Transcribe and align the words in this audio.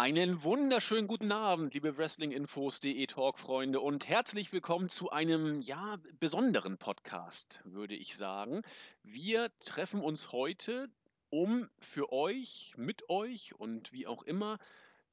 Einen 0.00 0.44
wunderschönen 0.44 1.08
guten 1.08 1.32
Abend, 1.32 1.74
liebe 1.74 1.98
Wrestlinginfos.de 1.98 3.04
Talk-Freunde 3.08 3.80
und 3.80 4.06
herzlich 4.06 4.52
willkommen 4.52 4.88
zu 4.88 5.10
einem, 5.10 5.60
ja, 5.60 5.98
besonderen 6.20 6.78
Podcast, 6.78 7.58
würde 7.64 7.96
ich 7.96 8.16
sagen. 8.16 8.62
Wir 9.02 9.50
treffen 9.64 10.00
uns 10.00 10.30
heute, 10.30 10.88
um 11.30 11.68
für 11.80 12.12
euch, 12.12 12.74
mit 12.76 13.10
euch 13.10 13.56
und 13.58 13.92
wie 13.92 14.06
auch 14.06 14.22
immer, 14.22 14.60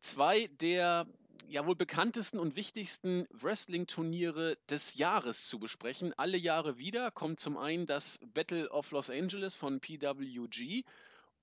zwei 0.01 0.51
der 0.61 1.07
ja 1.47 1.65
wohl 1.65 1.75
bekanntesten 1.75 2.37
und 2.37 2.55
wichtigsten 2.55 3.25
Wrestling-Turniere 3.31 4.55
des 4.69 4.93
Jahres 4.93 5.47
zu 5.47 5.57
besprechen. 5.57 6.13
Alle 6.15 6.37
Jahre 6.37 6.77
wieder 6.77 7.09
kommt 7.09 7.39
zum 7.39 7.57
einen 7.57 7.87
das 7.87 8.19
Battle 8.35 8.69
of 8.69 8.91
Los 8.91 9.09
Angeles 9.09 9.55
von 9.55 9.79
PWG 9.79 10.83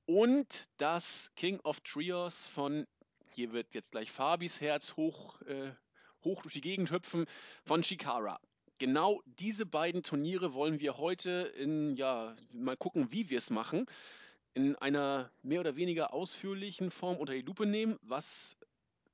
und 0.06 0.68
das 0.76 1.32
King 1.34 1.58
of 1.64 1.80
Trios 1.80 2.46
von 2.46 2.86
hier 3.34 3.52
wird 3.52 3.74
jetzt 3.74 3.92
gleich 3.92 4.10
Fabis 4.10 4.60
Herz 4.60 4.96
hoch, 4.96 5.40
äh, 5.42 5.72
hoch 6.24 6.42
durch 6.42 6.54
die 6.54 6.60
Gegend 6.60 6.90
hüpfen 6.90 7.26
von 7.64 7.82
Chikara. 7.82 8.40
Genau 8.78 9.22
diese 9.26 9.66
beiden 9.66 10.02
Turniere 10.02 10.54
wollen 10.54 10.80
wir 10.80 10.96
heute 10.96 11.52
in, 11.56 11.94
ja, 11.96 12.34
mal 12.52 12.76
gucken, 12.76 13.12
wie 13.12 13.30
wir 13.30 13.38
es 13.38 13.50
machen, 13.50 13.86
in 14.54 14.76
einer 14.76 15.30
mehr 15.42 15.60
oder 15.60 15.76
weniger 15.76 16.12
ausführlichen 16.12 16.90
Form 16.90 17.16
unter 17.16 17.32
die 17.32 17.42
Lupe 17.42 17.66
nehmen, 17.66 17.98
was 18.02 18.56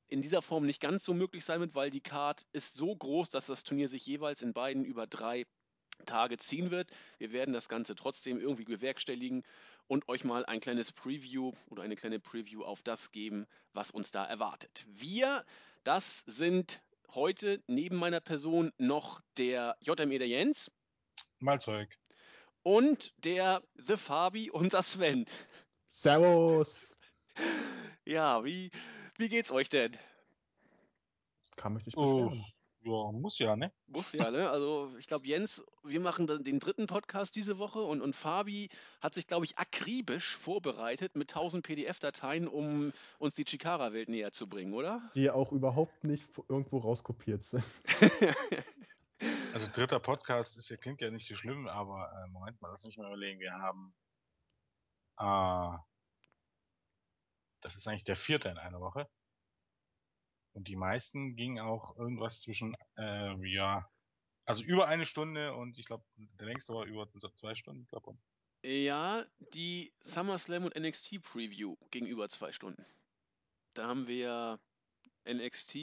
in 0.08 0.22
dieser 0.22 0.42
Form 0.42 0.64
nicht 0.64 0.80
ganz 0.80 1.04
so 1.04 1.12
möglich 1.12 1.44
sein 1.44 1.60
wird, 1.60 1.74
weil 1.74 1.90
die 1.90 2.00
Card 2.00 2.46
ist 2.52 2.74
so 2.74 2.94
groß, 2.94 3.30
dass 3.30 3.46
das 3.46 3.62
Turnier 3.62 3.88
sich 3.88 4.06
jeweils 4.06 4.42
in 4.42 4.54
beiden 4.54 4.84
über 4.84 5.06
drei 5.06 5.44
Tage 6.06 6.38
ziehen 6.38 6.70
wird. 6.70 6.90
Wir 7.18 7.32
werden 7.32 7.52
das 7.52 7.68
Ganze 7.68 7.94
trotzdem 7.94 8.40
irgendwie 8.40 8.64
bewerkstelligen 8.64 9.44
und 9.88 10.08
euch 10.08 10.22
mal 10.22 10.46
ein 10.46 10.60
kleines 10.60 10.92
Preview 10.92 11.52
oder 11.70 11.82
eine 11.82 11.96
kleine 11.96 12.20
Preview 12.20 12.62
auf 12.62 12.82
das 12.82 13.10
geben, 13.10 13.46
was 13.72 13.90
uns 13.90 14.10
da 14.10 14.24
erwartet. 14.24 14.86
Wir, 14.88 15.44
das 15.82 16.20
sind 16.26 16.80
heute 17.14 17.62
neben 17.66 17.96
meiner 17.96 18.20
Person 18.20 18.72
noch 18.78 19.20
der 19.36 19.76
JME 19.80 20.18
der 20.18 20.28
Jens. 20.28 20.70
Malzeug. 21.38 21.88
Und 22.62 23.12
der 23.24 23.62
The 23.86 23.96
Fabi, 23.96 24.50
unser 24.50 24.82
Sven. 24.82 25.24
Servus. 25.88 26.94
Ja, 28.04 28.44
wie, 28.44 28.70
wie 29.16 29.28
geht's 29.28 29.50
euch 29.50 29.68
denn? 29.68 29.96
Kann 31.56 31.72
mich 31.72 31.86
nicht 31.86 31.96
Oh, 31.96 32.28
beschweren. 32.28 32.44
Ja, 32.88 33.12
muss 33.12 33.38
ja, 33.38 33.56
ne? 33.56 33.72
Muss 33.86 34.12
ja, 34.12 34.30
ne? 34.30 34.50
Also 34.50 34.94
ich 34.98 35.06
glaube, 35.06 35.26
Jens, 35.26 35.64
wir 35.84 36.00
machen 36.00 36.26
den 36.26 36.58
dritten 36.58 36.86
Podcast 36.86 37.36
diese 37.36 37.58
Woche 37.58 37.80
und, 37.80 38.00
und 38.00 38.14
Fabi 38.14 38.68
hat 39.00 39.14
sich, 39.14 39.26
glaube 39.26 39.44
ich, 39.44 39.58
akribisch 39.58 40.36
vorbereitet 40.36 41.16
mit 41.16 41.30
1000 41.30 41.64
PDF-Dateien, 41.64 42.48
um 42.48 42.92
uns 43.18 43.34
die 43.34 43.44
Chikara-Welt 43.44 44.08
näher 44.08 44.32
zu 44.32 44.48
bringen, 44.48 44.74
oder? 44.74 45.02
Die 45.14 45.30
auch 45.30 45.52
überhaupt 45.52 46.04
nicht 46.04 46.26
irgendwo 46.48 46.78
rauskopiert 46.78 47.44
sind. 47.44 47.64
Also 49.52 49.66
dritter 49.72 49.98
Podcast 49.98 50.56
ist 50.56 50.68
ja, 50.68 50.76
klingt 50.76 51.00
ja 51.00 51.10
nicht 51.10 51.26
so 51.26 51.34
schlimm, 51.34 51.66
aber 51.66 52.12
äh, 52.12 52.28
Moment 52.28 52.60
mal, 52.60 52.68
lass 52.68 52.84
mich 52.84 52.96
mal 52.98 53.08
überlegen. 53.08 53.40
Wir 53.40 53.52
haben 53.52 53.92
äh, 55.18 55.78
das 57.60 57.76
ist 57.76 57.86
eigentlich 57.88 58.04
der 58.04 58.16
vierte 58.16 58.48
in 58.48 58.58
einer 58.58 58.80
Woche. 58.80 59.08
Und 60.58 60.66
die 60.66 60.74
meisten 60.74 61.36
gingen 61.36 61.60
auch 61.60 61.96
irgendwas 61.96 62.40
zwischen, 62.40 62.74
äh, 62.96 63.32
ja, 63.48 63.88
also 64.44 64.64
über 64.64 64.88
eine 64.88 65.06
Stunde 65.06 65.54
und 65.54 65.78
ich 65.78 65.86
glaube, 65.86 66.04
der 66.16 66.48
längste 66.48 66.74
war 66.74 66.84
über 66.84 67.08
zwei 67.08 67.54
Stunden, 67.54 67.82
ich 67.82 67.88
glaube. 67.88 68.18
ja, 68.64 69.24
die 69.54 69.92
SummerSlam 70.00 70.64
und 70.64 70.74
NXT 70.74 71.22
Preview 71.22 71.76
gegenüber 71.92 72.28
zwei 72.28 72.50
Stunden. 72.50 72.84
Da 73.74 73.86
haben 73.86 74.08
wir 74.08 74.58
NXT 75.28 75.76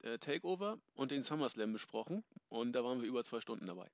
äh, 0.00 0.18
Takeover 0.18 0.80
und 0.94 1.12
den 1.12 1.22
SummerSlam 1.22 1.72
besprochen 1.72 2.24
und 2.48 2.72
da 2.72 2.82
waren 2.82 3.00
wir 3.00 3.06
über 3.06 3.22
zwei 3.22 3.40
Stunden 3.40 3.66
dabei. 3.66 3.88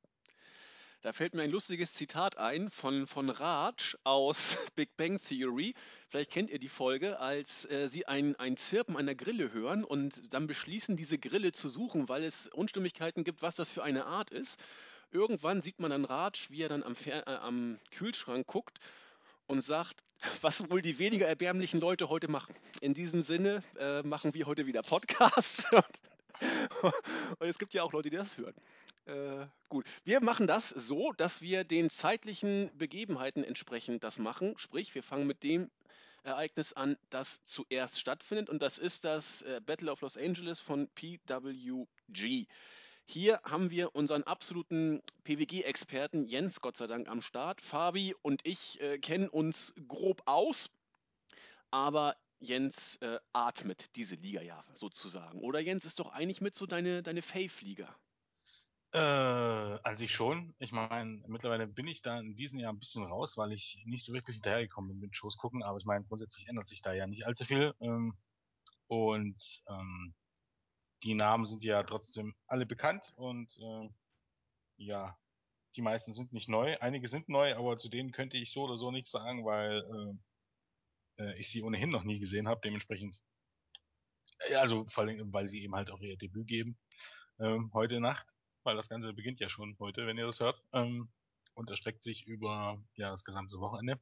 Da 1.02 1.14
fällt 1.14 1.32
mir 1.32 1.40
ein 1.40 1.50
lustiges 1.50 1.94
Zitat 1.94 2.36
ein 2.36 2.70
von, 2.70 3.06
von 3.06 3.30
Raj 3.30 3.96
aus 4.04 4.58
Big 4.76 4.98
Bang 4.98 5.18
Theory. 5.18 5.72
Vielleicht 6.10 6.30
kennt 6.30 6.50
ihr 6.50 6.58
die 6.58 6.68
Folge, 6.68 7.18
als 7.18 7.64
äh, 7.70 7.88
sie 7.88 8.06
ein, 8.06 8.36
ein 8.36 8.58
Zirpen 8.58 8.98
einer 8.98 9.14
Grille 9.14 9.50
hören 9.50 9.82
und 9.82 10.34
dann 10.34 10.46
beschließen, 10.46 10.98
diese 10.98 11.16
Grille 11.16 11.52
zu 11.52 11.70
suchen, 11.70 12.10
weil 12.10 12.22
es 12.22 12.48
Unstimmigkeiten 12.48 13.24
gibt, 13.24 13.40
was 13.40 13.54
das 13.54 13.70
für 13.70 13.82
eine 13.82 14.04
Art 14.04 14.30
ist. 14.30 14.60
Irgendwann 15.10 15.62
sieht 15.62 15.80
man 15.80 15.90
dann 15.90 16.04
Raj, 16.04 16.50
wie 16.50 16.60
er 16.60 16.68
dann 16.68 16.82
am, 16.82 16.94
Fer 16.94 17.26
äh, 17.26 17.36
am 17.36 17.78
Kühlschrank 17.92 18.46
guckt 18.46 18.78
und 19.46 19.62
sagt, 19.62 19.96
was 20.42 20.68
wohl 20.68 20.82
die 20.82 20.98
weniger 20.98 21.26
erbärmlichen 21.26 21.80
Leute 21.80 22.10
heute 22.10 22.28
machen. 22.28 22.54
In 22.82 22.92
diesem 22.92 23.22
Sinne 23.22 23.62
äh, 23.78 24.02
machen 24.02 24.34
wir 24.34 24.44
heute 24.44 24.66
wieder 24.66 24.82
Podcasts. 24.82 25.64
und, 26.82 26.94
und 27.38 27.48
es 27.48 27.58
gibt 27.58 27.72
ja 27.72 27.84
auch 27.84 27.92
Leute, 27.94 28.10
die 28.10 28.16
das 28.18 28.36
hören. 28.36 28.54
Äh, 29.06 29.46
gut, 29.68 29.86
wir 30.04 30.20
machen 30.20 30.46
das 30.46 30.68
so, 30.68 31.12
dass 31.12 31.40
wir 31.40 31.64
den 31.64 31.90
zeitlichen 31.90 32.70
Begebenheiten 32.76 33.44
entsprechend 33.44 34.04
das 34.04 34.18
machen. 34.18 34.54
Sprich, 34.56 34.94
wir 34.94 35.02
fangen 35.02 35.26
mit 35.26 35.42
dem 35.42 35.70
Ereignis 36.22 36.72
an, 36.72 36.96
das 37.08 37.44
zuerst 37.44 37.98
stattfindet. 37.98 38.48
Und 38.48 38.60
das 38.60 38.78
ist 38.78 39.04
das 39.04 39.42
äh, 39.42 39.60
Battle 39.64 39.90
of 39.90 40.02
Los 40.02 40.16
Angeles 40.16 40.60
von 40.60 40.88
PWG. 40.88 42.46
Hier 43.06 43.40
haben 43.42 43.70
wir 43.70 43.94
unseren 43.96 44.22
absoluten 44.22 45.02
PWG-Experten 45.24 46.26
Jens, 46.26 46.60
Gott 46.60 46.76
sei 46.76 46.86
Dank, 46.86 47.08
am 47.08 47.22
Start. 47.22 47.60
Fabi 47.60 48.14
und 48.22 48.46
ich 48.46 48.80
äh, 48.80 48.98
kennen 48.98 49.28
uns 49.28 49.74
grob 49.88 50.22
aus, 50.26 50.70
aber 51.72 52.16
Jens 52.38 52.96
äh, 52.96 53.18
atmet 53.32 53.96
diese 53.96 54.14
Liga 54.14 54.42
ja 54.42 54.64
sozusagen. 54.74 55.40
Oder 55.40 55.58
Jens 55.58 55.84
ist 55.84 55.98
doch 55.98 56.12
eigentlich 56.12 56.40
mit 56.40 56.54
so 56.54 56.66
deine, 56.66 57.02
deine 57.02 57.22
Fave-Liga. 57.22 57.94
Äh, 58.92 58.98
an 58.98 59.96
sich 59.96 60.12
schon. 60.12 60.54
Ich 60.58 60.72
meine, 60.72 61.22
mittlerweile 61.28 61.68
bin 61.68 61.86
ich 61.86 62.02
da 62.02 62.18
in 62.18 62.34
diesem 62.34 62.58
Jahr 62.58 62.72
ein 62.72 62.78
bisschen 62.80 63.04
raus, 63.04 63.36
weil 63.36 63.52
ich 63.52 63.80
nicht 63.86 64.04
so 64.04 64.12
wirklich 64.12 64.36
hinterhergekommen 64.36 64.90
bin 64.90 65.00
mit 65.00 65.16
Shows 65.16 65.36
gucken, 65.36 65.62
aber 65.62 65.78
ich 65.78 65.84
meine, 65.84 66.04
grundsätzlich 66.04 66.48
ändert 66.48 66.68
sich 66.68 66.82
da 66.82 66.92
ja 66.92 67.06
nicht 67.06 67.24
allzu 67.24 67.44
viel. 67.44 67.72
Ähm, 67.80 68.14
und 68.88 69.62
ähm, 69.68 70.14
die 71.04 71.14
Namen 71.14 71.44
sind 71.44 71.62
ja 71.62 71.82
trotzdem 71.84 72.34
alle 72.46 72.66
bekannt 72.66 73.12
und 73.16 73.56
äh, 73.60 73.88
ja, 74.78 75.16
die 75.76 75.82
meisten 75.82 76.12
sind 76.12 76.32
nicht 76.32 76.48
neu. 76.48 76.76
Einige 76.80 77.06
sind 77.08 77.28
neu, 77.28 77.54
aber 77.54 77.78
zu 77.78 77.88
denen 77.88 78.10
könnte 78.10 78.38
ich 78.38 78.52
so 78.52 78.62
oder 78.64 78.76
so 78.76 78.90
nichts 78.90 79.12
sagen, 79.12 79.44
weil 79.44 80.18
äh, 81.18 81.24
äh, 81.24 81.38
ich 81.38 81.48
sie 81.50 81.62
ohnehin 81.62 81.90
noch 81.90 82.02
nie 82.04 82.18
gesehen 82.18 82.48
habe. 82.48 82.60
Dementsprechend, 82.64 83.22
äh, 84.48 84.56
also 84.56 84.84
vor 84.86 85.04
allem, 85.04 85.32
weil 85.32 85.48
sie 85.48 85.62
eben 85.62 85.76
halt 85.76 85.90
auch 85.90 86.00
ihr 86.00 86.16
Debüt 86.16 86.48
geben 86.48 86.76
ähm, 87.38 87.70
heute 87.72 88.00
Nacht, 88.00 88.34
weil 88.62 88.76
das 88.76 88.88
Ganze 88.88 89.12
beginnt 89.12 89.40
ja 89.40 89.48
schon 89.48 89.76
heute, 89.78 90.06
wenn 90.06 90.18
ihr 90.18 90.26
das 90.26 90.40
hört, 90.40 90.62
ähm, 90.72 91.10
und 91.54 91.70
erstreckt 91.70 92.02
sich 92.02 92.26
über 92.26 92.82
ja 92.94 93.10
das 93.10 93.24
gesamte 93.24 93.58
Wochenende. 93.58 94.00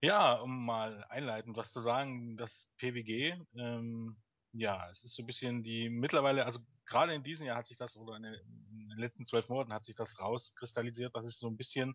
Ja, 0.00 0.34
um 0.34 0.64
mal 0.64 1.04
einleitend 1.10 1.56
was 1.56 1.70
zu 1.70 1.78
sagen, 1.78 2.36
das 2.36 2.72
PWG, 2.78 3.36
ähm, 3.56 4.16
ja, 4.52 4.90
es 4.90 5.04
ist 5.04 5.14
so 5.14 5.22
ein 5.22 5.26
bisschen 5.26 5.62
die 5.62 5.88
mittlerweile, 5.88 6.44
also 6.44 6.58
gerade 6.86 7.14
in 7.14 7.22
diesem 7.22 7.46
Jahr 7.46 7.56
hat 7.56 7.66
sich 7.66 7.76
das, 7.76 7.96
oder 7.96 8.16
in 8.16 8.24
den, 8.24 8.98
letzten 8.98 9.24
zwölf 9.26 9.48
Monaten 9.48 9.72
hat 9.72 9.84
sich 9.84 9.94
das 9.94 10.20
rauskristallisiert, 10.20 11.14
dass 11.14 11.24
es 11.24 11.38
so 11.38 11.48
ein 11.48 11.56
bisschen 11.56 11.94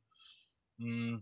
mh, 0.77 1.21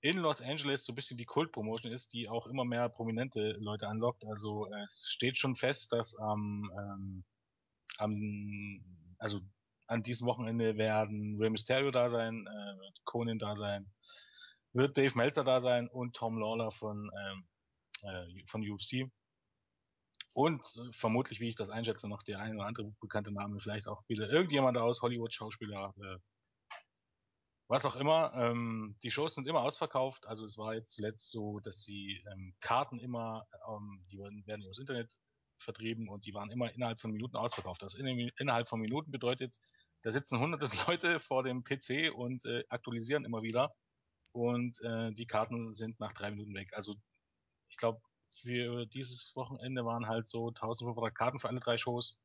in 0.00 0.18
Los 0.18 0.40
Angeles 0.40 0.84
so 0.84 0.92
ein 0.92 0.96
bisschen 0.96 1.18
die 1.18 1.24
Kult-Promotion 1.24 1.92
ist, 1.92 2.12
die 2.12 2.28
auch 2.28 2.46
immer 2.46 2.64
mehr 2.64 2.88
prominente 2.88 3.52
Leute 3.60 3.88
anlockt. 3.88 4.24
Also 4.24 4.68
es 4.84 5.06
steht 5.08 5.38
schon 5.38 5.54
fest, 5.54 5.92
dass 5.92 6.16
am, 6.18 6.70
ähm, 6.76 7.24
am 7.98 8.82
also 9.18 9.40
an 9.86 10.02
diesem 10.02 10.26
Wochenende 10.26 10.76
werden 10.76 11.36
Rey 11.38 11.50
Mysterio 11.50 11.90
da 11.90 12.10
sein, 12.10 12.46
äh, 12.46 12.78
wird 12.80 13.04
Conan 13.04 13.38
da 13.38 13.54
sein, 13.54 13.90
wird 14.72 14.96
Dave 14.96 15.16
Meltzer 15.16 15.44
da 15.44 15.60
sein 15.60 15.88
und 15.88 16.16
Tom 16.16 16.38
Lawler 16.38 16.72
von, 16.72 17.10
ähm, 17.14 17.48
äh, 18.02 18.46
von 18.46 18.68
UFC. 18.68 19.10
Und 20.34 20.60
äh, 20.76 20.92
vermutlich, 20.92 21.40
wie 21.40 21.48
ich 21.48 21.56
das 21.56 21.70
einschätze, 21.70 22.08
noch 22.08 22.22
der 22.22 22.40
ein 22.40 22.56
oder 22.56 22.66
andere 22.66 22.92
bekannte 23.00 23.32
Name, 23.32 23.60
vielleicht 23.60 23.86
auch 23.86 24.02
wieder 24.08 24.28
irgendjemand 24.28 24.78
aus 24.78 25.02
Hollywood, 25.02 25.34
Schauspieler, 25.34 25.94
äh, 25.98 26.18
was 27.68 27.84
auch 27.84 27.96
immer. 27.96 28.32
Ähm, 28.34 28.96
die 29.02 29.10
Shows 29.10 29.34
sind 29.34 29.46
immer 29.46 29.62
ausverkauft. 29.62 30.26
Also 30.26 30.44
es 30.44 30.56
war 30.58 30.74
jetzt 30.74 30.92
zuletzt 30.92 31.30
so, 31.30 31.60
dass 31.60 31.82
die 31.82 32.24
ähm, 32.32 32.54
Karten 32.60 32.98
immer, 32.98 33.46
ähm, 33.68 34.04
die 34.10 34.18
werden, 34.18 34.42
werden 34.46 34.62
übers 34.62 34.78
Internet 34.78 35.14
vertrieben 35.62 36.08
und 36.08 36.26
die 36.26 36.34
waren 36.34 36.50
immer 36.50 36.72
innerhalb 36.72 37.00
von 37.00 37.12
Minuten 37.12 37.36
ausverkauft. 37.36 37.82
Das 37.82 37.94
in, 37.94 38.30
innerhalb 38.38 38.68
von 38.68 38.80
Minuten 38.80 39.10
bedeutet, 39.10 39.58
da 40.02 40.12
sitzen 40.12 40.40
hunderte 40.40 40.66
Leute 40.86 41.20
vor 41.20 41.42
dem 41.42 41.64
PC 41.64 42.12
und 42.14 42.44
äh, 42.46 42.64
aktualisieren 42.68 43.24
immer 43.24 43.42
wieder 43.42 43.74
und 44.32 44.80
äh, 44.80 45.12
die 45.12 45.26
Karten 45.26 45.72
sind 45.72 46.00
nach 46.00 46.12
drei 46.12 46.30
Minuten 46.30 46.54
weg. 46.54 46.72
Also 46.74 46.96
ich 47.68 47.76
glaube, 47.76 48.00
für 48.34 48.86
dieses 48.86 49.34
Wochenende 49.36 49.84
waren 49.84 50.06
halt 50.08 50.26
so 50.26 50.48
1500 50.48 51.14
Karten 51.14 51.38
für 51.38 51.48
alle 51.48 51.60
drei 51.60 51.76
Shows. 51.76 52.22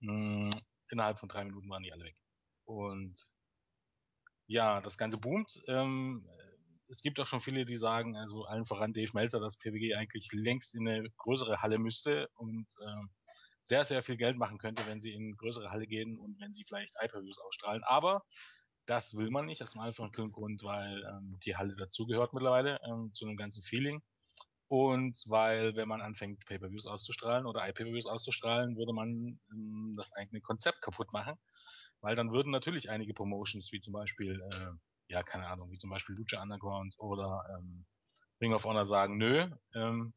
Mh, 0.00 0.50
innerhalb 0.90 1.18
von 1.18 1.28
drei 1.28 1.44
Minuten 1.44 1.68
waren 1.70 1.82
die 1.82 1.92
alle 1.92 2.04
weg. 2.04 2.16
Und 2.64 3.16
ja, 4.46 4.80
das 4.80 4.98
Ganze 4.98 5.18
boomt. 5.18 5.62
Ähm, 5.68 6.26
es 6.88 7.02
gibt 7.02 7.20
auch 7.20 7.26
schon 7.26 7.40
viele, 7.40 7.64
die 7.64 7.76
sagen, 7.76 8.16
also 8.16 8.44
allen 8.44 8.64
voran 8.64 8.92
Dave 8.92 9.10
Meltzer, 9.12 9.40
dass 9.40 9.58
PWG 9.58 9.94
eigentlich 9.94 10.30
längst 10.32 10.74
in 10.74 10.88
eine 10.88 11.08
größere 11.18 11.60
Halle 11.60 11.78
müsste 11.78 12.28
und 12.34 12.66
äh, 12.80 13.06
sehr, 13.64 13.84
sehr 13.84 14.02
viel 14.02 14.16
Geld 14.16 14.38
machen 14.38 14.58
könnte, 14.58 14.86
wenn 14.86 15.00
sie 15.00 15.12
in 15.12 15.24
eine 15.24 15.36
größere 15.36 15.70
Halle 15.70 15.86
gehen 15.86 16.18
und 16.18 16.40
wenn 16.40 16.52
sie 16.52 16.64
vielleicht 16.64 16.94
iPerviews 17.02 17.38
ausstrahlen. 17.38 17.82
Aber 17.84 18.24
das 18.86 19.14
will 19.14 19.30
man 19.30 19.44
nicht, 19.44 19.62
aus 19.62 19.72
dem 19.72 19.82
einfachen 19.82 20.32
Grund, 20.32 20.62
weil 20.62 21.04
ähm, 21.04 21.38
die 21.44 21.56
Halle 21.56 21.76
dazugehört 21.76 22.32
mittlerweile 22.32 22.78
ähm, 22.88 23.10
zu 23.12 23.26
einem 23.26 23.36
ganzen 23.36 23.62
Feeling. 23.62 24.02
Und 24.68 25.22
weil, 25.26 25.76
wenn 25.76 25.88
man 25.88 26.00
anfängt, 26.02 26.44
Pay-Per-Views 26.46 26.86
auszustrahlen 26.86 27.46
oder 27.46 27.66
iPay-Per-Views 27.68 28.06
auszustrahlen, 28.06 28.76
würde 28.76 28.92
man 28.92 29.38
ähm, 29.50 29.94
das 29.96 30.12
eigene 30.14 30.40
Konzept 30.40 30.80
kaputt 30.82 31.12
machen. 31.12 31.34
Weil 32.00 32.16
dann 32.16 32.32
würden 32.32 32.50
natürlich 32.50 32.90
einige 32.90 33.12
Promotions, 33.12 33.72
wie 33.72 33.80
zum 33.80 33.92
Beispiel, 33.92 34.40
äh, 34.40 34.70
ja, 35.08 35.22
keine 35.22 35.48
Ahnung, 35.48 35.70
wie 35.70 35.78
zum 35.78 35.90
Beispiel 35.90 36.14
Lucha 36.14 36.40
Underground 36.42 36.94
oder 36.98 37.44
ähm, 37.58 37.86
Ring 38.40 38.52
of 38.52 38.64
Honor 38.64 38.86
sagen, 38.86 39.16
nö, 39.16 39.50
ähm, 39.74 40.12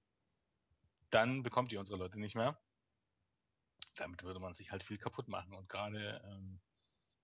dann 1.10 1.44
bekommt 1.44 1.72
ihr 1.72 1.80
unsere 1.80 1.98
Leute 1.98 2.20
nicht 2.20 2.36
mehr. 2.36 2.60
Damit 3.98 4.24
würde 4.24 4.40
man 4.40 4.54
sich 4.54 4.72
halt 4.72 4.84
viel 4.84 4.98
kaputt 4.98 5.28
machen. 5.28 5.54
Und 5.54 5.68
gerade, 5.70 6.22
ähm, 6.26 6.62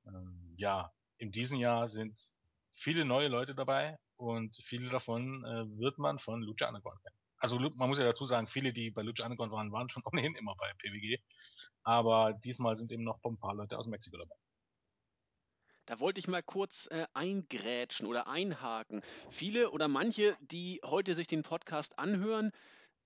ähm, 0.06 0.54
ja, 0.58 0.92
in 1.18 1.32
diesem 1.32 1.60
Jahr 1.60 1.88
sind 1.88 2.20
viele 2.74 3.06
neue 3.06 3.28
Leute 3.28 3.56
dabei 3.56 3.98
und 4.18 4.56
viele 4.58 4.90
davon 4.90 5.44
äh, 5.46 5.80
wird 5.80 5.98
man 5.98 6.20
von 6.20 6.42
Lucha 6.42 6.68
Underground 6.68 7.02
kennen. 7.02 7.16
Also 7.40 7.60
man 7.60 7.90
muss 7.90 8.00
ja 8.00 8.06
dazu 8.06 8.26
sagen, 8.26 8.48
viele, 8.48 8.74
die 8.74 8.92
bei 8.92 9.04
Lucha 9.04 9.24
Underground 9.24 9.52
waren, 9.52 9.72
waren 9.72 9.90
schon 9.90 10.04
ohnehin 10.12 10.36
immer 10.36 10.56
bei 10.56 10.72
PWG. 10.78 11.22
Aber 11.84 12.34
diesmal 12.34 12.76
sind 12.76 12.92
eben 12.92 13.04
noch 13.04 13.24
ein 13.24 13.38
paar 13.38 13.56
Leute 13.56 13.78
aus 13.78 13.88
Mexiko 13.88 14.18
dabei. 14.18 14.36
Da 15.88 16.02
wollte 16.02 16.20
ich 16.20 16.28
mal 16.28 16.44
kurz 16.44 16.88
äh, 16.92 17.08
eingrätschen 17.14 18.08
oder 18.08 18.28
einhaken. 18.28 19.02
Viele 19.32 19.72
oder 19.72 19.88
manche, 19.88 20.36
die 20.42 20.82
heute 20.84 21.16
sich 21.16 21.28
den 21.28 21.44
Podcast 21.44 21.98
anhören, 21.98 22.52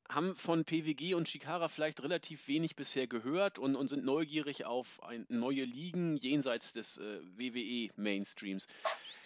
haben 0.10 0.36
von 0.36 0.66
PWG 0.66 1.14
und 1.14 1.28
Chikara 1.28 1.68
vielleicht 1.68 2.02
relativ 2.02 2.48
wenig 2.48 2.76
bisher 2.76 3.06
gehört 3.06 3.60
und, 3.60 3.76
und 3.76 3.88
sind 3.88 4.04
neugierig 4.04 4.66
auf 4.66 5.02
ein, 5.04 5.28
neue 5.30 5.64
Ligen 5.64 6.18
jenseits 6.18 6.74
des 6.74 6.98
äh, 6.98 7.20
WWE-Mainstreams. 7.38 8.68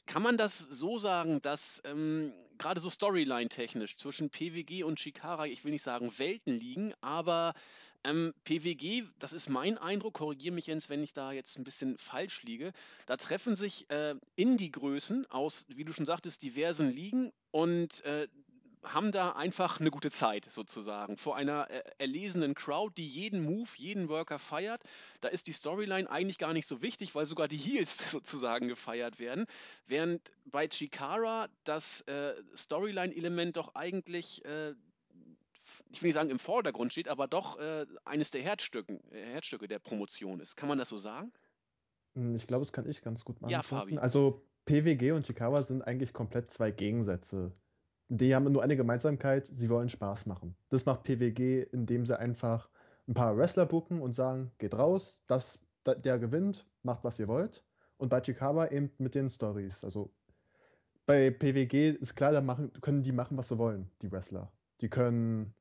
Kann 0.06 0.22
man 0.22 0.36
das 0.36 0.60
so 0.60 1.00
sagen, 1.00 1.42
dass 1.42 1.81
ähm, 1.86 2.34
gerade 2.58 2.81
so 2.81 2.90
Storyline-technisch 2.90 3.96
zwischen 3.96 4.30
PWG 4.30 4.84
und 4.84 5.00
Chikara, 5.00 5.48
ich 5.48 5.63
will 5.63 5.72
nicht 5.72 5.81
sagen 5.81 6.12
Welten 6.18 6.60
liegen, 6.60 6.94
aber 7.00 7.54
ähm, 8.06 8.34
PWG, 8.44 9.04
das 9.19 9.34
ist 9.34 9.50
mein 9.50 9.78
Eindruck, 9.78 10.13
korrigiere 10.16 10.54
mich 10.54 10.68
Jens, 10.68 10.90
wenn 10.90 11.04
ich 11.04 11.13
da 11.13 11.31
jetzt 11.31 11.57
ein 11.57 11.63
bisschen 11.63 11.98
falsch 11.98 12.44
liege, 12.44 12.72
da 13.06 13.18
treffen 13.18 13.56
sich 13.56 13.90
äh, 13.90 14.16
Indie-Größen 14.36 15.30
aus, 15.31 15.66
wie 15.75 15.84
du 15.84 15.94
schon 15.94 16.06
sagtest, 16.06 16.42
diversen 16.44 16.90
Ligen 16.90 17.31
und 17.52 18.04
äh, 18.06 18.28
haben 18.86 19.12
da 19.12 19.31
einfach 19.31 19.80
eine 19.80 19.90
gute 19.90 20.12
Zeit 20.12 20.46
sozusagen 20.46 21.18
vor 21.18 21.36
einer 21.36 21.69
äh, 21.69 21.81
erlesenen 21.98 22.54
Crowd, 22.54 22.94
die 22.96 23.07
jeden 23.07 23.44
Move, 23.44 23.69
jeden 23.75 24.10
Worker 24.10 24.40
feiert. 24.40 24.84
Da 25.22 25.30
ist 25.30 25.48
die 25.48 25.54
Storyline 25.54 26.10
eigentlich 26.10 26.38
gar 26.38 26.54
nicht 26.54 26.68
so 26.68 26.81
wichtig, 26.81 27.16
weil 27.16 27.25
sogar 27.25 27.48
die 27.48 27.58
Heels 27.58 27.98
sozusagen 28.12 28.68
gefeiert 28.68 29.19
werden. 29.19 29.46
Während 29.88 30.22
bei 30.46 30.68
Chikara 30.68 31.50
das 31.63 32.01
äh, 32.01 32.36
Storyline-Element 32.56 33.58
doch 33.58 33.75
eigentlich, 33.75 34.46
äh, 34.46 34.75
ich 35.96 36.02
will 36.02 36.08
nicht 36.08 36.16
sagen 36.16 36.30
im 36.30 36.40
Vordergrund 36.40 36.92
steht, 36.92 37.08
aber 37.08 37.28
doch 37.28 37.58
äh, 37.60 37.86
eines 38.04 38.30
der 38.32 38.42
Herzstücken, 38.42 39.00
äh, 39.12 39.34
Herzstücke 39.34 39.68
der 39.68 39.80
Promotion 39.80 40.40
ist. 40.42 40.56
Kann 40.56 40.70
man 40.70 40.78
das 40.78 40.90
so 40.90 40.98
sagen? 40.98 41.32
Hm, 42.16 42.36
ich 42.36 42.48
glaube, 42.48 42.66
das 42.66 42.74
kann 42.74 42.90
ich 42.90 43.02
ganz 43.02 43.24
gut 43.26 43.38
Ja, 43.42 43.62
beantworten. 43.62 43.96
Fabi. 43.96 43.98
Also 43.98 44.48
PWG 44.66 45.12
und 45.14 45.26
Chikawa 45.26 45.64
sind 45.64 45.82
eigentlich 45.84 46.14
komplett 46.14 46.52
zwei 46.52 46.72
Gegensätze. 46.72 47.54
Die 48.08 48.36
haben 48.36 48.52
nur 48.52 48.62
eine 48.64 48.76
Gemeinsamkeit, 48.78 49.48
sie 49.48 49.70
wollen 49.70 49.90
Spaß 49.90 50.26
machen. 50.28 50.56
Das 50.70 50.86
macht 50.86 51.04
PWG, 51.04 51.64
indem 51.72 52.06
sie 52.06 52.18
einfach 52.18 52.70
ein 53.08 53.14
paar 53.14 53.38
Wrestler 53.38 53.66
booken 53.66 54.02
und 54.02 54.14
sagen, 54.14 54.52
geht 54.58 54.74
raus, 54.76 55.24
das, 55.28 55.60
da- 55.84 55.96
der 55.96 56.20
gewinnt, 56.20 56.68
macht 56.84 57.04
was 57.04 57.20
ihr 57.20 57.28
wollt. 57.28 57.64
Und 57.98 58.10
bei 58.10 58.22
Chikawa 58.22 58.68
eben 58.68 58.92
mit 58.98 59.16
den 59.16 59.30
Stories. 59.30 59.84
Also 59.84 60.14
bei 61.06 61.30
PWG 61.32 61.92
ist 62.00 62.16
klar, 62.16 62.32
da 62.32 62.42
machen, 62.42 62.74
können 62.82 63.04
die 63.04 63.12
machen, 63.12 63.38
was 63.38 63.50
sie 63.50 63.58
wollen, 63.58 63.92
die 64.02 64.12
Wrestler. 64.12 64.52
Die 64.82 64.90
können 64.90 65.56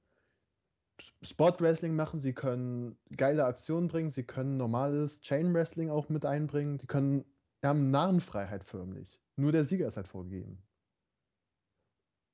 Sport 1.23 1.61
Wrestling 1.61 1.96
machen, 1.96 2.20
sie 2.20 2.32
können 2.32 2.96
geile 3.17 3.44
Aktionen 3.44 3.88
bringen, 3.88 4.11
sie 4.11 4.25
können 4.25 4.56
normales 4.56 5.20
Chain 5.20 5.52
Wrestling 5.55 5.91
auch 5.91 6.08
mit 6.08 6.25
einbringen, 6.25 6.79
die 6.79 6.87
können, 6.87 7.25
die 7.62 7.67
haben 7.67 7.91
Narrenfreiheit 7.91 8.64
förmlich. 8.64 9.20
Nur 9.37 9.52
der 9.52 9.64
Sieger 9.64 9.88
ist 9.88 9.96
halt 9.96 10.08
vorgegeben. 10.08 10.62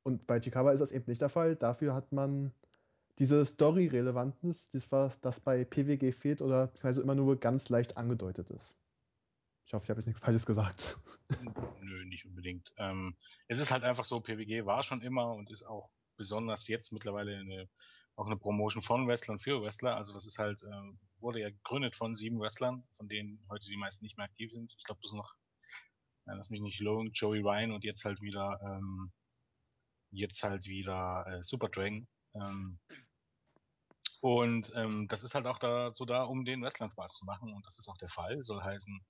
Und 0.03 0.27
bei 0.27 0.41
Chikawa 0.41 0.73
ist 0.73 0.81
das 0.81 0.93
eben 0.93 1.05
nicht 1.07 1.21
der 1.21 1.29
Fall. 1.29 1.57
Dafür 1.57 1.95
hat 1.95 2.13
man 2.13 2.53
diese 3.19 3.45
Story-Relevanz, 3.45 4.71
das 4.71 4.91
was 4.91 5.21
das 5.21 5.41
bei 5.41 5.65
PWG 5.65 6.13
fehlt 6.13 6.41
oder 6.41 6.73
also 6.83 7.03
immer 7.03 7.15
nur 7.15 7.39
ganz 7.39 7.69
leicht 7.69 7.97
angedeutet 7.97 8.51
ist. 8.51 8.77
Ich 9.67 9.75
hoffe, 9.75 9.85
ich 9.85 9.91
habe 9.91 10.01
jetzt 10.01 10.07
nichts 10.07 10.21
Falsches 10.21 10.47
gesagt. 10.47 10.99
Nö, 11.81 12.05
nicht 12.07 12.25
unbedingt. 12.25 12.73
Ähm, 12.77 13.15
es 13.47 13.59
ist 13.59 13.71
halt 13.71 13.85
einfach 13.85 14.05
so, 14.05 14.21
PWG 14.21 14.65
war 14.65 14.83
schon 14.83 15.03
immer 15.03 15.33
und 15.35 15.51
ist 15.51 15.65
auch 15.65 15.91
besonders 16.17 16.67
jetzt 16.67 16.93
mittlerweile 16.93 17.37
eine, 17.37 17.69
auch 18.21 18.27
eine 18.27 18.37
Promotion 18.37 18.83
von 18.83 19.09
Wrestlern 19.09 19.39
für 19.39 19.63
Wrestler. 19.63 19.97
Also 19.97 20.13
das 20.13 20.27
ist 20.27 20.39
halt, 20.39 20.63
äh, 20.63 21.21
wurde 21.21 21.41
ja 21.41 21.49
gegründet 21.49 21.97
von 21.97 22.15
sieben 22.15 22.39
Wrestlern, 22.39 22.85
von 22.93 23.09
denen 23.09 23.43
heute 23.49 23.67
die 23.67 23.79
meisten 23.79 24.05
nicht 24.05 24.19
mehr 24.19 24.27
aktiv 24.27 24.53
sind. 24.53 24.75
Ich 24.77 24.85
glaube, 24.85 25.01
das 25.03 25.11
ist 25.11 25.17
noch, 25.17 25.35
äh, 26.27 26.35
lass 26.35 26.51
mich 26.51 26.61
nicht 26.61 26.81
logen, 26.81 27.13
Joey 27.13 27.41
Ryan 27.41 27.73
und 27.73 27.83
jetzt 27.83 28.05
halt 28.05 28.21
wieder, 28.21 28.61
ähm, 28.63 29.11
jetzt 30.11 30.43
halt 30.43 30.67
wieder 30.67 31.25
äh, 31.27 31.43
Super 31.43 31.71
Dragon. 31.71 32.07
Ähm, 32.35 32.79
und 34.21 34.71
ähm, 34.77 35.09
das 35.09 35.23
ist 35.23 35.35
halt 35.35 35.47
auch 35.47 35.59
dazu 35.59 36.05
da, 36.05 36.25
um 36.25 36.45
den 36.45 36.63
Wrestlern 36.63 36.91
Spaß 36.91 37.15
zu 37.15 37.25
machen. 37.25 37.55
Und 37.55 37.65
das 37.65 37.79
ist 37.79 37.89
auch 37.89 37.97
der 37.97 38.11
Fall. 38.11 38.43
Soll 38.43 38.63
heißen, 38.63 39.01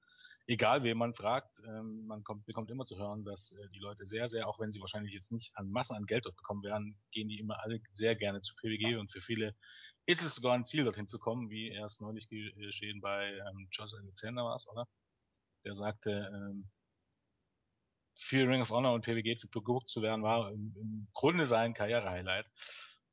egal 0.47 0.83
wen 0.83 0.99
man 0.99 1.15
fragt, 1.15 1.61
ähm, 1.67 2.07
man 2.07 2.25
kommt, 2.25 2.47
bekommt 2.47 2.71
immer 2.71 2.85
zu 2.85 2.99
hören, 2.99 3.25
dass 3.25 3.53
äh, 3.53 3.69
die 3.75 3.79
Leute 3.79 4.07
sehr, 4.07 4.29
sehr, 4.29 4.49
auch 4.49 4.59
wenn 4.59 4.73
sie 4.73 4.81
wahrscheinlich 4.81 5.13
jetzt 5.13 5.33
nicht 5.33 5.57
an 5.57 5.71
Massen 5.71 5.97
an 5.97 6.07
Geld 6.07 6.27
dort 6.27 6.37
bekommen 6.37 6.63
werden, 6.63 6.99
gehen 7.13 7.29
die 7.29 7.39
immer 7.39 7.63
alle 7.63 7.81
sehr 7.93 8.17
gerne 8.17 8.41
zu 8.41 8.55
PWG 8.57 8.97
und 8.97 9.11
für 9.11 9.21
viele 9.21 9.55
ist 10.07 10.23
es 10.23 10.35
sogar 10.35 10.55
ein 10.55 10.65
Ziel, 10.65 10.85
dorthin 10.85 11.09
zu 11.09 11.19
kommen, 11.19 11.51
wie 11.51 11.69
erst 11.69 12.01
neulich 12.01 12.29
geschehen 12.29 13.01
bei 13.01 13.33
ähm, 13.33 13.69
Josh 13.71 13.95
Alexander 13.95 14.45
war 14.45 14.57
es, 14.57 14.69
oder? 14.69 14.89
Der 15.65 15.75
sagte, 15.75 16.31
ähm, 16.33 16.71
für 18.21 18.49
Ring 18.49 18.63
of 18.63 18.71
Honor 18.71 18.95
und 18.95 19.05
PWG 19.05 19.37
zu 19.37 19.49
gebucht 19.49 19.89
zu 19.89 20.03
werden, 20.03 20.23
war 20.23 20.51
im, 20.53 20.75
im 20.77 21.09
Grunde 21.15 21.47
sein 21.47 21.75
Karrierehighlight. 21.75 22.51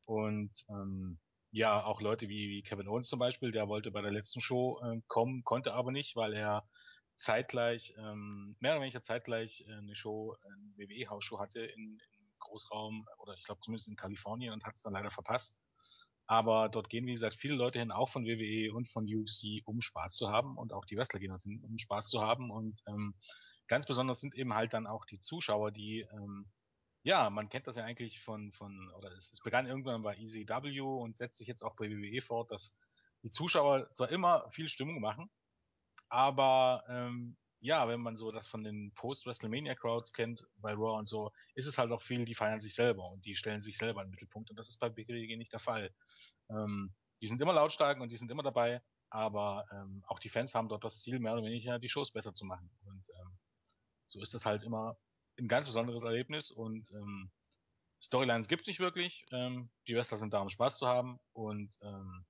Und 0.06 0.52
ähm, 0.70 1.20
ja, 1.52 1.84
auch 1.84 2.02
Leute 2.02 2.28
wie, 2.30 2.50
wie 2.50 2.64
Kevin 2.64 2.88
Owens 2.88 3.08
zum 3.08 3.20
Beispiel, 3.20 3.52
der 3.52 3.68
wollte 3.68 3.92
bei 3.92 4.02
der 4.02 4.12
letzten 4.12 4.42
Show 4.42 4.82
äh, 4.84 5.02
kommen, 5.08 5.44
konnte 5.44 5.74
aber 5.74 5.92
nicht, 5.92 6.16
weil 6.16 6.34
er 6.34 6.68
zeitgleich, 7.18 7.94
ähm, 7.98 8.56
mehr 8.60 8.74
oder 8.74 8.82
weniger 8.82 9.02
zeitgleich 9.02 9.66
äh, 9.68 9.74
eine 9.74 9.96
Show, 9.96 10.36
eine 10.44 10.78
WWE-Hausshow 10.78 11.40
hatte 11.40 11.62
in, 11.62 12.00
in 12.20 12.30
Großraum 12.40 13.08
oder 13.18 13.34
ich 13.34 13.46
glaube 13.46 13.62
zumindest 13.62 13.90
in 13.90 13.96
Kalifornien 13.96 14.54
und 14.54 14.64
hat 14.64 14.76
es 14.76 14.84
dann 14.84 14.94
leider 14.94 15.12
verpasst. 15.12 15.62
Aber 16.28 16.70
dort 16.70 16.90
gehen, 16.90 17.06
wie 17.06 17.14
gesagt, 17.14 17.36
viele 17.36 17.56
Leute 17.56 17.80
hin, 17.80 17.92
auch 17.92 18.10
von 18.10 18.26
WWE 18.26 18.74
und 18.74 18.90
von 18.90 19.06
UFC, 19.06 19.62
um 19.66 19.82
Spaß 19.82 20.16
zu 20.16 20.30
haben 20.30 20.58
und 20.58 20.74
auch 20.74 20.86
die 20.86 20.98
Wrestler 20.98 21.20
gehen 21.20 21.30
dorthin, 21.30 21.64
um 21.64 21.78
Spaß 21.78 22.10
zu 22.10 22.22
haben 22.22 22.52
und 22.52 22.82
ähm, 22.88 23.16
ganz 23.68 23.86
besonders 23.86 24.20
sind 24.20 24.36
eben 24.36 24.54
halt 24.54 24.74
dann 24.74 24.88
auch 24.88 25.06
die 25.06 25.20
Zuschauer, 25.20 25.72
die 25.72 26.06
ähm, 26.12 26.52
ja, 27.04 27.30
man 27.30 27.48
kennt 27.48 27.68
das 27.68 27.78
ja 27.78 27.86
eigentlich 27.86 28.20
von, 28.20 28.52
von 28.52 28.92
oder 28.98 29.12
es, 29.14 29.32
es 29.32 29.40
begann 29.40 29.66
irgendwann 29.66 30.02
bei 30.02 30.18
ECW 30.18 30.82
und 30.82 31.18
setzt 31.18 31.38
sich 31.38 31.48
jetzt 31.48 31.64
auch 31.64 31.76
bei 31.78 31.90
WWE 31.90 32.22
fort, 32.22 32.52
dass 32.52 32.78
die 33.24 33.32
Zuschauer 33.32 33.90
zwar 33.94 34.10
immer 34.10 34.50
viel 34.52 34.68
Stimmung 34.68 35.00
machen, 35.00 35.30
aber 36.10 36.84
ähm, 36.90 37.38
ja, 37.60 37.88
wenn 37.88 38.02
man 38.02 38.16
so 38.16 38.32
das 38.32 38.48
von 38.48 38.64
den 38.64 38.94
Post-WrestleMania-Crowds 38.94 40.14
kennt, 40.14 40.46
bei 40.58 40.74
Raw 40.74 40.98
und 40.98 41.08
so, 41.08 41.32
ist 41.56 41.66
es 41.66 41.78
halt 41.78 41.92
auch 41.92 42.02
viel, 42.02 42.24
die 42.24 42.36
feiern 42.36 42.62
sich 42.62 42.76
selber 42.76 43.10
und 43.10 43.26
die 43.26 43.36
stellen 43.36 43.60
sich 43.60 43.78
selber 43.78 44.02
in 44.02 44.08
den 44.08 44.12
Mittelpunkt 44.12 44.50
und 44.50 44.60
das 44.60 44.70
ist 44.70 44.80
bei 44.80 44.90
BGW 44.90 45.36
nicht 45.38 45.54
der 45.54 45.60
Fall. 45.60 45.94
Ähm, 46.50 46.94
die 47.22 47.28
sind 47.28 47.42
immer 47.42 47.54
lautstark 47.54 48.00
und 48.00 48.12
die 48.12 48.18
sind 48.18 48.30
immer 48.30 48.44
dabei, 48.44 48.82
aber 49.10 49.66
ähm, 49.72 50.04
auch 50.08 50.20
die 50.20 50.30
Fans 50.30 50.54
haben 50.54 50.70
dort 50.70 50.84
das 50.84 51.02
Ziel, 51.02 51.20
mehr 51.20 51.34
oder 51.34 51.44
weniger 51.44 51.80
die 51.80 51.90
Shows 51.90 52.12
besser 52.12 52.34
zu 52.34 52.46
machen. 52.46 52.70
Und 52.86 53.10
ähm, 53.10 53.38
so 54.06 54.22
ist 54.22 54.34
das 54.34 54.46
halt 54.46 54.64
immer 54.64 54.98
ein 55.40 55.48
ganz 55.48 55.68
besonderes 55.68 56.04
Erlebnis 56.04 56.52
und 56.52 56.90
ähm, 56.92 57.32
Storylines 58.02 58.48
gibt's 58.48 58.68
nicht 58.68 58.80
wirklich. 58.80 59.26
Ähm, 59.32 59.70
die 59.88 59.96
Wrestler 59.96 60.18
sind 60.18 60.34
da, 60.34 60.42
um 60.42 60.50
Spaß 60.50 60.78
zu 60.78 60.88
haben 60.88 61.20
und 61.34 61.76
ähm, 61.82 62.26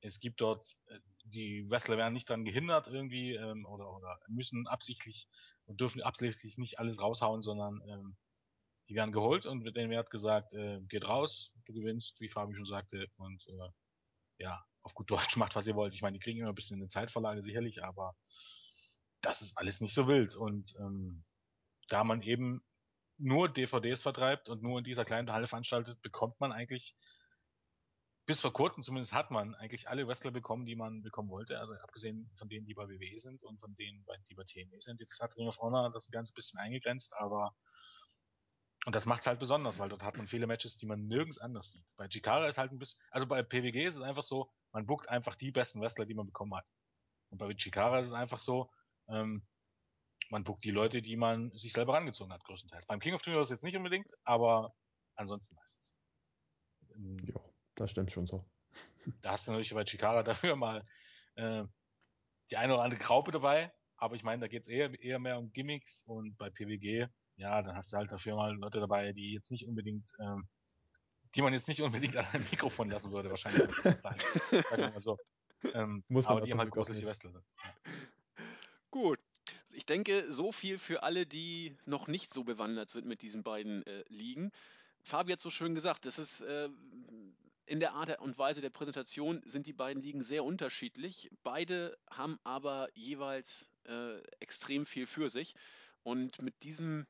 es 0.00 0.20
gibt 0.20 0.40
dort, 0.40 0.78
äh, 0.86 0.98
die 1.24 1.68
Wrestler 1.68 1.96
werden 1.96 2.12
nicht 2.12 2.28
daran 2.28 2.44
gehindert 2.44 2.88
irgendwie 2.88 3.34
ähm, 3.34 3.64
oder, 3.66 3.90
oder 3.90 4.20
müssen 4.28 4.66
absichtlich 4.66 5.28
und 5.64 5.80
dürfen 5.80 6.02
absichtlich 6.02 6.58
nicht 6.58 6.78
alles 6.78 7.00
raushauen, 7.00 7.40
sondern 7.40 7.80
ähm, 7.88 8.16
die 8.88 8.94
werden 8.94 9.12
geholt 9.12 9.46
und 9.46 9.62
mit 9.62 9.76
denen 9.76 9.90
wird 9.90 10.10
gesagt, 10.10 10.52
äh, 10.52 10.80
geht 10.88 11.08
raus, 11.08 11.52
du 11.64 11.72
gewinnst, 11.72 12.20
wie 12.20 12.28
Fabi 12.28 12.54
schon 12.54 12.66
sagte 12.66 13.06
und 13.16 13.46
äh, 13.48 13.70
ja, 14.38 14.62
auf 14.82 14.94
gut 14.94 15.10
Deutsch 15.10 15.36
macht, 15.36 15.56
was 15.56 15.66
ihr 15.66 15.74
wollt. 15.74 15.94
Ich 15.94 16.02
meine, 16.02 16.18
die 16.18 16.22
kriegen 16.22 16.40
immer 16.40 16.50
ein 16.50 16.54
bisschen 16.54 16.80
eine 16.80 16.88
Zeitvorlage 16.88 17.42
sicherlich, 17.42 17.82
aber 17.82 18.14
das 19.22 19.40
ist 19.40 19.56
alles 19.56 19.80
nicht 19.80 19.94
so 19.94 20.06
wild 20.06 20.34
und 20.34 20.74
ähm, 20.78 21.24
da 21.88 22.04
man 22.04 22.20
eben 22.22 22.62
nur 23.16 23.48
DVDs 23.48 24.02
vertreibt 24.02 24.48
und 24.48 24.62
nur 24.62 24.78
in 24.78 24.84
dieser 24.84 25.04
kleinen 25.04 25.30
Halle 25.30 25.46
veranstaltet, 25.46 26.02
bekommt 26.02 26.38
man 26.40 26.52
eigentlich 26.52 26.94
bis 28.26 28.40
vor 28.40 28.52
kurzem 28.52 28.82
zumindest 28.82 29.12
hat 29.12 29.30
man 29.30 29.54
eigentlich 29.56 29.88
alle 29.88 30.06
Wrestler 30.08 30.30
bekommen, 30.30 30.64
die 30.64 30.76
man 30.76 31.02
bekommen 31.02 31.28
wollte. 31.28 31.58
Also 31.58 31.74
abgesehen 31.74 32.30
von 32.36 32.48
denen, 32.48 32.66
die 32.66 32.74
bei 32.74 32.88
WWE 32.88 33.18
sind 33.18 33.42
und 33.42 33.60
von 33.60 33.74
denen, 33.76 34.04
die 34.28 34.34
bei 34.34 34.44
TNA 34.44 34.80
sind. 34.80 35.00
Jetzt 35.00 35.20
hat 35.20 35.36
Ring 35.36 35.48
of 35.48 35.58
Honor 35.58 35.90
das 35.90 36.08
ein 36.12 36.24
bisschen 36.34 36.58
eingegrenzt, 36.58 37.14
aber 37.18 37.54
und 38.86 38.94
das 38.94 39.06
macht 39.06 39.20
es 39.20 39.26
halt 39.26 39.38
besonders, 39.38 39.78
weil 39.78 39.88
dort 39.88 40.02
hat 40.02 40.16
man 40.16 40.26
viele 40.26 40.46
Matches, 40.46 40.76
die 40.76 40.84
man 40.84 41.06
nirgends 41.06 41.38
anders 41.38 41.72
sieht. 41.72 41.90
Bei 41.96 42.06
Chikara 42.06 42.48
ist 42.48 42.58
halt 42.58 42.70
ein 42.70 42.78
bisschen, 42.78 43.00
also 43.10 43.26
bei 43.26 43.42
PWG 43.42 43.86
ist 43.86 43.96
es 43.96 44.02
einfach 44.02 44.22
so, 44.22 44.50
man 44.72 44.84
buckt 44.84 45.08
einfach 45.08 45.36
die 45.36 45.52
besten 45.52 45.80
Wrestler, 45.80 46.04
die 46.04 46.14
man 46.14 46.26
bekommen 46.26 46.54
hat. 46.54 46.70
Und 47.30 47.38
bei 47.38 47.52
Chikara 47.54 48.00
ist 48.00 48.08
es 48.08 48.12
einfach 48.12 48.38
so, 48.38 48.70
ähm, 49.08 49.46
man 50.30 50.44
buckt 50.44 50.64
die 50.64 50.70
Leute, 50.70 51.00
die 51.00 51.16
man 51.16 51.50
sich 51.56 51.72
selber 51.72 51.94
rangezogen 51.94 52.32
hat, 52.32 52.44
größtenteils. 52.44 52.86
Beim 52.86 53.00
King 53.00 53.14
of 53.14 53.22
Tomorrow 53.22 53.48
jetzt 53.48 53.64
nicht 53.64 53.76
unbedingt, 53.76 54.12
aber 54.24 54.74
ansonsten 55.14 55.54
meistens. 55.54 55.96
Ja, 56.96 57.40
das 57.74 57.90
stimmt 57.90 58.12
schon 58.12 58.26
so. 58.26 58.44
Da 59.22 59.32
hast 59.32 59.46
du 59.46 59.52
natürlich 59.52 59.74
bei 59.74 59.84
Chikara 59.84 60.22
dafür 60.24 60.56
mal 60.56 60.86
äh, 61.36 61.64
die 62.50 62.56
eine 62.56 62.74
oder 62.74 62.82
andere 62.82 63.00
Graupe 63.00 63.30
dabei, 63.30 63.72
aber 63.96 64.14
ich 64.14 64.22
meine, 64.22 64.40
da 64.40 64.48
geht 64.48 64.62
es 64.62 64.68
eher, 64.68 64.98
eher 65.00 65.18
mehr 65.18 65.38
um 65.38 65.52
Gimmicks 65.52 66.02
und 66.02 66.36
bei 66.36 66.50
PWG 66.50 67.08
ja, 67.36 67.62
dann 67.62 67.76
hast 67.76 67.92
du 67.92 67.96
halt 67.96 68.12
dafür 68.12 68.36
mal 68.36 68.54
Leute 68.54 68.80
dabei, 68.80 69.12
die 69.12 69.32
jetzt 69.32 69.50
nicht 69.50 69.66
unbedingt, 69.66 70.10
ähm, 70.20 70.46
die 71.34 71.42
man 71.42 71.52
jetzt 71.52 71.68
nicht 71.68 71.82
unbedingt 71.82 72.16
an 72.16 72.26
einem 72.26 72.44
Mikrofon 72.50 72.90
lassen 72.90 73.12
würde, 73.12 73.30
wahrscheinlich. 73.30 73.70
Sagen 73.74 74.18
wir 74.76 74.90
mal 74.90 75.00
so. 75.00 75.18
Ähm, 75.72 76.04
Muss 76.08 76.24
man 76.24 76.36
aber 76.36 76.46
die 76.46 76.52
haben 76.52 76.60
halt 76.60 76.70
große 76.70 77.04
Wrestler. 77.04 77.32
Ja. 77.32 77.94
Gut. 78.90 79.18
Ich 79.72 79.86
denke, 79.86 80.32
so 80.32 80.52
viel 80.52 80.78
für 80.78 81.02
alle, 81.02 81.26
die 81.26 81.76
noch 81.84 82.06
nicht 82.06 82.32
so 82.32 82.44
bewandert 82.44 82.90
sind 82.90 83.06
mit 83.06 83.22
diesen 83.22 83.42
beiden 83.42 83.84
äh, 83.86 84.04
Ligen. 84.08 84.52
Fabi 85.02 85.32
hat 85.32 85.40
so 85.40 85.50
schön 85.50 85.74
gesagt, 85.74 86.06
das 86.06 86.18
ist 86.18 86.42
äh, 86.42 86.68
in 87.66 87.80
der 87.80 87.94
Art 87.94 88.20
und 88.20 88.38
Weise 88.38 88.60
der 88.60 88.70
Präsentation 88.70 89.42
sind 89.44 89.66
die 89.66 89.72
beiden 89.72 90.02
Ligen 90.02 90.22
sehr 90.22 90.44
unterschiedlich. 90.44 91.30
Beide 91.42 91.96
haben 92.10 92.38
aber 92.44 92.88
jeweils 92.94 93.70
äh, 93.86 94.18
extrem 94.40 94.86
viel 94.86 95.06
für 95.06 95.30
sich. 95.30 95.54
Und 96.02 96.40
mit 96.42 96.62
diesem 96.62 97.06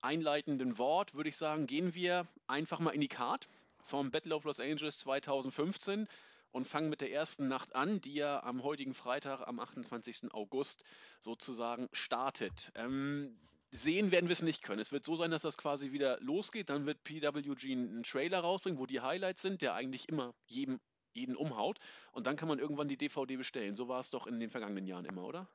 einleitenden 0.00 0.78
Wort 0.78 1.14
würde 1.14 1.28
ich 1.28 1.36
sagen, 1.36 1.66
gehen 1.66 1.94
wir 1.94 2.26
einfach 2.46 2.78
mal 2.78 2.90
in 2.90 3.00
die 3.00 3.08
Card 3.08 3.48
vom 3.84 4.10
Battle 4.10 4.34
of 4.34 4.44
Los 4.44 4.60
Angeles 4.60 4.98
2015 5.00 6.06
und 6.52 6.66
fangen 6.66 6.88
mit 6.88 7.00
der 7.00 7.12
ersten 7.12 7.48
Nacht 7.48 7.74
an, 7.74 8.00
die 8.00 8.14
ja 8.14 8.42
am 8.42 8.62
heutigen 8.62 8.94
Freitag, 8.94 9.46
am 9.46 9.58
28. 9.58 10.32
August 10.32 10.84
sozusagen 11.20 11.88
startet. 11.92 12.70
Ähm, 12.74 13.36
sehen 13.70 14.10
werden 14.10 14.28
wir 14.28 14.32
es 14.32 14.42
nicht 14.42 14.62
können. 14.62 14.80
Es 14.80 14.92
wird 14.92 15.04
so 15.04 15.16
sein, 15.16 15.30
dass 15.30 15.42
das 15.42 15.56
quasi 15.56 15.92
wieder 15.92 16.18
losgeht. 16.20 16.70
Dann 16.70 16.86
wird 16.86 17.04
PWG 17.04 17.72
einen 17.72 18.02
Trailer 18.02 18.40
rausbringen, 18.40 18.78
wo 18.78 18.86
die 18.86 19.00
Highlights 19.00 19.42
sind, 19.42 19.62
der 19.62 19.74
eigentlich 19.74 20.08
immer 20.08 20.34
jedem, 20.46 20.80
jeden 21.12 21.36
umhaut. 21.36 21.78
Und 22.12 22.26
dann 22.26 22.36
kann 22.36 22.48
man 22.48 22.58
irgendwann 22.58 22.88
die 22.88 22.96
DVD 22.96 23.36
bestellen. 23.36 23.76
So 23.76 23.88
war 23.88 24.00
es 24.00 24.10
doch 24.10 24.26
in 24.26 24.40
den 24.40 24.50
vergangenen 24.50 24.86
Jahren 24.86 25.04
immer, 25.04 25.24
oder? 25.24 25.48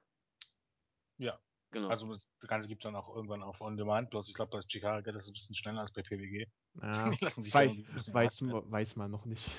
Ja, 1.17 1.39
Genau. 1.74 1.88
Also 1.88 2.08
das 2.08 2.48
Ganze 2.48 2.67
gibt 2.67 2.82
es 2.82 2.84
dann 2.84 2.96
auch 2.96 3.13
irgendwann 3.15 3.41
auf 3.41 3.60
On 3.60 3.75
Demand, 3.75 4.12
bloß 4.12 4.29
ich 4.29 4.36
glaube, 4.36 4.51
bei 4.51 4.60
Chicago 4.67 5.01
geht 5.03 5.15
das 5.15 5.27
ein 5.27 5.34
bisschen 5.34 5.55
schneller 5.55 5.82
als 5.82 5.91
bei 5.91 6.03
PWG. 6.03 6.46
Ja, 6.75 7.12
weiß, 7.12 8.13
weiß, 8.13 8.43
weiß 8.43 8.96
man 8.96 9.10
noch 9.10 9.25
nicht. 9.25 9.50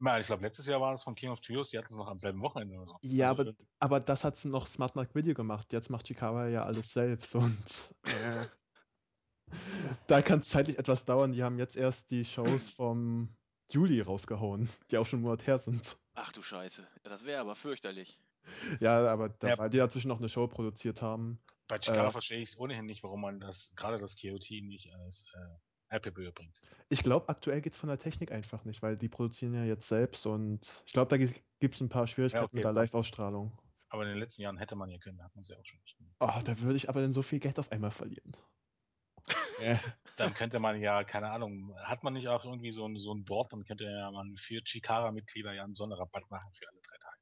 Ich 0.00 0.26
glaube, 0.26 0.42
letztes 0.42 0.66
Jahr 0.66 0.80
war 0.80 0.92
es 0.92 1.02
von 1.02 1.14
King 1.14 1.30
of 1.30 1.40
Trios, 1.40 1.70
die 1.70 1.78
hatten 1.78 1.88
es 1.90 1.96
noch 1.96 2.06
am 2.06 2.18
selben 2.18 2.40
Wochenende 2.40 2.76
oder 2.76 2.86
so. 2.86 2.98
Ja, 3.02 3.30
also, 3.30 3.42
aber, 3.42 3.54
aber 3.80 4.00
das 4.00 4.22
hat 4.22 4.42
noch 4.44 4.68
Smart 4.68 4.94
Mark 4.94 5.14
Video 5.14 5.34
gemacht. 5.34 5.72
Jetzt 5.72 5.90
macht 5.90 6.06
Chicago 6.06 6.44
ja 6.46 6.64
alles 6.64 6.92
selbst 6.92 7.34
und 7.34 7.94
äh, 8.04 8.46
da 10.06 10.22
kann 10.22 10.38
es 10.38 10.48
zeitlich 10.48 10.78
etwas 10.78 11.04
dauern. 11.04 11.32
Die 11.32 11.42
haben 11.42 11.58
jetzt 11.58 11.76
erst 11.76 12.12
die 12.12 12.24
Shows 12.24 12.68
vom 12.70 13.28
Juli 13.70 14.00
rausgehauen, 14.00 14.68
die 14.90 14.98
auch 14.98 15.06
schon 15.06 15.18
einen 15.18 15.24
Monat 15.24 15.46
her 15.46 15.58
sind. 15.58 15.98
Ach 16.14 16.32
du 16.32 16.42
Scheiße, 16.42 16.82
ja, 16.82 17.10
das 17.10 17.24
wäre 17.24 17.40
aber 17.40 17.56
fürchterlich. 17.56 18.20
Ja, 18.80 19.06
aber 19.08 19.28
da, 19.28 19.48
ja. 19.48 19.58
weil 19.58 19.70
die 19.70 19.78
dazwischen 19.78 20.08
noch 20.08 20.18
eine 20.18 20.28
Show 20.28 20.46
produziert 20.46 21.02
haben, 21.02 21.40
bei 21.68 21.80
Chicago 21.80 22.08
äh, 22.08 22.10
verstehe 22.10 22.40
ich 22.40 22.50
es 22.50 22.58
ohnehin 22.58 22.86
nicht, 22.86 23.02
warum 23.02 23.20
man 23.20 23.40
das, 23.40 23.72
gerade 23.76 23.98
das 23.98 24.16
KOT 24.16 24.50
nicht 24.62 24.92
als 24.94 25.30
äh, 25.34 25.58
Apple 25.90 26.32
bringt. 26.32 26.60
Ich 26.90 27.02
glaube, 27.02 27.28
aktuell 27.28 27.60
geht 27.60 27.74
es 27.74 27.78
von 27.78 27.88
der 27.88 27.98
Technik 27.98 28.32
einfach 28.32 28.64
nicht, 28.64 28.82
weil 28.82 28.96
die 28.96 29.08
produzieren 29.08 29.54
ja 29.54 29.64
jetzt 29.64 29.88
selbst 29.88 30.26
und 30.26 30.82
ich 30.86 30.92
glaube, 30.92 31.16
da 31.16 31.16
gibt 31.16 31.74
es 31.74 31.80
ein 31.80 31.88
paar 31.88 32.06
Schwierigkeiten 32.06 32.42
ja, 32.42 32.46
okay, 32.46 32.56
mit 32.56 32.64
der 32.64 32.72
Live-Ausstrahlung. 32.72 33.52
Aber 33.90 34.02
in 34.02 34.10
den 34.10 34.18
letzten 34.18 34.42
Jahren 34.42 34.58
hätte 34.58 34.76
man 34.76 34.90
ja 34.90 34.98
können, 34.98 35.22
hat 35.22 35.34
man 35.34 35.44
sie 35.44 35.54
auch 35.54 35.64
schon 35.64 35.80
nicht. 35.80 35.96
Oh, 36.20 36.30
da 36.44 36.60
würde 36.60 36.76
ich 36.76 36.88
aber 36.88 37.00
dann 37.00 37.12
so 37.12 37.22
viel 37.22 37.38
Geld 37.38 37.58
auf 37.58 37.72
einmal 37.72 37.90
verlieren. 37.90 38.36
ja. 39.62 39.80
Dann 40.16 40.34
könnte 40.34 40.58
man 40.58 40.80
ja, 40.80 41.04
keine 41.04 41.30
Ahnung, 41.30 41.74
hat 41.84 42.02
man 42.02 42.12
nicht 42.12 42.28
auch 42.28 42.44
irgendwie 42.44 42.72
so 42.72 42.86
ein, 42.86 42.96
so 42.96 43.14
ein 43.14 43.24
Board, 43.24 43.52
dann 43.52 43.64
könnte 43.64 43.84
ja 43.84 44.10
man 44.10 44.36
für 44.36 44.62
Chikara-Mitglieder 44.62 45.52
ja 45.52 45.64
einen 45.64 45.74
Sonderrabatt 45.74 46.30
machen 46.30 46.52
für 46.52 46.68
alle 46.68 46.80
drei 46.82 46.96
Tage. 46.98 47.18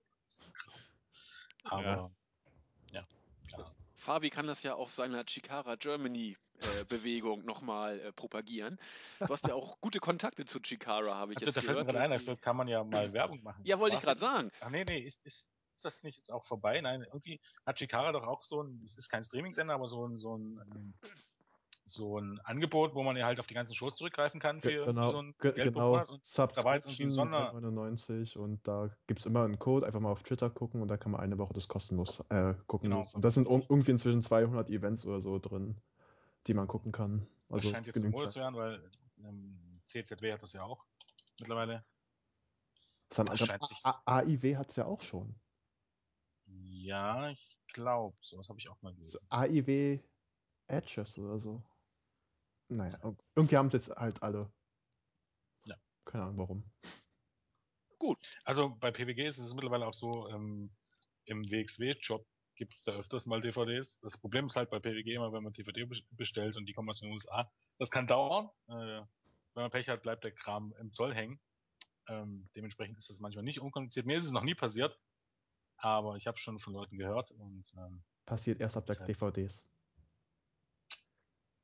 Aber, 1.65 1.83
ja, 2.91 3.01
ja 3.01 3.07
klar. 3.49 3.75
Fabi 3.97 4.31
kann 4.31 4.47
das 4.47 4.63
ja 4.63 4.75
auf 4.75 4.93
seiner 4.93 5.25
Chikara 5.27 5.75
Germany 5.77 6.37
äh, 6.61 6.85
Bewegung 6.85 7.45
nochmal 7.45 8.01
äh, 8.01 8.13
propagieren. 8.13 8.79
Du 9.21 9.29
hast 9.29 9.47
ja 9.47 9.55
auch 9.55 9.81
gute 9.81 9.99
Kontakte 9.99 10.45
zu 10.45 10.61
Chikara, 10.61 11.15
habe 11.15 11.33
ich 11.33 11.39
also, 11.39 11.47
jetzt 11.47 11.57
da 11.57 11.61
gehört. 11.61 11.77
Da 11.77 11.85
fällt 11.85 11.87
mir 11.87 11.93
gerade 11.93 12.05
ein, 12.05 12.19
dafür 12.19 12.37
kann 12.37 12.57
man 12.57 12.69
ja 12.69 12.85
mal 12.85 13.13
Werbung 13.13 13.43
machen. 13.43 13.63
Ja, 13.65 13.79
wollte 13.79 13.97
ich 13.97 14.03
gerade 14.03 14.19
sagen. 14.19 14.51
Ach 14.61 14.71
nee, 14.71 14.85
nee, 14.89 14.99
ist, 14.99 15.25
ist, 15.27 15.47
ist 15.77 15.85
das 15.85 16.03
nicht 16.03 16.19
jetzt 16.19 16.33
auch 16.33 16.45
vorbei? 16.45 16.81
Nein, 16.81 17.03
irgendwie 17.03 17.41
hat 17.65 17.77
Chikara 17.77 18.13
doch 18.13 18.27
auch 18.27 18.45
so 18.45 18.63
ein, 18.63 18.83
es 18.85 18.97
ist 18.97 19.09
kein 19.09 19.23
Streaming-Sender, 19.23 19.75
aber 19.75 19.87
so 19.87 20.07
ein, 20.07 20.17
so 20.17 20.37
ein, 20.37 20.61
ähm, 20.75 20.95
so 21.87 22.19
ein 22.19 22.41
Angebot, 22.43 22.95
wo 22.95 23.03
man 23.03 23.17
ja 23.17 23.27
halt 23.27 23.39
auf 23.39 23.47
die 23.47 23.55
ganzen 23.55 23.75
Shows 23.75 23.95
zurückgreifen 23.95 24.41
kann 24.41 24.61
für, 24.61 24.87
genau, 24.87 25.09
so 25.09 25.23
ein 25.23 25.35
genau, 25.39 26.05
da 26.35 26.65
war 26.65 26.75
jetzt 26.75 26.87
irgendwie 26.87 27.11
Sonder 27.11 27.53
99 27.53 28.37
und 28.37 28.67
da 28.67 28.91
gibt 29.07 29.21
es 29.21 29.27
immer 29.27 29.45
einen 29.45 29.59
Code, 29.59 29.87
einfach 29.87 30.01
mal 30.01 30.11
auf 30.11 30.25
Twitter 30.25 30.51
gucken 30.51 30.83
und 30.83 30.89
da 30.89 30.97
kann 30.97 31.13
man 31.13 31.21
eine 31.21 31.39
Woche 31.39 31.55
das 31.55 31.69
kostenlos 31.69 32.21
äh, 32.29 32.55
gucken. 32.67 32.91
Genau. 32.91 33.05
Und 33.15 33.25
da 33.25 33.31
sind 33.31 33.49
irgendwie 33.49 33.93
inzwischen 33.93 34.23
200 34.23 34.69
Events 34.69 35.07
oder 35.07 35.21
so 35.21 35.39
drin, 35.39 35.77
die 36.47 36.55
man 36.55 36.69
gucken 36.69 36.93
kann. 36.93 37.27
Also 37.49 37.69
das 37.69 37.77
scheint 37.77 37.87
jetzt 37.87 38.03
Mode 38.05 38.29
zu 38.29 38.41
werden, 38.41 38.57
weil 38.57 38.91
ähm, 39.19 39.81
CZW 39.85 40.33
hat 40.33 40.43
das 40.43 40.53
ja 40.53 40.65
auch 40.65 40.85
mittlerweile. 41.41 41.85
Das 43.09 43.19
haben 43.19 43.27
das 43.27 43.41
scheint 43.41 43.65
sich 43.65 43.83
AIW 43.85 44.57
hat 44.57 44.71
es 44.71 44.77
ja 44.77 44.87
auch 44.87 45.03
schon. 45.03 45.39
Ja, 46.47 47.31
ich 47.31 47.59
glaube, 47.69 48.17
sowas 48.21 48.49
habe 48.49 48.59
ich 48.59 48.69
auch 48.69 48.81
mal 48.83 48.95
gelesen. 48.95 49.19
So, 49.19 49.27
AIW 49.29 50.01
Edges 50.69 51.19
oder 51.19 51.39
so. 51.39 51.63
Naja, 52.69 52.99
irgendwie 53.37 53.57
haben 53.57 53.69
es 53.69 53.75
jetzt 53.75 53.91
halt 53.91 54.23
alle. 54.23 54.53
Ja. 55.67 55.77
Keine 56.05 56.25
Ahnung 56.25 56.39
warum. 56.39 56.73
Gut. 57.99 58.19
Also 58.45 58.75
bei 58.77 58.91
PWG 58.91 59.25
ist 59.25 59.39
es 59.39 59.55
mittlerweile 59.55 59.87
auch 59.87 59.95
so, 59.95 60.29
ähm, 60.29 60.75
im 61.27 61.49
WXW-Job 61.51 62.27
gibt 62.57 62.75
es 62.75 62.83
da 62.83 62.93
öfters 62.93 63.27
mal 63.27 63.41
DVDs. 63.41 64.01
Das 64.01 64.19
Problem 64.19 64.47
ist 64.47 64.57
halt 64.57 64.71
bei 64.71 64.79
PWG 64.79 65.15
immer, 65.15 65.33
wenn 65.33 65.43
man 65.43 65.53
DVD 65.53 65.87
bestellt 66.11 66.57
und 66.57 66.67
die 66.67 66.73
kommen 66.73 66.89
aus 66.89 67.01
den 67.01 67.11
USA. 67.11 67.51
Das 67.79 67.91
kann 67.91 68.07
dauern. 68.07 68.49
Äh, 68.69 69.03
wenn 69.55 69.63
man 69.63 69.71
Pech 69.71 69.89
hat, 69.89 70.03
bleibt 70.03 70.25
der 70.25 70.33
Kram 70.33 70.75
im 70.79 70.93
Zoll 70.93 71.15
hängen. 71.15 71.39
Ähm, 72.09 72.49
dementsprechend 72.55 72.99
ist 72.99 73.11
das 73.11 73.21
manchmal 73.21 73.45
nicht 73.45 73.61
unkompliziert. 73.61 74.07
Mir 74.07 74.19
ist 74.19 74.25
es 74.25 74.33
noch 74.33 74.45
nie 74.45 74.55
passiert, 74.55 74.99
aber 75.77 76.17
ich 76.17 76.27
habe 76.27 76.39
schon 76.39 76.59
von 76.59 76.73
Leuten 76.73 76.99
gehört 76.99 77.31
und 77.33 77.65
ähm, 77.77 78.03
passiert 78.25 78.61
erst 78.61 78.77
ab 78.77 78.87
der 78.87 78.97
DVDs. 78.97 79.65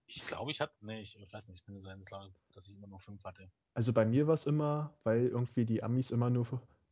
Ich 0.07 0.27
glaube, 0.27 0.51
ich 0.51 0.61
hatte, 0.61 0.75
nee, 0.81 1.01
ich, 1.01 1.17
weiß 1.17 1.49
nicht, 1.49 1.59
es 1.59 1.65
könnte 1.65 1.81
sein, 1.81 2.03
dass 2.53 2.69
ich 2.69 2.75
immer 2.77 2.87
nur 2.87 2.99
fünf 2.99 3.25
hatte. 3.25 3.51
Also 3.75 3.93
bei 3.93 4.05
mir 4.05 4.27
war 4.27 4.35
es 4.35 4.45
immer, 4.45 4.95
weil 5.05 5.29
irgendwie 5.29 5.65
die 5.65 5.83
Amis 5.83 6.11
immer 6.11 6.29
nur 6.29 6.45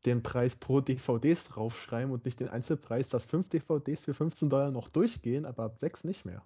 den 0.07 0.23
Preis 0.23 0.57
pro 0.57 0.81
DVDs 0.81 1.45
draufschreiben 1.45 2.13
und 2.13 2.25
nicht 2.25 2.41
den 2.41 2.49
Einzelpreis, 2.49 3.11
dass 3.11 3.25
fünf 3.25 3.49
DVDs 3.49 4.01
für 4.01 4.15
15 4.15 4.49
Dollar 4.49 4.71
noch 4.71 4.89
durchgehen, 4.89 5.45
aber 5.45 5.65
ab 5.65 5.79
sechs 5.79 6.05
nicht 6.05 6.25
mehr. 6.25 6.45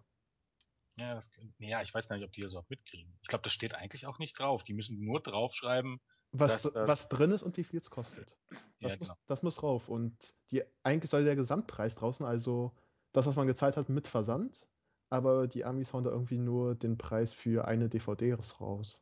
Ja, 0.96 1.14
das, 1.14 1.30
ja, 1.58 1.82
ich 1.82 1.92
weiß 1.92 2.08
gar 2.08 2.16
nicht, 2.16 2.24
ob 2.24 2.32
die 2.32 2.40
das 2.40 2.54
auch 2.54 2.68
mitkriegen. 2.68 3.12
Ich 3.22 3.28
glaube, 3.28 3.42
das 3.42 3.52
steht 3.52 3.74
eigentlich 3.74 4.06
auch 4.06 4.18
nicht 4.18 4.38
drauf. 4.38 4.62
Die 4.62 4.74
müssen 4.74 5.04
nur 5.04 5.20
draufschreiben, 5.20 6.00
was, 6.30 6.62
das, 6.62 6.74
was 6.74 7.08
drin 7.08 7.30
ist 7.30 7.42
und 7.42 7.56
wie 7.56 7.64
viel 7.64 7.80
es 7.80 7.90
kostet. 7.90 8.36
Das, 8.80 8.92
ja, 8.92 8.98
muss, 8.98 9.08
genau. 9.08 9.18
das 9.26 9.42
muss 9.42 9.54
drauf. 9.56 9.88
Und 9.88 10.34
die, 10.50 10.62
eigentlich 10.82 11.10
soll 11.10 11.24
der 11.24 11.36
Gesamtpreis 11.36 11.94
draußen, 11.94 12.24
also 12.26 12.72
das, 13.12 13.26
was 13.26 13.36
man 13.36 13.46
gezahlt 13.46 13.76
hat 13.76 13.88
mit 13.88 14.08
Versand, 14.08 14.68
aber 15.10 15.46
die 15.46 15.64
Amis 15.64 15.92
hauen 15.92 16.04
da 16.04 16.10
irgendwie 16.10 16.38
nur 16.38 16.74
den 16.74 16.98
Preis 16.98 17.32
für 17.32 17.66
eine 17.66 17.88
DVD 17.88 18.34
raus. 18.60 19.00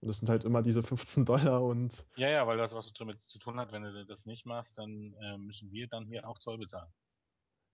Und 0.00 0.08
das 0.08 0.18
sind 0.18 0.30
halt 0.30 0.44
immer 0.44 0.62
diese 0.62 0.82
15 0.82 1.26
Dollar 1.26 1.62
und. 1.62 2.06
Ja, 2.16 2.30
ja, 2.30 2.46
weil 2.46 2.56
das 2.56 2.74
was 2.74 2.92
damit 2.94 3.20
zu 3.20 3.38
tun 3.38 3.60
hat, 3.60 3.72
wenn 3.72 3.82
du 3.82 4.04
das 4.06 4.24
nicht 4.24 4.46
machst, 4.46 4.78
dann 4.78 5.14
äh, 5.20 5.36
müssen 5.36 5.70
wir 5.72 5.88
dann 5.88 6.06
hier 6.06 6.26
auch 6.26 6.38
Zoll 6.38 6.58
bezahlen. 6.58 6.90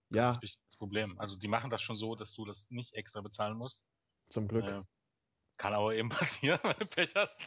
Das 0.09 0.35
ja. 0.35 0.39
ist 0.41 0.59
das 0.67 0.77
Problem. 0.77 1.17
Also 1.19 1.37
die 1.37 1.47
machen 1.47 1.69
das 1.69 1.81
schon 1.81 1.95
so, 1.95 2.15
dass 2.15 2.33
du 2.33 2.45
das 2.45 2.69
nicht 2.69 2.93
extra 2.93 3.21
bezahlen 3.21 3.57
musst. 3.57 3.87
Zum 4.29 4.47
Glück. 4.47 4.65
Äh, 4.65 4.83
kann 5.57 5.73
aber 5.73 5.95
eben 5.95 6.09
passieren, 6.09 6.59
wenn 6.63 6.77
du 6.77 6.85
Pech 6.85 7.15
hast. 7.15 7.41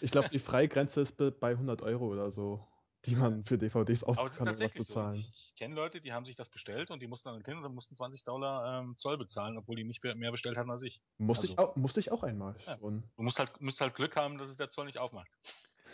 Ich 0.00 0.10
glaube, 0.10 0.28
die 0.28 0.38
Freigrenze 0.38 1.00
ist 1.00 1.16
bei 1.16 1.50
100 1.50 1.82
Euro 1.82 2.06
oder 2.06 2.30
so. 2.30 2.66
Die 3.06 3.16
man 3.16 3.44
für 3.44 3.58
DVDs 3.58 4.02
ausgeben 4.04 4.16
kann, 4.16 4.22
um 4.24 4.28
was 4.28 4.36
zu 4.36 4.44
tatsächlich 4.44 4.86
so. 4.86 4.94
zahlen. 4.94 5.14
Ich, 5.16 5.30
ich 5.34 5.54
kenne 5.56 5.74
Leute, 5.74 6.00
die 6.00 6.12
haben 6.12 6.24
sich 6.24 6.36
das 6.36 6.48
bestellt 6.48 6.90
und 6.90 7.00
die 7.00 7.06
mussten 7.06 7.28
dann 7.28 7.42
hin 7.44 7.64
und 7.64 7.74
mussten 7.74 7.94
20 7.94 8.24
Dollar 8.24 8.80
ähm, 8.80 8.96
Zoll 8.96 9.18
bezahlen, 9.18 9.58
obwohl 9.58 9.76
die 9.76 9.84
nicht 9.84 10.02
mehr 10.02 10.30
bestellt 10.30 10.56
hatten 10.56 10.70
als 10.70 10.82
ich. 10.82 11.00
Musste, 11.18 11.46
ich 11.46 11.58
also- 11.58 11.72
auch, 11.72 11.76
musste 11.76 12.00
ich 12.00 12.12
auch 12.12 12.22
einmal 12.22 12.56
Ja. 12.66 12.76
Du 12.76 13.02
musst 13.16 13.38
halt, 13.38 13.60
musst 13.60 13.80
halt 13.80 13.94
Glück 13.94 14.16
haben, 14.16 14.38
dass 14.38 14.48
es 14.48 14.56
der 14.56 14.70
Zoll 14.70 14.86
nicht 14.86 14.98
aufmacht. 14.98 15.30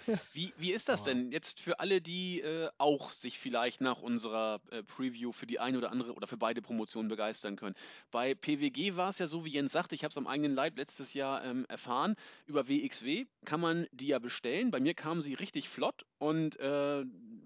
Wie, 0.32 0.52
wie 0.56 0.72
ist 0.72 0.88
das 0.88 1.02
denn 1.02 1.30
jetzt 1.30 1.60
für 1.60 1.80
alle, 1.80 2.00
die 2.00 2.40
äh, 2.40 2.70
auch 2.78 3.12
sich 3.12 3.38
vielleicht 3.38 3.80
nach 3.80 4.00
unserer 4.00 4.60
äh, 4.70 4.82
Preview 4.82 5.32
für 5.32 5.46
die 5.46 5.60
eine 5.60 5.78
oder 5.78 5.90
andere 5.90 6.14
oder 6.14 6.26
für 6.26 6.36
beide 6.36 6.62
Promotionen 6.62 7.08
begeistern 7.08 7.56
können? 7.56 7.74
Bei 8.10 8.34
PWG 8.34 8.96
war 8.96 9.10
es 9.10 9.18
ja 9.18 9.26
so, 9.26 9.44
wie 9.44 9.50
Jens 9.50 9.72
sagte, 9.72 9.94
ich 9.94 10.04
habe 10.04 10.10
es 10.10 10.18
am 10.18 10.26
eigenen 10.26 10.54
Leib 10.54 10.76
letztes 10.78 11.14
Jahr 11.14 11.44
ähm, 11.44 11.66
erfahren, 11.68 12.16
über 12.46 12.68
WXW 12.68 13.26
kann 13.44 13.60
man 13.60 13.86
die 13.92 14.08
ja 14.08 14.18
bestellen. 14.18 14.70
Bei 14.70 14.80
mir 14.80 14.94
kamen 14.94 15.22
sie 15.22 15.34
richtig 15.34 15.68
flott 15.68 16.04
und 16.18 16.58
äh, 16.58 17.04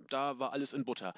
da 0.08 0.38
war 0.38 0.52
alles 0.52 0.72
in 0.72 0.84
Butter. 0.84 1.14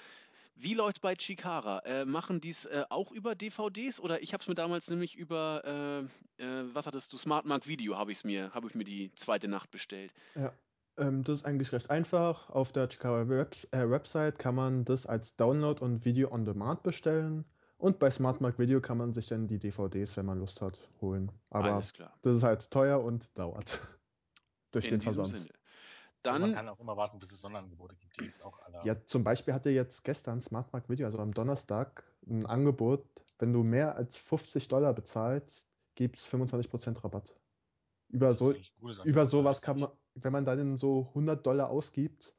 Wie 0.59 0.73
läuft 0.73 1.03
bei 1.03 1.15
Chikara? 1.15 1.81
Äh, 1.81 2.07
machen 2.07 2.41
die 2.41 2.49
es 2.49 2.65
äh, 2.65 2.85
auch 2.89 3.13
über 3.13 3.35
DVDs 3.35 4.01
oder 4.01 4.23
ich 4.23 4.33
habe 4.33 4.41
es 4.41 4.49
mir 4.49 4.55
damals 4.55 4.89
nämlich 4.89 5.15
über, 5.15 6.09
äh, 6.39 6.43
äh, 6.43 6.75
was 6.75 6.87
hattest 6.87 7.13
du, 7.13 7.19
Smartmark 7.19 7.67
Video 7.67 7.99
habe 7.99 8.11
ich 8.11 8.25
mir, 8.25 8.55
habe 8.55 8.67
ich 8.67 8.75
mir 8.75 8.85
die 8.85 9.13
zweite 9.17 9.49
Nacht 9.49 9.71
bestellt. 9.71 10.13
Ja. 10.35 10.55
Ähm, 10.99 11.25
das 11.25 11.37
ist 11.37 11.45
eigentlich 11.47 11.73
recht 11.73 11.91
einfach. 11.91 12.51
Auf 12.51 12.73
der 12.73 12.89
Chikara 12.89 13.29
Webs 13.29 13.65
äh, 13.73 13.89
Website 13.91 14.39
kann 14.39 14.55
man 14.55 14.85
das 14.85 15.07
als 15.07 15.37
Download 15.37 15.83
und 15.83 16.05
Video 16.05 16.33
on 16.33 16.45
Demand 16.45 16.83
bestellen. 16.83 17.45
Und 17.79 17.99
bei 17.99 18.11
Smartmark 18.11 18.59
Video 18.59 18.81
kann 18.81 18.99
man 18.99 19.13
sich 19.13 19.29
dann 19.29 19.49
die 19.49 19.59
DVDs, 19.59 20.17
wenn 20.17 20.27
man 20.27 20.39
Lust 20.39 20.63
hat, 20.63 20.89
holen. 21.01 21.31
Aber 21.51 21.75
Alles 21.75 21.93
klar. 21.93 22.17
das 22.23 22.37
ist 22.37 22.43
halt 22.43 22.71
teuer 22.71 23.03
und 23.03 23.37
dauert. 23.37 23.81
Durch 24.73 24.87
In 24.87 24.93
den 24.93 25.01
Versand. 25.03 25.37
Sinne. 25.37 25.51
Also 26.25 26.41
man 26.41 26.51
Dann, 26.51 26.55
kann 26.55 26.69
auch 26.69 26.81
immer 26.81 26.97
warten, 26.97 27.19
bis 27.19 27.31
es 27.31 27.41
Sonderangebote 27.41 27.95
gibt. 27.97 28.17
Die 28.19 28.25
gibt's 28.25 28.43
auch 28.43 28.59
alle. 28.61 28.81
Ja, 28.85 28.97
zum 29.05 29.23
Beispiel 29.23 29.55
hatte 29.55 29.71
jetzt 29.71 30.03
gestern 30.03 30.43
Smartmark 30.43 30.89
Video, 30.89 31.07
also 31.07 31.19
am 31.19 31.33
Donnerstag, 31.33 32.03
ein 32.27 32.47
Angebot, 32.47 33.07
wenn 33.39 33.53
du 33.53 33.63
mehr 33.63 33.97
als 33.97 34.17
50 34.17 34.67
Dollar 34.69 34.93
bezahlst, 34.95 35.69
gibt 35.95 36.19
es 36.19 36.27
25% 36.27 37.05
Rabatt. 37.05 37.37
Über, 38.09 38.35
so, 38.35 38.55
über 39.05 39.27
sowas 39.27 39.63
kann 39.63 39.77
nicht. 39.77 39.89
man, 39.89 39.97
wenn 40.17 40.33
man 40.33 40.45
dann 40.45 40.77
so 40.77 41.09
100 41.15 41.47
Dollar 41.47 41.71
ausgibt, 41.71 42.35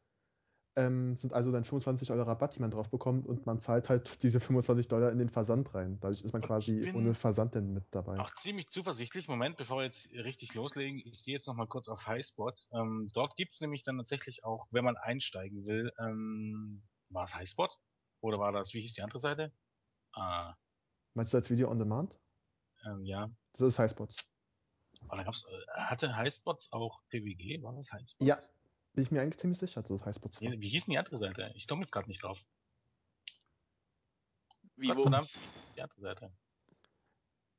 ähm, 0.76 1.18
sind 1.20 1.34
also 1.34 1.52
dann 1.52 1.66
25 1.66 2.08
Dollar 2.08 2.28
Rabatt, 2.28 2.56
die 2.56 2.62
man 2.62 2.72
drauf 2.72 2.90
bekommt 2.90 3.28
und 3.28 3.46
man 3.46 3.60
zahlt 3.60 3.90
halt 3.90 4.24
diese 4.24 4.40
25 4.40 4.88
Dollar 4.88 5.12
in 5.12 5.20
den 5.20 5.30
Versand 5.30 5.74
rein. 5.74 6.00
Dadurch 6.00 6.22
ist 6.24 6.34
man 6.34 6.42
Und 6.42 6.48
quasi 6.48 6.90
ohne 6.94 7.14
Versand 7.16 7.56
dann 7.56 7.74
mit 7.74 7.86
dabei. 7.92 8.18
Auch 8.20 8.34
ziemlich 8.36 8.70
zuversichtlich. 8.70 9.28
Moment, 9.28 9.58
bevor 9.58 9.78
wir 9.78 9.86
jetzt 9.86 10.12
richtig 10.12 10.54
loslegen, 10.54 11.00
ich 11.00 11.24
gehe 11.24 11.34
jetzt 11.36 11.48
noch 11.48 11.56
mal 11.56 11.68
kurz 11.68 11.88
auf 11.88 12.06
Highspot. 12.08 12.68
Ähm, 12.74 13.10
dort 13.14 13.36
gibt's 13.36 13.62
nämlich 13.62 13.84
dann 13.84 13.98
tatsächlich 13.98 14.44
auch, 14.44 14.68
wenn 14.72 14.86
man 14.86 14.98
einsteigen 14.98 15.66
will, 15.66 15.92
ähm, 16.00 16.84
war 17.10 17.26
es 17.26 17.36
Highspot? 17.36 17.80
Oder 18.22 18.40
war 18.40 18.52
das, 18.52 18.74
wie 18.74 18.82
hieß 18.82 18.94
die 18.94 19.02
andere 19.02 19.20
Seite? 19.20 19.52
Ah, 20.14 20.56
Meinst 21.16 21.34
du 21.34 21.38
als 21.38 21.50
Video 21.50 21.70
on 21.70 21.80
Demand? 21.80 22.18
ähm, 22.86 23.04
ja. 23.06 23.30
Das 23.54 23.68
ist 23.68 23.80
Highspots. 23.80 24.37
Aber 25.08 25.18
da 25.18 25.24
gab's, 25.24 25.44
äh, 25.46 25.72
hatte 25.80 26.16
Highspots 26.16 26.72
auch 26.72 27.02
PWG? 27.10 27.62
War 27.64 27.74
das 27.74 27.92
Highspots? 27.92 28.28
Ja. 28.28 28.38
Bin 28.94 29.04
ich 29.04 29.12
mir 29.12 29.22
eigentlich 29.22 29.38
ziemlich 29.38 29.60
sicher, 29.60 29.82
dass 29.82 29.92
es 29.92 30.06
Highspots 30.06 30.42
war. 30.42 30.52
Wie, 30.52 30.68
hieß 30.70 30.86
denn 30.86 30.94
die 30.94 30.98
andere 30.98 31.18
Seite? 31.18 31.52
Ich 31.56 31.68
komme 31.68 31.82
jetzt 31.82 31.92
gerade 31.92 32.08
nicht 32.08 32.24
drauf. 32.24 32.44
wie, 34.76 34.88
Gott 34.88 34.98
wo, 34.98 35.02
verdammt, 35.04 35.30
die 35.76 35.82
andere 35.82 36.02
Seite. 36.02 36.32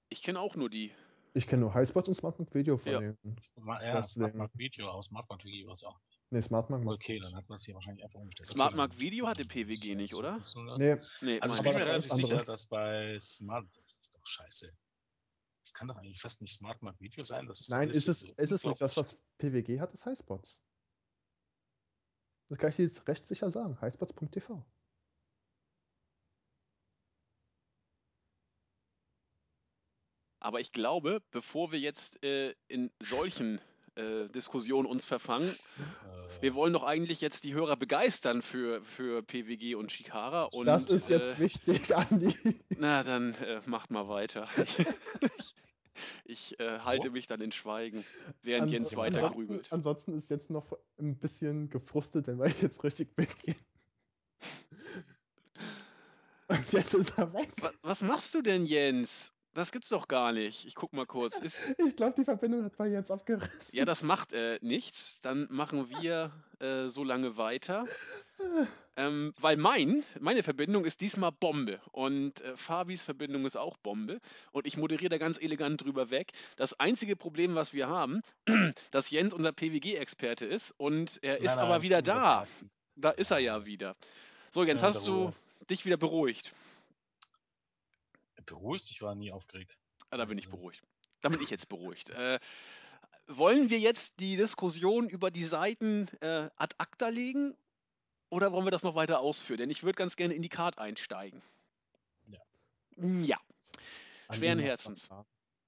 ich 0.09 0.23
kenne 0.23 0.41
auch 0.41 0.57
nur 0.57 0.69
die. 0.71 0.93
Ich 1.35 1.47
kenne 1.47 1.61
nur 1.63 1.75
Highspots 1.75 2.09
und 2.09 2.15
Smartmark 2.17 2.53
Video 2.55 2.77
von 2.79 2.91
Ja. 2.93 3.01
den. 3.01 3.17
Ma- 3.57 3.83
Ja. 3.83 4.03
Smartmark 4.03 4.51
Video 4.59 4.89
aus 4.91 5.07
Smartmark 5.07 5.45
war 5.45 5.73
es 5.73 5.85
auch. 5.85 6.01
Nee, 6.31 6.43
Smartmark 6.43 6.83
macht 6.85 6.97
Okay, 6.97 7.19
dann 7.19 7.35
hat 7.37 7.49
man 7.49 7.57
es 7.57 7.65
hier 7.65 7.75
wahrscheinlich 7.75 8.05
einfach 8.05 8.19
umgestellt. 8.19 8.49
Smartmark 8.51 8.99
Video 8.99 9.27
hatte 9.29 9.45
PWG 9.45 9.95
nicht, 9.95 10.15
oder? 10.15 10.41
Nee, 10.77 10.97
Nee, 11.21 11.41
Also 11.41 11.55
ich 11.57 11.63
bin 11.63 11.73
das 11.73 11.85
mir 11.87 11.95
ist 11.97 12.11
relativ 12.11 12.29
sicher, 12.29 12.45
dass 12.45 12.67
bei 12.67 13.19
Smart, 13.21 13.67
das 13.75 13.97
ist 13.99 14.15
doch 14.15 14.27
scheiße. 14.27 14.73
Das 15.69 15.75
kann 15.75 15.89
doch 15.89 15.97
eigentlich 15.97 16.23
fast 16.23 16.41
nicht 16.41 16.57
Smartmark 16.57 16.99
Video 16.99 17.23
sein. 17.25 17.47
Das 17.47 17.61
ist 17.61 17.69
nein, 17.69 17.91
ist 17.91 18.09
es, 18.09 18.21
so 18.21 18.27
ist 18.39 18.53
es 18.53 18.65
nicht. 18.65 18.81
Das, 18.81 18.97
was 18.97 19.19
PWG 19.37 19.81
hat, 19.81 19.93
ist 19.93 20.07
Highspots. 20.07 20.59
Das 22.49 22.57
kann 22.57 22.71
ich 22.71 22.77
dir 22.77 22.85
jetzt 22.85 23.07
recht 23.07 23.27
sicher 23.27 23.51
sagen. 23.51 23.79
Highspots.tv. 23.79 24.65
Aber 30.41 30.61
ich 30.61 30.73
glaube, 30.73 31.21
bevor 31.31 31.71
wir 31.71 31.81
jetzt 31.81 32.23
äh, 32.25 32.55
in 32.69 32.91
solchen 33.03 33.61
äh, 33.97 34.29
Diskussionen 34.31 34.87
uns 34.87 35.05
verfangen, 35.05 35.51
Äh, 35.51 36.28
wir 36.41 36.55
wollen 36.55 36.73
doch 36.73 36.85
eigentlich 36.85 37.21
jetzt 37.21 37.45
die 37.45 37.55
Hörer 37.55 37.77
begeistern 37.77 38.43
für, 38.43 38.83
für 38.83 39.23
PWG 39.23 39.75
und 39.75 39.89
Chikara. 39.89 40.45
Und, 40.45 40.67
das 40.67 40.87
ist 40.87 41.09
jetzt 41.09 41.35
äh, 41.35 41.39
wichtig, 41.39 41.95
Andi. 41.97 42.35
Na, 42.79 43.03
dann 43.03 43.35
äh, 43.35 43.61
macht 43.67 43.91
mal 43.91 44.09
weiter. 44.09 44.49
ich 45.39 45.55
ich 46.25 46.61
äh, 46.61 46.79
halte 46.81 47.09
Wo? 47.09 47.13
mich 47.13 47.27
dann 47.27 47.41
in 47.41 47.53
Schweigen, 47.53 48.05
während 48.43 48.71
Jens 48.71 48.93
Anso- 48.93 48.97
weiter 48.99 49.19
ansonsten, 49.25 49.47
grübelt. 49.47 49.73
ansonsten 49.73 50.13
ist 50.15 50.31
jetzt 50.31 50.51
noch 50.51 50.79
ein 50.99 51.19
bisschen 51.19 51.69
gefrustet, 51.71 52.27
wenn 52.27 52.39
wir 52.39 52.49
jetzt 52.63 52.85
richtig 52.85 53.09
weggehen. 53.17 53.57
Und 56.49 56.73
jetzt 56.73 56.95
ist 56.95 57.19
er 57.19 57.33
weg. 57.35 57.51
Was, 57.61 57.75
was 57.83 58.03
machst 58.03 58.35
du 58.35 58.41
denn, 58.43 58.65
Jens? 58.65 59.33
Das 59.55 59.73
gibt's 59.73 59.89
doch 59.89 60.09
gar 60.09 60.33
nicht. 60.33 60.67
Ich 60.67 60.75
guck 60.75 60.93
mal 60.93 61.07
kurz. 61.07 61.39
Ist, 61.41 61.59
Ich 61.79 61.97
glaube, 61.97 62.15
die 62.17 62.25
Verbindung 62.25 62.65
hat 62.65 62.77
bei 62.77 62.89
jetzt 62.89 63.11
abgerissen. 63.11 63.77
ja, 63.77 63.85
das 63.85 64.03
macht 64.03 64.33
äh, 64.33 64.59
nichts. 64.63 65.21
Dann 65.23 65.47
machen 65.51 65.89
wir 65.91 66.33
äh, 66.61 66.89
so 66.89 67.03
lange 67.05 67.37
weiter. 67.37 67.85
Ähm, 68.97 69.33
weil 69.41 69.57
mein, 69.57 70.05
meine 70.21 70.43
Verbindung 70.43 70.85
ist 70.85 71.01
diesmal 71.01 71.33
Bombe 71.33 71.81
und 71.93 72.41
äh, 72.41 72.57
Fabis 72.57 73.03
Verbindung 73.05 73.47
ist 73.47 73.57
auch 73.57 73.77
Bombe 73.77 74.21
und 74.53 74.67
ich 74.67 74.77
moderiere 74.77 75.09
da 75.09 75.19
ganz 75.19 75.39
elegant 75.41 75.83
drüber 75.85 76.11
weg. 76.11 76.33
Das 76.57 76.79
einzige 76.79 77.17
Problem, 77.17 77.55
was 77.55 77.73
wir 77.73 77.89
haben, 77.89 78.23
dass 78.91 79.11
Jens 79.11 79.35
unser 79.35 79.53
PWG-Experte 79.53 80.47
ist 80.47 80.73
und 80.79 81.19
er 81.23 81.39
ist 81.39 81.57
nein, 81.57 81.59
aber 81.59 81.75
nein, 81.75 81.83
wieder 81.83 81.99
ich 81.99 82.05
bin 82.05 82.15
da. 82.15 82.43
wieder 82.43 82.71
Da 82.97 83.11
ist 83.11 83.31
er 83.31 83.39
ja 83.39 83.65
wieder. 83.67 83.97
So, 84.51 84.65
Jens, 84.65 84.81
Ja, 84.81 84.89
hast 84.89 85.07
wieder 85.07 85.17
du 85.17 85.33
dich 85.71 85.85
wieder 85.85 85.97
beruhigt? 85.97 86.53
Beruhigt, 88.49 88.91
ich 88.91 89.03
war 89.03 89.15
nie 89.15 89.33
aufgeregt. 89.33 89.79
Ah, 90.11 90.17
da 90.17 90.25
bin 90.25 90.39
ich 90.39 90.49
beruhigt. 90.49 90.83
Da 91.21 91.29
bin 91.29 91.41
ich 91.43 91.51
jetzt 91.51 91.69
beruhigt. 91.69 92.11
Äh, 92.11 92.39
wollen 93.27 93.71
wir 93.71 93.79
jetzt 93.79 94.21
die 94.21 94.37
Diskussion 94.37 95.09
über 95.09 95.31
die 95.31 95.45
Seiten 95.45 96.09
äh, 96.21 96.49
ad 96.57 96.75
acta 96.79 97.09
legen 97.09 97.57
oder 98.31 98.53
wollen 98.53 98.67
wir 98.67 98.71
das 98.71 98.83
noch 98.83 98.95
weiter 98.95 99.21
ausführen? 99.21 99.59
Denn 99.59 99.71
ich 99.71 99.83
würde 99.83 99.97
ganz 99.97 100.17
gerne 100.17 100.35
in 100.35 100.43
die 100.43 100.49
Card 100.49 100.79
einsteigen. 100.79 101.43
Ja. 102.27 102.39
Ja, 102.97 103.39
schweren 104.33 104.59
Herzens. 104.59 105.09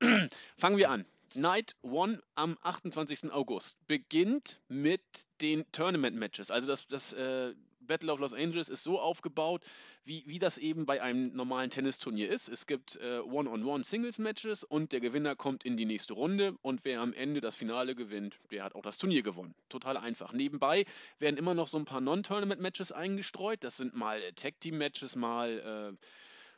fangen 0.56 0.78
wir 0.78 0.90
an. 0.90 1.04
Night 1.34 1.76
One 1.82 2.22
am 2.34 2.58
28. 2.62 3.30
August 3.30 3.76
beginnt 3.86 4.60
mit 4.68 5.02
den 5.40 5.70
Tournament-Matches. 5.70 6.50
Also 6.50 6.66
das, 6.66 6.88
das 6.88 7.12
äh, 7.12 7.54
Battle 7.90 8.12
of 8.12 8.20
Los 8.20 8.34
Angeles 8.34 8.68
ist 8.68 8.84
so 8.84 9.00
aufgebaut, 9.00 9.64
wie, 10.04 10.22
wie 10.24 10.38
das 10.38 10.58
eben 10.58 10.86
bei 10.86 11.02
einem 11.02 11.34
normalen 11.34 11.70
Tennisturnier 11.70 12.30
ist. 12.30 12.48
Es 12.48 12.68
gibt 12.68 12.94
äh, 12.96 13.18
One-on-One-Singles-Matches 13.18 14.62
und 14.62 14.92
der 14.92 15.00
Gewinner 15.00 15.34
kommt 15.34 15.64
in 15.64 15.76
die 15.76 15.86
nächste 15.86 16.14
Runde 16.14 16.54
und 16.62 16.84
wer 16.84 17.00
am 17.00 17.12
Ende 17.12 17.40
das 17.40 17.56
Finale 17.56 17.96
gewinnt, 17.96 18.38
der 18.52 18.62
hat 18.62 18.76
auch 18.76 18.82
das 18.82 18.96
Turnier 18.96 19.24
gewonnen. 19.24 19.56
Total 19.68 19.96
einfach. 19.96 20.32
Nebenbei 20.32 20.84
werden 21.18 21.36
immer 21.36 21.54
noch 21.54 21.66
so 21.66 21.78
ein 21.78 21.84
paar 21.84 22.00
Non-Tournament-Matches 22.00 22.92
eingestreut. 22.92 23.64
Das 23.64 23.76
sind 23.76 23.96
mal 23.96 24.22
äh, 24.22 24.32
Tag-Team-Matches, 24.34 25.16
mal 25.16 25.96
äh, 25.98 26.06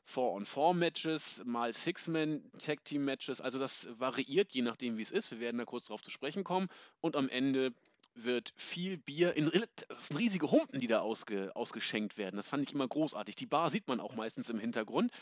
Four-on-Four-Matches, 0.05 1.45
mal 1.47 1.73
Six-Man-Tag-Team-Matches. 1.73 3.41
Also 3.41 3.59
das 3.59 3.89
variiert, 3.99 4.53
je 4.53 4.61
nachdem, 4.61 4.99
wie 4.99 5.03
es 5.03 5.11
ist. 5.11 5.31
Wir 5.31 5.41
werden 5.41 5.57
da 5.57 5.65
kurz 5.65 5.87
drauf 5.87 6.03
zu 6.03 6.11
sprechen 6.11 6.45
kommen. 6.45 6.69
Und 7.01 7.17
am 7.17 7.31
Ende 7.31 7.73
wird 8.15 8.53
viel 8.57 8.99
Bier 8.99 9.35
in 9.35 9.51
das 9.89 10.09
sind 10.09 10.19
riesige 10.19 10.51
Humpen, 10.51 10.81
die 10.81 10.87
da 10.87 11.01
ausge, 11.01 11.55
ausgeschenkt 11.57 12.19
werden. 12.19 12.37
Das 12.37 12.49
fand 12.49 12.63
ich 12.63 12.75
immer 12.75 12.87
großartig. 12.87 13.37
Die 13.37 13.47
Bar 13.47 13.71
sieht 13.71 13.89
man 13.89 14.01
auch 14.01 14.15
meistens 14.15 14.49
im 14.51 14.59
Hintergrund. 14.59 15.13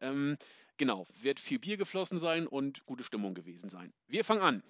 Ähm, 0.00 0.36
genau, 0.76 1.06
wird 1.20 1.40
viel 1.40 1.58
Bier 1.58 1.76
geflossen 1.76 2.18
sein 2.18 2.46
und 2.46 2.84
gute 2.86 3.04
Stimmung 3.04 3.34
gewesen 3.34 3.70
sein. 3.70 3.92
Wir 4.08 4.24
fangen 4.24 4.42
an. 4.42 4.62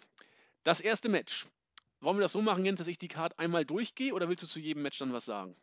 Das 0.63 0.81
erste 0.81 1.09
Match. 1.09 1.47
Wollen 2.01 2.19
wir 2.19 2.23
das 2.23 2.33
so 2.33 2.43
machen, 2.43 2.65
Jens, 2.65 2.79
dass 2.79 2.87
ich 2.87 2.99
die 2.99 3.09
Card 3.09 3.39
einmal 3.39 3.65
durchgehe 3.65 4.13
oder 4.15 4.29
willst 4.29 4.43
du 4.43 4.47
zu 4.47 4.61
jedem 4.61 4.83
Match 4.83 4.99
dann 4.99 5.13
was 5.13 5.25
sagen? 5.25 5.57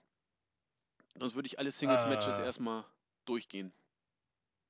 Sonst 1.20 1.36
würde 1.36 1.48
ich 1.48 1.60
alle 1.60 1.72
Singles-Matches 1.72 2.40
Äh. 2.40 2.44
erstmal 2.44 2.86
durchgehen. 3.26 3.72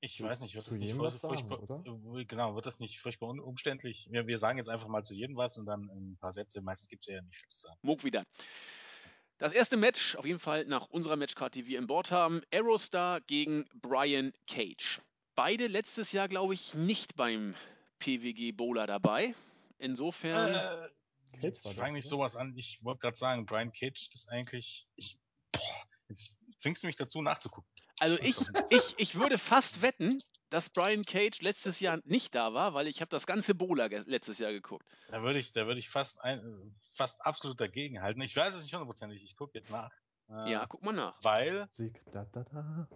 Ich 0.05 0.21
weiß 0.21 0.41
nicht, 0.41 0.53
wird 0.53 0.65
zu 0.65 0.71
das 0.71 0.79
nicht 0.81 0.87
jedem 0.89 0.99
furch- 1.01 1.13
was 1.13 1.21
sagen, 1.21 1.47
furchtbar, 1.47 1.63
oder? 1.63 2.19
äh, 2.19 2.25
genau, 2.25 2.55
wird 2.55 2.65
das 2.65 2.79
nicht 2.81 2.99
furchtbar 2.99 3.29
un- 3.29 3.39
umständlich? 3.39 4.09
Wir, 4.11 4.27
wir 4.27 4.37
sagen 4.37 4.57
jetzt 4.57 4.67
einfach 4.67 4.89
mal 4.89 5.01
zu 5.03 5.13
jedem 5.13 5.37
was 5.37 5.57
und 5.57 5.65
dann 5.65 5.89
ein 5.89 6.17
paar 6.19 6.33
Sätze. 6.33 6.61
Meistens 6.61 6.89
gibt's 6.89 7.07
ja 7.07 7.21
nicht 7.21 7.37
viel 7.37 7.47
zu 7.47 7.57
sagen. 7.59 7.79
Mog 7.83 8.03
wieder. 8.03 8.25
Das 9.37 9.53
erste 9.53 9.77
Match, 9.77 10.17
auf 10.17 10.25
jeden 10.25 10.39
Fall 10.39 10.65
nach 10.65 10.87
unserer 10.89 11.15
Matchcard, 11.15 11.55
die 11.55 11.67
wir 11.67 11.77
im 11.79 11.87
Board 11.87 12.11
haben, 12.11 12.41
Aerostar 12.51 13.21
gegen 13.21 13.65
Brian 13.75 14.33
Cage. 14.45 14.99
Beide 15.35 15.67
letztes 15.67 16.11
Jahr, 16.11 16.27
glaube 16.27 16.53
ich, 16.53 16.73
nicht 16.73 17.15
beim 17.15 17.55
PWG 17.99 18.51
Bowler 18.51 18.85
dabei. 18.87 19.33
Insofern, 19.79 20.53
Äh, 20.53 20.89
jetzt 21.41 21.63
war 21.63 21.73
fang 21.73 21.85
das, 21.85 22.03
nicht 22.03 22.05
oder? 22.07 22.17
sowas 22.17 22.35
an. 22.35 22.53
Ich 22.57 22.83
wollte 22.83 22.99
gerade 22.99 23.15
sagen, 23.17 23.45
Brian 23.45 23.71
Cage 23.71 24.09
ist 24.13 24.27
eigentlich, 24.29 24.85
ich, 24.97 25.17
Jetzt 26.09 26.41
zwingst 26.57 26.83
du 26.83 26.87
mich 26.87 26.97
dazu 26.97 27.21
nachzugucken. 27.21 27.71
Also 27.99 28.17
ich, 28.19 28.37
ich, 28.69 28.95
ich 28.97 29.15
würde 29.15 29.37
fast 29.37 29.81
wetten, 29.81 30.21
dass 30.49 30.69
Brian 30.69 31.03
Cage 31.03 31.41
letztes 31.41 31.79
Jahr 31.79 31.99
nicht 32.05 32.35
da 32.35 32.53
war, 32.53 32.73
weil 32.73 32.87
ich 32.87 33.01
habe 33.01 33.09
das 33.09 33.25
ganze 33.25 33.55
Bola 33.55 33.85
letztes 33.85 34.37
Jahr 34.39 34.51
geguckt. 34.51 34.85
Da 35.09 35.21
würde 35.23 35.39
ich, 35.39 35.51
da 35.53 35.65
würde 35.65 35.79
ich 35.79 35.89
fast 35.89 36.21
ein, 36.21 36.75
fast 36.93 37.25
absolut 37.25 37.59
dagegen 37.59 38.01
halten. 38.01 38.21
Ich 38.21 38.35
weiß 38.35 38.53
es 38.55 38.63
nicht 38.63 38.73
hundertprozentig, 38.73 39.23
ich 39.23 39.35
gucke 39.35 39.57
jetzt 39.57 39.71
nach. 39.71 39.91
Äh, 40.29 40.51
Ja, 40.51 40.65
guck 40.67 40.83
mal 40.83 40.93
nach. 40.93 41.17
Weil, 41.23 41.67
Sieg, 41.71 41.99
da, 42.11 42.25
da, 42.25 42.43
da. 42.43 42.87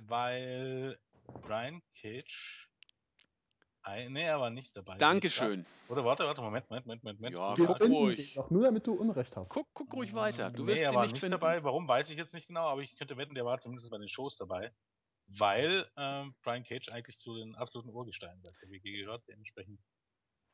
weil 0.00 0.98
Brian 1.42 1.82
Cage. 2.00 2.68
Ein, 3.86 4.14
nee, 4.14 4.24
er 4.24 4.40
war 4.40 4.50
nicht 4.50 4.76
dabei. 4.76 4.96
Dankeschön. 4.98 5.64
Oder 5.88 6.04
warte, 6.04 6.24
warte, 6.24 6.40
Moment, 6.42 6.68
Moment, 6.68 6.86
Moment, 6.86 7.04
Moment. 7.20 7.36
Ja, 7.36 7.56
Wir 7.56 7.66
guck 7.66 7.80
ruhig. 7.82 8.32
den 8.32 8.42
noch 8.42 8.50
nur, 8.50 8.64
damit 8.64 8.84
du 8.84 8.94
Unrecht 8.94 9.36
hast. 9.36 9.48
Guck, 9.48 9.68
guck 9.72 9.94
ruhig 9.94 10.12
weiter. 10.12 10.50
Du 10.50 10.64
nee, 10.64 10.72
wirst 10.72 10.82
er 10.82 10.92
war 10.92 11.02
nicht 11.02 11.12
nicht 11.12 11.20
finden. 11.20 11.32
dabei. 11.38 11.62
Warum, 11.62 11.86
weiß 11.86 12.10
ich 12.10 12.16
jetzt 12.16 12.34
nicht 12.34 12.48
genau, 12.48 12.66
aber 12.66 12.80
ich 12.82 12.96
könnte 12.96 13.16
wetten, 13.16 13.36
der 13.36 13.44
war 13.44 13.60
zumindest 13.60 13.88
bei 13.92 13.98
den 13.98 14.08
Shows 14.08 14.36
dabei. 14.36 14.72
Weil 15.28 15.88
ähm, 15.96 16.34
Brian 16.42 16.64
Cage 16.64 16.88
eigentlich 16.88 17.20
zu 17.20 17.36
den 17.36 17.54
absoluten 17.54 17.90
Urgesteinen 17.90 18.42
der 18.42 18.50
PWG 18.50 19.02
gehört. 19.02 19.22
Dementsprechend 19.28 19.80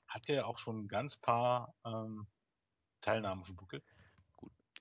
hat 0.09 0.29
er 0.29 0.47
auch 0.47 0.59
schon 0.59 0.85
ein 0.85 0.89
ganz 0.89 1.17
paar 1.19 1.75
ähm, 1.87 2.27
Teilnahmen 3.01 3.45
für 3.45 3.55
Buckel. 3.55 3.83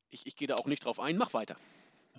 Ich, 0.10 0.28
ich 0.28 0.36
gehe 0.36 0.50
da 0.50 0.56
auch 0.56 0.66
nicht 0.66 0.84
drauf 0.84 1.00
ein. 1.00 1.18
Mach 1.18 1.34
weiter. 1.34 1.56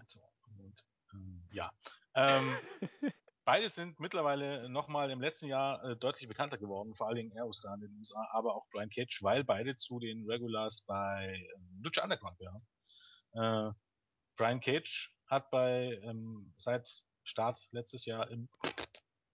Also, 0.01 0.18
und, 0.59 0.83
ähm, 1.12 1.42
ja. 1.53 1.71
Ähm, 2.14 2.57
beide 3.44 3.70
sind 3.70 3.98
mittlerweile 4.00 4.68
nochmal 4.68 5.11
im 5.11 5.20
letzten 5.20 5.46
Jahr 5.46 5.83
äh, 5.85 5.96
deutlich 5.96 6.28
bekannter 6.28 6.59
geworden, 6.59 6.94
vor 6.94 7.09
allen 7.09 7.16
Dingen 7.16 7.33
Aerostar 7.33 7.74
in 7.74 7.81
den 7.81 7.96
USA, 7.96 8.26
aber 8.33 8.55
auch 8.55 8.66
Brian 8.70 8.90
Cage, 8.90 9.22
weil 9.22 9.44
beide 9.44 9.76
zu 9.76 9.98
den 9.98 10.28
Regulars 10.28 10.83
bei 10.83 11.46
ähm, 11.57 11.83
Lucha 11.83 12.05
Underground 12.05 12.38
gehören. 12.38 12.66
Äh, 13.33 13.72
Brian 14.37 14.61
Cage 14.61 15.14
hat 15.26 15.50
bei 15.50 16.00
ähm, 16.05 16.55
seit 16.59 16.88
Start 17.24 17.68
letztes 17.70 18.05
Jahr 18.05 18.31
im 18.31 18.48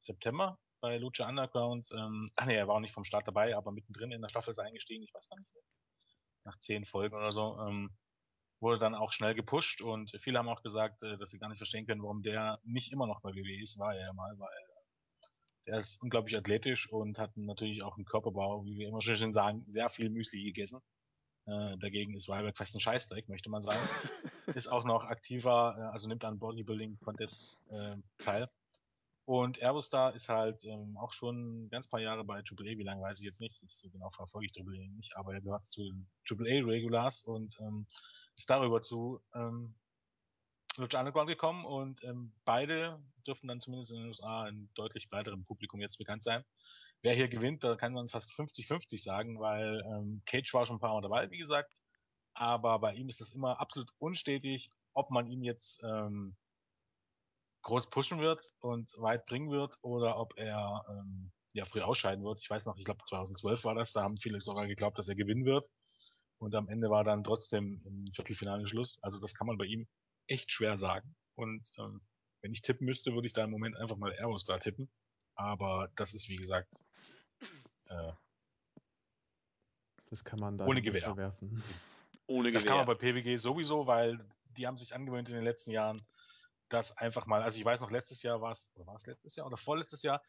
September 0.00 0.58
bei 0.80 0.98
Lucha 0.98 1.28
Underground, 1.28 1.88
ähm, 1.92 2.28
ach 2.36 2.46
nee, 2.46 2.56
er 2.56 2.68
war 2.68 2.76
auch 2.76 2.80
nicht 2.80 2.94
vom 2.94 3.04
Start 3.04 3.26
dabei, 3.26 3.56
aber 3.56 3.72
mittendrin 3.72 4.12
in 4.12 4.22
der 4.22 4.28
Staffel 4.28 4.52
ist 4.52 4.58
eingestiegen, 4.58 5.02
ich 5.02 5.12
weiß 5.12 5.28
gar 5.28 5.38
nicht, 5.38 5.52
nach 6.44 6.58
zehn 6.60 6.84
Folgen 6.84 7.16
oder 7.16 7.32
so, 7.32 7.58
ähm, 7.66 7.90
wurde 8.60 8.78
dann 8.78 8.94
auch 8.94 9.12
schnell 9.12 9.34
gepusht 9.34 9.82
und 9.82 10.16
viele 10.20 10.38
haben 10.38 10.48
auch 10.48 10.62
gesagt, 10.62 11.02
äh, 11.02 11.16
dass 11.16 11.30
sie 11.30 11.38
gar 11.38 11.48
nicht 11.48 11.58
verstehen 11.58 11.86
können, 11.86 12.02
warum 12.02 12.22
der 12.22 12.60
nicht 12.64 12.92
immer 12.92 13.06
noch 13.06 13.20
bei 13.20 13.30
WWE 13.30 13.62
ist, 13.62 13.78
war 13.78 13.94
er 13.94 14.06
ja 14.06 14.12
mal, 14.12 14.38
weil 14.38 14.48
der 15.66 15.78
ist 15.78 16.00
unglaublich 16.02 16.36
athletisch 16.36 16.90
und 16.90 17.18
hat 17.18 17.36
natürlich 17.36 17.82
auch 17.82 17.96
einen 17.96 18.06
Körperbau, 18.06 18.64
wie 18.64 18.78
wir 18.78 18.88
immer 18.88 19.02
schön 19.02 19.32
sagen, 19.32 19.64
sehr 19.68 19.90
viel 19.90 20.08
Müsli 20.08 20.42
gegessen. 20.44 20.80
Äh, 21.46 21.76
dagegen 21.78 22.14
ist 22.14 22.28
Ryback 22.28 22.56
fast 22.56 22.74
ein 22.74 22.80
Scheißdreck, 22.80 23.28
möchte 23.28 23.50
man 23.50 23.62
sagen. 23.62 23.80
ist 24.54 24.66
auch 24.66 24.84
noch 24.84 25.04
aktiver, 25.04 25.76
äh, 25.78 25.82
also 25.92 26.08
nimmt 26.08 26.24
an 26.24 26.38
Bodybuilding-Contests 26.38 27.68
äh, 27.70 27.96
teil. 28.18 28.48
Und 29.28 29.60
Aerostar 29.60 30.14
ist 30.14 30.30
halt 30.30 30.64
ähm, 30.64 30.96
auch 30.96 31.12
schon 31.12 31.66
ein 31.66 31.68
ganz 31.68 31.86
paar 31.86 32.00
Jahre 32.00 32.24
bei 32.24 32.38
AAA, 32.38 32.78
wie 32.78 32.82
lange 32.82 33.02
weiß 33.02 33.18
ich 33.18 33.26
jetzt 33.26 33.42
nicht, 33.42 33.62
ich, 33.62 33.76
so 33.76 33.90
genau 33.90 34.08
verfolge 34.08 34.46
ich 34.46 34.58
AAA 34.58 34.88
nicht, 34.96 35.14
aber 35.18 35.34
er 35.34 35.42
gehört 35.42 35.66
zu 35.66 35.82
den 35.82 36.08
AAA-Regulars 36.26 37.24
und 37.24 37.60
ähm, 37.60 37.86
ist 38.38 38.48
darüber 38.48 38.80
zu 38.80 39.20
ähm, 39.34 39.74
Lucha 40.78 40.98
Underground 40.98 41.28
gekommen 41.28 41.66
und 41.66 42.02
ähm, 42.04 42.32
beide 42.46 43.02
dürften 43.26 43.48
dann 43.48 43.60
zumindest 43.60 43.90
in 43.90 43.98
den 43.98 44.06
USA 44.06 44.44
ein 44.44 44.70
deutlich 44.74 45.10
breiterem 45.10 45.44
Publikum 45.44 45.82
jetzt 45.82 45.98
bekannt 45.98 46.22
sein. 46.22 46.42
Wer 47.02 47.12
hier 47.12 47.28
gewinnt, 47.28 47.62
da 47.62 47.76
kann 47.76 47.92
man 47.92 48.08
fast 48.08 48.32
50-50 48.32 49.02
sagen, 49.02 49.40
weil 49.40 49.82
ähm, 49.92 50.22
Cage 50.24 50.54
war 50.54 50.64
schon 50.64 50.76
ein 50.76 50.80
paar 50.80 50.94
Mal 50.94 51.02
dabei, 51.02 51.30
wie 51.30 51.36
gesagt, 51.36 51.82
aber 52.32 52.78
bei 52.78 52.94
ihm 52.94 53.10
ist 53.10 53.20
das 53.20 53.32
immer 53.32 53.60
absolut 53.60 53.90
unstetig, 53.98 54.70
ob 54.94 55.10
man 55.10 55.26
ihn 55.26 55.44
jetzt 55.44 55.84
ähm, 55.84 56.34
groß 57.62 57.90
pushen 57.90 58.20
wird 58.20 58.52
und 58.60 58.92
weit 58.98 59.26
bringen 59.26 59.50
wird 59.50 59.76
oder 59.82 60.18
ob 60.18 60.32
er 60.36 60.84
ähm, 60.88 61.32
ja 61.52 61.64
früh 61.64 61.80
ausscheiden 61.80 62.24
wird. 62.24 62.40
Ich 62.40 62.48
weiß 62.50 62.64
noch, 62.66 62.76
ich 62.76 62.84
glaube 62.84 63.02
2012 63.04 63.64
war 63.64 63.74
das, 63.74 63.92
da 63.92 64.02
haben 64.02 64.16
viele 64.16 64.40
sogar 64.40 64.66
geglaubt, 64.66 64.98
dass 64.98 65.08
er 65.08 65.14
gewinnen 65.16 65.44
wird 65.44 65.70
und 66.38 66.54
am 66.54 66.68
Ende 66.68 66.88
war 66.90 67.04
dann 67.04 67.24
trotzdem 67.24 67.82
im 67.84 68.12
Viertelfinale 68.12 68.66
Schluss. 68.66 68.98
Also 69.02 69.18
das 69.18 69.34
kann 69.34 69.46
man 69.46 69.58
bei 69.58 69.64
ihm 69.64 69.88
echt 70.28 70.52
schwer 70.52 70.78
sagen. 70.78 71.14
Und 71.34 71.68
ähm, 71.78 72.00
wenn 72.42 72.52
ich 72.52 72.62
tippen 72.62 72.86
müsste, 72.86 73.12
würde 73.14 73.26
ich 73.26 73.32
da 73.32 73.44
im 73.44 73.50
Moment 73.50 73.76
einfach 73.76 73.96
mal 73.96 74.12
Aerostar 74.12 74.60
tippen. 74.60 74.88
Aber 75.34 75.90
das 75.96 76.14
ist 76.14 76.28
wie 76.28 76.36
gesagt 76.36 76.84
äh, 77.86 78.12
Das 80.10 80.24
kann 80.24 80.38
man 80.38 80.58
da 80.58 80.66
Ohne 80.66 80.82
Gewehr. 80.82 81.16
Werfen. 81.16 81.62
Ohne 82.26 82.52
Das 82.52 82.62
Gewehr. 82.62 82.76
kann 82.76 82.86
man 82.86 82.98
bei 82.98 83.12
PWG 83.12 83.36
sowieso, 83.36 83.86
weil 83.86 84.18
die 84.56 84.66
haben 84.66 84.76
sich 84.76 84.94
angewöhnt 84.94 85.28
in 85.28 85.34
den 85.34 85.44
letzten 85.44 85.70
Jahren, 85.70 86.04
das 86.68 86.96
einfach 86.96 87.26
mal, 87.26 87.42
also 87.42 87.58
ich 87.58 87.64
weiß 87.64 87.80
noch, 87.80 87.90
letztes 87.90 88.22
Jahr 88.22 88.40
war 88.40 88.52
es, 88.52 88.70
oder 88.74 88.86
war 88.86 88.96
es 88.96 89.06
letztes 89.06 89.36
Jahr 89.36 89.46
oder 89.46 89.56
vorletztes 89.56 90.02
Jahr? 90.02 90.22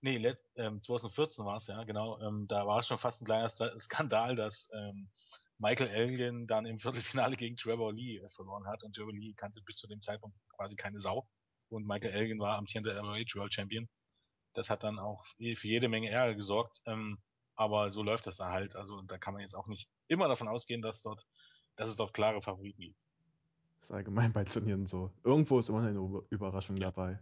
Nee, 0.00 0.18
let, 0.18 0.38
ähm, 0.56 0.82
2014 0.82 1.44
war 1.46 1.56
es, 1.56 1.66
ja, 1.66 1.82
genau. 1.84 2.20
Ähm, 2.20 2.46
da 2.46 2.66
war 2.66 2.80
es 2.80 2.86
schon 2.86 2.98
fast 2.98 3.22
ein 3.22 3.24
kleiner 3.24 3.48
Skandal, 3.48 4.36
dass 4.36 4.68
ähm, 4.74 5.10
Michael 5.58 5.88
Elgin 5.88 6.46
dann 6.46 6.66
im 6.66 6.78
Viertelfinale 6.78 7.36
gegen 7.36 7.56
Trevor 7.56 7.92
Lee 7.92 8.18
äh, 8.18 8.28
verloren 8.28 8.66
hat 8.66 8.82
und 8.82 8.94
Trevor 8.94 9.12
Lee 9.12 9.34
kannte 9.34 9.62
bis 9.62 9.76
zu 9.76 9.86
dem 9.86 10.00
Zeitpunkt 10.00 10.36
quasi 10.56 10.76
keine 10.76 10.98
Sau. 10.98 11.28
Und 11.68 11.86
Michael 11.86 12.12
Elgin 12.12 12.38
war 12.38 12.58
amtierender 12.58 12.98
ROH 13.00 13.34
World 13.36 13.54
Champion. 13.54 13.88
Das 14.52 14.70
hat 14.70 14.84
dann 14.84 14.98
auch 14.98 15.24
für 15.38 15.68
jede 15.68 15.88
Menge 15.88 16.10
Ärger 16.10 16.34
gesorgt. 16.34 16.82
Ähm, 16.86 17.22
aber 17.56 17.90
so 17.90 18.02
läuft 18.02 18.26
das 18.26 18.36
da 18.36 18.50
halt. 18.50 18.76
Also 18.76 19.00
da 19.02 19.18
kann 19.18 19.34
man 19.34 19.40
jetzt 19.40 19.54
auch 19.54 19.66
nicht 19.66 19.88
immer 20.08 20.28
davon 20.28 20.48
ausgehen, 20.48 20.82
dass 20.82 21.02
dort, 21.02 21.24
dass 21.76 21.90
es 21.90 21.96
dort 21.96 22.14
klare 22.14 22.42
Favoriten 22.42 22.80
gibt. 22.80 23.03
Ist 23.84 23.90
allgemein 23.92 24.32
bei 24.32 24.44
Turnieren 24.44 24.86
so. 24.86 25.10
Irgendwo 25.24 25.58
ist 25.58 25.68
immer 25.68 25.82
eine 25.82 25.98
Über- 25.98 26.24
Überraschung 26.30 26.78
Ja. 26.78 26.86
dabei. 26.90 27.20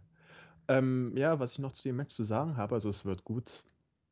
Ähm, 0.69 1.11
ja, 1.17 1.37
was 1.37 1.51
ich 1.51 1.59
noch 1.59 1.73
zu 1.73 1.83
dem 1.83 1.97
Match 1.97 2.15
zu 2.15 2.23
sagen 2.23 2.55
habe, 2.55 2.75
also 2.75 2.89
es 2.89 3.03
wird 3.03 3.25
gut. 3.25 3.65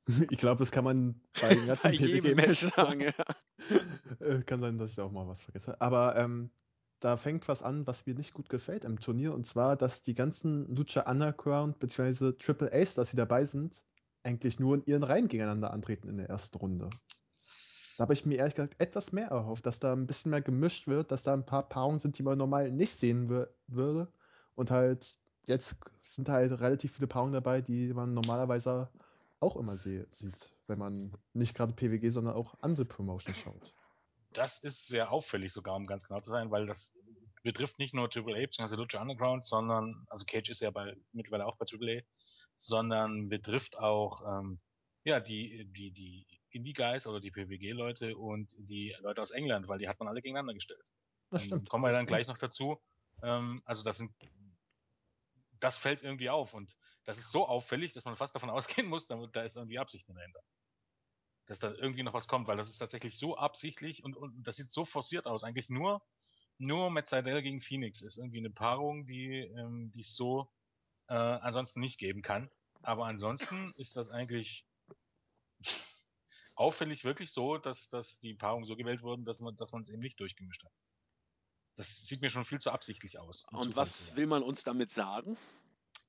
Ich 0.30 0.38
glaube, 0.38 0.60
das 0.60 0.70
kann 0.70 0.84
man 0.84 1.22
bei 1.40 1.56
den 1.56 1.66
ganzen 1.68 1.84
Bei 1.84 1.94
jedem 1.94 2.36
Match 2.36 2.60
PWG-Matches 2.60 2.76
sagen, 2.76 3.00
sagen. 3.00 3.14
ja. 4.20 4.26
Äh, 4.28 4.42
Kann 4.44 4.60
sein, 4.60 4.78
dass 4.78 4.90
ich 4.90 4.98
da 4.98 5.04
auch 5.06 5.14
mal 5.14 5.30
was 5.30 5.44
vergesse. 5.44 5.80
Aber 5.80 6.18
ähm, 6.18 6.52
da 7.00 7.16
fängt 7.16 7.48
was 7.48 7.64
an, 7.64 7.88
was 7.88 8.06
mir 8.06 8.16
nicht 8.16 8.34
gut 8.34 8.50
gefällt 8.50 8.84
im 8.84 9.00
Turnier. 9.00 9.34
Und 9.34 9.48
zwar, 9.48 9.78
dass 9.78 10.02
die 10.02 10.14
ganzen 10.14 10.76
Lucha 10.76 11.10
Underground 11.10 11.80
bzw. 11.80 12.34
Triple 12.34 12.70
A's, 12.74 12.96
dass 12.96 13.12
sie 13.12 13.16
dabei 13.18 13.46
sind, 13.46 13.86
eigentlich 14.24 14.60
nur 14.60 14.76
in 14.76 14.84
ihren 14.84 15.04
Reihen 15.04 15.30
gegeneinander 15.30 15.72
antreten 15.72 16.10
in 16.10 16.18
der 16.18 16.28
ersten 16.28 16.58
Runde. 16.58 16.90
Da 17.98 18.04
habe 18.04 18.14
ich 18.14 18.26
mir 18.26 18.38
ehrlich 18.38 18.56
gesagt 18.56 18.80
etwas 18.80 19.12
mehr 19.12 19.28
erhofft, 19.28 19.66
dass 19.66 19.80
da 19.80 19.94
ein 19.94 20.08
bisschen 20.08 20.32
mehr 20.32 20.42
gemischt 20.42 20.88
wird, 20.88 21.12
dass 21.12 21.24
da 21.24 21.34
ein 21.34 21.46
paar 21.46 21.68
Paarungen 21.68 22.00
sind, 22.00 22.18
die 22.18 22.24
man 22.24 22.38
normal 22.38 22.72
nicht 22.72 22.94
sehen 22.94 23.30
wür 23.30 23.54
würde. 23.68 24.12
Und 24.56 24.72
halt, 24.72 25.18
jetzt 25.48 25.76
sind 26.04 26.30
halt 26.30 26.52
relativ 26.60 26.94
viele 26.96 27.08
Paarungen 27.08 27.34
dabei, 27.34 27.62
die 27.62 27.94
man 27.94 28.14
normalerweise 28.14 28.90
auch 29.40 29.56
immer 29.56 29.78
sieht, 29.78 30.08
wenn 30.68 30.80
man 30.80 31.18
nicht 31.34 31.56
gerade 31.56 31.74
PWG, 31.74 32.12
sondern 32.12 32.36
auch 32.36 32.56
andere 32.62 32.86
Promotions 32.86 33.38
schaut. 33.38 33.74
Das 34.34 34.60
ist 34.60 34.88
sehr 34.88 35.12
auffällig 35.12 35.52
sogar, 35.52 35.76
um 35.76 35.88
ganz 35.88 36.08
genau 36.08 36.22
zu 36.22 36.30
sein, 36.30 36.52
weil 36.52 36.66
das 36.66 36.96
betrifft 37.44 37.80
nicht 37.80 37.94
nur 37.94 38.10
Triple 38.10 38.36
A 38.36 38.40
bzw. 38.40 38.76
Lucha 38.76 39.02
Underground, 39.02 39.44
sondern, 39.44 40.06
also 40.10 40.26
Cage 40.26 40.50
ist 40.50 40.62
ja 40.62 40.72
bei, 40.72 40.96
mittlerweile 41.12 41.46
auch 41.46 41.58
bei 41.58 41.66
Triple 41.66 42.00
A, 42.00 42.02
sondern 42.56 43.30
betrifft 43.30 43.78
auch, 43.80 44.22
ähm, 44.28 44.60
ja, 45.04 45.20
die, 45.20 45.66
die, 45.66 45.92
die 45.92 46.41
Indie-Guys 46.52 47.08
oder 47.08 47.20
die 47.20 47.32
PWG-Leute 47.32 48.18
und 48.18 48.56
die 48.58 48.96
Leute 49.00 49.22
aus 49.22 49.32
England, 49.32 49.68
weil 49.68 49.80
die 49.80 49.88
hat 49.88 50.00
man 50.00 50.08
alle 50.08 50.22
gegeneinander 50.22 50.54
gestellt. 50.54 50.92
Das 51.30 51.42
Ähm, 51.42 51.48
stimmt. 51.48 51.70
kommen 51.70 51.84
wir 51.84 51.92
dann 51.92 52.06
gleich 52.06 52.28
noch 52.28 52.38
dazu. 52.38 52.82
Ähm, 53.24 53.62
also 53.66 53.84
das 53.84 53.98
sind, 53.98 54.12
das 55.60 55.78
fällt 55.78 56.04
irgendwie 56.04 56.30
auf 56.30 56.54
und 56.54 56.76
das 57.06 57.18
ist 57.18 57.32
so 57.32 57.48
auffällig, 57.48 57.94
dass 57.94 58.06
man 58.06 58.16
fast 58.16 58.36
davon 58.36 58.50
ausgehen 58.52 58.88
muss, 58.88 59.08
da, 59.08 59.26
da 59.32 59.44
ist 59.44 59.56
irgendwie 59.56 59.80
Absicht 59.80 60.08
dahinter. 60.10 60.42
Dass 61.46 61.60
da 61.60 61.72
irgendwie 61.72 62.04
noch 62.04 62.14
was 62.14 62.28
kommt, 62.28 62.48
weil 62.48 62.58
das 62.58 62.70
ist 62.70 62.78
tatsächlich 62.78 63.18
so 63.18 63.36
absichtlich 63.38 64.04
und, 64.04 64.16
und 64.16 64.44
das 64.44 64.56
sieht 64.58 64.72
so 64.72 64.86
forciert 64.86 65.28
aus. 65.28 65.44
Eigentlich 65.44 65.70
nur, 65.70 66.02
nur 66.58 66.90
Matt 66.92 67.08
Seidel 67.08 67.42
gegen 67.42 67.62
Phoenix 67.62 68.02
ist 68.02 68.18
irgendwie 68.18 68.40
eine 68.40 68.52
Paarung, 68.52 69.06
die, 69.06 69.40
ähm, 69.40 69.92
die 69.92 70.02
es 70.02 70.16
so 70.16 70.52
äh, 71.08 71.14
ansonsten 71.14 71.80
nicht 71.80 71.98
geben 71.98 72.22
kann. 72.22 72.50
Aber 72.84 73.06
ansonsten 73.06 73.74
ist 73.76 73.96
das 73.96 74.10
eigentlich 74.10 74.66
auffällig 76.56 77.04
wirklich 77.04 77.32
so, 77.32 77.58
dass, 77.58 77.90
dass 77.90 78.20
die 78.20 78.34
Paarungen 78.34 78.66
so 78.66 78.76
gewählt 78.76 79.02
wurden, 79.02 79.26
dass 79.26 79.40
man 79.40 79.56
dass 79.56 79.72
man 79.72 79.82
es 79.82 79.90
eben 79.90 80.02
nicht 80.02 80.20
durchgemischt 80.20 80.64
hat. 80.64 80.72
Das 81.76 82.06
sieht 82.06 82.22
mir 82.22 82.30
schon 82.30 82.46
viel 82.46 82.60
zu 82.60 82.72
absichtlich 82.72 83.18
aus. 83.18 83.46
um 83.46 83.60
Und 83.60 83.76
was 83.76 84.16
will 84.16 84.28
man 84.28 84.44
uns 84.44 84.64
damit 84.64 84.92
sagen? 84.92 85.38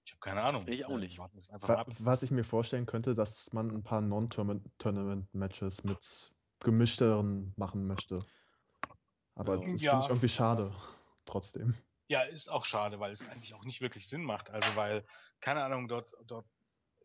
Ich 0.04 0.12
habe 0.12 0.20
keine 0.20 0.42
Ahnung. 0.42 0.66
Ich 0.66 0.84
auch 0.84 0.90
Äh, 0.90 0.98
nicht. 0.98 1.18
Was 1.18 2.22
ich 2.22 2.30
mir 2.30 2.44
vorstellen 2.44 2.86
könnte, 2.86 3.14
dass 3.14 3.52
man 3.52 3.70
ein 3.70 3.84
paar 3.84 4.00
Non-Tournament-Matches 4.00 5.84
mit 5.84 6.32
gemischteren 6.60 7.54
machen 7.56 7.86
möchte. 7.86 8.24
Aber 9.34 9.54
Ja. 9.54 9.60
das 9.60 9.66
finde 9.66 9.84
Ja. 9.84 10.00
ich 10.00 10.08
irgendwie 10.08 10.28
schade. 10.28 10.74
Trotzdem. 11.24 11.74
Ja, 12.08 12.22
ist 12.22 12.50
auch 12.50 12.64
schade, 12.64 13.00
weil 13.00 13.12
es 13.12 13.26
eigentlich 13.28 13.54
auch 13.54 13.64
nicht 13.64 13.80
wirklich 13.80 14.08
Sinn 14.08 14.24
macht. 14.24 14.50
Also 14.50 14.76
weil, 14.76 15.06
keine 15.40 15.64
Ahnung, 15.64 15.88
dort, 15.88 16.12
dort 16.26 16.46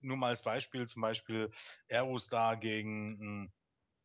nur 0.02 0.18
mal 0.18 0.30
als 0.30 0.44
Beispiel, 0.44 0.88
zum 0.88 1.02
Beispiel 1.02 1.52
Aerostar 1.90 2.58
gegen, 2.58 3.44
mh, 3.46 3.50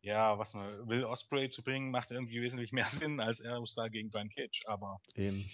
ja, 0.03 0.39
was 0.39 0.55
man 0.55 0.89
Will 0.89 1.05
Osprey 1.05 1.49
zu 1.51 1.63
bringen, 1.65 1.91
macht 1.93 2.11
irgendwie 2.13 2.43
wesentlich 2.43 2.73
mehr 2.73 2.89
Sinn 2.91 3.21
als 3.21 3.43
Aerostar 3.43 3.91
gegen 3.91 4.11
Brian 4.11 4.31
Cage. 4.31 4.63
Aber 4.67 5.01
Eben. 5.17 5.53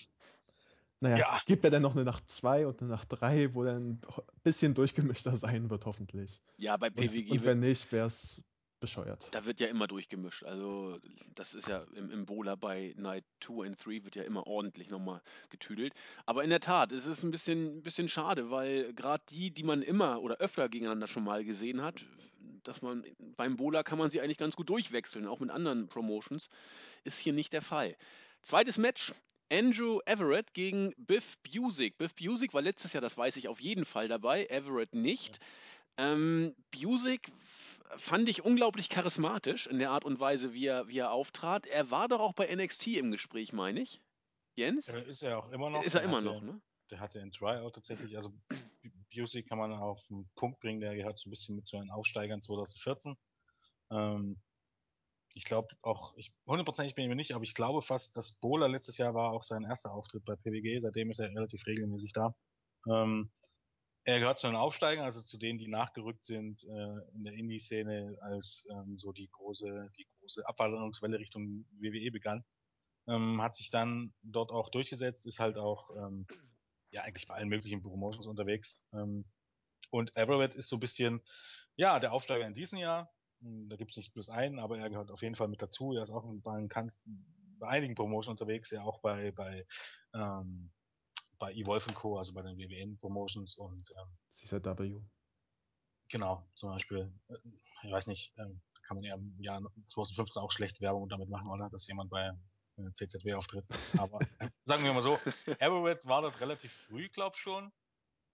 Naja, 1.00 1.22
Ja. 1.22 1.40
gibt 1.46 1.62
ja 1.64 1.70
dann 1.70 1.82
noch 1.82 1.94
eine 1.94 2.04
Nacht 2.04 2.30
2 2.30 2.66
und 2.66 2.80
eine 2.80 2.90
Nacht 2.90 3.08
3, 3.10 3.54
wo 3.54 3.62
dann 3.64 4.00
ein 4.02 4.40
bisschen 4.42 4.74
durchgemischter 4.74 5.36
sein 5.36 5.70
wird, 5.70 5.86
hoffentlich. 5.86 6.42
Ja, 6.56 6.76
bei 6.76 6.90
Und, 6.94 7.12
PWG 7.12 7.28
und 7.28 7.44
wird, 7.44 7.54
wenn 7.54 7.60
nicht, 7.60 7.92
wäre 7.92 8.06
es 8.08 8.42
bescheuert. 8.80 9.28
da 9.32 9.44
wird 9.44 9.60
ja 9.60 9.66
immer 9.66 9.86
durchgemischt. 9.86 10.44
Also 10.44 10.98
das 11.34 11.54
ist 11.54 11.68
ja 11.68 11.84
im, 11.94 12.10
im 12.10 12.26
Bowler 12.26 12.56
bei 12.56 12.94
Night 12.96 13.24
2 13.40 13.52
und 13.66 13.84
3 13.84 14.04
wird 14.04 14.16
ja 14.16 14.22
immer 14.22 14.46
ordentlich 14.46 14.90
nochmal 14.90 15.20
getüdelt. 15.50 15.94
Aber 16.26 16.44
in 16.44 16.50
der 16.50 16.60
Tat, 16.60 16.92
es 16.92 17.06
ist 17.06 17.22
ein 17.22 17.30
bisschen, 17.30 17.78
ein 17.78 17.82
bisschen 17.82 18.08
schade, 18.08 18.50
weil 18.50 18.92
gerade 18.94 19.22
die, 19.30 19.50
die 19.50 19.62
man 19.62 19.82
immer 19.82 20.22
oder 20.22 20.36
öfter 20.36 20.68
gegeneinander 20.68 21.06
schon 21.06 21.24
mal 21.24 21.44
gesehen 21.44 21.82
hat, 21.82 22.04
dass 22.64 22.82
man 22.82 23.04
beim 23.36 23.56
Bowler 23.56 23.84
kann 23.84 23.98
man 23.98 24.10
sie 24.10 24.20
eigentlich 24.20 24.38
ganz 24.38 24.56
gut 24.56 24.68
durchwechseln, 24.68 25.26
auch 25.26 25.40
mit 25.40 25.50
anderen 25.50 25.88
Promotions, 25.88 26.48
ist 27.04 27.18
hier 27.18 27.32
nicht 27.32 27.52
der 27.52 27.62
Fall. 27.62 27.96
Zweites 28.42 28.78
Match. 28.78 29.12
Andrew 29.50 30.00
Everett 30.04 30.52
gegen 30.52 30.92
Biff 30.98 31.38
Busick. 31.38 31.96
Biff 31.96 32.14
Busick 32.14 32.52
war 32.52 32.60
letztes 32.60 32.92
Jahr, 32.92 33.00
das 33.00 33.16
weiß 33.16 33.36
ich 33.36 33.48
auf 33.48 33.60
jeden 33.60 33.86
Fall 33.86 34.06
dabei, 34.06 34.44
Everett 34.46 34.94
nicht. 34.94 35.38
Ähm, 35.96 36.54
Busick 36.70 37.32
fand 37.96 38.28
ich 38.28 38.44
unglaublich 38.44 38.88
charismatisch 38.88 39.66
in 39.66 39.78
der 39.78 39.90
Art 39.90 40.04
und 40.04 40.20
Weise, 40.20 40.52
wie 40.52 40.66
er, 40.66 40.88
wie 40.88 40.98
er 40.98 41.12
auftrat. 41.12 41.66
Er 41.66 41.90
war 41.90 42.08
doch 42.08 42.20
auch 42.20 42.32
bei 42.34 42.54
NXT 42.54 42.88
im 42.98 43.10
Gespräch, 43.10 43.52
meine 43.52 43.80
ich. 43.80 44.00
Jens? 44.56 44.88
Äh, 44.88 45.02
Ist 45.08 45.22
er 45.22 45.38
auch 45.38 45.50
immer 45.50 45.70
noch. 45.70 45.82
Ist 45.84 45.94
er 45.94 46.00
Der 46.00 46.08
immer 46.08 46.18
hatte- 46.18 46.26
noch, 46.26 46.40
ne? 46.42 46.60
Der 46.90 47.00
hatte 47.00 47.20
ein 47.20 47.30
Tryout 47.30 47.74
tatsächlich. 47.74 48.16
Also 48.16 48.32
Busey 49.14 49.42
kann 49.42 49.58
man 49.58 49.72
auf 49.72 50.06
den 50.08 50.28
Punkt 50.36 50.58
bringen, 50.60 50.80
der 50.80 50.94
gehört 50.96 51.18
so 51.18 51.28
ein 51.28 51.30
bisschen 51.30 51.56
mit 51.56 51.66
zu 51.66 51.76
den 51.76 51.90
Aufsteigern 51.90 52.40
2014. 52.40 53.14
Ähm, 53.90 54.40
ich 55.34 55.44
glaube 55.44 55.68
auch, 55.82 56.16
ich 56.16 56.32
hundertprozentig 56.46 56.94
bin 56.94 57.04
ich 57.04 57.08
mir 57.10 57.14
nicht, 57.14 57.34
aber 57.34 57.44
ich 57.44 57.54
glaube 57.54 57.82
fast, 57.82 58.16
dass 58.16 58.32
Bowler 58.40 58.68
letztes 58.68 58.96
Jahr 58.96 59.14
war 59.14 59.32
auch 59.32 59.42
sein 59.42 59.64
erster 59.64 59.92
Auftritt 59.92 60.24
bei 60.24 60.34
PWG. 60.36 60.80
Seitdem 60.80 61.10
ist 61.10 61.20
er 61.20 61.28
relativ 61.28 61.66
regelmäßig 61.66 62.12
da. 62.14 62.34
Ähm, 62.90 63.30
er 64.08 64.20
gehört 64.20 64.38
zu 64.38 64.46
den 64.46 64.56
Aufsteigern, 64.56 65.04
also 65.04 65.20
zu 65.20 65.36
denen, 65.36 65.58
die 65.58 65.68
nachgerückt 65.68 66.24
sind 66.24 66.64
äh, 66.64 67.14
in 67.14 67.24
der 67.24 67.34
Indie-Szene, 67.34 68.16
als 68.22 68.66
ähm, 68.70 68.96
so 68.96 69.12
die 69.12 69.28
große, 69.28 69.90
die 69.98 70.06
große 70.18 70.48
Abwanderungswelle 70.48 71.18
Richtung 71.18 71.66
WWE 71.78 72.10
begann. 72.10 72.42
Ähm, 73.06 73.42
hat 73.42 73.54
sich 73.54 73.70
dann 73.70 74.14
dort 74.22 74.50
auch 74.50 74.70
durchgesetzt, 74.70 75.26
ist 75.26 75.40
halt 75.40 75.58
auch 75.58 75.90
ähm, 75.94 76.26
ja 76.90 77.02
eigentlich 77.02 77.26
bei 77.26 77.34
allen 77.34 77.50
möglichen 77.50 77.82
Promotions 77.82 78.26
unterwegs. 78.26 78.82
Ähm, 78.94 79.26
und 79.90 80.16
Everett 80.16 80.54
ist 80.54 80.70
so 80.70 80.76
ein 80.76 80.80
bisschen, 80.80 81.20
ja, 81.76 82.00
der 82.00 82.14
Aufsteiger 82.14 82.46
in 82.46 82.54
diesem 82.54 82.78
Jahr. 82.78 83.12
Hm, 83.42 83.68
Da 83.68 83.76
gibt's 83.76 83.98
nicht 83.98 84.14
bloß 84.14 84.30
einen, 84.30 84.58
aber 84.58 84.78
er 84.78 84.88
gehört 84.88 85.10
auf 85.10 85.20
jeden 85.20 85.34
Fall 85.34 85.48
mit 85.48 85.60
dazu. 85.60 85.92
Er 85.92 86.04
ist 86.04 86.10
auch 86.10 86.24
bei, 86.42 86.66
bei 87.58 87.68
einigen 87.68 87.94
Promotions 87.94 88.40
unterwegs, 88.40 88.70
ja 88.70 88.84
auch 88.84 89.02
bei, 89.02 89.32
bei, 89.32 89.66
ähm, 90.14 90.72
bei 91.38 91.52
Evolve 91.52 91.92
Co., 91.92 92.18
also 92.18 92.34
bei 92.34 92.42
den 92.42 92.56
WWN 92.56 92.98
Promotions 92.98 93.56
und 93.56 93.92
ähm, 93.96 94.18
CZW. 94.36 95.00
genau, 96.08 96.48
zum 96.54 96.70
Beispiel, 96.70 97.12
äh, 97.28 97.36
ich 97.84 97.92
weiß 97.92 98.06
nicht, 98.08 98.32
da 98.36 98.44
kann 98.86 98.96
man 98.96 99.04
ja 99.04 99.14
im 99.14 99.40
Jahr 99.40 99.60
2015 99.86 100.42
auch 100.42 100.50
schlecht 100.50 100.80
Werbung 100.80 101.08
damit 101.08 101.28
machen, 101.28 101.50
oder? 101.50 101.68
Dass 101.70 101.86
jemand 101.86 102.10
bei 102.10 102.30
äh, 102.76 102.92
CZW 102.92 103.34
auftritt. 103.34 103.64
Aber 103.98 104.18
äh, 104.38 104.48
sagen 104.64 104.84
wir 104.84 104.92
mal 104.92 105.00
so, 105.00 105.18
Everett 105.58 106.06
war 106.06 106.22
dort 106.22 106.40
relativ 106.40 106.72
früh, 106.72 107.08
glaub 107.08 107.36
schon, 107.36 107.72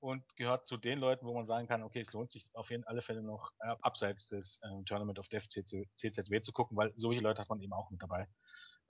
und 0.05 0.37
gehört 0.37 0.67
zu 0.67 0.77
den 0.77 0.99
Leuten, 0.99 1.27
wo 1.27 1.35
man 1.35 1.47
sagen 1.47 1.67
kann, 1.67 1.83
okay, 1.83 2.01
es 2.01 2.13
lohnt 2.13 2.31
sich 2.31 2.55
auf 2.55 2.71
jeden 2.71 2.85
alle 2.85 3.01
Fälle 3.01 3.23
noch 3.23 3.53
äh, 3.61 3.75
abseits 3.81 4.27
des 4.27 4.61
ähm, 4.65 4.85
Tournament 4.85 5.19
of 5.19 5.29
Death 5.29 5.49
CZW 5.49 6.41
zu 6.41 6.53
gucken, 6.53 6.77
weil 6.77 6.93
solche 6.95 7.23
Leute 7.23 7.41
hat 7.41 7.49
man 7.49 7.61
eben 7.61 7.73
auch 7.73 7.91
mit 7.91 8.03
dabei. 8.03 8.29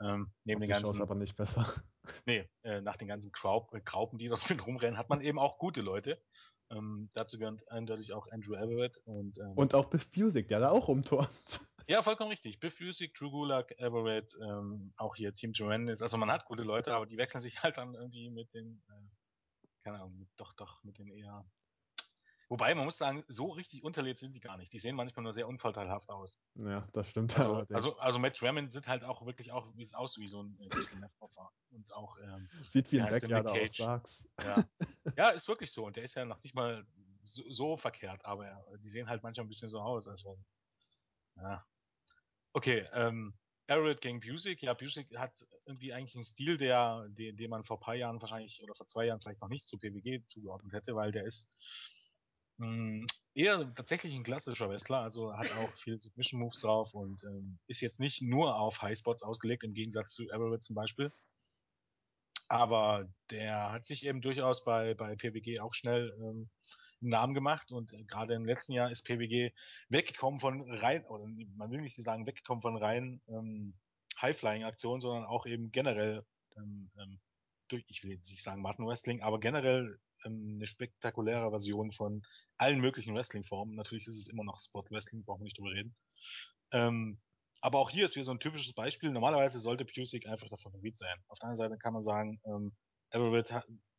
Ähm, 0.00 0.33
neben 0.44 0.61
den 0.61 0.70
Chance 0.70 0.85
ganzen, 0.85 1.02
aber 1.02 1.14
nicht 1.14 1.37
besser. 1.37 1.66
nee, 2.26 2.48
äh, 2.62 2.80
nach 2.80 2.96
den 2.96 3.09
ganzen 3.09 3.33
Kraub, 3.33 3.72
äh, 3.74 3.80
Graupen, 3.80 4.18
die 4.18 4.28
dort 4.28 4.48
mit 4.50 4.66
rumrennen, 4.66 4.98
hat 4.98 5.09
man 5.09 5.20
eben 5.20 5.38
auch 5.38 5.59
gute 5.59 5.83
Leute. 5.83 6.20
Ähm, 6.70 7.11
dazu 7.12 7.38
gehört 7.38 7.68
eindeutig 7.70 8.12
auch 8.12 8.26
Andrew 8.30 8.54
Everett 8.54 8.98
und, 9.04 9.38
ähm, 9.38 9.52
Und 9.54 9.74
auch 9.74 9.87
Biff 9.87 10.11
Music, 10.16 10.48
der 10.48 10.61
da 10.61 10.70
auch 10.70 10.88
rumturnt. 10.88 11.28
ja, 11.87 12.02
vollkommen 12.02 12.30
richtig. 12.30 12.59
Biff 12.59 12.80
Music, 12.80 13.14
Drew 13.14 13.30
Gulak, 13.30 13.78
Everett, 13.78 14.37
ähm, 14.42 14.92
auch 14.96 15.14
hier 15.14 15.35
Team 15.35 15.52
Tremendous. 15.52 16.02
Also 16.02 16.16
man 16.16 16.30
hat 16.30 16.46
gute 16.46 16.62
Leute, 16.62 16.94
aber 16.94 17.07
die 17.07 17.18
wechseln 17.18 17.40
sich 17.40 17.62
halt 17.62 17.76
dann 17.76 17.94
irgendwie 17.94 18.30
mit 18.30 18.52
den, 18.54 18.83
äh, 18.88 19.70
keine 19.83 19.98
Ahnung, 19.98 20.18
mit, 20.18 20.28
doch, 20.37 20.54
doch, 20.54 20.83
mit 20.83 20.98
den 20.98 21.11
eher. 21.11 21.44
Wobei, 22.48 22.74
man 22.74 22.85
muss 22.85 22.98
sagen, 22.98 23.24
so 23.28 23.48
richtig 23.50 23.83
unterlädt 23.85 24.18
sind 24.18 24.35
die 24.35 24.40
gar 24.40 24.57
nicht. 24.57 24.72
Die 24.72 24.78
sehen 24.78 24.96
manchmal 24.96 25.22
nur 25.22 25.33
sehr 25.33 25.48
unvorteilhaft 25.48 26.11
aus. 26.11 26.38
Ja, 26.54 26.87
das 26.92 27.09
stimmt 27.09 27.37
Also, 27.37 27.54
allerdings. 27.54 27.74
also, 27.74 27.98
also 27.98 28.18
Matt 28.18 28.40
Drummond 28.40 28.72
sieht 28.72 28.87
halt 28.87 29.04
auch 29.04 29.24
wirklich 29.24 29.52
auch, 29.52 29.66
wie 29.74 29.83
es 29.83 29.94
aus 29.94 30.18
wie 30.18 30.28
so 30.28 30.42
ein 30.42 30.59
äh, 30.61 30.66
Wrestling-Opfer. 30.70 31.50
Und 31.70 31.92
auch, 31.92 32.18
ähm, 32.20 32.48
Sieht 32.68 32.92
wie 32.92 33.00
ein 33.00 33.11
Nick 33.12 33.33
aus, 33.33 33.76
sag's. 33.76 34.28
ja. 34.42 34.64
ja, 35.16 35.30
ist 35.30 35.48
wirklich 35.48 35.72
so. 35.72 35.87
Und 35.87 35.96
der 35.96 36.04
ist 36.04 36.14
ja 36.14 36.24
noch 36.24 36.42
nicht 36.42 36.54
mal 36.54 36.87
so, 37.24 37.42
so 37.50 37.76
verkehrt, 37.76 38.24
aber 38.26 38.64
die 38.78 38.90
sehen 38.90 39.09
halt 39.09 39.22
manchmal 39.22 39.46
ein 39.46 39.48
bisschen 39.48 39.68
so 39.70 39.80
aus. 39.80 40.07
Also, 40.07 40.38
ja. 41.37 41.66
Okay, 42.52 42.87
ähm, 42.92 43.35
Everett 43.66 44.00
gegen 44.02 44.20
Busick. 44.20 44.62
Ja, 44.62 44.74
Busick 44.74 45.16
hat 45.16 45.46
irgendwie 45.64 45.92
eigentlich 45.92 46.14
einen 46.14 46.24
Stil, 46.24 46.57
der, 46.59 47.09
den, 47.09 47.37
den 47.37 47.50
man 47.50 47.64
vor 47.64 47.78
ein 47.78 47.80
paar 47.80 47.94
Jahren 47.94 48.20
wahrscheinlich 48.20 48.62
oder 48.62 48.74
vor 48.74 48.87
zwei 48.87 49.07
Jahren 49.07 49.20
vielleicht 49.20 49.40
noch 49.40 49.48
nicht 49.48 49.66
zu 49.66 49.78
PWG 49.78 50.26
zugeordnet 50.26 50.72
hätte, 50.74 50.94
weil 50.94 51.12
der 51.12 51.24
ist 51.24 51.50
mh, 52.58 53.06
eher 53.34 53.74
tatsächlich 53.74 54.14
ein 54.14 54.22
klassischer 54.22 54.68
Wrestler, 54.68 55.00
also 55.00 55.36
hat 55.36 55.50
auch 55.52 55.74
viel 55.74 55.98
Submission 55.98 56.40
Moves 56.40 56.60
drauf 56.60 56.94
und 56.94 57.22
ähm, 57.24 57.58
ist 57.66 57.80
jetzt 57.80 58.00
nicht 58.00 58.22
nur 58.22 58.56
auf 58.56 58.82
Highspots 58.82 59.22
ausgelegt, 59.22 59.64
im 59.64 59.74
Gegensatz 59.74 60.12
zu 60.12 60.28
Everett 60.30 60.62
zum 60.62 60.74
Beispiel. 60.76 61.12
Aber 62.48 63.08
der 63.30 63.72
hat 63.72 63.86
sich 63.86 64.04
eben 64.04 64.20
durchaus 64.20 64.64
bei, 64.64 64.94
bei 64.94 65.16
PWG 65.16 65.60
auch 65.60 65.74
schnell 65.74 66.14
ähm, 66.18 66.50
einen 67.00 67.10
Namen 67.10 67.34
gemacht 67.34 67.72
und 67.72 67.92
äh, 67.92 68.04
gerade 68.04 68.34
im 68.34 68.44
letzten 68.44 68.72
Jahr 68.72 68.90
ist 68.90 69.04
PWG 69.04 69.50
weggekommen 69.88 70.40
von 70.40 70.62
rein, 70.70 71.04
oder 71.06 71.26
man 71.56 71.70
will 71.70 71.80
nicht 71.80 71.96
sagen 72.02 72.26
weggekommen 72.26 72.62
von 72.62 72.76
rein 72.76 73.20
ähm, 73.28 73.74
High-Flying-Aktionen, 74.20 75.00
sondern 75.00 75.24
auch 75.24 75.46
eben 75.46 75.72
generell 75.72 76.24
ähm, 76.56 76.90
ähm, 76.98 77.20
durch, 77.68 77.85
ich 77.88 78.03
will 78.05 78.12
jetzt 78.12 78.31
nicht 78.31 78.42
sagen 78.42 78.62
Martin 78.62 78.87
Wrestling, 78.87 79.22
aber 79.22 79.40
generell 79.40 79.98
ähm, 80.24 80.55
eine 80.57 80.66
spektakuläre 80.66 81.50
Version 81.50 81.92
von 81.92 82.22
allen 82.57 82.81
möglichen 82.81 83.14
Wrestling-Formen. 83.14 83.74
Natürlich 83.74 84.07
ist 84.07 84.18
es 84.18 84.29
immer 84.29 84.44
noch 84.44 84.61
Spot 84.61 84.85
Wrestling, 84.90 85.24
brauchen 85.24 85.40
wir 85.40 85.44
nicht 85.44 85.59
drüber 85.59 85.72
reden. 85.72 85.96
Ähm, 86.72 87.20
aber 87.61 87.79
auch 87.79 87.90
hier 87.90 88.05
ist 88.05 88.14
wieder 88.14 88.24
so 88.24 88.33
ein 88.33 88.40
typisches 88.40 88.74
Beispiel. 88.74 89.11
Normalerweise 89.11 89.59
sollte 89.59 89.85
Pusick 89.85 90.27
einfach 90.27 90.48
der 90.48 90.59
Favorit 90.59 90.98
sein. 90.98 91.16
Auf 91.29 91.38
der 91.38 91.48
anderen 91.48 91.68
Seite 91.68 91.79
kann 91.79 91.94
man 91.94 92.03
sagen, 92.03 92.40
ähm, 92.44 92.77
Everett 93.11 93.53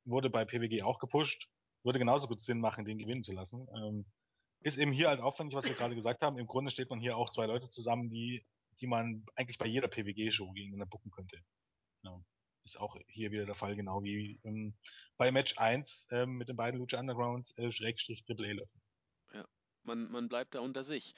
wurde 0.04 0.30
bei 0.30 0.46
PWG 0.46 0.84
auch 0.84 1.00
gepusht, 1.00 1.50
würde 1.84 2.00
genauso 2.00 2.28
gut 2.28 2.42
Sinn 2.42 2.60
machen, 2.60 2.86
den 2.86 2.98
gewinnen 2.98 3.24
zu 3.24 3.34
lassen. 3.34 3.68
Ähm, 3.76 4.06
ist 4.62 4.78
eben 4.78 4.92
hier 4.92 5.10
halt 5.10 5.20
aufwendig, 5.20 5.56
was 5.56 5.66
wir 5.66 5.76
gerade 5.76 5.96
gesagt 5.96 6.22
haben. 6.22 6.38
Im 6.38 6.48
Grunde 6.48 6.72
steht 6.72 6.90
man 6.90 7.00
hier 7.00 7.18
auch 7.18 7.30
zwei 7.30 7.46
Leute 7.46 7.70
zusammen, 7.70 8.10
die, 8.10 8.46
die 8.80 8.88
man 8.88 9.26
eigentlich 9.36 9.58
bei 9.58 9.68
jeder 9.68 9.88
PWG-Show 9.88 10.52
gegeneinander 10.54 10.88
bucken 10.88 11.12
könnte. 11.12 11.40
Ja. 12.04 12.20
Ist 12.66 12.82
auch 12.82 12.98
hier 13.08 13.32
wieder 13.32 13.46
der 13.46 13.56
Fall, 13.56 13.76
genau 13.76 14.04
wie 14.04 14.40
ähm, 14.44 14.74
bei 15.18 15.32
Match 15.32 15.58
1 15.58 16.08
ähm, 16.12 16.38
mit 16.38 16.50
den 16.50 16.56
beiden 16.56 16.80
Lucha 16.80 17.00
Underground 17.00 17.54
äh, 17.58 17.72
Schrägstrich 17.72 18.24
Triple 18.24 18.50
A 18.50 18.52
Leuten. 18.54 18.82
Man, 19.86 20.10
man 20.12 20.28
bleibt 20.28 20.56
da 20.56 20.60
unter 20.60 20.84
sich. 20.84 21.14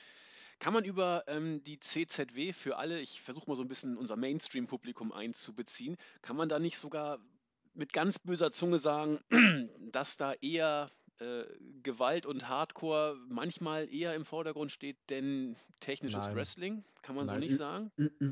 Kann 0.60 0.74
man 0.74 0.84
über 0.84 1.24
ähm, 1.28 1.64
die 1.64 1.80
CZW 1.80 2.52
für 2.52 2.78
alle, 2.78 3.00
ich 3.00 3.22
versuche 3.22 3.50
mal 3.50 3.56
so 3.56 3.62
ein 3.62 3.68
bisschen 3.68 3.98
unser 3.98 4.16
Mainstream-Publikum 4.16 5.12
einzubeziehen, 5.12 5.98
kann 6.22 6.36
man 6.36 6.50
da 6.50 6.60
nicht 6.60 6.78
sogar 6.78 7.20
mit 7.74 7.94
ganz 7.94 8.20
böser 8.20 8.52
Zunge 8.52 8.80
sagen, 8.80 9.20
dass 9.92 10.18
da 10.18 10.34
eher 10.34 10.92
äh, 11.20 11.46
Gewalt 11.84 12.26
und 12.26 12.48
Hardcore 12.48 13.18
manchmal 13.30 13.92
eher 13.94 14.16
im 14.16 14.26
Vordergrund 14.26 14.72
steht, 14.72 14.98
denn 15.10 15.56
technisches 15.80 16.26
Nein. 16.26 16.36
Wrestling? 16.36 16.84
Kann 17.02 17.16
man 17.16 17.28
so 17.28 17.34
Nein, 17.34 17.42
nicht 17.42 17.54
ü- 17.54 17.58
sagen? 17.58 17.92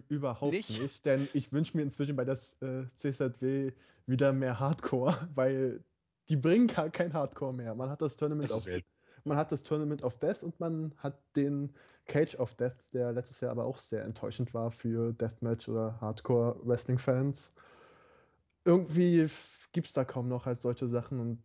Überhaupt 0.09 0.53
Nicht? 0.53 0.81
nicht? 0.81 1.05
denn 1.05 1.27
ich 1.33 1.51
wünsche 1.51 1.75
mir 1.77 1.83
inzwischen 1.83 2.15
bei 2.15 2.25
der 2.25 2.37
äh, 2.61 2.85
CZW 2.95 3.71
wieder 4.05 4.33
mehr 4.33 4.59
Hardcore, 4.59 5.29
weil 5.35 5.83
die 6.29 6.35
bringen 6.37 6.67
gar 6.67 6.89
kein 6.89 7.13
Hardcore 7.13 7.53
mehr. 7.53 7.75
Man 7.75 7.89
hat 7.89 8.01
das 8.01 8.17
Tournament 8.17 8.49
Das 8.49 8.57
auf 8.57 8.63
selten. 8.63 8.87
man 9.23 9.37
hat 9.37 9.51
das 9.51 9.63
Tournament 9.63 10.03
of 10.03 10.19
Death 10.19 10.43
und 10.43 10.59
man 10.59 10.93
hat 10.97 11.35
den 11.35 11.73
Cage 12.05 12.35
of 12.35 12.53
Death, 12.55 12.75
der 12.93 13.11
letztes 13.13 13.41
Jahr 13.41 13.51
aber 13.51 13.65
auch 13.65 13.77
sehr 13.77 14.03
enttäuschend 14.03 14.53
war 14.53 14.71
für 14.71 15.13
Deathmatch 15.13 15.67
oder 15.69 15.99
Hardcore 16.01 16.59
Wrestling 16.67 16.99
Fans. 16.99 17.53
Irgendwie 18.63 19.27
gibt 19.71 19.87
es 19.87 19.93
da 19.93 20.05
kaum 20.05 20.27
noch 20.27 20.45
halt 20.45 20.61
solche 20.61 20.87
Sachen 20.87 21.19
und 21.19 21.43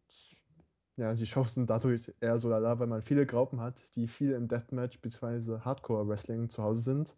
ja, 1.00 1.14
die 1.14 1.26
Shows 1.26 1.54
sind 1.54 1.68
dadurch 1.70 2.12
eher 2.20 2.38
so 2.38 2.48
lala, 2.48 2.78
weil 2.78 2.86
man 2.86 3.02
viele 3.02 3.26
Gruppen 3.26 3.60
hat, 3.60 3.74
die 3.96 4.06
viel 4.06 4.32
im 4.32 4.48
Deathmatch 4.48 5.00
bzw. 5.00 5.60
Hardcore 5.60 6.06
Wrestling 6.06 6.50
zu 6.50 6.62
Hause 6.62 6.82
sind. 6.82 7.16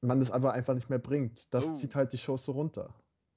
Man 0.00 0.18
das 0.18 0.30
aber 0.30 0.52
einfach 0.54 0.74
nicht 0.74 0.90
mehr 0.90 0.98
bringt. 0.98 1.52
Das 1.54 1.66
Oh. 1.68 1.74
zieht 1.74 1.94
halt 1.94 2.12
die 2.12 2.18
Shows 2.18 2.44
so 2.44 2.52
runter. 2.52 2.94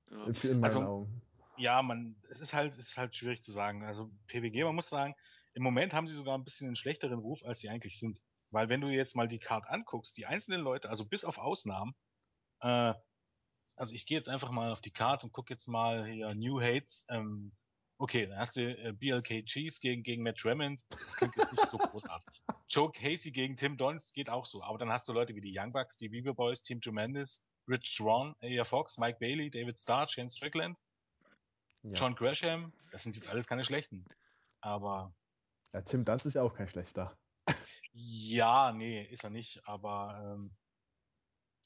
Ja. 0.09 0.25
In, 0.25 0.33
in 0.33 0.59
meinen 0.59 0.63
Also- 0.63 0.79
Augen. 0.81 1.21
Ja, 1.57 1.81
man, 1.81 2.15
es 2.29 2.39
ist 2.41 2.53
halt, 2.53 2.73
es 2.77 2.89
ist 2.89 2.97
halt 2.97 3.15
schwierig 3.15 3.41
zu 3.43 3.51
sagen. 3.51 3.83
Also 3.85 4.09
PWG, 4.27 4.63
man 4.65 4.75
muss 4.75 4.89
sagen, 4.89 5.15
im 5.53 5.63
Moment 5.63 5.93
haben 5.93 6.05
sie 6.07 6.13
sogar 6.15 6.37
ein 6.37 6.43
bisschen 6.43 6.67
einen 6.67 6.75
schlechteren 6.75 7.19
Ruf, 7.19 7.45
als 7.45 7.59
sie 7.59 7.69
eigentlich 7.69 7.97
sind. 7.99 8.21
Weil 8.51 8.67
wenn 8.69 8.81
du 8.81 8.87
jetzt 8.89 9.15
mal 9.15 9.27
die 9.27 9.39
Card 9.39 9.65
anguckst, 9.69 10.17
die 10.17 10.25
einzelnen 10.25 10.61
Leute, 10.61 10.89
also 10.89 11.05
bis 11.05 11.23
auf 11.23 11.37
Ausnahmen, 11.37 11.95
äh, 12.61 12.93
also 13.77 13.93
ich 13.93 14.05
gehe 14.05 14.17
jetzt 14.17 14.27
einfach 14.29 14.51
mal 14.51 14.71
auf 14.71 14.81
die 14.81 14.91
Karte 14.91 15.25
und 15.25 15.31
gucke 15.33 15.53
jetzt 15.53 15.67
mal 15.67 16.05
hier 16.05 16.33
New 16.35 16.59
Hates. 16.61 17.05
Ähm, 17.09 17.51
okay, 17.97 18.27
dann 18.27 18.37
hast 18.37 18.55
du 18.55 18.61
äh, 18.61 18.91
BLK 18.93 19.45
Cheese 19.45 19.79
gegen, 19.79 20.03
gegen 20.03 20.23
Matt 20.23 20.37
Tremont. 20.37 20.83
Das 20.89 21.15
klingt 21.17 21.35
jetzt 21.35 21.51
nicht 21.51 21.67
so 21.67 21.77
großartig. 21.77 22.43
Joe 22.67 22.91
Casey 22.91 23.31
gegen 23.31 23.55
Tim 23.55 23.77
Donst 23.77 24.13
geht 24.13 24.29
auch 24.29 24.45
so. 24.45 24.63
Aber 24.63 24.77
dann 24.77 24.89
hast 24.89 25.07
du 25.07 25.13
Leute 25.13 25.35
wie 25.35 25.41
die 25.41 25.53
Young 25.57 25.71
Bucks, 25.71 25.97
die 25.97 26.09
Beaver 26.09 26.33
Boys, 26.33 26.61
Team 26.61 26.81
Tremendous, 26.81 27.49
Rich 27.67 27.95
Swan, 27.95 28.35
Aya 28.41 28.65
Fox, 28.65 28.97
Mike 28.97 29.17
Bailey, 29.19 29.49
David 29.49 29.79
Starr, 29.79 30.07
Shane 30.09 30.29
Strickland, 30.29 30.77
Ja. 31.83 31.93
John 31.93 32.15
Gresham. 32.15 32.73
Das 32.91 33.03
sind 33.03 33.15
jetzt 33.15 33.27
alles 33.29 33.47
keine 33.47 33.63
schlechten. 33.63 34.05
Aber 34.61 35.13
ja, 35.73 35.81
Tim 35.81 36.05
Dunst 36.05 36.25
ist 36.25 36.33
ja 36.35 36.41
auch 36.41 36.53
kein 36.53 36.67
schlechter. 36.67 37.17
ja, 37.93 38.73
nee, 38.73 39.03
ist 39.05 39.23
er 39.23 39.29
nicht. 39.29 39.61
Aber 39.67 40.19
ähm, 40.23 40.55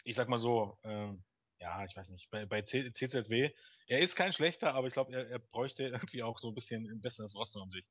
ich 0.04 0.15
sag 0.15 0.28
mal 0.30 0.38
so, 0.38 0.78
ähm, 0.84 1.24
ja, 1.60 1.84
ich 1.84 1.95
weiß 1.95 2.10
nicht, 2.10 2.30
bei, 2.30 2.45
bei 2.45 2.62
C 2.62 2.91
CZW, 2.91 3.52
er 3.88 4.00
ist 4.00 4.15
kein 4.15 4.34
schlechter, 4.34 4.74
aber 4.74 4.88
ich 4.88 4.93
glaube, 4.93 5.13
er, 5.13 5.30
er 5.30 5.39
bräuchte 5.39 5.84
irgendwie 5.88 6.24
auch 6.24 6.39
so 6.39 6.50
ein 6.50 6.56
bisschen 6.56 6.89
ein 6.89 7.02
besseres 7.02 7.36
Roster 7.36 7.62
um 7.62 7.72
sich. 7.72 7.86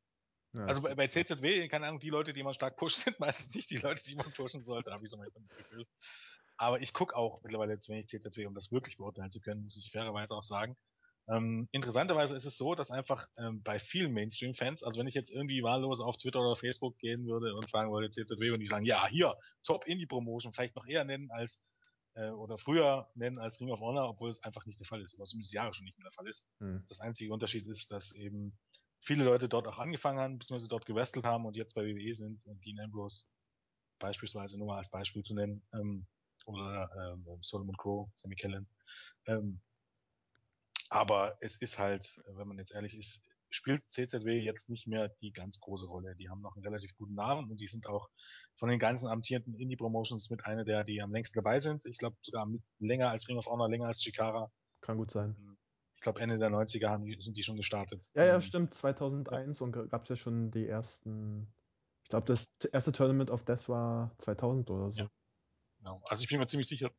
Ja, 0.54 0.64
also 0.64 0.80
bei, 0.80 0.94
bei. 0.94 1.08
CZW, 1.08 1.68
keine 1.68 1.86
Ahnung, 1.86 2.00
die 2.00 2.08
Leute, 2.08 2.32
die 2.32 2.42
man 2.42 2.54
stark 2.54 2.76
pusht, 2.76 2.96
sind 3.04 3.20
meistens 3.20 3.54
nicht 3.54 3.70
die 3.70 3.76
Leute, 3.76 4.02
die 4.04 4.14
man 4.14 4.32
pushen 4.32 4.62
sollte, 4.62 4.90
habe 4.90 5.04
ich 5.04 5.10
so 5.10 5.16
das 5.16 5.56
Gefühl. 5.56 5.86
Aber 6.56 6.80
ich 6.80 6.92
gucke 6.92 7.14
auch 7.14 7.42
mittlerweile 7.42 7.78
zu 7.78 7.92
wenig 7.92 8.08
CZW, 8.08 8.46
um 8.46 8.54
das 8.54 8.72
wirklich 8.72 8.96
beurteilen 8.96 9.30
zu 9.30 9.40
können, 9.40 9.62
muss 9.62 9.76
ich 9.76 9.92
fairerweise 9.92 10.34
auch 10.34 10.42
sagen. 10.42 10.76
Ähm, 11.30 11.68
interessanterweise 11.72 12.34
ist 12.34 12.46
es 12.46 12.56
so, 12.56 12.74
dass 12.74 12.90
einfach 12.90 13.28
ähm, 13.36 13.62
bei 13.62 13.78
vielen 13.78 14.12
Mainstream-Fans, 14.12 14.82
also 14.82 14.98
wenn 14.98 15.06
ich 15.06 15.14
jetzt 15.14 15.30
irgendwie 15.30 15.62
wahllos 15.62 16.00
auf 16.00 16.16
Twitter 16.16 16.40
oder 16.40 16.56
Facebook 16.56 16.98
gehen 16.98 17.26
würde 17.26 17.54
und 17.54 17.70
fragen 17.70 17.90
wollte 17.90 18.10
CZW 18.10 18.50
und 18.52 18.60
die 18.60 18.66
sagen, 18.66 18.86
ja, 18.86 19.06
hier, 19.06 19.36
Top 19.62 19.86
Indie 19.86 20.06
Promotion, 20.06 20.54
vielleicht 20.54 20.74
noch 20.74 20.86
eher 20.86 21.04
nennen 21.04 21.30
als 21.30 21.60
äh, 22.18 22.30
oder 22.30 22.58
früher 22.58 23.08
nennen 23.14 23.38
als 23.38 23.60
Ring 23.60 23.70
of 23.70 23.80
Honor, 23.80 24.08
obwohl 24.08 24.30
es 24.30 24.42
einfach 24.42 24.66
nicht 24.66 24.80
der 24.80 24.86
Fall 24.86 25.00
ist, 25.00 25.14
oder 25.14 25.24
zumindest 25.24 25.54
Jahre 25.54 25.72
schon 25.72 25.84
nicht 25.84 25.96
mehr 25.98 26.04
der 26.04 26.12
Fall 26.12 26.28
ist. 26.28 26.48
Hm. 26.58 26.84
Das 26.88 27.00
einzige 27.00 27.32
Unterschied 27.32 27.66
ist, 27.66 27.92
dass 27.92 28.12
eben 28.12 28.58
viele 29.00 29.24
Leute 29.24 29.48
dort 29.48 29.68
auch 29.68 29.78
angefangen 29.78 30.18
haben, 30.18 30.38
beziehungsweise 30.38 30.68
dort 30.68 30.86
gewestelt 30.86 31.24
haben 31.24 31.46
und 31.46 31.56
jetzt 31.56 31.74
bei 31.74 31.84
WWE 31.84 32.14
sind 32.14 32.44
und 32.46 32.64
Dean 32.64 32.80
Ambrose 32.80 33.26
beispielsweise 34.00 34.58
nur 34.58 34.68
mal 34.68 34.78
als 34.78 34.90
Beispiel 34.90 35.22
zu 35.22 35.34
nennen, 35.34 35.62
ähm, 35.72 36.06
oder 36.46 36.90
ähm, 36.96 37.26
Solomon 37.42 37.76
Crow, 37.76 38.08
Sammy 38.14 38.34
Kellen. 38.34 38.66
Ähm, 39.26 39.60
aber 40.88 41.36
es 41.40 41.56
ist 41.56 41.78
halt, 41.78 42.22
wenn 42.26 42.48
man 42.48 42.58
jetzt 42.58 42.72
ehrlich 42.72 42.96
ist, 42.96 43.27
spielt 43.50 43.82
CZW 43.92 44.38
jetzt 44.40 44.68
nicht 44.68 44.86
mehr 44.86 45.08
die 45.20 45.32
ganz 45.32 45.60
große 45.60 45.86
Rolle. 45.86 46.14
Die 46.16 46.28
haben 46.28 46.40
noch 46.40 46.54
einen 46.54 46.64
relativ 46.64 46.94
guten 46.96 47.14
Namen 47.14 47.50
und 47.50 47.60
die 47.60 47.66
sind 47.66 47.86
auch 47.86 48.08
von 48.56 48.68
den 48.68 48.78
ganzen 48.78 49.08
amtierenden 49.08 49.54
Indie-Promotions 49.54 50.30
mit 50.30 50.44
einer 50.44 50.64
der, 50.64 50.84
die 50.84 51.00
am 51.00 51.12
längsten 51.12 51.38
dabei 51.38 51.60
sind. 51.60 51.86
Ich 51.86 51.98
glaube 51.98 52.16
sogar 52.20 52.46
mit 52.46 52.62
länger 52.78 53.10
als 53.10 53.28
Ring 53.28 53.38
of 53.38 53.46
Honor, 53.46 53.68
länger 53.68 53.86
als 53.86 54.00
Chikara. 54.00 54.50
Kann 54.80 54.98
gut 54.98 55.10
sein. 55.10 55.36
Ich 55.96 56.02
glaube 56.02 56.20
Ende 56.20 56.38
der 56.38 56.50
90er 56.50 56.88
haben 56.88 57.20
sind 57.20 57.36
die 57.36 57.42
schon 57.42 57.56
gestartet. 57.56 58.08
Ja, 58.14 58.24
ja, 58.24 58.36
Ähm, 58.36 58.42
stimmt. 58.42 58.74
2001 58.74 59.60
und 59.62 59.72
gab 59.72 60.04
es 60.04 60.08
ja 60.10 60.16
schon 60.16 60.50
die 60.50 60.66
ersten. 60.66 61.52
Ich 62.04 62.10
glaube, 62.10 62.26
das 62.26 62.48
erste 62.72 62.92
Tournament 62.92 63.30
of 63.30 63.44
Death 63.44 63.68
war 63.68 64.14
2000 64.18 64.70
oder 64.70 64.90
so. 64.90 65.00
Ja. 65.00 65.10
Genau. 65.78 66.00
Also 66.06 66.22
ich 66.22 66.28
bin 66.28 66.38
mir 66.38 66.46
ziemlich 66.46 66.68
sicher, 66.68 66.90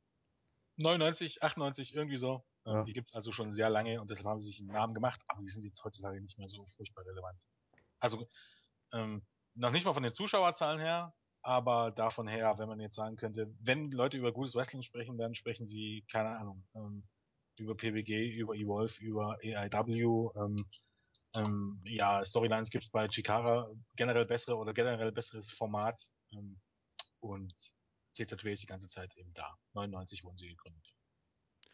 99, 0.78 1.44
98, 1.44 1.96
irgendwie 1.96 2.18
so. 2.18 2.44
Ja. 2.70 2.84
Die 2.84 2.94
gibt's 2.94 3.14
also 3.14 3.32
schon 3.32 3.52
sehr 3.52 3.70
lange 3.70 4.00
und 4.00 4.12
deshalb 4.12 4.28
haben 4.28 4.40
sie 4.40 4.52
sich 4.52 4.60
einen 4.60 4.70
Namen 4.70 4.94
gemacht, 4.94 5.22
aber 5.28 5.42
die 5.42 5.50
sind 5.50 5.64
jetzt 5.64 5.84
heutzutage 5.84 6.22
nicht 6.22 6.38
mehr 6.38 6.48
so 6.48 6.66
furchtbar 6.68 7.04
relevant. 7.04 7.48
Also 8.00 8.28
ähm, 8.94 9.24
noch 9.56 9.72
nicht 9.72 9.86
mal 9.86 9.96
von 9.96 10.04
den 10.04 10.14
Zuschauerzahlen 10.14 10.80
her, 10.80 11.14
aber 11.42 11.90
davon 11.90 12.28
her, 12.28 12.60
wenn 12.60 12.68
man 12.68 12.80
jetzt 12.80 12.94
sagen 12.94 13.16
könnte, 13.16 13.52
wenn 13.60 13.90
Leute 13.90 14.18
über 14.18 14.32
gutes 14.32 14.54
Wrestling 14.54 14.84
sprechen, 14.84 15.18
dann 15.18 15.34
sprechen 15.34 15.66
sie, 15.66 16.06
keine 16.12 16.38
Ahnung, 16.38 16.64
ähm, 16.76 17.08
über 17.58 17.76
PWG, 17.76 18.36
über 18.36 18.54
Evolve, 18.54 19.02
über 19.02 19.38
AIW, 19.42 20.30
ähm, 20.36 20.66
ähm, 21.36 21.82
ja, 21.86 22.24
Storylines 22.24 22.70
gibt's 22.70 22.90
bei 22.90 23.08
Chikara, 23.08 23.72
generell 23.96 24.26
bessere 24.26 24.58
oder 24.58 24.74
generell 24.74 25.12
besseres 25.12 25.50
Format 25.50 26.00
ähm, 26.34 26.60
und 27.20 27.54
CZW 28.12 28.52
ist 28.52 28.62
die 28.62 28.68
ganze 28.68 28.88
Zeit 28.88 29.16
eben 29.18 29.34
da. 29.34 29.58
99 29.74 30.24
wurden 30.24 30.38
sie 30.38 30.50
gegründet. 30.50 30.94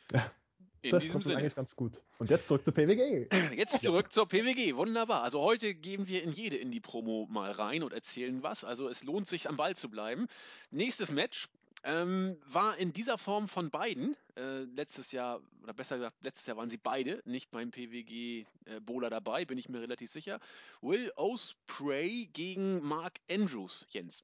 In 0.86 0.92
das 0.92 1.04
trifft 1.04 1.18
es 1.18 1.24
Sinne. 1.24 1.38
eigentlich 1.38 1.56
ganz 1.56 1.76
gut. 1.76 2.00
Und 2.20 2.30
jetzt 2.30 2.48
zurück 2.48 2.64
zu 2.64 2.72
PWG. 2.72 3.28
Jetzt 3.58 3.82
zurück 3.82 4.14
zur 4.14 4.28
PWG. 4.28 4.76
Wunderbar. 4.76 5.24
Also 5.24 5.42
heute 5.42 5.74
gehen 5.74 6.08
wir 6.08 6.22
in 6.22 6.32
jede 6.32 6.58
Indie-Promo 6.58 7.28
mal 7.30 7.52
rein 7.52 7.82
und 7.82 7.92
erzählen 7.92 8.44
was. 8.44 8.64
Also 8.64 8.88
es 8.88 9.04
lohnt 9.04 9.28
sich 9.28 9.50
am 9.50 9.58
Ball 9.58 9.76
zu 9.76 9.90
bleiben. 9.90 10.28
Nächstes 10.70 11.10
Match 11.10 11.50
ähm, 11.84 12.38
war 12.46 12.78
in 12.78 12.94
dieser 12.94 13.18
Form 13.18 13.48
von 13.48 13.72
beiden. 13.72 14.16
Äh, 14.36 14.62
letztes 14.64 15.12
Jahr, 15.12 15.42
oder 15.64 15.74
besser 15.74 15.98
gesagt, 15.98 16.18
letztes 16.22 16.46
Jahr 16.46 16.58
waren 16.58 16.70
sie 16.70 16.78
beide 16.78 17.22
nicht 17.26 17.50
beim 17.52 17.72
PWG 17.72 18.46
äh, 18.66 18.80
Bowler 18.82 19.10
dabei, 19.10 19.46
bin 19.46 19.58
ich 19.58 19.70
mir 19.70 19.82
relativ 19.82 20.12
sicher. 20.12 20.40
Will 20.82 21.12
Osprey 21.16 22.30
gegen 22.32 22.82
Mark 22.84 23.20
Andrews, 23.30 23.88
Jens. 23.90 24.24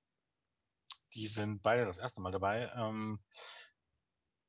Die 1.13 1.27
sind 1.27 1.63
beide 1.63 1.85
das 1.85 1.97
erste 1.97 2.21
Mal 2.21 2.31
dabei. 2.31 2.71
Ähm, 2.75 3.19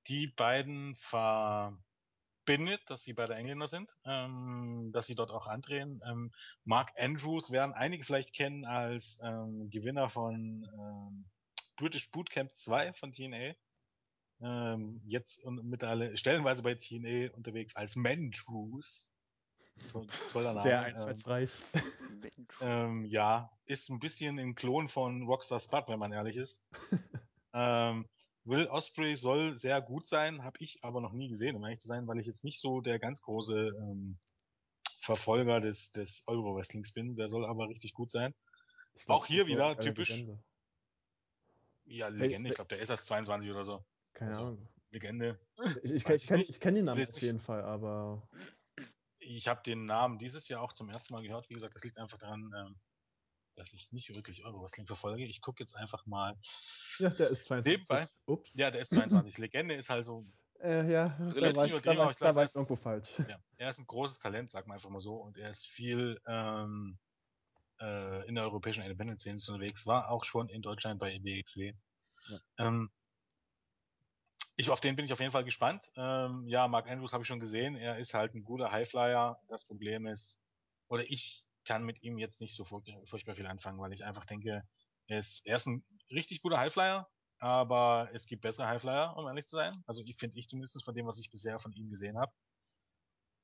die 0.08 0.26
beiden 0.26 0.94
verbindet, 2.44 2.80
dass 2.88 3.02
sie 3.02 3.12
beide 3.12 3.34
Engländer 3.34 3.66
sind, 3.68 3.96
ähm, 4.04 4.90
dass 4.92 5.06
sie 5.06 5.14
dort 5.14 5.30
auch 5.30 5.46
andrehen. 5.46 6.00
Ähm, 6.06 6.32
Mark 6.64 6.92
Andrews 6.96 7.50
werden 7.52 7.72
einige 7.74 8.04
vielleicht 8.04 8.34
kennen 8.34 8.64
als 8.64 9.20
ähm, 9.22 9.70
Gewinner 9.70 10.08
von 10.08 10.68
ähm, 10.78 11.24
British 11.76 12.10
Bootcamp 12.10 12.54
2 12.54 12.92
von 12.94 13.12
TNA. 13.12 13.54
Ähm, 14.40 15.00
jetzt 15.06 15.42
und 15.44 15.64
mittlerweile 15.64 16.16
stellenweise 16.16 16.62
bei 16.62 16.74
TNA 16.74 17.32
unterwegs 17.34 17.76
als 17.76 17.96
Mandrews. 17.96 19.12
To- 19.92 20.06
Toller 20.32 20.52
Name. 20.54 20.62
Sehr 20.62 20.80
einfallsreich. 20.80 21.62
Ähm, 22.60 23.04
ja, 23.04 23.50
ist 23.66 23.88
ein 23.88 23.98
bisschen 24.00 24.38
ein 24.38 24.54
Klon 24.54 24.88
von 24.88 25.22
Rockstar 25.22 25.60
Spud, 25.60 25.84
wenn 25.88 25.98
man 25.98 26.12
ehrlich 26.12 26.36
ist. 26.36 26.60
ähm, 27.54 28.08
Will 28.44 28.66
Osprey 28.66 29.14
soll 29.14 29.56
sehr 29.56 29.80
gut 29.80 30.06
sein, 30.06 30.42
habe 30.42 30.56
ich 30.60 30.82
aber 30.82 31.00
noch 31.00 31.12
nie 31.12 31.28
gesehen, 31.28 31.54
um 31.56 31.62
ehrlich 31.64 31.80
zu 31.80 31.88
sein, 31.88 32.06
weil 32.08 32.18
ich 32.18 32.26
jetzt 32.26 32.44
nicht 32.44 32.60
so 32.60 32.80
der 32.80 32.98
ganz 32.98 33.22
große 33.22 33.68
ähm, 33.78 34.18
Verfolger 35.00 35.60
des, 35.60 35.92
des 35.92 36.22
Euro-Wrestlings 36.26 36.92
bin. 36.92 37.14
Der 37.14 37.28
soll 37.28 37.44
aber 37.44 37.68
richtig 37.68 37.94
gut 37.94 38.10
sein. 38.10 38.34
Glaub, 39.04 39.18
Auch 39.22 39.26
hier 39.26 39.46
wieder 39.46 39.78
typisch. 39.78 40.10
Legende. 40.10 40.42
Ja, 41.84 42.08
Legende, 42.08 42.50
ich 42.50 42.56
glaube, 42.56 42.68
der 42.68 42.80
ist 42.80 42.90
erst 42.90 43.06
22 43.06 43.50
oder 43.50 43.64
so. 43.64 43.84
Keine 44.12 44.30
Also, 44.32 44.42
Ahnung. 44.42 44.68
Legende. 44.90 45.38
Ich, 45.82 45.92
ich, 45.92 46.08
ich 46.08 46.26
kenne 46.26 46.42
nicht. 46.42 46.60
kenn 46.60 46.74
den 46.74 46.84
Namen 46.84 47.00
Will 47.00 47.08
auf 47.08 47.22
jeden 47.22 47.40
Fall, 47.40 47.62
aber 47.62 48.28
Ich 49.18 49.48
habe 49.48 49.62
den 49.62 49.84
Namen 49.84 50.18
dieses 50.18 50.48
Jahr 50.48 50.62
auch 50.62 50.72
zum 50.72 50.88
ersten 50.88 51.14
Mal 51.14 51.22
gehört. 51.22 51.48
Wie 51.48 51.54
gesagt, 51.54 51.74
das 51.74 51.84
liegt 51.84 51.98
einfach 51.98 52.18
daran, 52.18 52.52
ähm, 52.56 52.76
dass 53.56 53.72
ich 53.72 53.92
nicht 53.92 54.14
wirklich 54.14 54.44
Euro-Wrestling 54.44 54.86
verfolge. 54.86 55.24
Ich 55.24 55.40
gucke 55.40 55.62
jetzt 55.62 55.76
einfach 55.76 56.06
mal. 56.06 56.36
ja, 56.98 57.10
der 57.10 57.28
ist 57.28 57.44
22. 57.44 57.72
Nebenbei. 57.72 58.08
Ups. 58.26 58.54
Ja, 58.54 58.70
der 58.70 58.80
ist 58.82 58.92
22. 58.92 59.38
Legende 59.38 59.74
ist 59.74 59.90
halt 59.90 60.04
so 60.04 60.26
Äh, 60.60 60.90
ja, 60.90 61.08
da 61.08 61.28
Relativ 61.30 61.56
war, 61.56 61.64
ich, 61.66 61.72
übertrieben, 61.72 61.82
da, 61.82 61.96
war 61.96 62.02
aber 62.02 62.10
ich, 62.10 62.14
ich 62.14 62.18
glaub, 62.18 62.30
da 62.30 62.34
war 62.36 62.44
ich 62.44 62.54
irgendwo 62.54 62.76
falsch. 62.76 63.10
Ja, 63.28 63.38
er 63.56 63.70
ist 63.70 63.78
ein 63.78 63.86
großes 63.86 64.18
Talent, 64.18 64.50
sagt 64.50 64.66
man 64.66 64.76
einfach 64.76 64.90
mal 64.90 65.00
so, 65.00 65.16
und 65.16 65.36
er 65.36 65.50
ist 65.50 65.66
viel 65.66 66.20
ähm, 66.26 66.98
äh, 67.80 68.26
in 68.28 68.34
der 68.34 68.44
europäischen 68.44 68.82
Independent-Szene 68.82 69.38
unterwegs, 69.48 69.86
war 69.86 70.10
auch 70.10 70.24
schon 70.24 70.48
in 70.48 70.62
Deutschland 70.62 71.00
bei 71.00 71.18
WXW. 71.22 71.74
Ja. 72.28 72.38
Ähm, 72.58 72.90
ich, 74.56 74.70
auf 74.70 74.80
den 74.80 74.96
bin 74.96 75.04
ich 75.04 75.12
auf 75.12 75.20
jeden 75.20 75.32
Fall 75.32 75.44
gespannt. 75.44 75.90
Ähm, 75.96 76.46
ja, 76.46 76.68
Mark 76.68 76.88
Andrews 76.88 77.12
habe 77.12 77.22
ich 77.22 77.28
schon 77.28 77.40
gesehen, 77.40 77.74
er 77.74 77.96
ist 77.96 78.14
halt 78.14 78.34
ein 78.34 78.44
guter 78.44 78.70
Highflyer. 78.70 79.40
Das 79.48 79.64
Problem 79.64 80.06
ist, 80.06 80.38
oder 80.88 81.10
ich 81.10 81.44
kann 81.64 81.84
mit 81.84 82.02
ihm 82.02 82.18
jetzt 82.18 82.40
nicht 82.40 82.54
so 82.54 82.64
furch 82.64 82.92
furchtbar 83.04 83.34
viel 83.34 83.46
anfangen, 83.46 83.80
weil 83.80 83.92
ich 83.92 84.04
einfach 84.04 84.24
denke, 84.24 84.62
er 85.06 85.18
ist, 85.18 85.46
er 85.46 85.56
ist 85.56 85.66
ein 85.66 85.84
richtig 86.10 86.42
guter 86.42 86.58
Highflyer, 86.58 87.08
aber 87.38 88.08
es 88.12 88.26
gibt 88.26 88.42
bessere 88.42 88.68
Highflyer, 88.68 89.16
um 89.16 89.26
ehrlich 89.26 89.46
zu 89.46 89.56
sein. 89.56 89.82
Also 89.86 90.02
ich 90.02 90.16
finde 90.16 90.38
ich 90.38 90.48
zumindest 90.48 90.82
von 90.84 90.94
dem, 90.94 91.06
was 91.06 91.18
ich 91.18 91.30
bisher 91.30 91.58
von 91.58 91.72
ihm 91.72 91.90
gesehen 91.90 92.18
habe. 92.18 92.32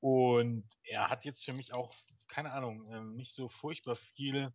Und 0.01 0.65
er 0.83 1.09
hat 1.09 1.25
jetzt 1.25 1.43
für 1.43 1.53
mich 1.53 1.73
auch, 1.73 1.93
keine 2.29 2.53
Ahnung, 2.53 2.89
ähm, 2.93 3.15
nicht 3.15 3.33
so 3.33 3.49
furchtbar 3.49 3.97
viel, 3.97 4.53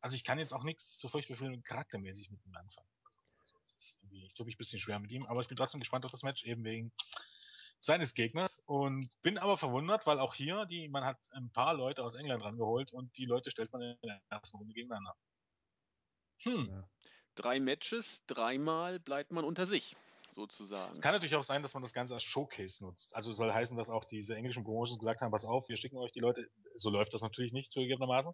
also 0.00 0.16
ich 0.16 0.24
kann 0.24 0.38
jetzt 0.38 0.54
auch 0.54 0.64
nichts 0.64 0.98
so 0.98 1.08
furchtbar 1.08 1.36
viel 1.36 1.60
charaktermäßig 1.62 2.30
mit 2.30 2.44
ihm 2.46 2.54
anfangen. 2.54 2.88
Also 3.38 3.54
ich 4.10 4.34
tue 4.34 4.46
mich 4.46 4.54
ein 4.54 4.58
bisschen 4.58 4.80
schwer 4.80 4.98
mit 4.98 5.10
ihm, 5.10 5.26
aber 5.26 5.42
ich 5.42 5.48
bin 5.48 5.56
trotzdem 5.56 5.80
gespannt 5.80 6.06
auf 6.06 6.10
das 6.10 6.22
Match, 6.22 6.44
eben 6.44 6.64
wegen 6.64 6.92
seines 7.86 8.14
Gegners 8.14 8.60
und 8.66 9.10
bin 9.22 9.38
aber 9.38 9.56
verwundert, 9.56 10.06
weil 10.06 10.18
auch 10.20 10.34
hier, 10.34 10.66
die, 10.66 10.88
man 10.88 11.04
hat 11.04 11.18
ein 11.32 11.50
paar 11.52 11.74
Leute 11.74 12.04
aus 12.04 12.14
England 12.16 12.42
rangeholt 12.44 12.92
und 12.92 13.16
die 13.16 13.24
Leute 13.24 13.50
stellt 13.50 13.72
man 13.72 13.82
in 13.82 13.96
der 14.02 14.20
ersten 14.28 14.58
Runde 14.58 14.74
gegeneinander. 14.74 15.16
Hm. 16.42 16.68
Ja. 16.68 16.88
Drei 17.34 17.60
Matches, 17.60 18.24
dreimal 18.26 18.98
bleibt 18.98 19.30
man 19.30 19.44
unter 19.44 19.66
sich, 19.66 19.96
Es 20.30 20.34
sozusagen. 20.36 21.00
kann 21.00 21.12
natürlich 21.12 21.36
auch 21.36 21.44
sein, 21.44 21.62
dass 21.62 21.74
man 21.74 21.82
das 21.82 21.92
Ganze 21.92 22.14
als 22.14 22.22
Showcase 22.24 22.84
nutzt. 22.84 23.14
Also 23.14 23.32
soll 23.32 23.52
heißen, 23.52 23.76
dass 23.76 23.90
auch 23.90 24.04
diese 24.04 24.34
englischen 24.34 24.64
Promotions 24.64 24.98
gesagt 24.98 25.20
haben, 25.20 25.30
pass 25.30 25.44
auf, 25.44 25.68
wir 25.68 25.76
schicken 25.76 25.98
euch 25.98 26.12
die 26.12 26.20
Leute. 26.20 26.48
So 26.74 26.90
läuft 26.90 27.14
das 27.14 27.22
natürlich 27.22 27.52
nicht 27.52 27.72
zugegebenermaßen. 27.72 28.32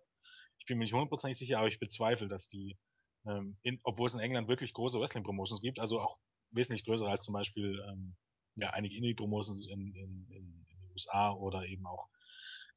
Ich 0.58 0.66
bin 0.66 0.78
mir 0.78 0.84
nicht 0.84 0.92
hundertprozentig 0.94 1.38
sicher, 1.38 1.58
aber 1.58 1.68
ich 1.68 1.78
bezweifle, 1.80 2.28
dass 2.28 2.48
die, 2.48 2.78
ähm, 3.26 3.58
in, 3.62 3.80
obwohl 3.84 4.06
es 4.06 4.14
in 4.14 4.20
England 4.20 4.48
wirklich 4.48 4.72
große 4.72 5.00
Wrestling-Promotions 5.00 5.60
gibt, 5.60 5.78
also 5.78 6.00
auch 6.00 6.18
wesentlich 6.50 6.84
größer 6.84 7.06
als 7.06 7.22
zum 7.22 7.34
Beispiel 7.34 7.80
ähm, 7.90 8.16
ja, 8.56 8.70
einige 8.70 8.96
Indie-Promotions 8.96 9.66
in, 9.68 9.94
in, 9.94 10.26
in, 10.30 10.66
in 10.68 10.78
den 10.78 10.90
USA 10.92 11.32
oder 11.32 11.66
eben 11.66 11.86
auch 11.86 12.08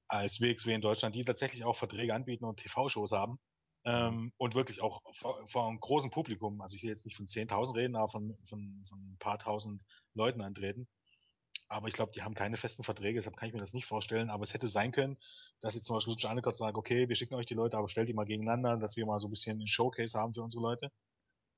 als 0.07 0.39
WXW 0.39 0.73
in 0.73 0.81
Deutschland, 0.81 1.15
die 1.15 1.25
tatsächlich 1.25 1.63
auch 1.63 1.75
Verträge 1.75 2.13
anbieten 2.13 2.45
und 2.45 2.59
TV-Shows 2.59 3.11
haben. 3.11 3.39
Ähm, 3.87 4.33
und 4.37 4.55
wirklich 4.55 4.81
auch 4.81 5.01
vor, 5.13 5.45
vor 5.47 5.67
einem 5.67 5.79
großen 5.79 6.09
Publikum, 6.09 6.59
also 6.61 6.75
ich 6.75 6.81
will 6.81 6.89
jetzt 6.89 7.05
nicht 7.05 7.15
von 7.15 7.27
10.000 7.27 7.75
reden, 7.75 7.95
aber 7.95 8.07
von, 8.07 8.35
von, 8.43 8.83
von 8.87 8.99
ein 8.99 9.17
paar 9.19 9.37
tausend 9.37 9.83
Leuten 10.15 10.41
antreten. 10.41 10.87
Aber 11.67 11.87
ich 11.87 11.93
glaube, 11.93 12.11
die 12.15 12.23
haben 12.23 12.33
keine 12.33 12.57
festen 12.57 12.83
Verträge, 12.83 13.19
deshalb 13.19 13.37
kann 13.37 13.47
ich 13.47 13.53
mir 13.53 13.59
das 13.59 13.73
nicht 13.73 13.85
vorstellen. 13.85 14.29
Aber 14.29 14.43
es 14.43 14.53
hätte 14.53 14.67
sein 14.67 14.91
können, 14.91 15.17
dass 15.61 15.75
jetzt 15.75 15.85
zum 15.85 15.95
Beispiel 15.95 16.13
Lucha 16.13 16.29
Undercut 16.29 16.57
sagt, 16.57 16.77
okay, 16.77 17.07
wir 17.09 17.15
schicken 17.15 17.35
euch 17.35 17.45
die 17.45 17.53
Leute, 17.53 17.77
aber 17.77 17.89
stellt 17.89 18.09
die 18.09 18.13
mal 18.13 18.25
gegeneinander, 18.25 18.77
dass 18.77 18.95
wir 18.95 19.05
mal 19.05 19.19
so 19.19 19.27
ein 19.27 19.31
bisschen 19.31 19.59
einen 19.59 19.67
Showcase 19.67 20.17
haben 20.17 20.33
für 20.33 20.41
unsere 20.41 20.63
Leute. 20.63 20.91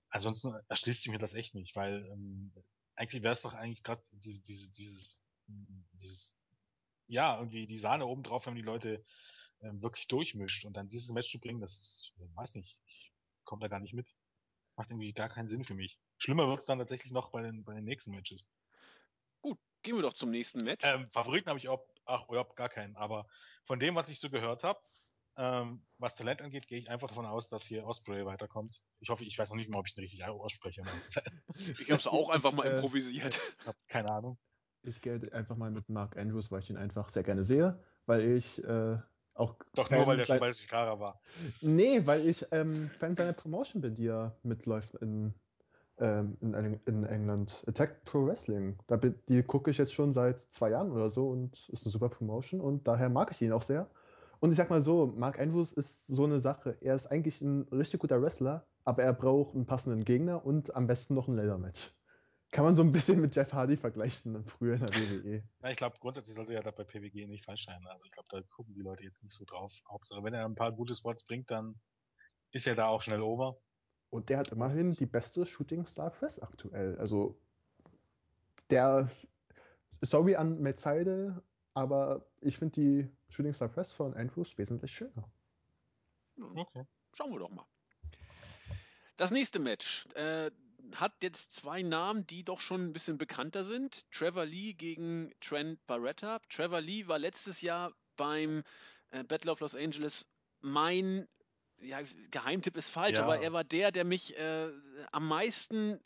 Ansonsten 0.09 0.53
erschließt 0.69 1.03
sich 1.03 1.11
mir 1.11 1.17
das 1.17 1.33
echt 1.33 1.55
nicht, 1.55 1.75
weil 1.75 2.05
ähm, 2.11 2.53
eigentlich 2.97 3.23
wäre 3.23 3.33
es 3.33 3.43
doch 3.43 3.53
eigentlich 3.53 3.83
gerade 3.83 4.01
diese, 4.11 4.41
diese, 4.41 4.71
dieses, 4.71 5.23
dieses, 5.93 6.43
ja, 7.05 7.37
irgendwie 7.37 7.67
die 7.67 7.77
Sahne 7.77 8.05
oben 8.05 8.23
drauf, 8.23 8.47
wenn 8.47 8.55
die 8.55 8.61
Leute 8.61 9.05
ähm, 9.61 9.81
wirklich 9.81 10.07
durchmischt 10.07 10.65
und 10.65 10.73
dann 10.73 10.89
dieses 10.89 11.11
Match 11.11 11.31
zu 11.31 11.39
bringen, 11.39 11.61
das 11.61 11.77
ist, 11.77 12.13
weiß 12.35 12.55
nicht, 12.55 12.81
ich 12.85 13.13
komme 13.43 13.61
da 13.61 13.67
gar 13.67 13.79
nicht 13.79 13.93
mit. 13.93 14.07
Macht 14.75 14.91
irgendwie 14.91 15.13
gar 15.13 15.29
keinen 15.29 15.47
Sinn 15.47 15.63
für 15.63 15.73
mich. 15.73 15.99
Schlimmer 16.17 16.47
wird 16.47 16.59
es 16.59 16.65
dann 16.65 16.79
tatsächlich 16.79 17.11
noch 17.11 17.31
bei 17.31 17.41
den, 17.41 17.63
bei 17.63 17.73
den 17.73 17.85
nächsten 17.85 18.11
Matches. 18.11 18.49
Gut, 19.41 19.59
gehen 19.83 19.95
wir 19.95 20.01
doch 20.01 20.13
zum 20.13 20.31
nächsten 20.31 20.63
Match. 20.63 20.83
Ähm, 20.83 21.09
Favoriten 21.09 21.49
habe 21.49 21.59
ich 21.59 21.69
auch, 21.69 21.87
ach, 22.05 22.27
überhaupt 22.27 22.55
gar 22.55 22.69
keinen, 22.69 22.95
aber 22.95 23.27
von 23.65 23.79
dem, 23.79 23.95
was 23.95 24.09
ich 24.09 24.19
so 24.19 24.29
gehört 24.29 24.63
habe, 24.63 24.79
ähm, 25.37 25.81
was 25.99 26.15
Talent 26.15 26.41
angeht, 26.41 26.67
gehe 26.67 26.79
ich 26.79 26.89
einfach 26.89 27.07
davon 27.09 27.25
aus, 27.25 27.49
dass 27.49 27.63
hier 27.63 27.85
Osprey 27.85 28.25
weiterkommt. 28.25 28.81
Ich 28.99 29.09
hoffe, 29.09 29.23
ich 29.23 29.37
weiß 29.37 29.49
noch 29.49 29.57
nicht 29.57 29.69
mal, 29.69 29.79
ob 29.79 29.87
ich 29.87 29.95
ihn 29.97 30.01
richtig 30.01 30.23
ausspreche. 30.25 30.81
ich 31.79 31.89
habe 31.91 31.99
es 31.99 32.07
auch 32.07 32.29
einfach 32.29 32.51
mal 32.53 32.65
äh, 32.65 32.75
improvisiert. 32.75 33.39
Ich 33.61 33.67
habe 33.67 33.77
keine 33.87 34.11
Ahnung. 34.11 34.37
Ich 34.83 35.01
gehe 35.01 35.19
einfach 35.33 35.55
mal 35.55 35.69
mit 35.71 35.89
Mark 35.89 36.17
Andrews, 36.17 36.51
weil 36.51 36.59
ich 36.61 36.69
ihn 36.69 36.77
einfach 36.77 37.09
sehr 37.09 37.23
gerne 37.23 37.43
sehe, 37.43 37.79
weil 38.05 38.21
ich 38.21 38.63
äh, 38.63 38.97
auch. 39.33 39.55
Doch 39.73 39.89
Fan 39.89 39.99
nur, 39.99 40.07
weil 40.07 40.17
der 40.17 40.25
sein- 40.25 40.37
schon 40.39 40.47
bei 40.47 40.53
Chicago 40.53 40.99
war. 40.99 41.21
Nee, 41.61 42.05
weil 42.05 42.25
ich 42.27 42.45
ähm, 42.51 42.89
Fan 42.97 43.15
seiner 43.15 43.33
Promotion 43.33 43.81
bin, 43.81 43.95
die 43.95 44.05
ja 44.05 44.35
mitläuft 44.43 44.95
in, 44.95 45.33
ähm, 45.99 46.37
in, 46.41 46.53
Eng- 46.53 46.81
in 46.85 47.03
England. 47.03 47.63
Attack 47.67 48.05
Pro 48.05 48.25
Wrestling. 48.25 48.77
Da 48.87 48.97
bin, 48.97 49.19
die 49.27 49.43
gucke 49.43 49.71
ich 49.71 49.77
jetzt 49.77 49.93
schon 49.93 50.13
seit 50.13 50.39
zwei 50.51 50.69
Jahren 50.71 50.91
oder 50.91 51.09
so 51.11 51.29
und 51.29 51.67
ist 51.69 51.83
eine 51.85 51.91
super 51.91 52.09
Promotion 52.09 52.61
und 52.61 52.87
daher 52.87 53.09
mag 53.09 53.31
ich 53.31 53.41
ihn 53.41 53.51
auch 53.51 53.63
sehr. 53.63 53.89
Und 54.39 54.51
ich 54.51 54.57
sag 54.57 54.69
mal 54.69 54.81
so, 54.81 55.07
Mark 55.17 55.39
Andrews 55.39 55.71
ist 55.71 56.05
so 56.07 56.25
eine 56.25 56.41
Sache. 56.41 56.77
Er 56.81 56.95
ist 56.95 57.07
eigentlich 57.07 57.41
ein 57.41 57.63
richtig 57.71 57.99
guter 57.99 58.21
Wrestler, 58.21 58.65
aber 58.85 59.03
er 59.03 59.13
braucht 59.13 59.55
einen 59.55 59.65
passenden 59.65 60.03
Gegner 60.03 60.45
und 60.45 60.75
am 60.75 60.87
besten 60.87 61.15
noch 61.15 61.27
ein 61.27 61.35
Leather-Match. 61.35 61.93
Kann 62.51 62.63
man 62.63 62.75
so 62.75 62.81
ein 62.81 62.91
bisschen 62.91 63.19
mit 63.19 63.35
Jeff 63.35 63.51
Hardy 63.51 63.75
vergleichen, 63.75 64.45
früher 64.45 64.75
in 64.75 64.79
der. 64.81 64.93
WWE. 64.93 65.43
Na, 65.59 65.71
ich 65.71 65.77
glaube, 65.77 65.97
grundsätzlich 65.99 66.35
sollte 66.35 66.53
ja 66.53 66.61
da 66.61 66.71
bei 66.71 66.85
PWG 66.85 67.27
nicht 67.27 67.43
falsch 67.43 67.65
sein. 67.65 67.85
Also 67.87 68.05
ich 68.05 68.11
glaube, 68.11 68.27
da 68.31 68.41
gucken 68.55 68.73
die 68.73 68.81
Leute 68.81 69.03
jetzt 69.03 69.21
nicht 69.23 69.33
so 69.33 69.43
drauf. 69.43 69.73
Hauptsache, 69.89 70.23
wenn 70.23 70.33
er 70.33 70.45
ein 70.45 70.55
paar 70.55 70.71
gute 70.71 70.95
Spots 70.95 71.25
bringt, 71.25 71.51
dann 71.51 71.75
ist 72.53 72.65
er 72.65 72.75
da 72.75 72.87
auch 72.87 73.01
schnell 73.01 73.21
over. 73.21 73.57
Und 74.09 74.29
der 74.29 74.37
hat 74.37 74.49
immerhin 74.49 74.91
die 74.91 75.05
beste 75.05 75.45
Shooting 75.45 75.85
Star 75.85 76.09
Press 76.09 76.39
aktuell. 76.39 76.97
Also 76.97 77.37
der, 78.69 79.11
sorry 80.01 80.35
an 80.35 80.61
Metzeide, 80.61 81.43
aber 81.77 82.25
ich 82.41 82.57
finde 82.57 82.73
die 82.73 83.07
Shooting 83.29 83.53
Star 83.53 83.67
Press 83.67 83.91
von 83.91 84.15
Andrews 84.15 84.57
wesentlich 84.57 84.91
schöner. 84.91 85.29
Okay. 86.55 86.83
Schauen 87.13 87.31
wir 87.31 87.39
doch 87.39 87.51
mal. 87.51 87.65
Das 89.17 89.31
nächste 89.31 89.59
Match 89.59 90.07
äh, 90.15 90.49
hat 90.95 91.13
jetzt 91.21 91.53
zwei 91.53 91.83
Namen, 91.83 92.25
die 92.25 92.43
doch 92.43 92.61
schon 92.61 92.85
ein 92.85 92.93
bisschen 92.93 93.17
bekannter 93.17 93.63
sind. 93.63 94.09
Trevor 94.11 94.45
Lee 94.45 94.73
gegen 94.73 95.31
Trent 95.39 95.85
Barretta. 95.85 96.39
Trevor 96.49 96.81
Lee 96.81 97.07
war 97.07 97.19
letztes 97.19 97.61
Jahr 97.61 97.93
beim 98.15 98.63
äh, 99.11 99.23
Battle 99.23 99.51
of 99.51 99.59
Los 99.59 99.75
Angeles 99.75 100.25
mein 100.61 101.27
ja, 101.79 101.99
Geheimtipp 102.31 102.75
ist 102.75 102.89
falsch, 102.89 103.17
Ja. 103.17 103.23
aber 103.23 103.39
er 103.39 103.53
war 103.53 103.63
der, 103.63 103.91
der 103.91 104.03
mich 104.03 104.35
äh, 104.37 104.71
am 105.11 105.27
meisten 105.27 105.99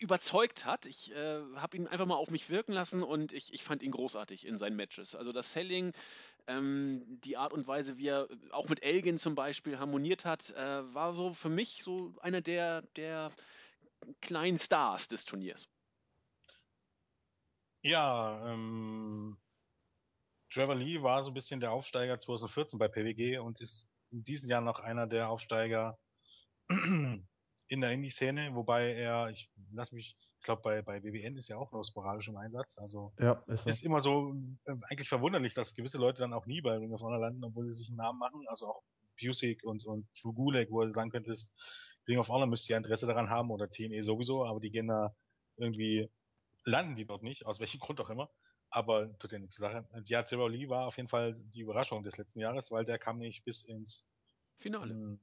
überzeugt 0.00 0.64
hat. 0.64 0.86
Ich 0.86 1.12
äh, 1.12 1.40
habe 1.56 1.76
ihn 1.76 1.86
einfach 1.86 2.06
mal 2.06 2.16
auf 2.16 2.30
mich 2.30 2.50
wirken 2.50 2.72
lassen 2.72 3.02
und 3.02 3.32
ich, 3.32 3.52
ich 3.52 3.62
fand 3.62 3.82
ihn 3.82 3.90
großartig 3.90 4.46
in 4.46 4.58
seinen 4.58 4.76
Matches. 4.76 5.14
Also 5.14 5.32
das 5.32 5.52
Selling, 5.52 5.92
ähm, 6.46 7.02
die 7.06 7.36
Art 7.36 7.52
und 7.52 7.66
Weise, 7.66 7.98
wie 7.98 8.08
er 8.08 8.28
auch 8.50 8.68
mit 8.68 8.82
Elgin 8.82 9.18
zum 9.18 9.34
Beispiel 9.34 9.78
harmoniert 9.78 10.24
hat, 10.24 10.50
äh, 10.50 10.94
war 10.94 11.14
so 11.14 11.34
für 11.34 11.48
mich 11.48 11.82
so 11.82 12.14
einer 12.20 12.40
der, 12.40 12.82
der 12.96 13.30
kleinen 14.20 14.58
Stars 14.58 15.08
des 15.08 15.24
Turniers. 15.24 15.68
Ja, 17.82 18.52
ähm, 18.52 19.36
Trevor 20.52 20.74
Lee 20.74 21.02
war 21.02 21.22
so 21.22 21.30
ein 21.30 21.34
bisschen 21.34 21.60
der 21.60 21.72
Aufsteiger 21.72 22.18
2014 22.18 22.78
bei 22.78 22.88
PWG 22.88 23.38
und 23.38 23.60
ist 23.60 23.88
in 24.10 24.22
diesem 24.22 24.50
Jahr 24.50 24.60
noch 24.60 24.80
einer 24.80 25.06
der 25.06 25.28
Aufsteiger 25.28 25.98
in 27.72 27.80
der 27.80 27.90
Indie-Szene, 27.92 28.54
wobei 28.54 28.92
er, 28.92 29.30
ich 29.30 29.50
lass 29.72 29.92
mich, 29.92 30.14
ich 30.20 30.44
glaube 30.44 30.60
bei, 30.60 30.82
bei 30.82 31.02
WWN 31.02 31.38
ist 31.38 31.48
ja 31.48 31.56
auch 31.56 31.72
nur 31.72 31.82
sporadisch 31.82 32.28
im 32.28 32.36
Einsatz, 32.36 32.76
also 32.76 33.14
Ja, 33.18 33.42
ist 33.46 33.64
so. 33.64 33.70
ist 33.70 33.82
immer 33.82 34.00
so 34.00 34.34
äh, 34.66 34.74
eigentlich 34.90 35.08
verwunderlich, 35.08 35.54
dass 35.54 35.74
gewisse 35.74 35.96
Leute 35.96 36.20
dann 36.20 36.34
auch 36.34 36.44
nie 36.44 36.60
bei 36.60 36.76
Ring 36.76 36.92
of 36.92 37.00
Honor 37.00 37.20
landen, 37.20 37.42
obwohl 37.42 37.64
sie 37.72 37.78
sich 37.78 37.88
einen 37.88 37.96
Namen 37.96 38.18
machen, 38.18 38.44
also 38.46 38.66
auch 38.66 38.82
Busick 39.18 39.64
und, 39.64 39.86
und 39.86 40.06
Drew 40.20 40.34
Gulak, 40.34 40.70
wo 40.70 40.84
du 40.84 40.92
sagen 40.92 41.10
könntest, 41.10 41.58
Ring 42.06 42.18
of 42.18 42.28
Honor 42.28 42.46
müsste 42.46 42.74
ja 42.74 42.76
Interesse 42.76 43.06
daran 43.06 43.30
haben 43.30 43.50
oder 43.50 43.70
TNE 43.70 44.02
sowieso, 44.02 44.44
aber 44.44 44.60
die 44.60 44.70
gehen 44.70 44.88
da 44.88 45.16
irgendwie, 45.56 46.10
landen 46.64 46.94
die 46.94 47.06
dort 47.06 47.22
nicht, 47.22 47.46
aus 47.46 47.58
welchem 47.58 47.80
Grund 47.80 47.98
auch 48.02 48.10
immer. 48.10 48.28
Aber 48.68 49.16
tut 49.18 49.32
ja 49.32 49.38
nichts 49.38 49.56
zur 49.56 49.68
Sache. 49.68 49.86
Und 49.92 50.10
Ja, 50.10 50.22
Trevor 50.22 50.50
Lee 50.50 50.68
war 50.68 50.86
auf 50.86 50.96
jeden 50.98 51.08
Fall 51.08 51.34
die 51.34 51.60
Überraschung 51.60 52.02
des 52.02 52.18
letzten 52.18 52.40
Jahres, 52.40 52.70
weil 52.70 52.84
der 52.84 52.98
kam 52.98 53.18
nicht 53.18 53.44
bis 53.44 53.64
ins 53.64 54.10
Finale. 54.58 55.18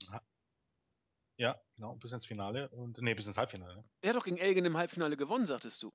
Ja, 1.40 1.58
genau, 1.76 1.96
bis 1.96 2.12
ins 2.12 2.26
Finale 2.26 2.68
und 2.70 3.02
nee, 3.02 3.14
bis 3.14 3.26
ins 3.26 3.38
Halbfinale. 3.38 3.78
ne? 3.78 3.84
Er 4.02 4.10
hat 4.10 4.18
doch 4.18 4.26
gegen 4.26 4.38
Elgin 4.38 4.66
im 4.66 4.76
Halbfinale 4.78 5.16
gewonnen, 5.16 5.46
sagtest 5.46 5.82
du. 5.82 5.94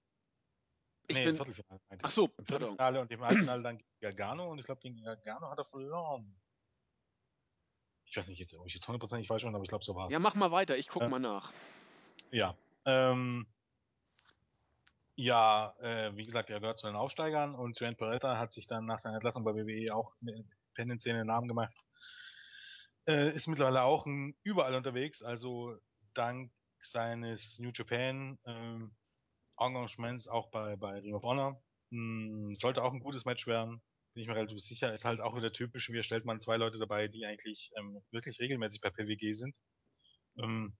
Ich 1.06 1.14
nee, 1.16 1.22
im 1.22 1.28
bin. 1.28 1.36
Viertelfinale. 1.36 1.80
meinte 1.90 2.04
Ach 2.04 2.10
so, 2.10 2.24
Im 2.24 2.30
pardon. 2.46 2.46
Viertelfinale 2.46 3.00
und 3.02 3.10
im 3.10 3.20
Halbfinale 3.20 3.62
dann 3.62 3.76
gegen 3.78 3.90
Gargano 4.00 4.50
und 4.50 4.58
ich 4.58 4.64
glaube 4.64 4.80
gegen 4.80 5.02
Gargano 5.02 5.50
hat 5.50 5.58
er 5.58 5.66
verloren. 5.66 6.34
Ich 8.06 8.16
weiß 8.16 8.26
nicht, 8.28 8.38
jetzt, 8.38 8.54
ob 8.54 8.66
ich 8.66 8.74
jetzt 8.74 8.88
hundertprozentig 8.88 9.28
falsch 9.28 9.42
bin, 9.44 9.54
aber 9.54 9.64
ich 9.64 9.68
glaube, 9.68 9.84
so 9.84 9.94
war 9.94 10.06
es. 10.06 10.12
Ja, 10.12 10.18
mach 10.18 10.34
mal 10.34 10.50
weiter, 10.50 10.78
ich 10.78 10.88
guck 10.88 11.02
Ja. 11.02 11.08
mal 11.08 11.18
nach. 11.18 11.52
Ja. 12.30 12.56
Ähm, 12.86 13.46
ja, 15.16 15.74
äh, 15.80 16.16
wie 16.16 16.24
gesagt, 16.24 16.48
er 16.48 16.60
gehört 16.60 16.78
zu 16.78 16.86
den 16.86 16.96
Aufsteigern 16.96 17.54
und 17.54 17.76
Trent 17.76 17.98
Beretta 17.98 18.38
hat 18.38 18.52
sich 18.52 18.66
dann 18.66 18.86
nach 18.86 18.98
seiner 18.98 19.16
Entlassung 19.16 19.44
bei 19.44 19.54
WWE 19.54 19.94
auch 19.94 20.14
in 20.20 20.26
der 20.28 20.36
Independent-Szene 20.36 21.18
einen 21.20 21.26
Namen 21.28 21.48
gemacht. 21.48 21.74
Äh, 23.06 23.34
ist 23.34 23.46
mittlerweile 23.48 23.82
auch 23.82 24.06
ein, 24.06 24.36
überall 24.42 24.74
unterwegs, 24.74 25.22
also 25.22 25.76
dank 26.14 26.52
seines 26.78 27.58
New 27.58 27.70
Japan 27.74 28.38
ähm, 28.46 28.94
Engagements 29.58 30.28
auch 30.28 30.50
bei, 30.50 30.76
bei 30.76 30.98
Ring 31.00 31.14
of 31.14 31.22
Honor. 31.22 31.62
Mh, 31.90 32.54
sollte 32.56 32.82
auch 32.82 32.92
ein 32.92 33.00
gutes 33.00 33.24
Match 33.24 33.46
werden, 33.46 33.82
bin 34.14 34.22
ich 34.22 34.28
mir 34.28 34.36
relativ 34.36 34.60
sicher. 34.60 34.92
Ist 34.94 35.04
halt 35.04 35.20
auch 35.20 35.36
wieder 35.36 35.52
typisch, 35.52 35.90
wie 35.90 36.02
stellt 36.02 36.24
man 36.24 36.40
zwei 36.40 36.56
Leute 36.56 36.78
dabei, 36.78 37.08
die 37.08 37.26
eigentlich 37.26 37.70
ähm, 37.76 38.02
wirklich 38.10 38.40
regelmäßig 38.40 38.80
bei 38.80 38.90
PWG 38.90 39.34
sind. 39.34 39.56
Ähm, 40.38 40.76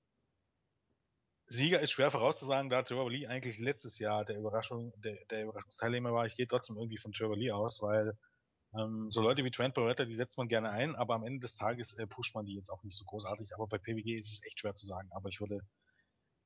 Sieger 1.47 1.81
ist 1.81 1.91
schwer 1.93 2.11
vorauszusagen, 2.11 2.70
da 2.70 2.83
Trevor 2.83 3.11
Lee 3.11 3.27
eigentlich 3.27 3.59
letztes 3.59 3.99
Jahr 3.99 4.25
der 4.25 4.39
Überraschung, 4.39 4.93
der, 4.97 5.25
der 5.27 5.45
Überraschungsteilnehmer 5.45 6.12
war. 6.12 6.27
Ich 6.27 6.37
gehe 6.37 6.47
trotzdem 6.47 6.77
irgendwie 6.77 6.99
von 6.99 7.12
Trevor 7.12 7.37
Lee 7.37 7.51
aus, 7.51 7.83
weil 7.83 8.18
ähm, 8.79 9.11
so 9.11 9.22
Leute 9.22 9.45
wie 9.45 9.51
Trent 9.51 9.75
Barretta, 9.75 10.05
die 10.05 10.14
setzt 10.14 10.39
man 10.39 10.49
gerne 10.49 10.70
ein, 10.70 10.95
aber 10.97 11.14
am 11.14 11.25
Ende 11.25 11.41
des 11.41 11.57
Tages 11.57 11.97
äh, 11.99 12.07
pusht 12.07 12.35
man 12.35 12.47
die 12.47 12.55
jetzt 12.55 12.70
auch 12.70 12.83
nicht 12.83 12.97
so 12.97 13.05
großartig. 13.05 13.55
Aber 13.55 13.66
bei 13.66 13.79
PWG 13.79 14.18
ist 14.18 14.31
es 14.31 14.45
echt 14.45 14.61
schwer 14.61 14.75
zu 14.75 14.87
sagen. 14.87 15.09
Aber 15.12 15.29
ich 15.29 15.41
würde 15.41 15.61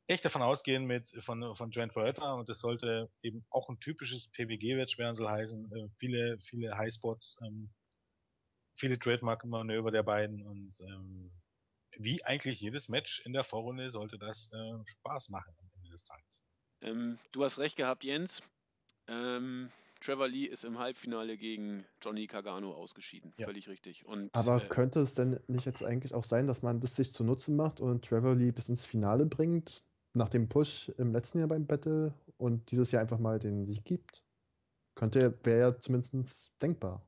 echt 0.09 0.25
davon 0.25 0.43
ausgehen 0.43 0.87
mit 0.87 1.09
von, 1.21 1.55
von 1.55 1.71
Trent 1.71 1.95
Barretta 1.95 2.33
und 2.33 2.49
das 2.49 2.61
sollte 2.61 3.11
eben 3.23 3.45
auch 3.51 3.69
ein 3.69 3.79
typisches 3.79 4.31
PWG-Match 4.31 4.99
werden, 4.99 5.15
soll 5.15 5.29
heißen, 5.29 5.71
äh, 5.73 5.89
viele, 5.99 6.39
viele 6.41 6.77
Highspots, 6.77 7.39
ähm, 7.43 7.71
viele 8.75 8.99
Trademark-Manöver 8.99 9.91
der 9.91 10.03
beiden 10.03 10.43
und 10.43 10.81
ähm, 10.81 11.31
wie 11.99 12.25
eigentlich 12.25 12.61
jedes 12.61 12.89
Match 12.89 13.21
in 13.27 13.33
der 13.33 13.45
Vorrunde 13.45 13.91
sollte 13.91 14.19
das 14.19 14.51
äh, 14.53 14.87
Spaß 14.87 15.29
machen 15.31 15.55
am 15.59 15.69
Ende 15.77 15.91
des 15.91 16.05
Tages. 16.05 16.49
Ähm, 16.81 17.19
du 17.33 17.45
hast 17.45 17.59
recht 17.59 17.77
gehabt, 17.77 18.05
Jens. 18.05 18.43
Ähm, 19.09 19.71
Trevor 20.01 20.29
Lee 20.29 20.45
ist 20.45 20.65
im 20.65 20.79
Halbfinale 20.79 21.37
gegen 21.37 21.85
Johnny 22.01 22.27
Cargano 22.27 22.73
ausgeschieden. 22.73 23.33
Ja. 23.37 23.47
Völlig 23.47 23.69
richtig. 23.69 24.07
Und, 24.07 24.35
Aber 24.35 24.63
äh, 24.63 24.69
könnte 24.69 25.01
es 25.01 25.15
denn 25.15 25.41
nicht 25.49 25.67
jetzt 25.67 25.83
eigentlich 25.83 26.15
auch 26.15 26.25
sein, 26.25 26.47
dass 26.47 26.63
man 26.63 26.81
das 26.81 26.97
sich 26.97 27.13
zu 27.13 27.25
Nutzen 27.25 27.57
macht 27.57 27.81
und 27.81 28.05
Trevor 28.05 28.35
Lee 28.35 28.53
bis 28.53 28.69
ins 28.69 28.85
Finale 28.85 29.27
bringt, 29.27 29.83
nach 30.15 30.29
dem 30.29 30.49
Push 30.49 30.91
im 30.99 31.13
letzten 31.13 31.39
Jahr 31.39 31.49
beim 31.49 31.67
Battle 31.67 32.15
und 32.37 32.71
dieses 32.71 32.93
Jahr 32.93 33.03
einfach 33.03 33.19
mal 33.19 33.39
den 33.39 33.67
Sieg 33.67 33.85
gibt? 33.85 34.23
Könnte, 34.95 35.39
wäre 35.45 35.61
ja 35.61 35.79
zumindest 35.79 36.53
denkbar. 36.61 37.05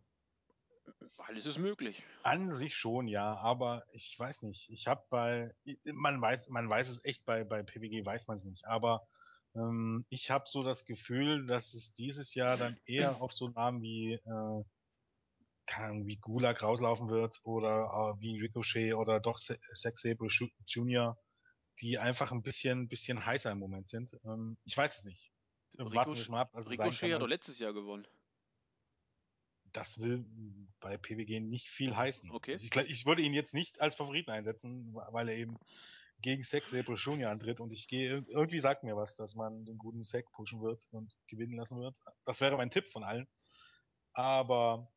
alles 1.18 1.46
ist 1.46 1.58
möglich. 1.58 2.04
An 2.22 2.52
sich 2.52 2.76
schon, 2.76 3.08
ja, 3.08 3.36
aber 3.36 3.84
ich 3.92 4.18
weiß 4.18 4.42
nicht. 4.42 4.68
Ich 4.70 4.86
habe 4.86 5.04
bei, 5.10 5.54
man 5.84 6.20
weiß, 6.20 6.48
man 6.50 6.68
weiß 6.68 6.88
es 6.88 7.04
echt 7.04 7.24
bei 7.24 7.44
bei 7.44 7.62
PWG 7.62 8.04
weiß 8.04 8.26
man 8.26 8.36
es 8.36 8.44
nicht, 8.44 8.66
aber 8.66 9.06
Ähm, 9.54 10.04
ich 10.08 10.30
habe 10.30 10.44
so 10.46 10.62
das 10.62 10.84
Gefühl, 10.84 11.46
dass 11.46 11.74
es 11.74 11.92
dieses 11.92 12.34
Jahr 12.34 12.56
dann 12.56 12.78
eher 12.86 13.20
auf 13.20 13.32
so 13.32 13.48
Namen 13.48 13.82
wie, 13.82 14.14
äh, 14.14 14.64
Ahnung, 15.66 16.06
wie 16.06 16.16
Gulag 16.16 16.62
rauslaufen 16.62 17.08
wird 17.08 17.40
oder 17.44 18.16
äh, 18.16 18.20
wie 18.20 18.40
Ricochet 18.40 18.94
oder 18.94 19.20
doch 19.20 19.38
Se 19.38 19.58
Sex 19.72 20.02
Sabre 20.02 20.28
Jr., 20.66 21.18
die 21.80 21.98
einfach 21.98 22.32
ein 22.32 22.42
bisschen, 22.42 22.88
bisschen 22.88 23.24
heißer 23.24 23.52
im 23.52 23.58
Moment 23.58 23.88
sind. 23.88 24.16
Ähm, 24.24 24.58
ich 24.64 24.76
weiß 24.76 24.98
es 24.98 25.04
nicht. 25.04 25.32
Warten 25.74 25.92
wir 25.92 26.00
Ricochet, 26.00 26.22
es 26.22 26.28
mal 26.28 26.40
ab. 26.42 26.50
Also 26.54 26.70
Ricochet 26.70 27.00
kann 27.00 27.12
hat 27.12 27.22
doch 27.22 27.28
letztes 27.28 27.58
Jahr 27.58 27.72
gewonnen. 27.72 28.06
das 29.72 30.00
will 30.00 30.24
bei 30.80 30.96
PWG 30.96 31.40
nicht 31.40 31.68
viel 31.68 31.96
heißen. 31.96 32.30
Okay. 32.30 32.52
Also 32.52 32.66
ich, 32.66 32.90
ich 32.90 33.06
würde 33.06 33.22
ihn 33.22 33.32
jetzt 33.32 33.54
nicht 33.54 33.80
als 33.80 33.94
Favoriten 33.94 34.30
einsetzen, 34.30 34.94
weil 34.94 35.28
er 35.28 35.36
eben 35.36 35.56
gegen 36.22 36.42
Sek 36.42 36.64
Sabre 36.66 36.94
Jr. 36.94 37.30
antritt 37.30 37.60
und 37.60 37.72
ich 37.72 37.88
gehe, 37.88 38.24
irgendwie 38.28 38.60
sagt 38.60 38.84
mir 38.84 38.96
was, 38.96 39.14
dass 39.14 39.34
man 39.34 39.64
den 39.64 39.78
guten 39.78 40.02
Sek 40.02 40.30
pushen 40.32 40.62
wird 40.62 40.86
und 40.92 41.12
gewinnen 41.26 41.56
lassen 41.56 41.80
wird. 41.80 41.96
Das 42.24 42.40
wäre 42.40 42.56
mein 42.56 42.70
Tipp 42.70 42.88
von 42.90 43.04
allen. 43.04 43.28
Aber 44.12 44.92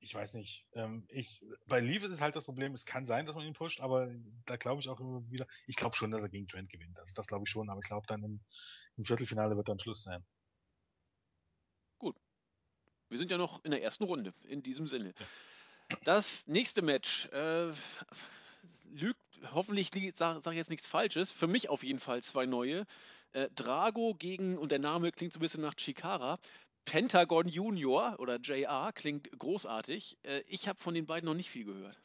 ich 0.00 0.14
weiß 0.14 0.34
nicht. 0.34 0.66
Ähm, 0.74 1.06
ich, 1.08 1.44
bei 1.66 1.80
Leaf 1.80 2.04
ist 2.04 2.20
halt 2.20 2.36
das 2.36 2.44
Problem, 2.44 2.74
es 2.74 2.86
kann 2.86 3.06
sein, 3.06 3.26
dass 3.26 3.34
man 3.34 3.46
ihn 3.46 3.54
pusht, 3.54 3.80
aber 3.80 4.08
da 4.44 4.56
glaube 4.56 4.80
ich 4.80 4.88
auch 4.88 5.00
immer 5.00 5.28
wieder, 5.30 5.46
ich 5.66 5.76
glaube 5.76 5.96
schon, 5.96 6.10
dass 6.10 6.22
er 6.22 6.28
gegen 6.28 6.48
Trent 6.48 6.70
gewinnt. 6.70 6.98
Also 7.00 7.14
das 7.14 7.26
glaube 7.26 7.44
ich 7.46 7.50
schon, 7.50 7.70
aber 7.70 7.80
ich 7.80 7.88
glaube 7.88 8.06
dann 8.06 8.22
im, 8.22 8.40
im 8.96 9.04
Viertelfinale 9.04 9.56
wird 9.56 9.68
dann 9.68 9.80
Schluss 9.80 10.02
sein. 10.02 10.24
Wir 13.08 13.18
sind 13.18 13.30
ja 13.30 13.38
noch 13.38 13.64
in 13.64 13.70
der 13.70 13.82
ersten 13.82 14.04
Runde, 14.04 14.34
in 14.48 14.62
diesem 14.62 14.88
Sinne. 14.88 15.14
Das 16.04 16.46
nächste 16.48 16.82
Match 16.82 17.26
äh, 17.26 17.72
lügt, 18.84 19.20
hoffentlich 19.52 19.90
sage 20.14 20.40
sag 20.40 20.52
ich 20.52 20.58
jetzt 20.58 20.70
nichts 20.70 20.86
Falsches, 20.86 21.30
für 21.30 21.46
mich 21.46 21.68
auf 21.68 21.82
jeden 21.82 22.00
Fall 22.00 22.22
zwei 22.22 22.46
neue. 22.46 22.86
Äh, 23.32 23.48
Drago 23.54 24.14
gegen, 24.14 24.56
und 24.56 24.72
der 24.72 24.78
Name 24.78 25.12
klingt 25.12 25.32
so 25.32 25.38
ein 25.38 25.42
bisschen 25.42 25.62
nach 25.62 25.74
Chikara, 25.74 26.38
Pentagon 26.86 27.48
Junior 27.48 28.16
oder 28.18 28.38
JR, 28.40 28.92
klingt 28.94 29.30
großartig. 29.38 30.18
Äh, 30.22 30.42
ich 30.48 30.68
habe 30.68 30.78
von 30.78 30.94
den 30.94 31.06
beiden 31.06 31.26
noch 31.26 31.34
nicht 31.34 31.50
viel 31.50 31.64
gehört. 31.64 32.00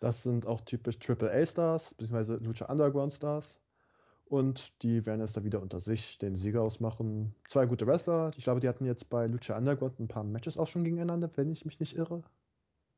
Das 0.00 0.22
sind 0.22 0.46
auch 0.46 0.60
typisch 0.60 0.98
AAA-Stars, 0.98 1.94
beziehungsweise 1.94 2.36
Lucha 2.36 2.66
Underground-Stars. 2.66 3.60
Und 4.26 4.72
die 4.82 5.06
werden 5.06 5.20
jetzt 5.20 5.36
da 5.36 5.44
wieder 5.44 5.62
unter 5.62 5.80
sich 5.80 6.18
den 6.18 6.36
Sieger 6.36 6.62
ausmachen. 6.62 7.34
Zwei 7.48 7.66
gute 7.66 7.86
Wrestler. 7.86 8.30
Ich 8.36 8.44
glaube, 8.44 8.60
die 8.60 8.68
hatten 8.68 8.86
jetzt 8.86 9.08
bei 9.08 9.26
Lucha 9.26 9.56
Underground 9.56 10.00
ein 10.00 10.08
paar 10.08 10.24
Matches 10.24 10.58
auch 10.58 10.66
schon 10.66 10.84
gegeneinander, 10.84 11.30
wenn 11.36 11.50
ich 11.50 11.64
mich 11.64 11.78
nicht 11.78 11.96
irre. 11.96 12.24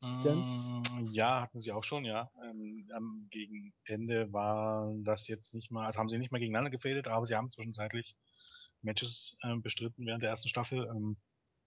Jens? 0.01 0.77
Mm, 0.91 1.07
Ja, 1.13 1.41
hatten 1.43 1.59
sie 1.59 1.73
auch 1.73 1.85
schon, 1.85 2.05
ja. 2.05 2.31
Ähm, 2.43 3.29
gegen 3.31 3.75
Ende 3.85 4.33
war 4.33 4.93
das 5.03 5.29
jetzt 5.29 5.55
nicht 5.55 5.71
mal, 5.71 5.87
also 5.87 5.99
haben 5.99 6.09
sie 6.09 6.19
nicht 6.19 6.33
mal 6.33 6.39
gegeneinander 6.39 6.71
gefädelt, 6.71 7.09
aber 7.09 7.27
sie 7.27 7.35
haben 7.35 7.51
zwischenzeitlich 7.51 8.17
Matches 8.83 9.37
ähm, 9.43 9.63
bestritten 9.63 10.07
während 10.07 10.23
der 10.23 10.31
ersten 10.31 10.49
Staffel. 10.49 10.87
Ähm, 10.87 11.17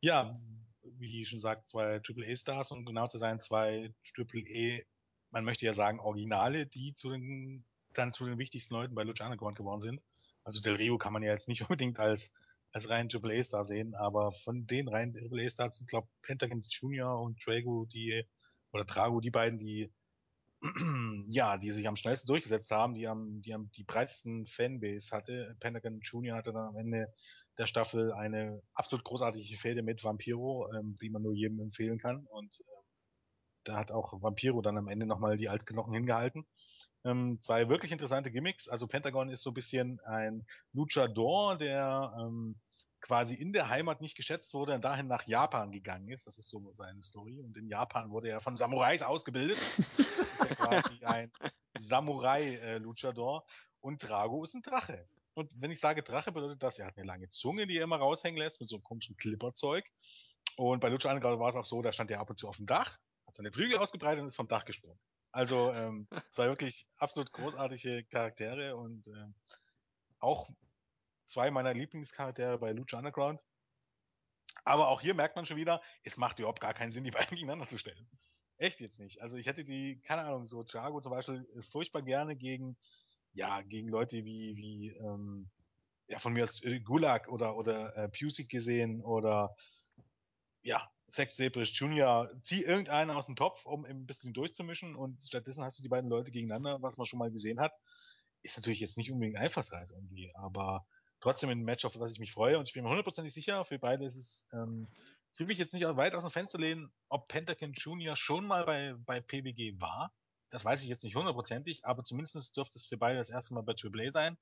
ja, 0.01 0.39
wie 0.83 1.25
schon 1.25 1.39
sagt, 1.39 1.69
zwei 1.69 2.01
AAA-Stars 2.01 2.71
und 2.71 2.85
genau 2.85 3.07
zu 3.07 3.17
sein, 3.17 3.39
zwei 3.39 3.93
AAA, 4.17 4.81
man 5.31 5.43
möchte 5.43 5.65
ja 5.65 5.73
sagen 5.73 5.99
Originale, 5.99 6.65
die 6.65 6.93
zu 6.95 7.09
den, 7.11 7.65
dann 7.93 8.13
zu 8.13 8.25
den 8.25 8.37
wichtigsten 8.37 8.73
Leuten 8.73 8.95
bei 8.95 9.03
Lucha 9.03 9.25
Underground 9.25 9.57
geworden 9.57 9.81
sind. 9.81 10.03
Also 10.43 10.61
Del 10.61 10.75
Rio 10.75 10.97
kann 10.97 11.13
man 11.13 11.23
ja 11.23 11.31
jetzt 11.31 11.47
nicht 11.47 11.61
unbedingt 11.69 11.99
als 11.99 12.33
als 12.71 12.89
rein 12.89 13.09
AAA-Star 13.11 13.63
sehen, 13.63 13.95
aber 13.95 14.31
von 14.31 14.67
den 14.67 14.87
reinen 14.87 15.15
AAA-Stars 15.15 15.77
sind, 15.77 15.89
glaube 15.89 16.07
Pentagon 16.21 16.63
Junior 16.69 17.21
und 17.21 17.43
Drago, 17.45 17.85
die, 17.85 18.23
oder 18.71 18.85
Drago, 18.85 19.19
die 19.21 19.31
beiden, 19.31 19.57
die, 19.57 19.91
ja, 21.29 21.57
die 21.57 21.71
sich 21.71 21.87
am 21.87 21.95
schnellsten 21.95 22.27
durchgesetzt 22.27 22.69
haben, 22.71 22.93
die 22.93 23.07
am, 23.07 23.41
die 23.41 23.53
am 23.53 23.71
die 23.71 23.83
breitesten 23.83 24.45
Fanbase 24.47 25.15
hatte. 25.15 25.55
Pentagon 25.59 25.99
Junior 26.01 26.37
hatte 26.37 26.53
dann 26.53 26.67
am 26.67 26.77
Ende 26.77 27.07
der 27.57 27.65
Staffel 27.65 28.13
eine 28.13 28.61
absolut 28.73 29.03
großartige 29.03 29.57
Fehde 29.57 29.81
mit 29.81 30.03
Vampiro, 30.03 30.69
ähm, 30.73 30.95
die 31.01 31.09
man 31.09 31.21
nur 31.21 31.33
jedem 31.33 31.59
empfehlen 31.59 31.97
kann. 31.97 32.25
Und 32.25 32.59
ähm, 32.59 32.83
da 33.63 33.77
hat 33.77 33.91
auch 33.91 34.21
Vampiro 34.21 34.61
dann 34.61 34.77
am 34.77 34.87
Ende 34.87 35.05
nochmal 35.05 35.37
die 35.37 35.49
Altknochen 35.49 35.93
hingehalten. 35.93 36.45
Ähm, 37.05 37.39
zwei 37.39 37.69
wirklich 37.69 37.91
interessante 37.91 38.31
Gimmicks. 38.31 38.67
Also 38.67 38.87
Pentagon 38.87 39.29
ist 39.29 39.43
so 39.43 39.51
ein 39.51 39.53
bisschen 39.53 39.99
ein 40.01 40.45
Luchador, 40.73 41.57
der 41.57 42.13
ähm, 42.19 42.59
quasi 43.01 43.35
in 43.35 43.53
der 43.53 43.69
Heimat 43.69 44.01
nicht 44.01 44.15
geschätzt 44.15 44.53
wurde 44.53 44.75
und 44.75 44.83
dahin 44.83 45.07
nach 45.07 45.25
Japan 45.25 45.71
gegangen 45.71 46.09
ist. 46.09 46.27
Das 46.27 46.37
ist 46.37 46.49
so 46.49 46.73
seine 46.73 47.01
Story. 47.01 47.39
Und 47.39 47.57
in 47.57 47.67
Japan 47.67 48.09
wurde 48.11 48.29
er 48.29 48.41
von 48.41 48.57
Samurais 48.57 49.01
ausgebildet. 49.01 49.57
ist 49.57 49.99
ja 49.99 50.45
quasi 50.55 51.05
ein 51.05 51.31
Samurai-Luchador. 51.77 53.45
und 53.79 54.03
Drago 54.03 54.43
ist 54.43 54.55
ein 54.55 54.61
Drache. 54.61 55.07
Und 55.33 55.53
wenn 55.55 55.71
ich 55.71 55.79
sage 55.79 56.03
Drache, 56.03 56.33
bedeutet 56.33 56.61
das, 56.61 56.79
er 56.79 56.87
hat 56.87 56.97
eine 56.97 57.05
lange 57.05 57.29
Zunge, 57.29 57.65
die 57.65 57.77
er 57.77 57.85
immer 57.85 57.97
raushängen 57.97 58.37
lässt, 58.37 58.59
mit 58.59 58.69
so 58.69 58.75
einem 58.75 58.83
komischen 58.83 59.15
Clipperzeug. 59.15 59.85
Und 60.57 60.81
bei 60.81 60.89
Lucha 60.89 61.09
Underground 61.09 61.39
war 61.39 61.49
es 61.49 61.55
auch 61.55 61.65
so, 61.65 61.81
da 61.81 61.93
stand 61.93 62.11
er 62.11 62.19
ab 62.19 62.29
und 62.29 62.37
zu 62.37 62.49
auf 62.49 62.57
dem 62.57 62.65
Dach, 62.65 62.97
hat 63.25 63.35
seine 63.35 63.51
Flügel 63.51 63.77
ausgebreitet 63.77 64.21
und 64.21 64.27
ist 64.27 64.35
vom 64.35 64.49
Dach 64.49 64.65
gesprungen. 64.65 64.99
Also 65.31 65.71
ähm, 65.73 66.07
zwei 66.31 66.47
wirklich 66.47 66.87
absolut 66.97 67.31
großartige 67.31 68.03
Charaktere 68.05 68.75
und 68.75 69.07
ähm, 69.07 69.35
auch 70.19 70.49
zwei 71.25 71.51
meiner 71.51 71.73
Lieblingscharaktere 71.73 72.57
bei 72.57 72.71
Lucha 72.71 72.97
Underground. 72.97 73.43
Aber 74.65 74.89
auch 74.89 75.01
hier 75.01 75.13
merkt 75.13 75.35
man 75.35 75.45
schon 75.45 75.57
wieder, 75.57 75.81
es 76.03 76.17
macht 76.17 76.39
überhaupt 76.39 76.59
gar 76.59 76.73
keinen 76.73 76.89
Sinn, 76.89 77.03
die 77.03 77.11
beiden 77.11 77.35
gegeneinander 77.35 77.67
zu 77.67 77.77
stellen. 77.77 78.09
Echt 78.57 78.81
jetzt 78.81 78.99
nicht. 78.99 79.21
Also 79.21 79.37
ich 79.37 79.45
hätte 79.45 79.63
die, 79.63 80.01
keine 80.01 80.23
Ahnung, 80.23 80.45
so 80.45 80.63
Drago 80.63 80.99
zum 80.99 81.11
Beispiel 81.11 81.47
äh, 81.55 81.61
furchtbar 81.61 82.01
gerne 82.01 82.35
gegen, 82.35 82.77
ja, 83.33 83.61
gegen 83.61 83.87
Leute 83.87 84.25
wie, 84.25 84.57
wie, 84.57 84.89
ähm, 84.89 85.49
ja, 86.07 86.19
von 86.19 86.33
mir 86.33 86.43
aus 86.43 86.61
äh, 86.63 86.79
Gulag 86.81 87.29
oder, 87.29 87.55
oder 87.55 87.95
äh, 87.95 88.09
Pusick 88.09 88.49
gesehen 88.49 89.01
oder, 89.01 89.55
ja, 90.61 90.91
Zack 91.09 91.33
Sabrisch 91.33 91.79
Jr. 91.79 92.31
Zieh 92.41 92.63
irgendeinen 92.63 93.11
aus 93.11 93.25
dem 93.25 93.35
Topf, 93.35 93.65
um 93.65 93.85
ein 93.85 94.05
bisschen 94.05 94.33
durchzumischen 94.33 94.95
und 94.95 95.21
stattdessen 95.21 95.63
hast 95.63 95.79
du 95.79 95.83
die 95.83 95.89
beiden 95.89 96.09
Leute 96.09 96.31
gegeneinander, 96.31 96.81
was 96.81 96.97
man 96.97 97.05
schon 97.05 97.19
mal 97.19 97.31
gesehen 97.31 97.59
hat. 97.59 97.73
Ist 98.41 98.57
natürlich 98.57 98.79
jetzt 98.79 98.97
nicht 98.97 99.11
unbedingt 99.11 99.37
einfallsreich 99.37 99.91
irgendwie, 99.91 100.31
aber 100.35 100.85
trotzdem 101.19 101.49
ein 101.49 101.63
Match, 101.63 101.85
auf 101.85 101.93
das 101.93 102.11
ich 102.11 102.19
mich 102.19 102.31
freue 102.31 102.57
und 102.57 102.67
ich 102.67 102.73
bin 102.73 102.83
mir 102.83 102.89
hundertprozentig 102.89 103.33
sicher, 103.33 103.65
für 103.65 103.79
beide 103.79 104.05
ist 104.05 104.15
es, 104.15 104.47
ähm, 104.53 104.87
ich 105.33 105.39
will 105.39 105.47
mich 105.47 105.57
jetzt 105.57 105.73
nicht 105.73 105.85
weit 105.85 106.15
aus 106.15 106.23
dem 106.23 106.31
Fenster 106.31 106.57
lehnen, 106.57 106.91
ob 107.09 107.27
Pentagon 107.27 107.73
Jr. 107.73 108.15
schon 108.15 108.45
mal 108.45 108.65
bei, 108.65 108.95
bei 109.05 109.19
PBG 109.19 109.79
war. 109.79 110.13
Das 110.49 110.65
weiß 110.65 110.81
ich 110.81 110.89
jetzt 110.89 111.03
nicht 111.03 111.15
hundertprozentig, 111.15 111.85
aber 111.85 112.03
zumindest 112.03 112.57
dürfte 112.57 112.79
es 112.79 112.87
für 112.87 112.97
beide 112.97 113.19
das 113.19 113.29
erste 113.29 113.53
Mal 113.53 113.61
bei 113.61 113.73
AAA 113.73 114.11
sein. 114.11 114.37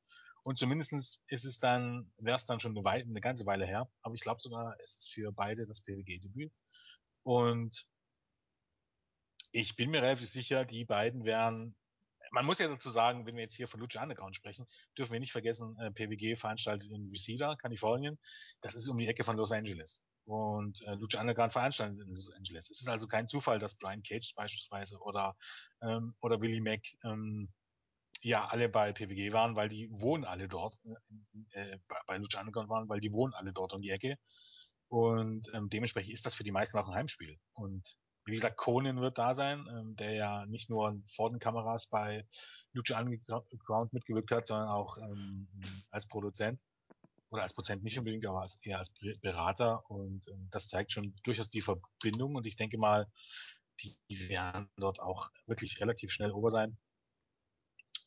Und 0.47 0.57
zumindest 0.57 0.93
ist 1.27 1.43
es 1.43 1.59
dann, 1.59 2.09
wäre 2.19 2.37
es 2.37 2.45
dann 2.45 2.61
schon 2.61 2.71
eine, 2.71 2.85
Weile, 2.85 3.03
eine 3.03 3.19
ganze 3.19 3.45
Weile 3.45 3.65
her. 3.65 3.91
Aber 4.01 4.15
ich 4.15 4.21
glaube 4.21 4.39
sogar, 4.39 4.77
es 4.81 4.95
ist 4.95 5.11
für 5.11 5.33
beide 5.33 5.67
das 5.67 5.81
PWG-Debüt. 5.83 6.53
Und 7.23 7.85
ich 9.51 9.75
bin 9.75 9.89
mir 9.89 10.01
relativ 10.01 10.29
sicher, 10.29 10.63
die 10.63 10.85
beiden 10.85 11.25
wären. 11.25 11.75
Man 12.31 12.45
muss 12.45 12.59
ja 12.59 12.69
dazu 12.69 12.89
sagen, 12.89 13.25
wenn 13.25 13.35
wir 13.35 13.41
jetzt 13.43 13.55
hier 13.55 13.67
von 13.67 13.81
Lucha 13.81 14.01
Underground 14.01 14.37
sprechen, 14.37 14.65
dürfen 14.97 15.11
wir 15.11 15.19
nicht 15.19 15.33
vergessen, 15.33 15.77
äh, 15.81 15.91
PWG 15.91 16.37
veranstaltet 16.37 16.89
in 16.91 17.09
Reseda, 17.09 17.57
Kalifornien. 17.57 18.17
Das 18.61 18.73
ist 18.73 18.87
um 18.87 18.97
die 18.97 19.07
Ecke 19.07 19.25
von 19.25 19.35
Los 19.35 19.51
Angeles. 19.51 20.07
Und 20.23 20.81
äh, 20.83 20.93
Lucha 20.93 21.19
Underground 21.19 21.51
veranstaltet 21.51 21.99
in 22.07 22.15
Los 22.15 22.31
Angeles. 22.31 22.69
Es 22.69 22.79
ist 22.79 22.87
also 22.87 23.09
kein 23.09 23.27
Zufall, 23.27 23.59
dass 23.59 23.77
Brian 23.77 24.01
Cage 24.01 24.33
beispielsweise 24.33 24.97
oder, 25.01 25.35
ähm, 25.81 26.15
oder 26.21 26.39
Willie 26.39 26.61
Mack 26.61 26.83
ähm, 27.03 27.51
ja 28.21 28.47
alle 28.47 28.69
bei 28.69 28.93
PWG 28.93 29.33
waren, 29.33 29.55
weil 29.55 29.69
die 29.69 29.89
wohnen 29.91 30.25
alle 30.25 30.47
dort, 30.47 30.77
äh, 31.51 31.77
bei, 32.07 32.17
Lucha 32.17 32.39
Underground 32.39 32.69
waren, 32.69 32.89
weil 32.89 32.99
die 32.99 33.13
wohnen 33.13 33.33
alle 33.33 33.53
dort 33.53 33.73
um 33.73 33.81
die 33.81 33.89
Ecke. 33.89 34.17
Und 34.89 35.51
ähm, 35.53 35.69
dementsprechend 35.69 36.13
ist 36.13 36.25
das 36.25 36.33
für 36.33 36.43
die 36.43 36.51
meisten 36.51 36.77
auch 36.77 36.87
ein 36.87 36.95
Heimspiel. 36.95 37.37
Und 37.53 37.97
wie 38.25 38.35
gesagt, 38.35 38.57
Conan 38.57 39.01
wird 39.01 39.17
da 39.17 39.33
sein, 39.33 39.65
ähm, 39.69 39.95
der 39.95 40.13
ja 40.13 40.45
nicht 40.45 40.69
nur 40.69 41.01
vor 41.15 41.29
den 41.29 41.39
Kameras 41.39 41.87
bei 41.87 42.25
Lucha 42.73 42.99
Underground 42.99 43.93
mitgewirkt 43.93 44.31
hat, 44.31 44.47
sondern 44.47 44.69
auch 44.69 44.97
ähm, 44.97 45.47
als 45.91 46.07
Produzent. 46.07 46.61
Oder 47.29 47.43
als 47.43 47.53
Produzent 47.53 47.83
nicht 47.83 47.97
unbedingt, 47.97 48.25
aber 48.25 48.41
als, 48.41 48.59
eher 48.63 48.79
als 48.79 48.93
Berater. 49.21 49.89
Und 49.89 50.27
ähm, 50.27 50.47
das 50.51 50.67
zeigt 50.67 50.91
schon 50.91 51.13
durchaus 51.23 51.49
die 51.49 51.61
Verbindung. 51.61 52.35
Und 52.35 52.47
ich 52.47 52.55
denke 52.55 52.77
mal, 52.77 53.07
die, 53.81 53.97
werden 54.29 54.69
dort 54.77 54.99
auch 54.99 55.29
wirklich 55.45 55.79
relativ 55.79 56.11
schnell 56.11 56.31
over 56.31 56.49
sein. 56.49 56.77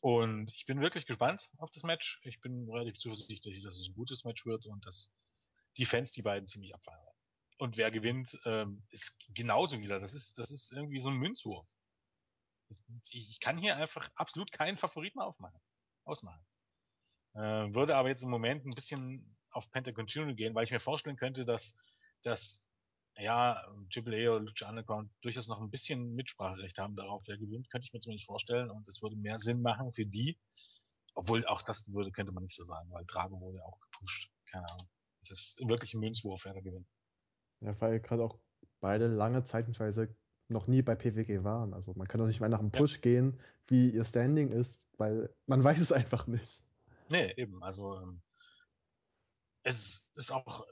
Und 0.01 0.51
ich 0.55 0.65
bin 0.65 0.81
wirklich 0.81 1.05
gespannt 1.05 1.51
auf 1.57 1.69
das 1.69 1.83
Match. 1.83 2.19
Ich 2.23 2.41
bin 2.41 2.67
relativ 2.69 2.97
zuversichtlich, 2.97 3.63
dass 3.63 3.77
es 3.77 3.87
ein 3.87 3.93
gutes 3.93 4.23
Match 4.23 4.45
wird 4.45 4.65
und 4.65 4.85
dass 4.85 5.11
die 5.77 5.85
Fans 5.85 6.11
die 6.11 6.23
beiden 6.23 6.47
ziemlich 6.47 6.73
abfeiern. 6.73 7.05
Und 7.59 7.77
wer 7.77 7.91
gewinnt, 7.91 8.37
ähm, 8.45 8.83
ist 8.89 9.15
genauso 9.35 9.79
wieder. 9.79 9.99
Das 9.99 10.13
ist, 10.13 10.39
das 10.39 10.49
ist 10.49 10.71
irgendwie 10.71 10.99
so 10.99 11.09
ein 11.09 11.17
Münzwurf. 11.17 11.69
Ich 13.11 13.39
kann 13.39 13.59
hier 13.59 13.77
einfach 13.77 14.09
absolut 14.15 14.51
keinen 14.51 14.77
Favoriten 14.77 15.19
aufmachen, 15.19 15.59
ausmachen. 16.03 16.43
Äh, 17.35 17.73
würde 17.75 17.95
aber 17.95 18.09
jetzt 18.09 18.23
im 18.23 18.29
Moment 18.29 18.65
ein 18.65 18.73
bisschen 18.73 19.37
auf 19.51 19.69
Pentagon 19.69 20.07
Junior 20.07 20.33
gehen, 20.33 20.55
weil 20.55 20.63
ich 20.63 20.71
mir 20.71 20.79
vorstellen 20.79 21.17
könnte, 21.17 21.45
dass, 21.45 21.77
dass 22.23 22.67
ja, 23.17 23.63
AAA 23.95 24.31
oder 24.31 24.39
Lucha 24.39 24.69
Underground 24.69 25.11
durchaus 25.21 25.47
noch 25.47 25.61
ein 25.61 25.69
bisschen 25.69 26.13
Mitspracherecht 26.15 26.77
haben 26.79 26.95
darauf, 26.95 27.23
wer 27.27 27.37
gewinnt, 27.37 27.69
könnte 27.69 27.85
ich 27.85 27.93
mir 27.93 27.99
zumindest 27.99 28.25
vorstellen. 28.25 28.69
Und 28.69 28.87
es 28.87 29.01
würde 29.01 29.15
mehr 29.15 29.37
Sinn 29.37 29.61
machen 29.61 29.91
für 29.91 30.05
die, 30.05 30.39
Obwohl 31.13 31.45
auch 31.45 31.61
das 31.61 31.91
würde, 31.91 32.11
könnte 32.11 32.31
man 32.31 32.43
nicht 32.43 32.55
so 32.55 32.63
sagen, 32.63 32.89
weil 32.91 33.05
Drago 33.05 33.39
wurde 33.39 33.63
auch 33.63 33.79
gepusht. 33.79 34.31
Keine 34.49 34.65
Ahnung. 34.71 34.87
Es 35.21 35.31
ist 35.31 35.59
wirklich 35.67 35.93
ein 35.93 35.99
Münzwurf, 35.99 36.45
wer 36.45 36.53
da 36.53 36.61
gewinnt. 36.61 36.87
Ja, 37.61 37.79
weil 37.79 37.99
gerade 37.99 38.23
auch 38.23 38.39
beide 38.79 39.05
lange 39.05 39.43
zeitweise 39.43 40.15
noch 40.47 40.67
nie 40.67 40.81
bei 40.81 40.95
PWG 40.95 41.43
waren. 41.43 41.73
Also 41.73 41.93
man 41.95 42.07
kann 42.07 42.19
doch 42.19 42.27
nicht 42.27 42.39
mal 42.39 42.49
nach 42.49 42.59
einem 42.59 42.71
Push 42.71 42.95
ja. 42.95 43.01
gehen, 43.01 43.39
wie 43.67 43.89
ihr 43.89 44.03
Standing 44.03 44.51
ist, 44.51 44.85
weil 44.97 45.33
man 45.45 45.63
weiß 45.63 45.79
es 45.79 45.91
einfach 45.91 46.27
nicht. 46.27 46.63
Nee, 47.09 47.33
eben. 47.35 47.61
Also 47.63 47.99
ähm, 47.99 48.21
es 49.63 50.09
ist 50.15 50.31
auch 50.31 50.65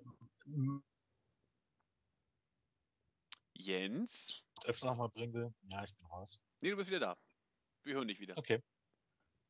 Jens? 3.60 4.46
Öfter 4.64 4.88
nochmal 4.88 5.10
bringen 5.10 5.34
will. 5.34 5.54
Ja, 5.70 5.84
ich 5.84 5.96
bin 5.96 6.06
raus. 6.08 6.42
Nee, 6.62 6.72
du 6.72 6.78
bist 6.78 6.90
wieder 6.90 7.00
da. 7.00 7.18
Wir 7.84 7.96
hören 7.96 8.08
dich 8.08 8.20
wieder. 8.20 8.38
Okay. 8.38 8.64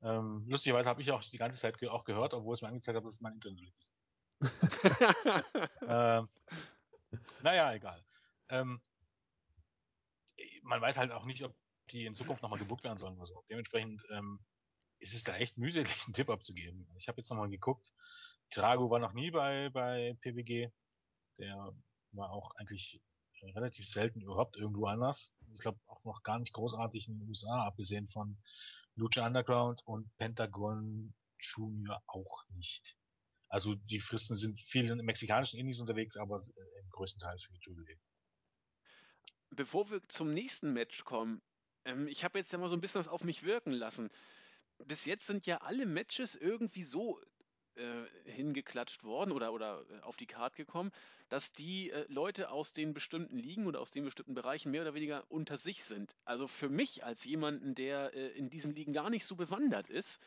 Ähm, 0.01 0.45
lustigerweise 0.47 0.89
habe 0.89 1.01
ich 1.01 1.11
auch 1.11 1.21
die 1.23 1.37
ganze 1.37 1.59
Zeit 1.59 1.77
ge 1.77 1.89
auch 1.89 2.05
gehört, 2.05 2.33
obwohl 2.33 2.53
es 2.53 2.61
mir 2.61 2.69
angezeigt 2.69 2.95
hat, 2.95 3.05
dass 3.05 3.13
es 3.13 3.21
mein 3.21 3.33
Internet 3.33 3.73
ist. 3.77 3.93
ähm, 5.81 6.27
naja, 7.43 7.73
egal. 7.73 8.03
Ähm, 8.49 8.81
man 10.63 10.81
weiß 10.81 10.97
halt 10.97 11.11
auch 11.11 11.25
nicht, 11.25 11.43
ob 11.43 11.55
die 11.91 12.05
in 12.05 12.15
Zukunft 12.15 12.41
nochmal 12.41 12.59
gebucht 12.59 12.83
werden 12.83 12.97
sollen 12.97 13.17
oder 13.17 13.27
so. 13.27 13.43
Dementsprechend 13.49 14.03
ähm, 14.11 14.39
ist 14.99 15.13
es 15.13 15.23
da 15.23 15.35
echt 15.35 15.57
mühselig, 15.57 16.05
einen 16.05 16.13
Tipp 16.13 16.29
abzugeben. 16.29 16.87
Ich 16.97 17.07
habe 17.07 17.19
jetzt 17.19 17.29
nochmal 17.29 17.49
geguckt. 17.49 17.93
Drago 18.51 18.89
war 18.89 18.99
noch 18.99 19.13
nie 19.13 19.29
bei, 19.31 19.69
bei 19.69 20.17
PWG. 20.21 20.71
Der 21.37 21.75
war 22.11 22.31
auch 22.31 22.55
eigentlich 22.55 23.01
relativ 23.43 23.87
selten 23.87 24.21
überhaupt 24.21 24.57
irgendwo 24.57 24.87
anders. 24.87 25.33
Ich 25.53 25.61
glaube 25.61 25.79
auch 25.87 26.03
noch 26.05 26.23
gar 26.23 26.39
nicht 26.39 26.53
großartig 26.53 27.07
in 27.07 27.19
den 27.19 27.27
USA, 27.27 27.65
abgesehen 27.65 28.07
von 28.07 28.37
Lucha 28.95 29.25
Underground 29.25 29.81
und 29.85 30.15
Pentagon 30.17 31.13
Junior 31.39 32.01
auch 32.07 32.43
nicht. 32.49 32.95
Also 33.47 33.75
die 33.75 33.99
Fristen 33.99 34.35
sind 34.35 34.59
viel 34.59 34.89
in 34.89 35.03
mexikanischen 35.05 35.59
Indies 35.59 35.79
unterwegs, 35.79 36.17
aber 36.17 36.37
äh, 36.37 36.83
größtenteils 36.91 37.43
für 37.43 37.53
die 37.53 37.65
WWE. 37.65 37.97
Bevor 39.51 39.89
wir 39.89 40.07
zum 40.07 40.33
nächsten 40.33 40.73
Match 40.73 41.03
kommen, 41.03 41.41
ähm, 41.85 42.07
ich 42.07 42.23
habe 42.23 42.37
jetzt 42.37 42.53
ja 42.53 42.59
mal 42.59 42.69
so 42.69 42.75
ein 42.75 42.81
bisschen 42.81 42.99
das 42.99 43.07
auf 43.07 43.23
mich 43.23 43.43
wirken 43.43 43.71
lassen. 43.71 44.09
Bis 44.85 45.05
jetzt 45.05 45.25
sind 45.25 45.45
ja 45.45 45.57
alle 45.57 45.85
Matches 45.85 46.35
irgendwie 46.35 46.83
so 46.83 47.19
äh, 47.79 48.31
hingeklatscht 48.31 49.03
worden 49.03 49.31
oder, 49.31 49.53
oder 49.53 49.83
äh, 49.89 50.01
auf 50.01 50.17
die 50.17 50.27
Karte 50.27 50.57
gekommen, 50.57 50.91
dass 51.29 51.51
die 51.51 51.91
äh, 51.91 52.05
Leute 52.09 52.51
aus 52.51 52.73
den 52.73 52.93
bestimmten 52.93 53.37
Ligen 53.37 53.67
oder 53.67 53.79
aus 53.79 53.91
den 53.91 54.03
bestimmten 54.03 54.33
Bereichen 54.33 54.71
mehr 54.71 54.81
oder 54.81 54.93
weniger 54.93 55.23
unter 55.29 55.57
sich 55.57 55.83
sind. 55.83 56.15
Also 56.25 56.47
für 56.47 56.69
mich 56.69 57.03
als 57.03 57.23
jemanden, 57.23 57.75
der 57.75 58.13
äh, 58.13 58.27
in 58.29 58.49
diesen 58.49 58.75
Ligen 58.75 58.93
gar 58.93 59.09
nicht 59.09 59.25
so 59.25 59.35
bewandert 59.35 59.89
ist, 59.89 60.21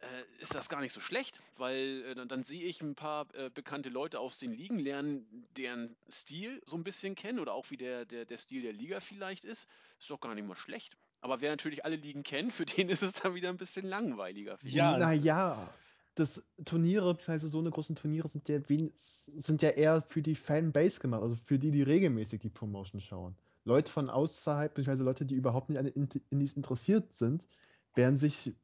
äh, 0.00 0.40
ist 0.40 0.54
das 0.54 0.68
gar 0.68 0.80
nicht 0.80 0.92
so 0.92 1.00
schlecht, 1.00 1.40
weil 1.56 2.04
äh, 2.04 2.14
dann, 2.14 2.28
dann, 2.28 2.42
sehe 2.42 2.64
ich 2.64 2.80
ein 2.80 2.94
paar 2.94 3.26
bekannte 3.54 3.88
Leute 3.88 4.18
aus 4.18 4.38
den 4.38 4.52
Ligen, 4.52 4.78
lernen 4.78 5.46
deren 5.56 5.96
Stil 6.10 6.60
so 6.66 6.76
ein 6.76 6.84
bisschen 6.84 7.14
kennen 7.14 7.38
oder 7.38 7.54
auch 7.54 7.70
wie 7.70 7.76
der, 7.76 8.04
der, 8.04 8.24
der 8.24 8.38
Stil 8.38 8.62
der 8.62 8.72
Liga 8.72 9.00
vielleicht 9.00 9.44
ist. 9.44 9.68
Ist 10.00 10.10
doch 10.10 10.20
gar 10.20 10.34
nicht 10.34 10.46
mal 10.46 10.56
schlecht. 10.56 10.96
Aber 11.22 11.40
wer 11.40 11.50
natürlich 11.50 11.84
alle 11.84 11.96
Ligen 11.96 12.24
kennt, 12.24 12.52
für 12.52 12.66
den 12.66 12.88
ist 12.90 13.02
es 13.02 13.14
dann 13.14 13.34
wieder 13.34 13.48
ein 13.48 13.56
bisschen 13.56 13.86
langweiliger. 13.86 14.58
Ja, 14.64 14.98
naja, 14.98 15.72
das 16.14 16.42
Turniere, 16.64 17.14
beziehungsweise 17.14 17.48
so 17.48 17.58
eine 17.58 17.70
großen 17.70 17.96
Turniere 17.96 18.28
sind 18.28 18.48
ja, 18.48 18.60
sind 18.96 19.62
ja 19.62 19.70
eher 19.70 20.02
für 20.02 20.22
die 20.22 20.34
Fanbase 20.34 21.00
gemacht, 21.00 21.22
also 21.22 21.36
für 21.36 21.58
die, 21.58 21.70
die 21.70 21.82
regelmäßig 21.82 22.40
die 22.40 22.50
Promotion 22.50 23.00
schauen. 23.00 23.36
Leute 23.64 23.90
von 23.90 24.10
außerhalb, 24.10 24.74
beziehungsweise 24.74 25.04
Leute, 25.04 25.24
die 25.24 25.36
überhaupt 25.36 25.70
nicht 25.70 25.78
an 25.78 25.86
Indies 25.86 26.52
interessiert 26.52 27.12
sind, 27.14 27.46
werden 27.94 28.16
sich, 28.16 28.54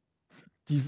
die 0.67 0.81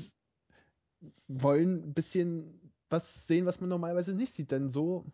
wollen 1.28 1.84
ein 1.84 1.94
bisschen 1.94 2.72
was 2.90 3.26
sehen, 3.26 3.46
was 3.46 3.60
man 3.60 3.70
normalerweise 3.70 4.14
nicht 4.14 4.34
sieht, 4.34 4.52
denn 4.52 4.70
so, 4.70 5.06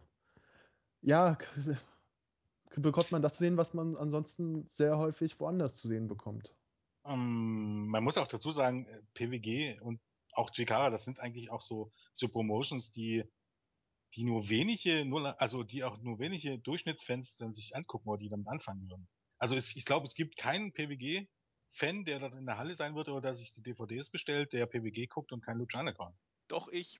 ja, 1.02 1.38
bekommt 2.76 3.12
man 3.12 3.22
das 3.22 3.34
zu 3.34 3.40
sehen, 3.40 3.58
was 3.58 3.74
man 3.74 3.96
ansonsten 3.96 4.68
sehr 4.72 4.98
häufig 4.98 5.40
woanders 5.40 5.76
zu 5.76 5.88
sehen 5.88 6.08
bekommt. 6.08 6.54
Um, 7.04 7.14
ähm, 7.14 7.88
man 7.88 8.04
muss 8.04 8.18
auch 8.18 8.28
dazu 8.28 8.52
sagen, 8.52 8.86
äh, 8.86 9.02
PWG 9.14 9.80
und 9.80 10.02
auch 10.38 10.52
Jikara, 10.54 10.90
das 10.90 11.04
sind 11.04 11.20
eigentlich 11.20 11.50
auch 11.50 11.62
so, 11.62 11.92
so 12.14 12.30
Promotions, 12.30 12.92
die, 12.92 13.24
die 14.16 14.24
nur 14.24 14.50
wenige, 14.50 15.04
nur, 15.06 15.40
also 15.42 15.64
die 15.64 15.84
auch 15.84 15.98
nur 16.02 16.20
wenige 16.20 16.60
Durchschnittsfans 16.60 17.38
dann 17.38 17.54
sich 17.54 17.76
angucken 17.76 18.08
oder 18.08 18.20
die 18.20 18.30
damit 18.30 18.48
anfangen 18.48 18.90
würden. 18.90 19.08
Also 19.40 19.56
es, 19.56 19.76
ich 19.76 19.86
glaube, 19.86 20.06
es 20.08 20.14
gibt 20.14 20.38
keinen 20.38 20.74
PWG-Fan, 20.74 22.06
der 22.06 22.20
dort 22.20 22.36
in 22.36 22.46
der 22.46 22.58
Halle 22.58 22.76
sein 22.76 22.96
wird 22.96 23.10
oder 23.10 23.22
der 23.22 23.34
sich 23.34 23.54
die 23.54 23.62
DVDs 23.62 24.10
bestellt, 24.10 24.54
der 24.54 24.66
PWG 24.68 25.08
guckt 25.08 25.32
und 25.32 25.44
kein 25.44 25.58
Luciano 25.58 25.90
account 25.90 26.18
Doch, 26.48 26.68
ich. 26.70 27.00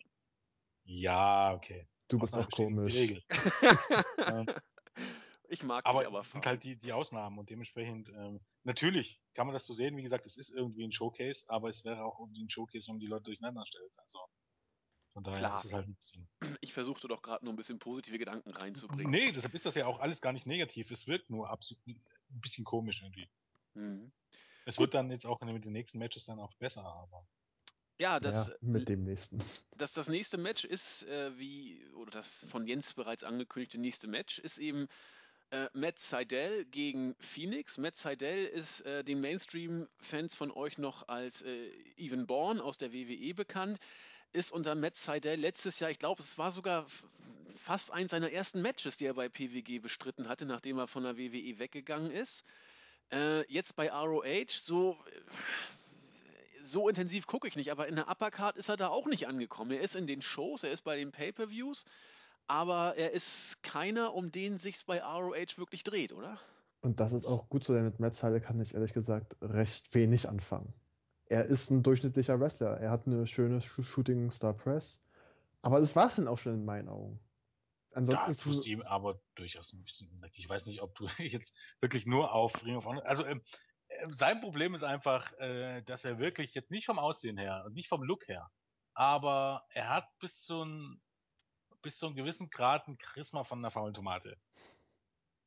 Ja, 0.84 1.54
okay. 1.54 1.88
Du 2.08 2.20
bist 2.20 2.34
auch 2.36 2.50
komisch. 2.50 2.96
ähm, 4.18 4.46
ich 5.50 5.64
mag 5.64 5.86
aber 5.86 6.06
aber. 6.06 6.20
Das 6.20 6.32
sind 6.32 6.46
halt 6.46 6.64
die, 6.64 6.78
die 6.78 6.94
Ausnahmen 6.94 7.38
und 7.38 7.50
dementsprechend, 7.50 8.10
ähm, 8.10 8.40
natürlich 8.64 9.22
kann 9.34 9.48
man 9.48 9.54
das 9.54 9.66
so 9.66 9.74
sehen, 9.74 9.98
wie 9.98 10.04
gesagt, 10.04 10.26
es 10.26 10.38
ist 10.38 10.50
irgendwie 10.50 10.84
ein 10.84 10.92
Showcase, 10.92 11.46
aber 11.48 11.70
es 11.70 11.84
wäre 11.86 12.04
auch 12.04 12.20
irgendwie 12.20 12.44
ein 12.44 12.50
Showcase, 12.50 12.88
wenn 12.88 12.96
man 12.96 13.00
die 13.00 13.08
Leute 13.08 13.26
durcheinander 13.26 13.66
stellt. 13.66 13.98
Also 14.00 14.20
von 15.14 15.24
daher 15.24 15.40
Klar. 15.40 15.58
ist 15.58 15.66
es 15.66 15.74
halt 15.74 15.88
ein 15.88 15.96
bisschen. 15.96 16.28
Ich 16.62 16.74
versuchte 16.74 17.08
doch 17.08 17.22
gerade 17.22 17.44
nur 17.44 17.54
ein 17.54 17.58
bisschen 17.58 17.80
positive 17.80 18.20
Gedanken 18.20 18.52
reinzubringen. 18.52 19.10
Nee, 19.10 19.32
deshalb 19.32 19.54
ist 19.54 19.66
das 19.66 19.74
ja 19.74 19.88
auch 19.88 20.00
alles 20.00 20.22
gar 20.22 20.32
nicht 20.32 20.46
negativ. 20.46 20.92
Es 20.92 21.08
wirkt 21.08 21.30
nur 21.30 21.50
absolut 21.50 21.84
ein 21.88 22.02
bisschen 22.42 22.66
komisch 22.66 23.02
irgendwie. 23.02 23.28
Mhm. 23.74 24.12
Es 24.66 24.76
Gut. 24.76 24.84
wird 24.84 24.94
dann 24.96 25.10
jetzt 25.10 25.26
auch 25.26 25.42
mit 25.42 25.66
den 25.66 25.72
nächsten 25.72 25.98
Matches 25.98 26.26
dann 26.26 26.40
auch 26.40 26.54
besser, 26.56 26.84
aber. 26.84 27.26
Ja, 28.00 28.20
das, 28.20 28.48
ja, 28.48 28.54
mit 28.62 28.90
dem 28.90 29.06
nächsten. 29.06 29.40
Das, 29.78 29.94
das 29.94 30.08
nächste 30.08 30.38
Match 30.38 30.66
ist, 30.66 31.04
äh, 31.04 31.38
wie, 31.38 31.88
oder 31.94 32.10
das 32.10 32.46
von 32.50 32.66
Jens 32.66 32.96
bereits 32.96 33.24
angekündigte 33.24 33.78
nächste 33.78 34.08
Match, 34.08 34.40
ist 34.40 34.58
eben 34.58 34.88
äh, 35.52 35.68
Matt 35.74 36.00
Seidel 36.00 36.66
gegen 36.66 37.16
Phoenix. 37.20 37.78
Matt 37.78 37.98
Seidel 37.98 38.46
ist 38.46 38.82
äh, 38.82 39.04
den 39.04 39.22
Mainstream-Fans 39.22 40.36
von 40.36 40.52
euch 40.52 40.78
noch 40.78 41.08
als 41.08 41.42
äh, 41.42 41.70
Even 41.98 42.28
Born 42.28 42.60
aus 42.60 42.78
der 42.78 42.94
WWE 42.94 43.34
bekannt. 43.34 43.80
Ist 44.34 44.52
unter 44.52 44.76
Matt 44.76 44.96
Seidel 44.96 45.40
letztes 45.40 45.80
Jahr, 45.80 45.90
ich 45.90 46.00
glaube, 46.00 46.22
es 46.22 46.38
war 46.38 46.52
sogar 46.52 46.86
fast 47.56 47.92
eins 47.92 48.12
seiner 48.12 48.32
ersten 48.32 48.62
Matches, 48.62 48.98
die 48.98 49.06
er 49.06 49.14
bei 49.14 49.30
PWG 49.30 49.80
bestritten 49.80 50.28
hatte, 50.28 50.46
nachdem 50.46 50.78
er 50.80 50.88
von 50.88 51.04
der 51.04 51.18
WWE 51.18 51.60
weggegangen 51.60 52.12
ist. 52.12 52.44
Äh, 53.12 53.50
jetzt 53.52 53.76
bei 53.76 53.90
ROH, 53.90 54.50
so 54.50 54.98
so 56.68 56.90
intensiv 56.90 57.28
gucke 57.28 57.48
ich 57.48 57.56
nicht, 57.56 57.72
aber 57.72 57.88
in 57.88 57.96
der 57.96 58.10
Uppercard 58.10 58.58
ist 58.58 58.70
er 58.70 58.78
da 58.78 58.90
auch 58.90 59.06
nicht 59.06 59.28
angekommen. 59.28 59.72
Er 59.72 59.82
ist 59.82 59.96
in 59.96 60.08
den 60.08 60.22
Shows, 60.22 60.64
er 60.64 60.72
ist 60.72 60.82
bei 60.82 60.98
den 60.98 61.12
Pay-per-Views, 61.12 61.86
aber 62.48 62.96
er 62.96 63.12
ist 63.12 63.62
keiner, 63.64 64.14
um 64.14 64.32
den 64.32 64.58
sich 64.58 64.86
bei 64.86 65.02
ROH 65.02 65.58
wirklich 65.58 65.84
dreht, 65.84 66.14
oder? 66.14 66.40
Und 66.82 67.00
das 67.00 67.12
ist 67.12 67.26
auch 67.26 67.50
gut 67.50 67.64
so, 67.64 67.74
denn 67.74 67.86
mit 67.86 68.00
Matt 68.00 68.16
Seidel 68.16 68.40
kann 68.40 68.62
ich 68.62 68.74
ehrlich 68.74 68.94
gesagt 68.94 69.36
recht 69.42 69.94
wenig 69.94 70.30
anfangen. 70.30 70.74
Er 71.26 71.46
ist 71.46 71.70
ein 71.70 71.84
durchschnittlicher 71.84 72.40
Wrestler. 72.40 72.78
Er 72.78 72.92
hat 72.92 73.08
eine 73.08 73.28
schöne 73.28 73.60
Shooting 73.62 74.32
Star 74.32 74.54
Press. 74.54 75.02
Aber 75.62 75.80
das 75.80 75.96
war 75.96 76.08
es 76.08 76.16
dann 76.16 76.28
auch 76.28 76.38
schon 76.38 76.54
in 76.54 76.66
meinen 76.66 76.88
Augen. 76.88 77.20
Ansonsten 77.94 78.32
ja, 78.32 78.38
tust 78.38 78.68
ihm 78.68 78.82
aber 78.84 79.20
durchaus 79.36 79.74
ein 79.74 79.84
bisschen 79.84 80.10
Ich 80.36 80.48
weiß 80.48 80.68
nicht, 80.68 80.82
ob 80.82 80.96
du 80.96 81.08
jetzt 81.18 81.58
wirklich 81.82 82.06
nur 82.06 82.32
auf 82.32 82.64
Ring 82.64 82.78
of 82.78 82.86
Honor. 82.86 83.06
Also 83.06 83.26
ähm, 83.26 83.42
äh, 83.88 84.08
sein 84.12 84.40
Problem 84.40 84.76
ist 84.76 84.84
einfach, 84.84 85.34
äh, 85.40 85.82
dass 85.82 86.06
er 86.06 86.20
wirklich 86.20 86.54
jetzt 86.54 86.72
nicht 86.72 86.86
vom 86.86 87.00
Aussehen 87.00 87.38
her 87.38 87.64
und 87.66 87.74
nicht 87.74 87.90
vom 87.90 88.04
Look 88.04 88.28
her, 88.28 88.50
aber 88.94 89.66
er 89.70 89.90
hat 89.90 90.08
bis 90.20 90.42
zu 90.42 90.64
ein 90.64 91.02
bis 91.88 92.00
zu 92.00 92.08
einem 92.08 92.16
gewissen 92.16 92.50
Grad 92.50 92.86
ein 92.90 92.98
Charisma 93.00 93.46
von 93.46 93.60
einer 93.60 93.72
faulen 93.72 93.94
Tomate. 93.94 94.38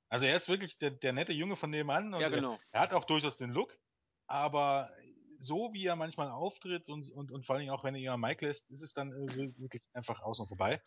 Also 0.08 0.24
er 0.24 0.34
ist 0.34 0.48
wirklich 0.48 0.78
der, 0.78 0.90
der 0.90 1.12
nette 1.12 1.34
Junge 1.34 1.54
von 1.54 1.68
nebenan 1.68 2.14
und 2.14 2.20
ja, 2.22 2.30
genau. 2.30 2.54
er, 2.54 2.60
er, 2.72 2.80
hat 2.80 2.94
auch 2.94 3.04
durchaus 3.04 3.36
den 3.36 3.50
Look, 3.50 3.78
aber 4.26 4.90
so 5.36 5.74
wie 5.74 5.84
er 5.84 5.96
manchmal 5.96 6.30
auftritt 6.30 6.88
und, 6.88 7.10
und, 7.10 7.30
und 7.30 7.44
vor 7.44 7.56
allem 7.56 7.68
auch 7.68 7.84
wenn 7.84 7.94
er 7.94 8.00
ihren 8.00 8.20
Mike 8.20 8.46
lässt, 8.46 8.70
ist 8.70 8.80
es 8.80 8.94
dann 8.94 9.12
wirklich 9.12 9.86
einfach 9.92 10.22
außen 10.22 10.46
vorbei. 10.46 10.82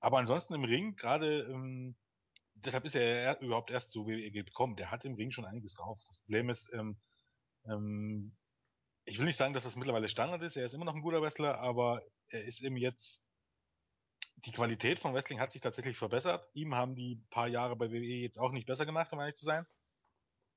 Aber 0.00 0.18
ansonsten 0.18 0.54
im 0.54 0.64
Ring, 0.64 0.96
gerade 0.96 1.42
ähm, 1.42 1.94
deshalb 2.54 2.84
ist 2.84 2.96
er 2.96 3.40
überhaupt 3.40 3.70
erst 3.70 3.92
so 3.92 4.08
wie 4.08 4.24
er 4.24 4.30
gekommen. 4.30 4.74
Der 4.74 4.90
hat 4.90 5.04
im 5.04 5.14
Ring 5.14 5.30
schon 5.30 5.44
einiges 5.44 5.74
drauf. 5.74 6.02
Das 6.08 6.18
Problem 6.18 6.50
ist, 6.50 6.72
ähm, 6.74 7.00
ähm, 7.64 8.36
ich 9.04 9.18
will 9.18 9.26
nicht 9.26 9.36
sagen, 9.36 9.54
dass 9.54 9.62
das 9.62 9.76
mittlerweile 9.76 10.08
Standard 10.08 10.42
ist. 10.42 10.56
Er 10.56 10.66
ist 10.66 10.74
immer 10.74 10.84
noch 10.84 10.96
ein 10.96 11.02
guter 11.02 11.22
Wrestler, 11.22 11.58
aber 11.60 12.02
er 12.28 12.42
ist 12.42 12.60
eben 12.62 12.76
jetzt 12.76 13.25
die 14.36 14.52
Qualität 14.52 14.98
von 14.98 15.14
Wrestling 15.14 15.40
hat 15.40 15.52
sich 15.52 15.62
tatsächlich 15.62 15.96
verbessert. 15.96 16.48
Ihm 16.52 16.74
haben 16.74 16.94
die 16.94 17.22
paar 17.30 17.48
Jahre 17.48 17.76
bei 17.76 17.90
WWE 17.90 18.22
jetzt 18.22 18.38
auch 18.38 18.52
nicht 18.52 18.66
besser 18.66 18.86
gemacht, 18.86 19.12
um 19.12 19.20
ehrlich 19.20 19.34
zu 19.34 19.44
sein. 19.44 19.66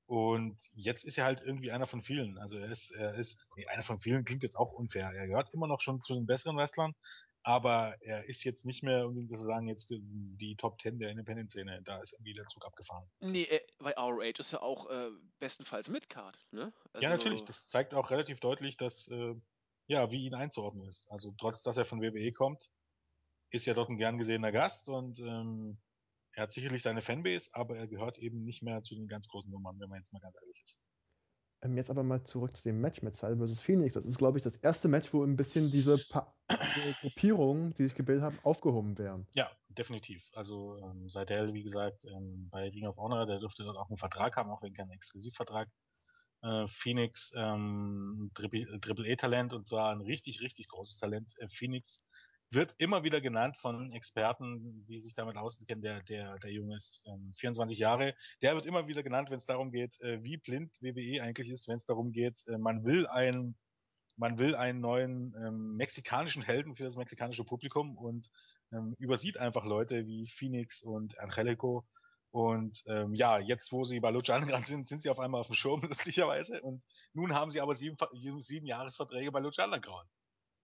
Und 0.06 0.58
jetzt 0.72 1.04
ist 1.04 1.18
er 1.18 1.24
halt 1.24 1.40
irgendwie 1.40 1.70
einer 1.70 1.86
von 1.86 2.02
vielen. 2.02 2.36
Also 2.38 2.58
er 2.58 2.68
ist, 2.68 2.90
er 2.90 3.14
ist, 3.14 3.46
nee, 3.56 3.66
einer 3.68 3.82
von 3.82 4.00
vielen 4.00 4.24
klingt 4.24 4.42
jetzt 4.42 4.56
auch 4.56 4.72
unfair. 4.72 5.10
Er 5.14 5.28
gehört 5.28 5.54
immer 5.54 5.68
noch 5.68 5.80
schon 5.80 6.02
zu 6.02 6.14
den 6.14 6.26
besseren 6.26 6.56
Wrestlern, 6.56 6.94
aber 7.42 7.94
er 8.00 8.28
ist 8.28 8.44
jetzt 8.44 8.66
nicht 8.66 8.82
mehr 8.82 9.06
unbedingt 9.06 9.30
zu 9.30 9.36
sagen, 9.36 9.68
jetzt 9.68 9.88
die 9.88 10.56
Top 10.56 10.78
Ten 10.78 10.98
der 10.98 11.10
Independent-Szene. 11.10 11.82
Da 11.84 12.00
ist 12.00 12.12
irgendwie 12.14 12.32
der 12.32 12.46
Zug 12.46 12.66
abgefahren. 12.66 13.08
Nee, 13.20 13.44
äh, 13.44 13.60
bei 13.78 13.92
ROH 13.92 14.40
ist 14.40 14.52
er 14.52 14.62
auch 14.62 14.90
äh, 14.90 15.10
bestenfalls 15.38 15.88
Midcard, 15.88 16.38
ne? 16.50 16.72
Also 16.92 17.04
ja, 17.04 17.10
natürlich. 17.10 17.44
Das 17.44 17.68
zeigt 17.68 17.94
auch 17.94 18.10
relativ 18.10 18.40
deutlich, 18.40 18.76
dass 18.76 19.08
äh, 19.08 19.34
ja, 19.86 20.10
wie 20.10 20.26
ihn 20.26 20.34
einzuordnen 20.34 20.88
ist. 20.88 21.06
Also 21.08 21.32
trotz, 21.38 21.62
dass 21.62 21.76
er 21.76 21.84
von 21.84 22.02
WWE 22.02 22.32
kommt, 22.32 22.70
ist 23.50 23.66
er 23.66 23.74
dort 23.74 23.90
ein 23.90 23.98
gern 23.98 24.18
gesehener 24.18 24.52
Gast 24.52 24.88
und 24.88 25.18
ähm, 25.20 25.78
er 26.32 26.44
hat 26.44 26.52
sicherlich 26.52 26.82
seine 26.82 27.02
Fanbase, 27.02 27.50
aber 27.52 27.76
er 27.76 27.88
gehört 27.88 28.18
eben 28.18 28.44
nicht 28.44 28.62
mehr 28.62 28.82
zu 28.82 28.94
den 28.94 29.08
ganz 29.08 29.28
großen 29.28 29.50
Nummern, 29.50 29.78
wenn 29.80 29.88
man 29.88 29.98
jetzt 29.98 30.12
mal 30.12 30.20
ganz 30.20 30.36
ehrlich 30.40 30.60
ist. 30.62 30.80
Ähm, 31.62 31.76
jetzt 31.76 31.90
aber 31.90 32.02
mal 32.02 32.24
zurück 32.24 32.56
zu 32.56 32.62
dem 32.62 32.80
Match 32.80 33.02
mit 33.02 33.16
Sal 33.16 33.36
vs. 33.36 33.60
Phoenix. 33.60 33.94
Das 33.94 34.04
ist, 34.04 34.18
glaube 34.18 34.38
ich, 34.38 34.44
das 34.44 34.56
erste 34.56 34.88
Match, 34.88 35.12
wo 35.12 35.24
ein 35.24 35.36
bisschen 35.36 35.70
diese, 35.70 35.98
pa 35.98 36.34
diese 36.48 36.94
Gruppierungen, 37.00 37.74
die 37.74 37.82
sich 37.82 37.94
gebildet 37.94 38.24
haben, 38.24 38.38
aufgehoben 38.42 38.96
werden. 38.96 39.26
Ja, 39.34 39.50
definitiv. 39.68 40.30
Also 40.34 40.78
ähm, 40.78 41.08
Seidel, 41.08 41.52
wie 41.52 41.62
gesagt, 41.62 42.06
ähm, 42.06 42.48
bei 42.50 42.68
Ring 42.68 42.86
of 42.86 42.96
Honor, 42.96 43.26
der 43.26 43.40
dürfte 43.40 43.64
dort 43.64 43.76
auch 43.76 43.90
einen 43.90 43.98
Vertrag 43.98 44.36
haben, 44.36 44.50
auch 44.50 44.62
wenn 44.62 44.72
kein 44.72 44.90
Exklusivvertrag. 44.90 45.68
Äh, 46.42 46.66
Phoenix, 46.68 47.32
ähm, 47.36 48.30
Triple-E-Talent 48.34 49.52
und 49.52 49.68
zwar 49.68 49.92
ein 49.92 50.00
richtig, 50.00 50.40
richtig 50.40 50.68
großes 50.68 50.96
Talent. 50.96 51.34
Äh, 51.38 51.48
Phoenix 51.48 52.06
wird 52.50 52.74
immer 52.78 53.04
wieder 53.04 53.20
genannt 53.20 53.56
von 53.56 53.92
Experten, 53.92 54.84
die 54.86 55.00
sich 55.00 55.14
damit 55.14 55.36
auskennen. 55.36 55.82
Der, 55.82 56.02
der, 56.02 56.38
der 56.38 56.52
Junge 56.52 56.76
ist 56.76 57.04
ähm, 57.06 57.32
24 57.36 57.78
Jahre. 57.78 58.14
Der 58.42 58.54
wird 58.54 58.66
immer 58.66 58.88
wieder 58.88 59.02
genannt, 59.02 59.30
wenn 59.30 59.38
es 59.38 59.46
darum 59.46 59.70
geht, 59.70 60.00
äh, 60.00 60.22
wie 60.22 60.36
blind 60.36 60.74
WWE 60.80 61.22
eigentlich 61.22 61.48
ist, 61.48 61.68
wenn 61.68 61.76
es 61.76 61.86
darum 61.86 62.12
geht, 62.12 62.42
äh, 62.48 62.58
man 62.58 62.84
will 62.84 63.06
ein 63.06 63.56
man 64.16 64.38
will 64.38 64.54
einen 64.54 64.80
neuen 64.80 65.34
ähm, 65.34 65.76
mexikanischen 65.76 66.42
Helden 66.42 66.76
für 66.76 66.84
das 66.84 66.96
mexikanische 66.96 67.44
Publikum 67.44 67.96
und 67.96 68.30
ähm, 68.70 68.94
übersieht 68.98 69.38
einfach 69.38 69.64
Leute 69.64 70.06
wie 70.06 70.28
Phoenix 70.28 70.82
und 70.82 71.18
Angelico. 71.18 71.86
Und 72.30 72.82
ähm, 72.86 73.14
ja, 73.14 73.38
jetzt, 73.38 73.72
wo 73.72 73.82
sie 73.82 73.98
bei 73.98 74.10
Lucha 74.10 74.36
Underground 74.36 74.66
sind, 74.66 74.86
sind 74.86 75.00
sie 75.00 75.08
auf 75.08 75.18
einmal 75.18 75.40
auf 75.40 75.46
dem 75.46 75.56
Schirm, 75.56 75.80
lustigerweise. 75.88 76.60
Und 76.60 76.84
nun 77.12 77.34
haben 77.34 77.50
sie 77.50 77.60
aber 77.60 77.74
sieben, 77.74 77.96
sieben 78.40 78.66
Jahresverträge 78.66 79.32
bei 79.32 79.40
Lucha 79.40 79.64
Underground. 79.64 80.08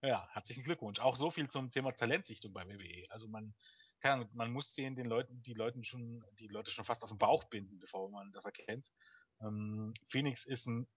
Ja, 0.03 0.27
herzlichen 0.31 0.63
Glückwunsch. 0.63 0.99
Auch 0.99 1.15
so 1.15 1.31
viel 1.31 1.47
zum 1.49 1.71
Thema 1.71 1.91
Talentsichtung 1.91 2.53
bei 2.53 2.67
WWE. 2.67 3.05
Also 3.09 3.27
man 3.27 3.55
kann, 3.99 4.29
man 4.33 4.51
muss 4.51 4.75
sehen, 4.75 4.95
den 4.95 5.07
Leuten, 5.07 5.41
die 5.41 5.55
Leuten 5.55 5.83
schon, 5.83 6.23
die 6.39 6.47
Leute 6.47 6.71
schon 6.71 6.85
fast 6.85 7.03
auf 7.03 7.09
den 7.09 7.17
Bauch 7.17 7.45
binden, 7.45 7.79
bevor 7.79 8.09
man 8.11 8.31
das 8.31 8.45
erkennt. 8.45 8.91
Ähm, 9.41 9.93
Phoenix 10.07 10.45
ist 10.45 10.67
ein, 10.67 10.87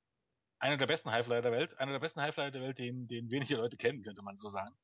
einer 0.58 0.76
der 0.76 0.86
besten 0.86 1.10
Highflyer 1.10 1.40
der 1.40 1.52
Welt, 1.52 1.78
einer 1.78 1.92
der 1.92 1.98
besten 1.98 2.20
Highflyer 2.20 2.50
der 2.50 2.60
Welt, 2.60 2.78
den, 2.78 3.08
den 3.08 3.30
wenige 3.30 3.56
Leute 3.56 3.78
kennen, 3.78 4.02
könnte 4.02 4.22
man 4.22 4.36
so 4.36 4.50
sagen. 4.50 4.76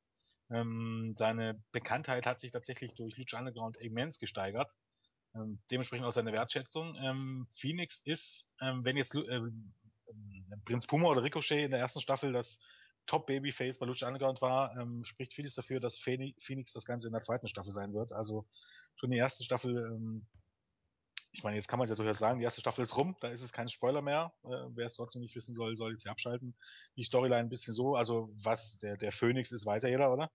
Ähm, 0.49 1.13
seine 1.15 1.63
Bekanntheit 1.71 2.25
hat 2.25 2.39
sich 2.39 2.51
tatsächlich 2.51 2.95
durch 2.95 3.17
Lucha 3.17 3.37
Underground 3.37 3.77
immens 3.77 4.17
gesteigert. 4.17 4.75
Ähm, 5.35 5.61
dementsprechend 5.69 6.07
auch 6.07 6.11
seine 6.11 6.33
Wertschätzung. 6.33 6.95
Ähm, 6.95 7.47
Phoenix 7.51 7.99
ist, 7.99 8.51
ähm, 8.61 8.83
wenn 8.83 8.97
jetzt 8.97 9.13
äh, 9.13 9.41
Prinz 10.65 10.87
Puma 10.87 11.09
oder 11.09 11.21
Ricochet 11.21 11.65
in 11.65 11.71
der 11.71 11.81
ersten 11.81 12.01
Staffel 12.01 12.33
das 12.33 12.59
Top-Babyface 13.07 13.79
bei 13.79 13.85
Lucha 13.85 14.07
Underground 14.07 14.41
war, 14.41 14.77
ähm, 14.77 15.03
spricht 15.03 15.33
vieles 15.33 15.55
dafür, 15.55 15.79
dass 15.79 15.97
Phoenix 15.97 16.73
das 16.73 16.85
Ganze 16.85 17.07
in 17.07 17.13
der 17.13 17.23
zweiten 17.23 17.47
Staffel 17.47 17.71
sein 17.71 17.93
wird. 17.93 18.11
Also 18.13 18.45
schon 18.95 19.11
die 19.11 19.17
erste 19.17 19.43
Staffel, 19.43 19.77
ähm, 19.77 20.27
ich 21.31 21.43
meine, 21.43 21.55
jetzt 21.55 21.67
kann 21.67 21.79
man 21.79 21.85
es 21.85 21.89
ja 21.89 21.95
durchaus 21.95 22.19
sagen, 22.19 22.39
die 22.39 22.45
erste 22.45 22.61
Staffel 22.61 22.81
ist 22.81 22.97
rum, 22.97 23.15
da 23.21 23.29
ist 23.29 23.41
es 23.41 23.53
kein 23.53 23.69
Spoiler 23.69 24.01
mehr. 24.01 24.33
Äh, 24.43 24.75
wer 24.75 24.85
es 24.85 24.93
trotzdem 24.93 25.21
nicht 25.21 25.35
wissen 25.35 25.53
soll, 25.53 25.75
soll 25.75 25.91
jetzt 25.91 26.03
hier 26.03 26.11
abschalten. 26.11 26.55
Die 26.95 27.03
Storyline 27.03 27.41
ein 27.41 27.49
bisschen 27.49 27.73
so, 27.73 27.95
also 27.95 28.29
was 28.33 28.77
der, 28.79 28.97
der 28.97 29.11
Phoenix 29.11 29.51
ist, 29.51 29.65
weiß 29.65 29.83
ja 29.83 29.89
jeder, 29.89 30.11
oder? 30.11 30.31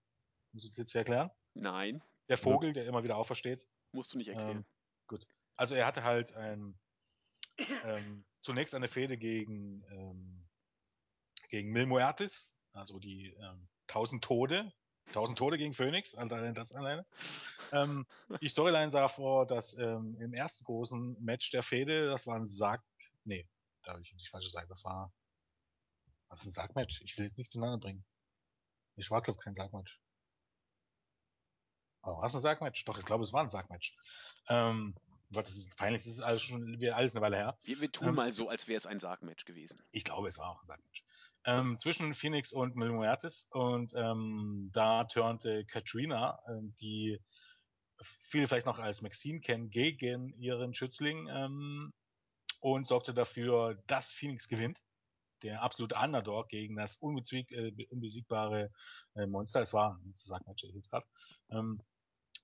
Muss 0.52 0.68
ich 0.68 0.76
jetzt 0.76 0.94
erklären? 0.94 1.30
Nein. 1.54 2.02
Der 2.28 2.38
Vogel, 2.38 2.72
der 2.72 2.86
immer 2.86 3.04
wieder 3.04 3.16
aufersteht. 3.16 3.66
Musst 3.92 4.12
du 4.12 4.18
nicht 4.18 4.28
erklären. 4.28 4.58
Ähm, 4.58 4.64
gut. 5.06 5.26
Also 5.56 5.74
er 5.74 5.86
hatte 5.86 6.04
halt 6.04 6.32
ein, 6.34 6.78
ähm, 7.84 8.24
zunächst 8.40 8.74
eine 8.74 8.88
Fehde 8.88 9.18
gegen, 9.18 9.84
ähm, 9.90 10.48
gegen 11.48 11.70
Mil 11.72 11.86
Muertes, 11.86 12.54
also 12.72 12.98
die 12.98 13.28
ähm, 13.40 13.68
1000 13.88 14.24
Tode, 14.24 14.72
1000 15.08 15.38
Tode 15.38 15.58
gegen 15.58 15.74
Phoenix, 15.74 16.14
allein 16.14 16.54
das 16.54 16.72
alleine. 16.72 17.04
Ähm, 17.72 18.06
die 18.40 18.48
Storyline 18.48 18.90
sah 18.90 19.08
vor, 19.08 19.46
dass 19.46 19.76
ähm, 19.78 20.16
im 20.20 20.32
ersten 20.34 20.64
großen 20.64 21.22
Match 21.22 21.50
der 21.50 21.62
Fehde, 21.62 22.06
das 22.06 22.26
war 22.26 22.36
ein 22.36 22.46
Sarg, 22.46 22.82
nee, 23.24 23.46
darf 23.82 23.98
ich 24.00 24.12
nicht 24.14 24.30
falsch 24.30 24.50
sagen, 24.50 24.68
das 24.68 24.84
war, 24.84 25.12
was 26.28 26.40
ist 26.40 26.48
ein 26.48 26.52
Sargmatch? 26.52 27.02
Ich 27.02 27.18
will 27.18 27.26
jetzt 27.26 27.38
nicht 27.38 27.52
zueinander 27.52 27.78
bringen. 27.78 28.04
Ich 28.96 29.10
war, 29.10 29.22
glaube 29.22 29.40
kein 29.40 29.54
Sargmatch. 29.54 30.00
Aber 32.02 32.18
war 32.18 32.24
es 32.24 32.34
ein 32.34 32.40
Sargmatch? 32.40 32.84
Doch, 32.84 32.98
ich 32.98 33.04
glaube, 33.04 33.22
es 33.22 33.32
war 33.32 33.42
ein 33.42 33.48
Sargmatch. 33.48 33.96
Ähm, 34.48 34.94
Gott, 35.32 35.46
das 35.46 35.54
ist 35.54 35.76
peinlich, 35.76 36.02
das 36.02 36.12
ist 36.12 36.20
alles 36.20 36.42
schon 36.42 36.78
alles 36.92 37.14
eine 37.14 37.22
Weile 37.22 37.36
her. 37.36 37.58
Wir, 37.62 37.80
wir 37.80 37.90
tun 37.90 38.08
ähm, 38.08 38.14
mal 38.14 38.32
so, 38.32 38.48
als 38.48 38.68
wäre 38.68 38.76
es 38.76 38.86
ein 38.86 38.98
Sargmatch 38.98 39.44
gewesen. 39.44 39.80
Ich 39.92 40.04
glaube, 40.04 40.28
es 40.28 40.38
war 40.38 40.50
auch 40.50 40.60
ein 40.60 40.66
Sargmatch 40.66 41.04
ähm, 41.44 41.78
zwischen 41.78 42.14
Phoenix 42.14 42.52
und 42.52 42.76
Mil 42.76 42.90
Muertes 42.90 43.48
und 43.50 43.92
ähm, 43.96 44.70
da 44.72 45.04
turnte 45.04 45.64
Katrina, 45.64 46.38
ähm, 46.48 46.74
die 46.80 47.20
viele 48.02 48.46
vielleicht 48.46 48.66
noch 48.66 48.78
als 48.78 49.02
Maxine 49.02 49.40
kennen, 49.40 49.70
gegen 49.70 50.32
ihren 50.38 50.74
Schützling 50.74 51.28
ähm, 51.28 51.92
und 52.60 52.86
sorgte 52.86 53.14
dafür, 53.14 53.82
dass 53.86 54.12
Phoenix 54.12 54.48
gewinnt. 54.48 54.80
Der 55.42 55.62
absolute 55.62 55.96
Underdog 55.96 56.48
gegen 56.48 56.76
das 56.76 57.00
äh, 57.02 57.86
unbesiegbare 57.90 58.70
äh, 59.16 59.26
Monster. 59.26 59.62
Es 59.62 59.72
war, 59.72 60.00
sagt 60.14 60.46
man 60.46 60.54
jetzt 60.56 60.90
gerade. 60.90 61.06
Ähm, 61.50 61.82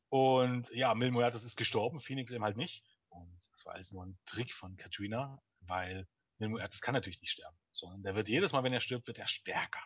und 0.08 0.70
ja, 0.70 0.94
Mil 0.94 1.12
Muertes 1.12 1.44
ist 1.44 1.56
gestorben, 1.56 2.00
Phoenix 2.00 2.32
eben 2.32 2.42
halt 2.42 2.56
nicht. 2.56 2.84
Und 3.08 3.38
das 3.52 3.64
war 3.64 3.74
alles 3.74 3.92
nur 3.92 4.04
ein 4.04 4.18
Trick 4.26 4.52
von 4.52 4.76
Katrina, 4.76 5.40
weil 5.60 6.08
das 6.38 6.80
kann 6.80 6.94
natürlich 6.94 7.20
nicht 7.20 7.32
sterben, 7.32 7.56
sondern 7.78 8.02
der 8.02 8.14
wird 8.14 8.28
jedes 8.28 8.52
Mal, 8.52 8.64
wenn 8.64 8.72
er 8.72 8.80
stirbt, 8.80 9.06
wird 9.06 9.18
er 9.18 9.28
stärker. 9.28 9.82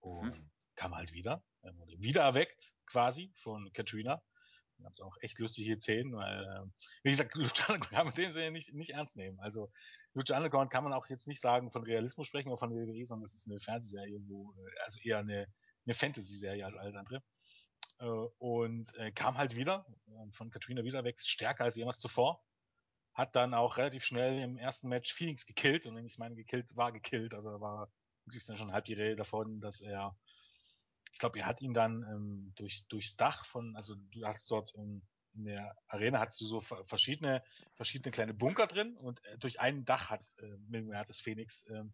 Und 0.00 0.38
mhm. 0.38 0.50
kam 0.76 0.94
halt 0.94 1.12
wieder. 1.12 1.42
Er 1.62 1.76
wurde 1.76 1.98
wieder 1.98 2.22
erweckt, 2.22 2.72
quasi, 2.86 3.32
von 3.36 3.72
Katrina. 3.72 4.22
Da 4.76 4.84
gab 4.84 4.92
es 4.92 5.00
auch 5.00 5.16
echt 5.20 5.38
lustige 5.38 5.76
Szenen, 5.76 6.14
weil, 6.14 6.44
äh, 6.44 6.70
wie 7.02 7.10
gesagt, 7.10 7.34
Lucha 7.36 7.72
Underground 7.72 7.90
kann 7.90 8.06
man 8.06 8.14
den 8.14 8.32
Sinne 8.32 8.50
nicht, 8.50 8.74
nicht 8.74 8.90
ernst 8.90 9.16
nehmen. 9.16 9.40
Also, 9.40 9.72
Underground 10.14 10.70
kann 10.70 10.84
man 10.84 10.92
auch 10.92 11.06
jetzt 11.08 11.26
nicht 11.26 11.40
sagen 11.40 11.70
von 11.70 11.84
Realismus 11.84 12.26
sprechen 12.26 12.48
oder 12.48 12.58
von 12.58 12.70
WWE, 12.70 13.06
sondern 13.06 13.24
es 13.24 13.34
ist 13.34 13.48
eine 13.48 13.60
Fernsehserie, 13.60 14.20
wo, 14.26 14.52
äh, 14.52 14.80
also 14.84 15.00
eher 15.00 15.18
eine, 15.18 15.46
eine 15.86 15.94
Fantasy-Serie 15.94 16.66
als 16.66 16.76
alles 16.76 16.94
andere. 16.94 17.22
Äh, 18.00 18.06
und 18.38 18.92
kam 19.14 19.38
halt 19.38 19.56
wieder, 19.56 19.86
von 20.32 20.50
Katrina 20.50 20.84
wieder 20.84 21.04
weg, 21.04 21.18
stärker 21.20 21.64
als 21.64 21.76
jemals 21.76 21.98
zuvor 21.98 22.44
hat 23.14 23.36
dann 23.36 23.54
auch 23.54 23.76
relativ 23.76 24.04
schnell 24.04 24.40
im 24.40 24.58
ersten 24.58 24.88
Match 24.88 25.12
Phoenix 25.14 25.46
gekillt 25.46 25.86
und 25.86 25.94
wenn 25.96 26.06
ich 26.06 26.18
meine 26.18 26.34
gekillt, 26.34 26.76
war 26.76 26.92
gekillt, 26.92 27.32
also 27.32 27.60
war 27.60 27.88
wirklich 28.24 28.44
schon 28.44 28.72
halb 28.72 28.84
die 28.86 28.94
Rede 28.94 29.16
davon, 29.16 29.60
dass 29.60 29.80
er, 29.80 30.16
ich 31.12 31.18
glaube, 31.18 31.38
er 31.38 31.46
hat 31.46 31.62
ihn 31.62 31.74
dann 31.74 32.02
ähm, 32.02 32.52
durch, 32.56 32.88
durchs 32.88 33.16
Dach 33.16 33.44
von, 33.46 33.76
also 33.76 33.94
du 33.94 34.24
hast 34.26 34.50
dort 34.50 34.74
ähm, 34.76 35.02
in 35.34 35.44
der 35.44 35.76
Arena 35.88 36.20
hast 36.20 36.40
du 36.40 36.44
so 36.44 36.60
verschiedene, 36.60 37.42
verschiedene 37.74 38.12
kleine 38.12 38.34
Bunker 38.34 38.66
drin 38.66 38.96
und 38.96 39.24
äh, 39.24 39.38
durch 39.38 39.60
ein 39.60 39.84
Dach 39.84 40.10
hat 40.10 40.30
äh, 40.38 40.56
Milner 40.68 41.04
das 41.04 41.20
Phoenix 41.20 41.66
ähm, 41.70 41.92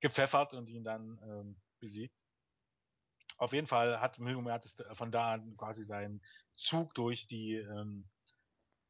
gepfeffert 0.00 0.54
und 0.54 0.68
ihn 0.68 0.84
dann 0.84 1.18
ähm, 1.22 1.60
besiegt. 1.80 2.22
Auf 3.36 3.52
jeden 3.52 3.66
Fall 3.66 4.00
hat 4.00 4.18
Milner 4.18 4.60
von 4.92 5.12
da 5.12 5.34
an 5.34 5.56
quasi 5.56 5.84
seinen 5.84 6.22
Zug 6.56 6.94
durch 6.94 7.26
die 7.26 7.54
ähm, 7.54 8.08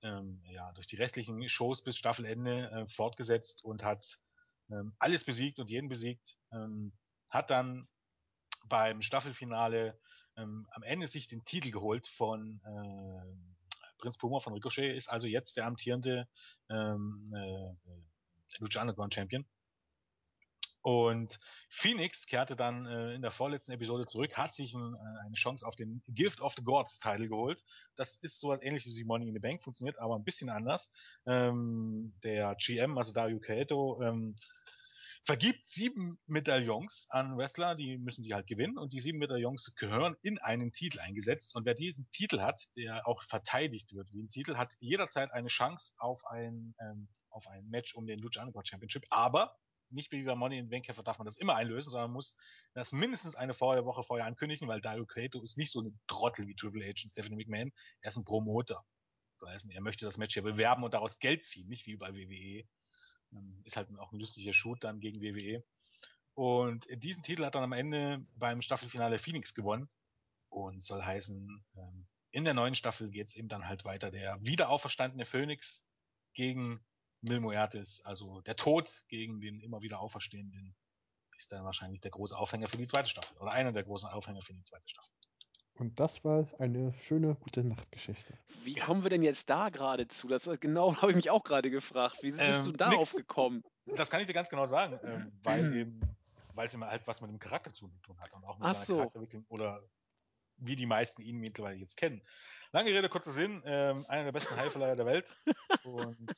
ähm, 0.02 0.42
ja, 0.44 0.72
durch 0.72 0.86
die 0.86 0.96
restlichen 0.96 1.48
Shows 1.48 1.82
bis 1.82 1.96
Staffelende 1.96 2.70
äh, 2.70 2.88
fortgesetzt 2.88 3.64
und 3.64 3.84
hat 3.84 4.20
ähm, 4.70 4.94
alles 4.98 5.24
besiegt 5.24 5.58
und 5.58 5.70
jeden 5.70 5.88
besiegt. 5.88 6.38
Ähm, 6.52 6.92
hat 7.30 7.50
dann 7.50 7.88
beim 8.66 9.02
Staffelfinale 9.02 9.98
ähm, 10.36 10.66
am 10.70 10.82
Ende 10.82 11.06
sich 11.06 11.28
den 11.28 11.44
Titel 11.44 11.70
geholt 11.70 12.06
von 12.06 12.60
äh, 12.64 13.98
Prinz 13.98 14.16
Puma 14.16 14.40
von 14.40 14.52
Ricochet, 14.52 14.96
ist 14.96 15.08
also 15.08 15.26
jetzt 15.26 15.56
der 15.56 15.66
amtierende 15.66 16.28
ähm, 16.70 17.24
äh, 17.34 18.60
Lucha 18.60 18.80
Underground 18.80 19.14
Champion. 19.14 19.44
Und 20.82 21.38
Phoenix 21.68 22.26
kehrte 22.26 22.56
dann 22.56 22.86
äh, 22.86 23.14
in 23.14 23.22
der 23.22 23.30
vorletzten 23.30 23.72
Episode 23.72 24.06
zurück, 24.06 24.36
hat 24.36 24.54
sich 24.54 24.74
ein, 24.74 24.94
äh, 24.94 25.26
eine 25.26 25.34
Chance 25.34 25.66
auf 25.66 25.76
den 25.76 26.02
Gift 26.08 26.40
of 26.40 26.54
the 26.56 26.62
Gods 26.62 26.98
Title 26.98 27.28
geholt. 27.28 27.64
Das 27.96 28.16
ist 28.16 28.38
sowas 28.38 28.62
ähnliches 28.62 28.96
wie 28.96 29.04
Money 29.04 29.28
in 29.28 29.34
the 29.34 29.40
Bank, 29.40 29.62
funktioniert 29.62 29.98
aber 29.98 30.16
ein 30.16 30.24
bisschen 30.24 30.50
anders. 30.50 30.90
Ähm, 31.26 32.14
der 32.22 32.54
GM, 32.54 32.96
also 32.96 33.12
Dario 33.12 33.40
Kaeto, 33.40 34.00
ähm, 34.02 34.36
vergibt 35.28 35.66
sieben 35.66 36.18
Medaillons 36.26 37.06
an 37.10 37.36
Wrestler, 37.36 37.74
die 37.74 37.98
müssen 37.98 38.22
die 38.22 38.32
halt 38.32 38.46
gewinnen 38.46 38.78
und 38.78 38.94
die 38.94 39.00
sieben 39.00 39.18
Medaillons 39.18 39.74
gehören 39.74 40.16
in 40.22 40.38
einen 40.38 40.72
Titel 40.72 41.00
eingesetzt 41.00 41.54
und 41.54 41.66
wer 41.66 41.74
diesen 41.74 42.08
Titel 42.12 42.40
hat, 42.40 42.58
der 42.76 43.06
auch 43.06 43.22
verteidigt 43.24 43.94
wird 43.94 44.10
wie 44.14 44.22
ein 44.22 44.28
Titel, 44.28 44.56
hat 44.56 44.72
jederzeit 44.80 45.30
eine 45.32 45.48
Chance 45.48 45.92
auf 45.98 46.24
ein, 46.24 46.74
ähm, 46.80 47.08
auf 47.28 47.46
ein 47.48 47.68
Match 47.68 47.94
um 47.94 48.06
den 48.06 48.20
Lucha 48.20 48.40
Underground 48.40 48.68
Championship, 48.68 49.04
aber 49.10 49.54
nicht 49.90 50.12
wie 50.12 50.22
bei 50.22 50.34
Money 50.34 50.58
in 50.58 50.68
Bank 50.68 50.86
darf 50.86 51.18
man 51.18 51.24
das 51.24 51.36
immer 51.36 51.56
einlösen, 51.56 51.90
sondern 51.90 52.12
muss 52.12 52.36
das 52.74 52.92
mindestens 52.92 53.34
eine 53.34 53.54
vorher, 53.54 53.84
Woche 53.84 54.02
vorher 54.02 54.26
ankündigen, 54.26 54.68
weil 54.68 54.80
Dario 54.80 55.06
Kato 55.06 55.42
ist 55.42 55.56
nicht 55.56 55.70
so 55.70 55.80
eine 55.80 55.92
Trottel 56.06 56.46
wie 56.46 56.54
Triple 56.54 56.84
H 56.84 57.02
und 57.04 57.10
Stephanie 57.10 57.36
McMahon. 57.36 57.72
Er 58.00 58.10
ist 58.10 58.16
ein 58.16 58.24
Promoter. 58.24 58.84
Das 59.38 59.50
heißt, 59.50 59.70
er 59.70 59.80
möchte 59.80 60.04
das 60.04 60.16
Match 60.16 60.36
ja 60.36 60.42
bewerben 60.42 60.84
und 60.84 60.94
daraus 60.94 61.18
Geld 61.18 61.44
ziehen, 61.44 61.68
nicht 61.68 61.86
wie 61.86 61.96
bei 61.96 62.14
WWE. 62.14 62.64
Ähm, 63.32 63.62
ist 63.64 63.76
halt 63.76 63.88
auch 63.98 64.12
ein 64.12 64.18
lustiger 64.18 64.52
Shoot 64.52 64.82
dann 64.84 65.00
gegen 65.00 65.20
WWE. 65.20 65.64
Und 66.34 66.86
diesen 67.02 67.22
Titel 67.22 67.44
hat 67.44 67.54
dann 67.54 67.64
am 67.64 67.72
Ende 67.72 68.24
beim 68.36 68.62
Staffelfinale 68.62 69.18
Phoenix 69.18 69.54
gewonnen. 69.54 69.88
Und 70.50 70.82
soll 70.82 71.02
heißen, 71.02 71.64
ähm, 71.76 72.06
in 72.30 72.44
der 72.44 72.54
neuen 72.54 72.74
Staffel 72.74 73.10
geht 73.10 73.28
es 73.28 73.36
eben 73.36 73.48
dann 73.48 73.66
halt 73.66 73.84
weiter. 73.84 74.10
Der 74.10 74.38
wiederauferstandene 74.40 75.24
Phoenix 75.24 75.84
gegen 76.34 76.84
Mil 77.20 77.40
Muertes, 77.40 78.02
also 78.04 78.40
der 78.42 78.56
Tod 78.56 79.04
gegen 79.08 79.40
den 79.40 79.60
immer 79.60 79.82
wieder 79.82 80.00
Auferstehenden, 80.00 80.76
ist 81.36 81.52
dann 81.52 81.64
wahrscheinlich 81.64 82.00
der 82.00 82.10
große 82.10 82.36
Aufhänger 82.36 82.68
für 82.68 82.76
die 82.78 82.86
zweite 82.86 83.08
Staffel. 83.08 83.36
Oder 83.38 83.52
einer 83.52 83.72
der 83.72 83.84
großen 83.84 84.08
Aufhänger 84.08 84.42
für 84.42 84.54
die 84.54 84.62
zweite 84.64 84.88
Staffel. 84.88 85.12
Und 85.74 86.00
das 86.00 86.24
war 86.24 86.48
eine 86.58 86.92
schöne 86.92 87.36
gute 87.36 87.62
Nachtgeschichte. 87.62 88.36
Wie 88.64 88.74
kommen 88.74 89.04
wir 89.04 89.10
denn 89.10 89.22
jetzt 89.22 89.48
da 89.48 89.68
gerade 89.68 90.08
zu? 90.08 90.26
Das 90.26 90.48
genau 90.60 90.96
habe 91.02 91.12
ich 91.12 91.16
mich 91.16 91.30
auch 91.30 91.44
gerade 91.44 91.70
gefragt. 91.70 92.18
Wie 92.22 92.32
bist 92.32 92.42
Ähm, 92.42 92.64
du 92.64 92.72
darauf 92.72 93.12
nix. 93.12 93.16
gekommen? 93.16 93.62
Das 93.86 94.10
kann 94.10 94.20
ich 94.20 94.26
dir 94.26 94.32
ganz 94.32 94.48
genau 94.48 94.66
sagen, 94.66 94.98
ähm, 95.04 95.32
weil 95.44 95.74
eben, 95.76 96.00
weil 96.54 96.66
es 96.66 96.74
immer 96.74 96.88
halt 96.88 97.06
was 97.06 97.20
mit 97.20 97.30
dem 97.30 97.38
Charakter 97.38 97.72
zu 97.72 97.88
tun 98.02 98.20
hat 98.20 98.34
und 98.34 98.44
auch 98.44 98.58
mit 98.58 98.66
Ach 98.66 98.74
seiner 98.74 98.84
so. 98.86 98.96
Charakterentwicklung 98.96 99.44
oder 99.48 99.82
wie 100.56 100.74
die 100.74 100.86
meisten 100.86 101.22
ihn 101.22 101.38
mittlerweile 101.38 101.76
jetzt 101.78 101.96
kennen. 101.96 102.20
Lange 102.72 102.90
Rede, 102.90 103.08
kurzer 103.08 103.32
Sinn, 103.32 103.62
ähm, 103.64 104.04
einer 104.08 104.24
der 104.24 104.32
besten 104.32 104.56
Highflyer 104.56 104.94
der 104.94 105.06
Welt 105.06 105.36
und 105.84 106.30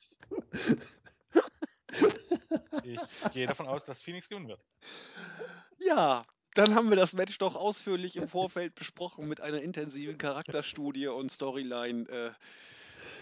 ich 2.84 3.00
gehe 3.32 3.46
davon 3.46 3.66
aus, 3.66 3.84
dass 3.84 4.00
Phoenix 4.00 4.28
gewinnen 4.28 4.48
wird. 4.48 4.60
Ja, 5.78 6.24
dann 6.54 6.74
haben 6.74 6.88
wir 6.88 6.96
das 6.96 7.12
Match 7.12 7.38
doch 7.38 7.56
ausführlich 7.56 8.16
im 8.16 8.28
Vorfeld 8.28 8.74
besprochen 8.74 9.28
mit 9.28 9.40
einer 9.40 9.60
intensiven 9.60 10.18
Charakterstudie 10.18 11.08
und 11.08 11.30
Storyline, 11.30 12.08
äh, 12.08 12.30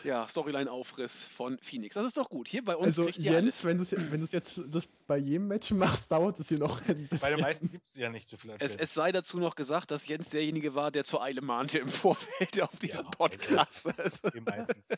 ja, 0.04 0.28
Storyline-Aufriss 0.28 1.26
von 1.26 1.58
Phoenix. 1.58 1.94
Das 1.94 2.04
ist 2.06 2.16
doch 2.16 2.28
gut. 2.30 2.48
Hier 2.48 2.64
bei 2.64 2.76
uns 2.76 2.86
Also 2.86 3.08
Jens, 3.08 3.36
alles. 3.36 3.64
wenn 3.64 3.76
du 3.76 3.82
es 3.82 3.92
wenn 3.92 4.20
du's 4.20 4.32
jetzt 4.32 4.60
das 4.68 4.86
bei 5.06 5.16
jedem 5.18 5.48
Match 5.48 5.70
machst, 5.70 6.10
dauert 6.12 6.38
es 6.38 6.48
hier 6.48 6.58
noch 6.58 6.80
ein 6.80 6.86
Bei 6.86 6.94
den 6.94 7.08
bisschen. 7.08 7.40
meisten 7.40 7.70
gibt 7.72 7.86
es 7.86 7.94
ja 7.96 8.08
nicht 8.10 8.28
so 8.28 8.36
viel 8.36 8.54
Es, 8.58 8.76
es 8.76 8.94
sei 8.94 9.12
dazu 9.12 9.38
noch 9.38 9.54
gesagt, 9.56 9.90
dass 9.90 10.06
Jens 10.06 10.28
derjenige 10.30 10.74
war, 10.74 10.90
der 10.90 11.04
zur 11.04 11.22
Eile 11.22 11.40
mahnte 11.40 11.78
im 11.78 11.88
Vorfeld 11.88 12.60
auf 12.60 12.76
diesen 12.80 13.04
Ja, 13.04 13.10
Podcast. 13.10 13.88
Also, 13.98 14.28
Eben 14.34 14.44
meistens. 14.44 14.88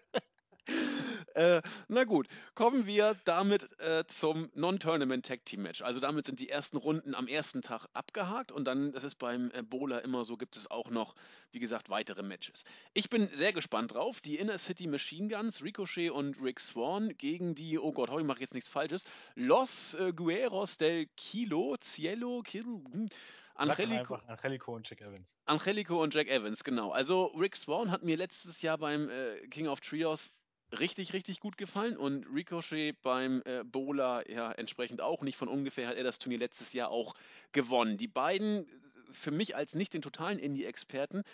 Äh, 1.34 1.62
na 1.88 2.04
gut, 2.04 2.28
kommen 2.54 2.86
wir 2.86 3.16
damit 3.24 3.68
äh, 3.80 4.04
zum 4.06 4.50
Non-Tournament 4.54 5.26
Tag 5.26 5.44
Team 5.44 5.62
Match. 5.62 5.82
Also 5.82 6.00
damit 6.00 6.26
sind 6.26 6.40
die 6.40 6.48
ersten 6.48 6.76
Runden 6.76 7.14
am 7.14 7.28
ersten 7.28 7.62
Tag 7.62 7.86
abgehakt 7.92 8.52
und 8.52 8.64
dann, 8.64 8.92
das 8.92 9.04
ist 9.04 9.16
beim 9.16 9.50
Bowler 9.68 10.02
immer 10.02 10.24
so, 10.24 10.36
gibt 10.36 10.56
es 10.56 10.70
auch 10.70 10.90
noch, 10.90 11.14
wie 11.52 11.60
gesagt, 11.60 11.90
weitere 11.90 12.22
Matches. 12.22 12.64
Ich 12.94 13.10
bin 13.10 13.28
sehr 13.34 13.52
gespannt 13.52 13.94
drauf. 13.94 14.20
Die 14.20 14.38
Inner 14.38 14.58
City 14.58 14.86
Machine 14.86 15.28
Guns, 15.28 15.62
Ricochet 15.62 16.10
und 16.10 16.40
Rick 16.42 16.60
Swan 16.60 17.16
gegen 17.16 17.54
die, 17.54 17.78
oh 17.78 17.92
Gott, 17.92 18.10
heute 18.10 18.24
mache 18.24 18.38
ich 18.38 18.42
jetzt 18.42 18.54
nichts 18.54 18.68
Falsches, 18.68 19.04
Los 19.34 19.94
äh, 19.94 20.12
Gueros 20.12 20.78
del 20.78 21.06
Kilo, 21.16 21.76
Cielo, 21.80 22.42
Kilo, 22.42 22.82
hm, 22.90 23.08
Angelico, 23.54 24.14
Angelico 24.26 24.74
und 24.74 24.88
Jack 24.88 25.02
Evans. 25.02 25.36
Angelico 25.44 26.02
und 26.02 26.14
Jack 26.14 26.28
Evans, 26.28 26.64
genau. 26.64 26.92
Also 26.92 27.26
Rick 27.26 27.56
Swan 27.56 27.90
hat 27.90 28.02
mir 28.02 28.16
letztes 28.16 28.62
Jahr 28.62 28.78
beim 28.78 29.10
äh, 29.10 29.46
King 29.48 29.68
of 29.68 29.80
Trios 29.80 30.32
richtig, 30.78 31.12
richtig 31.12 31.40
gut 31.40 31.56
gefallen 31.56 31.96
und 31.96 32.24
Ricochet 32.26 33.00
beim 33.02 33.42
äh, 33.44 33.64
Bowler 33.64 34.28
ja 34.30 34.52
entsprechend 34.52 35.00
auch. 35.00 35.22
Nicht 35.22 35.36
von 35.36 35.48
ungefähr 35.48 35.88
hat 35.88 35.96
er 35.96 36.04
das 36.04 36.18
Turnier 36.18 36.38
letztes 36.38 36.72
Jahr 36.72 36.90
auch 36.90 37.14
gewonnen. 37.52 37.96
Die 37.96 38.08
beiden, 38.08 38.66
für 39.12 39.30
mich 39.30 39.56
als 39.56 39.74
nicht 39.74 39.94
den 39.94 40.02
totalen 40.02 40.38
Indie-Experten, 40.38 41.24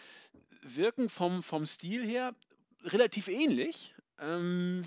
wirken 0.63 1.09
vom, 1.09 1.43
vom 1.43 1.67
Stil 1.67 2.07
her 2.07 2.35
relativ 2.85 3.29
ähnlich. 3.29 3.95
Ähm, 4.19 4.87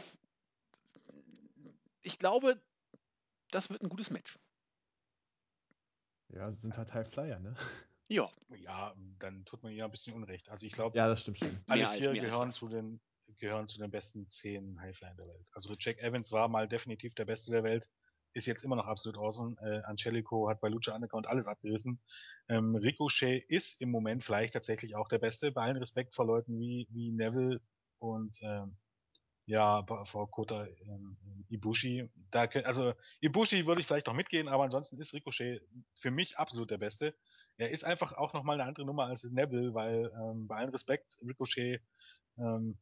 ich 2.02 2.18
glaube, 2.18 2.60
das 3.52 3.70
wird 3.70 3.82
ein 3.82 3.90
gutes 3.90 4.10
Match. 4.10 4.40
Ja, 6.30 6.52
sie 6.52 6.60
sind 6.62 6.78
halt 6.78 6.94
High 6.94 7.08
Flyer, 7.08 7.40
ne? 7.40 7.56
Ja, 8.08 8.30
Ja, 8.58 8.96
dann 9.20 9.46
tut 9.46 9.62
man 9.64 9.72
ja 9.72 9.86
ein 9.86 9.92
bisschen 9.92 10.16
Unrecht. 10.16 10.50
Also 10.50 10.66
ich 10.66 10.74
glaube, 10.74 10.98
Ja, 10.98 11.08
das 11.08 11.22
stimmt 11.22 11.38
schon. 11.40 11.60
alle 11.68 11.86
vier 11.88 12.14
gehören 12.14 12.52
zu 12.52 12.68
den 12.68 13.00
gehören 13.38 13.68
zu 13.68 13.80
den 13.80 13.92
besten 13.92 14.28
zehn 14.28 14.80
Highflyern 14.82 15.18
der 15.18 15.28
Welt. 15.28 15.48
Also 15.54 15.76
Jack 15.78 16.00
Evans 16.00 16.32
war 16.32 16.48
mal 16.48 16.68
definitiv 16.68 17.14
der 17.16 17.26
Beste 17.26 17.52
der 17.52 17.64
Welt, 17.64 17.90
ist 18.34 18.48
jetzt 18.48 18.64
immer 18.64 18.76
noch 18.76 18.86
absolut 18.86 19.18
awesome. 19.18 19.56
Äh, 19.62 19.82
Angelico 19.84 20.50
hat 20.50 20.62
bei 20.62 20.70
Lucha 20.70 20.94
Underground 20.94 21.28
alles 21.28 21.48
abgerissen. 21.48 22.00
Ähm, 22.48 22.76
Ricochet 22.76 23.44
ist 23.50 23.82
im 23.82 23.92
Moment 23.92 24.24
vielleicht 24.24 24.54
tatsächlich 24.54 24.96
auch 24.96 25.08
der 25.08 25.20
Beste, 25.20 25.52
bei 25.52 25.64
allen 25.64 25.78
Respekt 25.78 26.16
vor 26.16 26.26
Leuten 26.26 26.60
wie, 26.60 26.88
wie 26.92 27.12
Neville 27.12 27.60
und 28.00 28.38
ähm, 28.42 28.78
ja, 29.46 29.84
vor 30.06 30.30
Kota 30.30 30.68
ähm, 30.68 31.18
Ibushi. 31.50 32.08
Da 32.30 32.46
könnt, 32.46 32.68
also 32.68 32.94
Ibushi 33.20 33.66
würde 33.66 33.82
ich 33.82 33.88
vielleicht 33.88 34.06
noch 34.06 34.14
mitgehen, 34.14 34.48
aber 34.48 34.64
ansonsten 34.64 35.00
ist 35.00 35.14
Ricochet 35.14 35.68
für 36.00 36.12
mich 36.12 36.38
absolut 36.38 36.70
der 36.70 36.78
Beste. 36.78 37.16
Er 37.58 37.72
ist 37.72 37.84
einfach 37.84 38.14
auch 38.14 38.34
nochmal 38.34 38.60
eine 38.60 38.70
andere 38.70 38.86
Nummer 38.86 39.06
als 39.06 39.24
Neville, 39.24 39.74
weil 39.74 40.12
ähm, 40.22 40.48
bei 40.48 40.58
allem 40.58 40.70
Respekt, 40.70 41.18
Ricochet 41.24 41.82
ähm, 42.38 42.78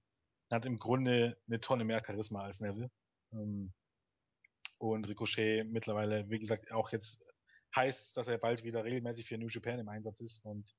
hat 0.52 0.66
im 0.66 0.78
Grunde 0.78 1.38
eine 1.48 1.60
Tonne 1.60 1.84
mehr 1.84 2.04
Charisma 2.06 2.44
als 2.44 2.60
Neville. 2.60 2.90
Ähm, 3.34 3.74
und 4.80 5.08
Ricochet 5.08 5.66
mittlerweile, 5.66 6.30
wie 6.30 6.40
gesagt, 6.40 6.72
auch 6.72 6.92
jetzt 6.92 7.26
heißt, 7.76 8.16
dass 8.16 8.28
er 8.28 8.38
bald 8.38 8.64
wieder 8.64 8.84
regelmäßig 8.84 9.28
für 9.28 9.38
New 9.38 9.48
Japan 9.48 9.80
im 9.80 9.90
Einsatz 9.90 10.22
ist 10.22 10.46
und 10.46 10.74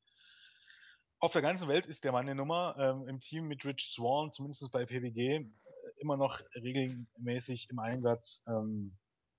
auf 1.20 1.32
der 1.32 1.42
ganzen 1.42 1.68
Welt 1.68 1.86
ist 1.86 2.04
der 2.04 2.12
Mann 2.12 2.26
eine 2.26 2.36
Nummer. 2.36 2.76
Ähm, 2.78 3.08
Im 3.08 3.20
Team 3.20 3.48
mit 3.48 3.64
Rich 3.64 3.92
Swan, 3.92 4.32
zumindest 4.32 4.70
bei 4.70 4.86
PWG, 4.86 5.44
immer 5.96 6.16
noch 6.16 6.40
regelmäßig 6.54 7.70
im 7.70 7.80
Einsatz. 7.80 8.44
Ähm, 8.46 8.96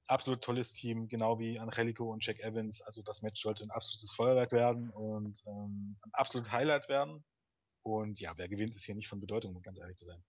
absolut 0.08 0.42
tolles 0.42 0.74
Team, 0.74 1.08
genau 1.08 1.40
wie 1.40 1.60
Angelico 1.60 2.12
und 2.12 2.26
Jack 2.26 2.40
Evans. 2.40 2.82
Also 2.82 3.02
das 3.02 3.22
Match 3.22 3.42
sollte 3.42 3.64
ein 3.64 3.72
absolutes 3.72 4.14
Feuerwerk 4.14 4.52
werden 4.52 4.90
und 4.90 5.42
ähm, 5.48 5.98
ein 6.04 6.14
absolutes 6.14 6.52
Highlight 6.52 6.90
werden. 6.90 7.24
Und 7.98 8.20
ja, 8.20 8.34
wer 8.38 8.48
gewinnt, 8.50 8.76
ist 8.76 8.84
hier 8.84 8.96
nicht 8.96 9.08
von 9.08 9.20
Bedeutung, 9.20 9.56
um 9.56 9.62
ganz 9.62 9.78
ehrlich 9.80 9.98
zu 9.98 10.06
sein. 10.06 10.24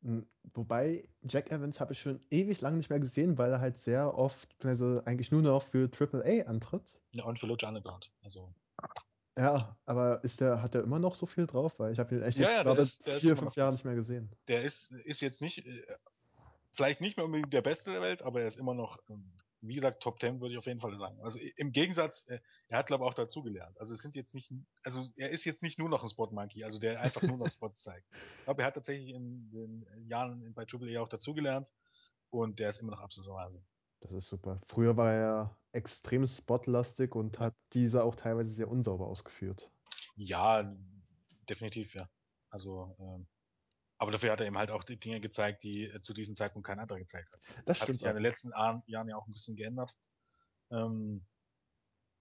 Mm, 0.00 0.20
Wobei, 0.54 1.08
Jack 1.22 1.50
Evans 1.50 1.80
habe 1.80 1.92
ich 1.92 2.00
schon 2.00 2.20
ewig 2.30 2.60
lang 2.60 2.76
nicht 2.76 2.90
mehr 2.90 3.00
gesehen, 3.00 3.36
weil 3.38 3.52
er 3.52 3.60
halt 3.60 3.78
sehr 3.78 4.16
oft, 4.16 4.64
also 4.64 5.02
eigentlich 5.04 5.30
nur 5.32 5.42
noch 5.42 5.62
für 5.62 5.88
AAA 5.90 6.46
antritt. 6.46 6.98
Ja, 7.12 7.24
und 7.24 7.38
für 7.38 7.46
Lucha 7.46 7.68
Underground. 7.68 8.12
Also, 8.22 8.54
Ja, 9.36 9.76
aber 9.86 10.22
ist 10.24 10.40
der, 10.40 10.62
hat 10.62 10.74
er 10.74 10.82
immer 10.82 10.98
noch 10.98 11.14
so 11.14 11.26
viel 11.26 11.46
drauf? 11.46 11.78
Weil 11.78 11.92
ich 11.92 11.98
habe 11.98 12.14
ihn 12.14 12.22
echt 12.22 12.38
Ja, 12.38 12.46
jetzt 12.48 12.56
ja, 12.58 12.62
gerade 12.62 12.82
ist- 12.82 13.08
vier, 13.08 13.36
fünf 13.36 13.54
Jahre 13.56 13.72
nicht 13.72 13.84
mehr 13.84 13.94
gesehen. 13.94 14.30
der 14.48 14.62
ist, 14.64 14.90
ist 14.92 15.20
jetzt 15.20 15.40
nicht, 15.42 15.64
äh, 15.66 15.82
vielleicht 16.72 17.00
nicht 17.00 17.16
mehr 17.16 17.26
unbedingt 17.26 17.52
der 17.52 17.62
Beste 17.62 17.90
der 17.92 18.00
Welt, 18.00 18.22
aber 18.22 18.40
er 18.40 18.46
ist 18.46 18.56
immer 18.58 18.74
noch, 18.74 18.98
ähm, 19.08 19.32
wie 19.60 19.74
gesagt, 19.74 20.02
Top 20.02 20.20
10 20.20 20.40
würde 20.40 20.52
ich 20.52 20.58
auf 20.58 20.66
jeden 20.66 20.80
Fall 20.80 20.96
sagen. 20.96 21.20
Also 21.22 21.38
im 21.56 21.72
Gegensatz, 21.72 22.26
äh, 22.28 22.40
er 22.68 22.78
hat 22.78 22.86
glaube 22.86 23.04
ich 23.04 23.10
auch 23.10 23.14
dazugelernt. 23.14 23.78
Also 23.78 23.94
es 23.94 24.00
sind 24.00 24.14
jetzt 24.14 24.34
nicht, 24.34 24.52
also 24.82 25.04
er 25.16 25.30
ist 25.30 25.44
jetzt 25.44 25.62
nicht 25.62 25.78
nur 25.78 25.88
noch 25.88 26.02
ein 26.02 26.08
Spot 26.08 26.30
Monkey, 26.30 26.64
also 26.64 26.78
der 26.78 27.00
einfach 27.00 27.22
nur 27.22 27.38
noch 27.38 27.50
Spots 27.52 27.82
zeigt. 27.82 28.06
Ich 28.38 28.44
glaube, 28.44 28.62
er 28.62 28.66
hat 28.66 28.74
tatsächlich 28.74 29.14
in 29.14 29.50
den 29.50 30.06
Jahren 30.08 30.54
bei 30.54 30.64
Triple 30.64 30.98
A 30.98 31.02
auch 31.02 31.08
dazugelernt 31.08 31.66
und 32.30 32.58
der 32.58 32.70
ist 32.70 32.80
immer 32.80 32.92
noch 32.92 33.00
absoluter 33.00 33.34
Wahnsinn. 33.34 33.64
Das 34.00 34.12
ist 34.12 34.28
super. 34.28 34.60
Früher 34.68 34.96
war 34.96 35.12
er 35.12 35.58
extrem 35.72 36.26
spotlastig 36.26 37.14
und 37.14 37.38
hat 37.40 37.54
diese 37.72 38.04
auch 38.04 38.14
teilweise 38.14 38.52
sehr 38.52 38.68
unsauber 38.68 39.06
ausgeführt. 39.06 39.70
Ja, 40.14 40.76
definitiv, 41.48 41.94
ja. 41.94 42.08
Also, 42.50 42.96
ähm, 43.00 43.26
aber 43.98 44.12
dafür 44.12 44.32
hat 44.32 44.40
er 44.40 44.46
eben 44.46 44.58
halt 44.58 44.70
auch 44.70 44.84
die 44.84 44.98
Dinge 44.98 45.20
gezeigt, 45.20 45.64
die 45.64 45.84
äh, 45.84 46.00
zu 46.00 46.14
diesem 46.14 46.36
Zeitpunkt 46.36 46.66
kein 46.66 46.78
anderer 46.78 46.98
gezeigt 46.98 47.30
hat. 47.32 47.40
Das 47.66 47.80
hat 47.80 47.86
stimmt 47.86 47.98
sich 47.98 48.02
ja 48.02 48.10
in 48.10 48.16
den 48.16 48.22
letzten 48.22 48.50
Jahren, 48.50 48.82
ja 48.86 49.16
auch 49.16 49.26
ein 49.26 49.32
bisschen 49.32 49.56
geändert. 49.56 49.92
Ähm, 50.70 51.26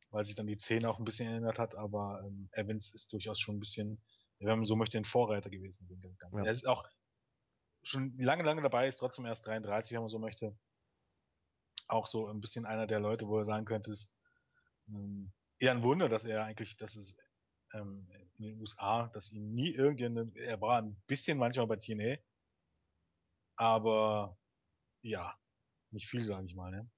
weil 0.09 0.23
sich 0.23 0.35
dann 0.35 0.47
die 0.47 0.57
Szene 0.57 0.89
auch 0.89 0.99
ein 0.99 1.05
bisschen 1.05 1.29
geändert 1.29 1.59
hat, 1.59 1.75
aber 1.75 2.23
ähm, 2.25 2.49
Evans 2.53 2.93
ist 2.93 3.11
durchaus 3.13 3.39
schon 3.39 3.57
ein 3.57 3.59
bisschen, 3.59 4.01
wenn 4.39 4.57
man 4.57 4.63
so 4.63 4.75
möchte, 4.75 4.97
ein 4.97 5.05
Vorreiter 5.05 5.49
gewesen. 5.49 5.87
Ja. 6.31 6.43
Er 6.45 6.51
ist 6.51 6.67
auch 6.67 6.85
schon 7.83 8.17
lange, 8.17 8.43
lange 8.43 8.61
dabei, 8.61 8.87
ist 8.87 8.97
trotzdem 8.97 9.25
erst 9.25 9.45
33, 9.45 9.93
wenn 9.93 10.01
man 10.01 10.09
so 10.09 10.19
möchte. 10.19 10.57
Auch 11.87 12.07
so 12.07 12.27
ein 12.27 12.41
bisschen 12.41 12.65
einer 12.65 12.87
der 12.87 12.99
Leute, 12.99 13.27
wo 13.27 13.37
er 13.37 13.45
sagen 13.45 13.65
könnte, 13.65 13.91
ist 13.91 14.17
ähm, 14.87 15.31
eher 15.59 15.71
ein 15.71 15.83
Wunder, 15.83 16.09
dass 16.09 16.25
er 16.25 16.43
eigentlich, 16.43 16.77
dass 16.77 16.95
es 16.95 17.15
ähm, 17.73 18.09
in 18.37 18.45
den 18.45 18.59
USA, 18.59 19.07
dass 19.07 19.31
ihn 19.31 19.53
nie 19.53 19.71
irgendjemand, 19.71 20.35
er 20.35 20.61
war 20.61 20.81
ein 20.81 20.95
bisschen 21.07 21.37
manchmal 21.37 21.67
bei 21.67 21.77
TNA, 21.77 22.17
aber 23.55 24.37
ja, 25.01 25.35
nicht 25.91 26.07
viel, 26.07 26.23
sage 26.23 26.45
ich 26.45 26.55
mal. 26.55 26.71
Ne? 26.71 26.89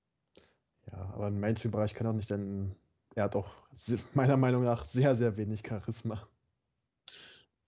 Ja, 0.87 0.97
aber 1.13 1.27
im 1.27 1.39
Mainstream-Bereich 1.39 1.93
kann 1.93 2.07
er 2.07 2.11
auch 2.11 2.15
nicht, 2.15 2.29
denn 2.29 2.75
er 3.15 3.25
hat 3.25 3.35
auch 3.35 3.49
meiner 4.13 4.37
Meinung 4.37 4.63
nach 4.63 4.85
sehr, 4.85 5.15
sehr 5.15 5.37
wenig 5.37 5.63
Charisma. 5.65 6.27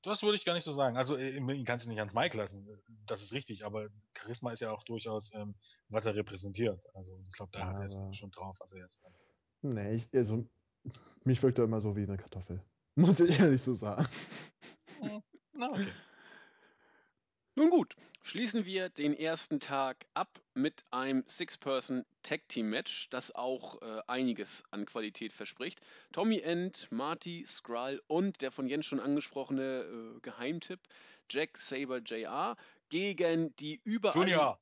Das 0.04 0.24
würde 0.24 0.36
ich 0.36 0.46
gar 0.46 0.56
nicht 0.56 0.64
so 0.64 0.72
sagen. 0.72 0.98
Also 0.98 1.16
äh, 1.16 1.38
ihn 1.38 1.66
kannst 1.66 1.86
du 1.86 1.90
nicht 1.90 2.00
ans 2.00 2.16
Mike 2.16 2.36
lassen. 2.36 2.68
Das 3.06 3.22
ist 3.22 3.34
richtig, 3.34 3.66
aber 3.66 3.90
Charisma 4.18 4.52
ist 4.52 4.62
ja 4.62 4.72
auch 4.72 4.84
durchaus, 4.84 5.34
ähm, 5.36 5.54
was 5.90 6.06
er 6.06 6.16
repräsentiert. 6.16 6.84
Also 6.96 7.24
ich 7.30 7.36
glaube, 7.36 7.52
da 7.52 7.60
Ja, 7.60 7.68
hat 7.68 7.80
er 7.80 7.86
es 7.86 8.18
schon 8.18 8.32
drauf, 8.32 8.58
was 8.60 8.72
er 8.74 8.80
jetzt. 8.80 9.06
Nee, 9.62 9.94
ich, 9.94 10.10
also, 10.14 10.44
mich 11.24 11.42
wirkt 11.44 11.60
er 11.60 11.66
immer 11.66 11.82
so 11.82 11.96
wie 11.96 12.04
eine 12.04 12.18
Kartoffel. 12.18 12.64
Muss 12.96 13.20
ich 13.20 13.40
ehrlich 13.40 13.62
so 13.62 13.74
sagen. 13.74 14.06
Na, 15.54 15.70
okay. 15.70 15.88
Nun 17.56 17.70
gut, 17.70 17.96
schließen 18.24 18.66
wir 18.66 18.90
den 18.90 19.14
ersten 19.14 19.60
Tag 19.60 20.06
ab 20.14 20.42
mit 20.54 20.84
einem 20.90 21.24
Six-Person-Tag-Team-Match, 21.28 23.10
das 23.10 23.36
auch 23.36 23.82
äh, 23.82 24.02
einiges 24.08 24.64
an 24.72 24.86
Qualität 24.86 25.34
verspricht. 25.34 25.80
Tommy 26.12 26.40
End, 26.40 26.88
Marty, 26.92 27.44
Skrull 27.46 28.02
und 28.08 28.42
der 28.42 28.52
von 28.52 28.68
Jens 28.68 28.86
schon 28.86 29.00
angesprochene 29.00 29.82
äh, 29.82 30.20
Geheimtipp 30.22 30.80
Jack 31.30 31.58
Saber 31.58 32.00
JR 32.00 32.56
gegen 32.90 33.56
die 33.58 33.80
überall. 33.84 34.16
Junior. 34.16 34.60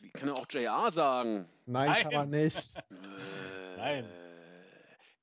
Wie 0.00 0.10
kann 0.10 0.28
er 0.28 0.36
auch 0.36 0.46
JR 0.50 0.90
sagen? 0.92 1.48
Nein, 1.66 1.90
Nein. 1.90 2.02
kann 2.02 2.12
man 2.14 2.30
nicht. 2.30 2.76
Äh, 2.76 3.76
Nein. 3.76 4.10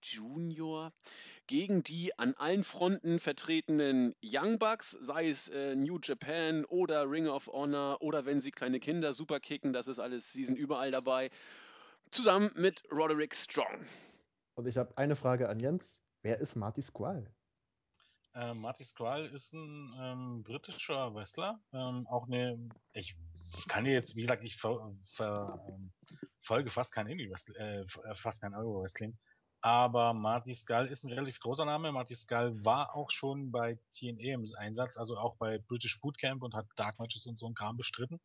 Junior 0.02 0.92
gegen 1.52 1.84
die 1.84 2.18
an 2.18 2.34
allen 2.36 2.64
Fronten 2.64 3.20
vertretenen 3.20 4.16
Young 4.24 4.58
Bucks, 4.58 4.91
sei 5.02 5.28
es 5.28 5.49
äh, 5.49 5.76
New 5.76 5.99
Japan 6.02 6.64
oder 6.64 7.12
Ring 7.12 7.28
of 7.28 7.47
Honor 7.47 8.02
oder 8.02 8.26
wenn 8.26 8.39
sie 8.39 8.52
kleine 8.52 8.80
Kinder 8.80 9.14
super 9.14 9.41
kicken, 9.41 9.74
das 9.74 9.89
ist 9.89 9.99
alles, 9.99 10.32
sie 10.32 10.45
sind 10.45 10.58
überall 10.58 10.91
dabei. 10.91 11.30
Zusammen 12.10 12.52
mit 12.56 12.84
Roderick 12.89 13.36
Strong. 13.36 13.86
Und 14.56 14.66
ich 14.66 14.78
habe 14.78 14.97
eine 14.97 15.18
Frage 15.18 15.49
an 15.49 15.60
Jens. 15.60 15.99
Wer 16.22 16.39
ist 16.39 16.56
Marty 16.56 16.82
Squall? 16.82 17.30
Ähm, 18.34 18.60
Marty 18.60 18.86
Skrull 18.86 19.26
ist 19.34 19.52
ein 19.52 19.93
ähm, 19.99 20.43
britischer 20.43 21.14
Wrestler. 21.14 21.60
Ähm, 21.74 22.08
auch 22.08 22.28
eine, 22.28 22.70
ich 22.93 23.18
kann 23.68 23.84
dir 23.84 23.91
jetzt, 23.91 24.16
wie 24.16 24.22
gesagt, 24.22 24.45
ich 24.45 24.56
ver, 24.56 24.93
ver, 25.16 25.66
ähm, 25.68 25.91
folge 26.39 26.70
fast 26.70 26.93
kein 26.93 27.08
Indie 27.08 27.30
Wrestling, 27.30 27.58
äh, 27.58 27.82
äh, 27.82 28.16
fast 28.16 28.39
kein 28.39 28.56
Euro 28.56 28.84
Wrestling. 28.84 29.18
Aber 29.62 30.14
Marty 30.14 30.55
Skull 30.55 30.88
ist 30.88 31.03
ein 31.03 31.14
relativ 31.14 31.39
großer 31.39 31.66
Name. 31.66 31.91
Marty 31.91 32.16
Skull 32.16 32.66
war 32.66 32.95
auch 32.95 33.12
schon 33.12 33.51
bei 33.51 33.78
TNA 33.91 34.34
im 34.34 34.45
Einsatz, 34.57 34.97
also 34.97 35.18
auch 35.18 35.36
bei 35.36 35.59
British 35.59 35.99
Bootcamp 36.01 36.41
und 36.41 36.55
hat 36.55 36.66
Dark 36.76 36.99
Matches 36.99 37.28
und 37.28 37.38
so 37.38 37.47
ein 37.47 37.53
Kram 37.53 37.78
bestritten. 37.78 38.20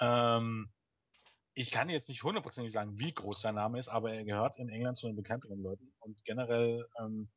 Ähm, 0.00 0.72
ich 1.52 1.70
kann 1.70 1.90
jetzt 1.90 2.08
nicht 2.08 2.22
hundertprozentig 2.22 2.72
sagen, 2.72 2.98
wie 2.98 3.12
groß 3.12 3.42
sein 3.42 3.54
Name 3.54 3.78
ist, 3.78 3.88
aber 3.88 4.12
er 4.14 4.24
gehört 4.24 4.58
in 4.58 4.70
England 4.70 4.96
zu 4.96 5.06
den 5.06 5.16
bekannteren 5.16 5.62
Leuten. 5.62 5.92
Und 6.00 6.24
generell 6.24 6.88
ähm, 6.98 7.30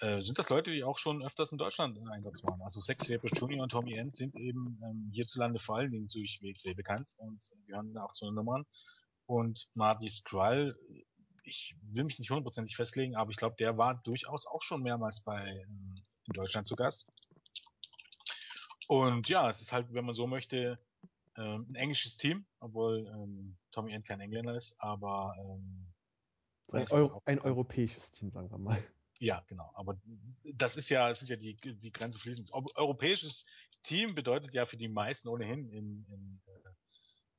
äh, 0.00 0.20
sind 0.20 0.38
das 0.38 0.48
Leute, 0.48 0.70
die 0.72 0.84
auch 0.84 0.98
schon 0.98 1.22
öfters 1.22 1.52
in 1.52 1.58
Deutschland 1.58 1.96
im 1.96 2.08
Einsatz 2.08 2.42
waren. 2.44 2.60
Also 2.62 2.80
Sex 2.80 3.08
Label 3.08 3.30
Junior 3.32 3.62
und 3.62 3.70
Tommy 3.70 3.94
End 3.94 4.14
sind 4.14 4.36
eben 4.36 4.80
ähm, 4.82 5.10
hierzulande 5.12 5.58
vor 5.58 5.76
allen 5.76 5.90
Dingen 5.90 6.08
durch 6.12 6.40
WXW 6.42 6.74
bekannt 6.74 7.14
und 7.18 7.40
gehören 7.66 7.96
auch 7.98 8.12
zu 8.12 8.24
den 8.24 8.34
Nummern. 8.34 8.64
Und 9.26 9.68
Marty 9.74 10.08
Skrull, 10.08 10.78
ich 11.46 11.76
will 11.82 12.04
mich 12.04 12.18
nicht 12.18 12.30
hundertprozentig 12.30 12.76
festlegen, 12.76 13.16
aber 13.16 13.30
ich 13.30 13.36
glaube, 13.36 13.56
der 13.56 13.78
war 13.78 13.94
durchaus 14.02 14.46
auch 14.46 14.62
schon 14.62 14.82
mehrmals 14.82 15.20
bei 15.20 15.46
ähm, 15.46 15.94
in 16.26 16.32
Deutschland 16.32 16.66
zu 16.66 16.76
Gast. 16.76 17.12
Und 18.88 19.28
ja, 19.28 19.48
es 19.48 19.60
ist 19.60 19.72
halt, 19.72 19.92
wenn 19.92 20.04
man 20.04 20.14
so 20.14 20.26
möchte, 20.26 20.78
ähm, 21.36 21.66
ein 21.70 21.74
englisches 21.74 22.16
Team, 22.16 22.44
obwohl 22.60 23.06
ähm, 23.06 23.56
Tommy 23.70 23.92
End 23.92 24.04
kein 24.04 24.20
Engländer 24.20 24.54
ist, 24.54 24.76
aber 24.80 25.34
ähm, 25.38 25.86
Ein, 26.72 26.80
das 26.80 26.90
ist 26.90 26.92
Eu 26.92 27.06
auch 27.06 27.26
ein 27.26 27.40
europäisches 27.40 28.10
Team, 28.10 28.30
sagen 28.30 28.50
wir 28.50 28.58
mal. 28.58 28.82
Ja, 29.18 29.42
genau. 29.46 29.70
Aber 29.74 29.98
das 30.44 30.76
ist 30.76 30.88
ja, 30.88 31.10
es 31.10 31.22
ist 31.22 31.28
ja 31.28 31.36
die, 31.36 31.56
die 31.56 31.92
Grenze 31.92 32.18
fließend. 32.18 32.52
Europäisches 32.52 33.46
Team 33.82 34.14
bedeutet 34.14 34.52
ja 34.52 34.66
für 34.66 34.76
die 34.76 34.88
meisten 34.88 35.28
ohnehin 35.28 35.70
in, 35.70 36.04
in, 36.10 36.40
äh, 36.46 36.68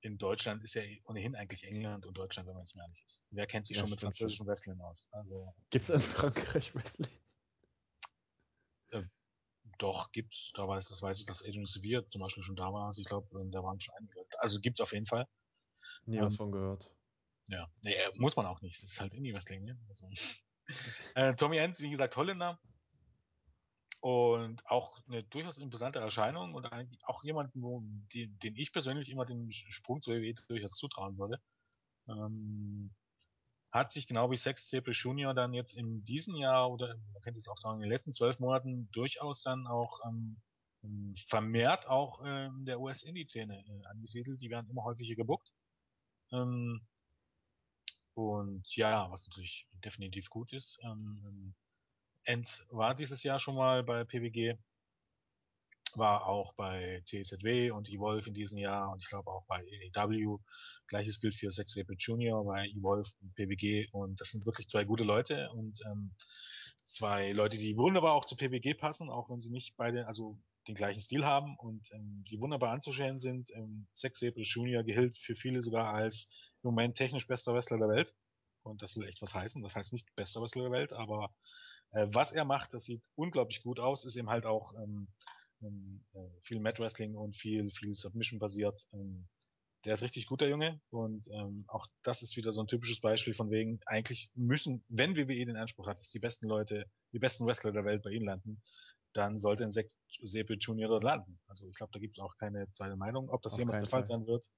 in 0.02 0.18
Deutschland 0.18 0.64
ist 0.64 0.76
ja 0.76 0.84
ohnehin 1.06 1.36
eigentlich 1.36 1.64
England 1.64 2.06
und 2.06 2.18
Deutschland, 2.18 2.48
wenn 2.48 2.56
man 2.56 2.64
es 2.64 2.76
mir 2.76 2.84
ehrlich 2.84 3.04
ist. 3.04 3.28
Wer 3.32 3.48
kennt 3.48 3.68
sich 3.68 3.78
Ja, 3.78 3.82
schon 3.82 3.90
mit 3.90 4.02
französischem 4.02 4.46
Wrestling 4.48 4.80
aus? 4.82 5.08
Also 5.12 5.54
Gibt 5.70 5.84
es 5.84 5.90
in 5.90 6.00
Frankreich 6.02 6.76
Wrestling? 6.76 7.10
doch 9.78 10.12
gibt's, 10.12 10.52
da 10.56 10.68
weiß, 10.68 10.90
das 10.90 11.02
weiß 11.02 11.20
ich, 11.20 11.26
dass 11.26 11.44
Adrian 11.44 11.66
Sevier 11.66 12.08
zum 12.08 12.22
Beispiel 12.22 12.44
schon 12.44 12.56
da 12.56 12.74
war. 12.74 12.86
Also 12.88 13.02
ich 13.02 13.08
glaube, 13.08 13.28
da 13.52 13.64
waren 13.64 13.80
schon 13.80 13.94
einige. 13.96 14.26
Also 14.40 14.60
gibt's 14.60 14.82
auf 14.82 14.92
jeden 14.94 15.06
Fall. 15.06 15.28
Nie 16.08 16.20
Ähm, 16.20 16.24
was 16.24 16.38
von 16.38 16.52
gehört. 16.52 16.90
Ja, 17.48 17.70
nee, 17.84 17.94
äh, 17.94 18.12
muss 18.16 18.36
man 18.36 18.46
auch 18.46 18.62
nicht. 18.62 18.82
Das 18.84 18.92
ist 18.92 19.00
halt 19.00 19.14
Indie-Wrestling, 19.14 19.64
ne? 19.64 19.80
Also, 19.88 20.10
äh, 21.16 21.36
Tommy 21.36 21.58
End, 21.58 21.80
wie 21.80 21.90
gesagt, 21.90 22.16
Holländer. 22.16 22.60
Und 24.00 24.66
auch 24.68 25.00
eine 25.08 25.24
durchaus 25.24 25.58
imposante 25.58 26.00
Erscheinung 26.00 26.54
und 26.54 26.66
eigentlich 26.72 27.04
auch 27.08 27.24
jemanden, 27.24 27.62
wo, 27.62 27.82
die, 28.14 28.28
den 28.28 28.56
ich 28.56 28.72
persönlich 28.72 29.10
immer 29.10 29.26
den 29.26 29.52
Sprung 29.52 30.02
zur 30.02 30.16
WWE 30.16 30.36
durchaus 30.48 30.74
zutrauen 30.74 31.18
würde. 31.18 31.42
Ähm, 32.08 32.92
hat 33.72 33.92
sich 33.92 34.08
genau 34.08 34.32
wie 34.32 34.38
Sex 34.38 34.68
Staple 34.68 34.94
Junior 34.94 35.34
dann 35.34 35.54
jetzt 35.54 35.74
in 35.74 36.04
diesem 36.06 36.36
Jahr 36.36 36.72
oder 36.72 36.96
man 37.14 37.22
könnte 37.22 37.40
es 37.40 37.48
auch 37.48 37.58
sagen, 37.58 37.78
in 37.78 37.82
den 37.82 37.92
letzten 37.92 38.14
zwölf 38.14 38.40
Monaten 38.40 38.90
durchaus 38.92 39.42
dann 39.42 39.68
auch 39.68 40.00
ähm, 40.06 40.38
vermehrt 41.28 41.88
auch 41.88 42.22
ähm, 42.26 42.66
der 42.66 42.80
US-Indie-Szene 42.80 43.66
äh, 43.66 43.86
angesiedelt. 43.88 44.42
Die 44.42 44.50
werden 44.50 44.70
immer 44.70 44.84
häufiger 44.84 45.16
gebuckt. 45.16 45.54
Ähm, 46.32 46.82
und 48.14 48.76
ja, 48.76 49.12
was 49.12 49.28
natürlich 49.28 49.68
definitiv 49.84 50.30
gut 50.30 50.54
ist. 50.54 50.80
Ähm, 50.84 51.54
End 52.28 52.66
war 52.72 52.94
dieses 52.94 53.24
Jahr 53.24 53.40
schon 53.40 53.56
mal 53.56 53.84
bei 53.84 54.04
PWG, 54.04 54.58
war 55.96 56.26
auch 56.26 56.54
bei 56.56 57.02
CZW 57.06 57.72
und 57.72 57.90
Evolve 57.90 58.28
in 58.28 58.34
diesem 58.34 58.58
Jahr 58.58 58.92
und 58.92 59.02
ich 59.02 59.08
glaube 59.08 59.32
auch 59.32 59.46
bei 59.46 59.64
AEW. 59.96 60.38
Gleiches 60.88 61.22
gilt 61.22 61.36
für 61.36 61.52
Sex 61.52 61.76
Label 61.76 61.96
Junior 61.98 62.44
bei 62.44 62.68
Evolve 62.68 63.10
und 63.22 63.34
PWG 63.36 63.88
und 63.94 64.20
das 64.20 64.32
sind 64.32 64.46
wirklich 64.46 64.68
zwei 64.68 64.84
gute 64.84 65.06
Leute 65.06 65.50
und 65.52 65.80
ähm, 65.86 66.12
zwei 66.84 67.32
Leute, 67.32 67.58
die 67.58 67.78
wunderbar 67.78 68.14
auch 68.14 68.26
zu 68.26 68.36
PWG 68.36 68.74
passen, 68.74 69.10
auch 69.10 69.30
wenn 69.30 69.40
sie 69.40 69.52
nicht 69.52 69.78
beide, 69.78 70.06
also 70.06 70.38
den 70.68 70.76
gleichen 70.76 71.00
Stil 71.00 71.24
haben 71.24 71.56
und 71.58 71.90
ähm, 71.94 72.26
die 72.30 72.42
wunderbar 72.42 72.72
anzuschauen 72.72 73.20
sind. 73.20 73.50
Ähm, 73.56 73.88
Sex 73.94 74.20
Label 74.20 74.44
Junior 74.44 74.84
gilt 74.84 75.16
für 75.16 75.38
viele 75.38 75.62
sogar 75.62 75.94
als 75.94 76.30
im 76.62 76.72
Moment 76.72 76.98
technisch 76.98 77.26
bester 77.26 77.54
Wrestler 77.54 77.78
der 77.78 77.88
Welt. 77.88 78.14
Und 78.64 78.82
das 78.82 78.98
will 78.98 79.08
echt 79.08 79.22
was 79.22 79.34
heißen. 79.34 79.64
Das 79.64 79.78
heißt 79.78 79.94
nicht 79.94 80.14
bester 80.18 80.42
Wrestler 80.42 80.64
der 80.64 80.72
Welt, 80.72 80.92
aber 80.92 81.34
äh, 81.92 82.08
was 82.12 82.32
er 82.32 82.46
macht, 82.46 82.74
das 82.74 82.86
sieht 82.86 83.06
unglaublich 83.16 83.62
gut 83.62 83.80
aus, 83.80 84.06
ist 84.06 84.16
eben 84.16 84.30
halt 84.30 84.46
auch 84.46 84.74
ähm, 84.76 85.08
ähm, 85.62 86.06
äh, 86.14 86.30
viel 86.42 86.60
Mat 86.60 86.80
Wrestling 86.80 87.16
und 87.16 87.36
viel, 87.36 87.70
viel 87.70 87.94
Submission 87.94 88.40
basiert. 88.40 88.88
Ähm, 88.94 89.28
der 89.86 89.94
ist 89.94 90.04
richtig 90.04 90.28
gut, 90.28 90.42
der 90.42 90.50
Junge. 90.50 90.82
Und 90.90 91.28
ähm, 91.30 91.64
auch 91.68 91.88
das 92.04 92.22
ist 92.22 92.36
wieder 92.36 92.52
so 92.52 92.62
ein 92.62 92.68
typisches 92.68 93.00
Beispiel 93.00 93.34
von 93.34 93.50
wegen, 93.50 93.80
eigentlich 93.86 94.32
müssen, 94.36 94.84
wenn 94.90 95.16
WWE 95.16 95.46
den 95.46 95.56
Anspruch 95.56 95.88
hat, 95.88 96.00
dass 96.00 96.10
die 96.10 96.20
besten 96.20 96.48
Leute, 96.48 96.86
die 97.14 97.20
besten 97.20 97.46
Wrestler 97.46 97.72
der 97.72 97.86
Welt 97.86 98.04
bei 98.04 98.12
ihnen 98.12 98.26
landen, 98.26 98.62
dann 99.14 99.38
sollte 99.38 99.64
ein 99.64 99.72
Sex 99.72 99.98
Sepel 100.22 100.58
Junior 100.60 100.90
dort 100.90 101.04
landen. 101.04 101.40
Also 101.48 101.68
ich 101.68 101.76
glaube, 101.76 101.92
da 101.94 102.00
gibt 102.00 102.14
es 102.14 102.20
auch 102.20 102.36
keine 102.38 102.70
zweite 102.72 102.98
Meinung. 102.98 103.30
Ob 103.30 103.42
das 103.42 103.54
Auf 103.54 103.60
jemals 103.60 103.78
der 103.78 103.88
Fall 103.88 104.04
Fall. 104.04 104.18
sein 104.18 104.28
wird, 104.28 104.50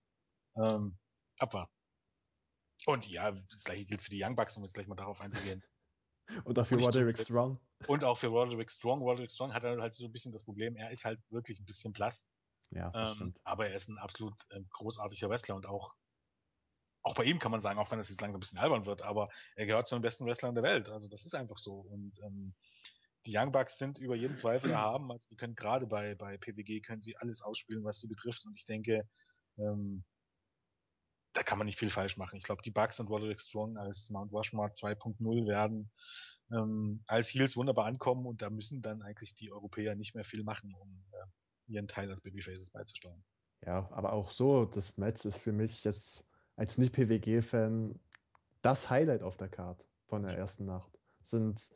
ähm, 0.56 0.98
abwarten. 1.38 1.74
Und 2.86 3.08
ja, 3.08 3.32
das 3.32 3.64
gleiche 3.64 3.86
gilt 3.86 4.02
für 4.02 4.10
die 4.10 4.24
Young 4.24 4.36
Bucks, 4.36 4.58
um 4.58 4.64
jetzt 4.64 4.74
gleich 4.74 4.88
mal 4.88 4.96
darauf 4.96 5.22
einzugehen. 5.22 5.64
Und 6.44 6.58
dafür 6.58 6.76
Und 6.78 6.82
ich 6.82 6.88
Roderick 6.88 7.16
tue- 7.18 7.24
Strong. 7.26 7.60
Und 7.88 8.04
auch 8.04 8.18
für 8.18 8.28
Roderick 8.28 8.70
Strong. 8.70 9.02
Roderick 9.02 9.32
Strong 9.32 9.54
hat 9.54 9.64
halt 9.64 9.94
so 9.94 10.06
ein 10.06 10.12
bisschen 10.12 10.32
das 10.34 10.44
Problem, 10.44 10.76
er 10.76 10.92
ist 10.92 11.06
halt 11.06 11.20
wirklich 11.30 11.60
ein 11.60 11.66
bisschen 11.66 11.94
blass. 11.94 12.28
Ja, 12.72 12.92
das 12.92 13.12
Ähm, 13.12 13.16
stimmt. 13.16 13.40
aber 13.44 13.68
er 13.70 13.76
ist 13.76 13.88
ein 13.90 13.98
absolut 13.98 14.34
ähm, 14.52 14.68
großartiger 14.70 15.30
Wrestler 15.30 15.56
und 15.56 15.66
auch, 15.66 15.96
auch 17.02 17.16
bei 17.16 17.24
ihm 17.24 17.40
kann 17.40 17.52
man 17.52 17.62
sagen, 17.62 17.80
auch 17.80 17.90
wenn 17.92 17.98
das 17.98 18.10
jetzt 18.10 18.22
langsam 18.22 18.38
ein 18.40 18.42
bisschen 18.42 18.60
albern 18.60 18.86
wird, 18.86 19.02
aber 19.02 19.30
er 19.56 19.66
gehört 19.66 19.88
zu 19.88 19.96
den 19.96 20.02
besten 20.02 20.26
Wrestlern 20.26 20.54
der 20.54 20.64
Welt. 20.64 20.90
Also 20.90 21.08
das 21.08 21.26
ist 21.26 21.34
einfach 21.34 21.58
so. 21.58 21.80
Und 21.80 22.14
ähm, 22.24 22.54
die 23.26 23.36
Young 23.36 23.52
Bucks 23.52 23.78
sind 23.78 23.98
über 23.98 24.16
jeden 24.16 24.38
Zweifel 24.38 24.70
erhaben. 24.72 25.12
Also 25.12 25.28
die 25.30 25.36
können 25.36 25.56
gerade 25.56 25.88
bei, 25.88 26.16
bei 26.16 26.38
PWG 26.38 26.82
können 26.82 27.02
sie 27.02 27.18
alles 27.18 27.42
ausspielen, 27.42 27.84
was 27.84 28.00
sie 28.00 28.08
betrifft. 28.08 28.46
Und 28.46 28.54
ich 28.56 28.66
denke, 28.66 29.08
ähm, 29.58 30.04
da 31.34 31.44
kann 31.44 31.58
man 31.58 31.66
nicht 31.66 31.80
viel 31.80 31.90
falsch 31.90 32.18
machen. 32.18 32.38
Ich 32.38 32.44
glaube, 32.44 32.62
die 32.64 32.72
Bucks 32.72 33.00
und 33.00 33.10
Roderick 33.10 33.40
Strong 33.40 33.78
als 33.78 34.10
Mount 34.10 34.32
Rushmore 34.32 34.70
2.0 34.70 35.48
werden 35.48 35.92
ähm, 36.52 37.04
als 37.06 37.30
Heels 37.30 37.56
wunderbar 37.56 37.86
ankommen 37.86 38.26
und 38.26 38.42
da 38.42 38.50
müssen 38.50 38.82
dann 38.82 39.02
eigentlich 39.02 39.36
die 39.36 39.52
Europäer 39.52 39.96
nicht 39.96 40.16
mehr 40.16 40.24
viel 40.24 40.44
machen, 40.44 40.74
um 40.74 41.04
äh, 41.12 41.74
ihren 41.74 41.88
Teil 41.88 42.10
als 42.10 42.22
Babyfaces 42.22 42.72
beizusteuern. 42.72 43.24
Ja, 43.66 43.90
aber 43.92 44.14
auch 44.14 44.32
so, 44.32 44.66
das 44.66 44.98
Match 44.98 45.26
ist 45.26 45.38
für 45.38 45.52
mich 45.52 45.84
jetzt 45.84 46.24
als 46.56 46.78
Nicht-PWG-Fan 46.78 48.00
das 48.62 48.90
Highlight 48.90 49.22
auf 49.22 49.38
der 49.38 49.50
Card 49.50 49.88
von 50.08 50.24
der 50.24 50.36
ersten 50.36 50.66
Nacht. 50.66 50.92
Sind 51.22 51.72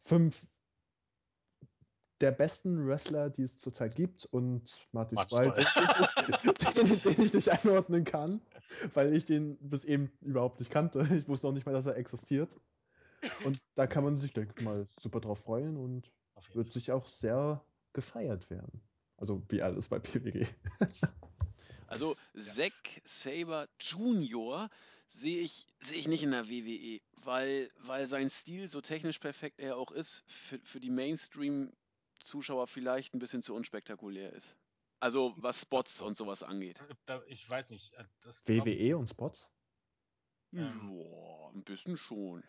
fünf 0.00 0.46
der 2.20 2.30
besten 2.30 2.86
Wrestler, 2.86 3.30
die 3.30 3.42
es 3.42 3.58
zurzeit 3.58 3.96
gibt 3.96 4.26
und 4.26 4.86
Marty 4.92 5.16
den, 5.16 6.86
den, 6.86 7.02
den 7.02 7.24
ich 7.24 7.34
nicht 7.34 7.48
einordnen 7.50 8.04
kann, 8.04 8.40
weil 8.94 9.14
ich 9.14 9.24
den 9.24 9.56
bis 9.58 9.84
eben 9.84 10.10
überhaupt 10.20 10.58
nicht 10.58 10.70
kannte. 10.70 11.00
Ich 11.22 11.28
wusste 11.28 11.48
auch 11.48 11.52
nicht 11.52 11.66
mal, 11.66 11.72
dass 11.72 11.86
er 11.86 11.96
existiert. 11.96 12.60
Und 13.44 13.58
da 13.74 13.86
kann 13.86 14.04
man 14.04 14.16
sich, 14.16 14.32
denke 14.32 14.54
ich 14.56 14.64
mal, 14.64 14.86
super 14.98 15.20
drauf 15.20 15.40
freuen 15.40 15.76
und 15.76 16.10
wird 16.54 16.72
sich 16.72 16.90
auch 16.90 17.06
sehr 17.06 17.64
gefeiert 17.92 18.50
werden. 18.50 18.80
Also 19.16 19.42
wie 19.48 19.62
alles 19.62 19.88
bei 19.88 19.98
PWG. 19.98 20.46
Also 21.92 22.16
Zack 22.38 23.02
Saber 23.04 23.68
Junior 23.78 24.70
sehe 25.08 25.42
ich, 25.42 25.66
sehe 25.82 25.98
ich 25.98 26.08
nicht 26.08 26.22
in 26.22 26.30
der 26.30 26.48
WWE, 26.48 27.02
weil, 27.16 27.70
weil 27.80 28.06
sein 28.06 28.30
Stil, 28.30 28.70
so 28.70 28.80
technisch 28.80 29.18
perfekt 29.18 29.60
er 29.60 29.76
auch 29.76 29.92
ist, 29.92 30.24
für, 30.26 30.58
für 30.60 30.80
die 30.80 30.88
Mainstream-Zuschauer 30.88 32.66
vielleicht 32.66 33.12
ein 33.12 33.18
bisschen 33.18 33.42
zu 33.42 33.54
unspektakulär 33.54 34.32
ist. 34.32 34.56
Also 35.02 35.34
was 35.36 35.60
Spots 35.60 36.00
und 36.00 36.16
sowas 36.16 36.44
angeht. 36.44 36.80
Da, 37.06 37.24
ich 37.26 37.50
weiß 37.50 37.70
nicht. 37.70 37.92
äh, 37.94 38.04
WWE 38.46 38.96
und 38.96 39.08
Spots? 39.08 39.50
Ähm. 40.52 40.90
Boah, 40.90 41.52
ein 41.52 41.64
bisschen 41.64 41.96
schon. 41.96 42.44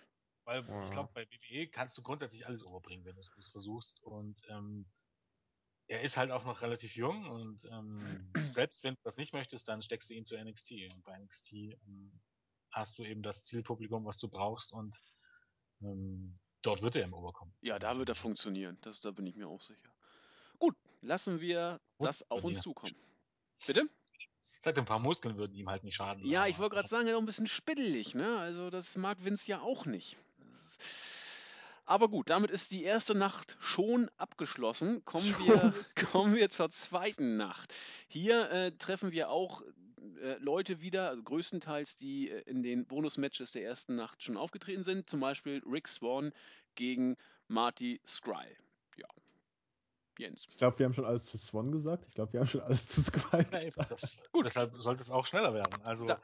Weil 0.45 0.63
Ja. 0.67 0.83
ich 0.83 0.91
glaube, 0.91 1.09
bei 1.15 1.25
WWE 1.25 1.67
kannst 1.67 1.97
du 1.97 2.03
grundsätzlich 2.03 2.45
alles 2.45 2.63
overbringen, 2.63 3.05
wenn 3.05 3.15
du 3.15 3.21
es 3.21 3.47
versuchst. 3.49 4.03
Und 4.03 4.39
ähm, 4.49 4.85
er 5.87 6.01
ist 6.01 6.15
halt 6.15 6.29
auch 6.29 6.45
noch 6.45 6.61
relativ 6.61 6.95
jung 6.95 7.25
und 7.25 7.65
ähm, 7.71 8.29
selbst 8.55 8.83
wenn 8.83 8.93
du 8.93 9.01
das 9.03 9.17
nicht 9.17 9.33
möchtest, 9.33 9.67
dann 9.67 9.81
steckst 9.81 10.11
du 10.11 10.13
ihn 10.13 10.23
zu 10.23 10.37
NXT. 10.37 10.73
Und 10.93 11.03
bei 11.05 11.17
NXT 11.17 11.53
ähm, 11.53 12.21
hast 12.69 12.99
du 12.99 13.03
eben 13.03 13.23
das 13.23 13.45
Zielpublikum, 13.45 14.05
was 14.05 14.19
du 14.19 14.27
brauchst 14.29 14.73
und 14.73 14.95
ähm, 15.81 16.39
dort 16.61 16.83
wird 16.83 16.97
er 16.97 17.03
im 17.05 17.13
Oberkommen. 17.15 17.55
Ja, 17.61 17.79
da 17.79 17.97
wird 17.97 18.09
er 18.09 18.15
funktionieren. 18.15 18.77
Das, 18.81 18.99
da 18.99 19.09
bin 19.09 19.25
ich 19.25 19.35
mir 19.35 19.47
auch 19.47 19.61
sicher. 19.63 19.92
Lassen 21.03 21.41
wir 21.41 21.79
Muss 21.97 22.09
das 22.09 22.31
auf 22.31 22.43
uns 22.43 22.61
zukommen. 22.61 22.95
Bitte? 23.67 23.89
Seit 24.59 24.77
ein 24.77 24.85
paar 24.85 24.99
Muskeln 24.99 25.37
würden 25.37 25.53
ihm 25.55 25.69
halt 25.69 25.83
nicht 25.83 25.95
schaden. 25.95 26.25
Ja, 26.25 26.47
ich 26.47 26.57
wollte 26.57 26.75
gerade 26.75 26.87
sagen, 26.87 27.05
er 27.05 27.11
ist 27.11 27.17
auch 27.17 27.21
ein 27.21 27.25
bisschen 27.25 27.47
spittelig, 27.47 28.15
ne? 28.15 28.37
Also 28.39 28.69
das 28.69 28.95
mag 28.95 29.23
Vince 29.23 29.51
ja 29.51 29.59
auch 29.59 29.85
nicht. 29.85 30.17
Aber 31.85 32.07
gut, 32.07 32.29
damit 32.29 32.49
ist 32.49 32.71
die 32.71 32.83
erste 32.83 33.13
Nacht 33.13 33.57
schon 33.59 34.09
abgeschlossen. 34.15 35.03
Kommen, 35.03 35.35
wir, 35.39 35.73
kommen 36.11 36.35
wir 36.35 36.49
zur 36.49 36.69
zweiten 36.71 37.35
Nacht. 37.35 37.73
Hier 38.07 38.49
äh, 38.51 38.71
treffen 38.71 39.11
wir 39.11 39.29
auch 39.29 39.61
äh, 40.21 40.37
Leute 40.39 40.79
wieder, 40.79 41.09
also 41.09 41.23
größtenteils, 41.23 41.97
die 41.97 42.29
äh, 42.29 42.41
in 42.43 42.63
den 42.63 42.85
Bonusmatches 42.85 43.51
der 43.51 43.65
ersten 43.65 43.95
Nacht 43.95 44.23
schon 44.23 44.37
aufgetreten 44.37 44.83
sind. 44.83 45.09
Zum 45.09 45.19
Beispiel 45.19 45.61
Rick 45.69 45.89
Swan 45.89 46.31
gegen 46.75 47.17
Marty 47.49 47.99
Scry. 48.05 48.55
Jens. 50.20 50.45
Ich 50.49 50.57
glaube, 50.57 50.78
wir 50.80 50.86
haben 50.86 50.93
schon 50.93 51.05
alles 51.05 51.26
zu 51.26 51.38
Swan 51.38 51.72
gesagt. 51.72 52.05
Ich 52.07 52.14
glaube, 52.14 52.34
wir 52.34 52.39
haben 52.39 52.47
schon 52.47 52.61
alles 52.61 52.88
zu 52.88 53.01
Squall 53.01 53.45
Ja, 53.51 53.59
gesagt. 53.59 53.91
das, 53.91 54.22
Gut. 54.32 54.45
Deshalb 54.45 54.74
sollte 54.78 55.01
es 55.01 55.09
auch 55.09 55.26
schneller 55.26 55.53
werden. 55.53 55.82
Also, 55.84 56.07
Da- 56.07 56.22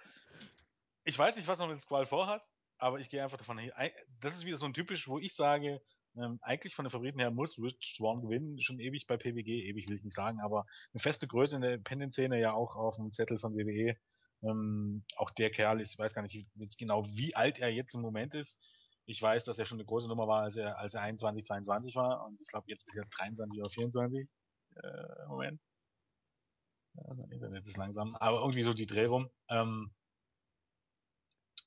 ich 1.04 1.18
weiß 1.18 1.38
nicht, 1.38 1.48
was 1.48 1.60
man 1.60 1.70
mit 1.70 1.80
Squall 1.80 2.06
vorhat, 2.06 2.44
aber 2.78 3.00
ich 3.00 3.10
gehe 3.10 3.24
einfach 3.24 3.38
davon 3.38 3.58
hin. 3.58 3.72
ei- 3.76 3.94
Das 4.22 4.34
ist 4.36 4.46
wieder 4.46 4.58
so 4.58 4.66
ein 4.66 4.74
typisch, 4.74 5.08
wo 5.08 5.18
ich 5.20 5.36
sage, 5.36 5.82
ähm, 6.16 6.40
eigentlich 6.42 6.76
von 6.76 6.86
den 6.86 6.92
Favoriten 6.92 7.20
her 7.20 7.32
muss 7.32 7.58
Rich 7.58 7.96
Swan 7.98 8.22
gewinnen, 8.22 8.62
schon 8.62 8.80
ewig 8.80 9.08
bei 9.08 9.18
PWG, 9.18 9.64
ewig 9.70 9.88
will 9.90 9.98
ich 9.98 10.04
nicht 10.04 10.16
sagen, 10.16 10.40
aber 10.42 10.66
eine 10.94 11.00
feste 11.02 11.28
Größe 11.28 11.56
in 11.56 11.62
der 11.62 11.74
Independent-Szene 11.76 12.40
ja 12.40 12.54
auch 12.54 12.76
auf 12.76 12.96
dem 12.96 13.12
Zettel 13.12 13.40
von 13.40 13.54
WWE. 13.56 13.96
Ähm, 14.42 15.04
auch 15.18 15.32
der 15.32 15.50
Kerl 15.50 15.82
ist, 15.82 15.94
ich 15.94 16.00
weiß 16.00 16.14
gar 16.14 16.22
nicht 16.22 16.48
jetzt 16.56 16.78
genau, 16.78 17.06
wie 17.06 17.36
alt 17.36 17.60
er 17.60 17.70
jetzt 17.70 17.94
im 17.94 18.02
Moment 18.02 18.34
ist. 18.36 18.58
Ich 19.10 19.20
weiß, 19.20 19.44
dass 19.46 19.58
er 19.58 19.66
schon 19.66 19.78
eine 19.80 19.88
große 19.88 20.08
Nummer 20.08 20.28
war, 20.28 20.44
als 20.44 20.56
er, 20.56 20.78
als 20.78 20.94
er 20.94 21.02
21, 21.02 21.44
22 21.44 21.96
war 21.96 22.28
und 22.28 22.40
ich 22.40 22.48
glaube, 22.48 22.70
jetzt 22.70 22.88
ist 22.88 22.96
er 22.96 23.06
23 23.06 23.60
oder 23.60 23.70
24 23.72 24.28
äh, 24.76 25.26
Moment. 25.28 25.60
Ja, 26.94 27.14
mein 27.16 27.32
Internet 27.32 27.66
ist 27.66 27.78
langsam, 27.78 28.16
aber 28.18 28.42
irgendwie 28.42 28.62
so 28.62 28.72
die 28.72 28.86
Dreh 28.86 29.06
rum. 29.06 29.32
Ähm, 29.50 29.92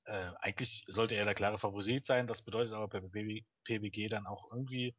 äh, 0.04 0.30
eigentlich 0.40 0.84
sollte 0.86 1.16
er 1.16 1.24
der 1.24 1.34
klare 1.34 1.58
Favorit 1.58 2.04
sein. 2.04 2.28
Das 2.28 2.44
bedeutet 2.44 2.74
aber 2.74 2.86
bei 2.86 3.00
PB 3.00 3.44
PBG 3.64 4.06
dann 4.06 4.26
auch 4.26 4.52
irgendwie 4.52 4.94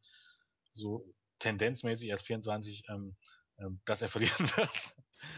so 0.70 1.14
tendenzmäßig 1.40 2.10
erst 2.10 2.26
24, 2.26 2.84
ähm, 2.90 3.16
ähm, 3.60 3.80
dass 3.86 4.02
er 4.02 4.10
verlieren 4.10 4.50
wird. 4.58 4.70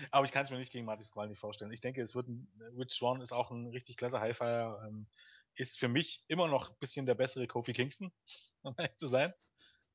aber 0.10 0.26
ich 0.26 0.32
kann 0.32 0.43
es 0.43 0.49
mir 0.49 0.58
nicht 0.58 0.72
gegen 0.72 0.86
Marty 0.86 1.03
Squall 1.03 1.28
nicht 1.28 1.39
vorstellen. 1.39 1.72
Ich 1.72 1.82
denke, 1.82 2.01
es 2.01 2.16
wird 2.16 2.30
ein, 2.30 2.47
Rich 2.76 2.93
Swan 2.93 3.22
ist 3.22 3.32
auch 3.32 3.51
ein 3.51 3.68
richtig 3.68 3.95
klasse 3.95 4.20
Highfire, 4.20 4.84
ähm, 4.88 5.08
ist 5.56 5.80
für 5.80 5.88
mich 5.88 6.24
immer 6.28 6.47
noch 6.47 6.70
ein 6.70 6.78
bisschen 6.80 7.06
der 7.06 7.16
bessere 7.16 7.47
Kofi 7.47 7.74
Kingston, 7.74 8.12
um 8.62 8.76
ehrlich 8.78 8.97
zu 8.97 9.08
sein. 9.08 9.34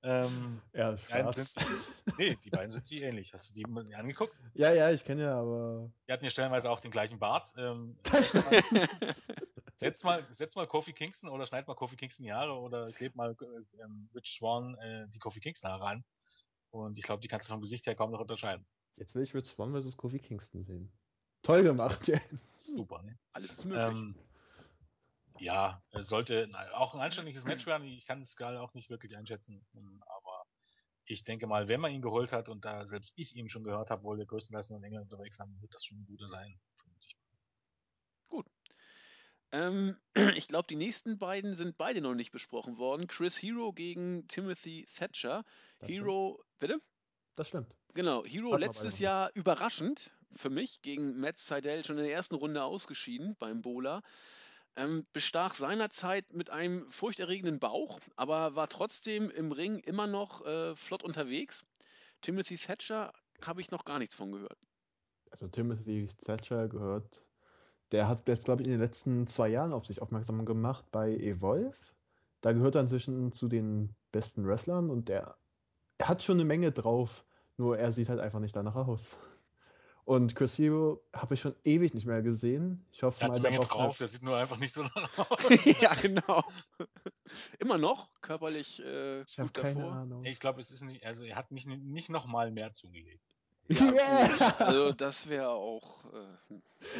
Ähm, 0.03 0.63
Ja, 0.73 0.93
die 0.93 1.07
beiden 1.11 1.33
schwarz. 1.33 1.55
sind, 1.55 2.19
nee, 2.19 2.37
die 2.45 2.51
beiden 2.51 2.71
sind 2.71 2.87
sich 2.87 3.03
ähnlich. 3.03 3.35
Hast 3.35 3.51
du 3.51 3.55
die 3.55 3.65
mal 3.71 3.85
angeguckt? 3.95 4.35
ja, 4.55 4.73
ja, 4.73 4.91
ich 4.91 5.05
kenne 5.05 5.25
ja, 5.25 5.35
aber. 5.39 5.93
Die 6.09 6.13
hatten 6.13 6.25
ja 6.25 6.31
stellenweise 6.31 6.71
auch 6.71 6.81
den 6.81 6.91
gleichen 6.91 7.19
Bart. 7.19 7.53
Ähm, 7.59 7.99
setz, 9.77 10.03
mal, 10.03 10.27
setz, 10.31 10.57
mal, 10.57 10.67
Kofi 10.67 10.95
Kingston 10.95 11.29
oder 11.29 11.47
schneid 11.47 11.69
mal 11.69 11.75
Kofi 11.75 11.97
Kingston 11.97 12.25
die 12.25 12.33
Haare 12.33 12.59
oder 12.59 12.91
kleb 12.93 13.15
mal 13.15 13.37
äh, 13.41 13.83
ähm, 13.83 14.09
Rich 14.15 14.39
Swan 14.39 14.75
äh, 14.79 15.07
die 15.09 15.19
Kofi 15.19 15.41
Kingston 15.41 15.71
Haare 15.71 15.85
an. 15.87 16.05
Und 16.71 16.97
ich 16.97 17.05
glaube, 17.05 17.21
die 17.21 17.29
kannst 17.29 17.49
du 17.49 17.53
vom 17.53 17.61
Gesicht 17.61 17.85
her 17.87 17.95
kaum 17.95 18.11
noch 18.11 18.21
unterscheiden. 18.21 18.65
Jetzt 18.97 19.15
will 19.15 19.23
ich 19.23 19.35
Rich 19.35 19.49
Swan 19.49 19.75
vs. 19.75 19.97
Kofi 19.99 20.19
Kingston 20.19 20.65
sehen. 20.65 20.91
Toll 21.43 21.63
gemacht, 21.63 22.09
ja. 22.09 22.19
Super, 22.57 23.03
ne? 23.03 23.19
Alles 23.33 23.53
ist 23.53 23.65
möglich. 23.65 23.87
Ähm, 23.87 24.15
ja, 25.41 25.83
es 25.91 26.09
sollte 26.09 26.49
auch 26.75 26.95
ein 26.95 27.01
anständiges 27.01 27.45
Match 27.45 27.67
werden. 27.67 27.87
Ich 27.87 28.07
kann 28.07 28.21
es 28.21 28.37
gerade 28.37 28.61
auch 28.61 28.75
nicht 28.75 28.91
wirklich 28.91 29.17
einschätzen. 29.17 29.67
ähm, 29.75 30.03
Aber 30.07 30.45
ich 31.05 31.25
denke 31.25 31.47
mal, 31.47 31.69
wenn 31.69 31.81
man 31.81 31.93
ihn 31.93 32.03
geholt 32.03 32.33
hat 32.33 32.49
und 32.49 32.65
da 32.65 32.87
selbst 32.87 33.19
ich 33.19 33.35
ihn 33.35 33.49
schon 33.49 33.65
gehört 33.65 33.91
habe, 33.91 34.05
wohl 34.05 34.19
der 34.19 34.27
größtenteils 34.27 34.69
nur 34.69 34.79
in 34.79 34.85
England 34.85 35.11
unterwegs 35.11 35.39
haben, 35.39 35.61
wird 35.61 35.75
das 35.75 35.85
schon 35.85 35.99
ein 35.99 36.07
guter 36.07 36.29
sein. 36.29 36.61
vermute 36.77 37.07
ich. 37.07 37.17
Ähm, 39.53 39.97
ich 40.37 40.49
glaube, 40.49 40.67
die 40.69 40.77
nächsten 40.77 41.19
beiden 41.19 41.55
sind 41.55 41.77
beide 41.77 42.01
noch 42.01 42.15
nicht 42.15 42.31
besprochen 42.31 42.79
worden. 42.79 43.07
Chris 43.07 43.41
Hero 43.41 43.73
gegen 43.73 44.29
Timothy 44.29 44.87
Thatcher. 44.97 45.45
Das 45.79 45.89
Hero, 45.89 46.43
bitte? 46.59 46.81
Das 47.37 47.49
stimmt. 47.49 47.75
Genau, 47.95 48.25
Hero 48.25 48.53
Hatten 48.53 48.61
letztes 48.61 48.99
Jahr 48.99 49.31
überraschend 49.35 50.13
für 50.33 50.51
mich 50.51 50.83
gegen 50.83 51.19
Matt 51.19 51.39
Seidel 51.39 51.85
schon 51.85 51.99
in 51.99 52.05
der 52.05 52.13
ersten 52.13 52.37
Runde 52.37 52.63
ausgeschieden 52.63 53.37
beim 53.39 53.63
Bowler. 53.63 54.03
Ähm, 54.81 55.07
bestach 55.13 55.55
seinerzeit 55.57 56.33
mit 56.33 56.49
einem 56.49 56.91
furchterregenden 56.91 57.59
Bauch, 57.59 58.01
aber 58.17 58.55
war 58.57 58.69
trotzdem 58.69 59.31
im 59.31 59.53
Ring 59.53 59.79
immer 59.79 60.07
noch 60.07 60.47
äh, 60.47 60.75
flott 60.75 61.05
unterwegs. 61.05 61.67
Timothy 62.23 62.57
Thatcher 62.57 63.13
habe 63.43 63.61
ich 63.61 63.71
noch 63.71 63.85
gar 63.85 63.99
nichts 63.99 64.15
von 64.15 64.33
gehört. 64.33 64.59
Also 65.31 65.49
Timothy 65.49 66.09
Thatcher 66.25 66.69
gehört. 66.69 67.23
Der 67.93 68.09
hat 68.09 68.27
jetzt, 68.27 68.47
glaube 68.47 68.63
ich, 68.63 68.69
in 68.69 68.73
den 68.73 68.81
letzten 68.81 69.27
zwei 69.27 69.49
Jahren 69.49 69.75
auf 69.75 69.85
sich 69.85 70.01
aufmerksam 70.01 70.47
gemacht 70.47 70.87
bei 70.91 71.15
Evolve. 71.15 71.77
Da 72.41 72.53
gehört 72.53 72.75
er 72.75 72.81
inzwischen 72.81 73.33
zu 73.33 73.49
den 73.49 73.95
besten 74.13 74.47
Wrestlern 74.47 74.89
und 74.89 75.11
der 75.11 75.37
er 75.99 76.09
hat 76.09 76.23
schon 76.23 76.37
eine 76.37 76.47
Menge 76.47 76.73
drauf, 76.73 77.27
nur 77.59 77.77
er 77.77 77.93
sieht 77.93 78.09
halt 78.09 78.21
einfach 78.21 78.41
nicht 78.41 78.57
danach 78.57 78.75
aus. 78.75 79.19
Und 80.11 80.35
Chris 80.35 80.59
Hero 80.59 81.01
habe 81.15 81.35
ich 81.35 81.41
schon 81.41 81.55
ewig 81.63 81.95
nicht 81.95 82.05
mehr 82.05 82.21
gesehen. 82.21 82.85
Ich 82.91 83.05
hoffe 83.05 83.21
Der 83.21 83.29
hat 83.29 83.33
mal, 83.43 83.49
der 83.51 83.59
braucht 83.59 83.71
drauf, 83.73 83.99
der 83.99 84.09
sieht 84.09 84.23
nur 84.23 84.37
einfach 84.37 84.57
nicht 84.57 84.75
so 84.75 84.83
danach 84.83 85.19
aus. 85.31 85.65
ja, 85.81 85.95
genau. 85.95 86.43
Immer 87.61 87.79
noch 87.79 88.11
körperlich 88.21 88.83
äh, 88.85 89.21
Ich 89.23 89.39
habe 89.39 89.47
gut 89.51 89.55
keine 89.63 89.81
davor. 89.81 89.93
Ahnung. 89.93 90.25
Ich 90.25 90.41
glaube, 90.41 90.61
es 90.61 90.73
ist 90.73 90.83
nicht, 90.83 91.07
also 91.07 91.23
er 91.25 91.37
hat 91.37 91.53
mich 91.53 91.65
ni- 91.65 91.77
nicht 91.77 92.09
nochmal 92.11 92.51
mehr 92.51 92.73
zugelegt. 92.73 93.23
Ja, 93.69 93.77
Yeah! 93.93 94.57
Also 94.59 94.93
das 94.93 95.29
wäre 95.29 95.51
auch. 95.51 96.05
Äh, 96.13 96.55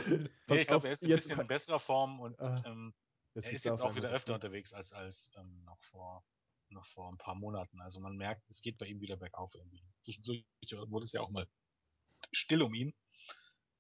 Nee, 0.07 0.29
Pass 0.47 0.59
ich 0.61 0.67
glaube, 0.69 0.87
er 0.87 0.93
ist 0.93 1.03
ein 1.03 1.09
jetzt- 1.09 1.25
bisschen 1.27 1.41
in 1.41 1.47
besserer 1.49 1.81
Form 1.81 2.21
und 2.21 2.39
Ah, 2.41 2.63
ähm, 2.65 2.95
Jetzt 3.35 3.47
er 3.49 3.53
ist 3.55 3.65
jetzt 3.65 3.81
auch 3.81 3.97
wieder 3.97 4.11
öfter 4.11 4.35
unterwegs 4.35 4.73
als, 4.73 4.93
als 4.93 5.33
ähm, 5.37 5.65
noch, 5.65 5.81
vor, 5.81 6.23
noch 6.69 6.85
vor 6.87 7.11
ein 7.11 7.17
paar 7.19 7.35
Monaten. 7.35 7.81
Also 7.81 7.99
man 7.99 8.17
merkt, 8.17 8.49
es 8.51 8.61
geht 8.63 8.79
bei 8.79 8.87
ihm 8.87 9.01
wieder 9.01 9.17
bergauf 9.17 9.55
irgendwie. 9.57 9.83
Zwischendurch 10.03 10.45
wurde 10.87 11.07
es 11.07 11.13
ja 11.13 11.21
auch 11.23 11.31
mal 11.31 11.49
still 12.33 12.63
um 12.63 12.73
ihn. 12.75 12.95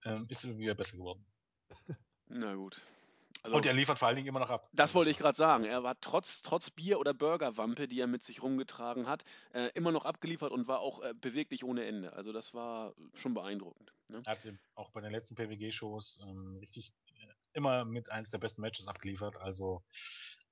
Ähm, 0.04 0.26
ist 0.28 0.44
irgendwie 0.44 0.64
wieder 0.64 0.74
besser 0.74 0.96
geworden. 0.96 1.24
na 2.28 2.54
gut. 2.54 2.80
Also, 3.42 3.56
und 3.56 3.64
er 3.64 3.72
liefert 3.72 3.98
vor 3.98 4.08
allen 4.08 4.16
Dingen 4.16 4.28
immer 4.28 4.40
noch 4.40 4.50
ab. 4.50 4.68
das 4.72 4.94
wollte 4.94 5.10
ich 5.10 5.16
gerade 5.16 5.36
sagen. 5.36 5.64
Er 5.64 5.82
war 5.82 5.98
trotz, 6.00 6.42
trotz 6.42 6.68
Bier- 6.68 7.00
oder 7.00 7.14
Burgerwampe, 7.14 7.88
die 7.88 7.98
er 7.98 8.06
mit 8.06 8.22
sich 8.22 8.42
rumgetragen 8.42 9.06
hat, 9.06 9.24
äh, 9.52 9.70
immer 9.74 9.92
noch 9.92 10.04
abgeliefert 10.04 10.52
und 10.52 10.68
war 10.68 10.80
auch 10.80 11.02
äh, 11.02 11.14
beweglich 11.14 11.64
ohne 11.64 11.86
Ende. 11.86 12.12
Also 12.12 12.32
das 12.32 12.52
war 12.52 12.94
schon 13.14 13.32
beeindruckend. 13.32 13.94
Ne? 14.08 14.22
Er 14.26 14.32
hat 14.32 14.46
auch 14.74 14.90
bei 14.90 15.00
den 15.00 15.12
letzten 15.12 15.36
PWG-Shows 15.36 16.20
ähm, 16.22 16.58
richtig 16.60 16.92
äh, 17.14 17.32
immer 17.54 17.86
mit 17.86 18.10
eins 18.10 18.28
der 18.28 18.38
besten 18.38 18.60
Matches 18.60 18.88
abgeliefert. 18.88 19.38
Also 19.38 19.82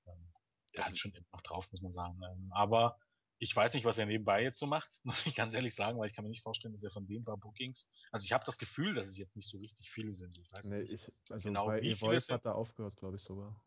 ähm, 0.06 0.32
der 0.74 0.86
hat 0.86 0.98
schon 0.98 1.12
immer 1.12 1.26
noch 1.34 1.42
drauf, 1.42 1.70
muss 1.70 1.82
man 1.82 1.92
sagen. 1.92 2.18
Ähm, 2.22 2.50
aber 2.52 2.98
ich 3.38 3.54
weiß 3.54 3.74
nicht, 3.74 3.84
was 3.84 3.98
er 3.98 4.06
nebenbei 4.06 4.42
jetzt 4.42 4.58
so 4.58 4.66
macht, 4.66 4.90
muss 5.04 5.26
ich 5.26 5.34
ganz 5.34 5.54
ehrlich 5.54 5.74
sagen, 5.74 5.98
weil 5.98 6.08
ich 6.08 6.14
kann 6.14 6.24
mir 6.24 6.30
nicht 6.30 6.42
vorstellen, 6.42 6.74
dass 6.74 6.82
er 6.82 6.90
von 6.90 7.06
den 7.06 7.24
paar 7.24 7.36
Bookings. 7.36 7.90
Also 8.10 8.24
ich 8.24 8.32
habe 8.32 8.44
das 8.44 8.58
Gefühl, 8.58 8.94
dass 8.94 9.06
es 9.06 9.16
jetzt 9.16 9.36
nicht 9.36 9.48
so 9.48 9.58
richtig 9.58 9.90
viele 9.90 10.12
sind. 10.12 10.38
Ich 10.38 10.52
weiß 10.52 10.66
Nee, 10.66 10.82
nicht. 10.82 10.92
ich, 10.92 11.12
also 11.30 11.48
genau, 11.48 11.66
bei 11.66 11.80
sind. 11.80 12.30
hat 12.30 12.44
er 12.44 12.54
aufgehört, 12.54 12.96
glaube 12.96 13.16
ich 13.16 13.22
sogar. 13.22 13.60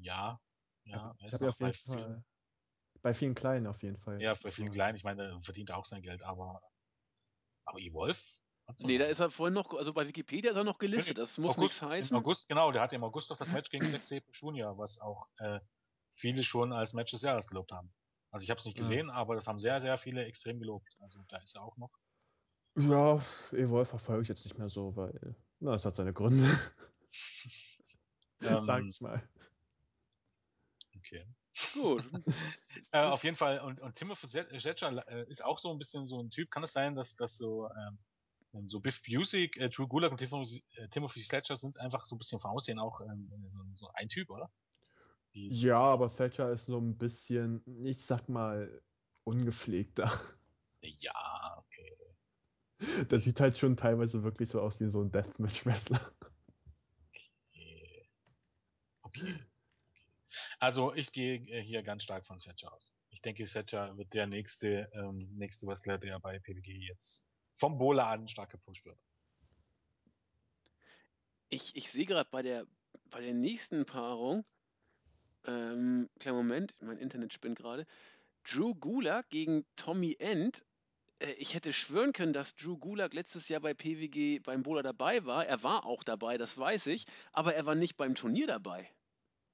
Ja, 0.00 0.40
ja. 0.84 1.10
Also, 1.10 1.18
ich 1.20 1.26
ist 1.26 1.34
habe 1.34 1.44
ja 1.44 1.50
auf 1.50 1.60
jeden 1.60 1.70
bei 1.70 1.72
vielen, 1.72 1.98
Fall. 1.98 2.24
Bei 3.02 3.14
vielen 3.14 3.34
Kleinen 3.34 3.66
auf 3.66 3.82
jeden 3.82 3.98
Fall. 3.98 4.20
ja, 4.20 4.34
bei 4.34 4.50
vielen. 4.50 4.70
Kleinen. 4.70 4.96
Ich 4.96 5.04
meine, 5.04 5.24
er 5.24 5.42
verdient 5.42 5.70
auch 5.70 5.84
sein 5.84 6.02
Geld, 6.02 6.22
aber 6.22 6.60
aber 7.64 7.78
Evolve? 7.78 8.18
Nee, 8.78 8.98
da 8.98 9.06
ist 9.06 9.18
er 9.18 9.30
vorhin 9.30 9.54
noch, 9.54 9.74
also 9.74 9.92
bei 9.92 10.06
Wikipedia 10.06 10.50
ist 10.50 10.56
er 10.56 10.64
noch 10.64 10.78
gelistet. 10.78 11.18
Das 11.18 11.36
muss 11.36 11.56
August, 11.56 11.82
nichts 11.82 11.82
heißen. 11.82 12.16
Im 12.16 12.22
August, 12.22 12.48
genau, 12.48 12.72
der 12.72 12.80
hatte 12.80 12.96
im 12.96 13.04
August 13.04 13.30
doch 13.30 13.36
das 13.36 13.52
Match 13.52 13.70
gegen 13.70 13.86
Sabre 13.86 14.22
Jr., 14.32 14.78
was 14.78 15.00
auch 15.00 15.28
äh, 15.38 15.60
viele 16.12 16.42
schon 16.42 16.72
als 16.72 16.92
Match 16.92 17.10
des 17.10 17.22
Jahres 17.22 17.46
gelobt 17.46 17.72
haben. 17.72 17.92
Also 18.32 18.44
ich 18.44 18.50
habe 18.50 18.58
es 18.58 18.64
nicht 18.64 18.78
Ja. 18.78 18.80
gesehen, 18.80 19.10
aber 19.10 19.34
das 19.36 19.46
haben 19.46 19.58
sehr, 19.60 19.80
sehr 19.80 19.98
viele 19.98 20.24
extrem 20.24 20.58
gelobt. 20.58 20.96
Also 21.00 21.22
da 21.28 21.36
ist 21.38 21.54
er 21.54 21.62
auch 21.62 21.76
noch. 21.76 21.92
Ja, 22.76 23.22
Evolve 23.52 23.84
verfolge 23.84 24.22
ich 24.22 24.28
jetzt 24.28 24.44
nicht 24.44 24.58
mehr 24.58 24.68
so, 24.70 24.96
weil. 24.96 25.36
Na, 25.60 25.74
es 25.74 25.84
hat 25.84 25.96
seine 25.96 26.12
Gründe. 26.12 26.48
Sag 28.40 28.84
Ähm, 28.84 28.88
ich 28.88 29.00
mal. 29.00 29.22
okay. 30.96 31.26
Gut. 31.74 32.04
Äh, 32.92 33.04
auf 33.06 33.24
jeden 33.24 33.36
Fall, 33.36 33.60
und, 33.60 33.80
und 33.80 33.94
Timothy 33.94 34.26
Thatcher 34.28 35.06
äh, 35.08 35.24
ist 35.30 35.44
auch 35.44 35.58
so 35.58 35.70
ein 35.70 35.78
bisschen 35.78 36.06
so 36.06 36.22
ein 36.22 36.30
Typ. 36.30 36.50
Kann 36.50 36.62
es 36.64 36.72
sein, 36.72 36.94
dass 36.94 37.16
das 37.16 37.36
so, 37.38 37.68
ähm, 37.70 38.68
so 38.68 38.80
Biff 38.80 39.02
Busick, 39.02 39.56
äh, 39.58 39.68
Drew 39.70 39.86
Gulak 39.88 40.10
und 40.10 40.18
Timothy, 40.18 40.64
äh, 40.76 40.88
Timothy 40.88 41.22
Thatcher 41.22 41.56
sind 41.56 41.78
einfach 41.78 42.04
so 42.04 42.16
ein 42.16 42.18
bisschen 42.18 42.40
vom 42.40 42.50
Aussehen 42.52 42.78
auch 42.78 43.00
ähm, 43.02 43.30
so, 43.76 43.86
so 43.86 43.90
ein 43.94 44.08
Typ, 44.08 44.30
oder? 44.30 44.50
Die, 45.34 45.48
ja, 45.48 45.80
aber 45.80 46.14
Thatcher 46.14 46.50
ist 46.50 46.66
so 46.66 46.78
ein 46.78 46.98
bisschen, 46.98 47.62
ich 47.84 48.04
sag 48.04 48.28
mal, 48.28 48.82
ungepflegter. 49.24 50.12
Ja, 50.82 51.58
okay. 51.58 51.96
Der 53.10 53.20
sieht 53.20 53.40
halt 53.40 53.56
schon 53.56 53.76
teilweise 53.76 54.24
wirklich 54.24 54.48
so 54.48 54.60
aus 54.60 54.80
wie 54.80 54.86
so 54.86 55.00
ein 55.00 55.12
Deathmatch-Wrestler. 55.12 56.00
Okay. 57.52 58.08
okay. 59.02 59.38
Also 60.58 60.94
ich 60.94 61.12
gehe 61.12 61.36
äh, 61.48 61.62
hier 61.62 61.82
ganz 61.82 62.02
stark 62.02 62.26
von 62.26 62.38
Thatcher 62.38 62.72
aus. 62.72 62.92
Ich 63.10 63.20
denke, 63.20 63.44
Thatcher 63.44 63.96
wird 63.96 64.12
der 64.14 64.26
nächste, 64.26 64.90
ähm, 64.94 65.18
nächste 65.34 65.66
Wrestler, 65.66 65.98
der 65.98 66.18
bei 66.18 66.38
PWG 66.38 66.88
jetzt 66.88 67.30
vom 67.56 67.78
Bowler 67.78 68.08
an 68.08 68.26
stark 68.28 68.50
gepusht 68.50 68.84
wird. 68.84 68.98
Ich, 71.48 71.76
ich 71.76 71.92
sehe 71.92 72.06
gerade 72.06 72.28
bei 72.30 72.42
der, 72.42 72.66
bei 73.10 73.20
der 73.20 73.34
nächsten 73.34 73.84
Paarung, 73.84 74.44
ähm, 75.46 76.08
kleinen 76.18 76.36
Moment, 76.36 76.74
mein 76.80 76.98
Internet 76.98 77.32
spinnt 77.32 77.58
gerade, 77.58 77.86
Drew 78.44 78.74
Gulak 78.74 79.28
gegen 79.30 79.64
Tommy 79.76 80.16
End. 80.18 80.64
Äh, 81.18 81.32
ich 81.32 81.54
hätte 81.54 81.72
schwören 81.72 82.12
können, 82.12 82.32
dass 82.32 82.56
Drew 82.56 82.76
Gulak 82.76 83.14
letztes 83.14 83.48
Jahr 83.48 83.60
bei 83.60 83.74
PWG 83.74 84.40
beim 84.40 84.62
Bowler 84.62 84.82
dabei 84.82 85.24
war. 85.24 85.46
Er 85.46 85.62
war 85.62 85.86
auch 85.86 86.02
dabei, 86.02 86.38
das 86.38 86.58
weiß 86.58 86.86
ich, 86.88 87.06
aber 87.32 87.54
er 87.54 87.66
war 87.66 87.74
nicht 87.74 87.96
beim 87.96 88.14
Turnier 88.14 88.46
dabei. 88.46 88.88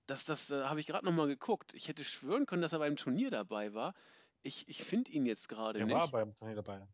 Das, 0.06 0.24
das 0.24 0.50
äh, 0.50 0.64
habe 0.64 0.80
ich 0.80 0.86
gerade 0.86 1.04
nochmal 1.04 1.28
geguckt. 1.28 1.74
Ich 1.74 1.88
hätte 1.88 2.04
schwören 2.04 2.46
können, 2.46 2.62
dass 2.62 2.72
er 2.72 2.78
beim 2.78 2.96
Turnier 2.96 3.30
dabei 3.30 3.74
war. 3.74 3.94
Ich, 4.42 4.66
ich 4.68 4.82
finde 4.82 5.10
ihn 5.10 5.26
jetzt 5.26 5.48
gerade 5.48 5.84
nicht. 5.84 5.92
Er 5.92 6.00
war 6.00 6.08
beim 6.08 6.34
Turnier 6.34 6.56
dabei, 6.56 6.86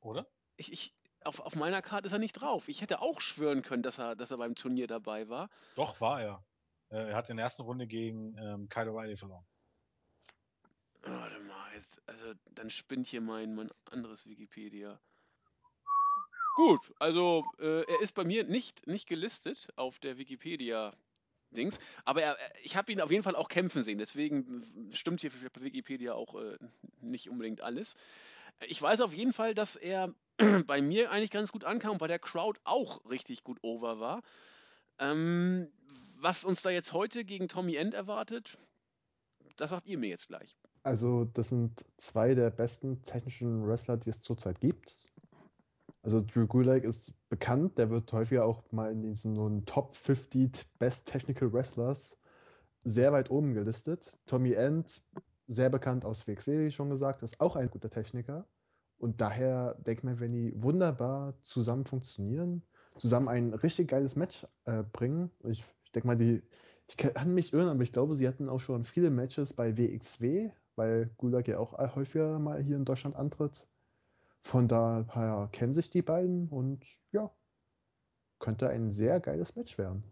oder? 0.00 0.26
Ich, 0.56 0.72
ich, 0.72 0.94
auf, 1.24 1.40
auf 1.40 1.54
meiner 1.54 1.82
Karte 1.82 2.06
ist 2.06 2.12
er 2.12 2.18
nicht 2.18 2.32
drauf. 2.32 2.68
Ich 2.68 2.80
hätte 2.80 3.00
auch 3.00 3.20
schwören 3.20 3.62
können, 3.62 3.82
dass 3.82 3.98
er, 3.98 4.16
dass 4.16 4.30
er 4.30 4.38
beim 4.38 4.54
Turnier 4.54 4.86
dabei 4.86 5.28
war. 5.28 5.48
Doch, 5.76 6.00
war 6.00 6.20
er. 6.20 6.44
Äh, 6.90 7.10
er 7.10 7.16
hat 7.16 7.30
in 7.30 7.36
der 7.36 7.44
ersten 7.44 7.62
Runde 7.62 7.86
gegen 7.86 8.36
ähm, 8.38 8.68
Kyle 8.68 8.90
O'Reilly 8.90 9.16
verloren. 9.16 9.44
Warte 11.02 11.38
mal, 11.40 11.72
jetzt, 11.72 12.02
also 12.06 12.32
dann 12.50 12.70
spinnt 12.70 13.06
hier 13.06 13.20
mein, 13.20 13.54
mein 13.54 13.70
anderes 13.90 14.26
Wikipedia. 14.28 14.98
Gut, 16.56 16.80
also 16.98 17.44
äh, 17.58 17.82
er 17.82 18.00
ist 18.00 18.12
bei 18.12 18.24
mir 18.24 18.44
nicht, 18.44 18.86
nicht 18.86 19.06
gelistet 19.06 19.68
auf 19.76 19.98
der 19.98 20.16
Wikipedia 20.16 20.96
Dings. 21.50 21.78
Aber 22.04 22.22
er, 22.22 22.38
ich 22.62 22.76
habe 22.76 22.90
ihn 22.92 23.00
auf 23.00 23.10
jeden 23.10 23.22
Fall 23.22 23.36
auch 23.36 23.48
kämpfen 23.48 23.82
sehen. 23.82 23.98
Deswegen 23.98 24.90
stimmt 24.92 25.20
hier 25.20 25.30
für 25.30 25.50
Wikipedia 25.60 26.14
auch 26.14 26.34
äh, 26.34 26.56
nicht 27.00 27.28
unbedingt 27.28 27.60
alles. 27.60 27.96
Ich 28.66 28.80
weiß 28.80 29.00
auf 29.00 29.12
jeden 29.12 29.32
Fall, 29.32 29.54
dass 29.54 29.76
er 29.76 30.14
bei 30.66 30.80
mir 30.80 31.10
eigentlich 31.10 31.30
ganz 31.30 31.52
gut 31.52 31.64
ankam 31.64 31.92
und 31.92 31.98
bei 31.98 32.08
der 32.08 32.18
Crowd 32.18 32.58
auch 32.64 33.04
richtig 33.08 33.44
gut 33.44 33.58
over 33.62 34.00
war. 34.00 34.22
Ähm, 34.98 35.70
was 36.20 36.44
uns 36.44 36.62
da 36.62 36.70
jetzt 36.70 36.92
heute 36.92 37.24
gegen 37.24 37.48
Tommy 37.48 37.76
End 37.76 37.94
erwartet, 37.94 38.58
das 39.56 39.70
sagt 39.70 39.86
ihr 39.86 39.98
mir 39.98 40.08
jetzt 40.08 40.28
gleich. 40.28 40.56
Also, 40.82 41.24
das 41.24 41.48
sind 41.48 41.84
zwei 41.96 42.34
der 42.34 42.50
besten 42.50 43.02
technischen 43.02 43.66
Wrestler, 43.66 43.96
die 43.96 44.10
es 44.10 44.20
zurzeit 44.20 44.60
gibt. 44.60 44.96
Also 46.06 46.20
Drew 46.20 46.46
Gulak 46.46 46.84
ist 46.84 47.12
bekannt, 47.28 47.78
der 47.78 47.90
wird 47.90 48.12
häufiger 48.12 48.44
auch 48.44 48.62
mal 48.70 48.92
in 48.92 49.02
diesen 49.02 49.34
so 49.34 49.60
Top 49.66 49.96
50 49.96 50.64
Best 50.78 51.04
Technical 51.06 51.52
Wrestlers 51.52 52.16
sehr 52.84 53.12
weit 53.12 53.28
oben 53.28 53.54
gelistet. 53.54 54.16
Tommy 54.26 54.52
End, 54.52 55.02
sehr 55.48 55.68
bekannt 55.68 56.04
aus 56.04 56.28
WXW, 56.28 56.64
wie 56.64 56.70
schon 56.70 56.90
gesagt, 56.90 57.24
ist 57.24 57.40
auch 57.40 57.56
ein 57.56 57.70
guter 57.70 57.90
Techniker. 57.90 58.46
Und 58.98 59.20
daher 59.20 59.74
denke 59.74 60.08
ich 60.08 60.20
wenn 60.20 60.32
die 60.32 60.52
wunderbar 60.62 61.34
zusammen 61.42 61.84
funktionieren, 61.84 62.62
zusammen 62.98 63.26
ein 63.26 63.52
richtig 63.52 63.88
geiles 63.88 64.14
Match 64.14 64.46
äh, 64.64 64.84
bringen. 64.84 65.32
Ich, 65.42 65.64
ich 65.86 65.92
denke 65.92 66.06
mal, 66.08 66.16
die, 66.16 66.42
ich 66.88 66.96
kann 66.96 67.34
mich 67.34 67.52
irren, 67.52 67.68
aber 67.68 67.82
ich 67.82 67.92
glaube, 67.92 68.14
sie 68.14 68.28
hatten 68.28 68.48
auch 68.48 68.60
schon 68.60 68.84
viele 68.84 69.10
Matches 69.10 69.52
bei 69.52 69.76
WXW, 69.76 70.50
weil 70.74 71.10
Gulak 71.16 71.48
ja 71.48 71.58
auch 71.58 71.72
häufiger 71.94 72.38
mal 72.38 72.62
hier 72.62 72.76
in 72.76 72.84
Deutschland 72.84 73.16
antritt. 73.16 73.66
Von 74.42 74.68
daher 74.68 75.48
kennen 75.52 75.74
sich 75.74 75.90
die 75.90 76.02
beiden 76.02 76.48
und 76.48 76.84
ja, 77.12 77.32
könnte 78.38 78.68
ein 78.68 78.92
sehr 78.92 79.20
geiles 79.20 79.56
Match 79.56 79.78
werden. 79.78 80.04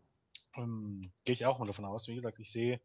Ähm, 0.57 1.13
Gehe 1.25 1.35
ich 1.35 1.47
auch 1.47 1.59
mal 1.59 1.67
davon 1.67 1.85
aus. 1.85 2.09
Wie 2.09 2.15
gesagt, 2.15 2.39
ich 2.39 2.51
sehe, 2.51 2.81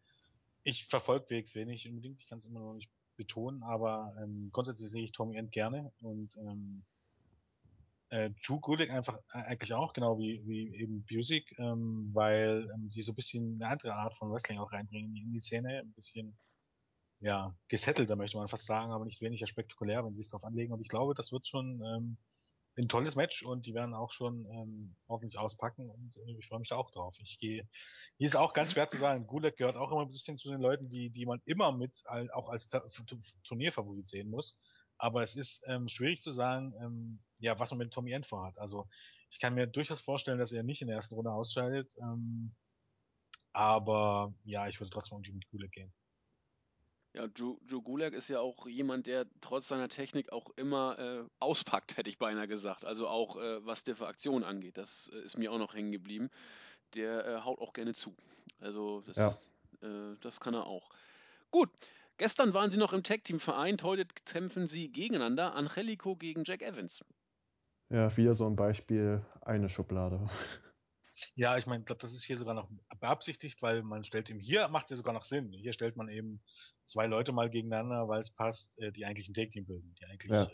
ich 0.64 0.86
verfolge 0.86 1.30
WXW 1.30 1.66
nicht 1.66 1.88
unbedingt, 1.88 2.20
ich 2.20 2.28
kann 2.28 2.38
es 2.40 2.46
immer 2.46 2.60
noch 2.60 2.74
nicht 2.74 2.92
betonen, 3.16 3.64
aber 3.64 4.16
ähm, 4.22 4.50
grundsätzlich 4.52 4.90
sehe 4.90 5.04
ich 5.04 5.12
Tommy 5.12 5.38
End 5.38 5.52
gerne 5.52 5.92
und 6.02 6.36
ähm, 6.38 6.84
äh, 8.10 8.32
Drew 8.46 8.60
Gulak 8.60 8.90
einfach 8.90 9.18
äh, 9.34 9.40
eigentlich 9.40 9.74
auch, 9.74 9.94
genau 9.94 10.18
wie, 10.18 10.42
wie 10.46 10.76
eben 10.76 11.06
Music, 11.12 11.54
ähm, 11.60 12.10
weil 12.14 12.70
ähm, 12.74 12.90
sie 12.92 13.02
so 13.02 13.12
ein 13.12 13.16
bisschen 13.16 13.62
eine 13.62 13.72
andere 13.72 13.94
Art 13.94 14.16
von 14.16 14.32
Wrestling 14.32 14.60
auch 14.60 14.72
reinbringen 14.72 15.16
in 15.16 15.32
die 15.32 15.40
Szene, 15.40 15.80
ein 15.80 15.94
bisschen 15.94 16.38
ja, 17.20 17.56
gesettelter, 17.68 18.16
möchte 18.16 18.38
man 18.38 18.48
fast 18.48 18.66
sagen, 18.66 18.92
aber 18.92 19.06
nicht 19.06 19.22
weniger 19.22 19.48
spektakulär, 19.48 20.06
wenn 20.06 20.14
sie 20.14 20.22
es 20.22 20.30
drauf 20.30 20.46
anlegen. 20.46 20.74
Und 20.74 20.82
ich 20.82 20.88
glaube, 20.88 21.14
das 21.14 21.32
wird 21.32 21.48
schon 21.48 21.82
ähm, 21.84 22.18
ein 22.78 22.88
tolles 22.88 23.16
Match 23.16 23.44
und 23.44 23.66
die 23.66 23.74
werden 23.74 23.94
auch 23.94 24.12
schon 24.12 24.46
ähm, 24.46 24.96
ordentlich 25.08 25.38
auspacken 25.38 25.90
und 25.90 26.16
äh, 26.18 26.38
ich 26.40 26.48
freue 26.48 26.60
mich 26.60 26.70
da 26.70 26.78
auch 26.78 26.92
drauf. 26.92 27.18
Ich 27.20 27.38
gehe, 27.38 27.68
hier 28.18 28.26
ist 28.26 28.36
auch 28.36 28.54
ganz 28.54 28.72
schwer 28.72 28.88
zu 28.88 28.98
sagen, 28.98 29.28
Gulak 29.28 29.58
gehört 29.58 29.76
auch 29.76 29.92
immer 29.92 30.02
ein 30.02 30.10
bisschen 30.10 30.38
zu 30.38 30.50
den 30.50 30.62
Leuten, 30.62 30.90
die, 30.90 31.10
die 31.10 31.26
man 31.26 31.42
immer 31.46 31.72
mit 31.72 32.04
auch 32.34 32.50
als 32.50 32.70
Turnierfavorit 33.44 34.08
sehen 34.08 34.30
muss. 34.30 34.62
Aber 34.98 35.24
es 35.24 35.36
ist 35.36 35.66
ähm, 35.68 35.88
schwierig 35.88 36.22
zu 36.22 36.32
sagen, 36.32 36.74
ähm, 36.82 37.20
ja, 37.40 37.60
was 37.60 37.72
man 37.72 37.80
mit 37.80 37.94
Tommy 37.94 38.12
End 38.12 38.26
vorhat. 38.26 38.60
Also 38.60 38.88
ich 39.30 39.40
kann 39.40 39.56
mir 39.56 39.68
durchaus 39.68 40.00
vorstellen, 40.00 40.40
dass 40.40 40.52
er 40.52 40.64
nicht 40.64 40.82
in 40.82 40.88
der 40.88 40.98
ersten 40.98 41.16
Runde 41.16 41.32
ausscheidet. 41.32 41.94
Ähm, 42.02 42.52
aber 43.54 44.34
ja, 44.44 44.68
ich 44.68 44.80
würde 44.80 44.92
trotzdem 44.92 45.18
irgendwie 45.18 45.34
mit 45.34 45.48
Gulak 45.50 45.72
gehen. 45.72 45.94
Ja, 47.14 47.26
Joe, 47.36 47.58
Joe 47.66 47.82
Gulak 47.82 48.14
ist 48.14 48.30
ja 48.30 48.40
auch 48.40 48.68
jemand, 48.68 49.08
der 49.08 49.26
trotz 49.42 49.68
seiner 49.68 49.90
Technik 49.90 50.32
auch 50.32 50.52
immer 50.58 51.00
äh, 51.00 51.24
auspackt, 51.40 51.98
hätte 51.98 52.10
ich 52.10 52.18
beinahe 52.18 52.48
gesagt. 52.48 52.86
Also 52.86 53.08
auch 53.08 53.38
äh, 53.38 53.66
was 53.66 53.84
der 53.84 53.96
für 53.96 54.08
Aktionen 54.08 54.44
angeht. 54.44 54.78
Das 54.78 55.10
äh, 55.14 55.20
ist 55.22 55.38
mir 55.38 55.52
auch 55.52 55.58
noch 55.58 55.74
hängen 55.74 55.92
geblieben. 55.92 56.30
Der 56.94 57.26
äh, 57.26 57.42
haut 57.42 57.60
auch 57.60 57.74
gerne 57.74 57.94
zu. 57.94 58.16
Also 58.60 59.02
das, 59.02 59.18
ja. 59.18 59.88
Äh, 59.88 60.16
das 60.22 60.40
kann 60.40 60.54
er 60.54 60.66
auch. 60.66 60.90
Gut, 61.52 61.70
gestern 62.18 62.54
waren 62.54 62.70
sie 62.70 62.78
noch 62.78 62.94
im 62.94 63.04
Tag-Team 63.04 63.40
vereint, 63.40 63.82
heute 63.84 64.06
kämpfen 64.26 64.68
sie 64.68 64.90
gegeneinander. 64.90 65.56
Angelico 65.56 66.16
gegen 66.16 66.44
Jack 66.44 66.62
Evans. 66.62 67.04
Ja, 67.90 68.16
wieder 68.16 68.36
so 68.36 68.46
ein 68.46 68.56
Beispiel, 68.56 69.26
eine 69.42 69.70
Schublade. 69.70 70.30
Ja, 71.36 71.58
ich 71.58 71.66
meine, 71.68 71.84
das 71.84 72.14
ist 72.14 72.24
hier 72.24 72.38
sogar 72.38 72.54
noch 72.54 72.70
beabsichtigt, 73.00 73.62
weil 73.62 73.84
man 73.84 74.04
stellt 74.04 74.30
ihm, 74.30 74.40
hier 74.40 74.68
macht 74.70 74.92
es 74.92 75.00
sogar 75.00 75.14
noch 75.14 75.26
Sinn. 75.26 75.52
Hier 75.52 75.74
stellt 75.74 75.98
man 75.98 76.08
eben 76.08 76.42
zwei 76.86 77.08
Leute 77.08 77.32
mal 77.32 77.50
gegeneinander, 77.50 78.08
weil 78.08 78.20
es 78.20 78.34
passt, 78.34 78.80
äh, 78.80 78.92
die 78.92 79.06
eigentlich 79.06 79.28
ein 79.28 79.34
Take-Team 79.34 79.66
bilden, 79.66 79.96
die 80.00 80.06
eigentlich 80.06 80.32
ja. 80.32 80.50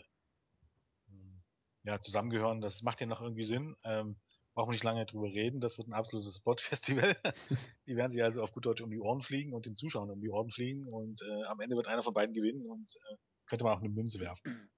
Ähm, 1.08 1.42
ja, 1.84 2.00
zusammengehören. 2.00 2.60
Das 2.60 2.82
macht 2.82 3.00
ja 3.00 3.06
noch 3.06 3.20
irgendwie 3.20 3.44
Sinn. 3.44 3.76
Ähm, 3.84 4.16
brauchen 4.54 4.70
wir 4.70 4.72
nicht 4.72 4.84
lange 4.84 5.04
drüber 5.06 5.26
reden. 5.26 5.60
Das 5.60 5.78
wird 5.78 5.88
ein 5.88 5.92
absolutes 5.92 6.36
Spot-Festival. 6.36 7.16
die 7.86 7.96
werden 7.96 8.10
sich 8.10 8.22
also 8.22 8.42
auf 8.42 8.52
gut 8.52 8.66
Deutsch 8.66 8.80
um 8.80 8.90
die 8.90 8.98
Ohren 8.98 9.20
fliegen 9.20 9.52
und 9.52 9.66
den 9.66 9.76
Zuschauern 9.76 10.10
um 10.10 10.20
die 10.20 10.30
Ohren 10.30 10.50
fliegen 10.50 10.86
und 10.86 11.22
äh, 11.22 11.44
am 11.44 11.60
Ende 11.60 11.76
wird 11.76 11.86
einer 11.86 12.02
von 12.02 12.14
beiden 12.14 12.34
gewinnen 12.34 12.66
und 12.66 12.96
äh, 13.10 13.16
könnte 13.46 13.64
man 13.64 13.76
auch 13.76 13.80
eine 13.80 13.90
Münze 13.90 14.18
werfen. 14.18 14.70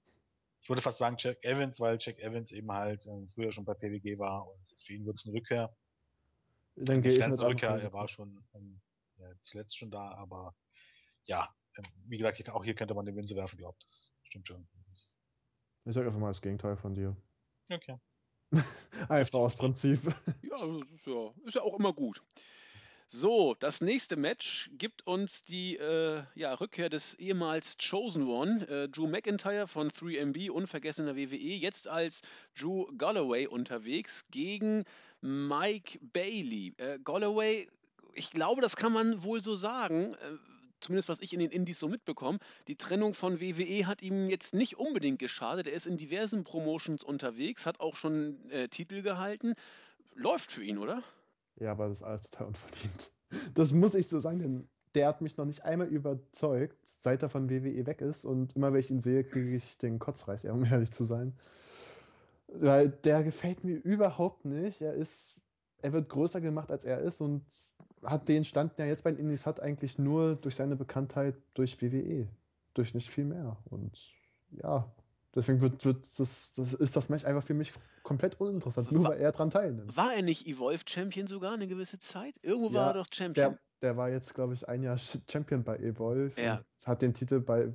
Ich 0.68 0.70
würde 0.70 0.82
fast 0.82 0.98
sagen 0.98 1.16
Jack 1.18 1.42
Evans, 1.46 1.80
weil 1.80 1.96
Jack 1.98 2.18
Evans 2.18 2.52
eben 2.52 2.70
halt 2.70 3.06
äh, 3.06 3.26
früher 3.26 3.50
schon 3.52 3.64
bei 3.64 3.72
PWG 3.72 4.18
war 4.18 4.46
und 4.46 4.74
für 4.76 4.92
ihn 4.92 5.06
wird 5.06 5.16
es 5.16 5.24
eine 5.24 5.34
Rückkehr. 5.34 5.74
Dann 6.76 7.00
gehe 7.00 7.12
ich 7.12 7.26
mit 7.26 7.40
Rückkehr, 7.40 7.70
er 7.70 7.90
war 7.94 8.06
schon 8.06 8.44
ähm, 8.52 8.78
ja, 9.16 9.30
zuletzt 9.40 9.78
schon 9.78 9.90
da, 9.90 10.12
aber 10.12 10.54
ja, 11.24 11.48
ähm, 11.78 11.86
wie 12.04 12.18
gesagt, 12.18 12.50
auch 12.50 12.64
hier 12.64 12.74
könnte 12.74 12.92
man 12.92 13.06
den 13.06 13.14
Münze 13.14 13.34
werfen, 13.34 13.56
glaubt 13.56 13.82
das 13.82 14.12
stimmt 14.20 14.46
schon. 14.46 14.68
Das 14.74 14.88
ist 14.88 15.18
ich 15.86 15.94
sag 15.94 16.04
einfach 16.04 16.20
mal 16.20 16.28
das 16.28 16.42
Gegenteil 16.42 16.76
von 16.76 16.94
dir. 16.94 17.16
Okay. 17.70 17.98
einfach 19.08 19.38
aus 19.38 19.56
Prinzip. 19.56 20.04
Ja, 20.42 20.66
das 20.66 20.90
ist 20.92 21.06
ja, 21.06 21.32
ist 21.46 21.54
ja 21.54 21.62
auch 21.62 21.78
immer 21.78 21.94
gut. 21.94 22.22
So, 23.10 23.54
das 23.58 23.80
nächste 23.80 24.16
Match 24.16 24.68
gibt 24.76 25.06
uns 25.06 25.42
die 25.42 25.78
äh, 25.78 26.24
ja, 26.34 26.52
Rückkehr 26.52 26.90
des 26.90 27.14
ehemals 27.14 27.78
Chosen 27.78 28.28
One, 28.28 28.68
äh, 28.68 28.86
Drew 28.86 29.06
McIntyre 29.06 29.66
von 29.66 29.88
3MB, 29.88 30.50
unvergessener 30.50 31.16
WWE, 31.16 31.56
jetzt 31.56 31.88
als 31.88 32.20
Drew 32.54 32.84
Galloway 32.98 33.46
unterwegs 33.46 34.26
gegen 34.30 34.84
Mike 35.22 35.98
Bailey. 36.02 36.74
Äh, 36.76 36.98
Galloway, 37.02 37.70
ich 38.12 38.30
glaube, 38.30 38.60
das 38.60 38.76
kann 38.76 38.92
man 38.92 39.22
wohl 39.22 39.40
so 39.40 39.56
sagen, 39.56 40.12
äh, 40.12 40.36
zumindest 40.80 41.08
was 41.08 41.22
ich 41.22 41.32
in 41.32 41.40
den 41.40 41.50
Indies 41.50 41.78
so 41.78 41.88
mitbekomme. 41.88 42.40
Die 42.66 42.76
Trennung 42.76 43.14
von 43.14 43.40
WWE 43.40 43.86
hat 43.86 44.02
ihm 44.02 44.28
jetzt 44.28 44.52
nicht 44.52 44.76
unbedingt 44.76 45.18
geschadet. 45.18 45.66
Er 45.66 45.72
ist 45.72 45.86
in 45.86 45.96
diversen 45.96 46.44
Promotions 46.44 47.04
unterwegs, 47.04 47.64
hat 47.64 47.80
auch 47.80 47.96
schon 47.96 48.50
äh, 48.50 48.68
Titel 48.68 49.00
gehalten. 49.00 49.54
Läuft 50.14 50.52
für 50.52 50.62
ihn, 50.62 50.76
oder? 50.76 51.02
Ja, 51.60 51.72
aber 51.72 51.88
das 51.88 51.98
ist 51.98 52.02
alles 52.04 52.22
total 52.22 52.48
unverdient. 52.48 53.12
Das 53.54 53.72
muss 53.72 53.94
ich 53.94 54.08
so 54.08 54.20
sagen, 54.20 54.38
denn 54.38 54.68
der 54.94 55.08
hat 55.08 55.20
mich 55.20 55.36
noch 55.36 55.44
nicht 55.44 55.64
einmal 55.64 55.88
überzeugt, 55.88 56.78
seit 57.00 57.22
er 57.22 57.28
von 57.28 57.50
WWE 57.50 57.86
weg 57.86 58.00
ist. 58.00 58.24
Und 58.24 58.56
immer 58.56 58.72
wenn 58.72 58.80
ich 58.80 58.90
ihn 58.90 59.00
sehe, 59.00 59.24
kriege 59.24 59.56
ich 59.56 59.76
den 59.78 59.98
Kotzreiß, 59.98 60.44
um 60.46 60.64
ehrlich 60.64 60.92
zu 60.92 61.04
sein. 61.04 61.34
Weil 62.48 62.88
der 62.88 63.22
gefällt 63.22 63.64
mir 63.64 63.76
überhaupt 63.76 64.44
nicht. 64.44 64.80
Er 64.80 64.94
ist, 64.94 65.36
er 65.82 65.92
wird 65.92 66.08
größer 66.08 66.40
gemacht, 66.40 66.70
als 66.70 66.84
er 66.84 66.98
ist 67.00 67.20
und 67.20 67.44
hat 68.02 68.28
den 68.28 68.44
Stand, 68.44 68.78
der 68.78 68.86
jetzt 68.86 69.04
bei 69.04 69.10
den 69.10 69.20
Indies 69.20 69.44
hat, 69.44 69.60
eigentlich 69.60 69.98
nur 69.98 70.36
durch 70.36 70.56
seine 70.56 70.76
Bekanntheit 70.76 71.36
durch 71.54 71.82
WWE. 71.82 72.28
Durch 72.74 72.94
nicht 72.94 73.10
viel 73.10 73.24
mehr. 73.24 73.58
Und 73.66 74.12
ja, 74.50 74.90
deswegen 75.38 75.62
wird, 75.62 75.84
wird 75.84 76.18
das, 76.18 76.52
das 76.52 76.74
ist 76.74 76.96
das 76.96 77.08
Match 77.08 77.24
einfach 77.24 77.42
für 77.44 77.54
mich 77.54 77.72
komplett 78.02 78.40
uninteressant, 78.40 78.92
nur 78.92 79.04
War- 79.04 79.10
weil 79.12 79.20
er 79.20 79.32
dran 79.32 79.50
teilnimmt. 79.50 79.96
War 79.96 80.12
er 80.14 80.22
nicht 80.22 80.46
Evolve 80.46 80.82
Champion 80.86 81.26
sogar 81.26 81.52
eine 81.54 81.66
gewisse 81.66 81.98
Zeit? 81.98 82.34
Irgendwo 82.42 82.72
war 82.74 82.82
Ja, 82.82 82.86
er 82.88 82.94
doch 82.94 83.06
Champion. 83.12 83.52
Der, 83.52 83.58
der 83.82 83.96
war 83.96 84.10
jetzt, 84.10 84.34
glaube 84.34 84.54
ich, 84.54 84.68
ein 84.68 84.82
Jahr 84.82 84.96
Ch- 84.96 85.20
Champion 85.30 85.64
bei 85.64 85.78
Evolve 85.78 86.40
Ja. 86.40 86.58
und 86.58 86.86
hat 86.86 87.02
den 87.02 87.14
Titel 87.14 87.40
bei, 87.40 87.72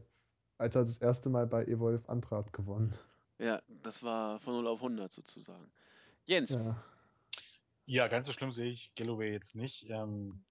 als 0.57 0.75
er 0.75 0.83
das 0.85 0.97
erste 0.99 1.29
Mal 1.29 1.47
bei 1.47 1.65
Evolve 1.65 2.07
antrat, 2.09 2.53
gewonnen. 2.53 2.93
Ja, 3.39 3.61
das 3.67 4.03
war 4.03 4.39
von 4.39 4.53
0 4.53 4.67
auf 4.67 4.81
100 4.81 5.11
sozusagen. 5.11 5.71
Jens, 6.25 6.51
Ja. 6.51 6.81
Ja, 7.85 8.07
ganz 8.07 8.27
so 8.27 8.33
schlimm 8.33 8.51
sehe 8.51 8.69
ich 8.69 8.95
Galloway 8.95 9.31
jetzt 9.33 9.55
nicht. 9.55 9.89
Ähm, 9.89 10.45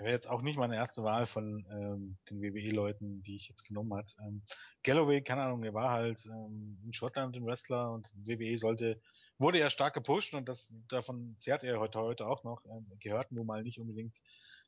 wäre 0.00 0.12
jetzt 0.12 0.28
auch 0.28 0.42
nicht 0.42 0.58
meine 0.58 0.76
erste 0.76 1.02
Wahl 1.02 1.26
von 1.26 1.66
ähm, 1.70 2.16
den 2.28 2.42
WWE-Leuten, 2.42 3.22
die 3.22 3.36
ich 3.36 3.48
jetzt 3.48 3.64
genommen 3.64 3.94
hat. 3.94 4.14
Ähm, 4.20 4.42
Galloway, 4.82 5.22
keine 5.22 5.42
Ahnung, 5.42 5.62
er 5.62 5.74
war 5.74 5.90
halt 5.90 6.24
ähm, 6.26 6.78
in 6.84 6.92
Schottland 6.92 7.36
ein 7.36 7.44
Wrestler 7.44 7.92
und 7.92 8.10
WWE 8.14 8.58
sollte, 8.58 9.00
wurde 9.38 9.58
er 9.58 9.70
stark 9.70 9.94
gepusht 9.94 10.34
und 10.34 10.48
das 10.48 10.74
davon 10.88 11.36
zehrt 11.38 11.64
er 11.64 11.80
heute 11.80 12.00
heute 12.00 12.26
auch 12.26 12.44
noch. 12.44 12.64
Ähm, 12.66 12.86
gehört 13.00 13.32
nun 13.32 13.46
mal 13.46 13.62
nicht 13.62 13.80
unbedingt 13.80 14.20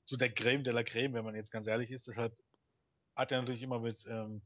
zu 0.05 0.17
der 0.17 0.33
Creme 0.33 0.65
de 0.65 0.73
la 0.73 0.83
Creme, 0.83 1.15
wenn 1.15 1.25
man 1.25 1.35
jetzt 1.35 1.51
ganz 1.51 1.67
ehrlich 1.67 1.91
ist. 1.91 2.09
Deshalb 2.09 2.37
hat 3.15 3.33
er 3.33 3.39
natürlich 3.39 3.63
immer 3.63 3.79
mit 3.79 4.05
ähm, 4.09 4.43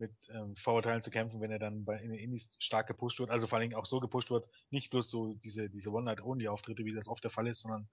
mit 0.00 0.12
ähm, 0.34 0.56
Vorurteilen 0.56 1.02
zu 1.02 1.10
kämpfen, 1.10 1.40
wenn 1.40 1.50
er 1.50 1.58
dann 1.58 1.84
bei 1.84 1.98
in 1.98 2.10
den 2.10 2.18
Indies 2.18 2.56
stark 2.58 2.86
gepusht 2.88 3.20
wird, 3.20 3.30
also 3.30 3.46
vor 3.46 3.58
allen 3.58 3.68
Dingen 3.68 3.80
auch 3.80 3.86
so 3.86 4.00
gepusht 4.00 4.30
wird, 4.30 4.48
nicht 4.70 4.90
bloß 4.90 5.08
so 5.10 5.34
diese 5.34 5.70
diese 5.70 5.92
One-Night-Only-Auftritte, 5.92 6.84
wie 6.84 6.94
das 6.94 7.08
oft 7.08 7.22
der 7.22 7.30
Fall 7.30 7.46
ist, 7.46 7.60
sondern 7.60 7.88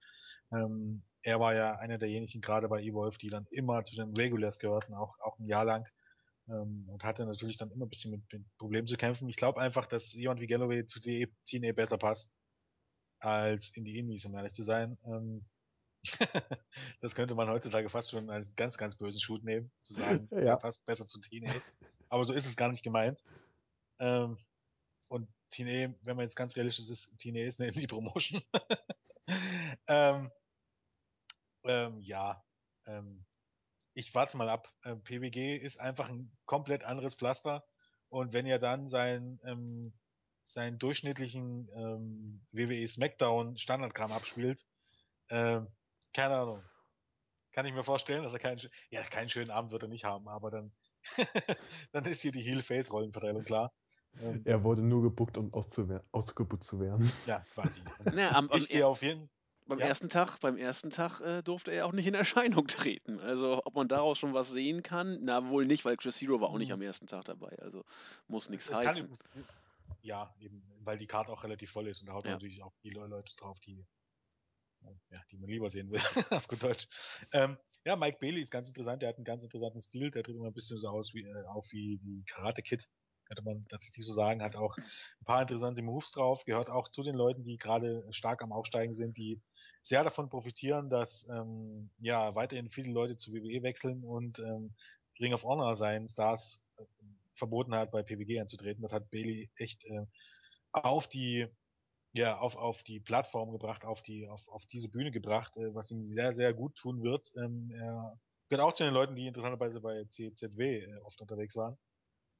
ähm, 0.52 1.02
er 1.22 1.40
war 1.40 1.54
ja 1.54 1.76
einer 1.76 1.98
derjenigen 1.98 2.40
gerade 2.40 2.68
bei 2.68 2.82
Evolve, 2.82 3.18
die 3.18 3.30
dann 3.30 3.46
immer 3.50 3.84
zu 3.84 3.94
den 3.94 4.14
Regulars 4.16 4.58
gehörten, 4.58 4.94
auch 4.94 5.18
auch 5.20 5.38
ein 5.38 5.46
Jahr 5.46 5.64
lang 5.64 5.86
ähm, 6.48 6.88
und 6.88 7.04
hatte 7.04 7.24
natürlich 7.26 7.56
dann 7.56 7.70
immer 7.70 7.86
ein 7.86 7.90
bisschen 7.90 8.10
mit, 8.10 8.32
mit 8.32 8.56
Problemen 8.56 8.86
zu 8.86 8.96
kämpfen. 8.96 9.28
Ich 9.28 9.36
glaube 9.36 9.60
einfach, 9.60 9.86
dass 9.86 10.12
jemand 10.12 10.40
wie 10.40 10.46
Galloway 10.46 10.86
zu 10.86 11.00
TNA 11.00 11.72
besser 11.72 11.98
passt 11.98 12.34
als 13.20 13.70
in 13.76 13.84
die 13.84 13.98
Indies, 13.98 14.24
um 14.24 14.34
ehrlich 14.34 14.52
zu 14.52 14.62
sein. 14.62 14.98
Ähm, 15.04 15.44
das 17.00 17.14
könnte 17.14 17.34
man 17.34 17.48
heutzutage 17.48 17.88
fast 17.88 18.10
schon 18.10 18.30
als 18.30 18.54
ganz, 18.54 18.78
ganz 18.78 18.96
bösen 18.96 19.20
Shoot 19.20 19.44
nehmen, 19.44 19.70
zu 19.82 19.94
sagen, 19.94 20.28
Ja. 20.30 20.38
er 20.38 20.56
passt 20.56 20.84
besser 20.86 21.06
zu 21.06 21.20
TNA. 21.20 21.54
Aber 22.08 22.24
so 22.24 22.32
ist 22.32 22.46
es 22.46 22.56
gar 22.56 22.68
nicht 22.70 22.82
gemeint. 22.82 23.22
Ähm, 23.98 24.38
und 25.08 25.28
TNA, 25.50 25.94
wenn 26.04 26.16
man 26.16 26.20
jetzt 26.20 26.36
ganz 26.36 26.56
realistisch 26.56 26.88
ist, 26.88 27.18
TNA 27.18 27.40
ist 27.44 27.60
eine 27.60 27.70
Indie-Promotion. 27.72 28.42
ähm, 29.88 30.30
ähm, 31.64 32.00
ja, 32.00 32.44
ähm, 32.86 33.24
ich 33.94 34.14
warte 34.14 34.36
mal 34.36 34.48
ab. 34.48 34.72
Ähm, 34.84 35.02
PWG 35.02 35.56
ist 35.56 35.78
einfach 35.78 36.08
ein 36.08 36.30
komplett 36.46 36.84
anderes 36.84 37.14
Pflaster. 37.14 37.66
Und 38.08 38.32
wenn 38.32 38.46
ihr 38.46 38.58
dann 38.58 38.88
sein, 38.88 39.40
ähm, 39.44 39.92
seinen 40.42 40.78
durchschnittlichen 40.78 41.68
WWE 42.52 42.88
Smackdown 42.88 43.58
Standardkram 43.58 44.12
abspielt, 44.12 44.64
keine 45.28 46.36
Ahnung. 46.36 46.64
Kann 47.52 47.66
ich 47.66 47.72
mir 47.72 47.84
vorstellen, 47.84 48.22
dass 48.22 48.32
er 48.32 48.38
keinen, 48.38 48.60
ja, 48.90 49.02
keinen 49.02 49.28
schönen 49.28 49.50
Abend 49.50 49.72
wird 49.72 49.82
er 49.82 49.88
nicht 49.88 50.04
haben, 50.04 50.28
aber 50.28 50.50
dann, 50.50 50.72
dann 51.92 52.04
ist 52.04 52.20
hier 52.22 52.32
die 52.32 52.42
Heel-Face-Rollenverteilung 52.42 53.44
klar. 53.44 53.70
Ähm, 54.20 54.44
Er 54.44 54.64
wurde 54.64 54.82
nur 54.82 55.02
gebuckt, 55.02 55.36
um 55.38 55.52
ausgebucht 55.52 56.64
zu 56.64 56.80
werden. 56.80 57.10
ja, 57.26 57.40
quasi. 57.50 57.82
Na, 58.14 58.32
am, 58.32 58.50
ich 58.52 58.68
gehe 58.68 58.86
auf 58.86 59.02
jeden 59.02 59.28
beim 59.66 59.80
ja. 59.80 59.86
ersten 59.86 60.08
Tag, 60.08 60.38
beim 60.40 60.56
ersten 60.56 60.90
Tag 60.90 61.20
äh, 61.20 61.42
durfte 61.42 61.70
er 61.72 61.86
auch 61.86 61.92
nicht 61.92 62.06
in 62.06 62.14
Erscheinung 62.14 62.66
treten. 62.68 63.20
Also 63.20 63.60
ob 63.64 63.74
man 63.74 63.86
daraus 63.88 64.18
schon 64.18 64.32
was 64.34 64.50
sehen 64.50 64.82
kann, 64.82 65.18
na 65.22 65.48
wohl 65.50 65.66
nicht, 65.66 65.84
weil 65.84 65.96
Chris 65.96 66.20
Hero 66.20 66.40
war 66.40 66.48
auch 66.48 66.58
nicht 66.58 66.70
Hm. 66.70 66.72
am 66.72 66.82
ersten 66.82 67.06
Tag 67.06 67.24
dabei. 67.24 67.58
Also 67.60 67.84
muss 68.28 68.48
nichts 68.48 68.70
es 68.70 68.80
kann 68.80 68.96
heißen. 68.96 69.08
eben, 69.08 69.14
ja, 70.02 70.34
eben, 70.38 70.62
weil 70.80 70.98
die 70.98 71.06
Karte 71.06 71.32
auch 71.32 71.44
relativ 71.44 71.70
voll 71.72 71.88
ist 71.88 72.00
und 72.00 72.06
da 72.08 72.14
haut 72.14 72.26
man 72.26 72.32
Ja. 72.32 72.36
natürlich 72.36 72.62
auch 72.62 72.74
die 72.84 72.90
Le- 72.90 73.06
Leute 73.06 73.34
drauf, 73.36 73.60
die, 73.60 73.86
äh, 74.82 74.94
ja, 75.10 75.22
die 75.30 75.38
man 75.38 75.50
lieber 75.50 75.70
sehen 75.70 75.90
will, 75.90 76.00
auf 76.30 76.48
gut 76.48 76.62
Deutsch. 76.62 76.88
Ähm, 77.32 77.58
ja, 77.84 77.96
Mike 77.96 78.18
Bailey 78.20 78.40
ist 78.40 78.50
ganz 78.50 78.68
interessant, 78.68 79.02
der 79.02 79.10
hat 79.10 79.16
einen 79.16 79.24
ganz 79.24 79.42
interessanten 79.42 79.80
Stil, 79.80 80.10
der 80.10 80.22
tritt 80.22 80.36
immer 80.36 80.46
ein 80.48 80.54
bisschen 80.54 80.78
so 80.78 80.88
aus 80.88 81.14
wie, 81.14 81.22
äh, 81.22 81.44
auf 81.46 81.66
wie, 81.72 82.00
wie 82.02 82.24
Karate 82.24 82.62
Kid, 82.62 82.88
könnte 83.28 83.42
man 83.42 83.66
tatsächlich 83.68 84.06
so 84.06 84.12
sagen, 84.12 84.42
hat 84.42 84.56
auch 84.56 84.76
ein 84.76 85.24
paar 85.24 85.42
interessante 85.42 85.82
Moves 85.82 86.12
drauf, 86.12 86.44
gehört 86.44 86.70
auch 86.70 86.88
zu 86.88 87.02
den 87.02 87.14
Leuten, 87.14 87.44
die 87.44 87.58
gerade 87.58 88.06
stark 88.10 88.42
am 88.42 88.52
Aufsteigen 88.52 88.94
sind, 88.94 89.16
die 89.18 89.40
sehr 89.82 90.02
davon 90.02 90.28
profitieren, 90.28 90.88
dass 90.88 91.28
ähm, 91.28 91.90
ja 91.98 92.34
weiterhin 92.34 92.70
viele 92.70 92.92
Leute 92.92 93.16
zu 93.16 93.32
WWE 93.32 93.62
wechseln 93.62 94.02
und 94.02 94.38
ähm, 94.38 94.74
Ring 95.20 95.34
of 95.34 95.44
Honor 95.44 95.76
seinen 95.76 96.08
Stars 96.08 96.66
äh, 96.78 96.84
verboten 97.34 97.74
hat, 97.74 97.90
bei 97.90 98.02
PWG 98.02 98.40
anzutreten. 98.40 98.82
Das 98.82 98.92
hat 98.92 99.10
Bailey 99.10 99.50
echt 99.56 99.84
äh, 99.86 100.06
auf 100.72 101.08
die 101.08 101.46
ja, 102.18 102.38
auf, 102.38 102.56
auf 102.56 102.82
die 102.82 103.00
Plattform 103.00 103.50
gebracht, 103.50 103.84
auf 103.84 104.02
die, 104.02 104.28
auf, 104.28 104.46
auf 104.48 104.66
diese 104.66 104.88
Bühne 104.88 105.10
gebracht, 105.10 105.56
äh, 105.56 105.74
was 105.74 105.90
ihm 105.90 106.04
sehr, 106.04 106.32
sehr 106.32 106.52
gut 106.52 106.74
tun 106.76 107.02
wird. 107.02 107.32
Ähm, 107.36 107.70
er 107.70 108.18
gehört 108.48 108.66
auch 108.66 108.72
zu 108.72 108.84
den 108.84 108.94
Leuten, 108.94 109.14
die 109.14 109.26
interessanterweise 109.26 109.80
bei 109.80 110.04
CZW 110.04 110.84
äh, 110.84 110.96
oft 111.04 111.20
unterwegs 111.20 111.56
waren. 111.56 111.78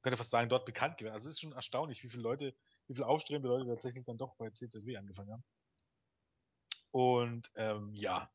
Könnte 0.01 0.17
fast 0.17 0.31
sagen, 0.31 0.49
dort 0.49 0.65
bekannt 0.65 0.97
gewesen. 0.97 1.13
Also 1.13 1.29
es 1.29 1.35
ist 1.35 1.41
schon 1.41 1.53
erstaunlich, 1.53 2.03
wie 2.03 2.09
viele 2.09 2.23
Leute, 2.23 2.55
wie 2.87 2.93
viele 2.93 3.07
aufstrebende 3.07 3.49
Leute 3.49 3.67
tatsächlich 3.67 4.05
dann 4.05 4.17
doch 4.17 4.35
bei 4.35 4.49
CZW 4.49 4.97
angefangen 4.97 5.31
haben. 5.31 5.43
Und 6.91 7.51
ähm, 7.55 7.93
ja, 7.93 8.31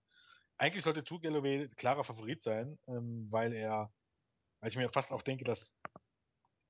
eigentlich 0.56 0.84
sollte 0.84 1.04
Two 1.04 1.18
Galloway 1.18 1.68
klarer 1.76 2.04
Favorit 2.04 2.42
sein, 2.42 2.78
ähm, 2.86 3.26
weil 3.30 3.52
er, 3.52 3.92
weil 4.60 4.70
ich 4.70 4.76
mir 4.76 4.88
fast 4.90 5.12
auch 5.12 5.22
denke, 5.22 5.44
dass 5.44 5.73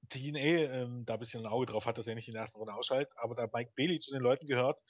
TNA 0.08 0.38
ähm, 0.38 1.04
da 1.04 1.14
ein 1.14 1.20
bisschen 1.20 1.44
ein 1.44 1.52
Auge 1.52 1.66
drauf 1.66 1.86
hat, 1.86 1.98
dass 1.98 2.06
er 2.06 2.14
nicht 2.14 2.28
in 2.28 2.34
der 2.34 2.42
ersten 2.42 2.58
Runde 2.58 2.74
ausschaltet, 2.74 3.12
aber 3.16 3.34
da 3.34 3.48
Mike 3.52 3.72
Bailey 3.76 3.98
zu 3.98 4.12
den 4.12 4.22
Leuten 4.22 4.46
gehört, 4.46 4.80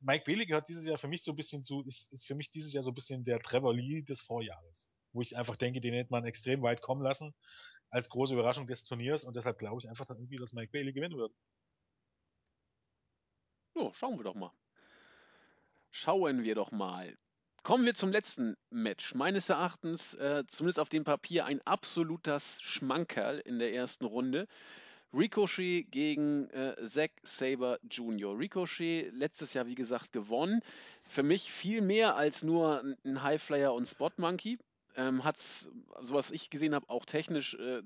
Mike 0.00 0.24
Bailey 0.26 0.46
gehört 0.46 0.68
dieses 0.68 0.86
Jahr 0.86 0.98
für 0.98 1.08
mich 1.08 1.22
so 1.22 1.32
ein 1.32 1.36
bisschen 1.36 1.64
zu, 1.64 1.82
ist, 1.86 2.12
ist 2.12 2.26
für 2.26 2.34
mich 2.34 2.50
dieses 2.50 2.72
Jahr 2.72 2.82
so 2.82 2.90
ein 2.90 2.94
bisschen 2.94 3.24
der 3.24 3.40
Trevor 3.40 3.74
Lee 3.74 4.02
des 4.02 4.20
Vorjahres. 4.20 4.92
Wo 5.12 5.22
ich 5.22 5.36
einfach 5.36 5.56
denke, 5.56 5.80
den 5.80 5.94
hätte 5.94 6.10
man 6.10 6.24
extrem 6.24 6.62
weit 6.62 6.82
kommen 6.82 7.02
lassen 7.02 7.34
als 7.90 8.08
große 8.08 8.34
Überraschung 8.34 8.66
des 8.66 8.84
Turniers 8.84 9.24
und 9.24 9.36
deshalb 9.36 9.58
glaube 9.58 9.80
ich 9.80 9.88
einfach 9.88 10.04
dann 10.04 10.18
irgendwie, 10.18 10.36
dass 10.36 10.52
Mike 10.52 10.72
Bailey 10.72 10.92
gewinnen 10.92 11.16
wird. 11.16 11.32
Ja, 13.76 13.92
schauen 13.94 14.18
wir 14.18 14.24
doch 14.24 14.34
mal. 14.34 14.52
Schauen 15.90 16.42
wir 16.42 16.54
doch 16.54 16.72
mal. 16.72 17.16
Kommen 17.64 17.86
wir 17.86 17.94
zum 17.94 18.12
letzten 18.12 18.58
Match. 18.68 19.14
Meines 19.14 19.48
Erachtens, 19.48 20.12
äh, 20.16 20.44
zumindest 20.48 20.78
auf 20.78 20.90
dem 20.90 21.02
Papier, 21.02 21.46
ein 21.46 21.62
absoluter 21.66 22.38
Schmankerl 22.38 23.38
in 23.38 23.58
der 23.58 23.72
ersten 23.72 24.04
Runde. 24.04 24.46
Ricochet 25.14 25.90
gegen 25.90 26.50
äh, 26.50 26.76
Zack 26.84 27.12
Saber 27.22 27.78
Jr. 27.90 28.38
Ricochet 28.38 29.10
letztes 29.14 29.54
Jahr, 29.54 29.66
wie 29.66 29.76
gesagt, 29.76 30.12
gewonnen. 30.12 30.60
Für 31.00 31.22
mich 31.22 31.50
viel 31.50 31.80
mehr 31.80 32.16
als 32.16 32.42
nur 32.42 32.84
ein- 33.02 33.22
Highflyer 33.22 33.72
und 33.72 33.86
Spot 33.88 34.10
Monkey. 34.18 34.58
Ähm, 34.96 35.24
Hat 35.24 35.38
so 35.40 35.70
was 36.10 36.32
ich 36.32 36.50
gesehen 36.50 36.74
habe, 36.74 36.90
auch 36.90 37.06
technisch 37.06 37.54
äh, 37.54 37.80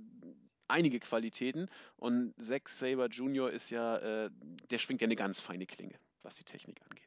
einige 0.67 0.99
Qualitäten. 0.99 1.69
Und 1.95 2.35
Zack 2.43 2.69
Saber 2.69 3.07
Jr. 3.07 3.53
ist 3.53 3.71
ja, 3.71 3.99
äh, 3.99 4.31
der 4.71 4.79
schwingt 4.79 5.03
ja 5.03 5.07
eine 5.07 5.15
ganz 5.15 5.41
feine 5.41 5.67
Klinge, 5.67 5.95
was 6.25 6.35
die 6.35 6.45
Technik 6.45 6.83
angeht. 6.83 7.07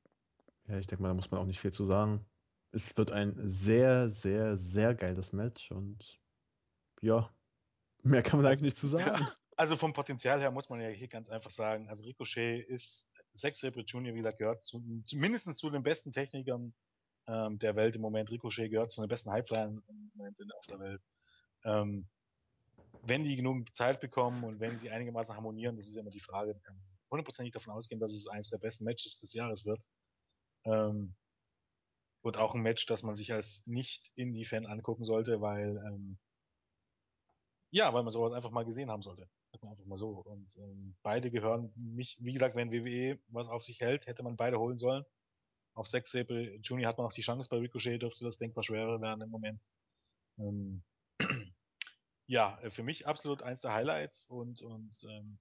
Ja, 0.70 0.78
ich 0.78 0.88
denke 0.88 1.02
mal, 1.02 1.10
da 1.10 1.16
muss 1.16 1.30
man 1.32 1.42
auch 1.42 1.46
nicht 1.46 1.60
viel 1.60 1.74
zu 1.74 1.84
sagen. 1.84 2.26
Es 2.72 2.96
wird 2.98 3.12
ein 3.12 3.34
sehr, 3.38 4.10
sehr, 4.10 4.56
sehr 4.56 4.96
geiles 4.96 5.34
Match 5.34 5.72
und 5.72 6.20
ja, 7.02 7.30
mehr 8.04 8.24
kann 8.24 8.40
man 8.40 8.46
Also, 8.46 8.48
eigentlich 8.48 8.74
nicht 8.74 8.78
zu 8.78 8.88
sagen. 8.88 9.28
Also 9.58 9.76
vom 9.76 9.94
Potenzial 9.94 10.40
her 10.40 10.52
muss 10.52 10.70
man 10.70 10.82
ja 10.82 10.90
hier 10.90 11.08
ganz 11.08 11.30
einfach 11.30 11.52
sagen, 11.52 11.90
also 11.90 12.04
Ricochet 12.04 12.66
ist 12.68 13.12
Sex 13.34 13.64
Rebel 13.64 13.84
Jr., 13.86 14.14
wie 14.14 14.18
gesagt, 14.18 14.40
gehört 14.40 14.66
zu, 14.66 14.82
zumindest 15.06 15.58
zu 15.58 15.70
den 15.70 15.84
besten 15.84 16.12
Technikern 16.12 16.74
ähm, 17.28 17.60
der 17.60 17.76
Welt 17.76 17.96
im 17.96 18.02
Moment. 18.02 18.32
Ricochet 18.32 18.70
gehört 18.70 18.92
zu 18.92 19.02
den 19.02 19.08
besten 19.08 19.32
Highflyern 19.32 19.84
im 19.88 20.12
Moment 20.16 20.38
auf 20.58 20.66
der 20.68 20.80
Welt. 20.80 21.02
Ähm, 21.64 22.08
wenn 23.04 23.24
die 23.24 23.36
genug 23.36 23.76
Zeit 23.76 24.00
bekommen 24.00 24.44
und 24.44 24.60
wenn 24.60 24.76
sie 24.76 24.90
einigermaßen 24.90 25.36
harmonieren, 25.36 25.76
das 25.76 25.88
ist 25.88 25.96
ja 25.96 26.02
immer 26.02 26.12
die 26.12 26.20
Frage, 26.20 26.54
kann 26.64 26.76
man 26.76 26.86
hundertprozentig 27.10 27.54
davon 27.54 27.74
ausgehen, 27.74 28.00
dass 28.00 28.14
es 28.14 28.28
eines 28.28 28.50
der 28.50 28.60
besten 28.60 28.86
Matches 28.86 29.20
des 29.20 29.34
Jahres 29.34 29.66
wird. 29.66 29.82
Ähm, 30.66 31.16
und 32.22 32.38
auch 32.38 32.56
ein 32.56 32.62
Match, 32.62 32.86
das 32.86 33.04
man 33.04 33.16
sich 33.16 33.34
als 33.34 33.66
Nicht-Indie-Fan 33.66 34.66
angucken 34.66 35.04
sollte, 35.04 35.42
weil 35.42 35.78
ähm, 35.88 36.18
ja, 37.72 37.94
weil 37.94 38.04
man 38.04 38.12
sowas 38.12 38.34
einfach 38.34 38.52
mal 38.52 38.66
gesehen 38.66 38.90
haben 38.90 39.02
sollte. 39.02 39.30
Sagt 39.52 39.64
man 39.64 39.72
einfach 39.72 39.86
mal 39.86 39.96
so. 39.96 40.10
Und 40.10 40.56
ähm, 40.58 40.96
beide 41.04 41.32
gehören 41.32 41.72
mich, 41.76 42.18
wie 42.20 42.34
gesagt, 42.34 42.56
wenn 42.56 42.72
WWE 42.72 43.20
was 43.30 43.48
auf 43.48 43.64
sich 43.64 43.80
hält, 43.80 44.08
hätte 44.08 44.24
man 44.24 44.36
beide 44.36 44.60
holen 44.60 44.78
sollen. 44.78 45.06
Auf 45.74 45.88
Sex 45.88 46.12
Sable 46.12 46.58
Junior 46.58 46.90
hat 46.90 46.98
man 46.98 47.06
noch 47.08 47.14
die 47.14 47.22
Chance, 47.22 47.48
bei 47.50 47.58
Ricochet 47.58 48.02
dürfte 48.02 48.26
das 48.26 48.38
denkbar 48.38 48.64
schwerer 48.64 49.02
werden 49.02 49.22
im 49.22 49.30
Moment. 49.30 49.64
Ähm, 50.38 50.84
ja, 52.28 52.60
für 52.72 52.84
mich 52.84 53.08
absolut 53.08 53.42
eins 53.42 53.62
der 53.62 53.74
Highlights 53.74 54.26
und, 54.26 54.62
und 54.62 54.94
ähm, 55.04 55.40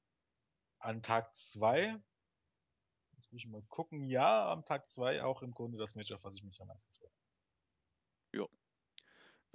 an 0.78 1.02
Tag 1.02 1.34
zwei 1.34 2.00
jetzt 3.20 3.32
muss 3.32 3.42
ich 3.42 3.48
mal 3.48 3.62
gucken, 3.68 4.04
ja, 4.04 4.50
am 4.50 4.64
Tag 4.64 4.88
zwei 4.88 5.22
auch 5.22 5.42
im 5.42 5.52
Grunde 5.52 5.76
das 5.76 5.94
Match, 5.94 6.10
auf 6.12 6.24
was 6.24 6.36
ich 6.36 6.42
mich 6.42 6.60
am 6.60 6.68
meisten 6.68 6.90
freue. 6.94 7.10
Jo. 8.32 8.48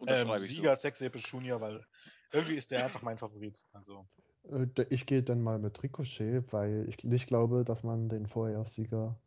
Ähm, 0.08 0.38
Sieger 0.38 0.76
Sex 0.76 1.02
Apple 1.02 1.22
Junior, 1.22 1.60
weil 1.62 1.86
irgendwie 2.32 2.56
ist 2.56 2.70
der 2.70 2.86
einfach 2.86 3.02
mein 3.02 3.18
Favorit. 3.18 3.64
Also, 3.74 4.08
Äh, 4.44 4.68
Ich 4.90 5.06
gehe 5.06 5.24
dann 5.24 5.42
mal 5.42 5.58
mit 5.58 5.82
Ricochet, 5.82 6.44
weil 6.52 6.88
ich 6.88 7.04
nicht 7.04 7.28
glaube, 7.28 7.64
dass 7.64 7.84
man 7.84 8.10
den 8.10 8.28
Vorjahressieger 8.28 9.20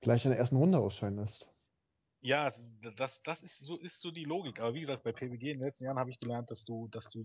gleich 0.00 0.24
in 0.24 0.30
der 0.30 0.38
ersten 0.38 0.56
Runde 0.56 0.78
ausscheiden 0.78 1.18
lässt. 1.18 1.48
ja, 2.20 2.52
das, 2.96 3.22
das 3.22 3.42
ist 3.42 3.58
so, 3.58 3.78
ist 3.78 4.00
so 4.00 4.10
die 4.12 4.24
Logik. 4.24 4.60
Aber 4.60 4.74
wie 4.74 4.80
gesagt, 4.80 5.02
bei 5.02 5.12
PWG 5.12 5.50
in 5.50 5.58
den 5.58 5.66
letzten 5.66 5.86
Jahren 5.86 5.98
habe 5.98 6.10
ich 6.10 6.18
gelernt, 6.18 6.50
dass 6.50 6.64
du, 6.64 6.86
dass 6.88 7.10
du, 7.10 7.24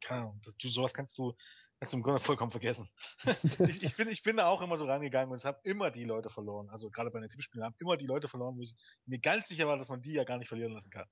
keine 0.00 0.22
Ahnung, 0.22 0.40
dass 0.44 0.56
du 0.56 0.68
sowas 0.68 0.94
kannst 0.94 1.18
du, 1.18 1.34
du 1.80 1.96
im 1.96 2.02
Grunde 2.02 2.20
vollkommen 2.20 2.50
vergessen. 2.50 2.88
ich, 3.68 3.82
ich, 3.82 3.96
bin, 3.96 4.08
ich 4.08 4.22
bin 4.22 4.36
da 4.36 4.46
auch 4.46 4.60
immer 4.60 4.76
so 4.76 4.84
rangegangen 4.84 5.30
und 5.30 5.36
es 5.36 5.46
haben 5.46 5.58
immer 5.62 5.90
die 5.90 6.04
Leute 6.04 6.28
verloren. 6.28 6.68
Also 6.68 6.90
gerade 6.90 7.10
bei 7.10 7.20
den 7.20 7.30
Tippspielen 7.30 7.64
haben 7.64 7.74
immer 7.78 7.96
die 7.96 8.06
Leute 8.06 8.28
verloren, 8.28 8.56
wo 8.56 8.60
ich 8.60 8.74
mir 9.06 9.18
ganz 9.18 9.48
sicher 9.48 9.66
war, 9.66 9.78
dass 9.78 9.88
man 9.88 10.02
die 10.02 10.12
ja 10.12 10.24
gar 10.24 10.36
nicht 10.36 10.48
verlieren 10.48 10.72
lassen 10.72 10.90
kann. 10.90 11.08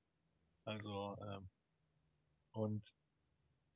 Also, 0.64 1.16
ähm, 1.26 1.48
und 2.52 2.92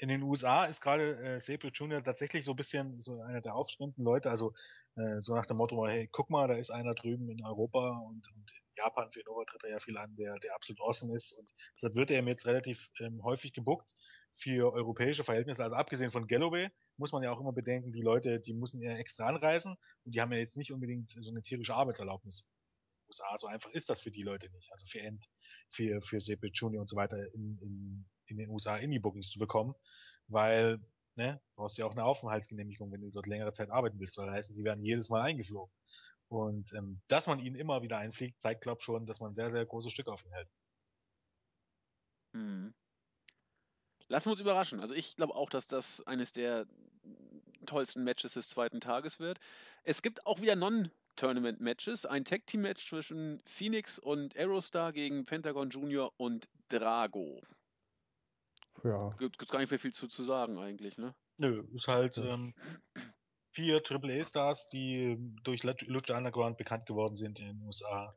in 0.02 0.08
den 0.08 0.22
USA 0.22 0.64
ist 0.64 0.80
gerade 0.80 1.16
äh, 1.16 1.40
Sabre 1.40 1.68
Jr. 1.68 2.02
tatsächlich 2.02 2.44
so 2.44 2.52
ein 2.52 2.56
bisschen 2.56 2.98
so 2.98 3.20
einer 3.22 3.40
der 3.40 3.54
aufstrebenden 3.54 4.04
Leute, 4.04 4.30
also 4.30 4.52
äh, 4.96 5.20
so 5.20 5.34
nach 5.34 5.46
dem 5.46 5.56
Motto, 5.56 5.86
hey, 5.86 6.08
guck 6.10 6.28
mal, 6.28 6.48
da 6.48 6.54
ist 6.54 6.70
einer 6.70 6.94
drüben 6.94 7.30
in 7.30 7.44
Europa 7.44 7.98
und, 8.00 8.28
und 8.34 8.50
in 8.50 8.64
Japan 8.76 9.10
für 9.10 9.22
Nova 9.24 9.44
tritt 9.44 9.62
er 9.64 9.70
ja 9.70 9.80
viel 9.80 9.96
an, 9.96 10.14
der, 10.16 10.38
der 10.40 10.54
absolut 10.54 10.80
awesome 10.80 11.14
ist 11.14 11.32
und 11.32 11.50
deshalb 11.76 11.94
wird 11.94 12.10
er 12.10 12.22
jetzt 12.24 12.46
relativ 12.46 12.90
ähm, 12.98 13.22
häufig 13.22 13.52
gebuckt 13.52 13.94
für 14.32 14.72
europäische 14.72 15.24
Verhältnisse, 15.24 15.62
also 15.62 15.76
abgesehen 15.76 16.10
von 16.10 16.26
Galloway, 16.26 16.68
muss 16.96 17.12
man 17.12 17.22
ja 17.22 17.30
auch 17.32 17.40
immer 17.40 17.52
bedenken, 17.52 17.92
die 17.92 18.02
Leute, 18.02 18.40
die 18.40 18.54
müssen 18.54 18.80
ja 18.80 18.96
extra 18.96 19.26
anreisen 19.26 19.76
und 20.04 20.14
die 20.14 20.20
haben 20.20 20.32
ja 20.32 20.38
jetzt 20.38 20.56
nicht 20.56 20.72
unbedingt 20.72 21.10
so 21.10 21.30
eine 21.30 21.42
tierische 21.42 21.74
Arbeitserlaubnis. 21.74 22.46
USA. 23.12 23.38
So 23.38 23.46
einfach 23.46 23.70
ist 23.70 23.90
das 23.90 24.00
für 24.00 24.10
die 24.10 24.22
Leute 24.22 24.50
nicht. 24.50 24.70
Also 24.72 24.86
für 24.86 25.00
End, 25.00 25.28
für, 25.68 26.00
für 26.02 26.20
Sepe 26.20 26.48
Junior 26.52 26.80
und 26.80 26.88
so 26.88 26.96
weiter 26.96 27.18
in, 27.34 27.58
in, 27.60 28.10
in 28.26 28.36
den 28.38 28.50
USA 28.50 28.76
Indie-Bookings 28.76 29.30
zu 29.30 29.38
bekommen, 29.38 29.74
weil, 30.28 30.78
ne, 31.16 31.40
du 31.48 31.54
brauchst 31.56 31.78
ja 31.78 31.86
auch 31.86 31.92
eine 31.92 32.04
Aufenthaltsgenehmigung, 32.04 32.90
wenn 32.90 33.02
du 33.02 33.10
dort 33.10 33.26
längere 33.26 33.52
Zeit 33.52 33.70
arbeiten 33.70 33.98
willst. 34.00 34.16
Das 34.18 34.30
heißt, 34.30 34.56
die 34.56 34.64
werden 34.64 34.84
jedes 34.84 35.10
Mal 35.10 35.22
eingeflogen. 35.22 35.72
Und 36.28 36.72
ähm, 36.72 37.02
dass 37.08 37.26
man 37.26 37.40
ihn 37.40 37.54
immer 37.54 37.82
wieder 37.82 37.98
einfliegt, 37.98 38.40
zeigt, 38.40 38.62
glaube 38.62 38.78
ich, 38.78 38.84
schon, 38.84 39.04
dass 39.06 39.20
man 39.20 39.34
sehr, 39.34 39.50
sehr 39.50 39.66
große 39.66 39.90
Stück 39.90 40.08
auf 40.08 40.24
ihn 40.24 40.32
hält. 40.32 40.48
Mhm. 42.32 42.74
Lassen 44.12 44.26
wir 44.26 44.32
uns 44.32 44.40
überraschen. 44.40 44.78
Also 44.80 44.92
ich 44.92 45.16
glaube 45.16 45.34
auch, 45.34 45.48
dass 45.48 45.68
das 45.68 46.06
eines 46.06 46.32
der 46.32 46.66
tollsten 47.64 48.04
Matches 48.04 48.34
des 48.34 48.50
zweiten 48.50 48.78
Tages 48.78 49.20
wird. 49.20 49.40
Es 49.84 50.02
gibt 50.02 50.26
auch 50.26 50.42
wieder 50.42 50.54
Non-Tournament-Matches. 50.54 52.04
Ein 52.04 52.26
Tag-Team-Match 52.26 52.90
zwischen 52.90 53.40
Phoenix 53.46 53.98
und 53.98 54.36
Aerostar 54.36 54.92
gegen 54.92 55.24
Pentagon 55.24 55.70
Junior 55.70 56.12
und 56.18 56.46
Drago. 56.68 57.40
Ja, 58.84 59.14
Gibt 59.18 59.40
es 59.40 59.48
gar 59.48 59.60
nicht 59.60 59.70
mehr 59.70 59.80
viel 59.80 59.94
zu, 59.94 60.08
zu 60.08 60.24
sagen 60.24 60.58
eigentlich, 60.58 60.98
ne? 60.98 61.14
Nö, 61.38 61.64
ist 61.72 61.88
halt 61.88 62.18
ähm, 62.18 62.52
vier 63.52 63.80
AAA-Stars, 63.82 64.68
die 64.68 65.16
durch 65.42 65.62
Lucha 65.62 66.18
Underground 66.18 66.58
bekannt 66.58 66.84
geworden 66.84 67.14
sind 67.14 67.40
in 67.40 67.46
den 67.46 67.62
USA. 67.62 68.14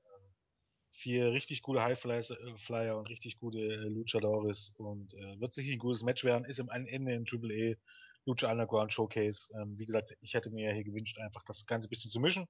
Vier 0.97 1.33
richtig 1.33 1.61
gute 1.61 1.83
Highflyer 1.83 2.97
und 2.97 3.09
richtig 3.09 3.37
gute 3.37 3.59
äh, 3.59 3.89
Luchadores 3.89 4.73
und 4.77 5.13
äh, 5.13 5.39
wird 5.41 5.53
sicher 5.53 5.73
ein 5.73 5.79
gutes 5.79 6.03
Match 6.03 6.23
werden. 6.23 6.45
Ist 6.45 6.59
im 6.59 6.69
Ende 6.69 7.11
ein 7.11 7.25
AAA 7.29 7.75
Lucha 8.25 8.49
Underground 8.49 8.93
Showcase. 8.93 9.49
Ähm, 9.59 9.77
wie 9.77 9.85
gesagt, 9.85 10.15
ich 10.21 10.33
hätte 10.33 10.51
mir 10.51 10.69
ja 10.69 10.73
hier 10.73 10.85
gewünscht, 10.85 11.19
einfach 11.19 11.43
das 11.43 11.65
Ganze 11.65 11.87
ein 11.87 11.89
bisschen 11.89 12.11
zu 12.11 12.21
mischen. 12.21 12.47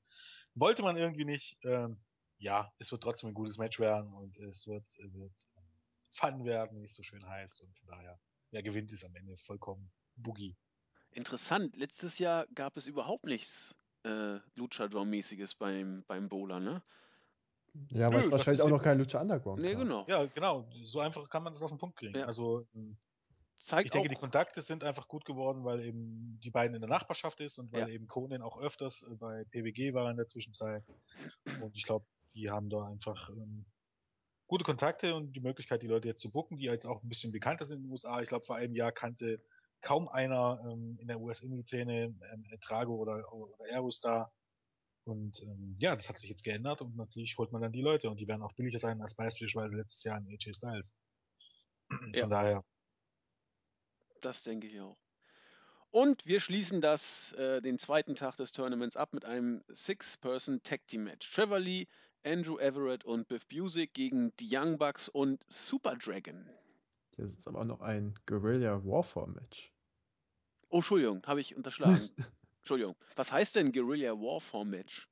Wollte 0.53 0.83
man 0.83 0.95
irgendwie 0.95 1.25
nicht. 1.25 1.57
Ähm, 1.63 1.97
ja, 2.37 2.71
es 2.77 2.91
wird 2.91 3.01
trotzdem 3.01 3.29
ein 3.29 3.33
gutes 3.33 3.57
Match 3.57 3.79
werden 3.79 4.13
und 4.13 4.37
es 4.37 4.67
wird, 4.67 4.85
äh, 4.99 5.11
wird 5.13 5.33
Fun 6.11 6.45
werden, 6.45 6.79
wie 6.81 6.85
es 6.85 6.93
so 6.93 7.01
schön 7.01 7.25
heißt. 7.25 7.61
Und 7.61 7.75
von 7.79 7.87
daher, 7.87 8.19
wer 8.51 8.61
gewinnt, 8.61 8.91
ist 8.91 9.03
am 9.03 9.15
Ende 9.15 9.35
vollkommen 9.37 9.91
Boogie. 10.15 10.55
Interessant. 11.09 11.75
Letztes 11.75 12.19
Jahr 12.19 12.45
gab 12.53 12.77
es 12.77 12.85
überhaupt 12.85 13.25
nichts 13.25 13.75
äh, 14.03 14.37
Luchador-mäßiges 14.55 15.55
beim, 15.55 16.03
beim 16.07 16.29
Bowler, 16.29 16.59
ne? 16.59 16.83
Ja 17.89 18.09
Nö, 18.09 18.15
weil 18.15 18.23
es 18.23 18.29
das 18.29 18.31
wahrscheinlich 18.31 18.59
ist 18.59 18.65
auch 18.65 18.69
noch 18.69 18.83
kein 18.83 18.97
Lucha 18.97 19.21
Underground 19.21 19.61
Nee, 19.61 19.75
genau. 19.75 20.05
Ja, 20.07 20.25
genau. 20.25 20.67
So 20.83 20.99
einfach 20.99 21.29
kann 21.29 21.43
man 21.43 21.53
das 21.53 21.61
auf 21.61 21.71
den 21.71 21.77
Punkt 21.77 21.97
kriegen. 21.97 22.17
Ja. 22.17 22.25
Also 22.25 22.67
ähm, 22.75 22.97
Zeigt 23.57 23.85
ich 23.85 23.91
denke, 23.91 24.09
auch. 24.09 24.13
die 24.13 24.19
Kontakte 24.19 24.61
sind 24.61 24.83
einfach 24.83 25.07
gut 25.07 25.25
geworden, 25.25 25.63
weil 25.63 25.81
eben 25.81 26.39
die 26.43 26.51
beiden 26.51 26.75
in 26.75 26.81
der 26.81 26.89
Nachbarschaft 26.89 27.39
ist 27.39 27.57
und 27.57 27.71
weil 27.71 27.87
Ja. 27.87 27.95
eben 27.95 28.07
Conan 28.07 28.41
auch 28.41 28.59
öfters 28.59 29.01
äh, 29.03 29.15
bei 29.15 29.43
PWG 29.45 29.93
war 29.93 30.11
in 30.11 30.17
der 30.17 30.27
Zwischenzeit. 30.27 30.87
Und 31.61 31.75
ich 31.75 31.83
glaube, 31.83 32.05
die 32.35 32.49
haben 32.49 32.69
da 32.69 32.85
einfach 32.85 33.29
ähm, 33.29 33.65
gute 34.47 34.63
Kontakte 34.63 35.15
und 35.15 35.33
die 35.33 35.39
Möglichkeit, 35.39 35.81
die 35.81 35.87
Leute 35.87 36.07
jetzt 36.07 36.21
zu 36.21 36.31
booken, 36.31 36.57
die 36.57 36.65
jetzt 36.65 36.85
auch 36.85 37.01
ein 37.01 37.09
bisschen 37.09 37.31
bekannter 37.31 37.65
sind 37.65 37.77
in 37.77 37.83
den 37.85 37.91
USA. 37.91 38.21
Ich 38.21 38.29
glaube, 38.29 38.45
vor 38.45 38.55
einem 38.55 38.75
Jahr 38.75 38.91
kannte 38.91 39.41
kaum 39.81 40.07
einer 40.09 40.61
ähm, 40.69 40.97
in 40.99 41.07
der 41.07 41.19
US-Indie-Szene 41.19 42.03
ähm, 42.03 42.45
Trago 42.61 42.95
oder, 42.95 43.33
oder 43.33 43.55
Aerostar. 43.71 44.31
Und 45.05 45.41
ähm, 45.43 45.75
ja, 45.79 45.95
das 45.95 46.09
hat 46.09 46.17
sich 46.17 46.29
jetzt 46.31 46.43
geändert 46.43 46.81
und 46.81 46.95
natürlich 46.95 47.37
holt 47.37 47.51
man 47.51 47.61
dann 47.61 47.71
die 47.71 47.81
Leute 47.81 48.09
und 48.09 48.19
die 48.19 48.27
werden 48.27 48.41
auch 48.41 48.53
billiger 48.53 48.79
sein 48.79 49.01
als 49.01 49.15
beispielsweise 49.15 49.77
letztes 49.77 50.03
Jahr 50.03 50.17
in 50.19 50.27
AJ 50.27 50.53
Styles. 50.53 50.99
Ja. 52.13 52.21
Von 52.21 52.29
daher, 52.31 52.65
Das 54.21 54.41
denke 54.41 54.65
ich 54.65 54.81
auch. 54.81 54.97
Und 55.91 56.25
wir 56.25 56.41
schließen 56.41 56.81
das, 56.81 57.31
äh, 57.33 57.61
den 57.61 57.77
zweiten 57.77 58.15
Tag 58.15 58.35
des 58.37 58.51
Tournaments 58.51 58.97
ab 58.97 59.13
mit 59.13 59.23
einem 59.23 59.63
Six-Person-Tag-Team-Match. 59.69 61.31
Trevor 61.31 61.59
Lee, 61.59 61.87
Andrew 62.25 62.57
Everett 62.57 63.05
und 63.05 63.27
Biff 63.27 63.45
Busick 63.47 63.93
gegen 63.93 64.35
die 64.37 64.49
Young 64.51 64.77
Bucks 64.77 65.07
und 65.07 65.45
Super 65.47 65.95
Dragon. 65.95 66.49
Hier 67.15 67.25
ist 67.25 67.47
aber 67.47 67.61
auch 67.61 67.65
noch 67.65 67.81
ein 67.81 68.15
Guerilla 68.25 68.83
Warfare 68.83 69.29
Match. 69.29 69.71
Oh, 70.69 70.77
Entschuldigung, 70.77 71.25
habe 71.27 71.39
ich 71.39 71.55
unterschlagen. 71.55 72.09
Entschuldigung. 72.65 72.95
Was 73.15 73.31
heißt 73.31 73.55
denn 73.57 73.71
Guerilla 73.71 74.13
Warfare 74.13 74.65
Match? 74.65 75.07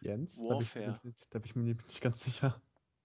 Jens, 0.00 0.34
da 0.36 0.42
bin 0.42 0.62
ich, 0.62 0.74
Warfare. 0.74 1.14
da 1.30 1.38
bin 1.38 1.44
ich 1.48 1.54
mir 1.54 1.62
nämlich 1.62 1.86
nicht 1.86 2.00
ganz 2.00 2.24
sicher. 2.24 2.60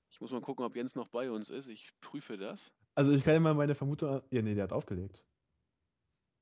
Ich 0.09 0.19
muss 0.19 0.31
mal 0.31 0.41
gucken, 0.41 0.65
ob 0.65 0.75
Jens 0.75 0.95
noch 0.95 1.09
bei 1.09 1.29
uns 1.29 1.51
ist. 1.51 1.67
Ich 1.67 1.91
prüfe 2.01 2.35
das. 2.35 2.73
Also 2.95 3.11
ich 3.11 3.23
kann 3.23 3.35
ja 3.35 3.39
mal 3.39 3.53
meine 3.53 3.75
Vermutung. 3.75 4.23
Ja, 4.31 4.41
nee, 4.41 4.55
der 4.55 4.63
hat 4.63 4.73
aufgelegt. 4.73 5.23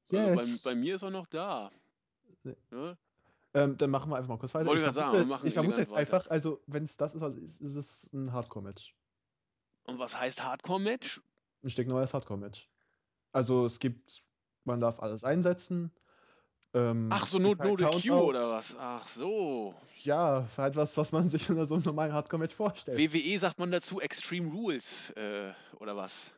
Also 0.09 0.69
bei, 0.69 0.71
bei 0.71 0.75
mir 0.75 0.95
ist 0.95 1.01
er 1.01 1.09
noch 1.09 1.27
da. 1.27 1.69
Nee. 2.43 2.55
Ne? 2.71 2.97
Ähm, 3.53 3.77
dann 3.77 3.89
machen 3.89 4.09
wir 4.09 4.15
einfach 4.15 4.29
mal 4.29 4.37
kurz 4.37 4.53
weiter. 4.53 4.67
Wollte 4.67 4.83
Ich 4.83 4.85
grad 4.85 4.93
sagen, 4.93 5.11
vermute, 5.11 5.43
wir 5.43 5.47
ich 5.47 5.53
vermute 5.53 5.79
jetzt 5.81 5.91
weiter. 5.91 5.99
einfach, 5.99 6.27
also 6.29 6.63
wenn 6.67 6.85
es 6.85 6.95
das 6.95 7.13
ist, 7.13 7.23
also 7.23 7.37
ist, 7.41 7.59
ist 7.59 7.75
es 7.75 8.13
ein 8.13 8.31
Hardcore-Match. 8.31 8.95
Und 9.83 9.99
was 9.99 10.17
heißt 10.17 10.41
Hardcore-Match? 10.41 11.21
Ein 11.61 11.69
stinkneues 11.69 12.13
Hardcore-Match. 12.13 12.69
Also 13.33 13.65
es 13.65 13.79
gibt, 13.79 14.23
man 14.65 14.79
darf 14.79 14.99
alles 14.99 15.23
einsetzen. 15.23 15.91
Ähm, 16.75 17.09
Ach 17.11 17.27
so, 17.27 17.37
es 17.37 17.43
no, 17.43 17.49
gibt 17.49 17.61
kein 17.61 17.73
no 17.73 17.99
the 17.99 18.09
Q 18.09 18.15
oder 18.15 18.51
was? 18.51 18.75
Ach 18.79 19.07
so. 19.07 19.75
Ja, 20.03 20.47
halt 20.57 20.75
was, 20.75 20.97
was 20.97 21.11
man 21.11 21.29
sich 21.29 21.49
unter 21.49 21.65
so 21.65 21.75
einem 21.75 21.83
normalen 21.83 22.13
Hardcore-Match 22.13 22.55
vorstellt. 22.55 22.97
WWE 22.97 23.39
sagt 23.39 23.59
man 23.59 23.71
dazu 23.71 24.01
Extreme 24.01 24.51
Rules 24.51 25.11
äh, 25.11 25.51
oder 25.79 25.95
was? 25.95 26.31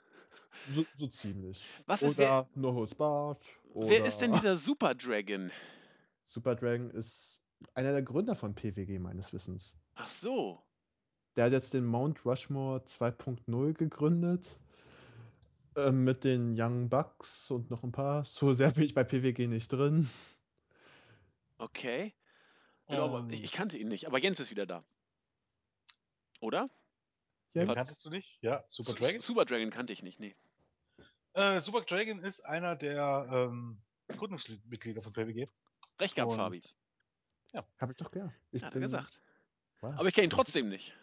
So, 0.74 0.86
so 0.98 1.08
ziemlich. 1.08 1.68
Was 1.86 2.02
ist, 2.02 2.18
oder 2.18 2.48
No 2.56 2.74
Holds 2.74 2.96
Barred. 2.96 3.38
Oder 3.74 3.90
Wer 3.90 4.06
ist 4.06 4.20
denn 4.20 4.34
dieser 4.34 4.58
Super 4.58 4.96
Dragon? 4.96 5.52
Super 6.28 6.56
Dragon 6.56 6.90
ist 6.92 7.40
einer 7.74 7.92
der 7.92 8.02
Gründer 8.02 8.36
von 8.36 8.56
PWG 8.56 9.00
meines 9.00 9.32
Wissens. 9.34 9.78
Ach 9.96 10.12
so. 10.12 10.62
Der 11.36 11.46
hat 11.46 11.54
jetzt 11.54 11.74
den 11.74 11.86
Mount 11.86 12.26
Rushmore 12.26 12.80
2.0 12.86 13.74
gegründet. 13.74 14.60
Äh, 15.76 15.92
mit 15.92 16.24
den 16.24 16.56
Young 16.60 16.90
Bucks 16.90 17.50
und 17.52 17.70
noch 17.70 17.84
ein 17.84 17.92
paar. 17.92 18.26
So 18.26 18.54
sehr 18.54 18.72
bin 18.72 18.84
ich 18.84 18.94
bei 18.94 19.04
PWG 19.04 19.48
nicht 19.48 19.68
drin. 19.72 20.10
Okay. 21.58 22.14
Genau, 22.88 23.06
aber 23.16 23.28
ich, 23.32 23.40
ähm, 23.40 23.44
ich 23.46 23.52
kannte 23.52 23.78
ihn 23.78 23.88
nicht. 23.88 24.08
Aber 24.08 24.20
Jens 24.20 24.40
ist 24.40 24.52
wieder 24.52 24.66
da. 24.66 24.84
Oder? 26.42 26.70
Jens? 27.54 27.74
kanntest 27.74 28.06
du 28.06 28.10
dich? 28.10 28.38
Ja, 28.42 28.64
Super 28.68 28.92
Su- 28.92 28.98
Dragon. 28.98 29.22
Super 29.22 29.46
Dragon 29.46 29.70
kannte 29.70 29.94
ich 29.94 30.04
nicht, 30.04 30.20
nee. 30.20 30.36
Äh, 31.34 31.60
Super 31.62 31.82
Dragon 31.82 32.20
ist 32.20 32.42
einer 32.42 32.76
der 32.76 33.28
ähm, 33.32 33.82
Gründungsmitglieder 34.10 35.02
von 35.02 35.14
PWG. 35.14 35.48
Recht 36.00 36.16
gehabt, 36.16 36.32
Und- 36.32 36.38
Fabi. 36.38 36.62
Habe 37.80 37.94
ich 37.94 37.98
doch 37.98 38.12
gern. 38.12 38.34
Ich 38.52 38.62
Hat 38.64 38.72
er 38.72 38.74
bin- 38.74 38.82
gesagt. 38.82 39.22
Wow. 39.80 39.94
Aber 39.98 40.08
ich 40.10 40.14
kenne 40.14 40.26
ihn 40.26 40.30
trotzdem 40.30 40.68
nicht. 40.68 40.94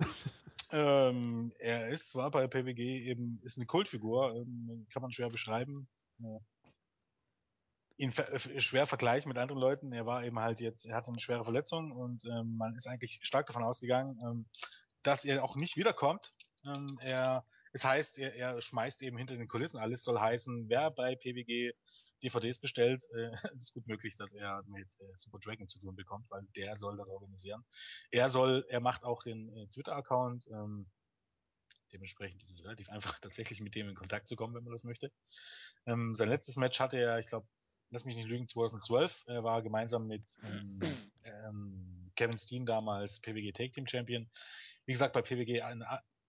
Ähm, 0.72 1.52
er 1.58 1.88
ist, 1.88 2.14
war 2.14 2.30
bei 2.30 2.46
PWG 2.46 2.80
eben, 3.06 3.40
ist 3.42 3.58
eine 3.58 3.66
Kultfigur, 3.66 4.34
ähm, 4.34 4.86
kann 4.90 5.02
man 5.02 5.12
schwer 5.12 5.28
beschreiben. 5.28 5.86
Ihn 7.98 8.12
schwer 8.58 8.86
vergleichen 8.86 9.28
mit 9.28 9.36
anderen 9.36 9.60
Leuten. 9.60 9.92
Er 9.92 10.06
war 10.06 10.24
eben 10.24 10.38
halt 10.38 10.60
jetzt, 10.60 10.86
er 10.86 10.96
hatte 10.96 11.08
eine 11.08 11.20
schwere 11.20 11.44
Verletzung 11.44 11.92
und 11.92 12.24
ähm, 12.24 12.56
man 12.56 12.74
ist 12.74 12.86
eigentlich 12.86 13.20
stark 13.22 13.46
davon 13.46 13.62
ausgegangen, 13.62 14.18
ähm, 14.24 14.46
dass 15.02 15.26
er 15.26 15.44
auch 15.44 15.56
nicht 15.56 15.76
wiederkommt. 15.76 16.32
Ähm, 16.66 16.98
er, 17.02 17.44
es 17.72 17.84
heißt, 17.84 18.18
er, 18.18 18.34
er 18.34 18.60
schmeißt 18.60 19.02
eben 19.02 19.18
hinter 19.18 19.36
den 19.36 19.48
Kulissen 19.48 19.78
alles, 19.78 20.02
soll 20.02 20.18
heißen, 20.18 20.68
wer 20.68 20.90
bei 20.90 21.16
PWG 21.16 21.74
DVDs 22.22 22.58
bestellt, 22.58 23.04
äh, 23.14 23.30
ist 23.56 23.72
gut 23.72 23.86
möglich, 23.86 24.14
dass 24.16 24.34
er 24.34 24.62
mit 24.66 24.88
äh, 25.00 25.04
Super 25.16 25.38
Dragon 25.38 25.68
zu 25.68 25.78
tun 25.78 25.96
bekommt, 25.96 26.30
weil 26.30 26.42
der 26.56 26.76
soll 26.76 26.96
das 26.96 27.08
organisieren. 27.08 27.64
Er 28.10 28.28
soll, 28.28 28.64
er 28.68 28.80
macht 28.80 29.04
auch 29.04 29.22
den 29.22 29.54
äh, 29.56 29.66
Twitter-Account, 29.68 30.46
ähm, 30.48 30.86
dementsprechend 31.92 32.42
ist 32.42 32.50
es 32.50 32.64
relativ 32.64 32.88
einfach, 32.88 33.18
tatsächlich 33.20 33.60
mit 33.60 33.74
dem 33.74 33.88
in 33.88 33.94
Kontakt 33.94 34.26
zu 34.26 34.36
kommen, 34.36 34.54
wenn 34.54 34.64
man 34.64 34.72
das 34.72 34.84
möchte. 34.84 35.12
Ähm, 35.86 36.14
sein 36.14 36.28
letztes 36.28 36.56
Match 36.56 36.78
hatte 36.80 36.98
er, 36.98 37.18
ich 37.18 37.28
glaube, 37.28 37.46
lass 37.90 38.04
mich 38.04 38.16
nicht 38.16 38.28
lügen, 38.28 38.48
2012. 38.48 39.24
Er 39.26 39.44
war 39.44 39.62
gemeinsam 39.62 40.06
mit 40.06 40.24
ähm, 40.44 40.80
ähm, 41.24 42.04
Kevin 42.16 42.38
Steen 42.38 42.66
damals 42.66 43.20
PWG 43.20 43.52
Take 43.52 43.72
Team 43.72 43.86
Champion. 43.86 44.28
Wie 44.86 44.92
gesagt, 44.92 45.12
bei 45.12 45.22
PWG 45.22 45.62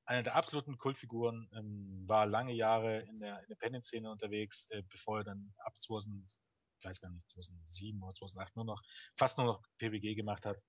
eine, 0.06 0.18
eine 0.18 0.24
der 0.24 0.36
absoluten 0.36 0.78
Kultfiguren, 0.78 1.50
ähm, 1.54 2.04
war 2.08 2.26
lange 2.26 2.54
Jahre 2.54 3.02
in 3.02 3.20
der 3.20 3.42
Independent-Szene 3.44 4.10
unterwegs, 4.10 4.70
äh, 4.72 4.84
bevor 4.90 5.20
er 5.20 5.24
dann 5.24 5.54
ab 5.60 5.80
2000, 5.80 6.40
ich 6.80 6.86
weiß 6.86 7.02
gar 7.02 7.10
nicht, 7.10 7.30
2007 7.30 8.02
oder 8.02 8.14
2008 8.14 8.56
nur 8.56 8.66
noch, 8.66 8.82
fast 9.16 9.38
nur 9.38 9.48
noch 9.48 9.64
PWG 9.78 10.16
gemacht 10.16 10.46
hat. 10.46 10.62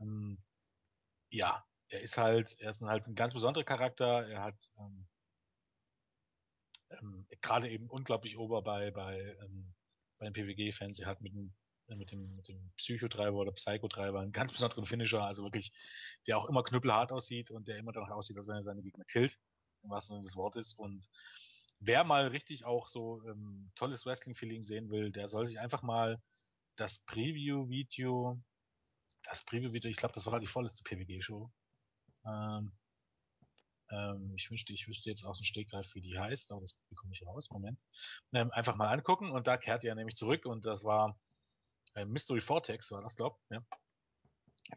Ähm, 0.00 0.42
ja, 1.30 1.64
er 1.88 2.00
ist 2.00 2.16
halt, 2.16 2.56
er 2.60 2.70
ist 2.70 2.82
halt 2.82 3.06
ein 3.06 3.14
ganz 3.14 3.32
besonderer 3.34 3.64
Charakter. 3.64 4.26
Er 4.28 4.42
hat 4.42 4.72
ähm, 4.78 5.06
ähm, 6.90 7.26
gerade 7.40 7.70
eben 7.70 7.88
unglaublich 7.88 8.36
ober 8.36 8.62
bei 8.62 8.90
bei 8.90 9.20
ähm, 9.42 9.74
bei 10.18 10.26
den 10.28 10.32
PWG-Fans. 10.32 10.98
Er 11.00 11.06
hat 11.06 11.20
mit 11.20 11.34
dem 11.34 11.54
mit 11.88 12.10
dem 12.10 12.34
mit 12.36 12.48
dem 12.48 12.72
Psychotreiber 12.76 13.36
oder 13.36 13.52
Psychotreiber 13.52 14.20
einen 14.20 14.32
ganz 14.32 14.52
besonderen 14.52 14.86
Finisher, 14.86 15.22
also 15.22 15.42
wirklich, 15.42 15.72
der 16.26 16.38
auch 16.38 16.48
immer 16.48 16.62
knüppelhart 16.62 17.12
aussieht 17.12 17.50
und 17.50 17.68
der 17.68 17.76
immer 17.76 17.92
danach 17.92 18.10
aussieht, 18.10 18.36
als 18.36 18.48
wenn 18.48 18.56
er 18.56 18.62
seine 18.62 18.82
Gegner 18.82 19.04
killt, 19.04 19.38
im 19.82 19.90
wahrsten 19.90 20.14
Sinne 20.14 20.24
des 20.24 20.36
Wortes. 20.36 20.74
Und 20.74 21.08
wer 21.80 22.04
mal 22.04 22.28
richtig 22.28 22.64
auch 22.64 22.88
so 22.88 23.22
ähm, 23.28 23.70
tolles 23.74 24.06
Wrestling-Feeling 24.06 24.62
sehen 24.62 24.90
will, 24.90 25.12
der 25.12 25.28
soll 25.28 25.46
sich 25.46 25.60
einfach 25.60 25.82
mal 25.82 26.22
das 26.76 27.04
Preview-Video, 27.06 28.40
das 29.22 29.44
Preview-Video, 29.44 29.90
ich 29.90 29.96
glaube, 29.96 30.14
das 30.14 30.26
war 30.26 30.40
die 30.40 30.46
vorletzte 30.46 30.82
PWG-Show, 30.84 31.50
ähm, 32.26 32.72
ähm, 33.90 34.32
ich 34.36 34.50
wünschte, 34.50 34.72
ich 34.72 34.88
wüsste 34.88 35.10
jetzt 35.10 35.24
aus 35.24 35.38
dem 35.38 35.44
Stegreif, 35.44 35.94
wie 35.94 36.00
die 36.00 36.18
heißt, 36.18 36.52
aber 36.52 36.62
das 36.62 36.80
bekomme 36.88 37.12
ich 37.12 37.26
raus. 37.26 37.50
Moment. 37.50 37.80
Ähm, 38.32 38.50
einfach 38.52 38.76
mal 38.76 38.88
angucken 38.88 39.30
und 39.30 39.46
da 39.46 39.56
kehrt 39.56 39.84
er 39.84 39.94
nämlich 39.94 40.16
zurück 40.16 40.46
und 40.46 40.64
das 40.64 40.84
war 40.84 41.18
äh, 41.94 42.04
Mystery 42.04 42.40
Vortex, 42.40 42.90
war 42.90 43.02
das, 43.02 43.16
glaub. 43.16 43.38
Ja. 43.50 43.62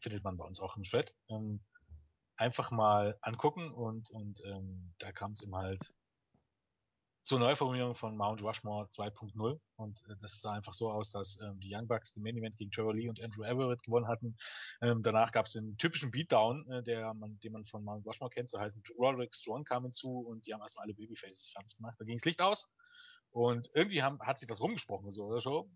Findet 0.02 0.24
man 0.24 0.38
bei 0.38 0.46
uns 0.46 0.60
auch 0.60 0.76
im 0.78 0.84
Thread. 0.84 1.14
Ähm, 1.30 1.64
einfach 2.36 2.72
mal 2.72 3.18
angucken 3.22 3.72
und, 3.72 4.10
und 4.12 4.42
ähm, 4.46 4.94
da 5.00 5.12
kam 5.12 5.32
es 5.32 5.42
ihm 5.42 5.56
halt 5.56 5.94
zur 7.24 7.40
Neuformulierung 7.40 7.94
von 7.94 8.16
Mount 8.16 8.42
Rushmore 8.42 8.88
2.0 8.88 9.60
und 9.76 10.02
äh, 10.08 10.16
das 10.22 10.40
sah 10.40 10.54
einfach 10.54 10.74
so 10.74 10.90
aus, 10.90 11.10
dass 11.10 11.42
ähm, 11.42 11.60
die 11.60 11.76
Young 11.76 11.88
Bucks 11.88 12.14
den 12.14 12.24
Main 12.24 12.38
Event 12.38 12.56
gegen 12.56 12.72
Trevor 12.72 12.96
Lee 12.96 13.10
und 13.10 13.22
Andrew 13.22 13.44
Everett 13.44 13.84
gewonnen 13.84 14.08
hatten. 14.08 14.38
Ähm, 14.82 15.04
danach 15.04 15.34
gab 15.34 15.48
es 15.48 15.52
den 15.54 15.76
typischen 15.78 16.12
Beatdown, 16.12 16.66
äh, 16.72 16.84
der 16.84 17.14
man, 17.16 17.38
den 17.40 17.52
man 17.52 17.66
von 17.66 17.84
Mount 17.84 18.06
Rushmore 18.06 18.30
kennt, 18.30 18.50
so 18.50 18.60
heißt 18.60 18.78
Roderick 18.98 19.36
Strong 19.36 19.66
kam 19.66 19.84
hinzu 19.84 20.20
und 20.20 20.46
die 20.46 20.54
haben 20.54 20.62
erstmal 20.62 20.84
alle 20.84 20.94
Babyfaces 20.94 21.50
fertig 21.50 21.76
gemacht. 21.76 21.96
Da 22.00 22.06
ging 22.06 22.18
das 22.18 22.26
Licht 22.26 22.42
aus 22.42 22.70
und 23.32 23.70
irgendwie 23.74 24.04
haben, 24.04 24.22
hat 24.22 24.40
sich 24.40 24.48
das 24.48 24.62
rumgesprochen 24.62 25.12
so 25.12 25.26
oder 25.26 25.42
so. 25.42 25.70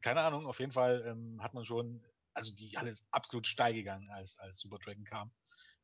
Keine 0.00 0.20
Ahnung, 0.20 0.46
auf 0.46 0.60
jeden 0.60 0.72
Fall 0.72 1.04
ähm, 1.06 1.42
hat 1.42 1.54
man 1.54 1.64
schon, 1.64 2.04
also 2.34 2.54
die 2.54 2.76
Halle 2.76 2.90
ist 2.90 3.06
absolut 3.10 3.46
steil 3.46 3.74
gegangen, 3.74 4.10
als, 4.10 4.38
als 4.38 4.58
Super 4.58 4.78
Dragon 4.78 5.04
kam. 5.04 5.32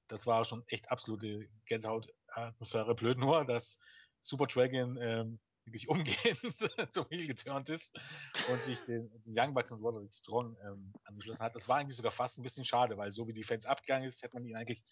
Das 0.09 0.27
war 0.27 0.45
schon 0.45 0.65
echt 0.69 0.91
absolute 0.91 1.49
Gänsehaut-Atmosphäre. 1.67 2.95
Blöd 2.95 3.19
nur, 3.19 3.45
dass 3.45 3.79
Super 4.21 4.47
Dragon 4.47 4.99
ähm, 5.01 5.41
wirklich 5.65 5.89
umgehend 5.89 6.41
zum 6.93 7.07
Heel 7.09 7.27
geturnt 7.27 7.69
ist 7.71 7.97
und 8.51 8.61
sich 8.61 8.81
den, 8.83 9.11
den 9.25 9.35
Young 9.39 9.55
Bucks 9.55 9.73
und 9.73 9.81
Roderick 9.83 10.13
Strong 10.13 10.57
ähm, 10.63 10.93
angeschlossen 11.05 11.43
hat. 11.43 11.57
Das 11.57 11.69
war 11.69 11.79
eigentlich 11.79 11.97
sogar 11.97 12.13
fast 12.13 12.39
ein 12.39 12.43
bisschen 12.43 12.65
schade, 12.65 12.97
weil 12.97 13.11
so 13.11 13.27
wie 13.27 13.33
die 13.33 13.45
Fans 13.45 13.67
abgegangen 13.67 14.07
ist, 14.07 14.23
hätte 14.23 14.35
man 14.35 14.45
ihn 14.45 14.57
eigentlich 14.57 14.85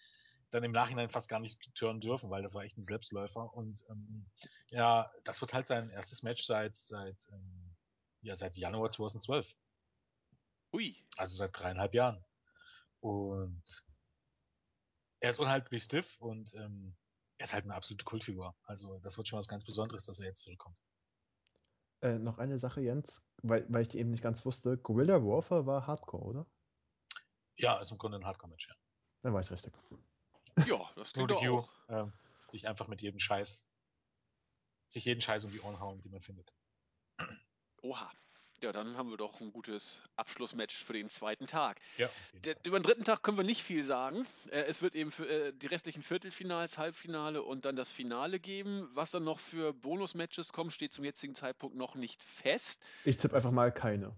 dann 0.50 0.64
im 0.64 0.72
Nachhinein 0.72 1.08
fast 1.08 1.28
gar 1.28 1.40
nicht 1.40 1.74
turnen 1.74 2.00
dürfen, 2.00 2.30
weil 2.30 2.42
das 2.42 2.54
war 2.54 2.62
echt 2.62 2.76
ein 2.76 2.82
Selbstläufer. 2.82 3.52
Und 3.54 3.84
ähm, 3.90 4.26
ja, 4.68 5.10
das 5.24 5.40
wird 5.40 5.54
halt 5.54 5.66
sein 5.66 5.90
erstes 5.90 6.22
Match 6.22 6.44
seit 6.44 6.74
seit 6.74 7.16
ähm, 7.32 7.71
ja 8.22 8.36
seit 8.36 8.56
Januar 8.56 8.90
2012. 8.90 9.54
Ui. 10.72 10.96
Also 11.16 11.36
seit 11.36 11.56
dreieinhalb 11.58 11.94
Jahren. 11.94 12.24
Und 13.00 13.62
er 15.20 15.30
ist 15.30 15.38
unheimlich 15.38 15.82
stiff 15.82 16.20
und 16.20 16.54
ähm, 16.54 16.96
er 17.38 17.44
ist 17.44 17.52
halt 17.52 17.64
eine 17.64 17.74
absolute 17.74 18.04
Kultfigur. 18.04 18.56
Also 18.64 18.98
das 19.00 19.16
wird 19.16 19.28
schon 19.28 19.38
was 19.38 19.48
ganz 19.48 19.64
Besonderes, 19.64 20.04
dass 20.04 20.18
er 20.18 20.26
jetzt 20.26 20.42
zurückkommt. 20.42 20.76
Äh, 22.00 22.18
noch 22.18 22.38
eine 22.38 22.58
Sache, 22.58 22.80
Jens, 22.80 23.22
weil, 23.42 23.64
weil 23.68 23.82
ich 23.82 23.88
die 23.88 23.98
eben 23.98 24.10
nicht 24.10 24.22
ganz 24.22 24.44
wusste. 24.44 24.76
Guerilla 24.76 25.22
Warfare 25.22 25.66
war 25.66 25.86
Hardcore, 25.86 26.24
oder? 26.24 26.46
Ja, 27.56 27.78
ist 27.80 27.92
im 27.92 27.98
Grunde 27.98 28.18
ein 28.18 28.24
Hardcore-Match, 28.24 28.68
ja. 28.68 28.74
Dann 29.22 29.32
war 29.34 29.40
ich 29.40 29.50
richtig. 29.50 29.72
Ja, 30.66 30.90
das 30.96 31.12
klingt 31.12 31.30
doch 31.30 31.46
auch. 31.46 31.70
Äh, 31.88 32.06
sich 32.50 32.68
einfach 32.68 32.88
mit 32.88 33.02
jedem 33.02 33.20
Scheiß, 33.20 33.66
sich 34.86 35.04
jeden 35.04 35.20
Scheiß 35.20 35.44
um 35.44 35.52
die 35.52 35.60
Ohren 35.60 35.80
hauen, 35.80 36.02
die 36.02 36.08
man 36.08 36.22
findet. 36.22 36.52
Oha. 37.82 38.10
Ja, 38.62 38.70
dann 38.70 38.96
haben 38.96 39.10
wir 39.10 39.16
doch 39.16 39.40
ein 39.40 39.52
gutes 39.52 39.98
Abschlussmatch 40.14 40.84
für 40.84 40.92
den 40.92 41.10
zweiten 41.10 41.48
Tag. 41.48 41.80
Ja, 41.98 42.08
Der, 42.44 42.54
über 42.64 42.78
den 42.78 42.84
dritten 42.84 43.02
Tag 43.02 43.22
können 43.24 43.36
wir 43.36 43.42
nicht 43.44 43.64
viel 43.64 43.82
sagen. 43.82 44.24
Äh, 44.52 44.62
es 44.66 44.82
wird 44.82 44.94
eben 44.94 45.10
für 45.10 45.28
äh, 45.28 45.52
die 45.52 45.66
restlichen 45.66 46.04
Viertelfinals, 46.04 46.78
Halbfinale 46.78 47.42
und 47.42 47.64
dann 47.64 47.74
das 47.74 47.90
Finale 47.90 48.38
geben. 48.38 48.88
Was 48.94 49.10
dann 49.10 49.24
noch 49.24 49.40
für 49.40 49.72
Bonusmatches 49.74 50.52
kommen, 50.52 50.70
steht 50.70 50.92
zum 50.92 51.04
jetzigen 51.04 51.34
Zeitpunkt 51.34 51.76
noch 51.76 51.96
nicht 51.96 52.22
fest. 52.22 52.80
Ich 53.04 53.16
tippe 53.16 53.34
einfach 53.34 53.50
mal 53.50 53.72
keine. 53.72 54.14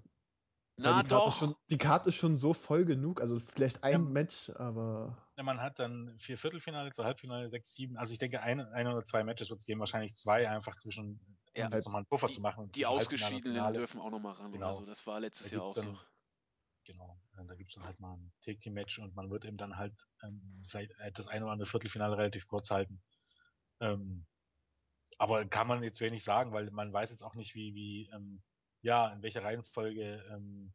Na 0.77 1.03
die 1.03 1.09
Karte 1.09 1.09
doch. 1.09 1.29
Ist 1.29 1.39
schon, 1.39 1.57
die 1.71 1.79
Karte 1.79 2.09
ist 2.11 2.17
schon 2.17 2.37
so 2.37 2.53
voll 2.53 2.85
genug, 2.85 3.23
also 3.23 3.41
vielleicht 3.55 3.83
ein 3.83 3.93
Ja. 3.93 3.99
Match, 3.99 4.51
aber 4.51 5.24
Ja, 5.37 5.43
man 5.43 5.61
hat 5.61 5.79
dann 5.81 6.17
vier 6.21 6.39
Viertelfinale, 6.39 6.93
zwei 6.93 7.05
Halbfinale, 7.05 7.51
sechs, 7.51 7.73
sieben. 7.73 7.97
Also 7.97 8.13
ich 8.13 8.19
denke, 8.21 8.41
ein, 8.41 8.61
ein 8.61 8.87
oder 8.87 9.05
zwei 9.05 9.25
Matches 9.25 9.51
wird 9.51 9.61
es 9.61 9.67
geben, 9.67 9.81
wahrscheinlich 9.81 10.15
zwei 10.15 10.49
einfach 10.49 10.77
zwischen, 10.77 11.19
um 11.19 11.37
Ja. 11.57 11.69
jetzt 11.71 11.87
nochmal 11.87 12.01
einen 12.01 12.07
Puffer 12.07 12.29
Die- 12.29 12.35
zu 12.35 12.41
machen. 12.41 12.71
Die 12.73 12.87
Ausgeschiedenen 12.87 13.75
dürfen 13.75 14.01
auch 14.01 14.11
noch 14.11 14.21
mal 14.21 14.33
ran 14.33 14.53
Genau. 14.53 14.67
oder 14.69 14.75
so. 14.77 14.87
Das 14.87 15.07
war 15.07 15.19
letztes 15.19 15.51
Da 15.51 15.57
Jahr 15.57 15.65
auch 15.65 15.75
gibt's 15.75 15.87
so. 15.89 15.93
dann- 15.93 16.07
Genau, 16.87 17.19
da 17.49 17.55
gibt's 17.55 17.75
dann 17.75 17.85
halt 17.85 17.99
mal 17.99 18.13
ein 18.15 18.31
Take-Team-Match 18.43 18.99
und 18.99 19.17
man 19.17 19.31
wird 19.31 19.47
eben 19.47 19.57
dann 19.57 19.79
halt 19.79 20.07
ähm, 20.23 20.63
vielleicht 20.69 20.93
das 21.15 21.29
eine 21.29 21.45
oder 21.47 21.53
andere 21.53 21.69
Viertelfinale 21.69 22.17
relativ 22.19 22.47
kurz 22.47 22.71
halten. 22.71 23.03
Ähm, 23.81 24.27
aber 25.19 25.47
kann 25.47 25.67
man 25.67 25.83
jetzt 25.83 26.01
wenig 26.03 26.23
sagen, 26.25 26.53
weil 26.53 26.71
man 26.71 26.93
weiß 26.93 27.11
jetzt 27.11 27.23
auch 27.23 27.35
nicht, 27.37 27.55
wie, 27.55 27.75
wie 27.75 28.11
ähm, 28.13 28.43
ja, 28.83 29.09
in 29.15 29.23
welcher 29.23 29.43
Reihenfolge 29.43 30.23
ähm, 30.31 30.75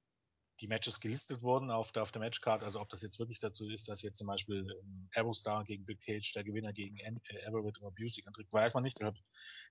die 0.62 0.68
Matches 0.68 1.00
gelistet 1.00 1.42
wurden 1.42 1.72
auf 1.72 1.92
der, 1.92 2.04
auf 2.04 2.12
der 2.12 2.22
Matchcard. 2.22 2.64
Also 2.64 2.80
ob 2.82 2.90
das 2.90 3.02
jetzt 3.02 3.20
wirklich 3.20 3.40
dazu 3.40 3.70
ist, 3.70 3.88
dass 3.90 4.02
jetzt 4.02 4.18
zum 4.18 4.28
Beispiel 4.28 4.68
ähm, 4.84 5.10
Aerostar 5.14 5.64
gegen 5.64 5.86
Big 5.86 6.02
Cage, 6.02 6.34
der 6.34 6.44
Gewinner 6.44 6.74
gegen 6.74 6.98
äh, 6.98 7.12
Everett 7.46 7.82
oder 7.82 7.92
Busey 7.92 8.24
antritt, 8.26 8.52
weiß 8.52 8.74
man 8.74 8.84
nicht. 8.84 9.00
Deshalb 9.00 9.16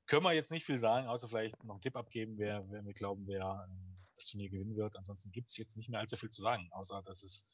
können 0.07 0.25
wir 0.25 0.33
jetzt 0.33 0.51
nicht 0.51 0.65
viel 0.65 0.79
sagen, 0.79 1.07
außer 1.07 1.29
vielleicht 1.29 1.63
noch 1.65 1.75
einen 1.75 1.83
Tipp 1.83 1.97
abgeben, 1.97 2.39
wer, 2.39 2.65
wer 2.71 2.85
wir 2.85 2.95
glauben, 2.95 3.27
wer 3.27 3.69
ähm, 3.69 3.97
das 4.17 4.27
Turnier 4.27 4.51
gewinnen 4.51 4.77
wird. 4.77 4.97
Ansonsten 4.97 5.31
gibt's 5.33 5.57
jetzt 5.57 5.77
nicht 5.77 5.89
mehr 5.89 6.01
allzu 6.01 6.17
viel 6.17 6.31
zu 6.31 6.41
sagen, 6.41 6.69
außer 6.73 7.03
dass 7.03 7.23
es 7.23 7.47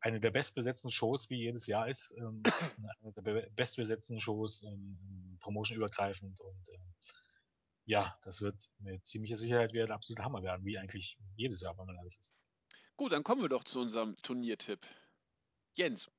eine 0.00 0.20
der 0.20 0.30
bestbesetzten 0.30 0.90
Shows 0.90 1.30
wie 1.30 1.38
jedes 1.38 1.66
Jahr 1.66 1.88
ist, 1.88 2.14
ähm, 2.18 2.42
eine 3.02 3.12
der 3.12 3.22
be- 3.22 3.50
bestbesetzten 3.56 4.20
Shows 4.20 4.62
ähm, 4.62 5.38
Promotion 5.40 5.78
übergreifend 5.78 6.38
und 6.40 6.68
ähm, 6.68 6.94
ja, 7.88 8.16
das 8.22 8.40
wird 8.40 8.68
mit 8.80 9.06
ziemlicher 9.06 9.36
Sicherheit 9.36 9.72
wieder 9.72 9.86
der 9.86 9.94
absolute 9.94 10.24
Hammer 10.24 10.42
werden, 10.42 10.64
wie 10.64 10.76
eigentlich 10.76 11.18
jedes 11.36 11.60
Jahr, 11.60 11.78
wenn 11.78 11.86
man 11.86 11.96
ehrlich 11.96 12.18
ist. 12.18 12.34
Gut, 12.96 13.12
dann 13.12 13.24
kommen 13.24 13.42
wir 13.42 13.48
doch 13.48 13.64
zu 13.64 13.80
unserem 13.80 14.16
Turniertipp. 14.22 14.86
Jens, 15.74 16.10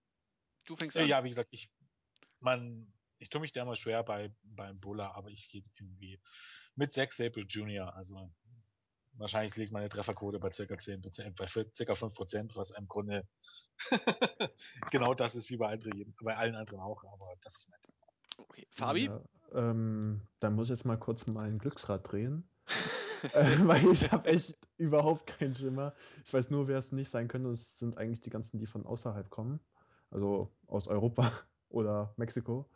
du 0.65 0.75
fängst 0.75 0.95
Äh, 0.95 1.01
an. 1.01 1.07
ja, 1.07 1.23
wie 1.23 1.29
gesagt, 1.29 1.49
ich, 1.51 1.69
man, 2.39 2.93
ich 3.17 3.29
tue 3.29 3.41
mich 3.41 3.51
da 3.51 3.63
immer 3.63 3.75
schwer 3.75 4.03
bei, 4.03 4.33
beim 4.43 4.79
Buller, 4.79 5.15
aber 5.15 5.29
ich 5.29 5.49
gehe 5.49 5.63
irgendwie 5.79 6.19
mit 6.75 6.91
Zack 6.91 7.13
Sabre 7.13 7.41
Jr., 7.41 7.95
also 7.95 8.31
wahrscheinlich 9.13 9.55
liegt 9.55 9.71
meine 9.71 9.89
Trefferquote 9.89 10.37
bei 10.39 10.51
circa 10.51 10.75
10%, 10.75 11.35
bei 11.35 11.47
circa 11.47 11.93
5%, 11.93 12.55
was 12.55 12.71
im 12.71 12.87
Grunde 12.87 13.27
genau 14.91 15.15
das 15.15 15.33
ist 15.33 15.49
wie 15.49 15.57
bei, 15.57 15.71
anderen, 15.71 16.15
bei 16.21 16.35
allen 16.35 16.55
anderen 16.55 16.79
auch, 16.79 17.03
aber 17.05 17.33
das 17.41 17.57
ist 17.57 17.69
mein 17.69 17.81
Tipp. 17.81 17.95
Okay. 18.37 18.67
Fabi? 18.69 19.05
Ja, 19.05 19.23
ähm, 19.53 20.27
da 20.39 20.51
muss 20.51 20.67
ich 20.67 20.75
jetzt 20.75 20.85
mal 20.85 20.97
kurz 20.99 21.25
mein 21.25 21.57
Glücksrad 21.57 22.11
drehen. 22.11 22.47
äh, 23.33 23.45
weil 23.63 23.85
ich 23.91 24.11
habe 24.11 24.27
echt 24.29 24.57
überhaupt 24.77 25.27
keinen 25.27 25.55
Schimmer. 25.55 25.93
Ich 26.25 26.33
weiß 26.33 26.49
nur, 26.49 26.67
wer 26.67 26.77
es 26.77 26.91
nicht 26.91 27.09
sein 27.09 27.27
könnte. 27.27 27.49
Es 27.49 27.79
sind 27.79 27.97
eigentlich 27.97 28.21
die 28.21 28.29
ganzen, 28.29 28.59
die 28.59 28.67
von 28.67 28.85
außerhalb 28.85 29.29
kommen. 29.29 29.59
Also 30.09 30.51
aus 30.67 30.87
Europa 30.87 31.31
oder 31.69 32.13
Mexiko. 32.17 32.69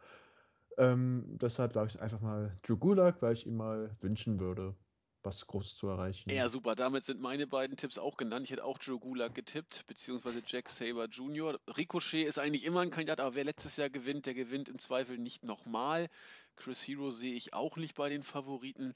Ähm, 0.78 1.38
deshalb 1.42 1.74
sage 1.74 1.90
ich 1.94 2.02
einfach 2.02 2.22
mal 2.22 2.56
Drew 2.64 2.78
Gulak, 2.78 3.22
weil 3.22 3.34
ich 3.34 3.46
ihm 3.46 3.58
mal 3.58 3.96
wünschen 4.00 4.40
würde, 4.40 4.76
was 5.24 5.46
Großes 5.46 5.76
zu 5.76 5.88
erreichen. 5.88 6.30
Ja, 6.30 6.50
super. 6.50 6.76
Damit 6.76 7.04
sind 7.04 7.22
meine 7.22 7.46
beiden 7.46 7.78
Tipps 7.78 7.98
auch 7.98 8.18
genannt. 8.18 8.46
Ich 8.46 8.52
hätte 8.52 8.64
auch 8.64 8.80
Joe 8.82 9.00
Gulag 9.00 9.36
getippt, 9.36 9.86
beziehungsweise 9.88 10.42
Jack 10.46 10.70
Saber 10.70 11.06
Jr. 11.06 11.60
Ricochet 11.78 12.28
ist 12.28 12.40
eigentlich 12.40 12.64
immer 12.64 12.82
ein 12.82 12.90
Kandidat, 12.90 13.20
aber 13.20 13.36
wer 13.36 13.44
letztes 13.44 13.78
Jahr 13.78 13.90
gewinnt, 13.90 14.26
der 14.26 14.34
gewinnt 14.34 14.70
im 14.70 14.80
Zweifel 14.80 15.18
nicht 15.18 15.44
nochmal. 15.44 16.10
Chris 16.56 16.86
Hero 16.88 17.12
sehe 17.12 17.34
ich 17.34 17.54
auch 17.54 17.78
nicht 17.78 17.96
bei 17.96 18.10
den 18.10 18.24
Favoriten. 18.24 18.96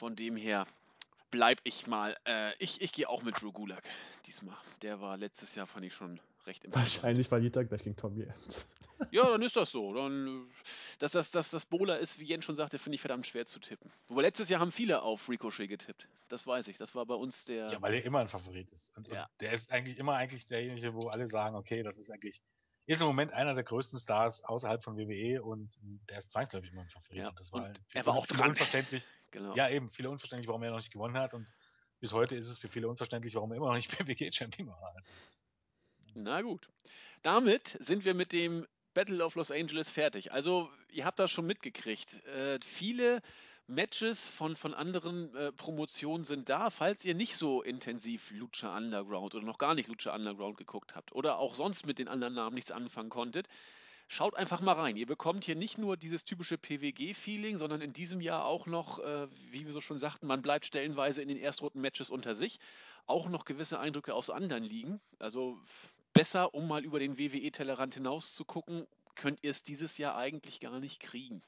Von 0.00 0.16
dem 0.16 0.34
her 0.34 0.66
bleib 1.30 1.60
ich 1.62 1.86
mal. 1.86 2.16
Äh, 2.26 2.54
ich 2.58 2.80
ich 2.80 2.90
gehe 2.90 3.06
auch 3.06 3.22
mit 3.22 3.38
Drew 3.42 3.52
Gulag 3.52 3.82
diesmal. 4.26 4.56
Der 4.80 5.02
war 5.02 5.18
letztes 5.18 5.54
Jahr, 5.54 5.66
fand 5.66 5.84
ich 5.84 5.92
schon 5.92 6.18
recht 6.46 6.64
imposant. 6.64 6.86
Wahrscheinlich 6.86 7.28
verliert 7.28 7.54
er 7.56 7.66
gleich 7.66 7.82
gegen 7.82 7.96
Tommy 7.96 8.22
End. 8.22 8.66
Ja, 9.12 9.30
dann 9.30 9.40
ist 9.40 9.56
das 9.56 9.70
so. 9.70 9.94
Dann, 9.94 10.46
dass 10.98 11.12
das, 11.12 11.30
das, 11.30 11.48
das 11.50 11.64
Bowler 11.64 11.98
ist, 11.98 12.18
wie 12.18 12.24
Jens 12.24 12.44
schon 12.44 12.54
sagte, 12.54 12.78
finde 12.78 12.96
ich 12.96 13.00
verdammt 13.00 13.26
schwer 13.26 13.46
zu 13.46 13.58
tippen. 13.58 13.90
Wobei 14.08 14.20
letztes 14.20 14.50
Jahr 14.50 14.60
haben 14.60 14.70
viele 14.70 15.00
auf 15.00 15.26
Ricochet 15.26 15.68
getippt. 15.68 16.06
Das 16.28 16.46
weiß 16.46 16.68
ich. 16.68 16.76
Das 16.76 16.94
war 16.94 17.06
bei 17.06 17.14
uns 17.14 17.46
der. 17.46 17.72
Ja, 17.72 17.80
weil 17.80 17.94
er 17.94 18.04
immer 18.04 18.18
ein 18.20 18.28
Favorit 18.28 18.70
ist. 18.72 18.94
Und, 18.98 19.08
Ja. 19.08 19.22
und 19.24 19.40
der 19.40 19.52
ist 19.52 19.72
eigentlich 19.72 19.96
immer 19.96 20.16
eigentlich 20.16 20.46
derjenige, 20.48 20.92
wo 20.94 21.08
alle 21.08 21.28
sagen, 21.28 21.56
okay, 21.56 21.82
das 21.82 21.96
ist 21.96 22.10
eigentlich, 22.10 22.42
ist 22.86 23.00
im 23.00 23.06
Moment 23.06 23.32
einer 23.32 23.54
der 23.54 23.64
größten 23.64 23.98
Stars 23.98 24.42
außerhalb 24.44 24.82
von 24.82 24.96
WWE 24.96 25.42
und 25.42 25.78
der 26.08 26.18
ist 26.18 26.32
zwangsläufig 26.32 26.72
immer 26.72 26.82
ein 26.82 26.88
Favorit. 26.88 27.16
Ja, 27.16 27.30
das 27.36 27.52
war 27.52 27.64
halt 27.64 27.80
er 27.92 28.06
war 28.06 28.14
auch 28.14 28.26
dran. 28.26 28.50
unverständlich. 28.50 29.06
genau. 29.30 29.54
Ja, 29.54 29.68
eben, 29.68 29.88
viele 29.88 30.10
unverständlich, 30.10 30.48
warum 30.48 30.62
er 30.62 30.70
noch 30.70 30.78
nicht 30.78 30.92
gewonnen 30.92 31.16
hat 31.16 31.34
und 31.34 31.52
bis 32.00 32.12
heute 32.12 32.34
ist 32.34 32.48
es 32.48 32.58
für 32.58 32.68
viele 32.68 32.88
unverständlich, 32.88 33.34
warum 33.34 33.52
er 33.52 33.58
immer 33.58 33.68
noch 33.68 33.74
nicht 33.74 33.90
PWG-Champion 33.98 34.68
war. 34.68 34.92
Also, 34.96 35.10
Na 36.14 36.42
gut. 36.42 36.68
Damit 37.22 37.76
sind 37.80 38.04
wir 38.04 38.14
mit 38.14 38.32
dem 38.32 38.66
Battle 38.94 39.24
of 39.24 39.34
Los 39.34 39.50
Angeles 39.50 39.90
fertig. 39.90 40.32
Also, 40.32 40.70
ihr 40.90 41.04
habt 41.04 41.18
das 41.18 41.30
schon 41.30 41.46
mitgekriegt. 41.46 42.24
Äh, 42.26 42.58
viele 42.64 43.20
Matches 43.70 44.32
von, 44.32 44.56
von 44.56 44.74
anderen 44.74 45.34
äh, 45.34 45.52
Promotionen 45.52 46.24
sind 46.24 46.48
da. 46.48 46.70
Falls 46.70 47.04
ihr 47.04 47.14
nicht 47.14 47.36
so 47.36 47.62
intensiv 47.62 48.30
Lucha 48.32 48.76
Underground 48.76 49.34
oder 49.34 49.46
noch 49.46 49.58
gar 49.58 49.74
nicht 49.74 49.88
Lucha 49.88 50.14
Underground 50.14 50.56
geguckt 50.56 50.96
habt 50.96 51.12
oder 51.14 51.38
auch 51.38 51.54
sonst 51.54 51.86
mit 51.86 51.98
den 51.98 52.08
anderen 52.08 52.34
Namen 52.34 52.54
nichts 52.54 52.72
anfangen 52.72 53.10
konntet, 53.10 53.48
schaut 54.08 54.34
einfach 54.34 54.60
mal 54.60 54.72
rein. 54.72 54.96
Ihr 54.96 55.06
bekommt 55.06 55.44
hier 55.44 55.54
nicht 55.54 55.78
nur 55.78 55.96
dieses 55.96 56.24
typische 56.24 56.58
PWG-Feeling, 56.58 57.58
sondern 57.58 57.80
in 57.80 57.92
diesem 57.92 58.20
Jahr 58.20 58.44
auch 58.44 58.66
noch, 58.66 58.98
äh, 58.98 59.28
wie 59.52 59.64
wir 59.64 59.72
so 59.72 59.80
schon 59.80 60.00
sagten, 60.00 60.26
man 60.26 60.42
bleibt 60.42 60.66
stellenweise 60.66 61.22
in 61.22 61.28
den 61.28 61.38
Erstrunden-Matches 61.38 62.10
unter 62.10 62.34
sich. 62.34 62.58
Auch 63.06 63.28
noch 63.28 63.44
gewisse 63.44 63.78
Eindrücke 63.78 64.14
aus 64.14 64.28
anderen 64.28 64.64
Ligen. 64.64 65.00
Also 65.20 65.56
besser, 66.12 66.54
um 66.54 66.66
mal 66.66 66.84
über 66.84 66.98
den 66.98 67.18
WWE-Tellerrand 67.18 67.94
hinaus 67.94 68.34
zu 68.34 68.44
gucken, 68.44 68.86
könnt 69.14 69.44
ihr 69.44 69.50
es 69.50 69.62
dieses 69.62 69.96
Jahr 69.96 70.16
eigentlich 70.16 70.58
gar 70.58 70.80
nicht 70.80 71.00
kriegen. 71.00 71.40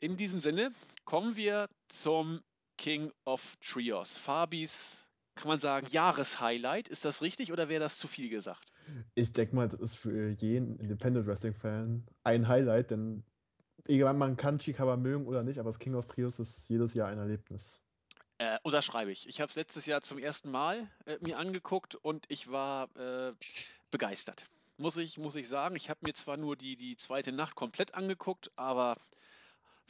In 0.00 0.16
diesem 0.16 0.40
Sinne 0.40 0.72
kommen 1.04 1.36
wir 1.36 1.68
zum 1.88 2.40
King 2.78 3.12
of 3.26 3.42
Trios. 3.60 4.16
Fabis, 4.16 5.06
kann 5.34 5.48
man 5.48 5.60
sagen, 5.60 5.86
Jahreshighlight. 5.90 6.88
Ist 6.88 7.04
das 7.04 7.20
richtig 7.20 7.52
oder 7.52 7.68
wäre 7.68 7.80
das 7.80 7.98
zu 7.98 8.08
viel 8.08 8.30
gesagt? 8.30 8.66
Ich 9.14 9.34
denke 9.34 9.54
mal, 9.54 9.68
das 9.68 9.78
ist 9.78 9.96
für 9.96 10.30
jeden 10.30 10.76
Independent 10.76 11.26
Wrestling-Fan 11.26 12.06
ein 12.24 12.48
Highlight, 12.48 12.92
denn 12.92 13.24
egal, 13.86 14.14
man 14.14 14.38
kann 14.38 14.58
Chikawa 14.58 14.96
mögen 14.96 15.26
oder 15.26 15.42
nicht, 15.42 15.58
aber 15.58 15.68
das 15.68 15.78
King 15.78 15.94
of 15.94 16.06
Trios 16.06 16.40
ist 16.40 16.70
jedes 16.70 16.94
Jahr 16.94 17.08
ein 17.08 17.18
Erlebnis. 17.18 17.82
Äh, 18.38 18.58
unterschreibe 18.62 19.12
ich. 19.12 19.28
Ich 19.28 19.42
habe 19.42 19.50
es 19.50 19.56
letztes 19.56 19.84
Jahr 19.84 20.00
zum 20.00 20.16
ersten 20.16 20.50
Mal 20.50 20.88
äh, 21.04 21.18
mir 21.20 21.36
angeguckt 21.36 21.94
und 21.94 22.24
ich 22.28 22.50
war 22.50 22.88
äh, 22.96 23.34
begeistert. 23.90 24.46
Muss 24.78 24.96
ich, 24.96 25.18
muss 25.18 25.34
ich 25.34 25.46
sagen. 25.46 25.76
Ich 25.76 25.90
habe 25.90 26.00
mir 26.06 26.14
zwar 26.14 26.38
nur 26.38 26.56
die, 26.56 26.76
die 26.76 26.96
zweite 26.96 27.32
Nacht 27.32 27.54
komplett 27.54 27.92
angeguckt, 27.94 28.50
aber 28.56 28.96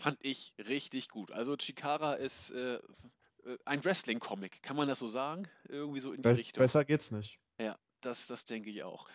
fand 0.01 0.19
ich 0.23 0.55
richtig 0.59 1.09
gut. 1.09 1.31
Also 1.33 1.57
Chikara 1.57 2.15
ist 2.15 2.51
äh, 2.51 2.75
äh, 2.77 2.81
ein 3.65 3.85
Wrestling-Comic, 3.85 4.63
kann 4.63 4.77
man 4.77 4.89
das 4.89 4.99
so 4.99 5.09
sagen? 5.09 5.49
Irgendwie 5.69 6.01
so 6.01 6.11
in 6.13 6.23
die 6.23 6.29
Be 6.29 6.37
Richtung. 6.37 6.61
besser 6.63 6.85
geht's 6.85 7.11
nicht. 7.11 7.39
Ja, 7.59 7.79
das, 8.01 8.27
das 8.27 8.45
denke 8.45 8.71
ich 8.71 8.83
auch. 8.83 9.09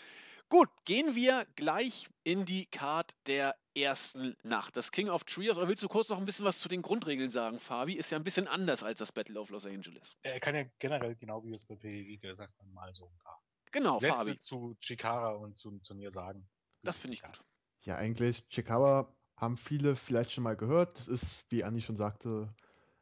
Gut, 0.47 0.69
gehen 0.85 1.15
wir 1.15 1.47
gleich 1.55 2.07
in 2.23 2.45
die 2.45 2.67
Card 2.67 3.15
der 3.25 3.55
ersten 3.75 4.35
Nacht. 4.43 4.77
Das 4.77 4.91
King 4.91 5.09
of 5.09 5.23
Trios. 5.23 5.57
Oder 5.57 5.67
willst 5.67 5.81
du 5.81 5.87
kurz 5.87 6.09
noch 6.09 6.19
ein 6.19 6.25
bisschen 6.25 6.45
was 6.45 6.59
zu 6.59 6.69
den 6.69 6.83
Grundregeln 6.83 7.31
sagen, 7.31 7.59
Fabi? 7.59 7.93
Ist 7.93 8.11
ja 8.11 8.19
ein 8.19 8.23
bisschen 8.23 8.47
anders 8.47 8.83
als 8.83 8.99
das 8.99 9.11
Battle 9.11 9.39
of 9.39 9.49
Los 9.49 9.65
Angeles. 9.65 10.15
er 10.21 10.39
kann 10.39 10.53
ja 10.55 10.65
generell, 10.77 11.15
genau 11.15 11.43
wie 11.43 11.51
es 11.53 11.65
bei 11.65 11.75
PWG 11.75 12.19
gesagt 12.21 12.53
hat, 12.59 12.67
mal 12.67 12.93
so 12.93 13.07
ein 13.07 13.17
paar 13.17 13.41
Genau, 13.71 13.97
Sätze 13.99 14.15
Fabi. 14.15 14.39
zu 14.39 14.77
Chikara 14.79 15.31
und 15.31 15.57
zu, 15.57 15.79
zu 15.79 15.95
mir 15.95 16.11
sagen. 16.11 16.47
Das 16.83 16.99
finde 16.99 17.15
ich 17.15 17.23
gut. 17.23 17.41
Ja, 17.81 17.97
eigentlich, 17.97 18.47
Chikawa 18.47 19.11
haben 19.37 19.57
viele 19.57 19.95
vielleicht 19.95 20.31
schon 20.31 20.43
mal 20.43 20.55
gehört. 20.55 20.97
Das 20.97 21.07
ist, 21.07 21.43
wie 21.49 21.63
Anni 21.63 21.81
schon 21.81 21.97
sagte, 21.97 22.53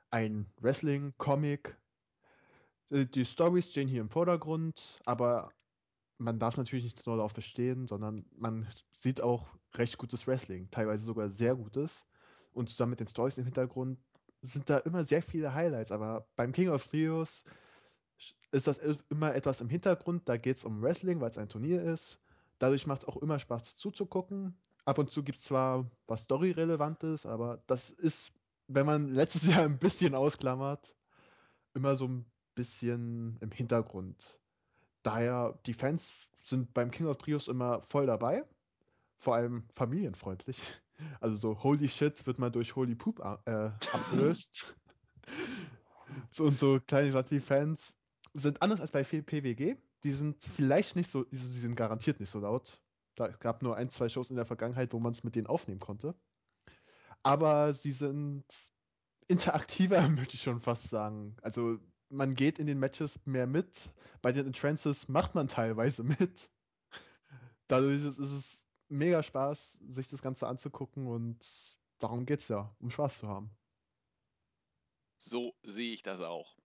ein 0.10 0.52
Wrestling-Comic. 0.62 1.78
Äh, 2.90 3.06
Die 3.06 3.26
Stories 3.26 3.70
stehen 3.72 3.88
hier 3.88 4.02
im 4.02 4.10
Vordergrund, 4.10 5.00
aber 5.06 5.52
man 6.18 6.40
darf 6.40 6.58
natürlich 6.58 6.86
nicht 6.86 7.06
nur 7.06 7.18
darauf 7.18 7.34
bestehen, 7.34 7.88
sondern 7.88 8.26
man 8.36 8.68
sieht 8.92 9.22
auch 9.22 9.48
recht 9.76 9.98
gutes 9.98 10.28
Wrestling, 10.28 10.70
teilweise 10.72 11.06
sogar 11.06 11.30
sehr 11.30 11.56
gutes. 11.56 12.06
Und 12.54 12.70
zusammen 12.70 12.92
mit 12.92 13.00
den 13.00 13.08
Stories 13.08 13.38
im 13.38 13.46
Hintergrund 13.46 14.00
sind 14.42 14.70
da 14.70 14.78
immer 14.78 15.04
sehr 15.06 15.24
viele 15.24 15.54
Highlights. 15.54 15.92
Aber 15.92 16.28
beim 16.36 16.52
King 16.52 16.70
of 16.70 16.88
Trios 16.88 17.44
ist 18.52 18.68
das 18.68 18.80
immer 19.10 19.34
etwas 19.34 19.62
im 19.62 19.70
Hintergrund. 19.70 20.30
Da 20.30 20.38
geht 20.38 20.58
es 20.58 20.66
um 20.66 20.82
Wrestling, 20.82 21.20
weil 21.20 21.32
es 21.32 21.38
ein 21.38 21.50
Turnier 21.50 21.82
ist. 21.82 22.20
Dadurch 22.60 22.86
macht 22.86 23.04
es 23.04 23.08
auch 23.08 23.18
immer 23.18 23.40
Spaß 23.40 23.76
zuzugucken. 23.76 24.56
Ab 24.86 24.98
und 24.98 25.12
zu 25.12 25.24
gibt 25.24 25.38
es 25.38 25.46
zwar 25.46 25.90
was 26.08 26.24
Story-Relevantes, 26.24 27.26
aber 27.26 27.64
das 27.68 27.90
ist, 27.90 28.34
wenn 28.68 28.86
man 28.86 29.08
letztes 29.14 29.48
Jahr 29.48 29.64
ein 29.64 29.80
bisschen 29.80 30.16
ausklammert, 30.16 30.96
immer 31.74 31.96
so 31.96 32.08
ein 32.08 32.26
bisschen 32.56 33.38
im 33.40 33.52
Hintergrund. 33.52 34.40
Daher, 35.04 35.60
die 35.66 35.74
Fans 35.74 36.12
sind 36.44 36.74
beim 36.74 36.92
King 36.92 37.08
of 37.08 37.18
Trios 37.18 37.48
immer 37.48 37.82
voll 37.84 38.06
dabei. 38.06 38.44
Vor 39.18 39.36
allem 39.36 39.64
familienfreundlich. 39.76 40.58
Also 41.20 41.36
so 41.36 41.64
Holy 41.64 41.90
Shit 41.90 42.26
wird 42.28 42.38
mal 42.38 42.52
durch 42.52 42.76
Holy 42.76 42.94
Poop 42.94 43.20
äh, 43.20 43.72
abgelöst. 43.92 44.76
so, 46.30 46.46
und 46.46 46.58
so 46.58 46.80
kleine 46.80 47.24
die 47.24 47.40
Fans 47.40 47.96
sind 48.34 48.62
anders 48.62 48.80
als 48.80 48.92
bei 48.92 49.04
PWG. 49.04 49.76
Die 50.04 50.12
sind 50.12 50.44
vielleicht 50.44 50.96
nicht 50.96 51.10
so, 51.10 51.24
die 51.24 51.36
sind 51.36 51.76
garantiert 51.76 52.20
nicht 52.20 52.30
so 52.30 52.40
laut. 52.40 52.80
Da 53.16 53.28
gab 53.28 53.62
nur 53.62 53.76
ein, 53.76 53.90
zwei 53.90 54.10
Shows 54.10 54.30
in 54.30 54.36
der 54.36 54.46
Vergangenheit, 54.46 54.94
wo 54.94 55.00
man 55.00 55.14
es 55.14 55.24
mit 55.24 55.36
denen 55.36 55.48
aufnehmen 55.48 55.80
konnte. 55.80 56.16
Aber 57.22 57.74
sie 57.74 57.92
sind 57.92 58.46
interaktiver, 59.28 60.02
möchte 60.10 60.36
ich 60.36 60.44
schon 60.44 60.60
fast 60.60 60.90
sagen. 60.90 61.36
Also 61.42 61.80
man 62.10 62.36
geht 62.36 62.60
in 62.60 62.68
den 62.68 62.80
Matches 62.80 63.20
mehr 63.26 63.48
mit. 63.48 63.92
Bei 64.22 64.32
den 64.32 64.48
Entrances 64.48 65.08
macht 65.08 65.36
man 65.36 65.48
teilweise 65.48 66.04
mit. 66.20 66.52
Dadurch 67.68 68.04
ist 68.04 68.20
es 68.20 68.66
mega 68.90 69.24
Spaß, 69.24 69.80
sich 69.88 70.10
das 70.10 70.22
Ganze 70.22 70.48
anzugucken 70.48 71.08
und 71.08 71.40
darum 72.00 72.26
geht 72.26 72.42
es 72.42 72.48
ja, 72.48 72.76
um 72.80 72.92
Spaß 72.92 73.20
zu 73.20 73.28
haben. 73.28 73.50
So 75.18 75.56
sehe 75.64 75.94
ich 75.94 76.04
das 76.04 76.20
auch. 76.22 76.58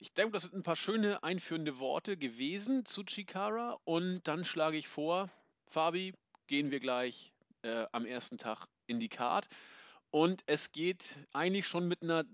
Ich 0.00 0.12
denke, 0.12 0.32
das 0.32 0.42
sind 0.42 0.54
ein 0.54 0.64
paar 0.64 0.74
schöne 0.74 1.22
einführende 1.22 1.78
Worte 1.78 2.16
gewesen 2.16 2.84
zu 2.84 3.04
Chikara. 3.04 3.78
Und 3.84 4.26
dann 4.26 4.44
schlage 4.44 4.76
ich 4.76 4.88
vor, 4.88 5.30
Fabi, 5.72 6.12
gehen 6.46 6.70
wir 6.70 6.80
gleich 6.80 7.32
äh, 7.62 7.86
am 7.92 8.04
ersten 8.04 8.38
Tag 8.38 8.66
in 8.86 9.00
die 9.00 9.08
Card. 9.08 9.48
Und 10.10 10.42
es 10.46 10.72
geht 10.72 11.16
eigentlich 11.32 11.66
schon 11.66 11.88
mit 11.88 12.02
einer, 12.02 12.24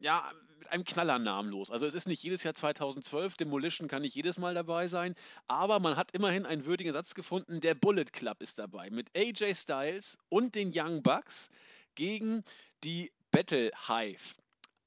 ja, 0.00 0.32
mit 0.58 0.68
einem 0.68 0.84
Knallernamen 0.84 1.50
los. 1.50 1.70
Also 1.70 1.86
es 1.86 1.94
ist 1.94 2.08
nicht 2.08 2.22
jedes 2.22 2.42
Jahr 2.42 2.54
2012, 2.54 3.36
Demolition 3.36 3.88
kann 3.88 4.02
nicht 4.02 4.14
jedes 4.14 4.38
Mal 4.38 4.54
dabei 4.54 4.86
sein, 4.86 5.14
aber 5.46 5.80
man 5.80 5.96
hat 5.96 6.12
immerhin 6.12 6.46
einen 6.46 6.64
würdigen 6.64 6.94
Satz 6.94 7.14
gefunden. 7.14 7.60
Der 7.60 7.74
Bullet 7.74 8.06
Club 8.06 8.40
ist 8.40 8.58
dabei 8.58 8.88
mit 8.88 9.08
AJ 9.14 9.54
Styles 9.54 10.18
und 10.30 10.54
den 10.54 10.72
Young 10.74 11.02
Bucks 11.02 11.50
gegen 11.94 12.42
die 12.84 13.12
Battle 13.30 13.70
Hive. 13.86 14.34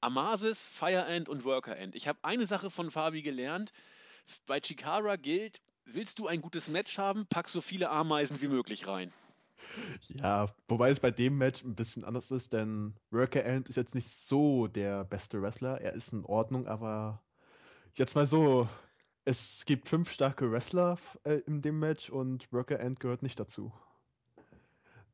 Amasis, 0.00 0.68
Fire 0.68 1.06
End 1.06 1.28
und 1.28 1.44
Worker 1.44 1.76
End. 1.76 1.94
Ich 1.94 2.08
habe 2.08 2.18
eine 2.22 2.46
Sache 2.46 2.70
von 2.70 2.90
Fabi 2.90 3.22
gelernt. 3.22 3.70
Bei 4.46 4.58
Chikara 4.58 5.14
gilt, 5.16 5.60
willst 5.86 6.18
du 6.18 6.26
ein 6.26 6.42
gutes 6.42 6.68
Match 6.68 6.98
haben, 6.98 7.26
pack 7.26 7.48
so 7.48 7.60
viele 7.60 7.90
Ameisen 7.90 8.40
wie 8.42 8.48
möglich 8.48 8.86
rein. 8.86 9.12
Ja, 10.02 10.48
wobei 10.68 10.90
es 10.90 11.00
bei 11.00 11.10
dem 11.10 11.38
Match 11.38 11.64
ein 11.64 11.74
bisschen 11.74 12.04
anders 12.04 12.30
ist, 12.30 12.52
denn 12.52 12.94
Worker 13.10 13.44
Ant 13.44 13.68
ist 13.68 13.76
jetzt 13.76 13.94
nicht 13.94 14.08
so 14.08 14.66
der 14.66 15.04
beste 15.04 15.40
Wrestler. 15.40 15.80
Er 15.80 15.92
ist 15.94 16.12
in 16.12 16.24
Ordnung, 16.24 16.66
aber 16.66 17.22
jetzt 17.94 18.14
mal 18.14 18.26
so, 18.26 18.68
es 19.24 19.64
gibt 19.64 19.88
fünf 19.88 20.12
starke 20.12 20.50
Wrestler 20.50 20.98
äh, 21.24 21.40
in 21.46 21.62
dem 21.62 21.78
Match 21.78 22.10
und 22.10 22.52
Worker 22.52 22.80
Ant 22.80 23.00
gehört 23.00 23.22
nicht 23.22 23.40
dazu. 23.40 23.72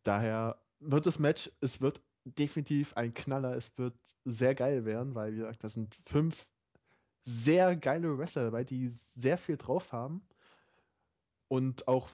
Daher 0.03 0.61
wird 0.81 1.07
das 1.07 1.19
Match, 1.19 1.51
es 1.61 1.81
wird 1.81 2.01
definitiv 2.24 2.94
ein 2.97 3.15
Knaller, 3.15 3.57
es 3.57 3.70
wird 3.78 3.94
sehr 4.24 4.55
geil 4.55 4.85
werden, 4.85 5.15
weil, 5.15 5.32
wie 5.32 5.39
gesagt, 5.39 5.62
da 5.62 5.70
sind 5.70 5.97
fünf 6.05 6.47
sehr 7.24 7.77
geile 7.77 8.19
Wrestler 8.19 8.44
dabei, 8.44 8.65
die 8.65 8.89
sehr 8.89 9.39
viel 9.39 9.57
drauf 9.57 9.93
haben. 9.93 10.23
Und 11.53 11.87
auch 11.87 12.09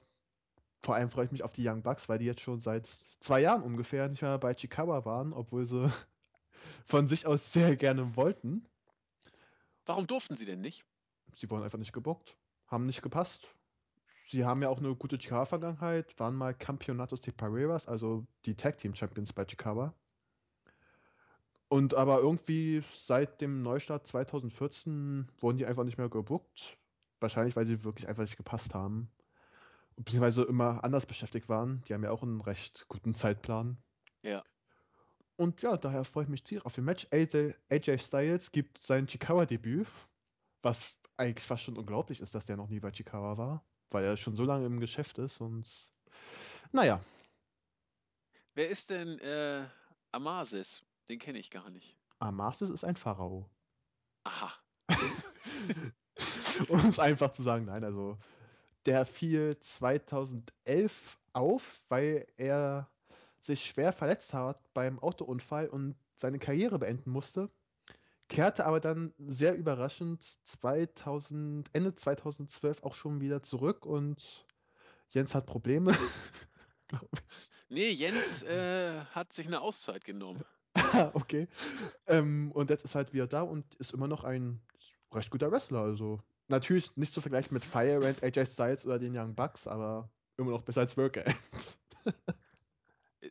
vor 0.83 0.97
allem 0.97 1.13
freue 1.13 1.27
ich 1.27 1.31
mich 1.31 1.45
auf 1.45 1.53
die 1.53 1.65
Young 1.65 1.83
Bucks, 1.83 2.09
weil 2.09 2.19
die 2.19 2.25
jetzt 2.25 2.41
schon 2.41 2.59
seit 2.59 2.89
zwei 3.21 3.41
Jahren 3.41 3.63
ungefähr 3.63 4.09
nicht 4.09 4.21
mehr 4.21 4.37
bei 4.37 4.53
Chikawa 4.53 5.05
waren, 5.05 5.33
obwohl 5.33 5.65
sie 5.65 5.89
von 6.85 7.07
sich 7.07 7.25
aus 7.25 7.53
sehr 7.53 7.77
gerne 7.77 8.17
wollten. 8.17 8.67
Warum 9.87 10.09
durften 10.09 10.35
sie 10.35 10.45
denn 10.45 10.61
nicht? 10.61 10.85
Sie 11.37 11.49
wurden 11.49 11.63
einfach 11.63 11.79
nicht 11.79 11.93
gebockt, 11.93 12.37
haben 12.67 12.85
nicht 12.85 13.01
gepasst. 13.01 13.47
Sie 14.27 14.45
haben 14.45 14.61
ja 14.61 14.71
auch 14.71 14.79
eine 14.79 14.97
gute 14.97 15.19
Chikara-Vergangenheit, 15.19 16.19
waren 16.19 16.35
mal 16.35 16.53
Campeonatos 16.53 17.21
de 17.21 17.33
Pareras, 17.33 17.87
also 17.87 18.27
die 18.45 18.57
Tag 18.57 18.79
Team 18.79 18.97
Champions 18.97 19.33
bei 19.33 19.45
Chikara. 19.45 19.95
Und 21.69 21.95
aber 21.95 22.19
irgendwie 22.19 22.83
seit 23.07 23.41
dem 23.41 23.63
Neustart 23.63 24.05
2014 24.09 25.31
wurden 25.39 25.59
die 25.59 25.67
einfach 25.67 25.85
nicht 25.85 25.97
mehr 25.97 26.09
gebuckt. 26.09 26.77
Wahrscheinlich, 27.21 27.55
weil 27.55 27.67
sie 27.67 27.85
wirklich 27.85 28.09
einfach 28.09 28.25
nicht 28.25 28.37
gepasst 28.37 28.75
haben. 28.75 29.09
Beziehungsweise 29.99 30.43
immer 30.45 30.85
anders 30.85 31.07
beschäftigt 31.07 31.49
waren. 31.49 31.83
Die 31.89 31.95
haben 31.95 32.05
ja 32.05 32.11
auch 32.11 32.23
einen 32.23 32.41
recht 32.41 32.87
guten 32.89 33.15
Zeitplan. 33.15 33.83
Ja. 34.23 34.45
Und 35.37 35.63
ja, 35.63 35.77
daher 35.77 36.05
freue 36.05 36.25
ich 36.25 36.31
mich 36.31 36.43
tierisch 36.43 36.65
auf 36.65 36.75
den 36.75 36.85
Match. 36.85 37.07
AJ, 37.11 37.55
AJ 37.71 37.99
Styles 37.99 38.53
gibt 38.53 38.83
sein 38.83 39.07
Chikawa-Debüt, 39.07 39.87
was 40.63 40.97
eigentlich 41.17 41.47
fast 41.47 41.65
schon 41.65 41.77
unglaublich 41.77 42.21
ist, 42.21 42.35
dass 42.35 42.45
der 42.45 42.57
noch 42.57 42.69
nie 42.69 42.81
bei 42.81 42.91
Chikawa 42.91 43.39
war, 43.39 43.65
weil 43.91 44.05
er 44.05 44.17
schon 44.17 44.37
so 44.37 44.45
lange 44.45 44.67
im 44.67 44.81
Geschäft 44.81 45.19
ist 45.19 45.41
und 45.41 45.91
naja, 46.73 47.01
Wer 48.59 48.71
ist 48.71 48.91
denn 48.91 49.21
äh, 49.21 49.69
Amasis? 50.11 50.85
Den 51.09 51.21
kenne 51.21 51.39
ich 51.39 51.49
gar 51.53 51.71
nicht. 51.71 51.97
Amasis 52.19 52.71
ist 52.71 52.83
ein 52.83 52.97
Pharao. 52.97 53.49
Aha. 54.25 54.53
um 56.69 56.81
es 56.81 56.99
einfach 56.99 57.31
zu 57.31 57.45
sagen, 57.45 57.67
nein, 57.67 57.85
also 57.85 58.19
der 58.87 59.05
fiel 59.05 59.59
2011 59.59 61.19
auf, 61.33 61.83
weil 61.89 62.27
er 62.37 62.89
sich 63.41 63.65
schwer 63.65 63.93
verletzt 63.93 64.35
hat 64.35 64.61
beim 64.75 64.99
Autounfall 64.99 65.69
und 65.69 65.97
seine 66.17 66.39
Karriere 66.39 66.79
beenden 66.79 67.11
musste. 67.11 67.51
Kehrte 68.29 68.67
aber 68.67 68.81
dann 68.81 69.15
sehr 69.19 69.57
überraschend 69.57 70.23
2000, 70.45 71.71
Ende 71.73 71.95
2012 71.95 72.83
auch 72.83 72.95
schon 72.95 73.21
wieder 73.21 73.43
zurück 73.43 73.87
und 73.87 74.45
Jens 75.11 75.35
hat 75.35 75.47
Probleme. 75.47 75.93
glaub 76.89 77.09
ich. 77.13 77.49
Nee, 77.71 77.91
Jens 77.91 78.43
äh, 78.43 79.01
hat 79.13 79.33
sich 79.33 79.47
eine 79.47 79.61
Auszeit 79.61 80.05
genommen. 80.05 80.45
Ah, 80.75 81.11
okay. 81.15 81.49
Ähm, 82.07 82.53
und 82.53 82.71
jetzt 82.71 82.85
ist 82.85 82.95
halt 82.95 83.13
wieder 83.13 83.27
da 83.27 83.43
und 83.43 83.75
ist 83.77 83.93
immer 83.93 84.09
noch 84.09 84.25
ein 84.25 84.61
recht 85.13 85.31
guter 85.31 85.51
Wrestler. 85.51 85.81
Also 85.81 86.21
natürlich 86.49 86.95
nicht 86.97 87.15
zu 87.15 87.21
vergleichen 87.21 87.55
mit 87.55 87.65
Fire 87.65 88.03
Rant, 88.03 88.23
AJ 88.23 88.47
Styles 88.47 88.87
oder 88.87 88.99
den 88.99 89.17
Young 89.17 89.35
Bucks, 89.35 89.67
aber 89.67 90.11
immer 90.37 90.51
noch 90.53 90.63
besser 90.63 90.81
als 90.81 90.97
Worker. 90.97 91.25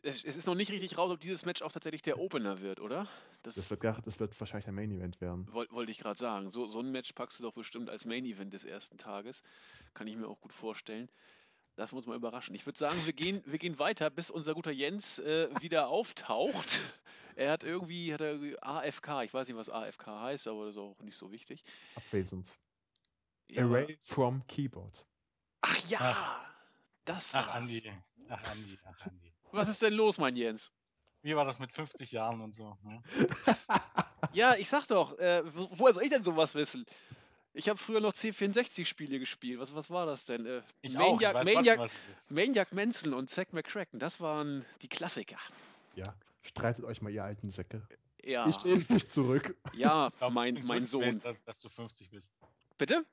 Es, 0.02 0.22
es 0.24 0.36
ist 0.36 0.46
noch 0.46 0.54
nicht 0.54 0.70
richtig 0.70 0.96
raus, 0.98 1.10
ob 1.10 1.20
dieses 1.20 1.44
Match 1.44 1.62
auch 1.62 1.72
tatsächlich 1.72 2.02
der 2.02 2.18
Opener 2.18 2.60
wird, 2.60 2.78
oder? 2.80 3.08
Das, 3.42 3.54
Das 3.56 3.70
wird, 3.70 3.82
das 3.82 4.20
wird 4.20 4.38
wahrscheinlich 4.38 4.66
der 4.66 4.74
Main 4.74 4.90
Event 4.90 5.20
werden. 5.20 5.48
woll- 5.50 5.68
wollte 5.70 5.90
ich 5.90 5.98
gerade 5.98 6.18
sagen. 6.18 6.50
So, 6.50 6.66
so 6.66 6.80
ein 6.80 6.90
Match 6.92 7.12
packst 7.14 7.38
du 7.38 7.44
doch 7.44 7.54
bestimmt 7.54 7.88
als 7.88 8.04
Main 8.04 8.24
Event 8.26 8.52
des 8.52 8.64
ersten 8.64 8.98
Tages. 8.98 9.42
Kann 9.94 10.06
ich 10.06 10.16
mir 10.16 10.28
auch 10.28 10.40
gut 10.40 10.52
vorstellen. 10.52 11.08
Lassen 11.76 11.92
wir 11.94 11.98
uns 11.98 12.06
mal 12.06 12.16
überraschen. 12.16 12.54
Ich 12.54 12.66
würde 12.66 12.78
sagen, 12.78 12.96
wir 13.06 13.12
gehen, 13.12 13.42
wir 13.46 13.58
gehen 13.58 13.78
weiter, 13.78 14.10
bis 14.10 14.30
unser 14.30 14.54
guter 14.54 14.72
Jens 14.72 15.18
äh, 15.20 15.48
wieder 15.62 15.88
auftaucht. 15.88 16.80
Er 17.34 17.52
hat 17.52 17.64
irgendwie, 17.64 18.12
hat 18.12 18.20
er 18.20 18.32
irgendwie 18.32 18.60
AFK, 18.60 19.22
ich 19.22 19.32
weiß 19.32 19.48
nicht, 19.48 19.56
was 19.56 19.70
AFK 19.70 20.06
heißt, 20.06 20.48
aber 20.48 20.66
das 20.66 20.74
ist 20.76 20.80
auch 20.82 21.00
nicht 21.00 21.16
so 21.16 21.32
wichtig. 21.32 21.64
Abwesend. 21.94 22.46
Ja, 23.50 23.64
aber- 23.64 23.78
Array 23.78 23.96
from 24.00 24.46
Keyboard. 24.46 25.06
ach 25.62 25.78
ja, 25.88 25.98
Ach. 26.00 26.40
das 27.04 27.34
Ach, 27.34 27.46
war's. 27.48 27.56
Andi. 27.56 27.92
Ach, 28.28 28.50
Andi. 28.50 28.78
Ach, 28.84 29.06
Andi. 29.06 29.32
Was 29.52 29.68
ist 29.68 29.80
denn 29.82 29.94
los, 29.94 30.18
mein 30.18 30.36
Jens? 30.36 30.72
Wie 31.22 31.34
war 31.34 31.44
das 31.44 31.58
mit 31.58 31.72
50 31.72 32.12
Jahren 32.12 32.40
und 32.40 32.54
so? 32.54 32.76
Ne? 32.82 33.02
Ja, 34.32 34.56
ich 34.56 34.68
sag 34.68 34.86
doch, 34.88 35.16
äh, 35.18 35.42
wo- 35.54 35.70
woher 35.78 35.94
soll 35.94 36.02
ich 36.02 36.10
denn 36.10 36.22
sowas 36.24 36.54
wissen? 36.54 36.84
Ich 37.54 37.68
habe 37.68 37.78
früher 37.78 38.00
noch 38.00 38.12
C64-Spiele 38.12 39.18
gespielt. 39.18 39.58
Was, 39.58 39.74
was 39.74 39.88
war 39.90 40.06
das 40.06 40.24
denn? 40.26 40.44
Äh, 40.44 40.62
Ich 40.82 40.96
auch. 40.98 41.14
Ich 41.20 41.26
Maniac, 41.26 41.34
weiß 41.34 41.44
Maniac, 41.54 41.78
was 41.78 41.92
ist. 42.12 42.30
Maniac 42.30 42.72
Manson 42.72 43.14
und 43.14 43.30
Zack 43.30 43.52
McCracken, 43.52 43.98
das 43.98 44.20
waren 44.20 44.64
die 44.82 44.88
Klassiker. 44.88 45.38
Ja, 45.94 46.14
streitet 46.42 46.84
euch 46.84 47.00
mal, 47.00 47.10
ihr 47.10 47.24
alten 47.24 47.50
Säcke. 47.50 47.86
Ja, 48.22 48.46
Ich 48.48 48.56
stehe 48.56 48.76
nicht 48.76 49.10
zurück. 49.10 49.56
ja 49.74 50.08
Ich 50.08 50.18
glaub 50.18 50.32
mein, 50.32 50.60
mein 50.66 50.84
Sohn. 50.84 51.18
Dass, 51.22 51.40
dass 51.42 51.60
du 51.60 51.68
50 51.68 52.10
bist. 52.10 52.38
Bitte? 52.76 53.04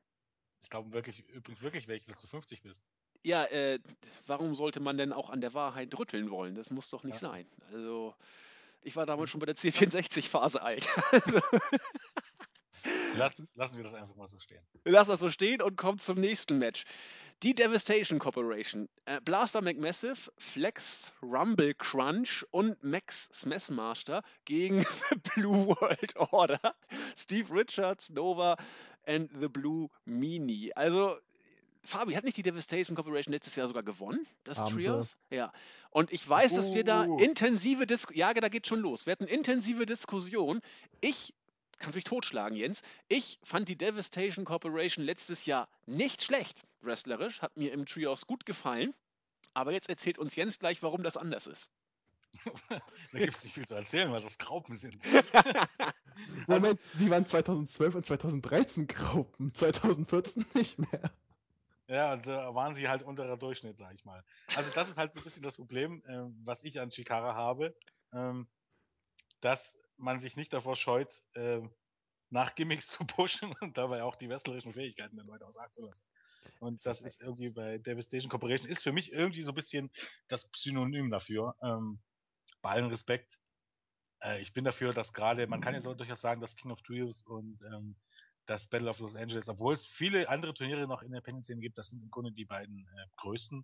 Ich 0.65 0.71
glaube 0.71 0.91
wirklich, 0.93 1.23
übrigens 1.29 1.61
wirklich 1.61 1.87
welches, 1.87 2.07
dass 2.07 2.19
du 2.21 2.25
50 2.25 2.63
bist. 2.63 2.87
Ja, 3.21 3.45
äh, 3.45 3.79
warum 4.25 4.55
sollte 4.55 4.79
man 4.79 4.97
denn 4.97 5.13
auch 5.13 5.29
an 5.29 5.39
der 5.39 5.53
Wahrheit 5.53 5.95
rütteln 5.97 6.31
wollen? 6.31 6.55
Das 6.55 6.71
muss 6.71 6.89
doch 6.89 7.03
nicht 7.03 7.21
Ja. 7.21 7.29
sein. 7.29 7.45
Also, 7.71 8.15
ich 8.81 8.95
war 8.95 9.05
damals 9.05 9.29
schon 9.29 9.39
bei 9.39 9.45
der 9.45 9.55
C64-Phase 9.55 10.63
alt. 10.63 10.87
Lass, 13.15 13.41
lassen 13.53 13.77
wir 13.77 13.83
das 13.83 13.93
einfach 13.93 14.15
mal 14.15 14.27
so 14.27 14.39
stehen. 14.39 14.61
Lass 14.83 15.07
das 15.07 15.19
so 15.19 15.29
stehen 15.29 15.61
und 15.61 15.75
kommt 15.77 16.01
zum 16.01 16.19
nächsten 16.19 16.57
Match. 16.57 16.83
Die 17.43 17.53
Devastation 17.53 18.17
Corporation. 18.19 18.89
Äh, 19.05 19.21
Blaster 19.21 19.61
McMassive, 19.61 20.31
Flex, 20.37 21.11
Rumble 21.21 21.73
Crunch 21.75 22.43
und 22.51 22.81
Max 22.83 23.29
Smashmaster 23.31 24.23
gegen 24.45 24.83
Blue 25.35 25.67
World 25.67 26.15
Order. 26.17 26.75
Steve 27.15 27.53
Richards, 27.53 28.09
Nova 28.09 28.57
and 29.07 29.29
The 29.39 29.47
Blue 29.47 29.89
Meanie. 30.05 30.71
Also, 30.75 31.17
Fabi, 31.83 32.13
hat 32.13 32.23
nicht 32.23 32.37
die 32.37 32.43
Devastation 32.43 32.95
Corporation 32.95 33.31
letztes 33.33 33.55
Jahr 33.55 33.67
sogar 33.67 33.83
gewonnen? 33.83 34.25
Das 34.43 34.57
Haben 34.57 34.79
sie. 34.79 34.85
Trios? 34.85 35.15
Ja. 35.29 35.53
Und 35.91 36.11
ich 36.11 36.27
weiß, 36.27 36.55
dass 36.55 36.73
wir 36.73 36.83
da 36.83 37.05
Uh. 37.05 37.17
intensive 37.19 37.85
Diskussionen. 37.85 38.19
Ja, 38.19 38.33
da 38.33 38.49
geht 38.49 38.67
schon 38.67 38.79
los. 38.79 39.05
Wir 39.05 39.11
hatten 39.11 39.25
intensive 39.25 39.85
Diskussionen. 39.85 40.61
Ich. 41.01 41.33
Kannst 41.77 41.95
mich 41.95 42.05
totschlagen, 42.05 42.57
Jens. 42.57 42.81
Ich 43.09 43.37
fand 43.43 43.67
die 43.67 43.75
Devastation 43.75 44.45
Corporation 44.45 45.03
letztes 45.03 45.45
Jahr 45.45 45.67
nicht 45.85 46.23
schlecht, 46.23 46.63
wrestlerisch, 46.81 47.41
hat 47.41 47.57
mir 47.57 47.73
im 47.73 47.85
Trios 47.85 48.25
gut 48.27 48.45
gefallen. 48.45 48.93
Aber 49.53 49.73
jetzt 49.73 49.89
erzählt 49.89 50.17
uns 50.17 50.35
Jens 50.37 50.57
gleich, 50.57 50.81
warum 50.83 51.03
das 51.03 51.17
anders 51.17 51.47
ist. 51.47 51.67
da 52.69 53.19
gibt 53.19 53.37
es 53.37 53.43
nicht 53.43 53.53
viel 53.53 53.67
zu 53.67 53.75
erzählen, 53.75 54.11
weil 54.11 54.21
das 54.21 54.37
Graupen 54.37 54.75
sind. 54.75 54.97
Moment, 56.47 56.79
sie 56.93 57.09
waren 57.09 57.25
2012 57.25 57.95
und 57.95 58.05
2013 58.05 58.87
Gruppen, 58.87 59.53
2014 59.53 60.45
nicht 60.53 60.79
mehr. 60.79 61.11
Ja, 61.87 62.13
und 62.13 62.25
da 62.25 62.53
waren 62.55 62.73
sie 62.73 62.87
halt 62.87 63.03
unterer 63.03 63.37
Durchschnitt, 63.37 63.77
sag 63.77 63.93
ich 63.93 64.05
mal. 64.05 64.23
Also 64.55 64.71
das 64.71 64.89
ist 64.89 64.97
halt 64.97 65.13
so 65.13 65.19
ein 65.19 65.23
bisschen 65.23 65.43
das 65.43 65.55
Problem, 65.55 66.01
ähm, 66.07 66.35
was 66.43 66.63
ich 66.63 66.79
an 66.79 66.89
Chikara 66.89 67.35
habe, 67.35 67.75
ähm, 68.11 68.47
dass 69.41 69.79
man 69.97 70.19
sich 70.19 70.35
nicht 70.35 70.51
davor 70.51 70.75
scheut, 70.75 71.23
ähm, 71.35 71.71
nach 72.29 72.55
Gimmicks 72.55 72.87
zu 72.97 73.05
pushen 73.05 73.53
und 73.61 73.77
dabei 73.77 74.03
auch 74.03 74.15
die 74.15 74.29
wrestlerischen 74.29 74.73
Fähigkeiten 74.73 75.15
der 75.15 75.25
Leute 75.25 75.45
außer 75.45 75.61
Acht 75.61 75.73
zu 75.73 75.85
lassen. 75.85 76.05
Und 76.59 76.85
das 76.85 77.01
ist 77.01 77.21
irgendwie 77.21 77.49
bei 77.49 77.77
Devastation 77.77 78.29
Corporation 78.29 78.69
ist 78.69 78.83
für 78.83 78.91
mich 78.91 79.11
irgendwie 79.11 79.41
so 79.41 79.51
ein 79.51 79.55
bisschen 79.55 79.91
das 80.27 80.49
Synonym 80.55 81.09
dafür. 81.09 81.55
Ähm, 81.61 81.99
bei 82.65 82.71
allem 82.71 82.87
Respekt. 82.87 83.39
Äh, 84.23 84.41
ich 84.41 84.51
bin 84.53 84.63
dafür, 84.63 84.91
dass 84.91 85.13
gerade, 85.13 85.45
man 85.45 85.61
kann 85.61 85.75
ja 85.75 85.81
so 85.81 85.93
durchaus 85.93 86.19
sagen, 86.19 86.41
dass 86.41 86.55
King 86.55 86.71
of 86.71 86.81
Trios 86.81 87.21
und 87.21 87.61
ähm, 87.61 87.95
das 88.47 88.67
Battle 88.67 88.89
of 88.89 88.97
Los 88.97 89.15
Angeles, 89.15 89.47
obwohl 89.49 89.73
es 89.73 89.85
viele 89.85 90.27
andere 90.29 90.55
Turniere 90.55 90.87
noch 90.87 91.03
in 91.03 91.11
der 91.11 91.21
Penny-Szene 91.21 91.61
gibt, 91.61 91.77
das 91.77 91.89
sind 91.89 92.01
im 92.01 92.09
Grunde 92.09 92.31
die 92.31 92.45
beiden 92.45 92.87
äh, 92.87 93.05
größten. 93.17 93.63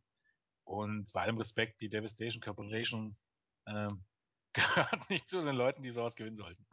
Und 0.65 1.11
bei 1.13 1.21
allem 1.23 1.39
Respekt, 1.39 1.81
die 1.81 1.89
Devastation 1.89 2.41
Corporation 2.41 3.17
ähm, 3.65 4.03
gehört 4.53 5.09
nicht 5.09 5.27
zu 5.27 5.43
den 5.43 5.55
Leuten, 5.55 5.81
die 5.81 5.89
sowas 5.89 6.15
gewinnen 6.15 6.35
sollten. 6.35 6.63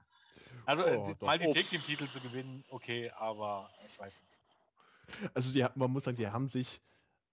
Also 0.67 0.85
äh, 0.85 0.99
Oh, 0.99 1.25
mal 1.25 1.39
die 1.39 1.47
Oh. 1.47 1.55
Tag 1.55 1.71
Team 1.71 1.83
Titel 1.83 2.11
zu 2.11 2.21
gewinnen, 2.21 2.63
okay, 2.69 3.11
aber 3.13 3.73
ich 3.87 3.99
weiß 3.99 4.21
nicht. 4.21 5.31
Also 5.33 5.51
die, 5.51 5.67
man 5.77 5.91
muss 5.91 6.05
sagen, 6.05 6.19
die 6.19 6.29
haben 6.29 6.49
sich 6.49 6.83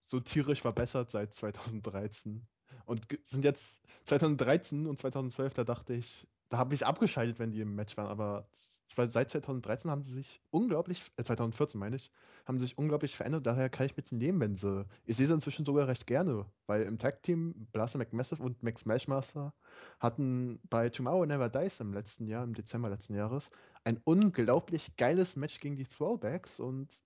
so 0.06 0.22
tierisch 0.22 0.62
verbessert 0.62 1.12
seit 1.12 1.36
2013 1.36 2.48
und 2.86 3.08
sind 3.24 3.44
jetzt 3.44 3.84
2013 4.06 4.88
und 4.88 5.00
2012, 5.00 5.54
da 5.54 5.64
dachte 5.64 5.94
ich, 5.94 6.28
da 6.50 6.58
habe 6.58 6.76
ich 6.76 6.86
abgeschaltet, 6.86 7.40
wenn 7.40 7.52
die 7.52 7.62
im 7.62 7.76
Match 7.76 7.98
waren, 7.98 8.08
aber 8.08 8.48
seit 8.96 9.30
2013 9.32 9.90
haben 9.90 10.04
sie 10.04 10.14
sich 10.14 10.42
unglaublich, 10.52 11.12
äh 11.18 11.24
2014 11.24 11.80
meine 11.80 11.96
ich, 11.96 12.12
haben 12.46 12.60
sie 12.60 12.66
sich 12.66 12.78
unglaublich 12.78 13.16
verändert, 13.16 13.46
daher 13.46 13.70
kann 13.70 13.88
ich 13.88 13.98
mit 13.98 14.12
ihnen 14.12 14.22
leben, 14.22 14.40
wenn 14.40 14.56
sie, 14.56 14.86
ich 15.06 15.18
sehe 15.18 15.26
sie 15.26 15.34
inzwischen 15.34 15.66
sogar 15.66 15.88
recht 15.88 16.06
gerne, 16.06 16.46
weil 16.68 16.84
im 16.84 17.00
Tag-Team 17.00 17.68
Blaster 17.72 17.98
McMassive 17.98 18.44
und 18.44 18.62
Max 18.62 18.82
Smashmaster 18.82 19.54
hatten 20.00 20.60
bei 20.70 20.90
Tomorrow 20.90 21.26
Never 21.26 21.50
Dies 21.50 21.80
im 21.80 21.94
letzten 21.94 22.28
Jahr, 22.28 22.44
im 22.44 22.54
Dezember 22.54 22.90
letzten 22.90 23.16
Jahres, 23.16 23.50
ein 23.84 24.00
unglaublich 24.04 24.96
geiles 24.98 25.36
Match 25.36 25.60
gegen 25.60 25.76
die 25.76 25.86
Throwbacks 25.86 26.60
und 26.60 27.02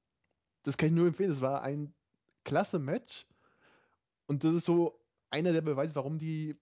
das 0.63 0.77
kann 0.77 0.89
ich 0.89 0.95
nur 0.95 1.07
empfehlen. 1.07 1.29
Das 1.29 1.41
war 1.41 1.63
ein 1.63 1.93
klasse 2.43 2.79
Match. 2.79 3.25
Und 4.27 4.43
das 4.43 4.53
ist 4.53 4.65
so 4.65 4.98
einer 5.29 5.53
der 5.53 5.61
Beweise, 5.61 5.95
warum 5.95 6.19
die 6.19 6.55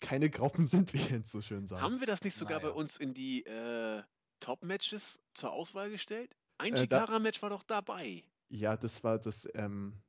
keine 0.00 0.30
Graupen 0.30 0.66
sind, 0.68 0.92
wie 0.92 0.98
Jens 0.98 1.30
so 1.32 1.40
schön 1.40 1.66
sagt. 1.66 1.82
Haben 1.82 2.00
wir 2.00 2.06
das 2.06 2.22
nicht 2.22 2.36
sogar 2.36 2.60
bei 2.60 2.68
Naja. 2.68 2.76
uns 2.78 2.96
in 2.96 3.14
die 3.14 3.44
äh, 3.46 4.02
Top-Matches 4.40 5.20
zur 5.34 5.52
Auswahl 5.52 5.90
gestellt? 5.90 6.36
Ein 6.58 6.74
Äh, 6.74 6.80
Chikara-Match 6.82 7.42
war 7.42 7.50
doch 7.50 7.62
dabei. 7.64 8.24
Ja, 8.50 8.76
das 8.76 9.04
war 9.04 9.18
das 9.18 9.48
ähm, 9.54 10.00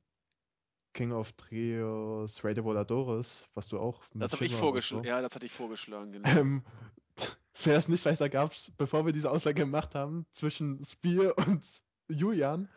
King 0.94 1.12
of 1.12 1.32
Trios 1.32 2.42
Radio 2.44 2.64
Voladores, 2.64 3.46
was 3.54 3.68
du 3.68 3.78
auch 3.78 4.02
Das 4.14 4.32
habe 4.32 4.44
ich 4.44 4.54
vorgeschlagen. 4.54 5.04
so. 5.04 5.08
Ja, 5.08 5.20
das 5.20 5.34
hatte 5.34 5.46
ich 5.46 5.52
vorgeschlagen, 5.52 6.12
genau. 6.12 6.28
Ähm, 6.28 6.64
Wer 7.64 7.76
es 7.76 7.88
nicht 7.88 8.04
weiß, 8.04 8.18
da 8.18 8.28
gab 8.28 8.52
es, 8.52 8.72
bevor 8.78 9.04
wir 9.04 9.12
diese 9.12 9.30
Auswahl 9.30 9.52
gemacht 9.54 9.94
haben, 9.94 10.24
zwischen 10.30 10.82
Spear 10.84 11.36
und 11.36 11.62
Julian 12.08 12.68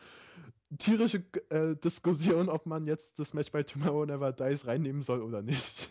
tierische 0.78 1.18
äh, 1.50 1.76
Diskussion, 1.76 2.48
ob 2.48 2.66
man 2.66 2.86
jetzt 2.86 3.18
das 3.18 3.34
Match 3.34 3.50
bei 3.52 3.62
Tomorrow 3.62 4.06
Never 4.06 4.32
Dies 4.32 4.66
reinnehmen 4.66 5.02
soll 5.02 5.22
oder 5.22 5.42
nicht. 5.42 5.90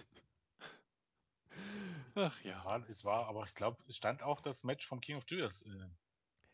Ach 2.15 2.39
ja. 2.41 2.63
Ja, 2.63 2.85
es 2.87 3.03
war, 3.05 3.27
aber 3.27 3.43
ich 3.45 3.55
glaube, 3.55 3.77
es 3.87 3.97
stand 3.97 4.21
auch 4.23 4.39
das 4.41 4.63
Match 4.63 4.85
vom 4.87 5.01
King 5.01 5.17
of 5.17 5.25
Trios 5.25 5.63
äh, 5.63 5.87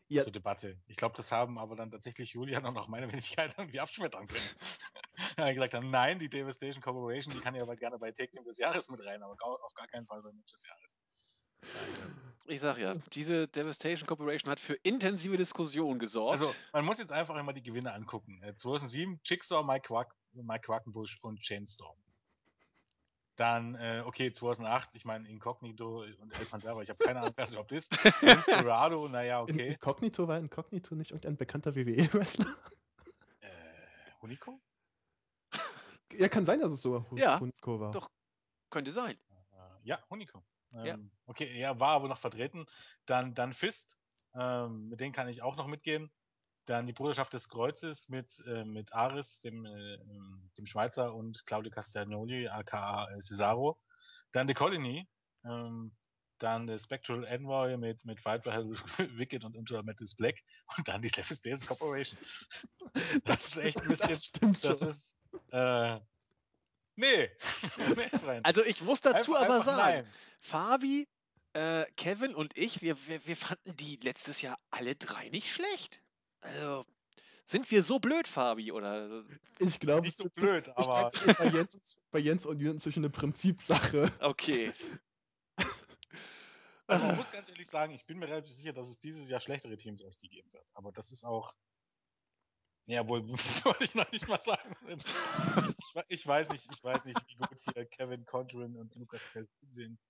Ja. 0.08 0.22
zur 0.22 0.32
Debatte. 0.32 0.78
Ich 0.86 0.96
glaube, 0.96 1.14
das 1.16 1.30
haben 1.32 1.58
aber 1.58 1.76
dann 1.76 1.90
tatsächlich 1.90 2.32
Julian 2.32 2.64
und 2.64 2.76
auch 2.78 2.88
meine 2.88 3.08
Wenigkeit 3.12 3.54
irgendwie 3.58 3.80
abschmettern 3.80 4.26
können. 4.26 4.50
Er 5.36 5.52
gesagt 5.52 5.74
haben, 5.74 5.90
nein, 5.90 6.18
die 6.18 6.28
Devastation 6.30 6.82
Corporation, 6.82 7.32
die 7.32 7.40
kann 7.40 7.54
ja 7.54 7.62
aber 7.62 7.76
gerne 7.76 7.98
bei 7.98 8.10
Take 8.10 8.30
Team 8.30 8.44
des 8.44 8.58
Jahres 8.58 8.88
mit 8.88 9.04
rein, 9.04 9.22
aber 9.22 9.36
auf 9.42 9.74
gar 9.74 9.86
keinen 9.86 10.06
Fall 10.06 10.22
bei 10.22 10.32
Match 10.32 10.52
des 10.52 10.64
Jahres. 10.64 10.96
Ich 12.50 12.60
sag 12.60 12.78
ja, 12.78 12.94
diese 13.12 13.46
Devastation 13.46 14.06
Corporation 14.08 14.50
hat 14.50 14.58
für 14.58 14.74
intensive 14.74 15.36
Diskussionen 15.36 16.00
gesorgt. 16.00 16.40
Also, 16.40 16.52
man 16.72 16.84
muss 16.84 16.98
jetzt 16.98 17.12
einfach 17.12 17.36
immer 17.36 17.52
die 17.52 17.62
Gewinne 17.62 17.92
angucken. 17.92 18.42
Äh, 18.42 18.56
2007 18.56 19.20
Jigsaw, 19.24 19.62
Mike, 19.64 19.86
Quack, 19.86 20.14
Mike 20.32 20.62
Quackenbush 20.66 21.18
und 21.22 21.40
Chainstorm. 21.40 21.96
Dann, 23.36 23.74
äh, 23.76 24.02
okay, 24.04 24.32
2008, 24.32 24.96
ich 24.96 25.04
meine 25.04 25.28
Incognito 25.28 26.00
und 26.18 26.38
El 26.38 26.44
Pantera, 26.46 26.82
ich 26.82 26.90
habe 26.90 26.98
keine 27.02 27.20
Ahnung, 27.20 27.32
wer 27.36 27.44
es 27.44 27.52
überhaupt 27.52 27.72
ist. 27.72 27.90
Dorado, 28.68 29.08
naja, 29.08 29.38
In 29.44 29.54
okay. 29.54 29.68
Incognito 29.68 30.26
war 30.28 30.36
Incognito 30.38 30.94
nicht 30.94 31.12
irgendein 31.12 31.36
bekannter 31.36 31.74
WWE-Wrestler? 31.76 32.46
Äh, 33.40 33.48
Hunico? 34.20 34.60
Ja, 36.12 36.28
kann 36.28 36.44
sein, 36.44 36.58
dass 36.60 36.72
es 36.72 36.82
so 36.82 37.02
Hu- 37.10 37.16
Ja, 37.16 37.38
Hunico 37.38 37.78
war. 37.80 37.92
doch. 37.92 38.10
Könnte 38.70 38.90
sein. 38.92 39.16
Äh, 39.52 39.56
ja, 39.84 39.98
Hunico. 40.10 40.42
Ähm, 40.74 40.86
Ja. 40.86 40.98
Okay, 41.26 41.50
er 41.58 41.78
war 41.80 41.90
aber 41.90 42.08
noch 42.08 42.18
vertreten. 42.18 42.66
Dann, 43.06 43.34
dann 43.34 43.52
Fist, 43.52 43.96
ähm, 44.34 44.88
mit 44.88 45.00
denen 45.00 45.12
kann 45.12 45.28
ich 45.28 45.42
auch 45.42 45.56
noch 45.56 45.66
mitgehen. 45.66 46.10
Dann 46.66 46.86
die 46.86 46.92
Bruderschaft 46.92 47.32
des 47.32 47.48
Kreuzes 47.48 48.08
mit, 48.08 48.44
äh, 48.46 48.64
mit 48.64 48.92
Aris, 48.92 49.40
dem, 49.40 49.64
äh, 49.64 49.98
dem 50.56 50.66
Schweizer 50.66 51.14
und 51.14 51.44
Claudio 51.46 51.70
Castagnoli, 51.70 52.48
aka 52.48 53.08
Cesaro. 53.20 53.78
Dann 54.32 54.46
The 54.46 54.54
Colony. 54.54 55.08
Ähm, 55.44 55.92
dann 56.40 56.66
der 56.66 56.78
Spectral 56.78 57.24
Envoy 57.24 57.76
mit, 57.76 58.04
mit 58.04 58.24
Hell, 58.24 58.70
Wicked 59.18 59.44
und 59.44 59.56
Ultra 59.56 59.82
Metal 59.82 60.06
Black. 60.16 60.36
Und 60.76 60.88
dann 60.88 61.02
die 61.02 61.10
Devastation 61.10 61.66
Corporation. 61.66 62.18
Das, 63.24 63.46
ist 63.46 63.56
echt 63.58 63.80
ein 63.82 63.88
bisschen. 63.88 64.18
Das 64.40 64.60
Das 64.60 64.82
ist. 64.82 65.16
Äh, 65.52 66.00
nee. 66.96 67.30
Also 68.42 68.64
ich 68.64 68.80
muss 68.82 69.00
dazu 69.00 69.34
Einfach- 69.34 69.44
aber 69.46 69.54
einfach 69.54 69.64
sagen, 69.64 69.78
nein. 70.04 70.12
Fabi, 70.40 71.08
äh, 71.52 71.84
Kevin 71.96 72.34
und 72.34 72.56
ich, 72.56 72.80
wir, 72.82 72.96
wir, 73.06 73.26
wir 73.26 73.36
fanden 73.36 73.76
die 73.76 73.96
letztes 73.96 74.40
Jahr 74.42 74.58
alle 74.70 74.94
drei 74.96 75.28
nicht 75.30 75.50
schlecht. 75.52 76.00
Also, 76.40 76.86
sind 77.44 77.70
wir 77.70 77.82
so 77.82 77.98
blöd, 77.98 78.28
Fabi? 78.28 78.70
Oder 78.72 79.24
Ich 79.58 79.80
glaube, 79.80 80.02
Nicht 80.02 80.16
so 80.16 80.24
das- 80.24 80.32
blöd, 80.34 80.66
ich 80.68 80.76
aber- 80.76 81.10
das 81.10 81.22
ist 81.24 81.36
bei 81.38 81.46
Jens, 81.48 81.98
bei 82.10 82.18
Jens 82.18 82.46
und 82.46 82.60
Jürgen 82.60 82.80
zwischen 82.80 83.00
eine 83.00 83.10
Prinzipsache. 83.10 84.10
okay. 84.20 84.72
Also 86.86 87.04
man 87.06 87.16
muss 87.16 87.30
ganz 87.30 87.48
ehrlich 87.48 87.68
sagen, 87.68 87.92
ich 87.94 88.04
bin 88.04 88.18
mir 88.18 88.26
relativ 88.26 88.52
sicher, 88.52 88.72
dass 88.72 88.88
es 88.88 88.98
dieses 88.98 89.28
Jahr 89.30 89.40
schlechtere 89.40 89.76
Teams 89.76 90.02
als 90.02 90.18
die 90.18 90.28
geben 90.28 90.52
wird. 90.52 90.66
Aber 90.74 90.90
das 90.90 91.12
ist 91.12 91.22
auch. 91.24 91.54
Ja, 92.90 93.08
wohl, 93.08 93.22
wollte 93.64 93.84
ich 93.84 93.94
noch 93.94 94.10
nicht 94.10 94.26
mal 94.26 94.42
sagen. 94.42 94.74
Ich, 95.76 95.94
ich 96.08 96.26
weiß 96.26 96.48
nicht, 96.50 96.68
ich 96.74 96.82
weiß 96.82 97.04
nicht, 97.04 97.20
wie 97.28 97.36
gut 97.36 97.60
hier 97.72 97.86
Kevin 97.86 98.24
Condren 98.26 98.74
und 98.74 98.96
Lukas 98.96 99.22
Kelvin 99.32 99.70
sind. 99.70 100.00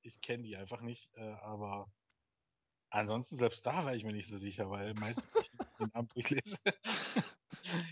Ich 0.00 0.22
kenne 0.22 0.44
die 0.44 0.56
einfach 0.56 0.80
nicht, 0.80 1.10
äh, 1.16 1.34
aber 1.42 1.92
ansonsten 2.88 3.36
selbst 3.36 3.66
da 3.66 3.84
war 3.84 3.94
ich 3.94 4.04
mir 4.04 4.14
nicht 4.14 4.28
so 4.28 4.38
sicher, 4.38 4.70
weil 4.70 4.94
meistens, 4.94 5.28
wenn 5.34 5.42
ich 5.42 5.50
den 5.78 5.90
Namen 5.92 6.08
durchlese, 6.14 6.58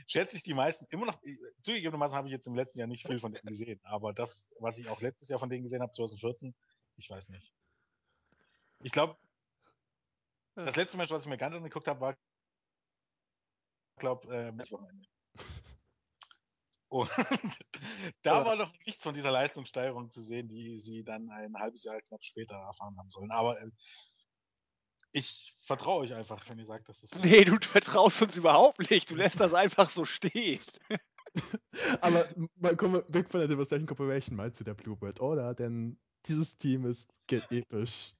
schätze 0.06 0.38
ich 0.38 0.44
die 0.44 0.54
meisten 0.54 0.86
immer 0.88 1.04
noch. 1.04 1.22
äh, 1.24 1.36
Zugegebenermaßen 1.60 2.16
habe 2.16 2.28
ich 2.28 2.32
jetzt 2.32 2.46
im 2.46 2.54
letzten 2.54 2.78
Jahr 2.78 2.88
nicht 2.88 3.06
viel 3.06 3.18
von 3.18 3.32
denen 3.32 3.46
gesehen, 3.46 3.80
aber 3.84 4.14
das, 4.14 4.48
was 4.60 4.78
ich 4.78 4.88
auch 4.88 5.02
letztes 5.02 5.28
Jahr 5.28 5.40
von 5.40 5.50
denen 5.50 5.64
gesehen 5.64 5.82
habe, 5.82 5.92
2014, 5.92 6.54
ich 6.96 7.10
weiß 7.10 7.28
nicht. 7.28 7.52
Ich 8.80 8.92
glaube, 8.92 9.18
das 10.54 10.76
letzte 10.76 10.96
Match, 10.96 11.10
was 11.10 11.22
ich 11.22 11.28
mir 11.28 11.36
ganz 11.36 11.54
angeguckt 11.54 11.86
habe, 11.86 12.00
war, 12.00 12.16
glaube 13.98 14.34
äh, 14.34 14.52
das 14.56 14.70
Wochenende. 14.72 15.06
Und 16.88 17.10
da 18.22 18.44
war 18.46 18.56
noch 18.56 18.72
nichts 18.86 19.02
von 19.02 19.14
dieser 19.14 19.30
Leistungssteigerung 19.30 20.10
zu 20.10 20.22
sehen, 20.22 20.48
die 20.48 20.78
sie 20.78 21.04
dann 21.04 21.28
ein 21.30 21.54
halbes 21.56 21.84
Jahr 21.84 22.00
knapp 22.00 22.24
später 22.24 22.56
erfahren 22.56 22.96
haben 22.96 23.08
sollen. 23.08 23.30
Aber 23.30 23.60
äh, 23.60 23.70
ich 25.12 25.54
vertraue 25.62 26.02
euch 26.02 26.14
einfach, 26.14 26.48
wenn 26.48 26.58
ihr 26.58 26.66
sagt, 26.66 26.88
dass 26.88 27.00
das 27.00 27.10
so 27.10 27.18
Nee, 27.20 27.44
du 27.44 27.58
vertraust 27.60 28.22
uns 28.22 28.36
überhaupt 28.36 28.90
nicht. 28.90 29.10
Du 29.10 29.16
lässt 29.16 29.40
das 29.40 29.52
einfach 29.52 29.90
so 29.90 30.04
stehen. 30.04 30.60
Aber 32.00 32.26
mal 32.56 32.76
kommen 32.76 32.94
wir 32.94 33.14
weg 33.14 33.28
von 33.28 33.40
der 33.40 33.48
Devastation 33.48 33.86
Corporation 33.86 34.36
mal 34.36 34.52
zu 34.52 34.64
der 34.64 34.74
Bluebird 34.74 35.20
Order, 35.20 35.54
denn 35.54 35.98
dieses 36.26 36.56
Team 36.56 36.86
ist 36.86 37.12
episch. 37.30 38.14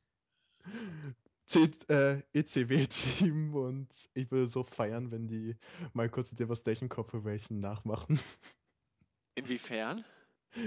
C 1.49 1.71
äh, 1.89 2.23
ECW-Team 2.35 3.55
und 3.55 3.89
ich 4.13 4.31
würde 4.31 4.47
so 4.47 4.63
feiern, 4.63 5.11
wenn 5.11 5.27
die 5.29 5.57
mal 5.95 6.11
kurz 6.11 6.29
die 6.29 6.37
Devastation 6.37 6.89
Corporation 6.91 7.59
nachmachen. 7.59 8.21
Inwiefern? 9.35 10.05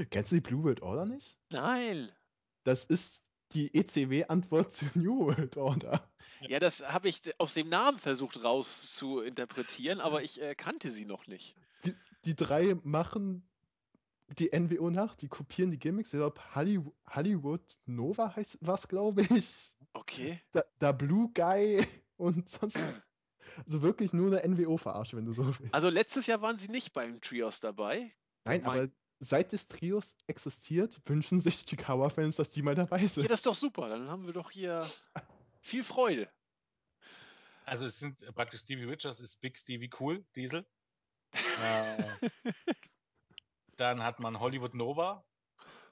Kennst 0.10 0.32
du 0.32 0.36
die 0.36 0.42
Bluebird 0.42 0.82
Order 0.82 1.06
nicht? 1.06 1.38
Nein. 1.50 2.12
Das 2.64 2.86
ist 2.86 3.22
die 3.54 3.74
ECW-Antwort 3.74 4.74
zu 4.74 4.86
New 4.96 5.28
World 5.28 5.58
Order. 5.58 6.10
Ja, 6.48 6.58
das 6.58 6.82
habe 6.82 7.10
ich 7.10 7.22
aus 7.38 7.54
dem 7.54 7.70
Namen 7.70 8.00
versucht 8.00 8.44
raus 8.44 8.96
zu 8.96 9.20
interpretieren, 9.20 10.00
aber 10.00 10.24
ich 10.24 10.42
äh, 10.42 10.56
kannte 10.56 10.90
sie 10.90 11.06
noch 11.06 11.28
nicht. 11.28 11.56
Die, 11.86 11.94
die 12.26 12.36
drei 12.36 12.76
machen 12.84 13.48
die 14.40 14.50
NWO 14.58 14.90
nach, 14.90 15.16
die 15.16 15.28
kopieren 15.28 15.70
die 15.70 15.78
Gimmicks. 15.78 16.14
Ich 16.14 16.20
glaube, 16.20 16.42
Hollywood, 16.56 16.96
Hollywood 17.08 17.80
Nova 17.86 18.36
heißt 18.36 18.58
was, 18.62 18.88
glaube 18.88 19.22
ich. 19.30 19.76
Okay. 19.94 20.42
Da, 20.52 20.64
da 20.80 20.92
Blue 20.92 21.30
Guy 21.34 21.86
und 22.18 22.50
sonst. 22.50 22.78
Also 23.66 23.82
wirklich 23.82 24.14
nur 24.14 24.38
eine 24.38 24.48
NWO-Verarsche, 24.48 25.18
wenn 25.18 25.26
du 25.26 25.34
so 25.34 25.46
willst. 25.46 25.74
Also 25.74 25.90
letztes 25.90 26.28
Jahr 26.28 26.42
waren 26.42 26.58
sie 26.58 26.70
nicht 26.70 26.94
beim 26.94 27.20
Trios 27.20 27.60
dabei. 27.60 28.14
Nein, 28.46 28.66
aber 28.66 28.88
seit 29.20 29.52
des 29.52 29.68
Trios 29.68 30.16
existiert, 30.28 31.00
wünschen 31.06 31.42
sich 31.42 31.66
Chikawa-Fans, 31.66 32.36
dass 32.36 32.50
die 32.50 32.62
mal 32.62 32.76
dabei 32.76 33.06
sind. 33.06 33.24
Ja, 33.24 33.30
das 33.30 33.40
ist 33.40 33.46
doch 33.46 33.56
super. 33.56 33.90
Dann 33.90 34.10
haben 34.10 34.26
wir 34.26 34.34
doch 34.34 34.52
hier 34.52 34.90
viel 35.62 35.84
Freude. 35.84 36.30
Also 37.66 37.86
es 37.86 38.00
sind 38.00 38.20
praktisch 38.36 38.62
Stevie 38.62 38.86
Richards 38.86 39.20
ist 39.20 39.40
Big 39.40 39.58
Stevie 39.58 39.90
Cool, 40.00 40.26
Diesel. 40.36 40.66
Äh, 41.62 42.30
dann 43.78 44.04
hat 44.04 44.20
man 44.20 44.40
Hollywood 44.40 44.74
Nova, 44.74 45.24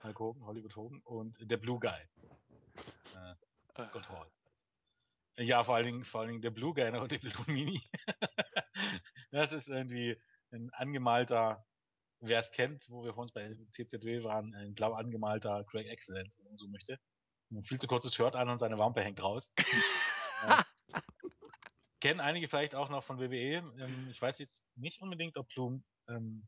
Hulk 0.03 0.19
Hogan, 0.19 0.45
Hollywood 0.45 0.75
Hogan 0.75 0.99
und 1.05 1.37
der 1.39 1.57
Blue 1.57 1.79
Guy. 1.79 1.97
Scott 3.87 4.09
Hall. 4.09 4.31
Ja, 5.37 5.63
vor 5.63 5.75
allen 5.75 5.85
Dingen, 5.85 6.03
vor 6.03 6.21
allen 6.21 6.29
Dingen 6.29 6.41
der 6.41 6.51
Blue 6.51 6.73
Guy 6.73 6.89
und 6.97 7.11
der 7.11 7.17
Blue 7.17 7.33
Mini. 7.47 7.81
das 9.31 9.53
ist 9.53 9.69
irgendwie 9.69 10.21
ein 10.51 10.69
angemalter, 10.73 11.65
wer 12.19 12.39
es 12.39 12.51
kennt, 12.51 12.89
wo 12.89 13.03
wir 13.03 13.13
vor 13.13 13.21
uns 13.21 13.31
bei 13.31 13.55
CZW 13.71 14.23
waren, 14.23 14.53
ein 14.55 14.75
blau 14.75 14.93
angemalter 14.93 15.63
Craig 15.65 15.87
Excellent, 15.87 16.31
wenn 16.37 16.45
man 16.45 16.57
so 16.57 16.67
möchte. 16.67 16.99
Ein 17.51 17.63
viel 17.63 17.79
zu 17.79 17.87
kurzes 17.87 18.13
Shirt 18.13 18.35
an 18.35 18.49
und 18.49 18.59
seine 18.59 18.77
Wampe 18.77 19.01
hängt 19.01 19.23
raus. 19.23 19.53
äh, 20.47 20.63
kennen 21.99 22.19
einige 22.19 22.47
vielleicht 22.47 22.75
auch 22.75 22.89
noch 22.89 23.03
von 23.03 23.19
WWE. 23.19 23.63
Ähm, 23.79 24.07
ich 24.09 24.21
weiß 24.21 24.39
jetzt 24.39 24.69
nicht 24.75 25.01
unbedingt, 25.01 25.37
ob 25.37 25.47
Blum, 25.47 25.83
ähm, 26.09 26.47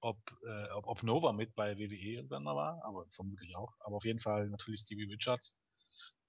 ob, 0.00 0.18
äh, 0.46 0.70
ob, 0.72 0.86
ob 0.86 1.02
Nova 1.02 1.32
mit 1.32 1.54
bei 1.54 1.78
WWE 1.78 1.94
irgendwann 1.94 2.44
mal 2.44 2.54
war, 2.54 2.84
aber 2.84 3.06
vermutlich 3.10 3.56
auch. 3.56 3.74
Aber 3.80 3.96
auf 3.96 4.04
jeden 4.04 4.20
Fall 4.20 4.48
natürlich 4.48 4.80
Stevie 4.80 5.10
Richards. 5.10 5.58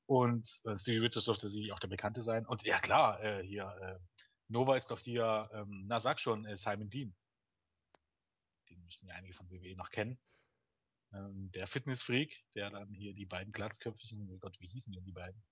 Und 0.08 0.62
äh, 0.66 0.78
Stevie 0.78 1.00
Richards 1.00 1.26
dürfte 1.26 1.48
sicherlich 1.48 1.74
auch 1.74 1.80
der 1.80 1.88
Bekannte 1.88 2.22
sein. 2.22 2.46
Und 2.46 2.64
ja 2.64 2.80
klar, 2.80 3.22
äh, 3.24 3.44
hier, 3.44 3.66
äh, 3.82 4.00
Nova 4.48 4.76
ist 4.76 4.92
doch 4.92 5.00
hier, 5.00 5.50
ähm, 5.54 5.86
na 5.88 6.00
sag 6.00 6.20
schon, 6.20 6.46
äh, 6.46 6.56
Simon 6.56 6.90
Dean. 6.90 7.16
Den 8.70 8.84
müssen 8.84 9.08
ja 9.08 9.16
einige 9.16 9.34
von 9.34 9.50
WWE 9.50 9.76
noch 9.76 9.90
kennen. 9.90 10.20
Ähm, 11.14 11.52
der 11.54 11.68
Fitnessfreak, 11.68 12.44
der 12.54 12.70
dann 12.70 12.94
hier 12.94 13.14
die 13.14 13.26
beiden 13.26 13.52
glatzköpfigen, 13.52 14.30
oh 14.32 14.38
Gott, 14.38 14.60
wie 14.60 14.68
hießen 14.68 14.94
denn 14.94 15.06
die 15.06 15.12
beiden? 15.12 15.44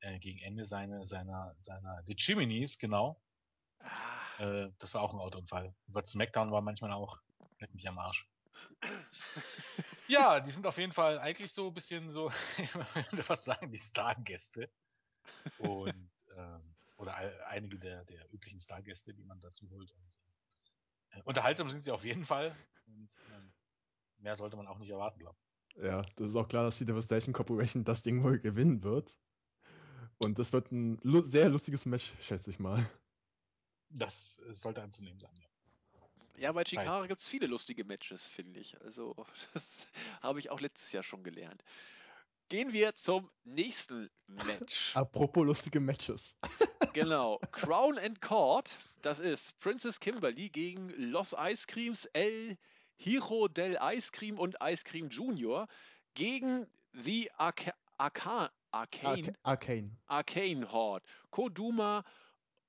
Äh, 0.00 0.18
gegen 0.18 0.38
Ende 0.40 0.66
seine, 0.66 1.04
seiner, 1.04 1.56
seiner, 1.60 2.02
die 2.02 2.14
Chimneys, 2.14 2.78
genau. 2.78 3.20
Ah, 3.82 4.18
Äh, 4.38 4.70
das 4.78 4.94
war 4.94 5.02
auch 5.02 5.12
ein 5.12 5.18
Autounfall. 5.18 5.74
Gott, 5.90 6.06
Smackdown 6.06 6.52
war 6.52 6.60
manchmal 6.60 6.92
auch, 6.92 7.20
leck 7.58 7.74
mich 7.74 7.88
am 7.88 7.98
Arsch. 7.98 8.28
Ja, 10.06 10.40
die 10.40 10.50
sind 10.50 10.66
auf 10.66 10.78
jeden 10.78 10.92
Fall 10.92 11.18
eigentlich 11.18 11.52
so 11.52 11.68
ein 11.68 11.74
bisschen 11.74 12.10
so, 12.10 12.30
ich 12.58 12.74
würde 12.74 13.22
fast 13.22 13.44
sagen, 13.44 13.70
die 13.70 13.78
Stargäste. 13.78 14.70
Und, 15.58 16.10
ähm, 16.36 16.76
oder 16.96 17.14
einige 17.46 17.78
der, 17.78 18.04
der 18.04 18.32
üblichen 18.32 18.60
Stargäste, 18.60 19.14
die 19.14 19.24
man 19.24 19.40
dazu 19.40 19.68
holt. 19.70 19.90
Und, 19.92 20.18
äh, 21.10 21.22
unterhaltsam 21.24 21.68
sind 21.68 21.82
sie 21.82 21.90
auf 21.90 22.04
jeden 22.04 22.24
Fall. 22.24 22.54
Und, 22.86 23.10
ähm, 23.32 23.52
mehr 24.18 24.36
sollte 24.36 24.56
man 24.56 24.66
auch 24.66 24.78
nicht 24.78 24.90
erwarten, 24.90 25.20
glaube 25.20 25.38
Ja, 25.76 26.02
das 26.16 26.30
ist 26.30 26.36
auch 26.36 26.48
klar, 26.48 26.64
dass 26.64 26.78
die 26.78 26.86
Devastation 26.86 27.32
Corporation 27.32 27.84
das 27.84 28.02
Ding 28.02 28.22
wohl 28.24 28.38
gewinnen 28.38 28.82
wird. 28.82 29.20
Und 30.18 30.38
das 30.38 30.52
wird 30.52 30.72
ein 30.72 30.98
lu 31.02 31.22
sehr 31.22 31.48
lustiges 31.48 31.86
Match, 31.86 32.12
schätze 32.20 32.50
ich 32.50 32.58
mal. 32.58 32.84
Das 33.90 34.38
äh, 34.46 34.52
sollte 34.52 34.82
anzunehmen 34.82 35.20
sein, 35.20 35.36
ja. 35.36 35.47
Ja, 36.38 36.52
bei 36.52 36.64
Chikara 36.64 37.06
gibt 37.06 37.20
es 37.20 37.28
viele 37.28 37.46
lustige 37.46 37.84
Matches, 37.84 38.26
finde 38.26 38.60
ich. 38.60 38.80
Also, 38.82 39.14
das 39.54 39.86
habe 40.22 40.38
ich 40.38 40.50
auch 40.50 40.60
letztes 40.60 40.92
Jahr 40.92 41.02
schon 41.02 41.22
gelernt. 41.24 41.62
Gehen 42.48 42.72
wir 42.72 42.94
zum 42.94 43.30
nächsten 43.44 44.08
Match. 44.26 44.96
Apropos 44.96 45.44
lustige 45.44 45.80
Matches. 45.80 46.36
Genau. 46.94 47.38
Crown 47.52 47.98
and 47.98 48.20
Court, 48.22 48.76
das 49.02 49.20
ist 49.20 49.56
Princess 49.60 50.00
Kimberly 50.00 50.48
gegen 50.48 50.88
Los 50.96 51.34
Ice 51.38 51.66
Creams, 51.66 52.06
El 52.06 52.56
Hiro 52.96 53.46
del 53.46 53.78
Ice 53.80 54.10
Cream 54.10 54.38
und 54.38 54.56
Ice 54.62 54.82
Cream 54.84 55.08
Junior 55.08 55.68
gegen 56.14 56.66
The 56.94 57.30
Arca 57.36 57.72
Arca 57.98 58.50
Arcane, 58.70 59.08
Arca 59.08 59.32
Arcane. 59.42 59.96
Arcane 60.06 60.72
Horde. 60.72 61.04
Koduma, 61.30 62.04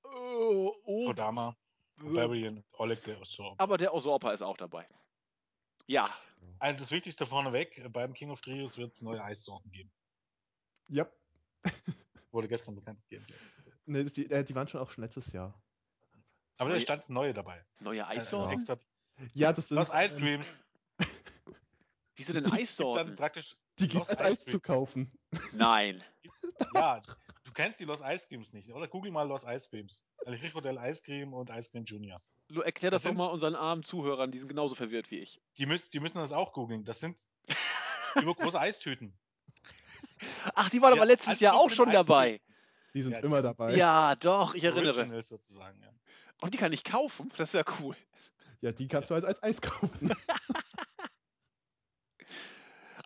oh, 0.04 0.74
Kodama, 1.06 1.56
Barbarian, 2.00 2.64
Oleg 2.78 3.02
der 3.04 3.20
Osor. 3.20 3.54
aber 3.58 3.76
der 3.78 3.94
Usurper 3.94 4.32
ist 4.32 4.42
auch 4.42 4.56
dabei. 4.56 4.86
Ja, 5.86 6.08
Also 6.58 6.78
das 6.80 6.90
Wichtigste 6.90 7.26
vorneweg, 7.26 7.78
äh, 7.78 7.88
beim 7.88 8.12
King 8.14 8.30
of 8.30 8.40
Trios 8.40 8.76
wird 8.78 8.94
es 8.94 9.02
neue 9.02 9.22
Eissorten 9.22 9.70
geben. 9.72 9.90
Ja. 10.88 11.06
Wurde 12.32 12.48
gestern 12.48 12.76
bekannt 12.76 13.00
gegeben. 13.08 13.26
Nee, 13.86 14.04
das- 14.04 14.12
die, 14.12 14.30
äh, 14.30 14.44
die 14.44 14.54
waren 14.54 14.68
schon 14.68 14.80
auch 14.80 14.90
schon 14.90 15.02
letztes 15.04 15.32
Jahr. 15.32 15.60
Aber 16.58 16.70
da 16.70 16.80
stand 16.80 17.08
neue 17.10 17.32
dabei. 17.34 17.64
neue 17.80 18.06
Also 18.06 18.20
Eissorten. 18.20 18.52
extra 18.54 18.78
Ja, 19.34 19.52
das 19.52 19.68
sind. 19.68 19.76
was 19.78 19.90
Ice 19.92 20.18
Creams. 20.18 20.58
Wieso 22.16 22.32
denn 22.34 22.44
Dann 22.44 22.52
Eissorten? 22.52 23.16
praktisch 23.16 23.56
Die 23.78 23.88
gibt 23.88 24.02
es 24.04 24.10
als 24.10 24.20
Eis 24.20 24.40
Ice 24.42 24.50
zu 24.50 24.60
kaufen. 24.60 25.10
Nein. 25.52 26.02
Ja, 26.74 27.00
kennst 27.62 27.80
die 27.80 27.84
Los 27.84 28.00
Ice 28.04 28.26
Creams 28.28 28.52
nicht, 28.52 28.70
oder? 28.72 28.88
Google 28.88 29.10
mal 29.12 29.28
Los 29.28 29.44
Ice 29.44 29.68
Creams. 29.68 30.02
El 30.26 30.34
Rico 30.34 30.60
del 30.60 30.76
Ice 30.82 31.02
Cream 31.04 31.32
und 31.34 31.50
Ice 31.50 31.70
Cream 31.70 31.84
Junior. 31.84 32.20
Lu, 32.48 32.62
erklär 32.62 32.90
das 32.90 33.02
Das 33.02 33.04
doch 33.04 33.10
sind- 33.10 33.18
mal 33.18 33.26
unseren 33.26 33.54
armen 33.54 33.84
Zuhörern, 33.84 34.32
die 34.32 34.38
sind 34.38 34.48
genauso 34.48 34.74
verwirrt 34.74 35.10
wie 35.10 35.18
ich. 35.20 35.40
Die, 35.58 35.66
müssen, 35.66 35.90
die 35.92 36.00
müssen 36.00 36.18
das 36.18 36.32
auch 36.32 36.52
googeln. 36.52 36.84
Das 36.84 36.98
sind 37.00 37.18
übergroße 38.16 38.58
Eistüten. 38.60 39.16
Ach, 40.54 40.68
die 40.70 40.80
waren 40.82 40.94
Ja, 40.94 41.00
aber 41.00 41.06
letztes 41.06 41.40
Jahr 41.40 41.54
auch 41.54 41.70
schon 41.70 41.88
Eistüten. 41.88 42.06
dabei. 42.08 42.40
Die 42.94 43.02
sind 43.02 43.12
Ja, 43.12 43.20
immer 43.20 43.40
dabei. 43.40 43.76
Ja, 43.76 44.16
doch, 44.16 44.54
ich 44.54 44.64
erinnere. 44.64 44.96
Originals 44.98 45.28
sozusagen, 45.28 45.80
ja. 45.80 45.92
Und 46.40 46.52
die 46.54 46.58
kann 46.58 46.72
ich 46.72 46.82
kaufen. 46.82 47.30
Das 47.36 47.50
ist 47.50 47.54
ja 47.54 47.62
cool. 47.80 47.96
Ja, 48.62 48.72
die 48.72 48.88
kannst 48.88 49.10
du 49.10 49.14
als, 49.14 49.24
als 49.24 49.42
Eis 49.42 49.60
kaufen. 49.62 50.10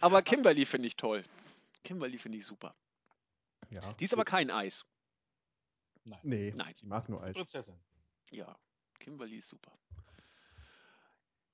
Aber 0.01 0.22
Kimberly 0.22 0.66
finde 0.66 0.89
ich 0.89 0.97
toll. 0.97 1.24
Kimberly 1.85 2.18
finde 2.18 2.39
ich 2.39 2.47
super. 2.47 2.74
Ja. 3.75 3.93
Die 3.95 4.05
ist 4.05 4.13
aber 4.13 4.25
kein 4.25 4.51
Eis. 4.51 4.87
Nee, 6.23 6.53
Nein. 6.55 6.75
sie 6.77 6.87
mag 6.87 7.09
nur 7.09 7.23
Eis. 7.23 7.35
Prinzessin. 7.35 7.79
Ja, 8.31 8.57
Kimberly 8.99 9.39
ist 9.39 9.49
super. 9.49 9.73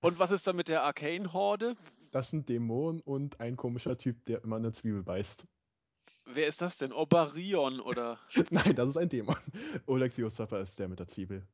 Und 0.00 0.18
was 0.18 0.30
ist 0.30 0.46
dann 0.46 0.56
mit 0.56 0.68
der 0.68 0.82
Arcane-Horde? 0.82 1.76
Das 2.10 2.30
sind 2.30 2.48
Dämonen 2.48 3.00
und 3.00 3.40
ein 3.40 3.56
komischer 3.56 3.96
Typ, 3.98 4.24
der 4.24 4.42
immer 4.42 4.56
eine 4.56 4.72
Zwiebel 4.72 5.02
beißt. 5.02 5.46
Wer 6.26 6.48
ist 6.48 6.60
das 6.60 6.76
denn? 6.78 6.92
Obarion 6.92 7.80
oder? 7.80 8.18
Nein, 8.50 8.74
das 8.74 8.88
ist 8.88 8.96
ein 8.96 9.08
Dämon. 9.08 9.36
Oleg 9.86 10.12
the 10.12 10.24
Usurper 10.24 10.60
ist 10.60 10.78
der 10.78 10.88
mit 10.88 10.98
der 10.98 11.06
Zwiebel. 11.06 11.46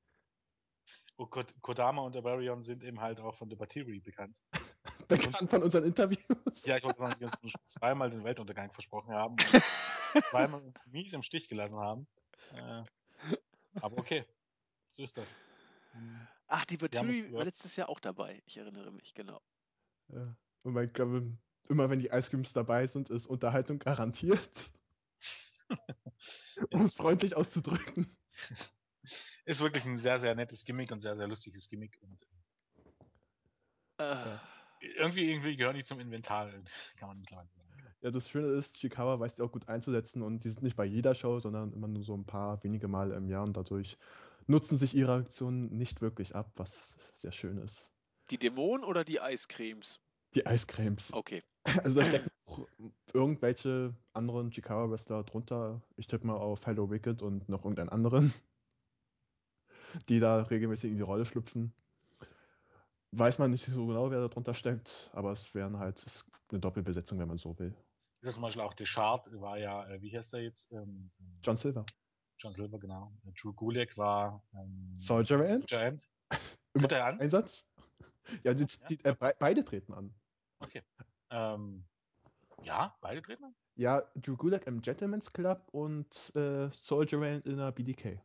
Und 1.17 1.31
Kod 1.31 1.55
Kodama 1.63 2.03
und 2.03 2.15
der 2.15 2.23
Barion 2.23 2.63
sind 2.63 2.85
eben 2.85 3.01
halt 3.01 3.21
auch 3.21 3.35
von 3.35 3.49
Debatiri 3.49 4.01
bekannt. 4.01 4.43
Bekannt 5.09 5.51
von 5.51 5.63
unseren 5.63 5.85
Interviews. 5.85 6.65
Ja, 6.65 6.77
ich 6.77 6.85
wollte 6.85 6.99
sagen, 6.99 7.15
die 7.19 7.25
uns 7.25 7.39
schon 7.41 7.51
zweimal 7.67 8.11
den 8.11 8.25
Weltuntergang 8.25 8.71
versprochen 8.71 9.15
haben 9.15 9.37
und 10.17 10.25
zweimal 10.25 10.63
uns 10.63 10.87
mies 10.89 11.13
im 11.13 11.23
Stich 11.23 11.49
gelassen 11.49 11.79
haben. 11.79 12.07
Äh, 12.53 12.85
aber 13.81 13.99
okay, 13.99 14.25
so 14.93 15.03
ist 15.03 15.17
das. 15.17 15.35
Ach, 16.49 16.65
die 16.65 16.81
Wir 16.81 16.89
Battery 16.89 17.33
war 17.33 17.45
letztes 17.45 17.77
Jahr 17.77 17.89
auch 17.89 18.01
dabei. 18.01 18.43
Ich 18.47 18.57
erinnere 18.57 18.93
mich, 18.93 19.15
genau. 19.15 19.41
Ja. 20.09 20.37
Und 20.63 20.77
ich 20.83 20.93
glaube, 20.93 21.37
immer 21.69 21.91
wenn 21.91 22.01
die 22.01 22.09
Ice 22.09 22.31
Creams 22.31 22.53
dabei 22.53 22.87
sind, 22.87 23.11
ist 23.11 23.27
Unterhaltung 23.27 23.79
garantiert. 23.79 24.73
um 26.71 26.83
es 26.83 26.95
freundlich 26.95 27.37
auszudrücken. 27.37 28.17
Ist 29.45 29.61
wirklich 29.61 29.85
ein 29.85 29.97
sehr, 29.97 30.19
sehr 30.21 30.35
nettes 30.35 30.65
Gimmick 30.65 30.91
und 30.93 31.01
sehr, 31.01 31.17
sehr 31.17 31.29
lustiges 31.29 31.69
Gimmick. 31.69 31.99
Und 32.03 32.27
Äh, 33.99 34.39
irgendwie, 34.81 35.31
irgendwie 35.31 35.57
gehören 35.57 35.77
die 35.77 35.85
zum 35.85 36.01
Inventar, 36.01 36.51
kann 36.97 37.09
man 37.09 37.19
mittlerweile 37.19 37.49
sagen. 37.49 37.56
Ja, 38.07 38.12
das 38.12 38.28
Schöne 38.28 38.47
ist, 38.47 38.77
Chikawa 38.77 39.19
weiß 39.19 39.35
die 39.35 39.43
auch 39.43 39.51
gut 39.51 39.69
einzusetzen 39.69 40.23
und 40.23 40.45
die 40.45 40.51
sind 40.51 40.62
nicht 40.62 40.77
bei 40.77 40.85
jeder 40.85 41.12
Show, 41.12 41.41
sondern 41.41 41.73
immer 41.73 41.89
nur 41.89 42.05
so 42.05 42.15
ein 42.15 42.24
paar 42.24 42.62
wenige 42.62 42.87
Mal 42.87 43.11
im 43.11 43.28
Jahr 43.28 43.43
und 43.43 43.57
dadurch 43.57 43.99
nutzen 44.47 44.78
sich 44.78 44.95
ihre 44.95 45.15
Aktionen 45.15 45.77
nicht 45.77 46.01
wirklich 46.01 46.37
ab, 46.37 46.53
was 46.55 46.97
sehr 47.15 47.33
schön 47.33 47.59
ist. 47.59 47.91
die 48.31 48.39
Dämonen 48.39 48.85
oder 48.85 49.03
die 49.03 49.20
Eiscremes? 49.20 49.99
Die 50.37 50.47
Eiscremes. 50.47 51.12
Okay. 51.12 51.43
Also 51.83 51.99
da 51.99 52.07
stecken 52.07 52.31
auch 52.47 52.61
irgendwelche 53.12 53.93
anderen 54.12 54.53
Chikawa-Wrestler 54.53 55.24
drunter. 55.24 55.83
Ich 55.97 56.07
tippe 56.07 56.28
mal 56.28 56.37
auf 56.37 56.65
Hello 56.65 56.89
Wicked 56.89 57.23
und 57.23 57.49
noch 57.49 57.65
irgendeinen 57.65 57.89
anderen, 57.89 58.33
die 60.09 60.20
da 60.20 60.43
regelmäßig 60.43 60.93
in 60.93 60.97
die 60.97 61.03
Rolle 61.03 61.24
schlüpfen. 61.27 61.73
Weiß 63.11 63.41
man 63.41 63.51
nicht 63.51 63.65
so 63.65 63.85
genau, 63.85 64.12
wer 64.12 64.20
da 64.20 64.28
drunter 64.28 64.55
steckt, 64.55 65.11
aber 65.12 65.33
es 65.33 65.53
wären 65.57 65.81
halt 65.81 66.05
eine 66.53 66.61
Doppelbesetzung, 66.61 67.19
wenn 67.19 67.27
man 67.27 67.39
so 67.39 67.59
will. 67.59 67.74
Ist 68.27 68.32
ja 68.32 68.35
zum 68.35 68.43
Beispiel 68.43 68.62
auch 68.62 68.74
Deschard 68.74 69.31
war 69.40 69.57
ja, 69.57 69.89
äh, 69.89 70.03
wie 70.03 70.16
heißt 70.16 70.32
der 70.32 70.43
jetzt? 70.43 70.73
Ähm, 70.73 71.12
John 71.44 71.57
Silver. 71.57 71.86
John 72.39 72.53
Silver, 72.53 72.77
genau. 72.81 73.16
Äh, 73.24 73.31
Drew 73.40 73.53
Gulak 73.53 73.97
war 73.97 74.43
ähm, 74.53 74.98
Soldier 74.98 75.39
Ant? 75.48 75.70
Soldier 75.70 75.86
Ant. 75.86 76.11
Tritt 76.74 76.90
er 76.90 77.05
an? 77.07 77.20
Einsatz? 77.20 77.65
Ja, 78.43 78.53
die, 78.53 78.66
die, 78.90 78.98
äh, 79.05 79.15
be- 79.15 79.36
beide 79.39 79.65
treten 79.65 79.94
an. 79.94 80.12
Ähm, 81.31 81.86
ja, 82.65 82.97
beide 83.01 83.23
treten 83.23 83.44
an? 83.44 83.55
Ja, 83.77 84.01
Drew 84.16 84.36
Gulak 84.36 84.66
im 84.66 84.82
Gentleman's 84.82 85.32
Club 85.32 85.69
und 85.70 86.35
äh, 86.35 86.69
Soldier 86.73 87.20
Ant 87.20 87.47
in 87.47 87.59
der 87.59 87.70
BDK. 87.70 88.20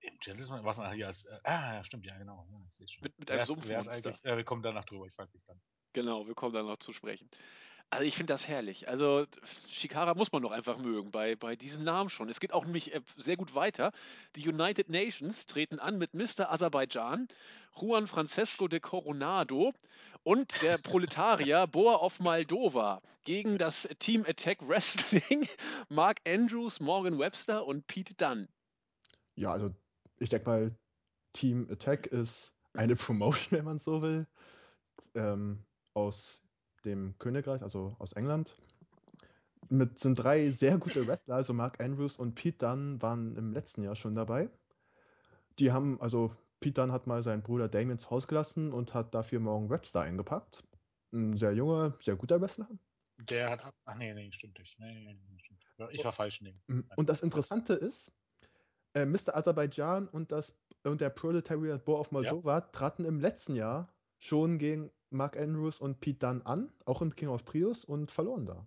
Im 0.00 0.16
Gentleman, 0.18 0.64
was 0.64 0.78
hier 0.94 1.08
als. 1.08 1.26
Äh, 1.26 1.40
ah, 1.44 1.74
ja, 1.74 1.84
stimmt, 1.84 2.06
ja, 2.06 2.16
genau. 2.16 2.48
Ja, 2.50 2.64
ich 2.66 2.74
seh's 2.74 2.90
schon. 2.90 3.02
Mit, 3.02 3.18
mit 3.18 3.30
einem 3.30 3.88
eigentlich? 3.88 4.24
Äh, 4.24 4.38
wir 4.38 4.44
kommen 4.44 4.62
danach 4.62 4.86
drüber, 4.86 5.04
ich 5.04 5.12
frag 5.12 5.30
dich 5.30 5.44
dann. 5.44 5.60
Genau, 5.92 6.26
wir 6.26 6.34
kommen 6.34 6.54
dann 6.54 6.64
noch 6.64 6.78
zu 6.78 6.94
sprechen. 6.94 7.30
Also 7.94 8.06
ich 8.06 8.16
finde 8.16 8.32
das 8.32 8.48
herrlich. 8.48 8.88
Also 8.88 9.24
Shikara 9.68 10.14
muss 10.14 10.32
man 10.32 10.42
doch 10.42 10.50
einfach 10.50 10.78
mögen 10.78 11.12
bei, 11.12 11.36
bei 11.36 11.54
diesem 11.54 11.84
Namen 11.84 12.10
schon. 12.10 12.28
Es 12.28 12.40
geht 12.40 12.52
auch 12.52 12.64
nämlich 12.64 12.92
äh, 12.92 13.00
sehr 13.16 13.36
gut 13.36 13.54
weiter. 13.54 13.92
Die 14.34 14.48
United 14.48 14.88
Nations 14.88 15.46
treten 15.46 15.78
an 15.78 15.96
mit 15.96 16.12
Mr. 16.12 16.50
Aserbaidschan, 16.50 17.28
Juan 17.80 18.08
Francesco 18.08 18.66
de 18.66 18.80
Coronado 18.80 19.72
und 20.24 20.50
der 20.60 20.78
Proletarier 20.78 21.66
Boa 21.70 21.94
of 21.94 22.18
Moldova 22.18 23.00
gegen 23.22 23.58
das 23.58 23.88
Team 24.00 24.24
Attack 24.26 24.58
Wrestling, 24.66 25.48
Mark 25.88 26.18
Andrews, 26.26 26.80
Morgan 26.80 27.16
Webster 27.20 27.64
und 27.64 27.86
Pete 27.86 28.14
Dunn. 28.14 28.48
Ja, 29.36 29.52
also 29.52 29.72
ich 30.18 30.30
denke 30.30 30.50
mal, 30.50 30.76
Team 31.32 31.68
Attack 31.70 32.08
ist 32.08 32.52
eine 32.72 32.96
Promotion, 32.96 33.52
wenn 33.58 33.64
man 33.64 33.78
so 33.78 34.02
will, 34.02 34.26
ähm, 35.14 35.64
aus 35.94 36.43
dem 36.84 37.14
Königreich, 37.18 37.62
also 37.62 37.96
aus 37.98 38.12
England. 38.12 38.54
Mit 39.70 39.98
sind 39.98 40.16
drei 40.16 40.50
sehr 40.50 40.78
gute 40.78 41.06
Wrestler, 41.06 41.36
also 41.36 41.52
Mark 41.54 41.82
Andrews 41.82 42.16
und 42.18 42.34
Pete 42.34 42.58
Dunne 42.58 43.00
waren 43.00 43.36
im 43.36 43.52
letzten 43.52 43.82
Jahr 43.82 43.96
schon 43.96 44.14
dabei. 44.14 44.50
Die 45.58 45.72
haben, 45.72 46.00
also 46.00 46.34
Pete 46.60 46.80
Dunne 46.80 46.92
hat 46.92 47.06
mal 47.06 47.22
seinen 47.22 47.42
Bruder 47.42 47.68
Damien 47.68 47.92
ins 47.92 48.10
Haus 48.10 48.26
gelassen 48.26 48.72
und 48.72 48.92
hat 48.94 49.14
dafür 49.14 49.40
Morgan 49.40 49.70
Webster 49.70 50.02
eingepackt. 50.02 50.64
Ein 51.12 51.36
sehr 51.36 51.52
junger, 51.54 51.96
sehr 52.00 52.16
guter 52.16 52.40
Wrestler. 52.40 52.68
Der 53.18 53.50
hat. 53.50 53.64
ab- 53.64 53.74
Ach 53.84 53.94
nee, 53.94 54.12
nee, 54.12 54.30
stimmt 54.32 54.58
nicht. 54.58 54.78
Nee, 54.78 54.92
nee, 54.92 55.20
nee, 55.28 55.38
stimmt. 55.38 55.64
Ja, 55.78 55.88
Ich 55.90 56.04
war 56.04 56.12
falsch 56.12 56.40
in 56.40 56.46
dem. 56.46 56.88
Und 56.96 57.08
das 57.08 57.20
Interessante 57.22 57.74
ist, 57.74 58.10
äh, 58.94 59.06
Mr. 59.06 59.34
Aserbaidschan 59.36 60.08
und, 60.08 60.32
das, 60.32 60.52
und 60.82 61.00
der 61.00 61.10
Proletariat 61.10 61.84
Boar 61.84 62.00
of 62.00 62.10
Moldova 62.12 62.60
traten 62.60 63.04
im 63.04 63.20
letzten 63.20 63.54
Jahr 63.54 63.88
schon 64.18 64.58
gegen 64.58 64.90
Mark 65.10 65.36
Andrews 65.36 65.80
und 65.80 66.00
Pete 66.00 66.18
Dunne 66.26 66.44
an, 66.46 66.72
auch 66.86 67.02
im 67.02 67.14
King 67.14 67.28
of 67.28 67.42
Trios 67.44 67.84
und 67.84 68.10
verloren 68.10 68.46
da. 68.46 68.66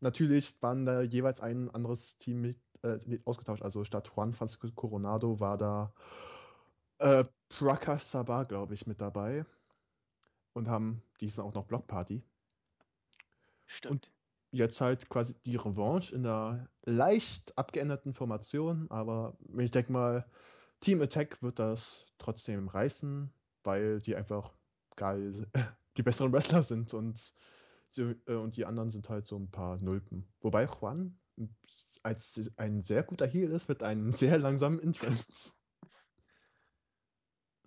Natürlich 0.00 0.60
waren 0.62 0.86
da 0.86 1.02
jeweils 1.02 1.40
ein 1.40 1.70
anderes 1.70 2.16
Team 2.18 2.40
mit, 2.40 2.58
äh, 2.82 2.98
mit 3.06 3.26
ausgetauscht. 3.26 3.62
Also 3.62 3.84
statt 3.84 4.10
Juan 4.14 4.32
Francisco 4.32 4.70
Coronado 4.72 5.40
war 5.40 5.58
da 5.58 5.94
äh, 6.98 7.24
Prakash 7.48 8.02
Sabah, 8.04 8.44
glaube 8.44 8.74
ich, 8.74 8.86
mit 8.86 9.00
dabei. 9.00 9.44
Und 10.54 10.68
haben 10.68 11.02
diesen 11.20 11.44
auch 11.44 11.54
noch 11.54 11.66
Blockparty 11.66 12.22
Stimmt. 13.66 14.12
jetzt 14.52 14.80
halt 14.80 15.08
quasi 15.08 15.34
die 15.44 15.56
Revanche 15.56 16.14
in 16.14 16.24
der 16.24 16.68
leicht 16.84 17.56
abgeänderten 17.56 18.14
Formation, 18.14 18.90
aber 18.90 19.38
ich 19.56 19.70
denke 19.70 19.92
mal, 19.92 20.26
Team 20.80 21.00
Attack 21.02 21.42
wird 21.42 21.58
das 21.58 22.06
trotzdem 22.18 22.68
reißen, 22.68 23.32
weil 23.62 24.00
die 24.00 24.16
einfach 24.16 24.59
geil, 25.00 25.46
die 25.96 26.02
besseren 26.02 26.32
Wrestler 26.32 26.62
sind 26.62 26.92
und 26.94 27.32
die, 27.96 28.02
äh, 28.26 28.34
und 28.34 28.56
die 28.56 28.66
anderen 28.66 28.90
sind 28.90 29.08
halt 29.08 29.26
so 29.26 29.36
ein 29.36 29.50
paar 29.50 29.78
Nulpen. 29.78 30.28
Wobei 30.40 30.64
Juan 30.66 31.18
als 32.02 32.38
ein 32.56 32.82
sehr 32.82 33.02
guter 33.02 33.26
Heal 33.26 33.50
ist 33.50 33.68
mit 33.68 33.82
einem 33.82 34.12
sehr 34.22 34.38
langsamen 34.38 34.78
Entrance. 34.78 35.54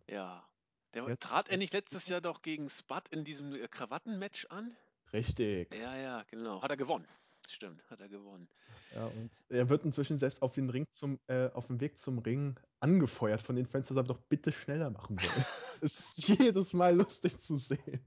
Ja. 0.07 0.47
Der 0.93 1.07
Jetzt- 1.07 1.23
trat 1.23 1.49
er 1.49 1.57
nicht 1.57 1.73
jetzt- 1.73 1.91
letztes 1.91 2.07
Jahr 2.07 2.21
doch 2.21 2.41
gegen 2.43 2.69
Spud 2.69 3.09
in 3.09 3.23
diesem 3.25 3.53
äh, 3.55 3.67
Krawattenmatch 3.67 4.45
an? 4.51 4.75
Richtig. 5.11 5.73
Ja, 5.73 5.95
ja, 5.97 6.23
genau. 6.29 6.61
Hat 6.61 6.69
er 6.69 6.77
gewonnen. 6.77 7.07
Stimmt, 7.49 7.81
hat 7.89 7.99
er 7.99 8.09
gewonnen. 8.09 8.47
Ja, 8.93 9.07
und 9.07 9.31
er 9.49 9.67
wird 9.69 9.85
inzwischen 9.85 10.19
selbst 10.19 10.41
auf, 10.41 10.53
den 10.53 10.69
Ring 10.69 10.87
zum, 10.91 11.19
äh, 11.27 11.49
auf 11.53 11.67
dem 11.67 11.79
Weg 11.81 11.97
zum 11.97 12.19
Ring 12.19 12.57
angefeuert 12.79 13.41
von 13.41 13.55
den 13.55 13.65
Fans, 13.65 13.87
dass 13.87 13.97
er 13.97 14.03
doch 14.03 14.19
bitte 14.19 14.51
schneller 14.51 14.89
machen 14.91 15.17
soll. 15.17 15.29
es 15.83 16.17
ist 16.17 16.27
jedes 16.29 16.73
Mal 16.73 16.95
lustig 16.95 17.39
zu 17.39 17.57
sehen. 17.57 18.03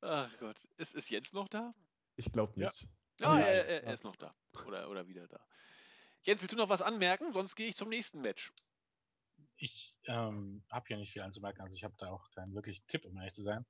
Ach 0.00 0.36
Gott. 0.38 0.56
Ist, 0.78 0.94
ist 0.94 1.10
Jens 1.10 1.32
noch 1.32 1.48
da? 1.48 1.74
Ich 2.16 2.30
glaube 2.32 2.58
Ja. 2.58 2.66
nicht. 2.66 2.88
Ja, 3.20 3.38
Ja, 3.38 3.46
er, 3.46 3.54
ist 3.54 3.64
er, 3.66 3.84
er 3.84 3.94
ist 3.94 4.04
noch 4.04 4.16
da. 4.16 4.34
Oder, 4.66 4.90
oder 4.90 5.06
wieder 5.06 5.28
da. 5.28 5.40
Jens, 6.22 6.40
willst 6.40 6.52
du 6.52 6.56
noch 6.56 6.68
was 6.68 6.82
anmerken? 6.82 7.32
Sonst 7.32 7.56
gehe 7.56 7.68
ich 7.68 7.76
zum 7.76 7.88
nächsten 7.88 8.20
Match. 8.20 8.52
Ich 9.56 9.96
ähm, 10.06 10.64
habe 10.70 10.86
hier 10.88 10.96
nicht 10.96 11.12
viel 11.12 11.22
anzumerken, 11.22 11.62
also 11.62 11.74
ich 11.74 11.84
habe 11.84 11.94
da 11.98 12.10
auch 12.10 12.30
keinen 12.30 12.54
wirklichen 12.54 12.86
Tipp, 12.86 13.04
um 13.04 13.16
ehrlich 13.16 13.32
zu 13.32 13.42
sein. 13.42 13.64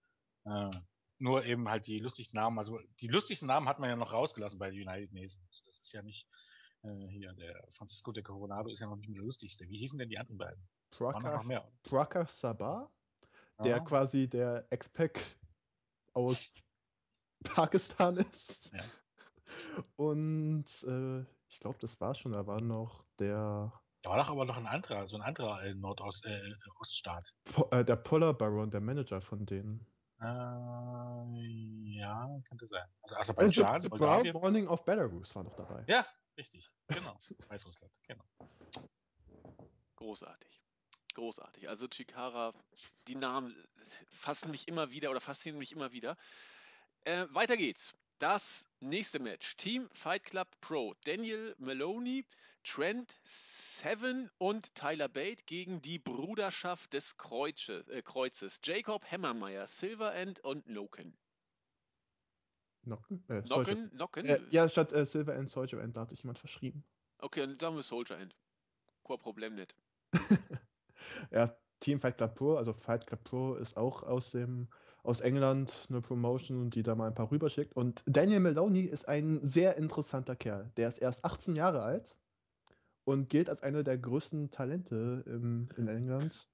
Äh, 0.44 0.70
nur 1.19 1.44
eben 1.44 1.69
halt 1.69 1.86
die 1.86 1.99
lustigsten 1.99 2.36
Namen, 2.39 2.59
also 2.59 2.81
die 3.01 3.09
lustigsten 3.09 3.47
Namen 3.47 3.69
hat 3.69 3.78
man 3.78 3.90
ja 3.90 3.97
noch 3.97 4.12
rausgelassen 4.12 4.59
bei 4.59 4.70
United 4.70 5.12
Nations. 5.12 5.62
Das 5.65 5.78
ist 5.78 5.93
ja 5.93 6.03
nicht 6.03 6.28
äh, 6.82 7.07
hier, 7.09 7.32
der 7.35 7.62
Francisco 7.73 8.12
de 8.12 8.23
Coronado 8.23 8.70
ist 8.70 8.81
ja 8.81 8.86
noch 8.86 8.97
nicht 8.97 9.09
mehr 9.09 9.19
der 9.20 9.27
lustigste. 9.27 9.69
Wie 9.69 9.78
hießen 9.78 9.99
denn 9.99 10.09
die 10.09 10.19
anderen 10.19 10.39
beiden? 10.39 10.69
Prakash 11.82 12.31
Sabah, 12.31 12.90
der 13.62 13.77
Ja. 13.77 13.81
quasi 13.81 14.28
der 14.28 14.66
Ex-Pac 14.70 15.20
aus 16.14 16.62
Pakistan 17.44 18.16
ist. 18.16 18.73
Ja. 18.73 18.85
Und 19.97 20.64
äh, 20.85 21.20
ich 21.48 21.60
glaube, 21.60 21.78
das 21.81 22.01
war 22.01 22.14
schon. 22.14 22.32
Da 22.32 22.47
war 22.47 22.60
noch 22.60 23.05
der, 23.19 23.73
Da 24.02 24.10
war 24.10 24.16
doch 24.19 24.31
aber 24.31 24.44
noch 24.44 24.56
ein 24.56 24.66
anderer, 24.66 25.06
so 25.06 25.16
ein 25.16 25.23
anderer 25.23 25.62
äh, 25.62 25.74
Nordost, 25.74 26.24
äh, 26.24 26.55
Oststaat. 26.81 27.35
Po 27.44 27.69
äh, 27.70 27.85
der 27.85 27.97
Polar 27.97 28.32
Baron, 28.35 28.70
der 28.70 28.81
Manager 28.81 29.20
von 29.20 29.44
denen. 29.44 29.86
Äh, 30.20 30.24
ja, 31.98 32.28
könnte 32.48 32.66
sein. 32.69 32.89
Also 33.02 33.16
Also, 33.16 33.32
Aserbaidschan, 33.32 33.81
The 33.81 33.89
Brown. 33.89 34.32
Morning 34.32 34.69
of 34.69 34.85
Belarus 34.85 35.35
war 35.35 35.43
noch 35.44 35.56
dabei. 35.56 35.85
Ja, 35.89 36.06
richtig. 36.39 36.70
Genau. 36.89 37.19
Weißrussland, 37.48 37.93
genau. 38.06 38.24
Großartig. 39.97 40.61
Großartig. 41.14 41.68
Also 41.68 41.89
Chikara, 41.89 42.55
die 43.06 43.14
Namen 43.14 43.55
fassen 44.09 44.51
mich 44.51 44.66
immer 44.68 44.90
wieder 44.90 45.10
oder 45.10 45.20
faszinieren 45.20 45.59
mich 45.59 45.72
immer 45.72 45.93
wieder. 45.93 46.16
Äh, 47.05 47.26
weiter 47.30 47.56
geht's. 47.56 47.94
Das 48.18 48.66
nächste 48.80 49.18
Match. 49.18 49.56
Team 49.56 49.90
Fight 49.93 50.24
Club 50.24 50.48
Pro. 50.60 50.94
Daniel 51.05 51.55
Maloney, 51.59 52.24
Trent 52.62 53.18
Seven 53.24 54.30
und 54.39 54.74
Tyler 54.74 55.09
Bate 55.09 55.43
gegen 55.47 55.82
die 55.82 55.98
Bruderschaft 55.98 56.93
des 56.93 57.16
Kreuze, 57.16 57.84
äh, 57.89 58.01
Kreuzes. 58.02 58.60
Jacob 58.62 59.05
Hammermeyer, 59.10 59.66
Silver 59.66 60.14
End 60.14 60.40
und 60.40 60.68
Noken. 60.68 61.16
Nocken? 62.84 63.24
Äh, 63.28 63.43
Nocken? 63.43 63.90
Nocken? 63.94 64.24
Äh, 64.24 64.40
ja, 64.51 64.68
statt 64.68 64.93
äh, 64.93 65.05
Silver 65.05 65.34
and 65.34 65.51
Soldier 65.51 65.80
End, 65.80 65.97
da 65.97 66.02
hat 66.02 66.10
sich 66.10 66.22
jemand 66.22 66.39
verschrieben. 66.39 66.84
Okay, 67.18 67.40
dann 67.40 67.59
sagen 67.59 67.76
wir 67.76 67.82
Soldier 67.82 68.18
End. 68.18 68.36
Kein 69.05 69.18
Problem 69.18 69.55
nicht. 69.55 69.74
Ja, 71.30 71.56
Team 71.80 72.01
Fight 72.01 72.16
Club 72.16 72.34
Pro, 72.34 72.56
also 72.56 72.72
Fight 72.72 73.06
Club 73.06 73.24
Pro 73.24 73.55
ist 73.55 73.76
auch 73.76 74.02
aus 74.02 74.30
dem 74.30 74.68
aus 75.05 75.20
England 75.20 75.86
eine 75.89 76.01
Promotion, 76.01 76.70
die 76.70 76.82
da 76.82 76.94
mal 76.94 77.09
ein 77.09 77.14
paar 77.14 77.30
rüberschickt. 77.30 77.74
Und 77.74 78.05
Daniel 78.06 78.40
Maloney 78.40 78.82
ist 78.82 79.09
ein 79.09 79.40
sehr 79.43 79.76
interessanter 79.76 80.36
Kerl. 80.36 80.70
Der 80.76 80.89
ist 80.89 80.98
erst 80.98 81.24
18 81.24 81.56
Jahre 81.56 81.82
alt 81.82 82.16
und 83.05 83.28
gilt 83.28 83.51
als 83.51 83.62
einer 83.62 83.82
der 83.82 83.98
größten 83.98 84.51
Talente 84.51 85.24
im, 85.26 85.68
in 85.76 85.89
England. 85.89 86.48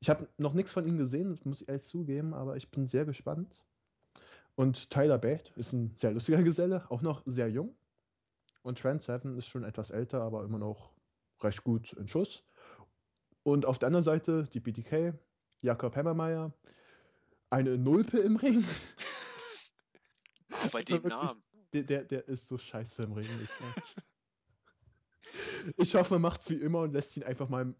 Ich 0.00 0.08
habe 0.08 0.28
noch 0.38 0.54
nichts 0.54 0.70
von 0.70 0.86
ihm 0.86 0.98
gesehen, 0.98 1.30
das 1.30 1.44
muss 1.44 1.62
ich 1.62 1.68
ehrlich 1.68 1.84
zugeben, 1.84 2.32
aber 2.34 2.56
ich 2.56 2.70
bin 2.70 2.86
sehr 2.86 3.04
gespannt. 3.04 3.64
Und 4.54 4.90
Tyler 4.90 5.18
Bate 5.18 5.50
ist 5.56 5.72
ein 5.72 5.94
sehr 5.96 6.12
lustiger 6.12 6.42
Geselle, 6.44 6.84
auch 6.90 7.02
noch 7.02 7.22
sehr 7.26 7.50
jung. 7.50 7.74
Und 8.62 8.78
Trent 8.78 9.02
Seven 9.02 9.36
ist 9.36 9.46
schon 9.46 9.64
etwas 9.64 9.90
älter, 9.90 10.22
aber 10.22 10.44
immer 10.44 10.58
noch 10.58 10.92
recht 11.42 11.64
gut 11.64 11.92
in 11.94 12.08
Schuss. 12.08 12.44
Und 13.44 13.66
auf 13.66 13.78
der 13.78 13.86
anderen 13.86 14.04
Seite 14.04 14.44
die 14.52 14.58
BDK, 14.58 15.14
Jakob 15.60 15.94
Hammermeier, 15.94 16.52
eine 17.50 17.78
Nulpe 17.78 18.18
im 18.18 18.36
Ring. 18.36 18.64
Bei 20.72 20.82
dem 20.82 21.04
wirklich, 21.04 21.12
Namen. 21.12 21.40
Der, 21.72 21.82
der, 21.82 22.04
der 22.04 22.26
ist 22.26 22.48
so 22.48 22.58
scheiße 22.58 23.02
im 23.02 23.12
Ring. 23.12 23.28
Ich, 23.42 23.50
ich 25.76 25.94
hoffe, 25.94 26.14
man 26.14 26.22
macht's 26.22 26.48
wie 26.50 26.54
immer 26.54 26.80
und 26.80 26.92
lässt 26.92 27.16
ihn 27.16 27.22
einfach 27.22 27.48
mal 27.48 27.74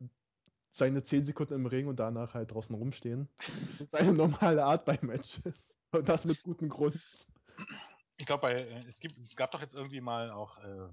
seine 0.73 1.03
10 1.03 1.24
Sekunden 1.24 1.55
im 1.55 1.66
Ring 1.66 1.86
und 1.86 1.97
danach 1.97 2.35
halt 2.35 2.53
draußen 2.53 2.74
rumstehen. 2.74 3.28
Das 3.70 3.81
ist 3.81 3.93
seine 3.93 4.12
normale 4.12 4.65
Art 4.65 4.85
bei 4.85 4.99
Matches. 5.03 5.74
Und 5.93 6.09
das 6.09 6.24
mit 6.24 6.43
gutem 6.43 6.69
Grund. 6.69 7.01
Ich 8.16 8.27
glaube, 8.27 8.49
äh, 8.53 8.85
es, 8.86 8.99
gibt, 9.01 9.16
es 9.19 9.36
gab 9.36 9.53
doch 9.53 9.61
jetzt 9.61 9.74
irgendwie 9.74 10.01
mal 10.01 10.31
auch 10.31 10.59
äh, 10.59 10.89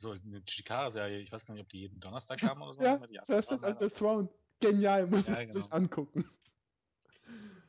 so 0.00 0.12
eine 0.12 0.44
Chikara-Serie, 0.44 1.18
ich 1.20 1.30
weiß 1.30 1.44
gar 1.44 1.54
nicht, 1.54 1.62
ob 1.62 1.68
die 1.68 1.80
jeden 1.80 2.00
Donnerstag 2.00 2.38
kam 2.40 2.62
oder 2.62 2.74
so. 2.74 2.82
Ja, 2.82 2.94
on 2.94 3.00
Hammermeier. 3.00 3.78
the 3.78 3.88
Throne. 3.90 4.28
Genial, 4.60 5.06
muss 5.06 5.26
Ja, 5.26 5.34
man 5.34 5.42
genau. 5.42 5.52
sich 5.52 5.72
angucken. 5.72 6.24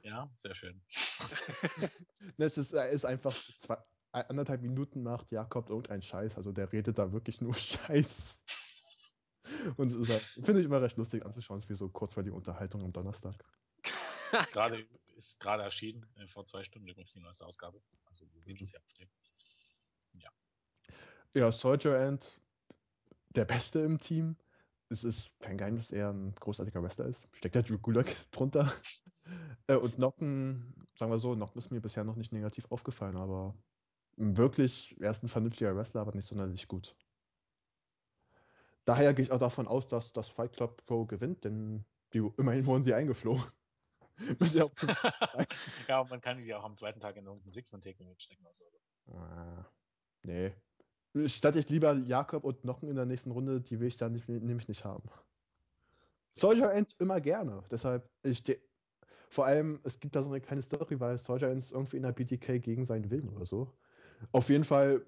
Ja, 0.03 0.29
sehr 0.35 0.55
schön. 0.55 0.81
Es 2.37 2.57
ist, 2.57 2.73
er 2.73 2.89
ist 2.89 3.05
einfach 3.05 3.35
zwei, 3.57 3.77
anderthalb 4.11 4.61
Minuten 4.61 5.03
macht 5.03 5.31
Jakob 5.31 5.69
irgendeinen 5.69 6.01
Scheiß. 6.01 6.37
Also 6.37 6.51
der 6.51 6.71
redet 6.71 6.97
da 6.97 7.11
wirklich 7.11 7.39
nur 7.41 7.53
Scheiß. 7.53 8.41
Und 9.77 9.87
es 9.91 9.95
ist 9.95 10.09
halt, 10.09 10.23
finde 10.43 10.59
ich 10.59 10.65
immer 10.65 10.81
recht 10.81 10.97
lustig 10.97 11.23
anzuschauen, 11.25 11.63
wie 11.67 11.75
so 11.75 11.89
kurz 11.89 12.13
vor 12.13 12.23
die 12.23 12.31
Unterhaltung 12.31 12.83
am 12.83 12.91
Donnerstag. 12.93 13.35
Ist 14.31 14.51
gerade 14.51 14.87
ist 15.17 15.39
gerade 15.39 15.61
erschienen, 15.63 16.07
äh, 16.15 16.27
vor 16.27 16.45
zwei 16.45 16.63
Stunden 16.63 16.87
übrigens 16.87 17.13
die 17.13 17.19
neueste 17.19 17.45
Ausgabe. 17.45 17.81
Also 18.05 18.25
dieses 18.45 18.71
Jahr 18.71 18.81
bestimmt. 18.81 19.11
Ja, 21.33 21.51
Soldier 21.51 21.97
End, 21.97 22.41
der 23.29 23.45
Beste 23.45 23.79
im 23.79 23.99
Team. 23.99 24.35
Es 24.89 25.05
ist 25.05 25.39
kein 25.39 25.57
Geheimnis, 25.57 25.87
dass 25.87 25.97
er 25.97 26.09
ein 26.09 26.35
großartiger 26.35 26.83
Wrestler 26.83 27.05
ist. 27.05 27.29
Steckt 27.31 27.55
der 27.55 27.63
Drew 27.63 27.77
Gulak 27.77 28.07
drunter. 28.31 28.69
Äh, 29.67 29.75
und 29.75 29.97
Nocken, 29.97 30.87
sagen 30.97 31.11
wir 31.11 31.19
so, 31.19 31.35
Nocken 31.35 31.59
ist 31.59 31.71
mir 31.71 31.79
bisher 31.79 32.03
noch 32.03 32.17
nicht 32.17 32.33
negativ 32.33 32.69
aufgefallen, 32.69 33.15
aber 33.17 33.55
wirklich, 34.17 34.99
er 34.99 35.11
ist 35.11 35.23
ein 35.23 35.29
vernünftiger 35.29 35.75
Wrestler, 35.75 36.01
aber 36.01 36.13
nicht 36.13 36.27
sonderlich 36.27 36.67
gut. 36.67 36.97
Daher 38.83 39.13
gehe 39.13 39.23
ich 39.23 39.31
auch 39.31 39.39
davon 39.39 39.67
aus, 39.67 39.87
dass 39.87 40.11
das 40.11 40.29
Fight 40.29 40.53
Club 40.53 40.85
Pro 40.85 41.05
gewinnt, 41.05 41.45
denn 41.45 41.85
die, 42.13 42.19
immerhin 42.37 42.65
wurden 42.65 42.83
sie 42.83 42.93
eingeflogen. 42.93 43.43
Ja 44.53 44.67
fünf 44.75 44.99
sein. 44.99 45.13
Ja, 45.87 46.01
und 46.01 46.09
man 46.11 46.21
kann 46.21 46.37
die 46.37 46.53
auch 46.53 46.63
am 46.63 46.75
zweiten 46.75 46.99
Tag 46.99 47.15
in 47.15 47.25
irgendein 47.25 47.49
Six-Man-Taking 47.49 48.07
mitstecken 48.07 48.45
oder 48.45 48.53
so. 48.53 48.65
Ah, 49.11 49.65
nee. 50.23 50.53
Statt 51.25 51.55
ich 51.57 51.69
lieber 51.69 51.93
Jakob 51.93 52.43
und 52.43 52.63
Nocken 52.63 52.89
in 52.89 52.95
der 52.95 53.05
nächsten 53.05 53.31
Runde, 53.31 53.61
die 53.61 53.79
will 53.79 53.87
ich 53.87 53.97
da 53.97 54.07
nicht, 54.07 54.29
nämlich 54.29 54.67
nicht 54.67 54.85
haben. 54.85 55.09
Soldier 56.33 56.71
End 56.71 56.95
immer 56.99 57.19
gerne. 57.19 57.63
Deshalb, 57.69 58.09
ich 58.23 58.43
vor 59.29 59.45
allem, 59.45 59.79
es 59.83 59.99
gibt 59.99 60.15
da 60.15 60.23
so 60.23 60.29
eine 60.29 60.41
kleine 60.41 60.61
Story, 60.61 60.99
weil 60.99 61.17
Soldier 61.17 61.49
End 61.49 61.59
ist 61.59 61.71
irgendwie 61.71 61.97
in 61.97 62.03
der 62.03 62.11
BTK 62.11 62.61
gegen 62.61 62.85
seinen 62.85 63.09
Willen 63.09 63.29
oder 63.29 63.45
so. 63.45 63.73
Auf 64.31 64.49
jeden 64.49 64.63
Fall 64.63 65.05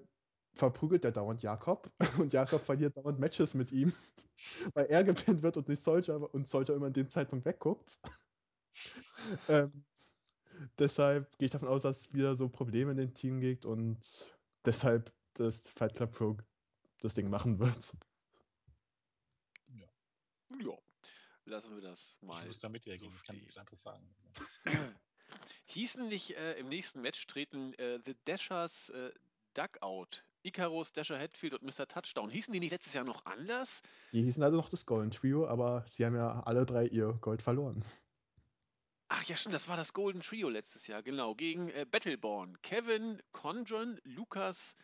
verprügelt 0.54 1.04
er 1.04 1.12
dauernd 1.12 1.42
Jakob 1.42 1.90
und 2.18 2.32
Jakob 2.32 2.62
verliert 2.62 2.96
dauernd 2.96 3.18
Matches 3.18 3.54
mit 3.54 3.72
ihm, 3.72 3.92
weil 4.74 4.86
er 4.86 5.04
gepinnt 5.04 5.42
wird 5.42 5.56
und 5.56 5.68
nicht 5.68 5.82
Soldier 5.82 6.32
und 6.34 6.48
Soldier 6.48 6.74
immer 6.74 6.86
in 6.86 6.92
dem 6.92 7.10
Zeitpunkt 7.10 7.44
wegguckt. 7.44 7.98
ähm, 9.48 9.84
deshalb 10.78 11.36
gehe 11.38 11.46
ich 11.46 11.52
davon 11.52 11.68
aus, 11.68 11.82
dass 11.82 12.00
es 12.00 12.14
wieder 12.14 12.36
so 12.36 12.48
Probleme 12.48 12.92
in 12.92 12.96
dem 12.96 13.14
Team 13.14 13.40
gibt 13.40 13.66
und 13.66 13.98
deshalb 14.64 15.12
das 15.34 15.60
Fight 15.60 15.94
Club 15.94 16.12
Pro 16.12 16.36
das 17.00 17.14
Ding 17.14 17.28
machen 17.28 17.58
wird. 17.58 17.92
ja, 19.68 20.78
lassen 21.44 21.74
wir 21.74 21.82
das 21.82 22.16
Ich 22.20 22.26
mal. 22.26 22.46
muss 22.46 22.58
da 22.58 22.68
mit 22.68 22.84
dir 22.86 22.94
so 22.98 23.06
gehen, 23.06 23.14
ich 23.16 23.22
kann 23.24 23.36
nichts 23.36 23.58
anderes 23.58 23.82
sagen. 23.82 24.08
Also. 24.64 24.78
Hießen 25.66 26.06
nicht 26.08 26.36
äh, 26.36 26.54
im 26.58 26.68
nächsten 26.68 27.00
Match 27.02 27.26
treten 27.26 27.74
äh, 27.74 27.98
The 28.04 28.14
Dashers 28.24 28.90
äh, 28.90 29.10
Duckout, 29.54 30.24
Icarus, 30.42 30.92
Dasher 30.92 31.18
Hatfield 31.18 31.54
und 31.54 31.62
Mr. 31.62 31.86
Touchdown. 31.86 32.30
Hießen 32.30 32.52
die 32.52 32.60
nicht 32.60 32.72
letztes 32.72 32.92
Jahr 32.92 33.04
noch 33.04 33.24
anders? 33.24 33.82
Die 34.12 34.22
hießen 34.22 34.42
also 34.42 34.56
noch 34.56 34.68
das 34.68 34.84
Golden 34.86 35.10
Trio, 35.10 35.46
aber 35.46 35.86
sie 35.90 36.04
haben 36.04 36.16
ja 36.16 36.40
alle 36.44 36.66
drei 36.66 36.86
ihr 36.86 37.12
Gold 37.20 37.42
verloren. 37.42 37.84
Ach 39.08 39.22
ja, 39.24 39.36
stimmt, 39.36 39.54
das 39.54 39.68
war 39.68 39.76
das 39.76 39.92
Golden 39.92 40.20
Trio 40.20 40.48
letztes 40.48 40.86
Jahr, 40.86 41.02
genau. 41.02 41.34
Gegen 41.34 41.68
äh, 41.70 41.86
Battleborn. 41.88 42.60
Kevin 42.62 43.22
Condron, 43.32 44.00
Lukas 44.04 44.76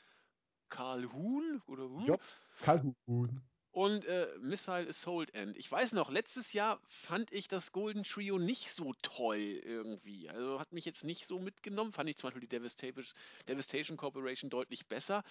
Calhoun 0.70 1.62
oder 1.66 1.88
Huhn 1.90 2.06
J. 2.06 2.20
Calhoun. 2.58 3.42
und 3.72 4.04
äh, 4.06 4.28
Missile 4.40 4.88
Assault 4.88 5.34
End. 5.34 5.56
Ich 5.56 5.70
weiß 5.70 5.92
noch, 5.92 6.10
letztes 6.10 6.52
Jahr 6.52 6.80
fand 6.88 7.32
ich 7.32 7.48
das 7.48 7.72
Golden 7.72 8.02
Trio 8.04 8.38
nicht 8.38 8.70
so 8.72 8.94
toll 9.02 9.38
irgendwie. 9.64 10.28
Also 10.30 10.58
hat 10.60 10.72
mich 10.72 10.84
jetzt 10.84 11.04
nicht 11.04 11.26
so 11.26 11.38
mitgenommen. 11.38 11.92
Fand 11.92 12.08
ich 12.10 12.16
zum 12.16 12.28
Beispiel 12.28 12.42
die 12.42 12.48
Devastation, 12.48 13.04
Devastation 13.48 13.96
Corporation 13.96 14.50
deutlich 14.50 14.88
besser. 14.88 15.22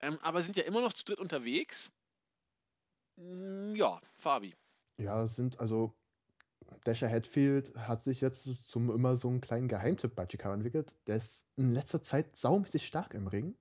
Ähm, 0.00 0.18
aber 0.22 0.42
sind 0.42 0.56
ja 0.56 0.64
immer 0.64 0.80
noch 0.80 0.92
zu 0.92 1.04
dritt 1.04 1.20
unterwegs. 1.20 1.90
Mm, 3.16 3.74
ja, 3.76 4.00
Fabi. 4.16 4.56
Ja, 4.98 5.26
sind 5.26 5.60
also 5.60 5.94
Dasher 6.84 7.08
Hatfield 7.10 7.74
hat 7.76 8.04
sich 8.04 8.20
jetzt 8.20 8.44
zum 8.64 8.90
immer 8.90 9.16
so 9.16 9.28
einen 9.28 9.40
kleinen 9.40 9.68
Geheimtipp 9.68 10.14
bei 10.14 10.26
Chicago 10.26 10.54
entwickelt. 10.54 10.94
Der 11.06 11.16
ist 11.16 11.44
in 11.56 11.70
letzter 11.72 12.02
Zeit 12.02 12.36
saumäßig 12.36 12.86
stark 12.86 13.14
im 13.14 13.26
Ring. 13.26 13.56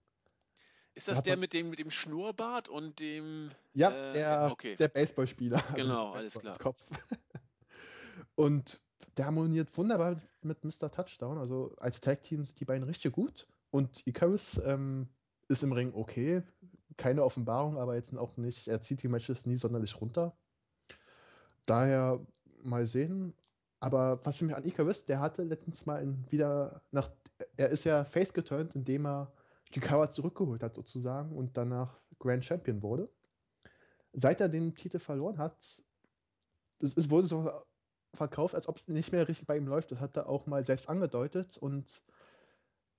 Ist 0.99 1.07
das 1.07 1.23
der 1.23 1.37
mit 1.37 1.53
dem, 1.53 1.69
mit 1.69 1.79
dem 1.79 1.91
Schnurrbart 1.91 2.67
und 2.67 2.99
dem. 2.99 3.51
Ja, 3.73 3.89
äh, 3.89 4.11
der, 4.11 4.49
okay. 4.51 4.75
der 4.75 4.89
Baseballspieler. 4.89 5.63
Genau, 5.73 6.11
also 6.11 6.39
alles 6.41 6.57
klar. 6.57 6.57
Kopf. 6.57 6.83
und 8.35 8.81
der 9.15 9.27
harmoniert 9.27 9.75
wunderbar 9.77 10.21
mit 10.41 10.65
Mr. 10.65 10.91
Touchdown. 10.91 11.37
Also 11.37 11.73
als 11.77 12.01
Tag-Team 12.01 12.43
sind 12.43 12.59
die 12.59 12.65
beiden 12.65 12.83
richtig 12.83 13.13
gut. 13.13 13.47
Und 13.71 14.05
Icarus 14.05 14.59
ähm, 14.65 15.07
ist 15.47 15.63
im 15.63 15.71
Ring 15.71 15.93
okay. 15.93 16.43
Keine 16.97 17.23
Offenbarung, 17.23 17.77
aber 17.77 17.95
jetzt 17.95 18.17
auch 18.17 18.35
nicht. 18.35 18.67
Er 18.67 18.81
zieht 18.81 19.01
die 19.01 19.07
Matches 19.07 19.45
nie 19.45 19.55
sonderlich 19.55 20.01
runter. 20.01 20.35
Daher 21.65 22.19
mal 22.61 22.87
sehen. 22.87 23.33
Aber 23.79 24.19
was 24.25 24.41
mir 24.41 24.57
an 24.57 24.65
Icarus, 24.65 25.05
der 25.05 25.21
hatte 25.21 25.43
letztens 25.43 25.85
mal 25.85 26.13
wieder 26.29 26.81
nach. 26.91 27.09
Er 27.55 27.69
ist 27.69 27.85
ja 27.85 28.03
face 28.03 28.33
geturnt, 28.33 28.75
indem 28.75 29.07
er 29.07 29.31
Chikawa 29.71 30.09
zurückgeholt 30.09 30.63
hat, 30.63 30.75
sozusagen, 30.75 31.35
und 31.35 31.57
danach 31.57 31.99
Grand 32.17 32.43
Champion 32.43 32.81
wurde. 32.81 33.09
Seit 34.13 34.41
er 34.41 34.49
den 34.49 34.75
Titel 34.75 34.99
verloren 34.99 35.37
hat, 35.37 35.83
es 36.79 37.09
wurde 37.09 37.27
so 37.27 37.51
verkauft, 38.13 38.55
als 38.55 38.67
ob 38.67 38.77
es 38.77 38.87
nicht 38.87 39.11
mehr 39.11 39.27
richtig 39.27 39.47
bei 39.47 39.57
ihm 39.57 39.67
läuft. 39.67 39.91
Das 39.91 39.99
hat 39.99 40.17
er 40.17 40.27
auch 40.27 40.47
mal 40.47 40.65
selbst 40.65 40.89
angedeutet 40.89 41.57
und 41.57 42.01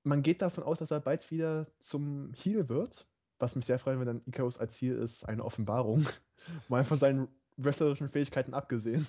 man 0.04 0.22
geht 0.22 0.42
davon 0.42 0.64
aus, 0.64 0.78
dass 0.78 0.90
er 0.90 1.00
bald 1.00 1.30
wieder 1.30 1.66
zum 1.78 2.32
Heal 2.34 2.68
wird. 2.68 3.06
Was 3.38 3.56
mich 3.56 3.66
sehr 3.66 3.78
freut, 3.78 3.98
wenn 3.98 4.06
dann 4.06 4.22
Icarus 4.26 4.58
als 4.58 4.76
Ziel 4.76 4.96
ist, 4.96 5.24
eine 5.24 5.44
Offenbarung. 5.44 6.06
mal 6.68 6.84
von 6.84 6.98
seinen 6.98 7.28
wrestlerischen 7.56 8.10
Fähigkeiten 8.10 8.54
abgesehen. 8.54 9.06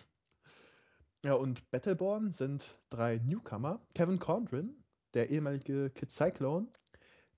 Ja, 1.23 1.33
und 1.33 1.69
Battleborn 1.69 2.31
sind 2.31 2.79
drei 2.89 3.17
Newcomer. 3.19 3.79
Kevin 3.93 4.19
Condren, 4.19 4.83
der 5.13 5.29
ehemalige 5.29 5.89
Kid 5.91 6.11
Cyclone, 6.11 6.67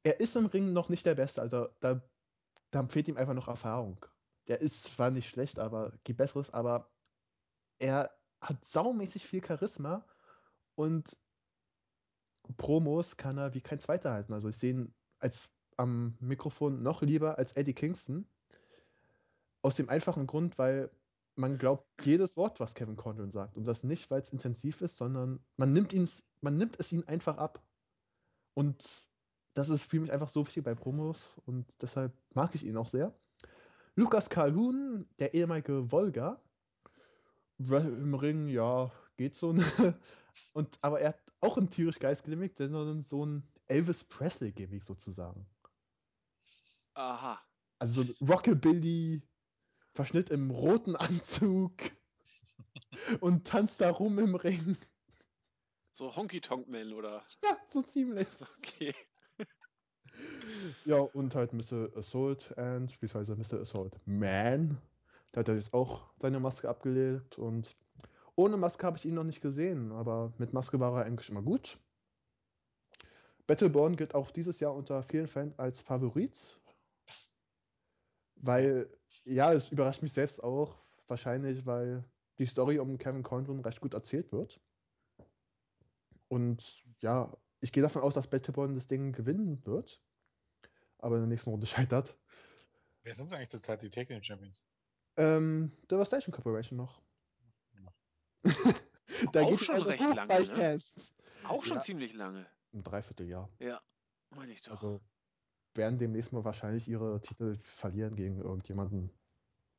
er 0.04 0.20
ist 0.20 0.36
im 0.36 0.46
Ring 0.46 0.74
noch 0.74 0.90
nicht 0.90 1.06
der 1.06 1.16
Beste. 1.16 1.42
Also 1.42 1.70
da, 1.80 2.02
da 2.72 2.88
fehlt 2.88 3.08
ihm 3.08 3.18
einfach 3.18 3.34
noch 3.34 3.48
Erfahrung. 3.48 4.06
Der 4.48 4.62
ist 4.62 4.84
zwar 4.84 5.12
nicht 5.12 5.30
schlecht, 5.30 5.60
aber 5.60 5.94
gibt 6.04 6.18
Besseres, 6.18 6.52
aber 6.52 6.90
er 7.80 8.12
hat 8.42 8.66
saumäßig 8.66 9.26
viel 9.26 9.44
Charisma 9.44 10.06
und 10.76 11.18
Promos 12.58 13.16
kann 13.16 13.38
er 13.38 13.54
wie 13.54 13.62
kein 13.62 13.80
Zweiter 13.80 14.12
halten. 14.12 14.34
Also 14.34 14.50
ich 14.50 14.58
sehe 14.58 14.72
ihn 14.72 14.94
als 15.20 15.50
am 15.78 16.18
Mikrofon 16.20 16.84
noch 16.84 17.02
lieber 17.02 17.38
als 17.38 17.54
Eddie 17.54 17.74
Kingston. 17.74 18.28
Aus 19.62 19.76
dem 19.76 19.90
einfachen 19.90 20.28
Grund, 20.28 20.58
weil 20.58 20.92
man 21.36 21.58
glaubt 21.58 21.88
jedes 22.06 22.36
Wort, 22.36 22.60
was 22.60 22.76
Kevin 22.76 22.98
Condon 22.98 23.32
sagt. 23.32 23.56
Und 23.56 23.66
das 23.66 23.84
nicht, 23.84 24.12
weil 24.12 24.22
es 24.22 24.30
intensiv 24.30 24.82
ist, 24.82 24.98
sondern 24.98 25.40
man 25.56 25.72
nimmt, 25.72 25.96
man 26.42 26.58
nimmt 26.58 26.80
es 26.80 26.92
ihm 26.92 27.04
einfach 27.08 27.38
ab. 27.38 27.64
Und 28.54 29.04
das 29.54 29.70
ist 29.70 29.84
für 29.84 30.00
mich 30.00 30.12
einfach 30.12 30.30
so 30.30 30.46
wichtig 30.46 30.64
bei 30.64 30.76
Promos 30.76 31.38
und 31.46 31.66
deshalb 31.82 32.14
mag 32.34 32.56
ich 32.56 32.66
ihn 32.66 32.78
auch 32.78 32.90
sehr. 32.90 33.14
Lukas 33.96 34.30
Calhoun, 34.30 35.08
der 35.20 35.34
ehemalige 35.34 35.92
Volga, 35.92 36.42
im 37.60 38.16
Ring, 38.16 38.48
ja, 38.48 38.92
geht 39.18 39.36
so. 39.36 39.50
und, 40.54 40.80
aber 40.82 41.00
er 41.00 41.10
hat 41.10 41.20
auch 41.40 41.58
ein 41.58 41.70
tierisch 41.70 42.00
geiles 42.00 42.24
Gimmick, 42.24 42.58
sondern 42.58 43.04
so 43.04 43.26
ein 43.26 43.48
Elvis 43.68 44.04
Presley-Gimmick 44.04 44.84
sozusagen. 44.84 45.46
Aha. 46.96 47.40
Also 47.80 48.04
so 48.04 48.10
ein 48.10 48.28
Rockabilly, 48.28 49.22
Verschnitt 49.94 50.30
im 50.32 50.50
roten 50.50 50.96
Anzug 50.96 51.74
und 53.20 53.46
tanzt 53.46 53.82
da 53.82 53.92
rum 53.92 54.18
im 54.18 54.36
Ring. 54.36 54.78
So 55.92 56.16
Honky 56.16 56.42
Tonk 56.42 56.68
Man, 56.68 56.94
oder? 56.94 57.24
Ja, 57.44 57.58
so 57.72 57.84
ziemlich. 57.84 58.28
Okay. 58.58 58.94
Ja, 60.86 60.98
und 60.98 61.36
halt 61.36 61.54
Mr. 61.54 61.90
Assault 61.96 62.58
and, 62.58 63.00
beziehungsweise 63.00 63.36
Mr. 63.36 63.62
Assault 63.62 63.96
Man. 64.06 64.78
Da 65.32 65.40
hat 65.40 65.48
er 65.48 65.56
jetzt 65.56 65.74
auch 65.74 66.10
seine 66.20 66.40
Maske 66.40 66.70
abgelegt 66.70 67.38
und 67.38 67.76
ohne 68.36 68.58
Maske 68.58 68.86
habe 68.86 68.98
ich 68.98 69.06
ihn 69.06 69.14
noch 69.14 69.24
nicht 69.24 69.42
gesehen, 69.42 69.92
aber 69.92 70.34
mit 70.38 70.54
Maske 70.54 70.80
war 70.80 70.98
er 70.98 71.06
eigentlich 71.06 71.30
immer 71.30 71.42
gut. 71.42 71.78
Battleborn 73.48 73.96
gilt 73.96 74.16
auch 74.16 74.32
dieses 74.32 74.60
Jahr 74.60 74.74
unter 74.74 75.04
vielen 75.04 75.28
Fans 75.28 75.58
als 75.60 75.82
Favorit. 75.82 76.60
Weil, 78.36 78.90
ja, 79.26 79.54
es 79.54 79.70
überrascht 79.70 80.02
mich 80.02 80.14
selbst 80.14 80.44
auch. 80.44 80.78
Wahrscheinlich, 81.08 81.66
weil 81.66 82.04
die 82.38 82.46
Story 82.46 82.80
um 82.80 82.98
Kevin 82.98 83.24
Conlon 83.24 83.60
recht 83.60 83.82
gut 83.82 83.94
erzählt 83.94 84.32
wird. 84.32 84.60
Und 86.30 86.84
ja, 87.00 87.36
ich 87.60 87.72
gehe 87.72 87.84
davon 87.84 88.02
aus, 88.02 88.14
dass 88.14 88.28
Battleborn 88.28 88.76
das 88.76 88.88
Ding 88.88 89.12
gewinnen 89.12 89.64
wird 89.66 90.03
aber 91.04 91.16
in 91.16 91.22
der 91.24 91.30
nächsten 91.30 91.50
Runde 91.50 91.68
scheitert. 91.68 92.18
Wer 93.04 93.16
sind 93.16 93.34
eigentlich 93.34 93.50
zurzeit 93.50 93.82
die 93.82 93.90
Tag 93.90 94.08
Team 94.08 94.24
Champions? 94.24 94.66
Ähm, 95.18 95.72
Devastation 95.92 96.34
Corporation 96.34 96.78
noch. 96.78 97.02
da 99.32 99.42
auch 99.42 99.50
geht 99.52 99.62
schon 99.62 99.82
recht 99.84 100.02
lange. 100.16 100.28
Ne? 100.28 100.80
Auch 101.46 101.64
schon 101.64 101.78
ja. 101.78 101.82
ziemlich 101.82 102.14
lange. 102.14 102.46
Ein 102.74 102.84
Dreivierteljahr. 102.84 103.50
Ja, 103.60 103.82
meine 104.32 104.54
ich 104.54 104.62
doch. 104.62 104.72
Also 104.72 105.02
werden 105.76 105.98
demnächst 105.98 106.34
mal 106.34 106.44
wahrscheinlich 106.44 106.88
ihre 106.88 107.22
Titel 107.22 107.58
verlieren 107.58 108.16
gegen 108.16 108.42
irgendjemanden. 108.42 109.12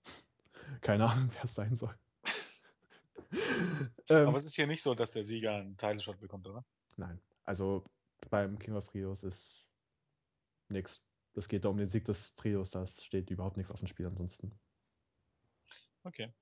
Keine 0.80 1.10
Ahnung, 1.10 1.30
wer 1.34 1.44
es 1.44 1.55
sein 1.55 1.74
soll. 1.74 1.94
ähm, 4.09 4.28
Aber 4.28 4.36
es 4.36 4.44
ist 4.44 4.55
hier 4.55 4.66
nicht 4.66 4.82
so, 4.82 4.94
dass 4.94 5.10
der 5.10 5.24
Sieger 5.24 5.56
einen 5.56 5.76
Title 5.76 6.01
Shot 6.01 6.20
bekommt, 6.20 6.46
oder? 6.46 6.64
Nein. 6.96 7.20
Also 7.44 7.84
beim 8.30 8.59
King 8.59 8.74
of 8.74 8.84
Trios 8.84 9.22
ist 9.24 9.66
nichts. 10.68 11.02
Es 11.36 11.48
geht 11.48 11.65
da 11.65 11.69
um 11.69 11.77
den 11.77 11.89
Sieg 11.89 12.05
des 12.05 12.35
Trios, 12.36 12.70
da 12.70 12.86
steht 12.86 13.31
überhaupt 13.31 13.56
nichts 13.56 13.73
auf 13.73 13.81
dem 13.81 13.89
Spiel 13.89 14.06
ansonsten. 14.06 14.59
Okay. 16.05 16.32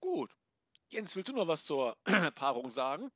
Gut. 0.00 0.34
Jens, 0.88 1.16
willst 1.16 1.28
du 1.28 1.32
noch 1.32 1.48
was 1.48 1.64
zur 1.64 1.96
Paarung 2.34 2.68
sagen? 2.68 3.10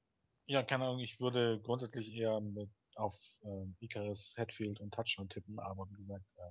Ja, 0.46 0.62
keine 0.62 0.84
Ahnung, 0.84 1.00
ich 1.00 1.20
würde 1.20 1.60
grundsätzlich 1.60 2.12
eher 2.12 2.40
mit, 2.40 2.70
auf 2.94 3.18
äh, 3.42 3.84
Icarus, 3.84 4.34
Hatfield 4.36 4.80
und 4.80 4.94
Touchdown 4.94 5.28
tippen, 5.28 5.58
aber 5.58 5.88
wie 5.90 5.96
gesagt, 5.96 6.32
äh, 6.38 6.50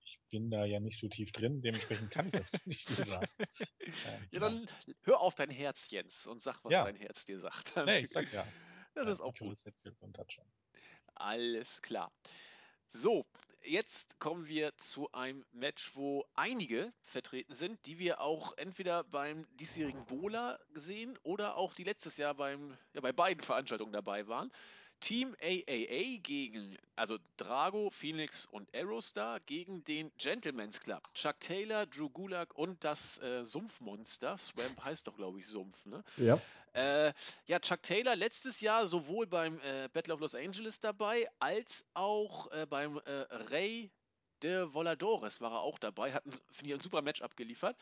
ich 0.00 0.20
bin 0.30 0.50
da 0.50 0.64
ja 0.64 0.80
nicht 0.80 0.98
so 0.98 1.08
tief 1.08 1.32
drin, 1.32 1.60
dementsprechend 1.60 2.10
kann 2.10 2.26
ich 2.26 2.32
das 2.32 2.50
nicht 2.66 2.88
viel 2.88 3.04
sagen. 3.04 3.30
Ähm, 4.06 4.28
ja, 4.30 4.40
dann 4.40 4.68
hör 5.02 5.20
auf 5.20 5.34
dein 5.34 5.50
Herz, 5.50 5.90
Jens, 5.90 6.26
und 6.26 6.42
sag, 6.42 6.64
was 6.64 6.72
ja. 6.72 6.84
dein 6.84 6.96
Herz 6.96 7.24
dir 7.24 7.38
sagt. 7.38 7.74
nee, 7.84 8.00
ich 8.00 8.10
sag 8.10 8.32
ja. 8.32 8.46
Das 8.94 9.08
ist 9.08 9.20
auch 9.20 9.34
Icarus, 9.34 9.64
gut. 9.64 9.72
Hatfield 9.72 10.00
und 10.00 10.16
Touchdown. 10.16 10.46
Alles 11.14 11.82
klar. 11.82 12.12
So, 12.90 13.26
jetzt 13.62 14.18
kommen 14.18 14.48
wir 14.48 14.76
zu 14.78 15.12
einem 15.12 15.44
Match, 15.52 15.94
wo 15.94 16.24
einige 16.34 16.92
vertreten 17.04 17.54
sind, 17.54 17.84
die 17.86 17.98
wir 17.98 18.20
auch 18.20 18.56
entweder 18.56 19.04
beim 19.04 19.46
diesjährigen 19.56 20.06
Bola 20.06 20.58
gesehen 20.72 21.18
oder 21.22 21.56
auch 21.56 21.74
die 21.74 21.84
letztes 21.84 22.16
Jahr 22.16 22.34
beim, 22.34 22.76
ja, 22.94 23.00
bei 23.00 23.12
beiden 23.12 23.42
Veranstaltungen 23.42 23.92
dabei 23.92 24.26
waren. 24.26 24.50
Team 25.00 25.36
AAA 25.40 26.18
gegen, 26.22 26.76
also 26.96 27.18
Drago, 27.36 27.90
Phoenix 27.90 28.46
und 28.46 28.74
Aerostar 28.74 29.38
gegen 29.40 29.84
den 29.84 30.10
Gentleman's 30.18 30.80
Club. 30.80 31.02
Chuck 31.14 31.38
Taylor, 31.38 31.86
Drew 31.86 32.10
Gulak 32.10 32.56
und 32.56 32.82
das 32.82 33.18
äh, 33.18 33.44
Sumpfmonster. 33.44 34.36
Swamp 34.38 34.84
heißt 34.84 35.06
doch, 35.06 35.16
glaube 35.16 35.38
ich, 35.38 35.46
Sumpf, 35.46 35.86
ne? 35.86 36.02
Ja. 36.16 36.40
Äh, 36.78 37.12
ja, 37.46 37.58
Chuck 37.58 37.82
Taylor 37.82 38.14
letztes 38.14 38.60
Jahr 38.60 38.86
sowohl 38.86 39.26
beim 39.26 39.58
äh, 39.60 39.88
Battle 39.92 40.14
of 40.14 40.20
Los 40.20 40.34
Angeles 40.34 40.78
dabei, 40.78 41.28
als 41.40 41.84
auch 41.94 42.50
äh, 42.52 42.66
beim 42.66 42.98
äh, 42.98 43.10
Rey 43.50 43.90
de 44.42 44.72
Voladores 44.72 45.40
war 45.40 45.52
er 45.52 45.60
auch 45.60 45.78
dabei. 45.78 46.12
Hat, 46.12 46.22
finde 46.52 46.70
ich, 46.70 46.74
ein 46.74 46.80
super 46.80 47.02
Match 47.02 47.22
abgeliefert. 47.22 47.76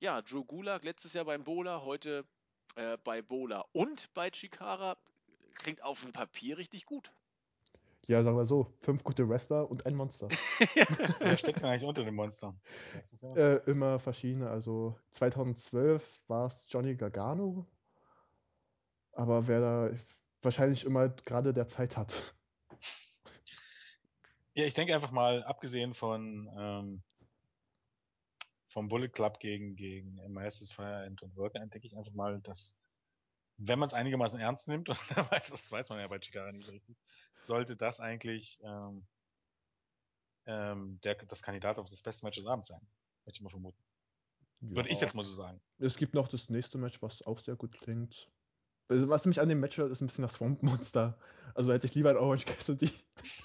Ja, 0.00 0.20
Drew 0.20 0.44
Gulak 0.44 0.82
letztes 0.84 1.12
Jahr 1.12 1.24
beim 1.24 1.44
Bola, 1.44 1.82
heute 1.82 2.24
äh, 2.74 2.98
bei 3.04 3.22
Bola 3.22 3.64
und 3.72 4.12
bei 4.14 4.30
Chikara 4.30 4.96
klingt 5.54 5.82
auf 5.82 6.00
dem 6.00 6.12
Papier 6.12 6.58
richtig 6.58 6.86
gut. 6.86 7.12
Ja, 8.06 8.22
sagen 8.22 8.36
wir 8.36 8.44
so, 8.44 8.66
fünf 8.80 9.02
gute 9.02 9.26
Wrestler 9.28 9.70
und 9.70 9.86
ein 9.86 9.94
Monster. 9.94 10.28
Wer 11.20 11.38
steckt 11.38 11.60
denn 11.60 11.66
eigentlich 11.66 11.84
unter 11.84 12.04
den 12.04 12.14
Monstern? 12.14 12.60
Äh, 13.34 13.58
immer 13.70 13.98
verschiedene. 13.98 14.50
Also 14.50 14.98
2012 15.12 16.20
war 16.28 16.48
es 16.48 16.66
Johnny 16.68 16.96
Gargano. 16.96 17.66
Aber 19.14 19.46
wer 19.46 19.60
da 19.60 19.90
wahrscheinlich 20.42 20.84
immer 20.84 21.08
gerade 21.08 21.52
der 21.52 21.68
Zeit 21.68 21.96
hat. 21.96 22.34
Ja, 24.54 24.64
ich 24.64 24.74
denke 24.74 24.94
einfach 24.94 25.10
mal, 25.10 25.42
abgesehen 25.44 25.94
von, 25.94 26.48
ähm, 26.56 27.02
vom 28.68 28.88
Bullet 28.88 29.08
Club 29.08 29.40
gegen, 29.40 29.74
gegen 29.76 30.16
MIS 30.32 30.70
Fire 30.70 31.04
End 31.04 31.22
und 31.22 31.36
Worker 31.36 31.60
denke 31.60 31.86
ich 31.86 31.96
einfach 31.96 32.12
mal, 32.12 32.40
dass 32.40 32.78
wenn 33.56 33.78
man 33.78 33.86
es 33.86 33.94
einigermaßen 33.94 34.40
ernst 34.40 34.68
nimmt, 34.68 34.88
und 34.88 34.98
das 35.30 35.70
weiß 35.72 35.88
man 35.88 36.00
ja 36.00 36.08
bei 36.08 36.18
Chikara 36.18 36.52
nicht 36.52 36.66
so 36.66 36.72
richtig, 36.72 36.96
sollte 37.38 37.76
das 37.76 38.00
eigentlich 38.00 38.60
ähm, 38.62 39.06
ähm, 40.46 41.00
der, 41.02 41.14
das 41.14 41.42
Kandidat 41.42 41.78
auf 41.78 41.88
das 41.88 42.02
beste 42.02 42.24
Match 42.24 42.38
des 42.38 42.46
Abends 42.46 42.68
sein. 42.68 42.80
Möchte 43.24 43.38
ich 43.38 43.42
mal 43.42 43.50
vermuten. 43.50 43.82
Ja. 44.60 44.76
Würde 44.76 44.88
ich 44.88 45.00
jetzt 45.00 45.14
mal 45.14 45.22
so 45.22 45.34
sagen. 45.34 45.60
Es 45.78 45.96
gibt 45.96 46.14
noch 46.14 46.28
das 46.28 46.48
nächste 46.48 46.78
Match, 46.78 47.00
was 47.02 47.22
auch 47.22 47.38
sehr 47.38 47.56
gut 47.56 47.72
klingt. 47.72 48.30
Also, 48.88 49.08
was 49.08 49.24
mich 49.26 49.40
an 49.40 49.48
dem 49.48 49.60
Match 49.60 49.78
hört, 49.78 49.90
ist 49.90 50.00
ein 50.00 50.06
bisschen 50.06 50.22
das 50.22 50.34
Swamp 50.34 50.62
Monster. 50.62 51.18
Also 51.54 51.72
hätte 51.72 51.86
ich 51.86 51.94
lieber 51.94 52.10
ein 52.10 52.16
Orange 52.16 52.44
Cassidy. 52.44 52.90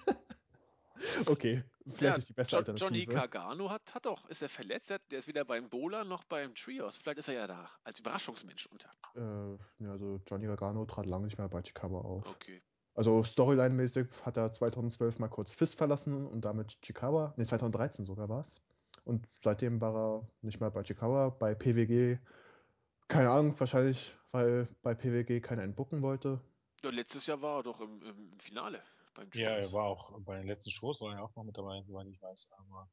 okay, 1.27 1.63
vielleicht 1.85 2.01
Ja, 2.01 2.15
nicht 2.17 2.29
die 2.29 2.33
beste 2.33 2.55
Jo- 2.57 2.61
Johnny 2.63 2.73
Alternative. 3.01 3.13
Gargano 3.13 3.69
hat, 3.69 3.93
hat 3.93 4.05
doch, 4.05 4.27
ist 4.29 4.41
er 4.41 4.49
verletzt? 4.49 4.89
Der- 4.89 4.99
ist 5.11 5.27
weder 5.27 5.45
beim 5.45 5.69
Bowler 5.69 6.03
noch 6.03 6.23
beim 6.25 6.53
Trios. 6.55 6.97
Vielleicht 6.97 7.19
ist 7.19 7.27
er 7.29 7.35
ja 7.35 7.47
da 7.47 7.69
als 7.83 7.99
Überraschungsmensch 7.99 8.67
unter. 8.67 8.89
Äh, 9.15 9.83
ja, 9.83 9.91
also 9.91 10.19
Johnny 10.27 10.45
Gargano 10.47 10.85
trat 10.85 11.05
lange 11.05 11.25
nicht 11.25 11.37
mehr 11.37 11.47
bei 11.49 11.61
Chikaba 11.61 11.99
auf. 11.99 12.35
Okay. 12.35 12.61
Also 12.95 13.23
Storyline-mäßig 13.23 14.07
hat 14.25 14.35
er 14.37 14.51
2012 14.51 15.19
mal 15.19 15.29
kurz 15.29 15.53
Fist 15.53 15.75
verlassen 15.75 16.27
und 16.27 16.43
damit 16.43 16.81
Chikawa, 16.81 17.33
ne 17.37 17.45
2013 17.45 18.05
sogar 18.05 18.27
war 18.27 18.41
es. 18.41 18.61
Und 19.05 19.27
seitdem 19.41 19.79
war 19.79 19.95
er 19.95 20.27
nicht 20.41 20.59
mehr 20.59 20.69
bei 20.71 20.83
Chikawa, 20.83 21.29
bei 21.29 21.55
PWG. 21.55 22.17
Keine 23.07 23.29
Ahnung, 23.29 23.57
wahrscheinlich, 23.59 24.15
weil 24.31 24.67
bei 24.81 24.95
PWG 24.95 25.41
keiner 25.41 25.63
ihn 25.63 25.75
booken 25.75 26.01
wollte. 26.01 26.41
Ja, 26.83 26.89
letztes 26.89 27.25
Jahr 27.25 27.41
war 27.41 27.59
er 27.59 27.63
doch 27.63 27.79
im, 27.79 28.01
im 28.01 28.39
Finale 28.39 28.83
beim 29.13 29.31
Ja, 29.33 29.49
Trios. 29.51 29.57
er 29.57 29.71
war 29.73 29.85
auch 29.85 30.19
bei 30.21 30.37
den 30.37 30.47
letzten 30.47 30.71
Shows 30.71 31.01
war 31.01 31.13
er 31.15 31.23
auch 31.23 31.35
noch 31.35 31.43
mit 31.43 31.57
dabei, 31.57 31.83
soweit 31.83 32.07
ich 32.07 32.21
weiß. 32.21 32.51
Aber 32.57 32.91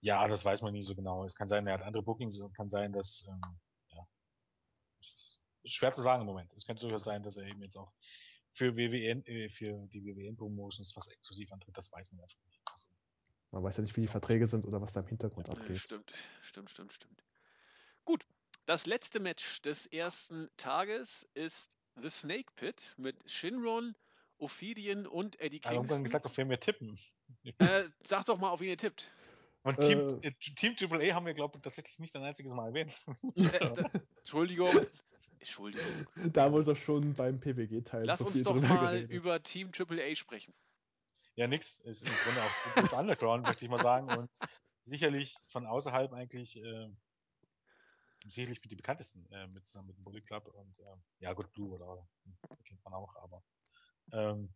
ja, 0.00 0.26
das 0.28 0.44
weiß 0.44 0.62
man 0.62 0.72
nie 0.72 0.82
so 0.82 0.94
genau. 0.94 1.24
Es 1.24 1.34
kann 1.36 1.48
sein, 1.48 1.66
er 1.66 1.74
hat 1.74 1.82
andere 1.82 2.02
Bookings, 2.02 2.38
es 2.38 2.52
kann 2.54 2.68
sein, 2.68 2.92
dass 2.92 3.26
ähm, 3.28 3.60
ja, 3.90 4.06
schwer 5.64 5.92
zu 5.92 6.02
sagen 6.02 6.22
im 6.22 6.26
Moment. 6.26 6.52
Es 6.54 6.64
könnte 6.66 6.82
durchaus 6.82 7.04
sein, 7.04 7.22
dass 7.22 7.36
er 7.36 7.46
eben 7.46 7.62
jetzt 7.62 7.76
auch 7.76 7.92
für 8.52 8.76
WWN, 8.76 9.24
äh, 9.26 9.48
für 9.48 9.86
die 9.88 10.04
WWN 10.04 10.36
Promotions 10.36 10.94
was 10.96 11.08
exklusiv 11.08 11.52
antritt. 11.52 11.76
Das 11.76 11.90
weiß 11.92 12.12
man 12.12 12.20
einfach 12.22 12.42
nicht. 12.46 12.60
Also, 12.70 12.86
Man 13.50 13.62
weiß 13.64 13.76
ja 13.78 13.82
nicht, 13.82 13.96
wie 13.96 14.02
die 14.02 14.08
Verträge 14.08 14.46
sind 14.46 14.64
oder 14.66 14.80
was 14.80 14.92
da 14.92 15.00
im 15.00 15.08
Hintergrund 15.08 15.50
abgeht. 15.50 15.82
stimmt, 15.82 16.12
stimmt, 16.42 16.70
stimmt, 16.70 16.92
stimmt. 16.92 17.24
Gut, 18.04 18.26
das 18.66 18.86
letzte 18.86 19.20
Match 19.20 19.62
des 19.62 19.86
ersten 19.86 20.48
Tages 20.56 21.28
ist 21.34 21.70
The 22.02 22.10
Snake 22.10 22.52
Pit 22.56 22.94
mit 22.96 23.16
Shinron, 23.30 23.94
Ophidian 24.38 25.06
und 25.06 25.38
Eddie 25.40 25.60
aber 25.62 25.74
irgendwann 25.74 25.98
Kingston. 25.98 26.04
gesagt, 26.04 26.26
auf 26.26 26.36
wen 26.36 26.50
wir 26.50 26.60
tippen. 26.60 26.98
Äh, 27.58 27.84
sag 28.06 28.24
doch 28.26 28.38
mal, 28.38 28.50
auf 28.50 28.60
wen 28.60 28.68
ihr 28.68 28.78
tippt. 28.78 29.10
Und 29.62 29.80
Team, 29.80 30.20
äh, 30.22 30.32
Team 30.32 30.76
AAA 30.78 31.14
haben 31.14 31.24
wir, 31.26 31.32
glaube 31.34 31.56
ich, 31.56 31.62
tatsächlich 31.62 31.98
nicht 31.98 32.14
ein 32.16 32.22
einziges 32.22 32.52
Mal 32.52 32.68
erwähnt. 32.68 32.92
Äh, 33.36 33.58
da, 33.58 33.90
Entschuldigung. 34.18 34.74
Entschuldigung. 35.38 36.06
Da 36.32 36.52
wurde 36.52 36.66
doch 36.74 36.76
schon 36.76 37.14
beim 37.14 37.40
PWG-Teil 37.40 38.04
Lass 38.04 38.20
so 38.20 38.26
uns 38.26 38.34
viel 38.34 38.42
doch 38.42 38.56
mal 38.60 39.02
geredet. 39.02 39.10
über 39.10 39.42
Team 39.42 39.70
AAA 39.76 40.16
sprechen. 40.16 40.54
ja, 41.36 41.46
nix. 41.48 41.78
Ist 41.80 42.02
im 42.06 42.12
Grunde 42.24 42.42
auch 42.42 42.98
Underground, 42.98 43.44
möchte 43.44 43.64
ich 43.64 43.70
mal 43.70 43.78
sagen. 43.82 44.10
Und 44.10 44.30
sicherlich 44.84 45.34
von 45.48 45.66
außerhalb 45.66 46.12
eigentlich 46.12 46.56
äh, 46.56 46.88
sicherlich 48.24 48.60
mit 48.62 48.70
die 48.70 48.76
bekanntesten 48.76 49.26
äh, 49.32 49.46
mit 49.48 49.66
zusammen 49.66 49.88
mit 49.88 49.96
dem 49.96 50.04
Bullet 50.04 50.22
Club 50.22 50.46
und 50.48 50.78
äh, 50.80 50.96
ja 51.20 51.32
gut 51.32 51.52
Blue 51.52 51.74
oder 51.74 52.06
kennt 52.64 52.84
man 52.84 52.94
auch, 52.94 53.14
aber 53.16 53.42
ähm, 54.12 54.52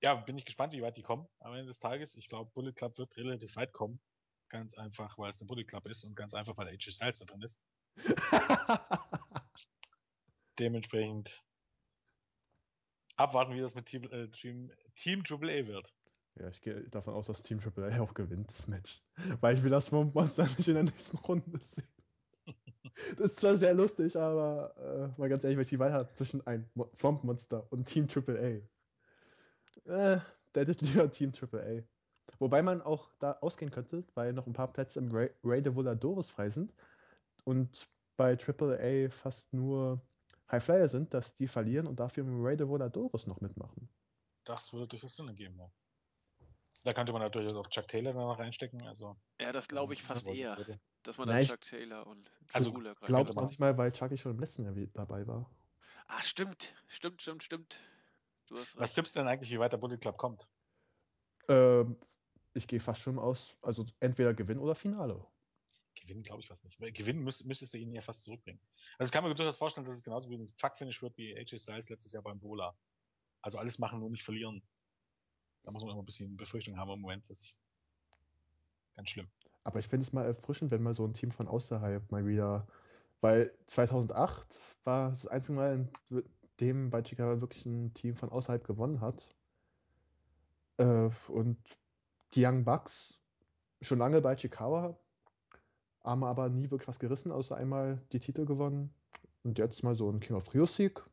ja, 0.00 0.14
bin 0.14 0.38
ich 0.38 0.44
gespannt, 0.44 0.72
wie 0.72 0.82
weit 0.82 0.96
die 0.96 1.02
kommen 1.02 1.26
am 1.40 1.54
Ende 1.54 1.66
des 1.66 1.78
Tages. 1.78 2.16
Ich 2.16 2.28
glaube, 2.28 2.50
Bullet 2.54 2.72
Club 2.72 2.96
wird 2.98 3.16
relativ 3.16 3.56
weit 3.56 3.72
kommen. 3.72 4.00
Ganz 4.48 4.74
einfach, 4.74 5.18
weil 5.18 5.30
es 5.30 5.38
der 5.38 5.46
Bullet 5.46 5.64
Club 5.64 5.86
ist 5.86 6.04
und 6.04 6.14
ganz 6.14 6.34
einfach, 6.34 6.56
weil 6.56 6.68
AJ 6.68 6.92
Styles 6.92 7.18
da 7.18 7.24
drin 7.24 7.42
ist. 7.42 7.60
Dementsprechend 10.58 11.44
abwarten, 13.16 13.54
wie 13.54 13.60
das 13.60 13.74
mit 13.74 13.86
Team, 13.86 14.04
äh, 14.04 14.28
Team, 14.28 14.72
Team 14.94 15.22
AAA 15.28 15.66
wird. 15.66 15.92
ja, 16.36 16.48
ich 16.48 16.60
gehe 16.60 16.88
davon 16.90 17.14
aus, 17.14 17.26
dass 17.26 17.42
Team 17.42 17.60
AAA 17.60 18.00
auch 18.00 18.14
gewinnt, 18.14 18.50
das 18.52 18.68
Match. 18.68 19.02
Weil 19.40 19.56
ich 19.56 19.62
will 19.62 19.70
das 19.70 19.90
Monster 19.90 20.44
nicht 20.44 20.68
in 20.68 20.74
der 20.74 20.84
nächsten 20.84 21.18
Runde 21.18 21.58
sehen. 21.58 21.97
Das 23.16 23.30
ist 23.30 23.40
zwar 23.40 23.56
sehr 23.56 23.74
lustig, 23.74 24.16
aber 24.16 24.74
äh, 25.16 25.20
mal 25.20 25.28
ganz 25.28 25.44
ehrlich, 25.44 25.56
wenn 25.56 25.62
ich 25.62 25.68
die 25.68 25.78
Wahl 25.78 25.92
habe 25.92 26.12
zwischen 26.14 26.46
ein 26.46 26.68
Mo 26.74 26.88
Swamp 26.94 27.24
Monster 27.24 27.66
und 27.70 27.84
Team 27.86 28.06
AAA, 28.06 28.62
äh, 29.84 30.20
da 30.52 30.60
hätte 30.60 30.72
ich 30.72 30.80
lieber 30.80 31.10
Team 31.10 31.32
AAA. 31.32 31.82
Wobei 32.38 32.62
man 32.62 32.82
auch 32.82 33.10
da 33.18 33.32
ausgehen 33.40 33.70
könnte, 33.70 34.04
weil 34.14 34.32
noch 34.32 34.46
ein 34.46 34.52
paar 34.52 34.72
Plätze 34.72 34.98
im 34.98 35.10
Ray, 35.10 35.30
Ray 35.42 35.62
de 35.62 35.74
Voladores 35.74 36.28
frei 36.28 36.50
sind 36.50 36.74
und 37.44 37.88
bei 38.16 38.36
AAA 38.36 39.10
fast 39.10 39.52
nur 39.52 40.02
High 40.50 40.62
Flyer 40.62 40.88
sind, 40.88 41.14
dass 41.14 41.34
die 41.34 41.48
verlieren 41.48 41.86
und 41.86 42.00
dafür 42.00 42.24
im 42.24 42.44
Ray 42.44 42.56
de 42.56 42.68
Voladores 42.68 43.26
noch 43.26 43.40
mitmachen. 43.40 43.88
Das 44.44 44.72
würde 44.72 44.88
durchaus 44.88 45.16
Sinn 45.16 45.28
ergeben, 45.28 45.58
ja. 45.58 45.70
Da 46.88 46.94
könnte 46.94 47.12
man 47.12 47.20
natürlich 47.20 47.52
auch 47.52 47.66
Chuck 47.66 47.86
Taylor 47.86 48.14
da 48.14 48.18
noch 48.20 48.38
reinstecken. 48.38 48.80
Also, 48.86 49.14
Ja, 49.38 49.52
das 49.52 49.68
glaube 49.68 49.92
ich 49.92 50.00
ähm, 50.00 50.06
fast 50.06 50.24
wollte- 50.24 50.40
eher, 50.40 50.56
würde. 50.56 50.80
dass 51.02 51.18
man 51.18 51.28
ich- 51.38 51.50
Chuck 51.50 51.60
Taylor 51.60 52.06
und 52.06 52.32
Also, 52.54 52.72
Cooler 52.72 52.94
greift. 52.94 53.08
Glaub's 53.08 53.34
man- 53.34 53.44
noch 53.44 53.50
nicht 53.50 53.60
mal, 53.60 53.76
weil 53.76 53.92
Chucky 53.92 54.16
schon 54.16 54.32
im 54.32 54.40
letzten 54.40 54.64
Jahr 54.64 54.74
dabei 54.94 55.26
war. 55.26 55.50
Ah, 56.06 56.22
stimmt, 56.22 56.72
stimmt, 56.86 57.20
stimmt, 57.20 57.44
stimmt. 57.44 57.78
Du 58.46 58.56
hast 58.56 58.74
Was 58.78 58.94
tippst 58.94 59.14
du 59.14 59.20
denn 59.20 59.28
eigentlich, 59.28 59.50
wie 59.50 59.58
weit 59.58 59.70
der 59.70 59.76
Bullet 59.76 59.98
Club 59.98 60.16
kommt? 60.16 60.48
Ähm, 61.50 61.98
ich 62.54 62.66
gehe 62.66 62.80
fast 62.80 63.02
schon 63.02 63.18
aus, 63.18 63.58
also 63.60 63.84
entweder 64.00 64.32
Gewinn 64.32 64.58
oder 64.58 64.74
Finale. 64.74 65.22
Gewinnen 65.94 66.22
glaube 66.22 66.40
ich 66.40 66.48
fast 66.48 66.64
nicht. 66.64 66.80
Weil 66.80 66.92
gewinnen 66.92 67.22
müsst, 67.22 67.44
müsstest 67.44 67.74
du 67.74 67.76
ihn 67.76 67.92
ja 67.92 68.00
fast 68.00 68.22
zurückbringen. 68.22 68.62
Also 68.96 69.10
ich 69.10 69.12
kann 69.12 69.24
mir 69.24 69.34
durchaus 69.34 69.58
vorstellen, 69.58 69.84
dass 69.84 69.94
es 69.96 70.02
genauso 70.02 70.30
wie 70.30 70.36
ein 70.38 70.48
Fuck-Finish 70.56 71.02
wird 71.02 71.18
wie 71.18 71.36
AJ 71.36 71.58
Styles 71.58 71.90
letztes 71.90 72.12
Jahr 72.12 72.22
beim 72.22 72.40
Bola. 72.40 72.74
Also 73.42 73.58
alles 73.58 73.78
machen, 73.78 74.00
nur 74.00 74.08
nicht 74.08 74.22
verlieren. 74.24 74.62
Da 75.68 75.72
muss 75.72 75.82
man 75.82 75.92
immer 75.92 76.00
ein 76.00 76.06
bisschen 76.06 76.34
Befürchtung 76.34 76.78
haben 76.78 76.92
im 76.92 77.02
Moment. 77.02 77.28
Das 77.28 77.40
ist 77.40 77.60
ganz 78.96 79.10
schlimm. 79.10 79.28
Aber 79.64 79.78
ich 79.78 79.86
finde 79.86 80.02
es 80.02 80.14
mal 80.14 80.24
erfrischend, 80.24 80.70
wenn 80.70 80.82
mal 80.82 80.94
so 80.94 81.04
ein 81.04 81.12
Team 81.12 81.30
von 81.30 81.46
außerhalb 81.46 82.10
mal 82.10 82.26
wieder. 82.26 82.66
Weil 83.20 83.52
2008 83.66 84.62
war 84.84 85.10
das 85.10 85.26
einzige 85.26 85.58
Mal, 85.58 85.74
in 85.74 86.24
dem 86.58 86.88
bei 86.88 87.04
Chicago 87.04 87.42
wirklich 87.42 87.66
ein 87.66 87.92
Team 87.92 88.16
von 88.16 88.30
außerhalb 88.30 88.64
gewonnen 88.64 89.02
hat. 89.02 89.28
Äh, 90.78 91.10
und 91.28 91.58
die 92.32 92.46
Young 92.46 92.64
Bucks 92.64 93.18
schon 93.82 93.98
lange 93.98 94.22
bei 94.22 94.38
Chicago, 94.38 94.98
haben 96.02 96.24
aber 96.24 96.48
nie 96.48 96.70
wirklich 96.70 96.88
was 96.88 96.98
gerissen, 96.98 97.30
außer 97.30 97.58
einmal 97.58 98.00
die 98.12 98.20
Titel 98.20 98.46
gewonnen. 98.46 98.94
Und 99.42 99.58
jetzt 99.58 99.82
mal 99.82 99.94
so 99.94 100.08
ein 100.08 100.20
King 100.20 100.36
of 100.36 100.54
Rio 100.54 100.64
Sieg. 100.64 101.04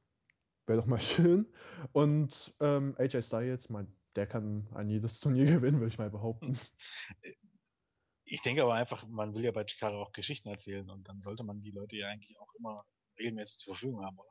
Wäre 0.65 0.79
doch 0.79 0.87
mal 0.87 0.99
schön. 1.01 1.45
Und 1.91 2.53
ähm, 2.61 2.95
AJ 2.97 3.21
Styles, 3.23 3.69
mein, 3.69 3.93
der 4.15 4.27
kann 4.27 4.67
ein 4.73 4.89
jedes 4.89 5.19
Turnier 5.19 5.45
gewinnen, 5.45 5.79
würde 5.79 5.89
ich 5.89 5.97
mal 5.97 6.09
behaupten. 6.09 6.57
Ich 8.23 8.41
denke 8.41 8.63
aber 8.63 8.73
einfach, 8.73 9.05
man 9.07 9.33
will 9.33 9.43
ja 9.43 9.51
bei 9.51 9.67
Chicago 9.67 10.01
auch 10.01 10.11
Geschichten 10.11 10.49
erzählen 10.49 10.89
und 10.89 11.07
dann 11.07 11.21
sollte 11.21 11.43
man 11.43 11.61
die 11.61 11.71
Leute 11.71 11.95
ja 11.95 12.07
eigentlich 12.07 12.39
auch 12.39 12.53
immer 12.55 12.85
regelmäßig 13.19 13.59
zur 13.59 13.75
Verfügung 13.75 14.03
haben, 14.03 14.17
oder? 14.17 14.29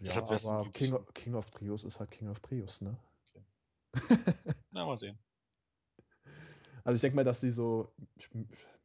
Ja, 0.00 0.22
aber 0.22 0.70
King, 0.72 0.92
of- 0.92 1.14
King 1.14 1.34
of 1.34 1.50
Trios 1.50 1.84
ist 1.84 2.00
halt 2.00 2.10
King 2.10 2.28
of 2.28 2.40
Trios, 2.40 2.80
ne? 2.80 2.98
Na, 4.72 4.84
mal 4.84 4.96
sehen. 4.96 5.18
Also 6.84 6.96
ich 6.96 7.00
denke 7.00 7.16
mal, 7.16 7.24
dass 7.24 7.40
sie 7.40 7.50
so 7.50 7.92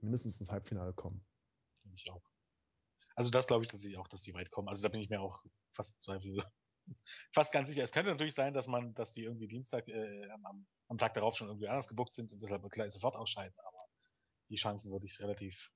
mindestens 0.01 0.39
ins 0.39 0.51
Halbfinale 0.51 0.93
kommen. 0.93 1.21
Ich 1.93 2.09
auch. 2.11 2.21
Also 3.15 3.29
das 3.29 3.47
glaube 3.47 3.63
ich 3.63 3.69
tatsächlich 3.69 3.99
auch, 3.99 4.07
dass 4.07 4.21
die 4.21 4.33
weit 4.33 4.51
kommen. 4.51 4.69
Also 4.69 4.81
da 4.81 4.89
bin 4.89 5.01
ich 5.01 5.09
mir 5.09 5.21
auch 5.21 5.43
fast 5.71 6.01
zweifel, 6.01 6.43
fast 7.33 7.51
ganz 7.53 7.67
sicher. 7.69 7.83
Es 7.83 7.91
könnte 7.91 8.11
natürlich 8.11 8.35
sein, 8.35 8.53
dass 8.53 8.67
man, 8.67 8.93
dass 8.93 9.13
die 9.13 9.23
irgendwie 9.23 9.47
Dienstag 9.47 9.87
äh, 9.87 10.29
am, 10.29 10.65
am 10.87 10.97
Tag 10.97 11.13
darauf 11.13 11.35
schon 11.35 11.47
irgendwie 11.47 11.67
anders 11.67 11.87
gebucht 11.87 12.13
sind 12.13 12.33
und 12.33 12.41
deshalb 12.41 12.69
gleich 12.71 12.91
sofort 12.91 13.15
ausscheiden. 13.15 13.57
Aber 13.59 13.85
die 14.49 14.55
Chancen 14.55 14.91
würde 14.91 15.05
ich 15.05 15.19
relativ 15.19 15.71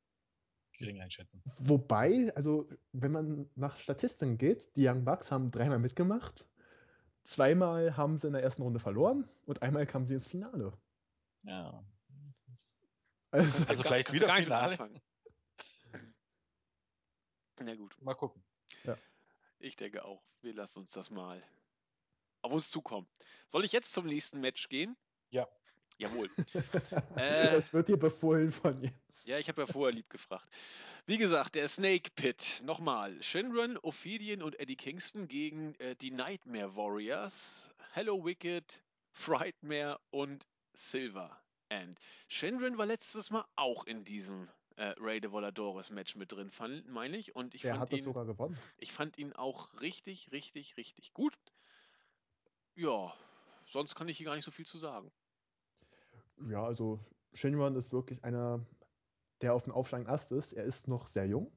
gering 0.78 1.02
einschätzen. 1.02 1.42
Wobei, 1.60 2.32
also 2.36 2.68
wenn 2.92 3.12
man 3.12 3.50
nach 3.56 3.78
Statistiken 3.80 4.38
geht, 4.38 4.76
die 4.76 4.88
Young 4.88 5.06
Bucks 5.06 5.32
haben 5.32 5.52
dreimal 5.52 5.80
mitgemacht, 5.80 6.50
zweimal 7.24 7.96
haben 7.96 8.18
sie 8.18 8.28
in 8.28 8.34
der 8.34 8.44
ersten 8.44 8.62
Runde 8.62 8.80
verloren 8.80 9.28
und 9.46 9.62
einmal 9.62 9.86
kamen 9.88 10.06
sie 10.06 10.16
ins 10.16 10.28
Finale. 10.28 10.78
Ja. 11.44 11.86
Also, 13.32 13.66
Also 13.66 13.84
vielleicht 13.84 14.12
wieder 14.14 14.28
gar 14.28 14.36
mit 14.36 14.46
Finale. 14.46 14.72
anfangen. 14.72 15.02
Na 17.60 17.76
gut, 17.76 17.96
Mal 18.02 18.16
gucken. 18.16 18.44
Ich 19.66 19.76
denke 19.76 20.06
auch. 20.06 20.22
Wir 20.42 20.54
lassen 20.54 20.80
uns 20.80 20.94
das 20.94 21.10
mal 21.10 21.42
auf 22.42 22.52
uns 22.52 22.70
zukommen. 22.70 23.08
Soll 23.48 23.66
ich 23.66 23.72
jetzt 23.72 23.92
zum 23.92 24.06
nächsten 24.06 24.40
Match 24.40 24.70
gehen? 24.70 24.96
Ja. 25.32 25.48
Jawohl. 25.98 26.30
Äh. 27.18 27.56
es 27.56 27.74
wird 27.74 27.88
dir 27.88 27.98
befohlen 27.98 28.52
von 28.52 28.80
Jens. 28.82 29.26
Ja, 29.26 29.40
ich 29.40 29.48
habe 29.48 29.62
ja 29.62 29.68
vorher 29.68 29.96
lieb 29.96 30.10
gefragt. 30.10 30.48
Wie 31.08 31.18
gesagt, 31.18 31.56
der 31.56 31.68
Snake 31.68 32.12
Pit. 32.16 32.62
Nochmal. 32.64 33.22
Shinron, 33.24 33.78
Ophidian 33.78 34.42
und 34.42 34.60
Eddie 34.60 34.76
Kingston 34.76 35.28
gegen 35.28 35.74
äh, 35.76 35.96
die 35.96 36.12
Nightmare 36.12 36.76
Warriors. 36.76 37.70
Hello 37.94 38.24
Wicked, 38.24 38.82
Frightmare 39.14 40.00
und 40.12 40.46
Silver. 40.74 41.42
And 41.70 41.98
Shinron 42.28 42.78
war 42.78 42.86
letztes 42.86 43.32
Mal 43.32 43.46
auch 43.56 43.86
in 43.86 44.04
diesem 44.04 44.50
äh, 44.76 44.94
Ray 44.98 45.22
de 45.22 45.32
Voladores 45.32 45.90
Match 45.90 46.16
mit 46.16 46.32
drin, 46.32 46.52
meine 46.88 47.18
ich. 47.18 47.36
Und 47.36 47.56
ich 47.56 47.62
Der 47.62 47.72
fand 47.72 47.82
hat 47.82 47.92
ihn, 47.92 47.98
das 47.98 48.06
sogar 48.06 48.26
gewonnen. 48.26 48.58
Ich 48.78 48.92
fand 48.94 49.18
ihn 49.18 49.34
auch 49.34 49.82
richtig, 49.82 50.32
richtig, 50.32 50.78
richtig 50.78 51.14
gut. 51.14 51.38
Ja, 52.76 53.14
sonst 53.66 53.96
kann 53.96 54.10
ich 54.10 54.18
hier 54.18 54.26
gar 54.26 54.36
nicht 54.36 54.46
so 54.46 54.52
viel 54.52 54.66
zu 54.66 54.78
sagen. 54.78 55.12
Ja, 56.50 56.66
also 56.66 57.00
Shinron 57.34 57.76
ist 57.76 57.94
wirklich 57.94 58.24
einer, 58.24 58.66
der 59.42 59.54
auf 59.54 59.64
dem 59.64 59.74
aufsteigenden 59.74 60.14
Ast 60.14 60.32
ist. 60.32 60.54
Er 60.54 60.64
ist 60.64 60.88
noch 60.88 61.08
sehr 61.08 61.26
jung. 61.26 61.50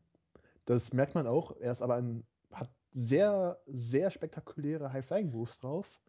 Das 0.64 0.92
merkt 0.92 1.14
man 1.14 1.26
auch. 1.26 1.56
Er 1.56 1.72
ist 1.72 1.82
aber 1.82 1.96
ein, 1.96 2.26
hat 2.52 2.70
sehr, 2.92 3.60
sehr 3.66 4.10
spektakuläre 4.10 4.92
High-Flying-Moves 4.92 5.60
drauf. 5.60 6.00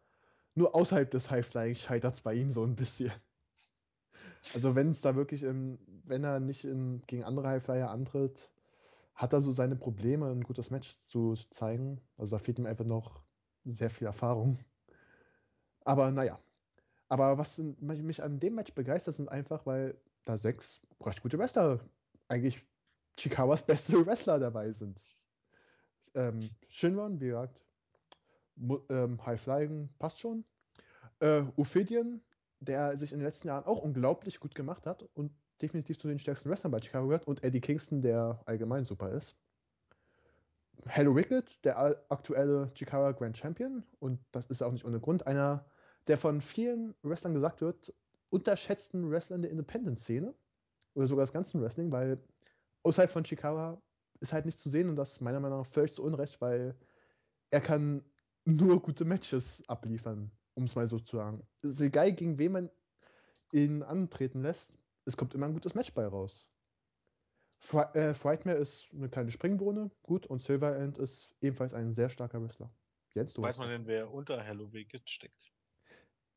Nur 0.54 0.74
außerhalb 0.74 1.10
des 1.10 1.30
High-Flying 1.30 1.74
scheitert 1.74 2.14
es 2.14 2.20
bei 2.20 2.34
ihm 2.34 2.52
so 2.52 2.64
ein 2.64 2.76
bisschen. 2.76 3.12
Also 4.54 4.74
wenn 4.74 4.90
es 4.90 5.00
da 5.00 5.14
wirklich, 5.16 5.42
in, 5.42 5.78
wenn 6.04 6.24
er 6.24 6.40
nicht 6.40 6.64
in, 6.64 7.02
gegen 7.06 7.24
andere 7.24 7.48
Highflyer 7.48 7.90
antritt, 7.90 8.50
hat 9.14 9.32
er 9.32 9.40
so 9.40 9.52
seine 9.52 9.76
Probleme, 9.76 10.30
ein 10.30 10.42
gutes 10.42 10.70
Match 10.70 10.96
zu 11.06 11.34
zeigen. 11.50 12.00
Also 12.16 12.36
da 12.36 12.42
fehlt 12.42 12.58
ihm 12.58 12.66
einfach 12.66 12.86
noch 12.86 13.22
sehr 13.64 13.90
viel 13.90 14.06
Erfahrung. 14.06 14.58
Aber 15.84 16.10
naja. 16.10 16.38
Aber 17.08 17.38
was 17.38 17.58
mich 17.58 18.22
an 18.22 18.38
dem 18.38 18.54
Match 18.54 18.72
begeistert, 18.72 19.16
sind 19.16 19.28
einfach, 19.28 19.66
weil 19.66 19.98
da 20.24 20.38
sechs 20.38 20.80
recht 21.00 21.22
gute 21.22 21.38
Wrestler, 21.38 21.80
eigentlich 22.28 22.64
Chikawas 23.16 23.62
beste 23.66 24.06
Wrestler 24.06 24.38
dabei 24.38 24.70
sind. 24.72 25.00
Ähm, 26.14 26.40
Shinron, 26.68 27.20
wie 27.20 27.26
gesagt, 27.26 27.62
ähm, 28.88 29.24
High 29.26 29.40
Flying 29.40 29.88
passt 29.98 30.20
schon. 30.20 30.44
Äh, 31.20 31.42
Ophidian, 31.56 32.20
der 32.60 32.96
sich 32.98 33.12
in 33.12 33.18
den 33.18 33.26
letzten 33.26 33.48
Jahren 33.48 33.64
auch 33.64 33.82
unglaublich 33.82 34.38
gut 34.38 34.54
gemacht 34.54 34.86
hat 34.86 35.02
und 35.14 35.32
definitiv 35.62 35.98
zu 35.98 36.08
den 36.08 36.18
stärksten 36.18 36.50
Wrestlern 36.50 36.70
bei 36.70 36.80
Chicago 36.80 37.06
gehört. 37.06 37.26
Und 37.26 37.42
Eddie 37.42 37.60
Kingston, 37.60 38.02
der 38.02 38.40
allgemein 38.46 38.84
super 38.84 39.10
ist. 39.10 39.36
Hello 40.86 41.14
Wicked, 41.14 41.62
der 41.64 41.78
aktuelle 42.10 42.68
Chicago 42.74 43.16
Grand 43.18 43.36
Champion. 43.36 43.82
Und 43.98 44.20
das 44.32 44.46
ist 44.46 44.62
auch 44.62 44.72
nicht 44.72 44.84
ohne 44.84 45.00
Grund 45.00 45.26
einer, 45.26 45.66
der 46.06 46.16
von 46.16 46.40
vielen 46.40 46.94
Wrestlern 47.02 47.34
gesagt 47.34 47.60
wird, 47.60 47.94
unterschätzten 48.30 49.10
Wrestler 49.10 49.36
in 49.36 49.42
der 49.42 49.50
Independent-Szene. 49.50 50.34
Oder 50.94 51.06
sogar 51.06 51.24
das 51.24 51.32
ganze 51.32 51.60
Wrestling, 51.60 51.92
weil 51.92 52.18
außerhalb 52.82 53.10
von 53.10 53.24
Chicago 53.24 53.82
ist 54.20 54.32
halt 54.32 54.44
nicht 54.46 54.60
zu 54.60 54.68
sehen 54.68 54.88
und 54.88 54.96
das 54.96 55.20
meiner 55.20 55.40
Meinung 55.40 55.58
nach 55.60 55.66
völlig 55.66 55.94
zu 55.94 56.02
Unrecht, 56.02 56.40
weil 56.40 56.74
er 57.50 57.60
kann 57.60 58.02
nur 58.44 58.80
gute 58.82 59.04
Matches 59.04 59.62
abliefern 59.68 60.30
um 60.54 60.64
es 60.64 60.74
mal 60.74 60.88
so 60.88 60.98
zu 60.98 61.16
sagen. 61.16 61.46
Es 61.62 61.70
ist 61.70 61.80
egal, 61.80 62.12
gegen 62.12 62.38
wen 62.38 62.52
man 62.52 62.70
ihn 63.52 63.82
antreten 63.82 64.42
lässt, 64.42 64.72
es 65.04 65.16
kommt 65.16 65.34
immer 65.34 65.46
ein 65.46 65.54
gutes 65.54 65.74
Match 65.74 65.92
bei 65.92 66.06
raus. 66.06 66.50
Fri 67.62 67.82
äh, 67.94 68.14
Frightmare 68.14 68.56
ist 68.56 68.88
eine 68.92 69.08
kleine 69.08 69.30
Springbohne, 69.30 69.90
gut, 70.02 70.26
und 70.26 70.42
Silver 70.42 70.76
End 70.78 70.98
ist 70.98 71.28
ebenfalls 71.40 71.74
ein 71.74 71.94
sehr 71.94 72.08
starker 72.08 72.42
Wrestler. 72.42 72.72
Jens, 73.14 73.34
du 73.34 73.42
Weiß 73.42 73.58
man 73.58 73.68
denn, 73.68 73.86
wer 73.86 74.12
unter 74.12 74.40
Hello 74.40 74.72
Wicked 74.72 75.08
steckt? 75.10 75.52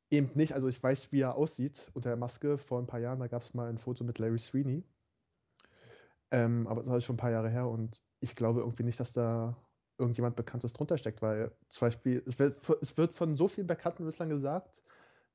Eben 0.10 0.32
nicht, 0.36 0.54
also 0.54 0.68
ich 0.68 0.82
weiß, 0.82 1.12
wie 1.12 1.22
er 1.22 1.36
aussieht 1.36 1.90
unter 1.94 2.10
der 2.10 2.18
Maske. 2.18 2.58
Vor 2.58 2.80
ein 2.80 2.88
paar 2.88 3.00
Jahren, 3.00 3.20
da 3.20 3.28
gab 3.28 3.42
es 3.42 3.54
mal 3.54 3.70
ein 3.70 3.78
Foto 3.78 4.04
mit 4.04 4.20
Larry 4.20 4.38
Sweeney. 4.38 4.84
Ähm, 6.32 6.68
aber 6.68 6.84
das 6.84 6.98
ist 6.98 7.06
schon 7.06 7.16
ein 7.16 7.18
paar 7.18 7.32
Jahre 7.32 7.50
her 7.50 7.68
und 7.68 8.04
ich 8.20 8.36
glaube 8.36 8.62
irgendwie 8.62 8.84
nicht, 8.84 9.00
dass 9.00 9.14
da 9.14 9.56
irgendjemand 10.04 10.36
Bekanntes 10.36 10.74
drunter 10.74 10.98
steckt, 10.98 11.22
weil 11.22 11.52
zum 11.70 11.88
Beispiel, 11.88 12.24
es 12.26 12.38
wird, 12.40 12.56
es 12.82 12.98
wird 12.98 13.14
von 13.14 13.36
so 13.36 13.48
vielen 13.48 13.68
bekannten 13.68 14.06
Wrestlern 14.06 14.30
gesagt, 14.30 14.84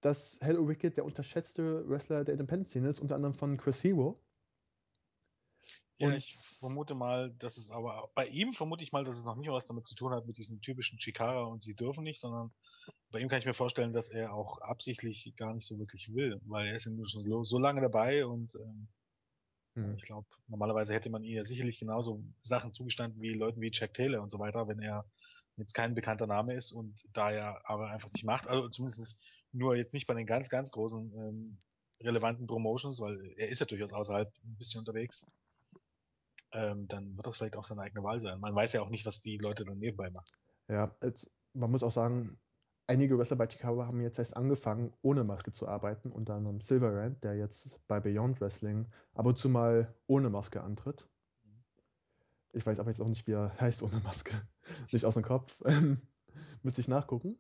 dass 0.01 0.39
Hello 0.41 0.69
Wicked 0.69 0.97
der 0.97 1.05
unterschätzte 1.05 1.89
Wrestler 1.89 2.25
der 2.25 2.35
Independent-Szene 2.35 2.89
ist, 2.89 3.01
unter 3.01 3.17
anderem 3.17 3.35
von 3.35 3.57
Chris 3.57 3.83
Hero. 3.83 4.21
Ja, 6.01 6.15
ich 6.15 6.37
vermute 6.61 6.95
mal, 6.95 7.33
dass 7.39 7.57
es 7.57 7.71
aber 7.71 8.11
bei 8.15 8.27
ihm 8.29 8.53
vermute 8.53 8.85
ich 8.85 8.93
mal, 8.93 9.03
dass 9.03 9.17
es 9.17 9.25
noch 9.25 9.35
nicht 9.35 9.51
was 9.51 9.67
damit 9.67 9.85
zu 9.85 9.97
tun 9.97 10.13
hat 10.13 10.27
mit 10.27 10.37
diesem 10.37 10.61
typischen 10.61 10.99
Chikara 10.99 11.43
und 11.43 11.65
sie 11.65 11.75
dürfen 11.75 12.05
nicht, 12.05 12.21
sondern 12.21 12.53
bei 13.11 13.19
ihm 13.19 13.29
kann 13.29 13.41
ich 13.41 13.47
mir 13.47 13.55
vorstellen, 13.55 13.93
dass 13.93 14.09
er 14.09 14.33
auch 14.33 14.61
absichtlich 14.61 15.35
gar 15.37 15.55
nicht 15.55 15.67
so 15.67 15.77
wirklich 15.79 16.15
will, 16.15 16.41
weil 16.47 16.69
er 16.69 16.77
ist 16.77 16.85
ja 16.85 16.93
nur 16.93 17.09
schon 17.09 17.45
so 17.45 17.59
lange 17.59 17.81
dabei 17.81 18.27
und 18.27 18.55
ähm, 18.55 18.89
hm. 19.79 19.95
Ich 19.97 20.05
glaube, 20.05 20.27
normalerweise 20.49 20.93
hätte 20.93 21.11
man 21.11 21.23
ihr 21.23 21.45
sicherlich 21.45 21.79
genauso 21.79 22.25
Sachen 22.41 22.73
zugestanden 22.73 23.21
wie 23.21 23.33
Leuten 23.33 23.61
wie 23.61 23.71
Jack 23.73 23.95
Taylor 23.95 24.23
und 24.23 24.31
so 24.31 24.39
weiter, 24.39 24.67
wenn 24.67 24.81
er 24.81 25.05
jetzt 25.57 25.75
kein 25.75 25.95
bekannter 25.95 26.27
Name 26.27 26.55
ist 26.55 26.73
und 26.73 27.07
da 27.13 27.31
er 27.31 27.69
aber 27.69 27.91
einfach 27.91 28.13
nicht 28.13 28.25
macht, 28.25 28.49
also 28.49 28.69
zumindest 28.69 29.21
nur 29.53 29.77
jetzt 29.77 29.95
nicht 29.95 30.07
bei 30.07 30.15
den 30.15 30.27
ganz, 30.27 30.49
ganz 30.49 30.71
großen 30.71 31.13
ähm, 31.13 31.59
relevanten 32.01 32.47
Promotions, 32.47 33.01
weil 33.01 33.35
er 33.37 33.49
ist 33.49 33.61
ja 33.61 33.67
durchaus 33.67 33.93
außerhalb 33.93 34.33
ein 34.45 34.57
bisschen 34.57 34.81
unterwegs, 34.81 35.27
ähm, 36.53 36.89
dann 36.89 37.17
wird 37.17 37.27
das 37.27 37.37
vielleicht 37.37 37.57
auch 37.57 37.65
seine 37.65 37.83
eigene 37.83 38.03
Wahl 38.03 38.21
sein. 38.21 38.41
Man 38.41 38.55
weiß 38.55 38.73
ja 38.73 38.83
auch 38.83 38.91
nicht, 38.91 39.07
was 39.07 39.21
die 39.21 39.39
Leute 39.39 39.65
dann 39.65 39.79
nebenbei 39.79 40.11
machen. 40.11 40.31
Ja, 40.69 40.95
jetzt, 41.03 41.31
man 41.55 41.71
muss 41.71 41.83
auch 41.83 41.93
sagen, 41.93 42.39
einige 42.89 43.19
Wrestler 43.19 43.37
bei 43.37 43.49
Chicago 43.49 43.85
haben 43.85 44.01
jetzt 44.01 44.19
erst 44.19 44.37
angefangen, 44.37 44.93
ohne 45.03 45.23
Maske 45.23 45.53
zu 45.53 45.69
arbeiten, 45.69 46.11
unter 46.11 46.35
anderem 46.35 46.61
Silverand, 46.61 47.23
der 47.23 47.37
jetzt 47.37 47.79
bei 47.87 48.01
Beyond 48.01 48.41
Wrestling 48.41 48.87
ab 49.15 49.27
und 49.27 49.39
zu 49.39 49.49
mal 49.49 49.95
ohne 50.07 50.31
Maske 50.31 50.63
antritt. 50.63 51.09
Ich 52.53 52.67
weiß 52.67 52.81
aber 52.81 52.91
jetzt 52.91 53.01
auch 53.01 53.09
nicht, 53.09 53.27
wie 53.27 53.33
er 53.33 53.55
heißt 53.61 53.83
ohne 53.83 54.01
Maske. 54.01 54.33
nicht 54.91 55.05
aus 55.05 55.15
dem 55.15 55.23
Kopf. 55.23 55.63
Müsste 56.63 56.81
ich 56.81 56.89
nachgucken. 56.89 57.39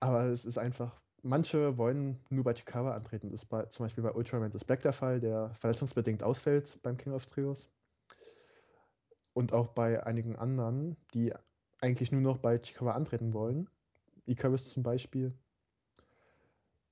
Aber 0.00 0.24
es 0.24 0.46
ist 0.46 0.56
einfach, 0.56 1.02
manche 1.22 1.76
wollen 1.76 2.18
nur 2.30 2.44
bei 2.44 2.56
Chicago 2.56 2.90
antreten. 2.90 3.30
Das 3.30 3.42
ist 3.42 3.48
bei, 3.50 3.66
zum 3.66 3.84
Beispiel 3.84 4.02
bei 4.02 4.12
Ultraman 4.12 4.50
das 4.50 4.64
Black 4.64 4.80
der 4.80 4.94
Fall, 4.94 5.20
der 5.20 5.52
verletzungsbedingt 5.60 6.22
ausfällt 6.22 6.80
beim 6.82 6.96
King 6.96 7.12
of 7.12 7.26
Trios. 7.26 7.70
Und 9.34 9.52
auch 9.52 9.68
bei 9.68 10.04
einigen 10.04 10.36
anderen, 10.36 10.96
die 11.12 11.34
eigentlich 11.82 12.12
nur 12.12 12.22
noch 12.22 12.38
bei 12.38 12.58
Chicago 12.62 12.90
antreten 12.92 13.34
wollen. 13.34 13.68
Icarus 14.30 14.72
zum 14.72 14.82
Beispiel. 14.82 15.36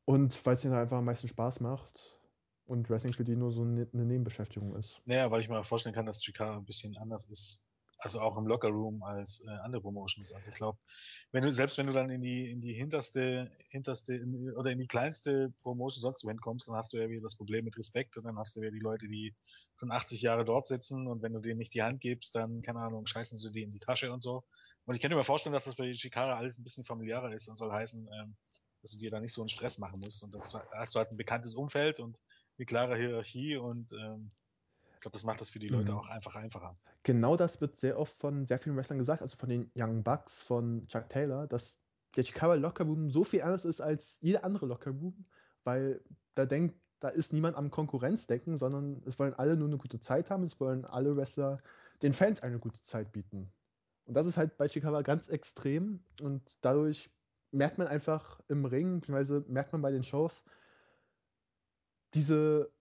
Und 0.04 0.44
weil 0.46 0.54
es 0.54 0.64
ihnen 0.64 0.74
einfach 0.74 0.98
am 0.98 1.04
meisten 1.04 1.28
Spaß 1.28 1.60
macht 1.60 2.18
und 2.66 2.88
Wrestling 2.90 3.12
für 3.12 3.24
die 3.24 3.36
nur 3.36 3.52
so 3.52 3.62
eine 3.62 3.86
Nebenbeschäftigung 3.92 4.74
ist. 4.76 5.00
Naja, 5.04 5.30
weil 5.30 5.40
ich 5.40 5.48
mir 5.48 5.62
vorstellen 5.64 5.94
kann, 5.94 6.06
dass 6.06 6.22
Chicago 6.22 6.58
ein 6.58 6.64
bisschen 6.64 6.96
anders 6.98 7.28
ist, 7.30 7.68
also 7.98 8.20
auch 8.20 8.36
im 8.36 8.46
Lockerroom 8.46 9.02
als 9.02 9.44
äh, 9.46 9.50
andere 9.64 9.82
Promotions. 9.82 10.32
Also 10.32 10.50
ich 10.50 10.56
glaube, 10.56 10.78
wenn 11.32 11.42
du, 11.42 11.50
selbst 11.50 11.78
wenn 11.78 11.88
du 11.88 11.92
dann 11.92 12.10
in 12.10 12.22
die, 12.22 12.50
in 12.50 12.60
die 12.60 12.72
hinterste, 12.72 13.50
hinterste 13.70 14.14
in, 14.14 14.52
oder 14.54 14.70
in 14.70 14.78
die 14.78 14.86
kleinste 14.86 15.52
Promotion 15.62 16.02
sonst 16.02 16.24
wohin 16.24 16.40
kommst, 16.40 16.68
dann 16.68 16.76
hast 16.76 16.92
du 16.92 16.98
ja 16.98 17.08
wieder 17.08 17.22
das 17.22 17.36
Problem 17.36 17.64
mit 17.64 17.76
Respekt 17.76 18.16
und 18.16 18.24
dann 18.24 18.38
hast 18.38 18.56
du 18.56 18.62
ja 18.62 18.70
die 18.70 18.78
Leute, 18.78 19.08
die 19.08 19.34
schon 19.76 19.90
80 19.90 20.22
Jahre 20.22 20.44
dort 20.44 20.66
sitzen 20.66 21.06
und 21.06 21.22
wenn 21.22 21.32
du 21.32 21.40
denen 21.40 21.58
nicht 21.58 21.74
die 21.74 21.82
Hand 21.82 22.00
gibst, 22.00 22.34
dann, 22.34 22.62
keine 22.62 22.80
Ahnung, 22.80 23.06
scheißen 23.06 23.36
sie 23.36 23.52
die 23.52 23.62
in 23.62 23.72
die 23.72 23.78
Tasche 23.78 24.12
und 24.12 24.22
so. 24.22 24.44
Und 24.88 24.94
ich 24.94 25.02
könnte 25.02 25.16
mir 25.16 25.22
vorstellen, 25.24 25.52
dass 25.52 25.64
das 25.64 25.74
bei 25.74 25.92
Chikara 25.92 26.38
alles 26.38 26.58
ein 26.58 26.64
bisschen 26.64 26.82
familiärer 26.82 27.30
ist 27.34 27.46
und 27.46 27.56
soll 27.56 27.70
heißen, 27.70 28.08
ähm, 28.10 28.34
dass 28.80 28.92
du 28.92 28.98
dir 28.98 29.10
da 29.10 29.20
nicht 29.20 29.34
so 29.34 29.42
einen 29.42 29.50
Stress 29.50 29.76
machen 29.76 30.00
musst. 30.00 30.22
Und 30.22 30.32
das 30.32 30.54
hast 30.72 30.94
du 30.94 30.98
halt 30.98 31.10
ein 31.10 31.18
bekanntes 31.18 31.54
Umfeld 31.54 32.00
und 32.00 32.18
eine 32.56 32.64
klare 32.64 32.96
Hierarchie 32.96 33.58
und 33.58 33.92
ähm, 33.92 34.30
ich 34.94 35.02
glaube, 35.02 35.12
das 35.12 35.24
macht 35.24 35.42
das 35.42 35.50
für 35.50 35.58
die 35.58 35.68
Leute 35.68 35.92
mhm. 35.92 35.98
auch 35.98 36.08
einfach 36.08 36.36
einfacher. 36.36 36.74
Genau 37.02 37.36
das 37.36 37.60
wird 37.60 37.76
sehr 37.76 37.98
oft 37.98 38.18
von 38.18 38.46
sehr 38.46 38.58
vielen 38.58 38.78
Wrestlern 38.78 38.98
gesagt, 38.98 39.20
also 39.20 39.36
von 39.36 39.50
den 39.50 39.70
Young 39.76 40.02
Bucks, 40.02 40.40
von 40.40 40.88
Chuck 40.88 41.10
Taylor, 41.10 41.46
dass 41.46 41.78
der 42.16 42.24
Chicago 42.24 42.54
Locker 42.54 42.84
Room 42.84 43.10
so 43.10 43.24
viel 43.24 43.42
anders 43.42 43.66
ist 43.66 43.82
als 43.82 44.16
jeder 44.22 44.42
andere 44.42 44.64
Locker 44.64 44.92
Room, 44.92 45.26
weil 45.64 46.02
da 46.34 46.46
denkt, 46.46 46.80
da 47.00 47.10
ist 47.10 47.34
niemand 47.34 47.58
am 47.58 47.70
Konkurrenzdenken, 47.70 48.56
sondern 48.56 49.02
es 49.04 49.18
wollen 49.18 49.34
alle 49.34 49.54
nur 49.54 49.68
eine 49.68 49.76
gute 49.76 50.00
Zeit 50.00 50.30
haben, 50.30 50.44
es 50.44 50.58
wollen 50.58 50.86
alle 50.86 51.14
Wrestler 51.14 51.58
den 52.00 52.14
Fans 52.14 52.40
eine 52.40 52.58
gute 52.58 52.82
Zeit 52.82 53.12
bieten. 53.12 53.52
Und 54.08 54.14
das 54.14 54.24
ist 54.24 54.38
halt 54.38 54.56
bei 54.56 54.68
Chikawa 54.68 55.02
ganz 55.02 55.28
extrem 55.28 56.02
und 56.22 56.42
dadurch 56.62 57.10
merkt 57.50 57.76
man 57.76 57.86
einfach 57.86 58.40
im 58.48 58.64
Ring, 58.64 59.00
beziehungsweise 59.00 59.44
merkt 59.48 59.72
man 59.72 59.82
bei 59.82 59.90
den 59.90 60.02
Shows, 60.02 60.42
diese, 62.14 62.72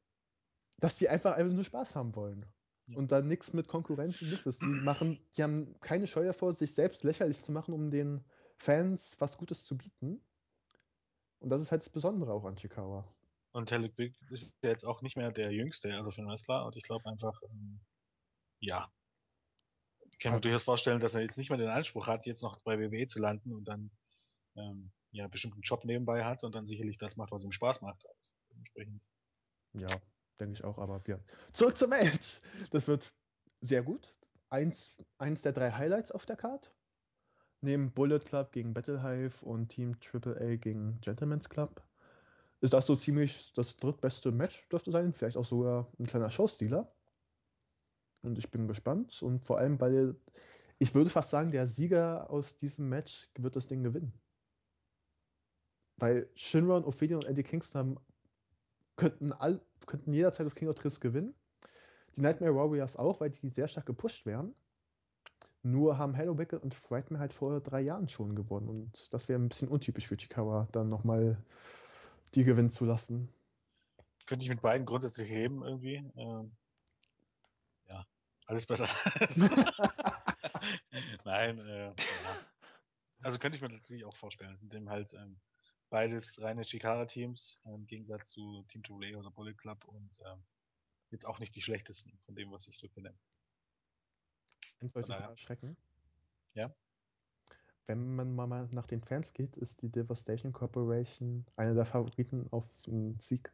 dass 0.78 0.96
die 0.96 1.10
einfach 1.10 1.36
einfach 1.36 1.54
nur 1.54 1.66
Spaß 1.66 1.98
haben 1.98 2.16
wollen. 2.16 2.46
Ja. 2.86 2.98
Und 2.98 3.12
da 3.12 3.22
nichts 3.22 3.52
mit 3.52 3.68
Konkurrenz 3.68 4.22
und 4.22 4.30
nichts 4.30 4.46
ist. 4.46 4.62
Die 4.62 4.68
machen, 4.68 5.20
die 5.36 5.44
haben 5.44 5.78
keine 5.82 6.08
Scheu 6.08 6.24
davor, 6.24 6.54
sich 6.54 6.74
selbst 6.74 7.04
lächerlich 7.04 7.40
zu 7.40 7.52
machen, 7.52 7.74
um 7.74 7.92
den 7.92 8.24
Fans 8.56 9.18
was 9.20 9.38
Gutes 9.38 9.66
zu 9.66 9.78
bieten. 9.78 10.22
Und 11.40 11.50
das 11.50 11.60
ist 11.60 11.72
halt 11.72 11.82
das 11.82 11.90
Besondere 11.90 12.32
auch 12.32 12.46
an 12.46 12.56
Chikawa. 12.56 13.06
Und 13.52 13.68
Telek 13.68 13.98
Big 13.98 14.16
ist 14.30 14.56
ja 14.64 14.70
jetzt 14.70 14.86
auch 14.86 15.02
nicht 15.02 15.18
mehr 15.18 15.34
der 15.34 15.52
Jüngste, 15.52 15.94
also 15.94 16.10
für 16.10 16.22
den 16.22 16.30
Wrestler. 16.30 16.66
Und 16.66 16.78
ich 16.78 16.84
glaube 16.84 17.06
einfach, 17.06 17.42
ähm, 17.50 17.82
ja, 18.60 18.90
ich 20.18 20.24
kann 20.24 20.34
mir 20.34 20.42
durchaus 20.42 20.64
vorstellen, 20.64 21.00
dass 21.00 21.14
er 21.14 21.22
jetzt 21.22 21.38
nicht 21.38 21.50
mehr 21.50 21.60
den 21.60 21.68
Anspruch 21.68 22.08
hat, 22.08 22.26
jetzt 22.26 22.42
noch 22.42 22.58
bei 22.62 22.80
WWE 22.80 23.06
zu 23.06 23.20
landen 23.20 23.54
und 23.54 23.66
dann 23.66 23.92
ähm, 24.56 24.92
ja 25.12 25.28
bestimmt 25.28 25.54
einen 25.54 25.62
Job 25.62 25.86
nebenbei 25.86 26.26
hat 26.26 26.44
und 26.44 26.56
dann 26.56 26.66
sicherlich 26.66 26.98
das 26.98 27.18
macht, 27.18 27.32
was 27.32 27.44
ihm 27.44 27.52
Spaß 27.52 27.82
macht. 27.84 28.04
Dementsprechend. 28.50 29.02
Ja, 29.74 29.90
denke 30.40 30.54
ich 30.54 30.64
auch, 30.64 30.80
aber 30.80 31.06
wir. 31.06 31.24
Zurück 31.54 31.78
zum 31.78 31.92
Match! 31.92 32.42
Das 32.72 32.88
wird 32.88 33.14
sehr 33.62 33.84
gut. 33.84 34.16
Eins, 34.50 34.96
eins 35.20 35.44
der 35.44 35.54
drei 35.54 35.72
Highlights 35.72 36.12
auf 36.12 36.26
der 36.26 36.36
Card. 36.36 36.74
Neben 37.62 37.92
Bullet 37.92 38.20
Club 38.20 38.52
gegen 38.52 38.74
Battle 38.74 39.04
Hive 39.04 39.46
und 39.46 39.70
Team 39.70 39.98
AAA 40.02 40.56
gegen 40.56 41.00
Gentleman's 41.02 41.48
Club. 41.48 41.84
ist 42.62 42.74
das 42.74 42.88
so 42.88 42.96
ziemlich 42.96 43.54
das 43.54 43.78
drittbeste 43.78 44.32
Match 44.32 44.68
dürfte 44.70 44.92
sein, 44.92 45.14
vielleicht 45.14 45.38
auch 45.38 45.46
sogar 45.46 45.92
ein 46.00 46.08
kleiner 46.08 46.32
Showstealer. 46.32 46.92
Und 48.22 48.38
ich 48.38 48.50
bin 48.50 48.68
gespannt 48.68 49.22
und 49.22 49.46
vor 49.46 49.58
allem, 49.58 49.80
weil 49.80 50.16
ich 50.80 50.94
würde 50.94 51.10
fast 51.10 51.30
sagen, 51.30 51.52
der 51.52 51.68
Sieger 51.68 52.30
aus 52.30 52.58
diesem 52.58 52.90
Match 52.90 53.30
wird 53.38 53.56
das 53.56 53.68
Ding 53.68 53.84
gewinnen. 53.84 54.14
Weil 55.98 56.30
Shinron, 56.36 56.86
Ophidian 56.86 57.22
und 57.22 57.28
Eddie 57.28 57.44
Kingston 57.44 57.80
haben, 57.80 57.98
könnten, 58.96 59.32
all, 59.32 59.62
könnten 59.86 60.14
jederzeit 60.14 60.46
das 60.46 60.56
King 60.56 60.68
of 60.68 60.76
Triss 60.76 61.00
gewinnen. 61.00 61.34
Die 62.16 62.22
Nightmare 62.22 62.56
Warriors 62.56 62.96
auch, 62.96 63.20
weil 63.20 63.30
die 63.30 63.50
sehr 63.50 63.68
stark 63.68 63.86
gepusht 63.86 64.26
werden. 64.26 64.54
Nur 65.64 65.98
haben 65.98 66.14
Hello 66.14 66.38
Wicked 66.38 66.62
und 66.62 66.74
Frightmare 66.74 67.20
halt 67.20 67.34
vor 67.34 67.60
drei 67.60 67.82
Jahren 67.82 68.08
schon 68.08 68.36
gewonnen. 68.36 68.70
Und 68.70 69.14
das 69.14 69.28
wäre 69.28 69.40
ein 69.40 69.50
bisschen 69.50 69.68
untypisch 69.68 70.08
für 70.08 70.18
Chikawa, 70.18 70.68
dann 70.72 70.88
nochmal 70.88 71.44
die 72.36 72.44
gewinnen 72.44 72.72
zu 72.72 72.86
lassen. 72.86 73.30
Könnte 74.26 74.44
ich 74.44 74.50
mit 74.50 74.62
beiden 74.62 74.86
grundsätzlich 74.86 75.30
leben 75.30 75.64
irgendwie. 75.64 76.04
Ähm, 76.16 76.52
alles 78.48 78.66
besser. 78.66 78.90
Nein, 81.26 81.60
äh, 81.60 81.88
ja. 81.88 81.96
Also 83.22 83.40
könnte 83.40 83.58
ich 83.58 83.62
mir 83.62 83.70
tatsächlich 83.70 84.06
auch 84.06 84.16
vorstellen. 84.16 84.54
Es 84.54 84.62
sind 84.62 84.74
eben 84.74 84.90
halt 84.90 85.14
ähm, 85.14 85.40
beides 85.90 86.42
reine 86.42 86.64
Chikara-Teams 86.64 87.62
äh, 87.66 87.74
im 87.74 87.86
Gegensatz 87.86 88.30
zu 88.30 88.66
Team 88.70 88.84
Touray 88.84 89.16
oder 89.16 89.32
Bullet 89.32 89.54
Club 89.54 89.86
und 89.86 90.20
ähm, 90.26 90.44
jetzt 91.12 91.26
auch 91.26 91.40
nicht 91.40 91.56
die 91.56 91.62
schlechtesten 91.62 92.18
von 92.26 92.36
dem, 92.36 92.52
was 92.52 92.68
ich 92.68 92.78
so 92.78 92.88
kenne. 92.88 93.14
Sollte 94.82 95.14
ich 95.14 95.20
mal 95.20 95.30
erschrecken. 95.30 95.76
Ja. 96.54 96.74
Wenn 97.86 98.16
man 98.16 98.36
mal 98.36 98.68
nach 98.72 98.88
den 98.88 99.02
Fans 99.02 99.34
geht, 99.34 99.56
ist 99.56 99.82
die 99.82 99.90
Devastation 99.90 100.52
Corporation 100.52 101.46
einer 101.56 101.74
der 101.74 101.86
Favoriten 101.86 102.48
auf 102.52 102.66
einen 102.86 103.20
Sieg. 103.20 103.52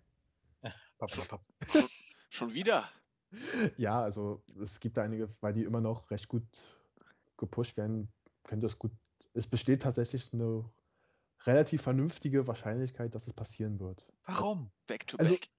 Schon 2.30 2.54
wieder. 2.54 2.90
Ja, 3.78 4.02
also 4.02 4.44
es 4.62 4.80
gibt 4.80 4.98
einige, 4.98 5.30
weil 5.42 5.54
die 5.54 5.64
immer 5.64 5.82
noch 5.82 6.10
recht 6.12 6.28
gut 6.28 6.44
gepusht 7.38 7.78
werden, 7.78 8.08
könnte 8.44 8.68
es 8.68 8.78
gut. 8.78 8.92
Es 9.34 9.48
besteht 9.48 9.82
tatsächlich 9.82 10.32
eine 10.34 10.64
relativ 11.46 11.82
vernünftige 11.82 12.48
Wahrscheinlichkeit, 12.48 13.16
dass 13.16 13.28
es 13.28 13.34
passieren 13.34 13.80
wird. 13.80 14.06
Warum? 14.26 14.72
Back 14.88 15.08
to 15.08 15.18
Also- 15.18 15.34
back. 15.34 15.50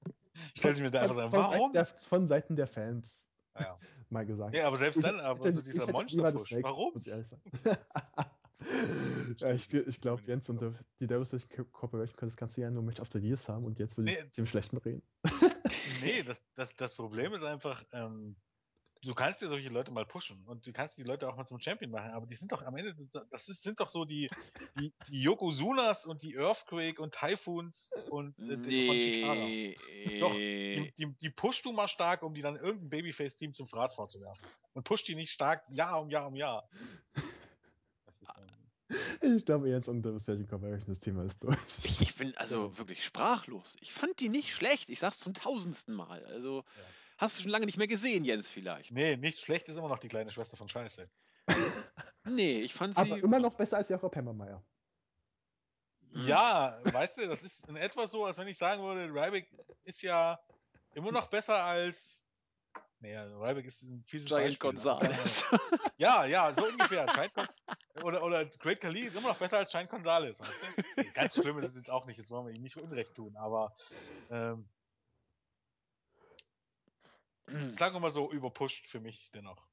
Stellt 0.56 0.78
mir 0.80 0.90
da 0.90 1.02
einfach 1.02 1.14
sagen, 1.16 1.30
von, 1.30 1.38
warum? 1.40 1.52
Seiten 1.58 1.72
der, 1.74 1.86
von 1.86 2.26
Seiten 2.28 2.56
der 2.56 2.66
Fans, 2.66 3.26
Ja. 3.58 3.78
mal 4.10 4.26
gesagt. 4.26 4.54
ja, 4.54 4.66
aber 4.66 4.76
selbst 4.76 4.96
Ich- 4.96 5.02
dann, 5.04 5.16
ich 5.16 5.22
aber 5.22 5.42
so 5.52 5.60
ich 5.60 5.64
dieser 5.64 5.92
Monster-Push. 5.92 6.56
Warum? 6.62 6.92
Muss 6.94 7.02
ich 7.06 7.12
ehrlich 7.12 7.28
sagen. 7.28 7.42
ja, 9.38 9.52
ich 9.52 9.72
ich 9.72 10.00
glaube, 10.00 10.22
Jens 10.22 10.48
und 10.48 10.60
der- 10.60 10.72
die 11.00 11.06
Devastation 11.06 11.70
Corporation 11.72 12.16
können 12.16 12.30
das 12.30 12.36
ganze 12.36 12.60
Jahr 12.62 12.70
nur 12.70 12.82
Match 12.82 12.98
of 13.00 13.08
the 13.12 13.18
Years 13.18 13.48
haben 13.48 13.64
und 13.64 13.78
jetzt 13.78 13.96
will 13.96 14.04
Nee. 14.04 14.16
ich 14.24 14.32
zum 14.32 14.46
Schlechten 14.46 14.76
reden. 14.78 15.02
Nee, 16.04 16.22
das, 16.22 16.44
das, 16.54 16.74
das 16.76 16.94
Problem 16.94 17.32
ist 17.34 17.42
einfach, 17.42 17.84
ähm, 17.92 18.36
du 19.02 19.14
kannst 19.14 19.42
dir 19.42 19.48
solche 19.48 19.68
Leute 19.68 19.92
mal 19.92 20.06
pushen 20.06 20.42
und 20.46 20.66
du 20.66 20.72
kannst 20.72 20.96
die 20.96 21.02
Leute 21.02 21.28
auch 21.28 21.36
mal 21.36 21.44
zum 21.46 21.60
Champion 21.60 21.90
machen, 21.90 22.12
aber 22.12 22.26
die 22.26 22.34
sind 22.34 22.50
doch 22.52 22.62
am 22.62 22.76
Ende, 22.76 22.94
das 23.30 23.48
ist, 23.48 23.62
sind 23.62 23.78
doch 23.80 23.88
so 23.90 24.04
die, 24.04 24.30
die, 24.78 24.92
die 25.08 25.20
Yokozunas 25.22 26.06
und 26.06 26.22
die 26.22 26.36
Earthquake 26.36 27.00
und 27.00 27.14
Typhoons 27.14 27.90
und 28.10 28.38
äh, 28.40 28.56
die- 28.56 28.86
von 28.86 28.98
Chikara. 28.98 29.34
Nee. 29.34 29.74
Doch, 30.20 30.32
die, 30.34 30.92
die, 30.96 31.14
die 31.16 31.30
pusht 31.30 31.64
du 31.64 31.72
mal 31.72 31.88
stark, 31.88 32.22
um 32.22 32.32
die 32.34 32.42
dann 32.42 32.56
irgendein 32.56 32.88
Babyface-Team 32.90 33.52
zum 33.52 33.66
Fraß 33.66 33.94
vorzuwerfen. 33.94 34.44
Und 34.72 34.84
pusht 34.84 35.06
die 35.08 35.14
nicht 35.14 35.32
stark 35.32 35.62
Jahr 35.68 36.00
um 36.00 36.08
Jahr 36.10 36.26
um 36.26 36.34
Jahr. 36.34 36.68
Das 38.06 38.22
ist, 38.22 38.38
ähm, 38.38 38.63
Ich 39.22 39.44
glaube, 39.46 39.68
Jens 39.68 39.88
und 39.88 40.02
Devastation 40.02 40.46
Corporation, 40.46 40.88
das 40.88 40.98
Thema 41.00 41.24
ist 41.24 41.42
durch. 41.42 41.56
Ich, 41.84 42.14
bin 42.16 42.36
also 42.36 42.76
wirklich 42.76 43.02
sprachlos. 43.04 43.76
Ich 43.80 43.92
fand 43.92 44.20
die 44.20 44.28
nicht 44.28 44.52
schlecht. 44.54 44.90
Ich 44.90 45.00
sag's 45.00 45.18
zum 45.20 45.32
tausendsten 45.34 45.94
Mal. 45.94 46.24
Also 46.26 46.58
Ja. 46.76 46.82
hast 47.18 47.38
du 47.38 47.42
schon 47.42 47.50
lange 47.50 47.66
nicht 47.66 47.78
mehr 47.78 47.86
gesehen, 47.86 48.24
Jens, 48.24 48.50
vielleicht. 48.50 48.90
nee, 48.90 49.16
nicht 49.16 49.40
schlecht 49.40 49.68
ist 49.68 49.76
immer 49.78 49.88
noch 49.88 49.98
die 49.98 50.08
kleine 50.08 50.30
Schwester 50.30 50.56
von 50.56 50.68
Scheiße. 50.68 51.08
Nee, 52.26 52.60
ich 52.62 52.72
fand 52.72 52.96
Aber 52.96 53.14
sie. 53.16 53.20
immer 53.20 53.38
noch 53.38 53.52
besser 53.52 53.76
als 53.76 53.90
Jakob 53.90 54.16
Hammermeier. 54.16 54.64
Hm. 56.12 56.26
Ja, 56.26 56.78
weißt 56.84 57.18
du, 57.18 57.28
das 57.28 57.42
ist 57.42 57.68
in 57.68 57.76
etwa 57.76 58.06
so, 58.06 58.24
als 58.24 58.38
wenn 58.38 58.48
ich 58.48 58.56
sagen 58.56 58.82
würde, 58.82 59.12
Ryback 59.12 59.50
ist 59.84 60.00
ja 60.00 60.40
immer 60.94 61.12
noch 61.12 61.28
besser 61.28 61.62
als. 61.62 62.23
Naja, 63.04 63.24
Ryback 63.24 63.66
ist 63.66 63.82
ein 63.82 64.02
fieses 64.06 64.28
Giant 64.28 64.58
Gonzalez. 64.58 65.44
Ahnung. 65.50 65.60
Ja, 65.98 66.24
ja, 66.24 66.54
so 66.54 66.66
ungefähr. 66.66 67.06
Oder, 68.02 68.22
oder 68.22 68.46
Great 68.46 68.80
Khali 68.80 69.00
ist 69.00 69.14
immer 69.14 69.28
noch 69.28 69.36
besser 69.36 69.58
als 69.58 69.70
Giant 69.70 69.90
Gonzalez, 69.90 70.40
weißt 70.40 70.50
du? 70.50 70.82
Nee, 71.02 71.10
Ganz 71.12 71.34
schlimm 71.34 71.58
ist 71.58 71.66
es 71.66 71.76
jetzt 71.76 71.90
auch 71.90 72.06
nicht, 72.06 72.16
jetzt 72.16 72.30
wollen 72.30 72.46
wir 72.46 72.54
ihm 72.54 72.62
nicht 72.62 72.78
Unrecht 72.78 73.14
tun, 73.14 73.36
aber 73.36 73.76
ähm, 74.30 74.66
sagen 77.72 77.94
wir 77.94 78.00
mal 78.00 78.10
so, 78.10 78.32
überpusht 78.32 78.86
für 78.86 79.00
mich 79.00 79.30
dennoch. 79.32 79.68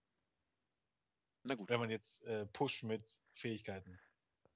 Na 1.44 1.56
gut. 1.56 1.70
Wenn 1.70 1.80
man 1.80 1.90
jetzt 1.90 2.26
äh, 2.26 2.46
Push 2.48 2.84
mit 2.84 3.08
Fähigkeiten. 3.34 3.98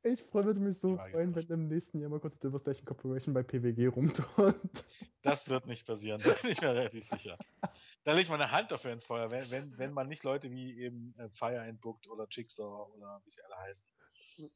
Ich 0.06 0.22
freue 0.22 0.46
würde 0.46 0.60
mich 0.60 0.78
so 0.78 0.98
freuen, 0.98 1.34
wenn 1.34 1.48
im 1.48 1.68
nächsten 1.68 2.00
Jahr 2.00 2.12
mal 2.12 2.20
kurz 2.20 2.36
die 2.36 2.42
Devastation 2.42 2.86
Corporation 2.86 3.34
bei 3.34 3.42
PWG 3.42 3.88
rumturnt. 3.88 4.86
Das 5.24 5.50
wird 5.50 5.66
nicht 5.66 5.88
passieren, 5.88 6.22
da 6.24 6.34
bin 6.34 6.52
ich 6.52 6.62
mir 6.62 6.76
relativ 6.76 7.08
sicher. 7.08 7.40
Da 8.04 8.12
lege 8.12 8.22
ich 8.22 8.30
meine 8.30 8.52
Hand 8.52 8.70
dafür 8.70 8.92
ins 8.92 9.04
Feuer, 9.04 9.32
wenn, 9.32 9.50
wenn, 9.50 9.76
wenn 9.80 9.94
man 9.94 10.08
nicht 10.08 10.24
Leute 10.24 10.52
wie 10.52 10.80
eben 10.80 11.16
äh, 11.18 11.28
Fire 11.30 11.58
entbookt 11.58 12.08
oder 12.08 12.28
Jigsaw 12.30 12.88
oder 12.94 13.20
wie 13.26 13.32
sie 13.32 13.42
alle 13.46 13.58
heißen. 13.58 13.88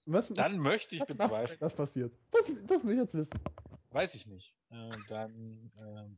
Was, 0.05 0.27
Dann 0.29 0.59
möchte 0.59 0.95
ich 0.95 1.01
was 1.01 1.07
bezweifeln. 1.07 1.59
das 1.59 1.73
passiert? 1.73 2.13
Das, 2.29 2.51
das 2.67 2.83
will 2.83 2.93
ich 2.93 2.99
jetzt 2.99 3.15
wissen. 3.15 3.39
Weiß 3.89 4.13
ich 4.13 4.27
nicht. 4.27 4.55
Äh, 4.69 4.91
dann 5.07 5.71
ähm, 5.79 6.17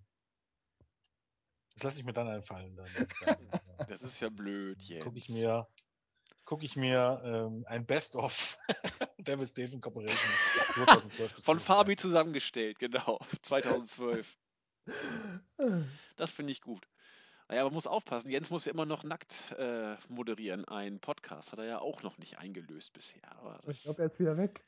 das 1.76 1.84
lasse 1.84 2.00
ich 2.00 2.06
mir 2.06 2.14
dann 2.14 2.28
einfallen. 2.28 2.76
Dann, 2.76 2.88
dann, 3.26 3.50
äh, 3.78 3.86
Das 3.88 4.02
ist 4.02 4.20
ja 4.20 4.30
blöd, 4.30 4.82
Jens. 4.82 5.06
Gucke 5.06 5.18
ich 5.18 5.30
mir, 5.30 5.68
guck 6.46 6.64
ich 6.64 6.76
mir 6.76 7.22
ähm, 7.24 7.66
ein 7.68 7.86
Best-of 7.86 8.58
Devastation 9.18 9.82
Corporation 9.82 10.18
2012 10.74 11.36
bis 11.36 11.46
Von 11.46 11.60
Fabi 11.60 11.96
2013. 11.96 11.98
zusammengestellt, 12.02 12.80
genau. 12.80 13.20
2012. 13.44 14.38
Das 16.18 16.32
finde 16.32 16.52
ich 16.52 16.62
gut. 16.62 16.88
Naja, 17.48 17.62
aber 17.62 17.72
muss 17.72 17.88
aufpassen. 17.88 18.30
Jens 18.30 18.50
muss 18.50 18.66
ja 18.66 18.72
immer 18.72 18.86
noch 18.86 19.04
nackt 19.04 19.34
äh, 19.58 19.96
moderieren. 20.08 20.66
Ein 20.66 21.00
Podcast 21.00 21.52
hat 21.52 21.60
er 21.60 21.66
ja 21.66 21.80
auch 21.80 22.02
noch 22.02 22.18
nicht 22.18 22.38
eingelöst 22.40 22.94
bisher. 22.94 23.30
Aber 23.38 23.60
Ich 23.68 23.84
glaube, 23.84 24.02
er 24.02 24.06
ist 24.08 24.20
wieder 24.20 24.38
weg. 24.38 24.64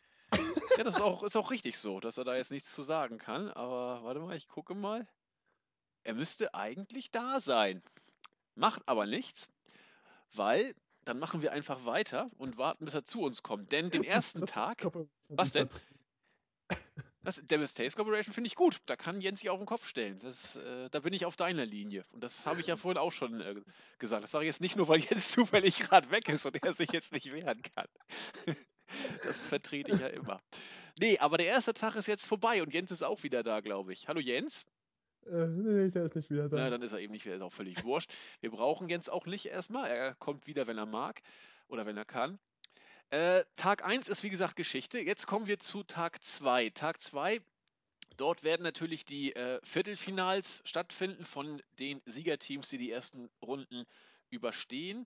ja, 0.78 0.84
das 0.84 0.96
ist 0.96 1.02
auch, 1.02 1.24
ist 1.24 1.36
auch 1.38 1.52
richtig 1.52 1.78
so, 1.78 2.00
dass 2.00 2.18
er 2.18 2.26
da 2.26 2.36
jetzt 2.36 2.52
nichts 2.52 2.74
zu 2.74 2.84
sagen 2.84 3.18
kann. 3.18 3.50
Aber 3.52 4.04
warte 4.04 4.20
mal, 4.20 4.36
ich 4.36 4.48
gucke 4.50 4.76
mal. 4.76 5.08
Er 6.04 6.14
müsste 6.14 6.54
eigentlich 6.54 7.12
da 7.12 7.40
sein. 7.40 7.82
Macht 8.56 8.82
aber 8.88 9.06
nichts, 9.06 9.48
weil 10.34 10.76
dann 11.06 11.20
machen 11.20 11.42
wir 11.42 11.52
einfach 11.52 11.86
weiter 11.86 12.30
und 12.38 12.58
warten, 12.58 12.86
bis 12.86 12.94
er 12.94 13.04
zu 13.04 13.22
uns 13.22 13.44
kommt. 13.44 13.72
Denn 13.72 13.90
den 13.90 14.04
ersten 14.04 14.46
Tag. 14.46 14.88
Was 15.30 15.52
denn? 15.52 15.70
Das 17.24 17.42
Devastation 17.42 17.96
Corporation 17.96 18.34
finde 18.34 18.48
ich 18.50 18.56
gut. 18.56 18.82
Da 18.86 18.98
kann 18.98 19.22
Jens 19.22 19.40
sich 19.40 19.50
auf 19.50 19.58
den 19.58 19.66
Kopf 19.66 19.88
stellen. 19.88 20.20
Das, 20.20 20.58
äh, 20.58 20.90
da 20.90 21.00
bin 21.00 21.14
ich 21.14 21.26
auf 21.26 21.38
deiner 21.38 21.66
Linie. 21.66 22.06
Und 22.12 22.22
das 22.22 22.46
habe 22.46 22.60
ich 22.60 22.68
ja 22.68 22.76
vorhin 22.78 22.98
auch 22.98 23.12
schon 23.12 23.40
äh, 23.40 23.56
gesagt. 23.98 24.24
Das 24.24 24.32
sage 24.32 24.46
ich 24.46 24.50
jetzt 24.50 24.62
nicht 24.62 24.76
nur, 24.76 24.88
weil 24.90 25.00
Jens 25.00 25.30
zufällig 25.32 25.80
gerade 25.80 26.12
weg 26.12 26.28
ist 26.28 26.46
und 26.46 26.62
er 26.62 26.74
sich 26.74 26.92
jetzt 26.92 27.14
nicht 27.14 27.32
wehren 27.32 27.62
kann. 27.62 27.88
das 29.24 29.48
vertrete 29.48 29.92
ich 29.92 30.02
ja 30.02 30.08
immer. 30.08 30.42
Nee, 31.00 31.18
aber 31.20 31.38
der 31.38 31.48
erste 31.48 31.74
Tag 31.74 31.96
ist 31.96 32.08
jetzt 32.08 32.26
vorbei 32.26 32.62
und 32.62 32.74
Jens 32.74 32.92
ist 32.92 33.04
auch 33.04 33.24
wieder 33.24 33.42
da, 33.42 33.62
glaube 33.62 33.94
ich. 33.94 34.08
Hallo 34.10 34.20
Jens. 34.20 34.66
Äh, 35.28 35.48
nee, 35.48 35.90
der 35.90 36.06
ist 36.06 36.16
nicht 36.16 36.30
wieder 36.30 36.50
da. 36.50 36.58
Na, 36.58 36.70
dann 36.70 36.82
ist 36.82 36.92
er 36.92 37.00
eben 37.00 37.14
nicht 37.14 37.26
wieder, 37.26 37.36
ist 37.36 37.42
auch 37.42 37.54
völlig 37.54 37.84
wurscht. 37.84 38.12
Wir 38.42 38.52
brauchen 38.52 38.90
Jens 38.90 39.10
auch 39.10 39.26
nicht 39.26 39.46
erstmal. 39.46 39.90
Er 39.90 40.16
kommt 40.16 40.48
wieder, 40.48 40.68
wenn 40.68 40.78
er 40.78 40.86
mag 40.86 41.22
oder 41.68 41.86
wenn 41.86 41.98
er 41.98 42.06
kann. 42.06 42.40
Äh, 43.10 43.44
Tag 43.56 43.86
1 43.86 44.10
ist 44.10 44.24
wie 44.24 44.30
gesagt 44.30 44.56
Geschichte. 44.56 45.00
Jetzt 45.00 45.28
kommen 45.28 45.48
wir 45.48 45.60
zu 45.60 45.84
Tag 45.84 46.24
2. 46.24 46.72
Tag 46.72 47.02
2, 47.02 47.42
dort 48.18 48.44
werden 48.44 48.64
natürlich 48.64 49.06
die 49.06 49.36
äh, 49.36 49.60
Viertelfinals 49.64 50.62
stattfinden 50.66 51.26
von 51.26 51.62
den 51.80 52.02
Siegerteams, 52.06 52.70
die 52.70 52.78
die 52.78 52.92
ersten 52.92 53.30
Runden 53.42 53.86
überstehen. 54.30 55.06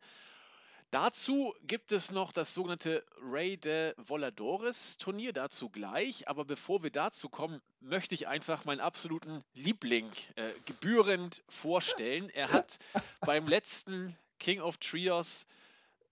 Dazu 0.92 1.54
gibt 1.64 1.92
es 1.92 2.12
noch 2.12 2.32
das 2.32 2.54
sogenannte 2.54 3.06
Rey 3.22 3.58
de 3.58 3.94
Voladores 3.98 4.98
Turnier, 4.98 5.34
dazu 5.34 5.70
gleich. 5.70 6.30
Aber 6.30 6.46
bevor 6.46 6.82
wir 6.82 6.92
dazu 6.92 7.28
kommen, 7.28 7.62
möchte 7.82 8.16
ich 8.16 8.30
einfach 8.30 8.64
meinen 8.64 8.80
absoluten 8.80 9.44
Liebling 9.54 10.10
äh, 10.36 10.50
gebührend 10.66 11.44
vorstellen. 11.50 12.30
Er 12.30 12.54
hat 12.54 12.80
beim 13.20 13.50
letzten 13.50 14.18
King 14.40 14.62
of 14.62 14.78
Trios 14.78 15.46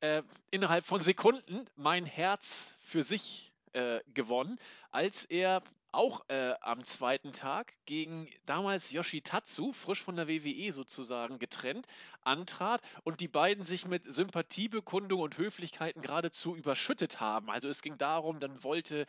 äh, 0.02 0.24
innerhalb 0.52 0.86
von 0.86 1.00
Sekunden 1.00 1.66
mein 1.78 2.06
Herz 2.06 2.76
für 2.82 3.02
sich 3.02 3.54
äh, 3.72 4.02
gewonnen, 4.14 4.60
als 4.92 5.24
er 5.24 5.64
auch 5.96 6.28
äh, 6.30 6.54
am 6.62 6.84
zweiten 6.84 7.32
Tag 7.32 7.74
gegen 7.86 8.28
damals 8.46 8.92
Yoshitatsu, 8.92 9.74
frisch 9.74 10.04
von 10.04 10.16
der 10.16 10.28
WWE 10.28 10.72
sozusagen 10.74 11.40
getrennt, 11.40 11.88
antrat 12.24 12.82
und 13.04 13.22
die 13.22 13.28
beiden 13.28 13.66
sich 13.66 13.88
mit 13.88 14.12
Sympathiebekundung 14.12 15.22
und 15.22 15.38
Höflichkeiten 15.38 16.02
geradezu 16.02 16.56
überschüttet 16.56 17.20
haben. 17.20 17.50
Also 17.50 17.70
es 17.70 17.82
ging 17.82 17.98
darum, 17.98 18.40
dann 18.40 18.64
wollte, 18.64 19.06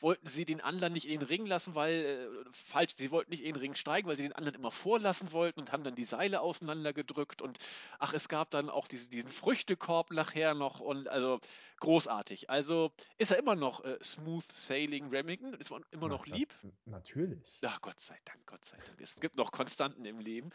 wollten 0.00 0.28
sie 0.28 0.44
den 0.44 0.60
anderen 0.60 0.92
nicht 0.92 1.06
in 1.06 1.20
den 1.20 1.26
Ring 1.26 1.46
lassen, 1.46 1.74
weil, 1.74 1.94
äh, 1.94 2.50
falsch, 2.52 2.94
sie 2.96 3.10
wollten 3.10 3.30
nicht 3.30 3.42
in 3.42 3.54
den 3.54 3.60
Ring 3.60 3.74
steigen, 3.74 4.08
weil 4.08 4.16
sie 4.16 4.22
den 4.24 4.32
anderen 4.32 4.54
immer 4.54 4.70
vorlassen 4.70 5.32
wollten 5.32 5.60
und 5.60 5.72
haben 5.72 5.84
dann 5.84 5.94
die 5.94 6.04
Seile 6.04 6.40
auseinandergedrückt 6.40 7.42
und 7.42 7.58
ach, 7.98 8.12
es 8.12 8.28
gab 8.28 8.50
dann 8.50 8.70
auch 8.70 8.86
diese, 8.86 9.08
diesen 9.08 9.30
Früchtekorb 9.30 10.10
nachher 10.12 10.54
noch 10.54 10.80
und 10.80 11.08
also 11.08 11.40
großartig. 11.80 12.50
Also 12.50 12.92
ist 13.18 13.30
er 13.30 13.38
immer 13.38 13.54
noch 13.54 13.84
äh, 13.84 13.98
Smooth 14.02 14.50
Sailing 14.52 15.08
Remington, 15.08 15.54
ist 15.54 15.70
man 15.70 15.84
immer 15.90 16.08
Na, 16.08 16.14
noch 16.28 16.36
na- 16.36 16.36
lieb. 16.36 16.54
Natürlich. 16.86 17.58
Ach, 17.64 17.80
Gott 17.80 18.00
sei 18.00 18.18
Dank, 18.24 18.46
Gott 18.46 18.64
sei 18.64 18.76
Dank. 18.76 19.00
Es 19.00 19.14
gibt 19.16 19.36
noch 19.36 19.52
Konstanten 19.52 20.04
im 20.04 20.18
Leben. 20.20 20.50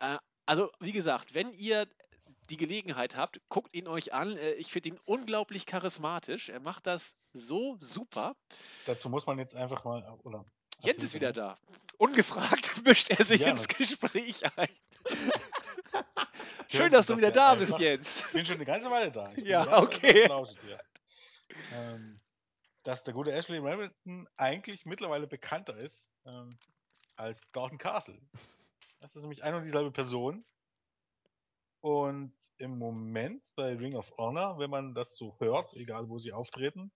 Äh, 0.00 0.18
also, 0.46 0.70
wie 0.80 0.92
gesagt, 0.92 1.34
wenn 1.34 1.52
ihr 1.52 1.86
die 2.48 2.56
Gelegenheit 2.56 3.16
habt, 3.16 3.40
guckt 3.48 3.74
ihn 3.74 3.86
euch 3.88 4.12
an. 4.12 4.36
Äh, 4.36 4.52
ich 4.52 4.72
finde 4.72 4.90
ihn 4.90 4.98
unglaublich 5.06 5.66
charismatisch. 5.66 6.48
Er 6.48 6.60
macht 6.60 6.86
das 6.86 7.14
so 7.32 7.76
super. 7.80 8.34
Dazu 8.86 9.08
muss 9.08 9.26
man 9.26 9.38
jetzt 9.38 9.54
einfach 9.54 9.84
mal, 9.84 10.02
oder? 10.24 10.44
Jens 10.82 10.96
erzähl 10.96 11.04
ist 11.04 11.14
wieder 11.14 11.32
da. 11.32 11.58
Ungefragt 11.98 12.82
mischt 12.84 13.10
er 13.10 13.24
sich 13.24 13.42
Ja, 13.42 13.50
ins 13.50 13.68
Gespräch 13.68 14.42
ein. 14.56 14.68
Schön, 16.68 16.92
dass 16.92 17.06
du 17.06 17.16
wieder 17.16 17.28
er 17.28 17.32
da 17.32 17.54
bist, 17.54 17.78
Jens. 17.78 18.24
Ich 18.26 18.32
bin 18.32 18.46
schon 18.46 18.54
eine 18.56 18.64
ganze 18.64 18.90
Weile 18.90 19.10
da. 19.12 19.28
Ich 19.30 19.34
bin 19.36 19.46
Ja, 19.46 19.78
okay. 19.82 20.28
Ähm, 21.74 22.19
dass 22.82 23.04
der 23.04 23.14
gute 23.14 23.32
Ashley 23.32 23.58
Remington 23.58 24.28
eigentlich 24.36 24.86
mittlerweile 24.86 25.26
bekannter 25.26 25.76
ist 25.76 26.12
ähm, 26.24 26.58
als 27.16 27.50
Dalton 27.52 27.78
Castle. 27.78 28.20
Das 29.00 29.16
ist 29.16 29.22
nämlich 29.22 29.44
eine 29.44 29.56
und 29.56 29.64
dieselbe 29.64 29.90
Person. 29.90 30.44
Und 31.82 32.34
im 32.58 32.78
Moment 32.78 33.50
bei 33.54 33.74
Ring 33.74 33.96
of 33.96 34.12
Honor, 34.18 34.58
wenn 34.58 34.68
man 34.68 34.94
das 34.94 35.16
so 35.16 35.36
hört, 35.38 35.74
egal 35.74 36.08
wo 36.08 36.18
sie 36.18 36.32
auftreten, 36.32 36.92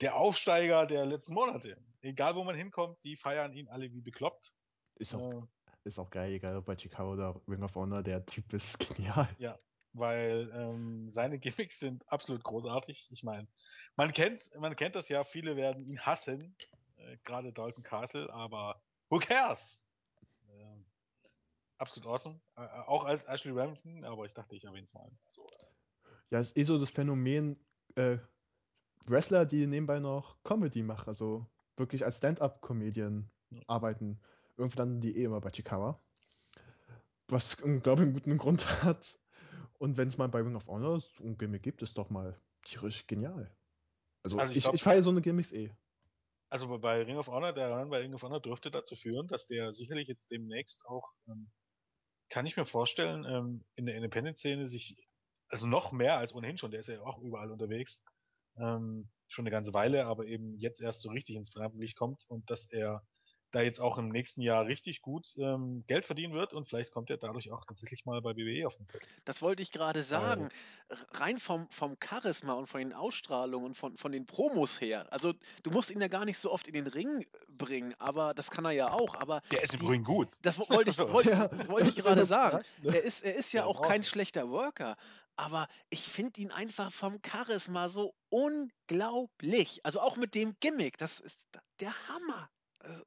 der 0.00 0.16
Aufsteiger 0.16 0.86
der 0.86 1.06
letzten 1.06 1.34
Monate. 1.34 1.82
Egal 2.02 2.34
wo 2.36 2.44
man 2.44 2.54
hinkommt, 2.54 3.02
die 3.04 3.16
feiern 3.16 3.52
ihn 3.54 3.68
alle 3.68 3.90
wie 3.90 4.02
bekloppt. 4.02 4.52
Ist 4.96 5.14
auch, 5.14 5.32
Äh, 5.32 5.46
ist 5.84 5.98
auch 5.98 6.10
geil, 6.10 6.32
egal 6.32 6.56
ob 6.56 6.66
bei 6.66 6.76
Chicago 6.76 7.12
oder 7.12 7.40
Ring 7.48 7.62
of 7.62 7.74
Honor, 7.74 8.02
der 8.02 8.24
Typ 8.26 8.52
ist 8.52 8.78
genial. 8.78 9.28
Ja, 9.38 9.58
weil 9.92 10.50
ähm, 10.54 11.10
seine 11.10 11.38
Gimmicks 11.40 11.78
sind 11.80 12.10
absolut 12.10 12.44
großartig. 12.44 13.08
Ich 13.10 13.22
meine, 13.22 13.48
man 13.96 14.12
kennt, 14.12 14.50
man 14.58 14.76
kennt 14.76 14.94
das 14.94 15.08
ja, 15.08 15.24
viele 15.24 15.56
werden 15.56 15.84
ihn 15.86 16.00
hassen, 16.00 16.56
äh, 16.96 17.16
gerade 17.24 17.52
Dalton 17.52 17.82
Castle, 17.82 18.32
aber 18.32 18.82
who 19.10 19.18
cares? 19.18 19.84
Ähm, 20.50 20.86
absolut 21.78 22.08
awesome. 22.08 22.40
Äh, 22.56 22.62
auch 22.86 23.04
als 23.04 23.24
Ashley 23.24 23.52
Remington, 23.52 24.04
aber 24.04 24.24
ich 24.24 24.34
dachte, 24.34 24.56
ich 24.56 24.64
erwähne 24.64 24.84
es 24.84 24.94
mal. 24.94 25.10
So, 25.28 25.48
äh, 25.60 25.66
Ja, 26.30 26.40
ist 26.40 26.56
eh 26.56 26.64
so 26.64 26.78
das 26.78 26.90
Phänomen, 26.90 27.64
äh, 27.94 28.18
Wrestler, 29.06 29.46
die 29.46 29.66
nebenbei 29.66 30.00
noch 30.00 30.42
Comedy 30.44 30.82
machen, 30.82 31.08
also 31.08 31.46
wirklich 31.76 32.04
als 32.04 32.18
Stand-up-Comedian 32.18 33.30
Ja. 33.50 33.62
arbeiten. 33.66 34.20
Irgendwie 34.56 34.76
dann 34.76 35.00
die 35.00 35.16
eh 35.18 35.24
immer 35.24 35.40
bei 35.40 35.50
Chikawa. 35.50 36.02
Was, 37.28 37.56
glaube 37.56 37.78
ich, 37.82 38.00
einen 38.00 38.12
guten 38.14 38.38
Grund 38.38 38.64
hat. 38.84 39.18
Und 39.78 39.96
wenn 39.96 40.08
es 40.08 40.18
mal 40.18 40.28
bei 40.28 40.40
Ring 40.40 40.56
of 40.56 40.66
Honor 40.66 41.00
so 41.00 41.24
ein 41.24 41.38
Gimmick 41.38 41.62
gibt, 41.62 41.82
ist 41.82 41.96
doch 41.98 42.10
mal 42.10 42.40
tierisch 42.62 43.06
genial. 43.06 43.56
Also, 44.24 44.38
Also 44.38 44.54
ich 44.54 44.64
ich, 44.66 44.72
ich 44.72 44.82
feiere 44.82 45.02
so 45.02 45.10
eine 45.10 45.20
Gimmicks 45.22 45.52
eh. 45.52 45.72
Also 46.50 46.78
bei 46.78 47.02
Ring 47.02 47.16
of 47.16 47.28
Honor, 47.28 47.52
der 47.52 47.70
Run 47.70 47.90
bei 47.90 47.98
Ring 47.98 48.14
of 48.14 48.22
Honor 48.22 48.40
dürfte 48.40 48.70
dazu 48.70 48.96
führen, 48.96 49.28
dass 49.28 49.46
der 49.46 49.72
sicherlich 49.72 50.08
jetzt 50.08 50.30
demnächst 50.30 50.84
auch, 50.86 51.12
ähm, 51.28 51.50
kann 52.30 52.46
ich 52.46 52.56
mir 52.56 52.66
vorstellen, 52.66 53.24
ähm, 53.24 53.64
in 53.74 53.86
der 53.86 53.96
Independent-Szene 53.96 54.66
sich, 54.66 55.08
also 55.48 55.66
noch 55.66 55.92
mehr 55.92 56.18
als 56.18 56.34
ohnehin 56.34 56.58
schon, 56.58 56.70
der 56.70 56.80
ist 56.80 56.88
ja 56.88 57.02
auch 57.02 57.20
überall 57.20 57.50
unterwegs, 57.52 58.04
ähm, 58.58 59.10
schon 59.28 59.44
eine 59.44 59.50
ganze 59.50 59.74
Weile, 59.74 60.06
aber 60.06 60.26
eben 60.26 60.56
jetzt 60.58 60.80
erst 60.80 61.02
so 61.02 61.10
richtig 61.10 61.36
ins 61.36 61.56
Rampenlicht 61.56 61.96
kommt 61.98 62.24
und 62.28 62.50
dass 62.50 62.70
er 62.72 63.06
da 63.50 63.62
jetzt 63.62 63.80
auch 63.80 63.96
im 63.98 64.10
nächsten 64.10 64.42
Jahr 64.42 64.66
richtig 64.66 65.00
gut 65.00 65.34
ähm, 65.38 65.84
Geld 65.86 66.04
verdienen 66.04 66.34
wird 66.34 66.52
und 66.52 66.68
vielleicht 66.68 66.92
kommt 66.92 67.08
er 67.10 67.16
dadurch 67.16 67.50
auch 67.50 67.64
tatsächlich 67.64 68.04
mal 68.04 68.20
bei 68.20 68.36
WWE 68.36 68.66
auf 68.66 68.76
den 68.76 68.86
Zettel. 68.86 69.08
Das 69.24 69.40
wollte 69.40 69.62
ich 69.62 69.70
gerade 69.72 70.02
sagen. 70.02 70.50
R- 70.88 70.98
Rein 71.12 71.38
vom, 71.38 71.68
vom 71.70 71.96
Charisma 72.02 72.52
und 72.54 72.66
von 72.66 72.80
den 72.80 72.92
Ausstrahlungen 72.92 73.66
und 73.68 73.74
von, 73.76 73.96
von 73.96 74.12
den 74.12 74.26
Promos 74.26 74.80
her. 74.80 75.06
Also, 75.12 75.34
du 75.62 75.70
musst 75.70 75.90
ihn 75.90 76.00
ja 76.00 76.08
gar 76.08 76.24
nicht 76.24 76.38
so 76.38 76.50
oft 76.52 76.66
in 76.68 76.74
den 76.74 76.86
Ring 76.86 77.26
bringen, 77.48 77.94
aber 77.98 78.34
das 78.34 78.50
kann 78.50 78.64
er 78.64 78.72
ja 78.72 78.92
auch. 78.92 79.14
Aber 79.16 79.40
Der 79.50 79.62
ist 79.62 79.74
im 79.74 79.80
Übrigen 79.80 80.04
gut. 80.04 80.28
das 80.42 80.58
wo- 80.58 80.68
wollte 80.68 80.90
ich, 80.90 80.98
wollte, 80.98 81.30
Ja, 81.30 81.68
wollte 81.68 81.88
ich 81.88 81.96
gerade 82.04 82.24
sagen. 82.26 82.48
Überraschende. 82.56 82.94
Er 82.94 83.02
ist, 83.02 83.22
er 83.22 83.34
ist 83.34 83.52
ja 83.52 83.62
ist 83.62 83.66
auch 83.68 83.82
kein 83.82 84.04
schlechter 84.04 84.50
Worker, 84.50 84.96
aber 85.36 85.68
ich 85.88 86.02
finde 86.06 86.40
ihn 86.40 86.50
einfach 86.50 86.92
vom 86.92 87.18
Charisma 87.26 87.88
so 87.88 88.14
unglaublich. 88.28 89.80
Also 89.84 90.00
auch 90.00 90.16
mit 90.16 90.34
dem 90.34 90.56
Gimmick, 90.60 90.98
das 90.98 91.20
ist 91.20 91.38
der 91.80 91.92
Hammer. 92.08 92.50
Also, 92.80 93.02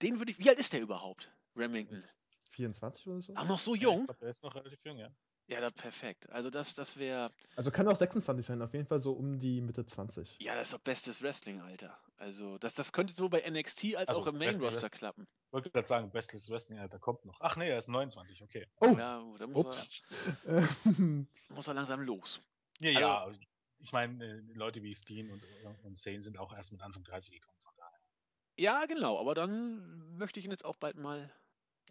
den 0.00 0.18
würde 0.18 0.32
ich. 0.32 0.38
Wie 0.38 0.48
alt 0.48 0.58
ist 0.60 0.72
der 0.72 0.80
überhaupt? 0.80 1.30
Remington. 1.56 1.94
Ist 1.96 2.08
24 2.52 3.06
oder 3.08 3.22
so? 3.22 3.34
Auch 3.36 3.46
noch 3.46 3.58
so 3.58 3.72
Ja, 3.74 3.76
ich 3.76 3.82
jung? 3.82 4.04
glaube, 4.06 4.20
der 4.20 4.30
ist 4.30 4.42
noch 4.42 4.54
relativ 4.54 4.78
jung, 4.84 4.98
ja. 4.98 5.10
Ja, 5.48 5.60
das 5.60 5.72
perfekt. 5.72 6.30
Also 6.30 6.50
das, 6.50 6.74
das 6.74 6.96
wäre. 6.96 7.30
Also 7.56 7.70
kann 7.70 7.86
auch 7.88 7.96
26 7.96 8.46
sein, 8.46 8.62
auf 8.62 8.72
jeden 8.72 8.86
Fall 8.86 9.00
so 9.00 9.12
um 9.12 9.38
die 9.38 9.60
Mitte 9.60 9.84
20. 9.84 10.36
Ja, 10.38 10.54
das 10.54 10.68
ist 10.68 10.72
doch 10.72 10.78
bestes 10.78 11.20
Wrestling, 11.20 11.60
Alter. 11.60 11.98
Also, 12.16 12.58
das, 12.58 12.74
das 12.74 12.92
könnte 12.92 13.12
so 13.14 13.28
bei 13.28 13.40
NXT 13.48 13.96
als 13.96 14.08
Also, 14.08 14.22
auch 14.22 14.26
im 14.28 14.38
Main 14.38 14.58
Roster 14.60 14.88
klappen. 14.88 15.26
Wollte 15.50 15.70
gerade 15.70 15.86
sagen, 15.88 16.10
bestes 16.10 16.48
Wrestling, 16.48 16.78
Alter, 16.78 16.98
kommt 16.98 17.24
noch. 17.26 17.38
Ach 17.40 17.56
nee, 17.56 17.68
er 17.68 17.78
ist 17.78 17.88
29, 17.88 18.42
okay. 18.42 18.66
Oh, 18.80 18.94
Ja, 18.96 19.18
gut, 19.20 19.40
da 19.40 19.46
muss, 19.46 19.66
ups. 19.66 20.02
Er, 20.46 20.68
muss 21.50 21.66
er 21.66 21.74
langsam 21.74 22.00
los. 22.00 22.40
Ja, 22.78 23.24
Also- 23.24 23.32
ja. 23.32 23.46
Ich 23.84 23.90
meine, 23.92 24.24
äh, 24.24 24.40
Leute 24.54 24.80
wie 24.84 24.94
Steen 24.94 25.28
und, 25.28 25.44
und 25.82 25.98
Zane 25.98 26.22
sind 26.22 26.38
auch 26.38 26.52
erst 26.54 26.70
mit 26.70 26.80
Anfang 26.82 27.02
30 27.02 27.34
gekommen. 27.34 27.51
Ja, 28.56 28.84
genau, 28.86 29.18
aber 29.18 29.34
dann 29.34 30.16
möchte 30.16 30.38
ich 30.38 30.44
ihn 30.44 30.50
jetzt 30.50 30.64
auch 30.64 30.76
bald 30.76 30.96
mal. 30.96 31.32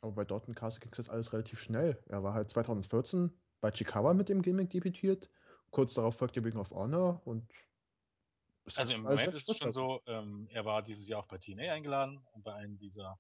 Aber 0.02 0.12
bei 0.14 0.26
Dalton 0.26 0.56
Castle 0.56 0.82
ging 0.82 0.92
es 0.92 0.98
jetzt 0.98 1.10
alles 1.10 1.32
relativ 1.34 1.60
schnell. 1.60 2.02
Er 2.08 2.24
war 2.24 2.34
halt 2.34 2.50
2014 2.52 3.32
bei 3.62 3.72
Chikawa 3.72 4.14
mit 4.14 4.30
dem 4.30 4.42
Gimmick 4.42 4.72
debütiert. 4.72 5.30
Kurz 5.70 5.94
darauf 5.94 6.18
folgte 6.18 6.44
Ring 6.44 6.58
of 6.58 6.72
Honor 6.72 7.22
und. 7.26 7.50
es 8.66 8.78
Also 8.78 8.94
im 8.94 9.04
Moment 9.04 9.28
ist 9.28 9.48
es 9.48 9.58
schon 9.58 9.72
so, 9.72 10.02
ähm, 10.08 10.48
er 10.52 10.66
war 10.66 10.82
dieses 10.82 11.08
Jahr 11.08 11.22
auch 11.22 11.28
bei 11.28 11.38
TNA 11.38 11.72
eingeladen, 11.72 12.26
bei 12.38 12.54
einem 12.54 12.78
dieser, 12.78 13.20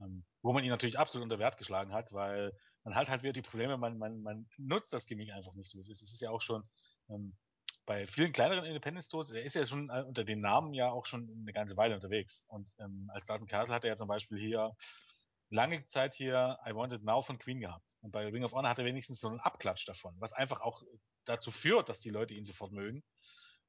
ähm, 0.00 0.24
wo 0.42 0.52
man 0.52 0.62
ihn 0.64 0.70
natürlich 0.70 0.98
absolut 0.98 1.24
unter 1.24 1.38
Wert 1.38 1.58
geschlagen 1.58 1.92
hat, 1.92 2.12
weil 2.12 2.52
man 2.84 2.94
hat 2.94 3.08
halt 3.08 3.22
wieder 3.22 3.32
die 3.32 3.42
Probleme, 3.42 3.76
man, 3.76 3.98
man, 3.98 4.20
man 4.20 4.48
nutzt 4.58 4.92
das 4.92 5.06
Gimmick 5.06 5.32
einfach 5.32 5.54
nicht 5.54 5.70
so. 5.70 5.78
Es 5.78 5.88
ist, 5.88 6.02
es 6.02 6.12
ist 6.12 6.20
ja 6.20 6.30
auch 6.30 6.42
schon 6.42 6.68
ähm, 7.08 7.36
bei 7.86 8.06
vielen 8.06 8.32
kleineren 8.32 8.64
Independent 8.64 9.04
Stores, 9.04 9.30
er 9.30 9.42
ist 9.42 9.54
ja 9.54 9.64
schon 9.66 9.88
äh, 9.90 10.02
unter 10.02 10.24
dem 10.24 10.40
Namen 10.40 10.74
ja 10.74 10.90
auch 10.90 11.06
schon 11.06 11.30
eine 11.40 11.52
ganze 11.52 11.76
Weile 11.76 11.94
unterwegs. 11.94 12.44
Und 12.48 12.74
ähm, 12.80 13.08
als 13.14 13.24
Dalton 13.24 13.46
Castle 13.46 13.74
hat 13.74 13.84
er 13.84 13.90
ja 13.90 13.96
zum 13.96 14.08
Beispiel 14.08 14.38
hier 14.38 14.76
lange 15.50 15.86
Zeit 15.86 16.14
hier 16.14 16.58
I 16.66 16.74
Want 16.74 16.92
It 16.92 17.04
Now 17.04 17.22
von 17.22 17.38
Queen 17.38 17.60
gehabt. 17.60 17.96
Und 18.00 18.10
bei 18.10 18.26
Ring 18.26 18.44
of 18.44 18.52
Honor 18.52 18.70
hat 18.70 18.78
er 18.78 18.84
wenigstens 18.84 19.20
so 19.20 19.28
einen 19.28 19.40
Abklatsch 19.40 19.86
davon, 19.86 20.14
was 20.18 20.32
einfach 20.32 20.60
auch 20.60 20.82
dazu 21.24 21.50
führt, 21.50 21.88
dass 21.88 22.00
die 22.00 22.10
Leute 22.10 22.34
ihn 22.34 22.44
sofort 22.44 22.72
mögen. 22.72 23.04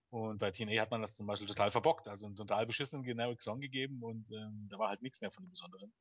Und 0.10 0.40
bei 0.40 0.52
TNA 0.52 0.82
hat 0.82 0.92
man 0.92 1.02
das 1.02 1.14
zum 1.14 1.28
Beispiel 1.28 1.48
total 1.48 1.70
verbockt, 1.70 2.08
also 2.08 2.26
einen 2.26 2.36
total 2.36 2.66
beschissenen 2.66 3.04
Generic 3.04 3.42
Song 3.42 3.60
gegeben 3.60 4.02
und 4.02 4.32
ähm, 4.32 4.68
da 4.70 4.80
war 4.80 4.90
halt 4.90 5.02
nichts 5.02 5.20
mehr 5.20 5.32
von 5.32 5.44
dem 5.44 5.50
Besonderen. 5.50 5.94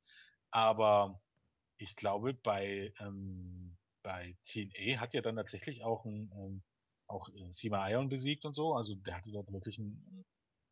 Aber 0.51 1.21
ich 1.77 1.97
glaube, 1.97 2.33
bei, 2.33 2.95
ähm, 3.01 3.77
bei 4.03 4.37
TNA 4.45 5.01
hat 5.01 5.13
ja 5.13 5.23
dann 5.23 5.37
tatsächlich 5.37 5.83
auch 5.83 6.05
ein, 6.05 6.31
ähm, 6.37 6.63
auch 7.07 7.29
äh, 7.31 7.53
Sima 7.53 7.89
Ion 7.89 8.09
besiegt 8.09 8.45
und 8.45 8.53
so. 8.53 8.75
Also 8.75 8.95
der 8.95 9.17
hatte 9.17 9.31
dort 9.31 9.53
wirklich 9.53 9.79
ein, 9.79 10.25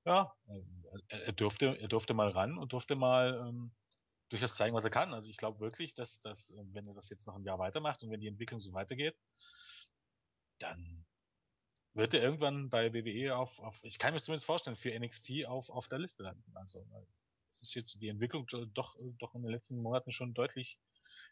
äh, 0.05 0.11
ja, 0.11 0.35
äh, 0.49 0.63
er, 1.09 1.27
er 1.27 1.33
durfte, 1.33 1.79
er 1.79 1.89
durfte 1.89 2.15
mal 2.15 2.29
ran 2.29 2.59
und 2.59 2.73
durfte 2.73 2.97
mal 2.97 3.47
ähm, 3.49 3.73
durchaus 4.29 4.57
zeigen, 4.57 4.75
was 4.75 4.85
er 4.85 4.91
kann. 4.91 5.15
Also 5.15 5.31
ich 5.31 5.37
glaube 5.37 5.61
wirklich, 5.61 5.95
dass, 5.95 6.21
dass, 6.21 6.53
wenn 6.73 6.87
er 6.87 6.95
das 6.95 7.09
jetzt 7.09 7.27
noch 7.27 7.37
ein 7.37 7.45
Jahr 7.45 7.59
weitermacht 7.59 8.03
und 8.03 8.11
wenn 8.11 8.21
die 8.21 8.29
Entwicklung 8.29 8.61
so 8.61 8.73
weitergeht, 8.73 9.17
dann 10.59 11.05
wird 11.95 12.15
er 12.15 12.23
irgendwann 12.23 12.69
bei 12.69 12.93
WWE 12.93 13.37
auf, 13.37 13.61
auf 13.61 13.79
ich 13.83 13.99
kann 13.99 14.15
mir 14.15 14.21
zumindest 14.21 14.47
vorstellen, 14.47 14.77
für 14.77 14.99
NXT 14.99 15.47
auf, 15.47 15.71
auf 15.71 15.89
der 15.89 16.01
Liste 16.01 16.25
landen. 16.25 16.45
Also 16.57 16.85
es 17.55 17.63
ist 17.63 17.75
jetzt 17.75 18.01
die 18.01 18.09
Entwicklung 18.09 18.47
doch, 18.73 18.97
doch 19.19 19.35
in 19.35 19.43
den 19.43 19.51
letzten 19.51 19.81
Monaten 19.81 20.13
schon 20.13 20.35
deutlich 20.35 20.79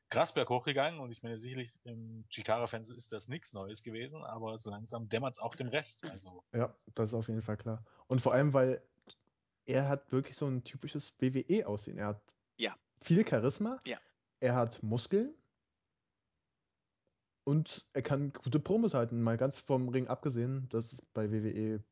krass 0.09 0.35
berghoch 0.35 0.65
gegangen 0.65 1.01
und 1.01 1.11
ich 1.11 1.23
meine 1.23 1.39
sicherlich 1.39 1.81
im 1.85 2.27
Chikara-Fans 2.29 2.91
ist 2.91 3.13
das 3.13 3.29
nichts 3.29 3.53
Neues 3.55 3.83
gewesen, 3.83 4.23
aber 4.25 4.57
so 4.59 4.71
langsam 4.71 5.09
dämmert 5.09 5.35
es 5.35 5.39
auch 5.39 5.55
dem 5.55 5.69
Rest. 5.69 6.05
Also 6.05 6.45
Ja, 6.53 6.77
das 6.95 7.11
ist 7.11 7.15
auf 7.15 7.29
jeden 7.29 7.43
Fall 7.43 7.57
klar. 7.57 7.85
Und 8.09 8.21
vor 8.21 8.33
allem, 8.35 8.53
weil 8.53 8.87
er 9.67 9.89
hat 9.89 10.13
wirklich 10.13 10.37
so 10.37 10.47
ein 10.47 10.65
typisches 10.65 11.15
WWE-Aussehen. 11.19 11.99
Er 11.99 12.09
hat 12.09 12.37
Ja. 12.59 12.77
viel 13.03 13.27
Charisma. 13.27 13.81
Ja. 13.87 13.99
Er 14.41 14.55
hat 14.55 14.83
Muskeln. 14.83 15.35
Und 17.45 17.89
er 17.93 18.03
kann 18.03 18.33
gute 18.33 18.61
Promos 18.61 18.95
halten. 18.95 19.23
Mal 19.23 19.37
ganz 19.37 19.59
vom 19.59 19.89
Ring 19.89 20.07
abgesehen, 20.09 20.69
das 20.69 20.93
ist 20.93 21.13
bei 21.13 21.31
WWE 21.33 21.83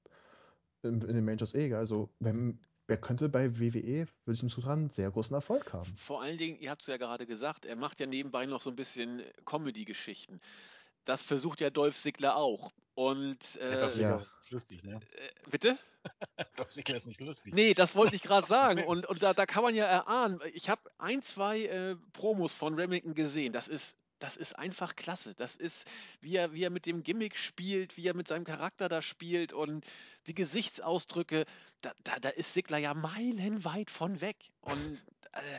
in, 0.83 1.01
in 1.01 1.01
den 1.01 1.25
Majors 1.25 1.55
eh 1.55 1.67
egal. 1.67 1.81
Also, 1.81 2.15
wenn 2.21 2.61
er 2.91 2.97
könnte 2.97 3.29
bei 3.29 3.59
WWE, 3.59 4.07
würde 4.25 4.35
ich 4.35 4.43
ihm 4.43 4.49
zutrauen, 4.51 4.91
sehr 4.91 5.11
großen 5.11 5.35
Erfolg 5.35 5.73
haben. 5.73 5.97
Vor 5.97 6.23
allen 6.23 6.39
Dingen, 6.39 6.59
ihr 6.59 6.71
habt 6.71 6.83
es 6.83 6.89
ja 6.89 6.97
gerade 6.97 7.27
gesagt, 7.27 7.65
er 7.65 7.77
macht 7.77 8.01
ja 8.01 8.07
nebenbei 8.07 8.47
noch 8.47 8.61
so 8.61 8.71
ein 8.71 8.77
bisschen 8.77 9.23
Comedy-Geschichten. 9.47 10.41
Das 11.05 11.23
versucht 11.23 11.61
ja 11.61 11.71
Dolph 11.71 11.97
Ziggler 11.97 12.37
auch. 12.37 12.73
Und 12.95 13.57
äh, 13.57 13.73
Ja, 13.73 13.79
Dolph 13.79 13.93
Ziggler 13.93 14.09
ja. 14.11 14.27
ist 14.41 14.51
lustig, 14.51 14.85
ne? 14.85 14.97
äh, 14.97 15.51
bitte? 15.51 15.79
Dolph 16.57 16.69
Ziggler 16.69 16.97
ist 16.97 17.07
nicht 17.07 17.23
lustig. 17.23 17.55
Nee, 17.55 17.75
das 17.75 17.95
wollte 17.95 18.17
ich 18.17 18.23
gerade 18.23 18.47
sagen. 18.47 18.85
Und, 18.85 19.07
und 19.07 19.23
da, 19.23 19.33
da 19.33 19.47
kann 19.47 19.63
man 19.63 19.75
ja 19.75 19.87
erahnen, 19.87 20.41
ich 20.53 20.69
habe 20.69 20.83
ein, 20.99 21.23
zwei 21.23 21.63
äh, 21.63 21.97
Promos 22.13 22.53
von 22.53 22.75
Remington 22.75 23.15
gesehen. 23.15 23.53
Das 23.53 23.69
ist, 23.69 23.97
das 24.21 24.37
ist 24.37 24.59
einfach 24.59 24.95
klasse. 24.95 25.35
Das 25.35 25.57
ist, 25.57 25.89
wie 26.21 26.37
er, 26.37 26.53
wie 26.53 26.63
er 26.63 26.71
mit 26.71 26.87
dem 26.87 27.03
Gimmick 27.03 27.37
spielt, 27.37 27.97
wie 27.97 28.07
er 28.07 28.15
mit 28.15 28.29
seinem 28.29 28.45
Charakter 28.45 28.89
da 28.89 29.03
spielt 29.03 29.53
und 29.53 29.85
die 30.29 30.35
Gesichtsausdrücke. 30.35 31.47
Da, 31.81 31.93
da, 32.05 32.19
da 32.21 32.29
ist 32.29 32.55
Sigler 32.55 32.79
ja 32.79 32.95
meilenweit 32.95 33.91
von 33.91 34.21
weg. 34.21 34.37
Und 34.61 35.03
äh, 35.33 35.59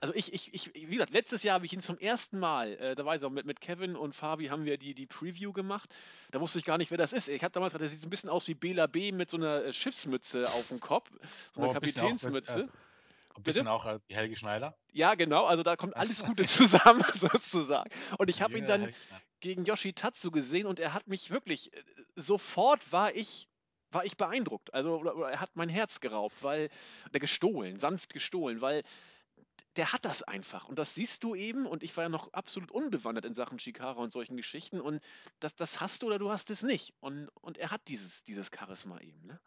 also 0.00 0.12
ich, 0.14 0.32
ich, 0.32 0.52
ich, 0.52 0.74
wie 0.74 0.86
gesagt, 0.86 1.12
letztes 1.12 1.44
Jahr 1.44 1.54
habe 1.54 1.64
ich 1.64 1.72
ihn 1.72 1.80
zum 1.80 1.96
ersten 1.96 2.40
Mal, 2.40 2.72
äh, 2.72 2.94
da 2.96 3.06
weiß 3.06 3.22
ich 3.22 3.26
auch, 3.26 3.30
mit, 3.30 3.46
mit 3.46 3.60
Kevin 3.60 3.94
und 3.94 4.16
Fabi 4.16 4.46
haben 4.46 4.64
wir 4.64 4.76
die, 4.76 4.94
die 4.94 5.06
Preview 5.06 5.52
gemacht. 5.52 5.88
Da 6.32 6.40
wusste 6.40 6.58
ich 6.58 6.64
gar 6.64 6.76
nicht, 6.76 6.90
wer 6.90 6.98
das 6.98 7.12
ist. 7.12 7.28
Ich 7.28 7.44
habe 7.44 7.52
damals 7.52 7.72
gedacht, 7.72 7.82
der 7.82 7.88
sieht 7.88 8.00
so 8.00 8.08
ein 8.08 8.10
bisschen 8.10 8.28
aus 8.28 8.48
wie 8.48 8.54
Bela 8.54 8.88
B. 8.88 9.12
mit 9.12 9.30
so 9.30 9.36
einer 9.36 9.64
äh, 9.64 9.72
Schiffsmütze 9.72 10.42
auf 10.48 10.66
dem 10.66 10.80
Kopf. 10.80 11.08
So 11.54 11.60
eine 11.60 11.70
Oh, 11.70 11.72
Kapitänsmütze. 11.72 12.68
Ein 13.36 13.42
bisschen 13.42 13.68
auch 13.68 13.86
äh, 13.86 13.98
wie 14.06 14.14
Helge 14.14 14.36
Schneider. 14.36 14.76
Ja, 14.92 15.14
genau, 15.14 15.46
also 15.46 15.62
da 15.62 15.76
kommt 15.76 15.96
alles 15.96 16.24
Gute 16.24 16.44
zusammen, 16.46 17.04
sozusagen. 17.14 17.90
Und 18.18 18.30
ich 18.30 18.42
habe 18.42 18.58
ihn 18.58 18.66
dann 18.66 18.94
gegen 19.40 19.64
Yoshitatsu 19.64 20.30
gesehen 20.30 20.66
und 20.66 20.80
er 20.80 20.94
hat 20.94 21.08
mich 21.08 21.30
wirklich, 21.30 21.74
äh, 21.74 21.82
sofort 22.16 22.92
war 22.92 23.14
ich, 23.14 23.48
war 23.90 24.04
ich 24.04 24.16
beeindruckt. 24.16 24.72
Also 24.74 24.96
oder, 24.96 25.16
oder 25.16 25.30
er 25.30 25.40
hat 25.40 25.50
mein 25.54 25.68
Herz 25.68 26.00
geraubt, 26.00 26.42
weil, 26.42 26.68
der 27.12 27.20
gestohlen, 27.20 27.78
sanft 27.78 28.12
gestohlen, 28.12 28.60
weil 28.60 28.82
der 29.76 29.92
hat 29.92 30.04
das 30.04 30.22
einfach. 30.22 30.68
Und 30.68 30.78
das 30.78 30.94
siehst 30.94 31.24
du 31.24 31.34
eben, 31.34 31.66
und 31.66 31.82
ich 31.82 31.96
war 31.96 32.04
ja 32.04 32.08
noch 32.10 32.32
absolut 32.32 32.70
unbewandert 32.70 33.24
in 33.24 33.34
Sachen 33.34 33.58
Chikara 33.58 34.00
und 34.00 34.12
solchen 34.12 34.36
Geschichten. 34.36 34.80
Und 34.80 35.02
das, 35.40 35.54
das 35.56 35.80
hast 35.80 36.02
du 36.02 36.06
oder 36.08 36.18
du 36.18 36.30
hast 36.30 36.50
es 36.50 36.62
nicht. 36.62 36.94
Und, 37.00 37.28
und 37.40 37.56
er 37.58 37.70
hat 37.70 37.88
dieses, 37.88 38.22
dieses 38.24 38.50
Charisma 38.54 39.00
eben. 39.00 39.26
Ne? 39.26 39.40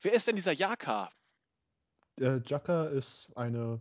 Wer 0.00 0.12
ist 0.12 0.26
denn 0.26 0.36
dieser 0.36 0.52
Yaka? 0.52 1.12
Äh, 2.20 2.40
Jaka 2.44 2.86
ist 2.86 3.30
eine 3.36 3.80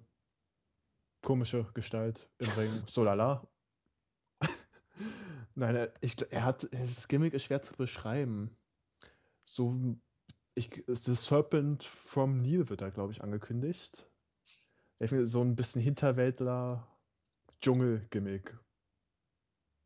komische 1.21 1.69
Gestalt 1.73 2.29
im 2.39 2.49
Ring. 2.49 2.83
So 2.87 3.03
lala. 3.03 3.47
Nein, 5.55 5.75
er, 5.75 5.93
ich, 6.01 6.15
er 6.31 6.43
hat. 6.43 6.67
Das 6.71 7.07
Gimmick 7.07 7.33
ist 7.33 7.43
schwer 7.43 7.61
zu 7.61 7.75
beschreiben. 7.75 8.55
So. 9.45 9.97
Ich, 10.55 10.83
The 10.85 11.15
Serpent 11.15 11.83
from 11.83 12.43
Neil 12.43 12.69
wird 12.69 12.81
da, 12.81 12.91
glaube 12.91 13.11
ich, 13.11 13.23
angekündigt. 13.23 14.07
Ich 14.99 15.09
finde, 15.09 15.25
so 15.25 15.41
ein 15.41 15.55
bisschen 15.55 15.81
Hinterwäldler 15.81 16.87
Dschungel-Gimmick. 17.61 18.55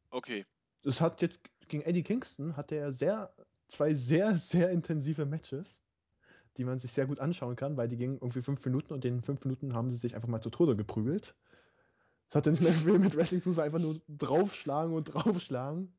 Okay. 0.09 0.45
Es 0.83 0.99
hat 0.99 1.21
jetzt 1.21 1.39
gegen 1.67 1.83
Eddie 1.83 2.03
Kingston 2.03 2.55
hatte 2.55 2.75
er 2.75 2.91
sehr, 2.91 3.33
zwei 3.67 3.93
sehr, 3.93 4.37
sehr 4.37 4.69
intensive 4.71 5.25
Matches, 5.25 5.81
die 6.57 6.65
man 6.65 6.79
sich 6.79 6.91
sehr 6.91 7.05
gut 7.05 7.19
anschauen 7.19 7.55
kann, 7.55 7.77
weil 7.77 7.87
die 7.87 7.97
gingen 7.97 8.15
irgendwie 8.15 8.41
fünf 8.41 8.63
Minuten 8.65 8.93
und 8.93 9.05
in 9.05 9.21
fünf 9.21 9.43
Minuten 9.45 9.73
haben 9.73 9.89
sie 9.89 9.97
sich 9.97 10.15
einfach 10.15 10.27
mal 10.27 10.41
zu 10.41 10.49
Tode 10.49 10.75
geprügelt. 10.75 11.35
Es 12.29 12.35
hatte 12.35 12.51
nicht 12.51 12.61
mehr 12.61 12.73
viel 12.73 12.99
mit 12.99 13.15
Wrestling 13.15 13.41
zu 13.41 13.45
tun, 13.45 13.51
es 13.51 13.57
war 13.57 13.65
einfach 13.65 13.79
nur 13.79 14.01
draufschlagen 14.07 14.93
und 14.93 15.05
draufschlagen. 15.05 15.97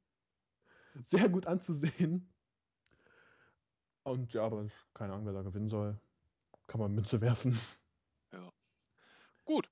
Sehr 1.04 1.28
gut 1.28 1.46
anzusehen. 1.46 2.32
Und 4.02 4.32
ja, 4.34 4.42
aber 4.42 4.68
keine 4.94 5.12
Ahnung, 5.12 5.26
wer 5.26 5.32
da 5.32 5.42
gewinnen 5.42 5.68
soll. 5.68 6.00
Kann 6.66 6.80
man 6.80 6.94
Münze 6.94 7.20
werfen. 7.20 7.58
Gut. 9.48 9.70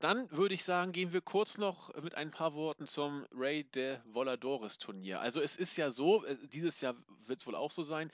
Dann 0.00 0.28
würde 0.32 0.56
ich 0.56 0.64
sagen, 0.64 0.90
gehen 0.90 1.12
wir 1.12 1.20
kurz 1.20 1.56
noch 1.56 1.94
mit 2.02 2.16
ein 2.16 2.32
paar 2.32 2.52
Worten 2.54 2.84
zum 2.88 3.24
Ray 3.30 3.62
de 3.62 4.00
Voladores 4.04 4.78
Turnier. 4.78 5.20
Also 5.20 5.40
es 5.40 5.56
ist 5.56 5.76
ja 5.76 5.92
so, 5.92 6.24
äh, 6.24 6.36
dieses 6.48 6.80
Jahr 6.80 6.96
wird 7.24 7.38
es 7.38 7.46
wohl 7.46 7.54
auch 7.54 7.70
so 7.70 7.84
sein, 7.84 8.10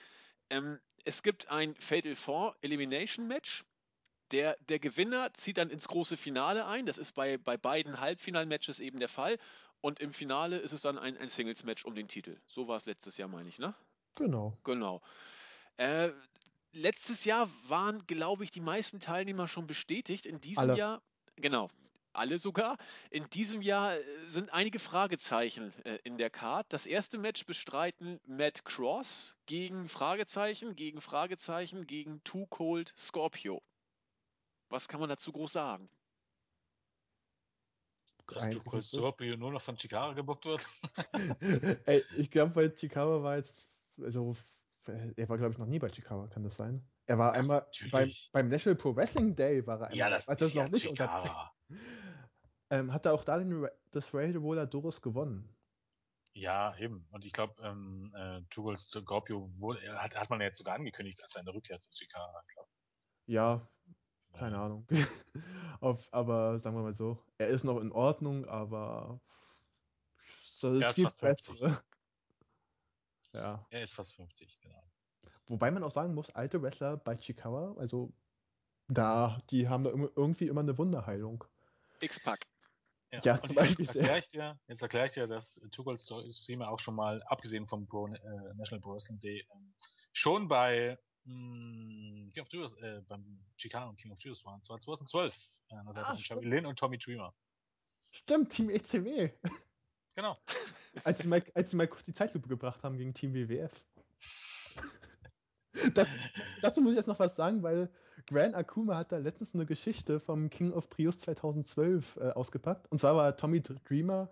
ähm, 0.51 0.79
es 1.03 1.23
gibt 1.23 1.49
ein 1.49 1.75
Fatal 1.75 2.15
Four 2.15 2.55
Elimination 2.61 3.27
Match. 3.27 3.63
Der, 4.31 4.55
der 4.69 4.79
Gewinner 4.79 5.33
zieht 5.33 5.57
dann 5.57 5.69
ins 5.69 5.87
große 5.87 6.15
Finale 6.15 6.65
ein. 6.65 6.85
Das 6.85 6.97
ist 6.97 7.13
bei, 7.13 7.37
bei 7.37 7.57
beiden 7.57 7.99
Halbfinalmatches 7.99 8.79
eben 8.79 8.99
der 8.99 9.09
Fall. 9.09 9.37
Und 9.81 9.99
im 9.99 10.13
Finale 10.13 10.59
ist 10.59 10.73
es 10.73 10.81
dann 10.81 10.99
ein, 10.99 11.17
ein 11.17 11.29
Singles-Match 11.29 11.85
um 11.85 11.95
den 11.95 12.07
Titel. 12.07 12.39
So 12.45 12.67
war 12.67 12.77
es 12.77 12.85
letztes 12.85 13.17
Jahr, 13.17 13.27
meine 13.27 13.49
ich, 13.49 13.57
ne? 13.57 13.73
Genau. 14.15 14.57
Genau. 14.63 15.01
Äh, 15.77 16.11
letztes 16.71 17.25
Jahr 17.25 17.49
waren, 17.67 18.05
glaube 18.05 18.43
ich, 18.43 18.51
die 18.51 18.61
meisten 18.61 18.99
Teilnehmer 18.99 19.47
schon 19.47 19.67
bestätigt. 19.67 20.25
In 20.25 20.39
diesem 20.39 20.69
Alle. 20.69 20.77
Jahr, 20.77 21.01
genau, 21.35 21.69
alle 22.13 22.39
sogar. 22.39 22.77
In 23.09 23.29
diesem 23.29 23.61
Jahr 23.61 23.97
äh, 23.97 24.03
sind 24.27 24.51
einige 24.51 24.79
Fragezeichen 24.79 25.73
äh, 25.85 25.99
in 26.03 26.17
der 26.17 26.29
Card. 26.29 26.67
Das 26.69 26.85
erste 26.85 27.17
Match 27.17 27.45
bestreiten 27.45 28.19
Matt 28.25 28.65
Cross 28.65 29.35
gegen 29.45 29.87
Fragezeichen, 29.87 30.75
gegen 30.75 31.01
Fragezeichen, 31.01 31.85
gegen 31.87 32.23
Too 32.23 32.45
Cold 32.47 32.93
Scorpio. 32.97 33.61
Was 34.69 34.87
kann 34.87 34.99
man 34.99 35.09
dazu 35.09 35.31
groß 35.31 35.51
sagen? 35.51 35.89
Dass 38.27 38.49
kurz 38.49 38.87
großes- 38.87 38.97
Scorpio 38.97 39.35
nur 39.35 39.51
noch 39.51 39.61
von 39.61 39.75
Chikara 39.75 40.13
gebuckt 40.13 40.45
wird. 40.45 40.65
Ey, 41.85 42.03
ich 42.15 42.31
glaube, 42.31 42.53
bei 42.53 42.69
Chikawa 42.69 43.21
war 43.23 43.35
jetzt, 43.35 43.67
also, 44.01 44.35
er 44.87 45.27
war, 45.27 45.37
glaube 45.37 45.51
ich, 45.51 45.57
noch 45.57 45.65
nie 45.65 45.79
bei 45.79 45.89
Chikawa, 45.89 46.27
kann 46.27 46.43
das 46.43 46.55
sein? 46.55 46.81
Er 47.07 47.17
war 47.17 47.33
einmal 47.33 47.67
beim, 47.91 48.09
beim 48.31 48.47
National 48.47 48.77
Pro 48.77 48.95
Wrestling 48.95 49.35
Day 49.35 49.65
war 49.67 49.81
er 49.81 49.87
einmal, 49.87 49.97
Ja, 49.97 50.09
das 50.09 50.29
als 50.29 50.41
ist 50.41 50.47
das 50.49 50.53
ja 50.53 50.63
noch 50.63 50.71
nicht 50.71 50.87
unter, 50.87 51.07
Chikara. 51.07 51.51
Ähm, 52.69 52.93
hat 52.93 53.05
er 53.05 53.13
auch 53.13 53.23
da 53.23 53.37
den, 53.37 53.67
das 53.91 54.13
Rail 54.13 54.41
Voladores 54.41 55.01
gewonnen. 55.01 55.55
Ja, 56.33 56.75
eben. 56.77 57.07
Und 57.11 57.25
ich 57.25 57.33
glaube, 57.33 57.61
ähm, 57.61 58.03
äh, 58.15 58.41
Tugol 58.49 58.77
Scorpio 58.77 59.51
er 59.81 60.01
hat, 60.01 60.15
hat 60.15 60.29
man 60.29 60.39
ja 60.39 60.47
jetzt 60.47 60.59
sogar 60.59 60.75
angekündigt 60.75 61.21
als 61.21 61.31
seine 61.33 61.53
Rückkehr 61.53 61.79
zu 61.79 61.89
Chikara. 61.89 62.41
Ich 62.47 62.53
glaub. 62.53 62.67
Ja, 63.27 63.69
keine 64.33 64.57
Ja. 64.57 64.65
Ahnung. 64.65 64.87
Auf, 65.81 66.07
aber 66.13 66.59
sagen 66.59 66.75
wir 66.77 66.83
mal 66.83 66.93
so, 66.95 67.23
er 67.37 67.47
ist 67.47 67.63
noch 67.63 67.79
in 67.79 67.91
Ordnung, 67.91 68.45
aber 68.45 69.21
so, 70.37 70.73
es 70.75 70.89
ist 70.89 70.95
gibt 70.95 71.19
50. 71.19 71.21
bessere. 71.21 71.83
Ja. 73.33 73.65
Er 73.69 73.83
ist 73.83 73.93
fast 73.93 74.13
50, 74.13 74.59
genau. 74.59 74.83
Wobei 75.47 75.71
man 75.71 75.83
auch 75.83 75.91
sagen 75.91 76.13
muss, 76.13 76.29
alte 76.31 76.61
Wrestler 76.61 76.97
bei 76.97 77.15
Chikawa, 77.15 77.75
also 77.77 78.13
da, 78.87 79.39
die 79.49 79.69
haben 79.69 79.85
da 79.85 79.91
irgendwie 79.91 80.47
immer 80.47 80.61
eine 80.61 80.77
Wunderheilung. 80.77 81.45
X-Pack. 82.03 82.45
Ja, 83.11 83.17
und 83.35 83.45
zum 83.45 83.55
jetzt 83.55 83.55
Beispiel 83.55 83.85
der- 83.87 83.95
erkläre 84.01 84.19
ich 84.19 84.29
dir, 84.29 84.59
jetzt 84.67 84.81
erkläre 84.81 85.05
ich 85.07 85.11
dir, 85.13 85.27
dass 85.27 85.55
Tugol 85.71 85.97
Streamer 85.97 86.69
auch 86.69 86.79
schon 86.79 86.95
mal, 86.95 87.21
abgesehen 87.23 87.67
vom 87.67 87.85
Pro, 87.85 88.07
äh, 88.07 88.53
National 88.55 88.79
Pro 88.81 88.93
Wrestling 88.93 89.19
Day, 89.19 89.45
ähm, 89.53 89.73
schon 90.13 90.47
bei 90.47 90.97
mh, 91.25 92.31
King 92.31 92.43
of 92.43 92.47
Judas, 92.49 92.73
äh, 92.77 93.01
beim 93.07 93.43
Chikara 93.57 93.89
und 93.89 93.97
King 93.97 94.11
of 94.11 94.19
Judas 94.21 94.43
waren. 94.45 94.59
Das 94.59 94.69
war 94.69 94.79
2012. 94.79 95.35
Äh, 95.69 95.75
das 95.87 95.97
Ah, 95.97 96.17
stimmt. 96.17 96.45
Lynn 96.45 96.65
und 96.65 96.79
Tommy 96.79 96.97
Dreamer. 96.97 97.33
Stimmt, 98.11 98.49
Team 98.51 98.69
ECW. 98.69 99.29
Genau. 100.15 100.37
Als 101.05 101.19
sie, 101.19 101.27
mal, 101.29 101.41
als 101.55 101.71
sie 101.71 101.77
mal 101.77 101.87
kurz 101.87 102.03
die 102.03 102.13
Zeitlupe 102.13 102.49
gebracht 102.49 102.83
haben 102.83 102.97
gegen 102.97 103.13
Team 103.13 103.33
WWF. 103.33 103.71
dazu, 105.95 106.15
dazu 106.61 106.81
muss 106.81 106.91
ich 106.91 106.97
jetzt 106.97 107.07
noch 107.07 107.19
was 107.19 107.35
sagen, 107.35 107.63
weil 107.63 107.89
Gran 108.27 108.55
Akuma 108.55 108.97
hat 108.97 109.11
da 109.11 109.17
letztens 109.17 109.53
eine 109.53 109.65
Geschichte 109.65 110.19
vom 110.19 110.49
King 110.49 110.71
of 110.71 110.87
Trios 110.87 111.17
2012 111.19 112.17
äh, 112.17 112.29
ausgepackt. 112.31 112.91
Und 112.91 112.99
zwar 112.99 113.15
war 113.15 113.35
Tommy 113.35 113.61
Dreamer 113.61 114.31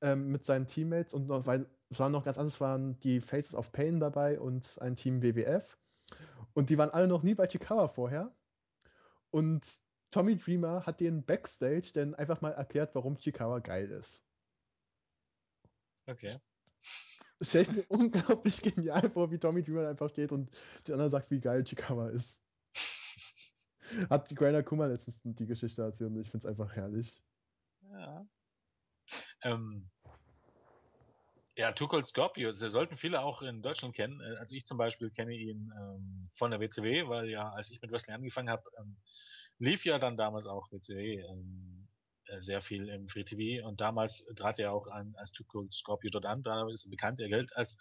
ähm, 0.00 0.30
mit 0.30 0.44
seinen 0.44 0.66
Teammates 0.66 1.14
und 1.14 1.26
noch, 1.26 1.46
weil 1.46 1.66
es 1.90 1.98
waren 1.98 2.12
noch 2.12 2.24
ganz 2.24 2.38
anders, 2.38 2.60
waren 2.60 2.98
die 3.00 3.20
Faces 3.20 3.54
of 3.54 3.72
Pain 3.72 4.00
dabei 4.00 4.40
und 4.40 4.78
ein 4.80 4.96
Team 4.96 5.22
WWF. 5.22 5.78
Und 6.52 6.70
die 6.70 6.78
waren 6.78 6.90
alle 6.90 7.08
noch 7.08 7.22
nie 7.22 7.34
bei 7.34 7.46
Chikawa 7.46 7.88
vorher. 7.88 8.34
Und 9.30 9.80
Tommy 10.10 10.36
Dreamer 10.36 10.86
hat 10.86 11.00
den 11.00 11.24
Backstage 11.24 11.90
dann 11.92 12.14
einfach 12.14 12.40
mal 12.40 12.52
erklärt, 12.52 12.94
warum 12.94 13.16
Chikawa 13.18 13.58
geil 13.58 13.90
ist. 13.90 14.24
Okay. 16.06 16.36
Stelle 17.40 17.64
ich 17.64 17.72
mir 17.72 17.84
unglaublich 17.88 18.60
genial 18.62 19.10
vor, 19.10 19.30
wie 19.30 19.38
Tommy 19.38 19.62
Dreamer 19.62 19.88
einfach 19.88 20.10
steht 20.10 20.32
und 20.32 20.50
die 20.86 20.92
anderen 20.92 21.10
sagt, 21.10 21.30
wie 21.30 21.40
geil 21.40 21.64
Chikawa 21.64 22.08
ist. 22.08 22.42
Hat 24.10 24.30
die 24.30 24.34
Grainer 24.34 24.62
Kummer 24.62 24.88
letztens 24.88 25.20
die 25.22 25.46
Geschichte 25.46 25.82
erzählt 25.82 26.10
und 26.10 26.20
ich 26.20 26.30
finde 26.30 26.46
es 26.46 26.50
einfach 26.50 26.74
herrlich. 26.74 27.22
Ja. 27.92 28.26
Ähm, 29.42 29.90
ja, 31.56 31.70
Too 31.72 31.86
Cold 31.86 32.06
Scorpio, 32.06 32.48
das 32.48 32.58
sollten 32.58 32.96
viele 32.96 33.20
auch 33.20 33.42
in 33.42 33.62
Deutschland 33.62 33.94
kennen. 33.94 34.20
Äh, 34.20 34.36
Also 34.38 34.56
ich 34.56 34.64
zum 34.66 34.78
Beispiel 34.78 35.10
kenne 35.10 35.34
ihn 35.34 35.72
ähm, 35.78 36.24
von 36.32 36.50
der 36.50 36.60
WCW, 36.60 37.08
weil 37.08 37.28
ja, 37.28 37.50
als 37.50 37.70
ich 37.70 37.80
mit 37.80 37.92
Wrestling 37.92 38.16
angefangen 38.16 38.50
habe, 38.50 38.64
ähm, 38.78 38.96
lief 39.58 39.84
ja 39.84 39.98
dann 39.98 40.16
damals 40.16 40.46
auch 40.46 40.72
WCW 40.72 41.20
ähm, 41.20 41.83
äh, 41.83 41.83
sehr 42.38 42.60
viel 42.60 42.88
im 42.88 43.08
Free 43.08 43.24
TV 43.24 43.66
und 43.66 43.80
damals 43.80 44.26
trat 44.36 44.58
er 44.58 44.72
auch 44.72 44.86
an, 44.88 45.14
als 45.16 45.32
Cold 45.48 45.72
Scorpio 45.72 46.10
dort 46.10 46.26
an, 46.26 46.42
da 46.42 46.68
ist 46.70 46.90
bekannt, 46.90 47.20
er 47.20 47.28
gilt 47.28 47.56
als 47.56 47.78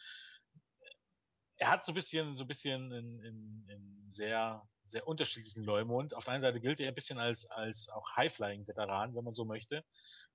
er 1.58 1.70
hat 1.70 1.86
so 1.86 1.92
ein 1.92 1.96
bisschen, 1.96 2.34
so 2.34 2.44
ein 2.44 2.48
bisschen 2.48 2.92
in, 2.92 3.20
in, 3.22 3.66
in 3.70 4.12
sehr 4.12 4.68
sehr 4.88 5.08
unterschiedlichen 5.08 5.64
Leumund. 5.64 6.16
Auf 6.16 6.26
der 6.26 6.34
einen 6.34 6.42
Seite 6.42 6.60
gilt 6.60 6.80
er 6.80 6.90
ein 6.90 6.96
bisschen 6.96 7.18
als, 7.18 7.50
als 7.50 7.90
auch 7.90 8.16
High-Flying-Veteran, 8.16 9.16
wenn 9.16 9.24
man 9.24 9.34
so 9.34 9.46
möchte. 9.46 9.84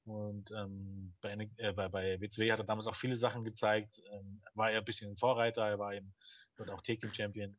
Und 0.04 0.50
ähm, 0.52 1.14
bei, 1.20 1.36
äh, 1.58 1.72
bei, 1.72 1.88
bei 1.88 2.20
WCW 2.20 2.50
hat 2.50 2.58
er 2.58 2.64
damals 2.64 2.86
auch 2.86 2.96
viele 2.96 3.16
Sachen 3.16 3.44
gezeigt. 3.44 4.00
Ähm, 4.10 4.42
war 4.54 4.70
er 4.70 4.78
ein 4.78 4.84
bisschen 4.84 5.10
ein 5.10 5.16
Vorreiter, 5.16 5.66
er 5.66 5.78
war 5.78 5.94
eben 5.94 6.14
dort 6.56 6.70
auch 6.70 6.80
Take-Team-Champion, 6.80 7.50
ähm, 7.50 7.56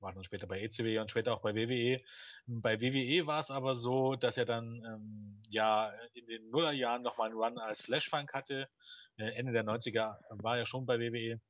war 0.00 0.12
dann 0.12 0.24
später 0.24 0.46
bei 0.46 0.60
ECW 0.60 0.98
und 0.98 1.10
später 1.10 1.34
auch 1.34 1.42
bei 1.42 1.54
WWE. 1.54 2.02
Bei 2.46 2.80
WWE 2.80 3.26
war 3.26 3.40
es 3.40 3.50
aber 3.50 3.74
so, 3.74 4.16
dass 4.16 4.36
er 4.36 4.44
dann 4.44 4.84
ähm, 4.84 5.42
ja 5.48 5.92
in 6.14 6.26
den 6.26 6.50
Nullerjahren 6.50 7.02
nochmal 7.02 7.30
einen 7.30 7.38
Run 7.38 7.58
als 7.58 7.80
Flashfunk 7.80 8.32
hatte. 8.34 8.68
Äh, 9.16 9.30
Ende 9.32 9.52
der 9.52 9.64
90er 9.64 10.18
war 10.30 10.58
er 10.58 10.66
schon 10.66 10.86
bei 10.86 10.98
WWE 10.98 11.40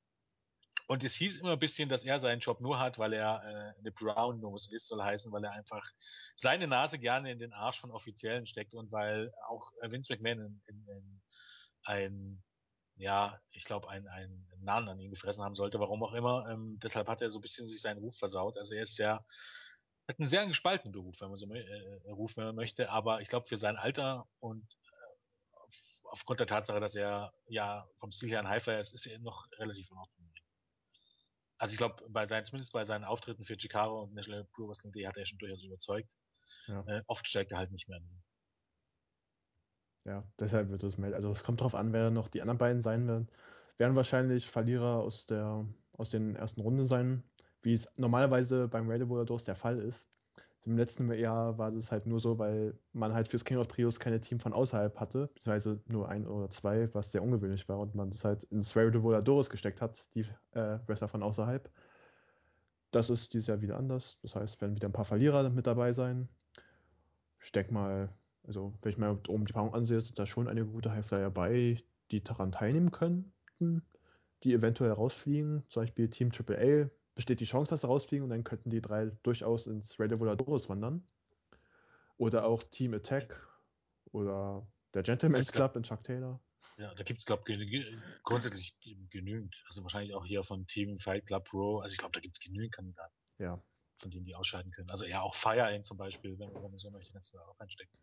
und 0.89 1.03
es 1.03 1.15
hieß 1.15 1.39
immer 1.39 1.53
ein 1.53 1.59
bisschen, 1.59 1.89
dass 1.89 2.05
er 2.05 2.21
seinen 2.21 2.39
Job 2.39 2.61
nur 2.61 2.79
hat, 2.79 2.99
weil 2.99 3.13
er 3.13 3.43
äh, 3.45 3.79
eine 3.81 3.93
Brown 3.93 4.41
Nose 4.41 4.75
ist, 4.75 4.87
soll 4.87 5.03
heißen, 5.03 5.33
weil 5.33 5.45
er 5.45 5.53
einfach 5.53 5.85
seine 6.37 6.69
Nase 6.69 6.99
gerne 6.99 7.33
in 7.33 7.39
den 7.39 7.53
Arsch 7.53 7.81
von 7.81 7.91
Offiziellen 7.91 8.47
steckt 8.47 8.75
und 8.75 8.93
weil 8.93 9.33
auch 9.49 9.73
äh, 9.81 9.91
Vince 9.91 10.13
McMahon 10.13 10.39
in, 10.39 10.63
in, 10.67 10.89
in 10.89 11.23
ein, 11.83 12.43
ja, 12.97 13.41
ich 13.51 13.65
glaube, 13.65 13.89
ein, 13.89 14.07
ein 14.09 14.47
Nahen 14.61 14.89
an 14.89 15.01
ihn 15.01 15.11
gefressen 15.11 15.45
haben 15.45 15.55
sollte, 15.55 15.79
warum 15.81 16.03
auch 16.03 16.15
immer. 16.15 16.49
Ähm, 16.51 16.79
deshalb 16.83 17.09
hat 17.09 17.23
er 17.23 17.31
so 17.31 17.39
ein 17.39 17.43
bisschen 17.43 17.69
sich 17.69 17.81
seinen 17.81 17.99
Ruf 17.99 18.17
versaut. 18.17 18.57
Also 18.59 18.75
er 18.75 18.83
ist 18.83 18.99
ja, 18.99 19.25
hat 20.09 20.19
einen 20.19 20.29
sehr 20.29 20.47
gespaltenen 20.47 20.93
Beruf, 20.93 21.21
wenn 21.21 21.29
man 21.29 21.37
so 21.37 21.47
äh, 21.53 22.11
Ruf, 22.11 22.37
wenn 22.37 22.47
man 22.47 22.57
möchte, 22.57 22.91
aber 22.91 23.21
ich 23.21 23.29
glaube, 23.29 23.47
für 23.47 23.57
sein 23.57 23.77
Alter 23.77 24.27
und 24.41 24.65
äh, 24.65 25.57
auf, 25.57 26.01
aufgrund 26.05 26.41
der 26.41 26.47
Tatsache, 26.47 26.81
dass 26.81 26.95
er 26.95 27.33
ja 27.49 27.87
vom 27.99 28.13
Stil 28.13 28.31
her 28.31 28.41
ein 28.41 28.49
Highflyer 28.49 28.81
ist, 28.81 28.95
ist 28.95 29.07
er 29.07 29.19
noch 29.19 29.47
relativ 29.59 29.91
in 29.91 29.97
Ordnung 29.97 30.27
also 31.59 31.73
ich 31.73 31.79
glaube, 31.79 32.05
bei 32.11 32.27
seinen, 32.27 32.45
zumindest 32.45 32.73
bei 32.73 32.85
seinen 32.85 33.05
Auftritten 33.05 33.45
für 33.45 33.57
Chikaro 33.57 34.03
und 34.03 34.15
National 34.15 34.45
Pro 34.45 34.69
Wrestling 34.69 34.93
Day 34.93 35.05
hat 35.05 35.17
er 35.17 35.27
schon 35.27 35.39
durchaus 35.39 35.63
überzeugt. 35.63 36.09
Ja. 36.67 36.85
Äh, 36.87 37.03
oft 37.07 37.27
steigt 37.27 37.53
er 37.53 37.59
halt 37.59 37.73
nicht 37.73 37.89
mehr. 37.89 38.01
Ja, 40.07 40.23
deshalb 40.39 40.71
wird 40.71 40.85
es 40.85 40.99
melden. 40.99 41.17
Also 41.17 41.31
es 41.33 41.43
kommt 41.43 41.61
drauf 41.61 41.75
an, 41.75 41.93
wer 41.93 42.11
noch 42.11 42.29
die 42.29 42.41
anderen 42.41 42.59
beiden 42.59 42.81
sein 42.81 43.09
werden. 43.09 43.29
Werden 43.77 43.97
wahrscheinlich 43.97 44.49
Verlierer 44.49 45.01
aus 45.01 45.27
der 45.27 45.67
aus 45.99 46.11
den 46.11 46.37
ersten 46.37 46.61
Runden 46.61 46.87
sein, 46.87 47.25
wie 47.63 47.73
es 47.75 47.89
normalerweise 47.97 48.69
beim 48.69 48.89
Radio 48.91 49.09
Voladores 49.09 49.45
der 49.45 49.57
Fall 49.57 49.79
ist. 49.79 50.09
Im 50.65 50.77
letzten 50.77 51.11
Jahr 51.13 51.59
war 51.59 51.71
das 51.71 51.91
halt 51.91 52.07
nur 52.07 52.21
so, 52.21 52.39
weil 52.39 52.79
man 52.93 53.15
halt 53.15 53.29
fürs 53.29 53.45
King 53.45 53.57
of 53.59 53.69
Trios 53.69 53.99
keine 54.01 54.21
Team 54.21 54.41
von 54.41 54.53
außerhalb 54.53 54.99
hatte, 54.99 55.29
beziehungsweise 55.35 55.81
nur 55.87 56.09
ein 56.09 56.27
oder 56.27 56.51
zwei, 56.51 56.93
was 56.93 57.13
sehr 57.13 57.23
ungewöhnlich 57.23 57.69
war 57.69 57.79
und 57.79 57.95
man 57.95 58.11
das 58.11 58.25
halt 58.25 58.45
ins 58.45 58.77
Rare 58.77 58.91
de 58.91 59.03
Voladores 59.03 59.49
gesteckt 59.49 59.81
hat, 59.81 60.07
die 60.15 60.27
äh, 60.53 60.79
Wrestler 60.87 61.09
von 61.09 61.23
außerhalb. 61.23 61.71
Das 62.91 63.11
ist 63.11 63.33
dieses 63.33 63.47
Jahr 63.47 63.61
wieder 63.61 63.77
anders. 63.77 64.19
Das 64.23 64.35
heißt, 64.37 64.61
werden 64.61 64.77
wieder 64.77 64.89
ein 64.89 64.93
paar 64.93 65.05
Verlierer 65.05 65.49
mit 65.51 65.67
dabei 65.67 65.93
sein. 65.93 66.29
Ich 67.41 67.53
denke 67.53 67.73
mal, 67.73 68.09
also 68.47 68.75
wenn 68.83 68.93
ich 68.93 68.99
mir 68.99 69.19
oben 69.29 69.45
die 69.45 69.53
Paarung 69.53 69.75
ansehe, 69.75 70.01
sind 70.01 70.19
da 70.19 70.27
schon 70.27 70.49
einige 70.49 70.67
gute 70.67 70.93
Highflyer 70.93 71.21
dabei, 71.21 71.83
die 72.11 72.23
daran 72.23 72.53
teilnehmen 72.53 72.93
könnten, 72.93 73.83
die 74.43 74.53
eventuell 74.53 74.93
rausfliegen. 74.93 75.65
Zum 75.69 75.83
Beispiel 75.83 76.09
Team 76.09 76.31
AAA 76.31 76.91
besteht 77.15 77.41
die 77.41 77.45
Chance, 77.45 77.71
dass 77.71 77.81
sie 77.81 77.87
rausfliegen 77.87 78.25
und 78.25 78.31
dann 78.31 78.45
könnten 78.45 78.71
die 78.71 78.81
drei 78.81 79.07
durchaus 79.23 79.67
ins 79.67 79.99
Radio 79.99 80.21
Voladores 80.21 80.69
wandern. 80.69 81.07
Oder 82.19 82.47
auch 82.47 82.63
Team 82.63 82.95
Attack 82.95 83.47
oder 84.13 84.67
der 84.95 85.03
Gentleman's 85.03 85.53
Club 85.53 85.77
in 85.77 85.83
Chuck 85.83 86.05
Taylor. 86.05 86.41
Ja, 86.79 86.95
da 86.95 87.03
gibt 87.03 87.21
es, 87.21 87.27
glaube 87.27 87.43
ich, 87.53 87.87
grundsätzlich 88.23 88.77
genügend. 89.11 89.63
Also 89.67 89.83
wahrscheinlich 89.83 90.15
auch 90.15 90.25
hier 90.25 90.43
von 90.43 90.67
Team 90.67 90.99
Fight 90.99 91.27
Club 91.27 91.45
Pro. 91.45 91.79
Also 91.81 91.93
ich 91.93 91.99
glaube, 91.99 92.13
da 92.13 92.21
gibt 92.21 92.37
es 92.37 92.45
genügend 92.45 92.73
Kandidaten. 92.73 93.15
Ja. 93.39 93.63
Von 93.99 94.11
denen 94.11 94.25
die 94.25 94.35
ausscheiden 94.35 94.73
können. 94.73 94.91
Also 94.91 95.05
ja, 95.05 95.23
auch 95.23 95.35
Fire 95.35 95.75
In 95.75 95.83
zum 95.83 95.97
Beispiel, 95.97 96.39
wenn, 96.39 96.53
man 96.53 96.79
so 96.79 96.91
möchte, 96.91 97.13
kannst 97.13 97.33
du 97.33 97.39
da 97.39 97.45
auch 97.45 97.59
einstecken. 97.59 97.97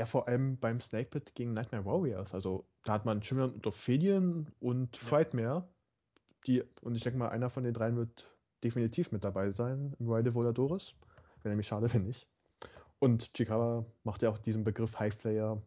Ja, 0.00 0.06
vor 0.06 0.28
allem 0.28 0.56
beim 0.56 0.80
Snake 0.80 1.10
Pit 1.10 1.34
gegen 1.34 1.52
Nightmare 1.52 1.84
Warriors. 1.84 2.32
Also 2.32 2.66
da 2.84 2.94
hat 2.94 3.04
man 3.04 3.22
Schimmer 3.22 3.44
und 3.44 3.66
Ophidian 3.66 4.50
und 4.58 4.96
ja. 4.96 5.02
Frightmare. 5.02 5.68
Die, 6.46 6.62
und 6.80 6.94
ich 6.94 7.02
denke 7.02 7.18
mal, 7.18 7.28
einer 7.28 7.50
von 7.50 7.64
den 7.64 7.74
dreien 7.74 7.98
wird 7.98 8.24
definitiv 8.64 9.12
mit 9.12 9.24
dabei 9.24 9.50
sein 9.50 9.94
im 9.98 10.10
Ride 10.10 10.34
Voladores. 10.34 10.94
Wäre 11.42 11.50
nämlich 11.50 11.66
schade, 11.66 11.92
wenn 11.92 12.04
nicht. 12.04 12.26
Und 12.98 13.34
Chikawa 13.34 13.84
macht 14.02 14.22
ja 14.22 14.30
auch 14.30 14.38
diesen 14.38 14.64
Begriff 14.64 14.98
High 14.98 15.12
Flyer 15.12 15.62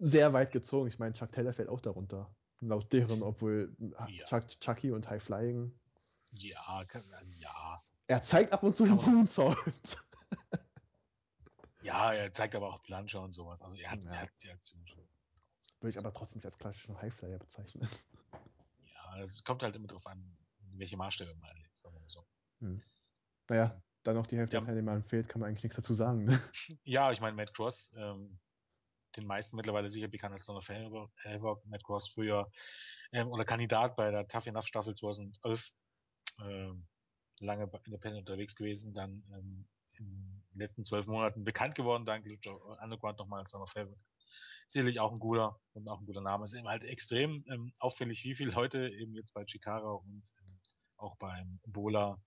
sehr 0.00 0.32
weit 0.32 0.50
gezogen. 0.50 0.88
Ich 0.88 0.98
meine, 0.98 1.14
Chuck 1.14 1.30
Taylor 1.30 1.52
fällt 1.52 1.68
auch 1.68 1.80
darunter. 1.80 2.34
Laut 2.58 2.92
deren, 2.92 3.22
obwohl 3.22 3.76
ja. 3.78 4.24
Chuck, 4.24 4.48
Chucky 4.58 4.90
und 4.90 5.08
High 5.08 5.22
Flying. 5.22 5.72
Ja, 6.30 6.82
kann, 6.88 7.04
ja. 7.38 7.80
Er 8.08 8.22
zeigt 8.22 8.52
ab 8.52 8.64
und 8.64 8.76
zu 8.76 8.86
den 8.86 8.96
Moonsault. 8.96 9.56
ja, 11.82 12.12
er 12.12 12.32
zeigt 12.32 12.54
aber 12.54 12.68
auch 12.68 12.82
Planscher 12.82 13.22
und 13.22 13.32
sowas. 13.32 13.62
Also 13.62 13.76
er 13.76 13.90
hat, 13.90 14.02
ja. 14.02 14.12
er 14.12 14.20
hat 14.22 14.30
die 14.42 14.50
Aktion 14.50 14.86
schon. 14.86 15.06
Würde 15.80 15.90
ich 15.90 15.98
aber 15.98 16.12
trotzdem 16.12 16.38
nicht 16.38 16.46
als 16.46 16.58
klassischen 16.58 17.00
Highflyer 17.00 17.38
bezeichnen. 17.38 17.88
Ja, 18.94 19.22
es 19.22 19.42
kommt 19.44 19.62
halt 19.62 19.76
immer 19.76 19.88
drauf 19.88 20.06
an, 20.06 20.36
welche 20.72 20.96
Maßstäbe 20.96 21.34
man 21.34 21.50
anlegt, 21.50 21.78
sagen 21.78 21.94
wir 21.94 22.00
mal 22.00 22.10
so. 22.10 22.26
Hm. 22.60 22.82
Naja, 23.48 23.82
dann 24.02 24.14
noch 24.14 24.26
die 24.26 24.36
Hälfte 24.36 24.56
ja. 24.56 24.60
der 24.60 24.66
Teilnehmer 24.66 25.02
fehlt, 25.02 25.28
kann 25.28 25.40
man 25.40 25.48
eigentlich 25.48 25.64
nichts 25.64 25.76
dazu 25.76 25.94
sagen. 25.94 26.24
Ne? 26.24 26.40
Ja, 26.84 27.12
ich 27.12 27.20
meine, 27.20 27.34
Matt 27.34 27.54
Cross, 27.54 27.92
ähm, 27.96 28.38
den 29.16 29.26
meisten 29.26 29.56
mittlerweile 29.56 29.90
sicher 29.90 30.08
bekannt 30.08 30.34
als 30.34 30.44
Son 30.44 30.56
of 30.56 30.68
Havoc, 30.68 31.66
Matt 31.66 31.84
Cross 31.84 32.08
früher 32.08 32.50
ähm, 33.12 33.28
oder 33.28 33.44
Kandidat 33.44 33.96
bei 33.96 34.10
der 34.10 34.28
Tough 34.28 34.46
Enough 34.46 34.66
Staffel 34.66 34.94
2011, 34.94 35.72
ähm, 36.44 36.86
lange 37.40 37.70
independent 37.84 38.28
unterwegs 38.28 38.54
gewesen, 38.54 38.94
dann 38.94 39.24
ähm, 39.32 39.66
in 40.00 40.42
den 40.52 40.58
letzten 40.58 40.84
zwölf 40.84 41.06
Monaten 41.06 41.44
bekannt 41.44 41.74
geworden, 41.74 42.04
dank 42.04 42.26
Lucha 42.26 42.50
Underground 42.82 43.18
nochmal 43.18 43.40
als 43.40 43.54
of 43.54 43.74
Havoc 43.74 43.98
sicherlich 44.70 45.00
auch 45.00 45.12
ein 45.12 45.18
guter 45.18 45.58
und 45.72 45.88
auch 45.88 46.00
ein 46.00 46.06
guter 46.06 46.20
Name. 46.20 46.44
Es 46.44 46.52
ist 46.52 46.58
eben 46.58 46.68
halt 46.68 46.84
extrem 46.84 47.44
ähm, 47.48 47.72
auffällig, 47.80 48.24
wie 48.24 48.34
viele 48.34 48.52
Leute 48.52 48.88
eben 48.88 49.14
jetzt 49.14 49.34
bei 49.34 49.44
Chikara 49.44 49.90
und 49.90 50.22
ähm, 50.40 50.60
auch 50.96 51.16
beim 51.16 51.58
Ebola 51.64 52.22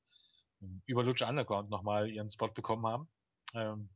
ähm, 0.62 0.82
über 0.86 1.04
Lucha 1.04 1.30
Underground 1.30 1.70
nochmal 1.70 2.10
ihren 2.10 2.30
Spot 2.30 2.50
bekommen 2.50 2.86
haben. 2.86 3.10
Ähm, 3.54 3.90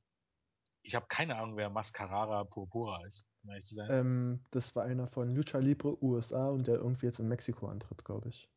ich 0.81 0.95
habe 0.95 1.07
keine 1.07 1.35
Ahnung, 1.35 1.57
wer 1.57 1.69
Mascarara 1.69 2.45
Purpura 2.45 3.05
ist, 3.05 3.29
um 3.43 3.49
ehrlich 3.49 3.65
zu 3.65 3.75
sein. 3.75 3.89
Ähm, 3.91 4.45
das 4.51 4.73
war 4.75 4.85
einer 4.85 5.07
von 5.07 5.35
Lucha 5.35 5.57
Libre 5.57 6.01
USA 6.01 6.47
und 6.47 6.67
der 6.67 6.75
irgendwie 6.75 7.07
jetzt 7.07 7.19
in 7.19 7.27
Mexiko 7.27 7.67
antritt, 7.67 8.05
glaube 8.05 8.29
ich. 8.29 8.49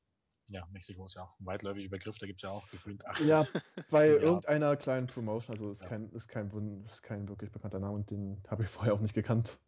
Ja, 0.50 0.66
Mexiko 0.72 1.06
ist 1.06 1.14
ja 1.14 1.22
auch 1.22 1.38
ein 1.38 1.46
weitläufiger 1.46 1.88
Begriff, 1.88 2.18
da 2.18 2.26
gibt 2.26 2.38
es 2.38 2.42
ja 2.42 2.50
auch 2.50 2.68
gefühlt 2.70 3.06
80. 3.06 3.26
Ja, 3.26 3.46
bei 3.90 4.08
ja. 4.08 4.14
irgendeiner 4.14 4.76
kleinen 4.76 5.06
Promotion, 5.06 5.54
also 5.54 5.70
ist, 5.70 5.82
ja. 5.82 5.88
kein, 5.88 6.10
ist, 6.10 6.28
kein, 6.28 6.48
ist 6.86 7.02
kein 7.02 7.28
wirklich 7.28 7.52
bekannter 7.52 7.78
Name 7.78 7.94
und 7.94 8.10
den 8.10 8.42
habe 8.48 8.64
ich 8.64 8.68
vorher 8.68 8.94
auch 8.94 9.00
nicht 9.00 9.14
gekannt. 9.14 9.60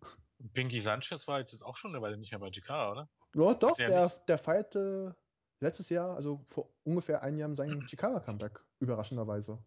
Pinky 0.54 0.80
Sanchez 0.80 1.28
war 1.28 1.38
jetzt 1.38 1.62
auch 1.62 1.76
schon 1.76 1.92
eine 1.92 2.02
Weile 2.02 2.16
nicht 2.16 2.32
mehr 2.32 2.40
bei 2.40 2.50
GK, 2.50 2.90
oder? 2.90 3.08
Ja, 3.34 3.54
doch, 3.54 3.76
der, 3.76 3.88
der, 3.88 4.12
der 4.26 4.38
feierte 4.38 5.16
letztes 5.60 5.88
Jahr, 5.88 6.16
also 6.16 6.44
vor 6.48 6.68
ungefähr 6.82 7.22
einem 7.22 7.38
Jahr, 7.38 7.54
sein 7.54 7.80
Chikara-Comeback, 7.86 8.60
überraschenderweise. 8.80 9.62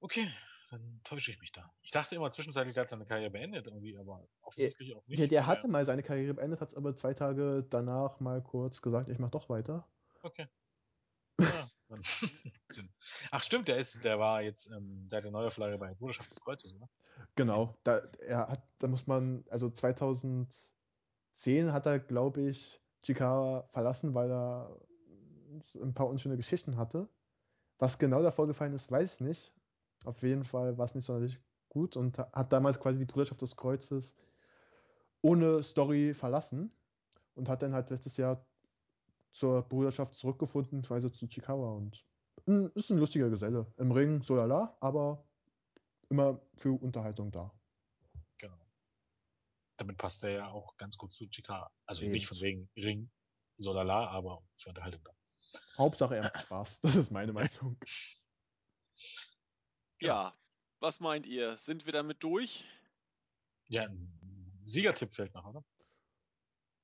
Okay, 0.00 0.30
dann 0.70 1.00
täusche 1.04 1.30
ich 1.30 1.40
mich 1.40 1.52
da. 1.52 1.72
Ich 1.82 1.90
dachte 1.90 2.14
immer 2.14 2.30
zwischenzeitlich, 2.30 2.74
der 2.74 2.82
hat 2.82 2.90
seine 2.90 3.06
Karriere 3.06 3.30
beendet 3.30 3.66
irgendwie, 3.66 3.96
aber 3.96 4.28
offensichtlich 4.42 4.90
er, 4.90 4.98
auch 4.98 5.06
nicht. 5.06 5.18
Der, 5.18 5.28
der 5.28 5.46
hatte 5.46 5.68
mal 5.68 5.86
seine 5.86 6.02
Karriere 6.02 6.34
beendet, 6.34 6.60
hat 6.60 6.68
es 6.68 6.74
aber 6.74 6.94
zwei 6.96 7.14
Tage 7.14 7.66
danach 7.70 8.20
mal 8.20 8.42
kurz 8.42 8.82
gesagt, 8.82 9.08
ich 9.08 9.18
mach 9.18 9.30
doch 9.30 9.48
weiter. 9.48 9.88
Okay. 10.24 10.48
Ja, 11.38 11.68
Ach 13.30 13.42
stimmt, 13.42 13.68
der 13.68 13.76
ist, 13.76 14.02
der 14.04 14.18
war 14.18 14.40
jetzt 14.40 14.70
ähm, 14.70 15.06
seit 15.08 15.24
der 15.24 15.30
Neuauflage 15.30 15.76
bei 15.76 15.92
Bruderschaft 15.94 16.30
des 16.30 16.40
Kreuzes, 16.40 16.74
oder? 16.74 16.88
Genau, 17.36 17.76
da, 17.84 17.98
er 18.20 18.48
hat, 18.48 18.62
da 18.78 18.88
muss 18.88 19.06
man, 19.06 19.44
also 19.50 19.68
2010 19.68 20.64
hat 21.72 21.84
er, 21.86 21.98
glaube 21.98 22.40
ich, 22.40 22.80
Chikara 23.02 23.68
verlassen, 23.68 24.14
weil 24.14 24.30
er 24.30 24.80
ein 25.74 25.92
paar 25.92 26.08
unschöne 26.08 26.36
Geschichten 26.36 26.78
hatte. 26.78 27.08
Was 27.78 27.98
genau 27.98 28.22
da 28.22 28.30
vorgefallen 28.30 28.72
ist, 28.72 28.90
weiß 28.90 29.14
ich 29.14 29.20
nicht. 29.20 29.52
Auf 30.06 30.22
jeden 30.22 30.44
Fall 30.44 30.78
war 30.78 30.86
es 30.86 30.94
nicht 30.94 31.04
sonderlich 31.04 31.38
gut 31.68 31.96
und 31.96 32.18
hat 32.18 32.52
damals 32.52 32.80
quasi 32.80 32.98
die 32.98 33.04
Bruderschaft 33.04 33.42
des 33.42 33.56
Kreuzes 33.56 34.14
ohne 35.20 35.62
Story 35.62 36.14
verlassen 36.14 36.72
und 37.34 37.48
hat 37.48 37.62
dann 37.62 37.74
halt 37.74 37.90
letztes 37.90 38.16
Jahr 38.16 38.46
zur 39.34 39.62
Bruderschaft 39.62 40.14
zurückgefunden, 40.14 40.82
quasi 40.82 41.12
zu 41.12 41.26
Chikawa 41.26 41.72
und 41.72 42.04
hm, 42.46 42.70
ist 42.74 42.90
ein 42.90 42.98
lustiger 42.98 43.28
Geselle. 43.30 43.72
Im 43.76 43.90
Ring 43.92 44.22
so 44.22 44.36
lala, 44.36 44.76
aber 44.80 45.26
immer 46.08 46.40
für 46.56 46.72
Unterhaltung 46.80 47.32
da. 47.32 47.52
Genau. 48.38 48.66
Damit 49.76 49.98
passt 49.98 50.22
er 50.22 50.30
ja 50.30 50.50
auch 50.50 50.76
ganz 50.76 50.96
gut 50.96 51.12
zu 51.12 51.26
Chikawa. 51.28 51.70
Also 51.86 52.02
Eben. 52.02 52.12
nicht 52.12 52.26
von 52.26 52.40
wegen 52.40 52.70
Ring 52.76 53.10
so 53.58 53.72
lala, 53.72 54.08
aber 54.08 54.42
für 54.56 54.70
Unterhaltung 54.70 55.02
da. 55.04 55.12
Hauptsache 55.78 56.16
er 56.16 56.22
macht 56.24 56.40
Spaß, 56.46 56.80
das 56.80 56.96
ist 56.96 57.10
meine 57.10 57.32
Meinung. 57.32 57.78
Ja, 60.00 60.36
was 60.80 61.00
meint 61.00 61.26
ihr? 61.26 61.56
Sind 61.56 61.86
wir 61.86 61.92
damit 61.92 62.22
durch? 62.22 62.66
Ja, 63.68 63.84
ein 63.84 64.60
Siegertipp 64.64 65.12
fällt 65.12 65.34
noch, 65.34 65.46
oder? 65.46 65.64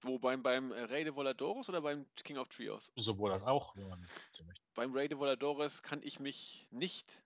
Wo, 0.02 0.18
beim, 0.18 0.42
beim 0.42 0.72
äh, 0.72 0.80
Rey 0.84 1.04
de 1.04 1.14
Voladores 1.14 1.68
oder 1.68 1.82
beim 1.82 2.06
King 2.16 2.38
of 2.38 2.48
Trios? 2.48 2.90
Sowohl 2.96 3.32
als 3.32 3.42
auch, 3.42 3.76
wenn 3.76 3.88
man 3.88 4.06
so 4.32 4.44
möchte. 4.44 4.64
Beim 4.74 4.92
Rey 4.94 5.08
de 5.08 5.18
Voladores 5.18 5.82
kann 5.82 6.02
ich 6.02 6.20
mich 6.20 6.66
nicht 6.70 7.22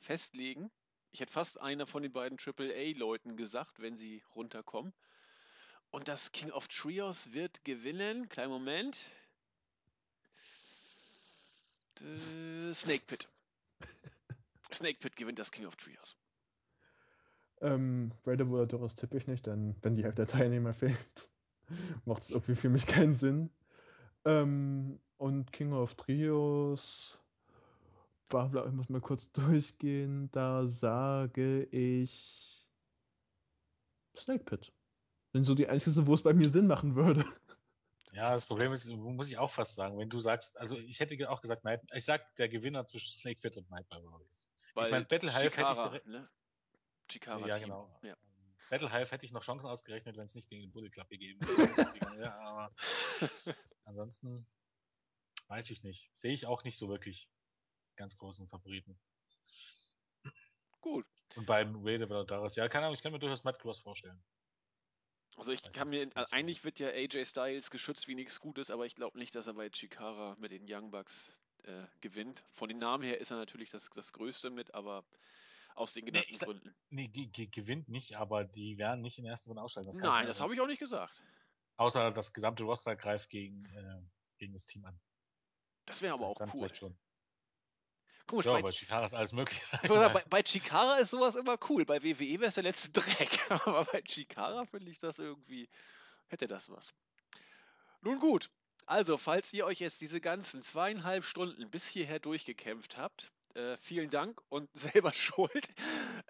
festlegen. 0.00 0.70
Ich 1.12 1.20
hätte 1.20 1.32
fast 1.32 1.60
einer 1.60 1.86
von 1.86 2.02
den 2.02 2.12
beiden 2.12 2.38
AAA-Leuten 2.38 3.36
gesagt, 3.36 3.80
wenn 3.80 3.96
sie 3.96 4.22
runterkommen. 4.34 4.92
Und 5.90 6.08
das 6.08 6.32
King 6.32 6.50
of 6.52 6.68
Trios 6.68 7.32
wird 7.32 7.64
gewinnen. 7.64 8.28
Kleinen 8.28 8.50
Moment. 8.50 8.96
Äh, 12.00 12.72
Snake 12.74 13.02
Pit. 13.06 13.28
Snake 14.72 14.98
Pit 15.00 15.16
gewinnt 15.16 15.38
das 15.38 15.50
King 15.50 15.66
of 15.66 15.76
Trios. 15.76 16.16
Ähm, 17.60 18.12
Raider 18.24 18.48
Voladores 18.48 18.94
tippe 18.94 19.16
ich 19.16 19.26
nicht, 19.26 19.46
denn 19.46 19.76
wenn 19.82 19.94
die 19.94 20.04
Hälfte 20.04 20.24
der 20.24 20.32
Teilnehmer 20.32 20.72
fehlt, 20.72 21.30
macht 22.04 22.22
es 22.22 22.30
irgendwie 22.30 22.54
für 22.54 22.68
mich 22.68 22.86
keinen 22.86 23.14
Sinn. 23.14 23.50
Ähm, 24.24 25.00
und 25.16 25.52
King 25.52 25.72
of 25.72 25.94
Trios, 25.94 27.18
bla, 28.28 28.50
ich 28.66 28.72
muss 28.72 28.88
mal 28.88 29.00
kurz 29.00 29.30
durchgehen, 29.32 30.30
da 30.32 30.66
sage 30.66 31.64
ich 31.64 32.66
Snake 34.16 34.44
Pit. 34.44 34.72
Sind 35.32 35.44
so 35.44 35.54
die 35.54 35.68
einzigen, 35.68 36.06
wo 36.06 36.14
es 36.14 36.22
bei 36.22 36.32
mir 36.32 36.48
Sinn 36.48 36.66
machen 36.66 36.94
würde. 36.94 37.24
Ja, 38.12 38.32
das 38.34 38.46
Problem 38.46 38.72
ist, 38.72 38.88
muss 38.88 39.28
ich 39.28 39.38
auch 39.38 39.52
fast 39.52 39.76
sagen, 39.76 39.96
wenn 39.96 40.08
du 40.08 40.18
sagst, 40.18 40.58
also 40.58 40.76
ich 40.76 40.98
hätte 40.98 41.30
auch 41.30 41.40
gesagt, 41.40 41.62
Night, 41.62 41.80
ich 41.94 42.04
sag 42.04 42.34
der 42.34 42.48
Gewinner 42.48 42.84
zwischen 42.84 43.08
Snake 43.12 43.40
Pit 43.40 43.56
und 43.56 43.70
Nightmare 43.70 44.04
Warriors. 44.04 44.48
Weil 44.74 44.86
ich 44.86 44.90
meine, 44.90 45.04
Battle 45.04 45.30
Hive 45.32 45.44
hätte 45.44 45.48
ich 45.48 45.52
Chikara, 45.54 45.88
direkt, 45.88 46.06
ne? 46.06 46.28
Chikara 47.08 47.46
ja 47.46 47.54
Team. 47.54 47.64
genau. 47.66 48.00
Ja. 48.02 48.16
Battle 48.70 48.92
Hive 48.92 49.10
hätte 49.10 49.26
ich 49.26 49.32
noch 49.32 49.42
Chancen 49.42 49.68
ausgerechnet, 49.68 50.16
wenn 50.16 50.24
es 50.24 50.34
nicht 50.34 50.48
gegen 50.48 50.62
den 50.62 50.70
Bullet 50.70 50.90
Club 50.90 51.08
gegeben 51.08 51.40
hätte. 51.44 52.22
ja, 52.22 52.38
aber 52.38 52.74
ansonsten 53.84 54.46
weiß 55.48 55.70
ich 55.70 55.82
nicht. 55.82 56.08
Sehe 56.14 56.32
ich 56.32 56.46
auch 56.46 56.62
nicht 56.62 56.78
so 56.78 56.88
wirklich 56.88 57.28
ganz 57.96 58.16
großen 58.16 58.46
Favoriten. 58.46 58.98
Gut. 60.80 61.04
Und 61.34 61.46
beim 61.46 61.84
Raider 61.84 62.24
Daraus, 62.24 62.54
ja, 62.54 62.68
keine 62.68 62.86
Ahnung, 62.86 62.94
ich 62.94 63.02
kann 63.02 63.12
mir 63.12 63.18
durchaus 63.18 63.44
Matt 63.44 63.58
Cross 63.58 63.80
vorstellen. 63.80 64.22
Also 65.36 65.52
ich 65.52 65.62
kann 65.62 65.90
mir, 65.90 66.06
nicht 66.06 66.16
so 66.16 66.24
eigentlich 66.30 66.64
wird 66.64 66.78
ja 66.78 66.88
AJ 66.88 67.26
Styles 67.26 67.70
geschützt 67.70 68.06
wie 68.08 68.14
nichts 68.14 68.40
Gutes, 68.40 68.70
aber 68.70 68.86
ich 68.86 68.94
glaube 68.94 69.18
nicht, 69.18 69.34
dass 69.34 69.46
er 69.46 69.54
bei 69.54 69.68
Chikara 69.68 70.36
mit 70.38 70.52
den 70.52 70.64
Young 70.68 70.90
Bucks 70.90 71.32
äh, 71.64 71.86
gewinnt. 72.00 72.44
Von 72.52 72.68
den 72.68 72.78
Namen 72.78 73.02
her 73.02 73.20
ist 73.20 73.30
er 73.30 73.36
natürlich 73.36 73.70
das, 73.70 73.90
das 73.90 74.12
Größte 74.12 74.50
mit, 74.50 74.74
aber 74.74 75.04
aus 75.74 75.92
den 75.92 76.04
Nee, 76.04 76.10
genannten 76.12 76.34
sag- 76.34 76.46
Gründen. 76.48 76.74
Nee, 76.90 77.08
ge 77.08 77.26
ge 77.26 77.46
gewinnt 77.46 77.88
nicht, 77.88 78.16
aber 78.16 78.44
die 78.44 78.78
werden 78.78 79.00
nicht 79.02 79.18
in 79.18 79.24
der 79.24 79.32
ersten 79.32 79.50
Runde 79.50 79.62
aussteigen. 79.62 79.90
Nein, 79.98 80.26
das 80.26 80.40
habe 80.40 80.54
ich 80.54 80.60
auch 80.60 80.66
nicht 80.66 80.78
gesagt. 80.78 81.22
Außer 81.76 82.10
das 82.10 82.32
gesamte 82.32 82.64
Roster 82.64 82.94
greift 82.96 83.30
gegen, 83.30 83.64
äh, 83.66 84.02
gegen 84.38 84.52
das 84.52 84.66
Team 84.66 84.84
an. 84.84 85.00
Das 85.86 86.02
wäre 86.02 86.14
aber 86.14 86.26
auch 86.26 86.36
Dann 86.38 86.50
cool. 86.50 86.60
vielleicht 86.60 86.76
schon. 86.76 86.98
Komisch, 88.26 88.46
Ja, 88.46 88.52
bei, 88.52 88.62
bei 88.62 88.70
Chikara 88.70 89.06
ist 89.06 89.14
alles 89.14 89.32
möglich. 89.32 89.60
bei, 89.88 90.24
bei 90.28 90.42
Chikara 90.42 90.96
ist 90.98 91.10
sowas 91.10 91.34
immer 91.34 91.58
cool. 91.68 91.84
Bei 91.84 92.02
WWE 92.02 92.38
wäre 92.40 92.46
es 92.46 92.54
der 92.54 92.62
letzte 92.62 92.90
Dreck. 92.90 93.38
Aber 93.66 93.84
bei 93.86 94.02
Chikara 94.02 94.66
finde 94.66 94.90
ich 94.90 94.98
das 94.98 95.18
irgendwie, 95.18 95.68
hätte 96.28 96.46
das 96.46 96.68
was. 96.70 96.92
Nun 98.02 98.18
gut, 98.20 98.50
also 98.86 99.18
falls 99.18 99.52
ihr 99.52 99.66
euch 99.66 99.80
jetzt 99.80 100.00
diese 100.00 100.20
ganzen 100.20 100.62
zweieinhalb 100.62 101.24
Stunden 101.24 101.70
bis 101.70 101.86
hierher 101.88 102.20
durchgekämpft 102.20 102.96
habt, 102.98 103.32
äh, 103.54 103.76
vielen 103.78 104.10
Dank 104.10 104.40
und 104.48 104.68
selber 104.74 105.12
schuld. 105.12 105.68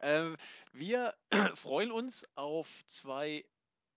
Ähm, 0.00 0.36
wir 0.72 1.14
freuen 1.54 1.90
uns 1.90 2.26
auf 2.34 2.68
zwei. 2.86 3.44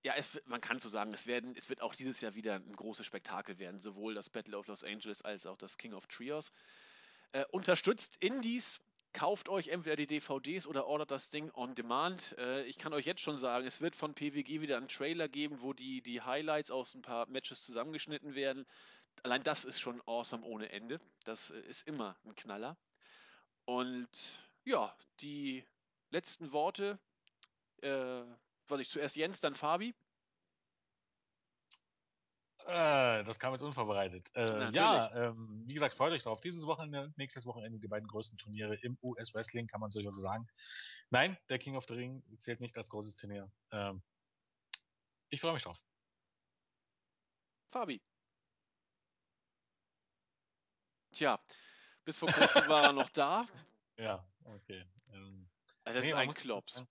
Ja, 0.03 0.15
es, 0.17 0.41
man 0.45 0.59
kann 0.59 0.79
so 0.79 0.89
sagen, 0.89 1.13
es, 1.13 1.27
werden, 1.27 1.55
es 1.55 1.69
wird 1.69 1.81
auch 1.81 1.95
dieses 1.95 2.19
Jahr 2.19 2.35
wieder 2.35 2.55
ein 2.55 2.75
großes 2.75 3.05
Spektakel 3.05 3.57
werden, 3.57 3.79
sowohl 3.79 4.13
das 4.13 4.29
Battle 4.29 4.57
of 4.57 4.67
Los 4.67 4.83
Angeles 4.83 5.21
als 5.21 5.45
auch 5.45 5.57
das 5.57 5.77
King 5.77 5.93
of 5.93 6.07
Trios. 6.07 6.51
Äh, 7.31 7.45
unterstützt 7.51 8.17
Indies, 8.19 8.81
kauft 9.13 9.47
euch 9.47 9.69
entweder 9.69 9.95
die 9.95 10.07
DVDs 10.07 10.67
oder 10.67 10.87
ordert 10.87 11.11
das 11.11 11.29
Ding 11.29 11.51
on 11.53 11.75
demand. 11.75 12.35
Äh, 12.37 12.63
ich 12.65 12.77
kann 12.77 12.93
euch 12.93 13.05
jetzt 13.05 13.21
schon 13.21 13.37
sagen, 13.37 13.65
es 13.65 13.79
wird 13.79 13.95
von 13.95 14.13
PWG 14.13 14.59
wieder 14.59 14.77
einen 14.77 14.87
Trailer 14.87 15.29
geben, 15.29 15.61
wo 15.61 15.71
die, 15.73 16.01
die 16.01 16.21
Highlights 16.21 16.71
aus 16.71 16.95
ein 16.95 17.01
paar 17.01 17.27
Matches 17.27 17.63
zusammengeschnitten 17.65 18.35
werden. 18.35 18.65
Allein 19.21 19.43
das 19.43 19.63
ist 19.63 19.79
schon 19.79 20.01
awesome 20.05 20.43
ohne 20.43 20.69
Ende. 20.71 20.99
Das 21.23 21.51
äh, 21.51 21.59
ist 21.61 21.87
immer 21.87 22.17
ein 22.25 22.35
Knaller. 22.35 22.75
Und 23.65 24.09
ja, 24.65 24.95
die 25.21 25.65
letzten 26.09 26.51
Worte, 26.51 26.99
äh, 27.81 28.23
was 28.67 28.79
ich 28.79 28.89
zuerst 28.89 29.15
Jens, 29.15 29.39
dann 29.41 29.55
Fabi. 29.55 29.95
Äh, 32.65 33.23
das 33.25 33.39
kam 33.39 33.53
jetzt 33.53 33.61
unvorbereitet. 33.61 34.29
Äh, 34.35 34.71
ja, 34.71 35.13
ähm, 35.15 35.63
wie 35.65 35.73
gesagt, 35.73 35.95
freut 35.95 36.13
euch 36.13 36.23
drauf. 36.23 36.39
Dieses 36.39 36.65
Wochenende, 36.65 37.13
nächstes 37.17 37.45
Wochenende 37.45 37.79
die 37.79 37.87
beiden 37.87 38.07
größten 38.07 38.37
Turniere 38.37 38.75
im 38.75 38.97
US-Wrestling, 39.01 39.67
kann 39.67 39.81
man 39.81 39.91
so 39.91 39.99
sagen. 40.11 40.47
Nein, 41.09 41.37
der 41.49 41.59
King 41.59 41.75
of 41.75 41.85
the 41.87 41.93
Ring 41.93 42.23
zählt 42.37 42.61
nicht 42.61 42.77
als 42.77 42.89
großes 42.89 43.15
Turnier. 43.15 43.51
Ähm, 43.71 44.01
ich 45.29 45.41
freue 45.41 45.53
mich 45.53 45.63
drauf. 45.63 45.77
Fabi. 47.71 48.01
Tja, 51.11 51.39
bis 52.05 52.17
vor 52.17 52.31
kurzem 52.31 52.67
war 52.67 52.83
er 52.83 52.93
noch 52.93 53.09
da. 53.09 53.45
Ja, 53.95 54.25
okay. 54.45 54.83
Ähm, 55.11 55.47
Also 55.83 55.99
das 55.99 56.05
nee, 56.05 56.09
ist 56.09 56.15
ein 56.15 56.33
Klops. 56.33 56.83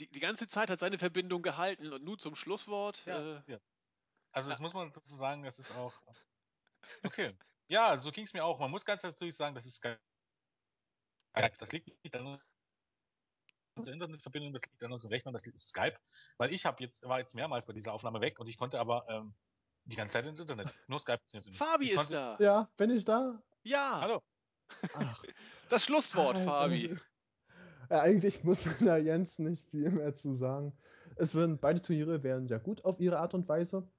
Die, 0.00 0.08
die 0.10 0.18
ganze 0.18 0.48
Zeit 0.48 0.68
hat 0.68 0.80
seine 0.80 0.98
Verbindung 0.98 1.42
gehalten 1.42 1.92
und 1.92 2.02
nun 2.02 2.18
zum 2.18 2.34
Schlusswort. 2.34 3.06
Ja, 3.06 3.20
äh, 3.20 3.34
passiert. 3.36 3.62
Also 4.32 4.50
das 4.50 4.58
muss 4.58 4.74
man 4.74 4.90
dazu 4.90 5.14
sagen, 5.14 5.44
das 5.44 5.60
ist 5.60 5.70
auch. 5.76 5.94
Okay. 7.04 7.38
Ja, 7.68 7.96
so 7.96 8.10
ging 8.10 8.24
es 8.24 8.32
mir 8.34 8.44
auch. 8.44 8.58
Man 8.58 8.70
muss 8.70 8.84
ganz 8.84 9.04
natürlich 9.04 9.36
sagen, 9.36 9.54
das 9.54 9.64
ist 9.64 9.76
Skype. 9.76 9.98
Das 11.58 11.72
liegt 11.72 11.86
nicht 12.02 12.16
an 12.16 12.40
unserer 13.76 13.94
Internetverbindung, 13.94 14.52
das 14.52 14.62
liegt 14.62 14.82
an 14.82 14.92
unserem 14.92 15.12
Rechner, 15.12 15.32
das 15.32 15.44
liegt 15.46 15.60
Skype. 15.60 15.98
Weil 16.38 16.52
ich 16.52 16.66
habe 16.66 16.82
jetzt, 16.82 17.04
war 17.04 17.18
jetzt 17.18 17.34
mehrmals 17.34 17.66
bei 17.66 17.72
dieser 17.72 17.92
Aufnahme 17.92 18.20
weg 18.20 18.38
und 18.40 18.48
ich 18.48 18.56
konnte 18.56 18.80
aber 18.80 19.06
ähm, 19.08 19.34
die 19.84 19.96
ganze 19.96 20.14
Zeit 20.14 20.26
ins 20.26 20.40
Internet. 20.40 20.74
Nur 20.88 20.98
Skype 20.98 21.20
nicht. 21.32 21.56
Fabi 21.56 21.84
ich 21.86 21.90
ist 21.92 21.96
konnte, 21.98 22.12
da. 22.12 22.36
Ja, 22.40 22.70
bin 22.76 22.90
ich 22.90 23.04
da? 23.04 23.42
Ja, 23.66 24.00
Hallo. 24.00 24.22
Ach, 24.94 25.24
das 25.70 25.84
Schlusswort, 25.84 26.36
Ah, 26.36 26.44
Fabi. 26.44 26.96
Ja, 27.90 28.00
eigentlich 28.00 28.44
muss 28.44 28.64
man 28.64 28.76
da 28.84 28.96
Jens 28.96 29.40
nicht 29.40 29.68
viel 29.70 29.90
mehr 29.90 30.14
zu 30.14 30.34
sagen. 30.34 30.72
Es 31.16 31.34
werden, 31.34 31.58
beide 31.58 31.82
Turniere 31.82 32.22
werden 32.22 32.46
sehr 32.46 32.60
gut 32.60 32.84
auf 32.84 33.00
ihre 33.00 33.18
Art 33.18 33.34
und 33.34 33.48
Weise. 33.48 33.90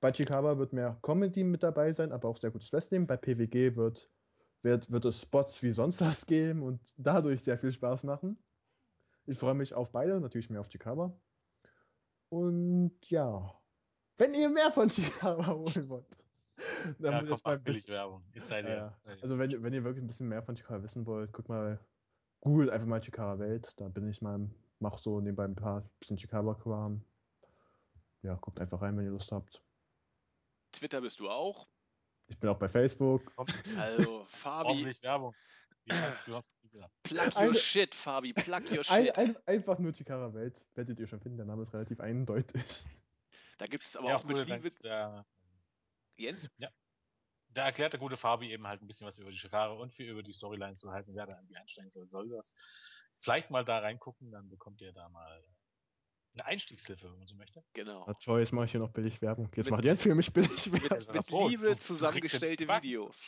Bei 0.00 0.10
Chikaba 0.10 0.58
wird 0.58 0.72
mehr 0.72 0.98
Comedy 1.02 1.44
mit 1.44 1.62
dabei 1.62 1.92
sein, 1.92 2.10
aber 2.10 2.28
auch 2.28 2.36
sehr 2.38 2.50
gutes 2.50 2.72
Wrestling. 2.72 3.06
Bei 3.06 3.16
PWG 3.16 3.76
wird, 3.76 4.10
wird, 4.62 4.90
wird 4.90 5.04
es 5.04 5.22
Spots 5.22 5.62
wie 5.62 5.70
sonst 5.70 6.00
was 6.00 6.26
geben 6.26 6.64
und 6.64 6.80
dadurch 6.96 7.44
sehr 7.44 7.56
viel 7.56 7.70
Spaß 7.70 8.02
machen. 8.02 8.36
Ich 9.26 9.38
freue 9.38 9.54
mich 9.54 9.74
auf 9.74 9.92
beide, 9.92 10.20
natürlich 10.20 10.50
mehr 10.50 10.60
auf 10.60 10.68
Chikaba. 10.68 11.16
Und 12.30 12.98
ja, 13.04 13.62
wenn 14.16 14.34
ihr 14.34 14.48
mehr 14.48 14.72
von 14.72 14.88
Chikaba 14.88 15.46
holen 15.54 15.88
wollt, 15.88 16.23
dann 16.98 17.12
Ja, 17.26 17.30
jetzt 17.30 17.44
mal 17.44 17.54
ein 17.56 17.62
bisschen, 17.62 17.94
Werbung. 17.94 18.24
Ich 18.32 18.44
sei 18.44 18.60
ja, 18.60 18.68
ja. 18.68 18.98
dir 19.06 19.22
Also 19.22 19.38
wenn, 19.38 19.62
wenn 19.62 19.72
ihr 19.72 19.84
wirklich 19.84 20.02
ein 20.04 20.06
bisschen 20.06 20.28
mehr 20.28 20.42
von 20.42 20.54
Chikara 20.54 20.82
wissen 20.82 21.06
wollt, 21.06 21.32
guckt 21.32 21.48
mal, 21.48 21.78
googelt 22.40 22.70
einfach 22.70 22.86
mal 22.86 23.00
Chikara 23.00 23.38
Welt. 23.38 23.72
Da 23.80 23.88
bin 23.88 24.08
ich 24.08 24.22
mal, 24.22 24.48
mach 24.78 24.98
so 24.98 25.20
nebenbei 25.20 25.44
ein 25.44 25.56
paar 25.56 25.82
bisschen 25.98 26.16
Chikara-Kram. 26.16 27.04
Ja, 28.22 28.34
guckt 28.36 28.60
einfach 28.60 28.80
rein, 28.80 28.96
wenn 28.96 29.04
ihr 29.04 29.10
Lust 29.10 29.32
habt. 29.32 29.62
Twitter 30.72 31.00
bist 31.00 31.20
du 31.20 31.28
auch. 31.30 31.68
Ich 32.26 32.38
bin 32.38 32.48
auch 32.48 32.58
bei 32.58 32.68
Facebook. 32.68 33.32
Also, 33.76 34.24
Fabi, 34.28 34.68
Ordentlich 34.68 35.02
Werbung. 35.02 35.34
Plug 37.02 37.36
your 37.36 37.54
shit, 37.54 37.94
Fabi, 37.94 38.32
plug 38.32 38.62
your 38.70 38.82
Ein, 38.88 39.04
shit. 39.04 39.18
ein, 39.18 39.36
einfach 39.46 39.78
nur 39.78 39.92
Chikara 39.92 40.32
Welt. 40.32 40.64
Werdet 40.74 40.98
ihr 40.98 41.06
schon 41.06 41.20
finden, 41.20 41.36
der 41.36 41.46
Name 41.46 41.62
ist 41.62 41.74
relativ 41.74 42.00
eindeutig. 42.00 42.86
Da 43.58 43.66
gibt 43.66 43.84
es 43.84 43.94
aber 43.96 44.08
Ja, 44.08 44.16
auch 44.16 44.24
mit 44.24 44.36
Liebe. 44.38 44.48
wenn's 44.48 44.78
Jens, 46.16 46.48
da 47.48 47.66
erklärt 47.66 47.92
der 47.92 48.00
gute 48.00 48.16
Fabi 48.16 48.50
eben 48.52 48.66
halt 48.66 48.82
ein 48.82 48.86
bisschen 48.86 49.06
was 49.06 49.18
über 49.18 49.30
die 49.30 49.36
Shikara 49.38 49.72
und 49.74 49.92
viel 49.94 50.08
über 50.10 50.22
die 50.22 50.32
Storylines 50.32 50.80
zu 50.80 50.90
heißen, 50.92 51.14
wer 51.14 51.26
da 51.26 51.36
irgendwie 51.36 51.56
einsteigen 51.56 51.90
soll, 51.90 52.08
soll 52.08 52.28
das. 52.30 52.54
Vielleicht 53.20 53.50
mal 53.50 53.64
da 53.64 53.78
reingucken, 53.78 54.30
dann 54.32 54.48
bekommt 54.50 54.80
ihr 54.80 54.92
da 54.92 55.08
mal 55.08 55.44
eine 56.36 56.46
Einstiegshilfe, 56.46 57.10
wenn 57.10 57.18
man 57.18 57.26
so 57.28 57.36
möchte. 57.36 57.62
genau. 57.74 58.04
Na 58.08 58.14
toll, 58.14 58.40
jetzt 58.40 58.52
mache 58.52 58.64
ich 58.64 58.72
hier 58.72 58.80
noch 58.80 58.90
billig 58.90 59.22
Werbung. 59.22 59.48
Jetzt 59.54 59.66
Mit- 59.66 59.70
macht 59.72 59.84
Jens 59.84 60.02
für 60.02 60.14
mich 60.14 60.32
billig 60.32 60.66
Mit, 60.72 60.90
Werbung. 60.90 61.14
mit 61.16 61.30
du- 61.30 61.48
Liebe 61.48 61.68
ja 61.70 61.78
zusammengestellte. 61.78 62.66
Videos. 62.68 63.26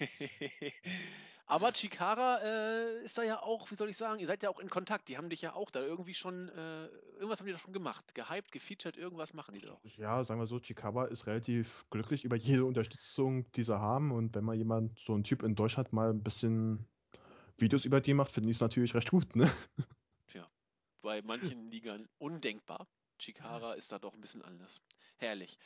Aber 1.48 1.72
Chikara 1.72 2.40
äh, 2.42 3.04
ist 3.04 3.16
da 3.16 3.22
ja 3.22 3.40
auch, 3.40 3.70
wie 3.70 3.76
soll 3.76 3.88
ich 3.88 3.96
sagen, 3.96 4.18
ihr 4.18 4.26
seid 4.26 4.42
ja 4.42 4.50
auch 4.50 4.58
in 4.58 4.68
Kontakt. 4.68 5.08
Die 5.08 5.16
haben 5.16 5.30
dich 5.30 5.42
ja 5.42 5.54
auch 5.54 5.70
da 5.70 5.80
irgendwie 5.80 6.14
schon, 6.14 6.48
äh, 6.48 6.86
irgendwas 7.14 7.38
haben 7.38 7.46
die 7.46 7.52
da 7.52 7.58
schon 7.58 7.72
gemacht. 7.72 8.14
Gehypt, 8.14 8.50
gefeatured, 8.50 8.96
irgendwas 8.96 9.32
machen 9.32 9.54
die 9.54 9.60
doch. 9.60 9.78
Ja, 9.96 10.24
sagen 10.24 10.40
wir 10.40 10.46
so, 10.46 10.58
Chikaba 10.58 11.04
ist 11.06 11.26
relativ 11.26 11.86
glücklich 11.90 12.24
über 12.24 12.36
jede 12.36 12.64
Unterstützung, 12.64 13.50
die 13.52 13.62
sie 13.62 13.78
haben. 13.78 14.10
Und 14.10 14.34
wenn 14.34 14.44
mal 14.44 14.56
jemand, 14.56 14.98
so 14.98 15.14
ein 15.14 15.22
Typ 15.22 15.44
in 15.44 15.54
Deutschland, 15.54 15.92
mal 15.92 16.10
ein 16.10 16.22
bisschen 16.22 16.84
Videos 17.58 17.84
über 17.84 18.00
die 18.00 18.14
macht, 18.14 18.32
finde 18.32 18.50
ich 18.50 18.56
es 18.56 18.60
natürlich 18.60 18.94
recht 18.94 19.10
gut, 19.10 19.36
ne? 19.36 19.50
Bei 21.06 21.22
manchen 21.22 21.70
Ligern 21.70 22.08
undenkbar. 22.18 22.88
Chikara 23.20 23.74
ist 23.74 23.92
da 23.92 24.00
doch 24.00 24.14
ein 24.14 24.20
bisschen 24.20 24.42
anders. 24.42 24.80
Herrlich. 25.18 25.56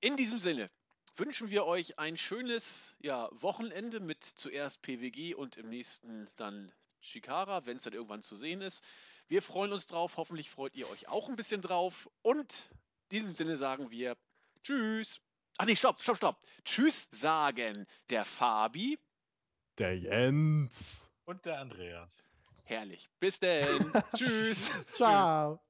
In 0.00 0.16
diesem 0.16 0.38
Sinne, 0.38 0.70
wünschen 1.16 1.50
wir 1.50 1.66
euch 1.66 1.98
ein 1.98 2.16
schönes 2.16 2.96
ja, 3.00 3.28
Wochenende 3.32 4.00
mit 4.00 4.24
zuerst 4.24 4.82
PWG 4.82 5.34
und 5.34 5.56
im 5.56 5.68
nächsten 5.68 6.28
dann 6.36 6.72
Chikara, 7.00 7.66
wenn 7.66 7.76
es 7.76 7.82
dann 7.84 7.92
irgendwann 7.92 8.22
zu 8.22 8.36
sehen 8.36 8.60
ist. 8.60 8.84
Wir 9.28 9.42
freuen 9.42 9.72
uns 9.72 9.86
drauf. 9.86 10.16
Hoffentlich 10.16 10.50
freut 10.50 10.74
ihr 10.76 10.88
euch 10.90 11.08
auch 11.08 11.28
ein 11.28 11.36
bisschen 11.36 11.62
drauf. 11.62 12.08
Und 12.22 12.68
in 13.08 13.18
diesem 13.18 13.34
Sinne 13.34 13.56
sagen 13.56 13.90
wir 13.90 14.16
Tschüss. 14.62 15.20
Ach 15.58 15.66
nee, 15.66 15.76
stopp, 15.76 16.00
stopp, 16.00 16.16
stopp. 16.16 16.42
Tschüss 16.64 17.08
sagen 17.10 17.86
der 18.10 18.24
Fabi. 18.24 18.98
Der 19.78 19.96
Jens. 19.98 21.10
Und 21.24 21.44
der 21.46 21.60
Andreas. 21.60 22.28
Herrlich. 22.64 23.08
Bis 23.18 23.38
denn. 23.40 23.66
Tschüss. 24.16 24.70
Ciao. 24.94 25.60